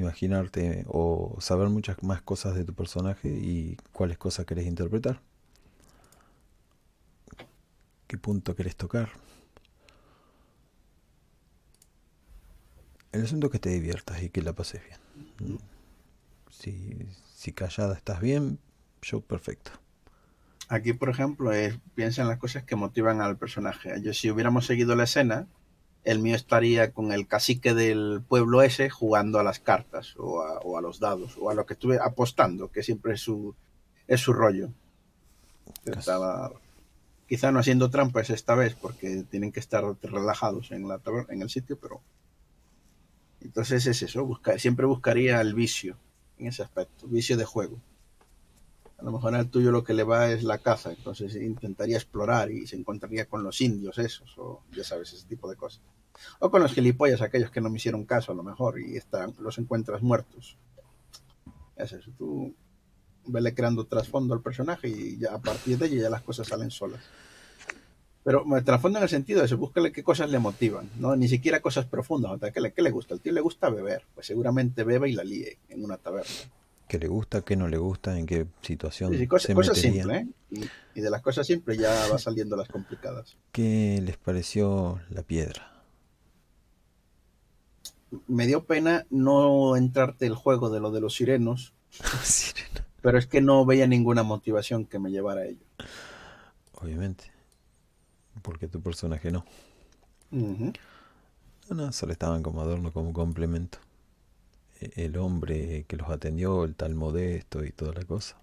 Imaginarte 0.01 0.85
o 0.89 1.37
saber 1.41 1.69
muchas 1.69 2.03
más 2.03 2.23
cosas 2.23 2.55
de 2.55 2.65
tu 2.65 2.75
personaje 2.75 3.29
y 3.29 3.77
cuáles 3.93 4.17
cosas 4.17 4.47
querés 4.47 4.67
interpretar. 4.67 5.20
¿Qué 8.07 8.17
punto 8.17 8.57
querés 8.57 8.77
tocar? 8.77 9.11
El 13.12 13.25
asunto 13.25 13.49
es 13.49 13.53
que 13.53 13.59
te 13.59 13.69
diviertas 13.69 14.23
y 14.23 14.31
que 14.31 14.41
la 14.41 14.55
pases 14.55 14.81
bien. 14.83 15.59
Si, 16.51 17.53
callada 17.53 17.95
estás 17.95 18.20
bien, 18.20 18.59
yo 19.03 19.20
perfecto. 19.20 19.73
Aquí, 20.69 20.95
por 20.95 21.11
ejemplo, 21.11 21.53
es, 21.53 21.79
piensa 21.95 22.23
en 22.23 22.29
las 22.29 22.39
cosas 22.39 22.62
que 22.65 22.75
motivan 22.75 23.20
al 23.20 23.37
personaje. 23.37 24.01
Yo, 24.01 24.15
si 24.15 24.31
hubiéramos 24.31 24.65
seguido 24.65 24.97
la 24.97 25.05
escena, 25.05 25.47
el 26.05 26.19
mío 26.19 26.35
estaría 26.35 26.93
con 26.93 27.12
el 27.12 27.27
cacique 27.27 27.75
del 27.75 28.23
pueblo 28.27 28.62
ese 28.62 28.89
jugando 28.89 29.39
a 29.39 29.45
las 29.45 29.59
cartas 29.61 30.15
o 30.17 30.43
a, 30.43 30.59
o 30.61 30.79
a 30.79 30.81
los 30.81 30.99
dados 30.99 31.37
o 31.39 31.51
a 31.51 31.55
lo 31.55 31.67
que 31.67 31.75
estuve 31.75 31.99
apostando, 32.01 32.70
que 32.70 32.83
siempre 32.83 33.15
es 33.15 33.20
su, 33.20 33.55
es 34.07 34.20
su 34.20 34.33
rollo. 34.33 34.70
Estaba, 35.85 36.53
quizá 37.29 37.53
no 37.53 37.61
haciendo 37.61 37.91
trampas 37.91 38.31
esta 38.31 38.55
vez 38.55 38.75
porque 38.75 39.25
tienen 39.31 39.53
que 39.53 39.61
estar 39.61 39.85
relajados 40.03 40.73
en, 40.73 40.89
la 40.89 41.01
en 41.29 41.43
el 41.43 41.51
sitio, 41.51 41.79
pero 41.79 42.01
entonces 43.41 43.87
es 43.87 44.03
eso, 44.03 44.25
buscar, 44.25 44.59
siempre 44.59 44.87
buscaría 44.87 45.41
el 45.41 45.55
vicio 45.55 45.97
en 46.39 46.49
ese 46.49 46.62
aspecto, 46.62 47.07
vicio 47.07 47.37
de 47.37 47.45
juego. 47.45 47.79
A 49.01 49.05
lo 49.05 49.12
mejor 49.12 49.35
al 49.35 49.49
tuyo 49.49 49.73
lo 49.73 49.83
que 49.83 49.95
le 49.95 50.05
va 50.05 50.31
es 50.31 50.43
la 50.43 50.59
caza, 50.59 50.93
entonces 50.93 51.35
intentaría 51.35 51.97
explorar 51.97 52.51
y 52.51 52.67
se 52.67 52.77
encontraría 52.77 53.25
con 53.25 53.43
los 53.43 53.61
indios 53.62 53.97
esos, 53.99 54.37
o 54.37 54.62
ya 54.77 54.85
sabes, 54.85 55.12
ese 55.15 55.27
tipo 55.27 55.49
de 55.49 55.57
cosas. 55.57 55.81
O 56.39 56.51
con 56.51 56.62
los 56.62 56.75
gilipollas, 56.75 57.23
aquellos 57.23 57.51
que 57.51 57.62
no 57.62 57.70
me 57.70 57.79
hicieron 57.79 58.05
caso 58.05 58.33
a 58.33 58.35
lo 58.35 58.43
mejor 58.43 58.79
y 58.79 58.97
están, 58.97 59.35
los 59.41 59.57
encuentras 59.57 60.03
muertos. 60.03 60.59
Es 61.77 61.93
eso, 61.93 62.11
tú 62.19 62.55
vele 63.25 63.55
creando 63.55 63.87
trasfondo 63.87 64.35
al 64.35 64.43
personaje 64.43 64.89
y 64.89 65.19
ya 65.19 65.35
a 65.35 65.41
partir 65.41 65.79
de 65.79 65.87
ello 65.87 66.03
ya 66.03 66.11
las 66.11 66.23
cosas 66.23 66.47
salen 66.47 66.70
solas. 66.70 67.01
Pero 68.23 68.45
trasfondo 68.62 68.99
en 68.99 69.05
el 69.05 69.09
sentido 69.09 69.41
de 69.41 69.47
eso, 69.47 69.57
búscale 69.57 69.93
qué 69.93 70.03
cosas 70.03 70.29
le 70.29 70.39
motivan, 70.39 70.91
¿no? 70.99 71.17
Ni 71.17 71.27
siquiera 71.27 71.61
cosas 71.61 71.87
profundas, 71.87 72.33
o 72.33 72.39
sea, 72.39 72.51
¿qué 72.51 72.61
le, 72.61 72.75
qué 72.75 72.83
le 72.83 72.91
gusta? 72.91 73.15
Al 73.15 73.20
tío 73.20 73.33
le 73.33 73.41
gusta 73.41 73.70
beber, 73.70 74.05
pues 74.15 74.27
seguramente 74.27 74.85
bebe 74.85 75.09
y 75.09 75.15
la 75.15 75.25
líe 75.25 75.57
en 75.70 75.83
una 75.83 75.97
taberna. 75.97 76.35
¿Qué 76.91 76.99
le 76.99 77.09
gusta? 77.09 77.41
¿Qué 77.43 77.57
no 77.57 77.69
le 77.69 77.78
gusta? 77.78 78.19
¿En 78.19 78.27
qué 78.27 78.47
situación 78.60 79.12
Sí, 79.15 79.27
cosas, 79.28 79.51
se 79.51 79.55
cosas 79.55 79.78
metería? 79.78 79.78
simples, 79.78 80.23
¿eh? 80.23 80.28
Y, 80.51 80.73
y 80.94 81.01
de 81.02 81.10
las 81.10 81.20
cosas 81.23 81.47
simples 81.47 81.78
ya 81.78 82.07
va 82.07 82.19
saliendo 82.19 82.57
las 82.57 82.69
complicadas. 82.70 83.39
¿Qué 83.52 84.01
les 84.02 84.17
pareció 84.17 85.01
la 85.09 85.23
piedra? 85.23 85.85
Me 88.28 88.47
dio 88.47 88.65
pena 88.67 89.05
no 89.10 89.75
entrarte 89.77 90.25
el 90.27 90.35
juego 90.36 90.70
de 90.70 90.78
lo 90.78 90.93
de 90.93 91.01
los 91.01 91.15
sirenos, 91.17 91.75
Sirena. 92.25 92.85
pero 93.02 93.19
es 93.19 93.27
que 93.27 93.43
no 93.43 93.67
veía 93.67 93.86
ninguna 93.86 94.23
motivación 94.23 94.86
que 94.86 94.99
me 94.99 95.10
llevara 95.10 95.43
a 95.43 95.47
ello. 95.47 95.67
Obviamente. 96.83 97.31
Porque 98.43 98.69
tu 98.69 98.81
personaje 98.83 99.31
no. 99.31 99.44
Ujú. 100.33 100.73
No, 101.70 101.75
no, 101.77 101.91
solo 101.93 102.12
estaban 102.12 102.43
como 102.43 102.60
adorno, 102.60 102.93
como 102.93 103.15
complemento. 103.15 103.78
El 104.81 105.17
hombre 105.18 105.84
que 105.86 105.97
los 105.97 106.09
atendió, 106.09 106.65
el 106.65 106.75
tal 106.75 106.94
modesto 106.94 107.65
y 107.65 107.70
toda 107.70 107.92
la 107.92 108.05
cosa. 108.05 108.36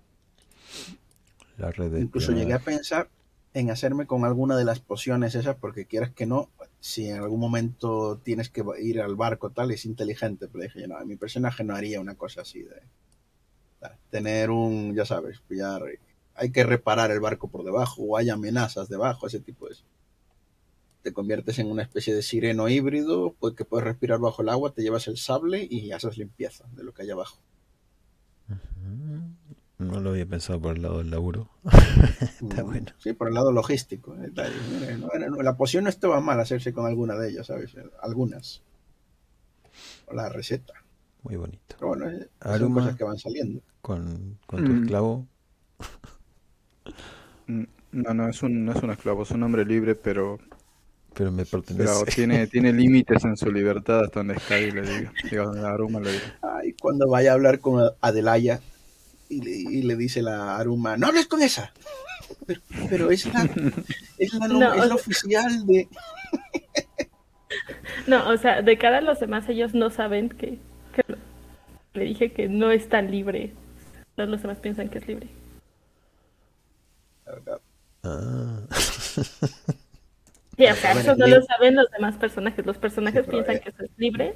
La 1.57 1.71
red 1.71 1.91
de 1.91 2.01
Incluso 2.01 2.31
llegué 2.31 2.53
a 2.53 2.59
pensar 2.59 3.09
en 3.53 3.71
hacerme 3.71 4.05
con 4.05 4.23
alguna 4.23 4.55
de 4.55 4.65
las 4.65 4.79
pociones 4.79 5.33
esas, 5.33 5.55
porque 5.55 5.85
quieras 5.85 6.11
que 6.11 6.27
no, 6.27 6.49
si 6.79 7.09
en 7.09 7.17
algún 7.17 7.39
momento 7.39 8.19
tienes 8.23 8.49
que 8.49 8.63
ir 8.79 9.01
al 9.01 9.15
barco 9.15 9.49
tal, 9.49 9.71
es 9.71 9.85
inteligente, 9.85 10.47
pero 10.47 10.63
dije, 10.63 10.87
no, 10.87 11.03
mi 11.05 11.15
personaje 11.15 11.63
no 11.63 11.75
haría 11.75 11.99
una 11.99 12.15
cosa 12.15 12.41
así 12.41 12.61
de 12.61 12.83
tal, 13.79 13.97
tener 14.11 14.51
un, 14.51 14.93
ya 14.93 15.05
sabes, 15.05 15.39
pillar, 15.47 15.81
hay 16.35 16.51
que 16.51 16.63
reparar 16.63 17.09
el 17.09 17.19
barco 17.19 17.47
por 17.47 17.63
debajo, 17.63 18.03
o 18.03 18.17
hay 18.17 18.29
amenazas 18.29 18.89
debajo, 18.89 19.25
ese 19.25 19.39
tipo 19.39 19.67
de 19.67 19.75
te 21.07 21.13
conviertes 21.13 21.57
en 21.59 21.67
una 21.71 21.83
especie 21.83 22.13
de 22.13 22.21
sireno 22.21 22.67
híbrido, 22.67 23.33
pues 23.39 23.53
que 23.55 23.63
puedes 23.65 23.85
respirar 23.85 24.19
bajo 24.19 24.41
el 24.41 24.49
agua, 24.49 24.73
te 24.73 24.81
llevas 24.81 25.07
el 25.07 25.17
sable 25.17 25.65
y 25.69 25.91
haces 25.93 26.17
limpieza 26.17 26.65
de 26.75 26.83
lo 26.83 26.93
que 26.93 27.03
hay 27.03 27.11
abajo. 27.11 27.39
No 29.79 29.99
lo 30.01 30.09
había 30.09 30.25
pensado 30.25 30.59
por 30.59 30.75
el 30.75 30.81
lado 30.81 30.97
del 30.97 31.11
laburo. 31.11 31.49
Está 32.41 32.63
bueno. 32.63 32.87
Sí, 32.97 33.13
por 33.13 33.27
el 33.27 33.35
lado 33.35 33.51
logístico. 33.51 34.15
eh, 34.15 34.31
mira, 34.33 35.29
no 35.29 35.41
la 35.43 35.55
poción 35.55 35.83
no 35.83 35.89
estaba 35.89 36.19
mal 36.19 36.39
hacerse 36.39 36.73
con 36.73 36.87
alguna 36.87 37.15
de 37.15 37.29
ellas, 37.29 37.47
¿sabes? 37.47 37.75
Eh, 37.75 37.83
Algunas. 38.01 38.63
O 40.07 40.13
la 40.15 40.29
receta. 40.29 40.73
Muy 41.23 41.35
bonito. 41.35 41.75
Pero 41.79 41.87
bueno, 41.89 42.09
eh, 42.09 42.27
son 42.41 42.51
Aruma. 42.51 42.81
cosas 42.81 42.95
que 42.97 43.03
van 43.03 43.17
saliendo. 43.19 43.61
Con, 43.81 44.37
con 44.47 44.65
tu 44.65 44.71
Mm. 44.71 44.81
esclavo. 44.83 45.27
Mm, 47.47 47.63
No, 47.93 48.13
no 48.13 48.27
es 48.29 48.43
un, 48.43 48.65
no 48.65 48.73
es 48.73 48.83
un 48.83 48.91
esclavo, 48.91 49.23
es 49.23 49.31
un 49.31 49.41
hombre 49.43 49.63
libre, 49.63 49.95
pero, 49.95 50.37
Pero 51.13 51.31
me 51.31 51.45
pero 51.45 51.63
pertenece. 51.63 52.05
tiene, 52.13 52.47
tiene 52.47 52.71
límites 52.73 53.25
en 53.25 53.35
su 53.35 53.51
libertad 53.51 54.05
hasta 54.05 54.19
donde 54.19 54.35
está 54.35 54.59
y 54.59 54.71
le 54.71 54.81
digo. 54.81 55.11
Digo, 55.31 55.51
a 55.51 55.71
Aruma 55.71 55.99
le 55.99 56.11
digo. 56.11 56.25
Ay, 56.41 56.73
cuando 56.73 57.09
vaya 57.09 57.31
a 57.31 57.33
hablar 57.33 57.59
con 57.59 57.89
Adelaya 58.01 58.59
y 59.29 59.41
le, 59.41 59.51
y 59.51 59.81
le 59.81 59.95
dice 59.95 60.21
la 60.21 60.57
Aruma, 60.57 60.95
no 60.97 61.07
hables 61.07 61.27
con 61.27 61.41
esa. 61.41 61.73
Pero, 62.45 62.61
pero 62.89 63.11
es 63.11 63.25
la, 63.33 63.49
es 64.17 64.33
la, 64.33 64.47
No, 64.47 64.73
es 64.73 64.87
la 64.87 64.95
oficial 64.95 65.65
de... 65.65 65.87
No, 68.07 68.29
o 68.29 68.37
sea, 68.37 68.61
de 68.61 68.77
cara 68.77 68.99
a 68.99 69.01
los 69.01 69.19
demás, 69.19 69.47
ellos 69.49 69.73
no 69.73 69.89
saben 69.89 70.29
que, 70.29 70.59
que 70.93 71.03
le 71.93 72.03
dije 72.03 72.31
que 72.31 72.47
no 72.47 72.71
es 72.71 72.87
tan 72.89 73.11
libre. 73.11 73.53
Todos 74.15 74.29
los 74.29 74.41
demás 74.41 74.59
piensan 74.59 74.89
que 74.89 74.99
es 74.99 75.07
libre. 75.07 75.27
Ah. 78.03 78.61
Sí, 80.57 80.65
o 80.65 80.75
sea, 80.75 80.91
eso 80.93 81.11
es 81.11 81.17
no 81.17 81.27
lo 81.27 81.41
saben 81.43 81.75
los 81.75 81.89
demás 81.91 82.15
personajes. 82.15 82.65
Los 82.65 82.77
personajes 82.77 83.25
Sí, 83.25 83.31
piensan 83.31 83.55
eh, 83.57 83.61
que 83.61 83.69
eso 83.69 83.83
es 83.83 83.91
libre. 83.97 84.33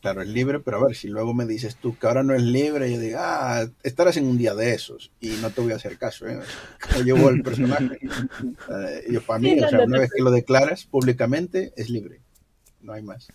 Claro, 0.00 0.22
es 0.22 0.28
libre, 0.28 0.60
pero 0.60 0.78
a 0.78 0.86
ver, 0.86 0.96
si 0.96 1.08
luego 1.08 1.34
me 1.34 1.44
dices 1.44 1.76
tú 1.76 1.96
que 1.98 2.06
ahora 2.06 2.22
no 2.22 2.34
es 2.34 2.42
libre, 2.42 2.90
yo 2.90 2.98
digo, 2.98 3.18
ah, 3.20 3.66
estarás 3.82 4.16
en 4.16 4.26
un 4.26 4.38
día 4.38 4.54
de 4.54 4.72
esos 4.72 5.12
y 5.20 5.28
no 5.42 5.50
te 5.50 5.60
voy 5.60 5.72
a 5.72 5.76
hacer 5.76 5.98
caso, 5.98 6.26
¿eh? 6.26 6.40
Como 6.80 7.04
llevo 7.04 7.28
el 7.28 7.42
personaje. 7.44 7.98
Eh, 8.02 9.04
yo, 9.10 9.20
para 9.22 9.38
mí, 9.38 9.50
Sí, 9.50 9.56
no, 9.56 9.66
o 9.66 9.70
sea, 9.70 9.78
no 9.80 9.84
una 9.84 9.98
vez 9.98 10.10
que 10.10 10.22
lo 10.22 10.30
declaras 10.30 10.86
públicamente, 10.86 11.72
es 11.76 11.90
libre. 11.90 12.20
No 12.80 12.94
hay 12.94 13.02
más. 13.02 13.28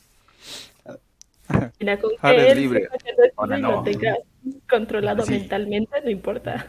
Mira, 1.79 1.99
con 1.99 2.11
Ahora 2.21 2.45
que 2.45 2.51
es 2.51 2.57
libre. 2.57 2.89
Ahora 3.37 3.57
no. 3.59 3.83
controlado 4.67 5.23
Sí. 5.23 5.31
mentalmente, 5.33 6.01
no 6.03 6.09
importa. 6.09 6.67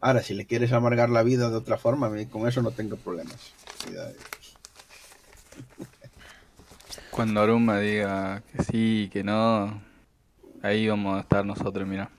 Ahora, 0.00 0.22
si 0.22 0.34
le 0.34 0.46
quieres 0.46 0.72
amargar 0.72 1.10
la 1.10 1.22
vida 1.22 1.50
de 1.50 1.56
otra 1.56 1.76
forma, 1.76 2.10
con 2.30 2.48
eso 2.48 2.62
no 2.62 2.70
tengo 2.70 2.96
problemas. 2.96 3.52
Cuidado. 3.84 4.14
Cuando 7.10 7.40
Aruma 7.40 7.78
diga 7.80 8.42
que 8.52 8.62
sí, 8.64 9.10
que 9.12 9.24
no, 9.24 9.82
ahí 10.62 10.86
vamos 10.88 11.16
a 11.16 11.20
estar 11.20 11.44
nosotros, 11.44 11.86
mira. 11.88 12.10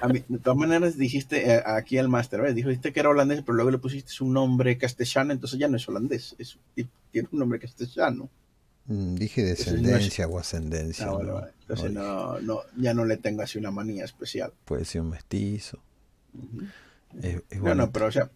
A 0.00 0.08
mí, 0.08 0.22
de 0.28 0.38
todas 0.38 0.58
maneras, 0.58 0.96
dijiste 0.98 1.50
eh, 1.54 1.62
aquí 1.64 1.96
el 1.96 2.08
máster, 2.08 2.40
¿ves? 2.42 2.54
dijiste 2.54 2.92
que 2.92 3.00
era 3.00 3.08
holandés, 3.08 3.40
pero 3.42 3.54
luego 3.54 3.70
le 3.70 3.78
pusiste 3.78 4.12
un 4.22 4.32
nombre 4.34 4.76
castellano, 4.76 5.32
entonces 5.32 5.58
ya 5.58 5.66
no 5.68 5.76
es 5.78 5.88
holandés, 5.88 6.36
es, 6.38 6.58
tiene 7.10 7.28
un 7.32 7.38
nombre 7.38 7.58
castellano. 7.58 8.28
Mm, 8.86 9.14
Dije 9.14 9.50
Eso 9.50 9.70
no 9.70 9.76
es- 9.76 9.82
descendencia 9.82 10.26
o 10.28 10.38
ascendencia. 10.38 11.06
Ah, 11.06 11.12
bueno, 11.12 11.28
¿no? 11.30 11.34
vale. 11.36 11.52
Entonces 11.62 11.90
No, 11.92 12.38
no, 12.40 12.60
ya 12.76 12.92
no 12.92 13.04
le 13.06 13.16
tengo 13.16 13.40
así 13.42 13.58
una 13.58 13.70
manía 13.70 14.04
especial. 14.04 14.52
Puede 14.66 14.84
ser 14.84 15.00
un 15.00 15.10
mestizo. 15.10 15.78
Es, 17.22 17.40
es 17.48 17.62
No, 17.62 17.74
no, 17.74 17.90
pero 17.90 18.06
o 18.06 18.12
sea, 18.12 18.30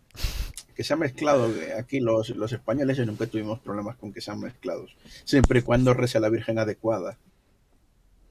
que 0.79 0.85
se 0.85 0.93
ha 0.93 0.97
mezclado, 0.97 1.53
eh, 1.57 1.73
aquí 1.75 1.99
los, 1.99 2.29
los 2.31 2.53
españoles 2.53 3.05
nunca 3.05 3.27
tuvimos 3.27 3.59
problemas 3.59 3.97
con 3.97 4.13
que 4.13 4.21
sean 4.21 4.39
mezclados, 4.39 4.97
siempre 5.25 5.59
y 5.59 5.63
cuando 5.63 5.93
rece 5.93 6.19
a 6.19 6.21
la 6.21 6.29
Virgen 6.29 6.57
adecuada 6.61 7.19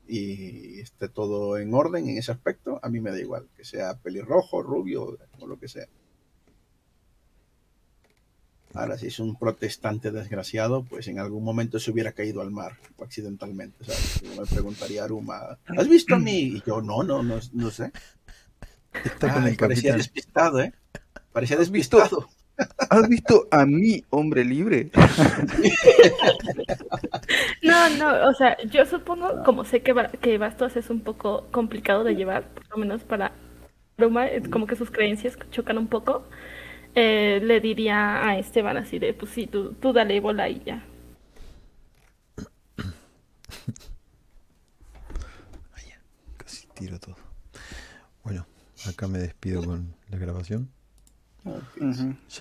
y 0.08 0.80
esté 0.80 1.09
todo 1.09 1.58
en 1.58 1.74
orden 1.74 2.08
en 2.08 2.17
ese 2.17 2.32
aspecto, 2.32 2.80
a 2.82 2.88
mí 2.88 3.01
me 3.01 3.11
da 3.11 3.19
igual, 3.19 3.50
que 3.58 3.66
sea 3.66 3.95
pelirrojo, 3.98 4.64
rubio 4.64 5.17
o 5.42 5.45
lo 5.45 5.59
que 5.59 5.67
sea. 5.67 5.88
Ahora, 8.74 8.98
si 8.98 9.08
es 9.08 9.19
un 9.19 9.35
protestante 9.38 10.11
desgraciado, 10.11 10.85
pues 10.85 11.09
en 11.09 11.19
algún 11.19 11.43
momento 11.43 11.80
se 11.82 11.92
hubiera 11.92 12.14
caído 12.14 12.40
al 12.42 12.51
mar, 12.51 12.77
accidentalmente, 13.01 13.84
¿sabes? 13.84 14.22
Yo 14.22 14.40
me 14.40 14.45
preguntaría 14.48 15.01
a 15.01 15.06
Aruma, 15.06 15.58
¿has 15.76 15.90
visto 15.90 16.16
a 16.16 16.19
mí? 16.19 16.40
Y 16.40 16.64
yo, 16.66 16.82
no, 16.82 17.03
no, 17.03 17.24
no, 17.24 17.40
no 17.51 17.72
sé. 17.72 17.92
Está 19.03 19.34
con 19.34 19.45
Ah, 19.45 19.50
el 19.50 19.58
parecía 19.58 19.92
capitán. 19.92 19.98
despistado, 19.98 20.61
¿eh? 20.61 20.74
Parecía 21.34 21.58
despistado. 21.58 22.30
¿Has 22.89 23.07
visto 23.07 23.47
a 23.51 23.65
mi 23.65 24.03
hombre 24.09 24.43
libre? 24.43 24.89
No, 27.61 27.89
no, 27.97 28.29
o 28.29 28.33
sea, 28.33 28.57
yo 28.65 28.85
supongo, 28.85 29.43
como 29.43 29.63
sé 29.65 29.81
que, 29.81 29.93
que 30.21 30.37
Bastos 30.37 30.75
es 30.77 30.89
un 30.89 31.01
poco 31.01 31.47
complicado 31.51 32.03
de 32.03 32.15
llevar, 32.15 32.47
por 32.49 32.67
lo 32.69 32.77
menos 32.77 33.03
para 33.03 33.31
Roma, 33.97 34.27
es 34.27 34.47
como 34.49 34.67
que 34.67 34.75
sus 34.75 34.91
creencias 34.91 35.37
chocan 35.51 35.77
un 35.77 35.87
poco, 35.87 36.23
eh, 36.95 37.39
le 37.43 37.59
diría 37.59 38.25
a 38.27 38.37
Esteban 38.39 38.77
así 38.77 38.99
de, 38.99 39.13
pues 39.13 39.31
sí, 39.31 39.47
tú, 39.47 39.73
tú 39.73 39.93
dale 39.93 40.19
bola 40.19 40.49
y 40.49 40.61
ya. 40.63 40.83
Casi 46.37 46.67
tiro 46.75 46.99
todo. 46.99 47.15
Bueno, 48.23 48.45
acá 48.87 49.07
me 49.07 49.19
despido 49.19 49.63
con 49.63 49.93
la 50.09 50.17
grabación. 50.17 50.69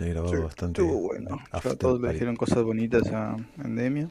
He 0.00 0.08
grabado 0.10 0.34
Sí, 0.34 0.42
bastante. 0.42 0.82
Estuvo 0.82 1.00
bueno. 1.00 1.38
after 1.50 1.76
todos 1.76 2.00
le 2.00 2.12
dijeron 2.12 2.36
cosas 2.36 2.62
bonitas 2.62 3.10
a 3.12 3.36
Endemia. 3.62 4.08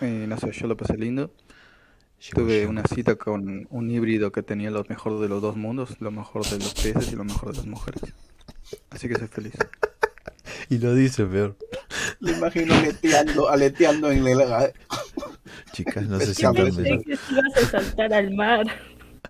Eh, 0.00 0.26
no 0.28 0.36
sé, 0.38 0.52
yo 0.52 0.66
lo 0.66 0.76
pasé 0.76 0.96
lindo. 0.96 1.32
Tuve 2.32 2.62
yo. 2.62 2.70
una 2.70 2.84
cita 2.84 3.16
con 3.16 3.66
un 3.70 3.90
híbrido 3.90 4.32
que 4.32 4.42
tenía 4.42 4.70
lo 4.70 4.84
mejor 4.88 5.20
de 5.20 5.28
los 5.28 5.42
dos 5.42 5.56
mundos, 5.56 6.00
lo 6.00 6.10
mejor 6.10 6.44
de 6.46 6.58
los 6.58 6.74
peces 6.74 7.12
y 7.12 7.16
lo 7.16 7.24
mejor 7.24 7.50
de 7.52 7.58
las 7.58 7.66
mujeres. 7.66 8.02
Así 8.90 9.08
que 9.08 9.16
soy 9.16 9.28
feliz. 9.28 9.54
Y 10.70 10.78
lo 10.78 10.94
dice 10.94 11.26
peor. 11.26 11.56
Le 12.20 12.32
imagino 12.32 12.74
aleteando, 12.74 13.48
aleteando 13.48 14.10
en 14.10 14.26
el... 14.26 14.38
Chicas, 15.72 16.06
no 16.06 16.18
se 16.20 16.34
sientan 16.34 16.66
pensé 16.66 16.82
que 16.82 17.18
ibas 17.30 17.56
a 17.56 17.66
saltar 17.66 18.14
al 18.14 18.34
mar. 18.34 18.66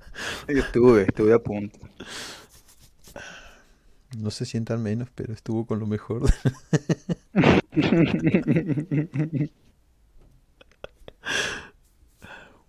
Estuve, 0.46 1.02
estuve 1.02 1.32
a 1.32 1.38
punto. 1.38 1.78
No 4.18 4.30
se 4.30 4.44
sientan 4.44 4.82
menos, 4.82 5.08
pero 5.14 5.32
estuvo 5.32 5.66
con 5.66 5.78
lo 5.80 5.86
mejor. 5.86 6.22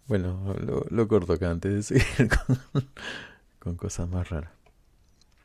Bueno, 0.07 0.53
lo, 0.59 0.85
lo 0.89 1.07
corto 1.07 1.33
acá 1.33 1.49
antes 1.51 1.89
de 1.89 1.99
seguir 1.99 2.29
con, 2.73 2.87
con 3.59 3.75
cosas 3.75 4.07
más 4.09 4.29
raras. 4.29 4.51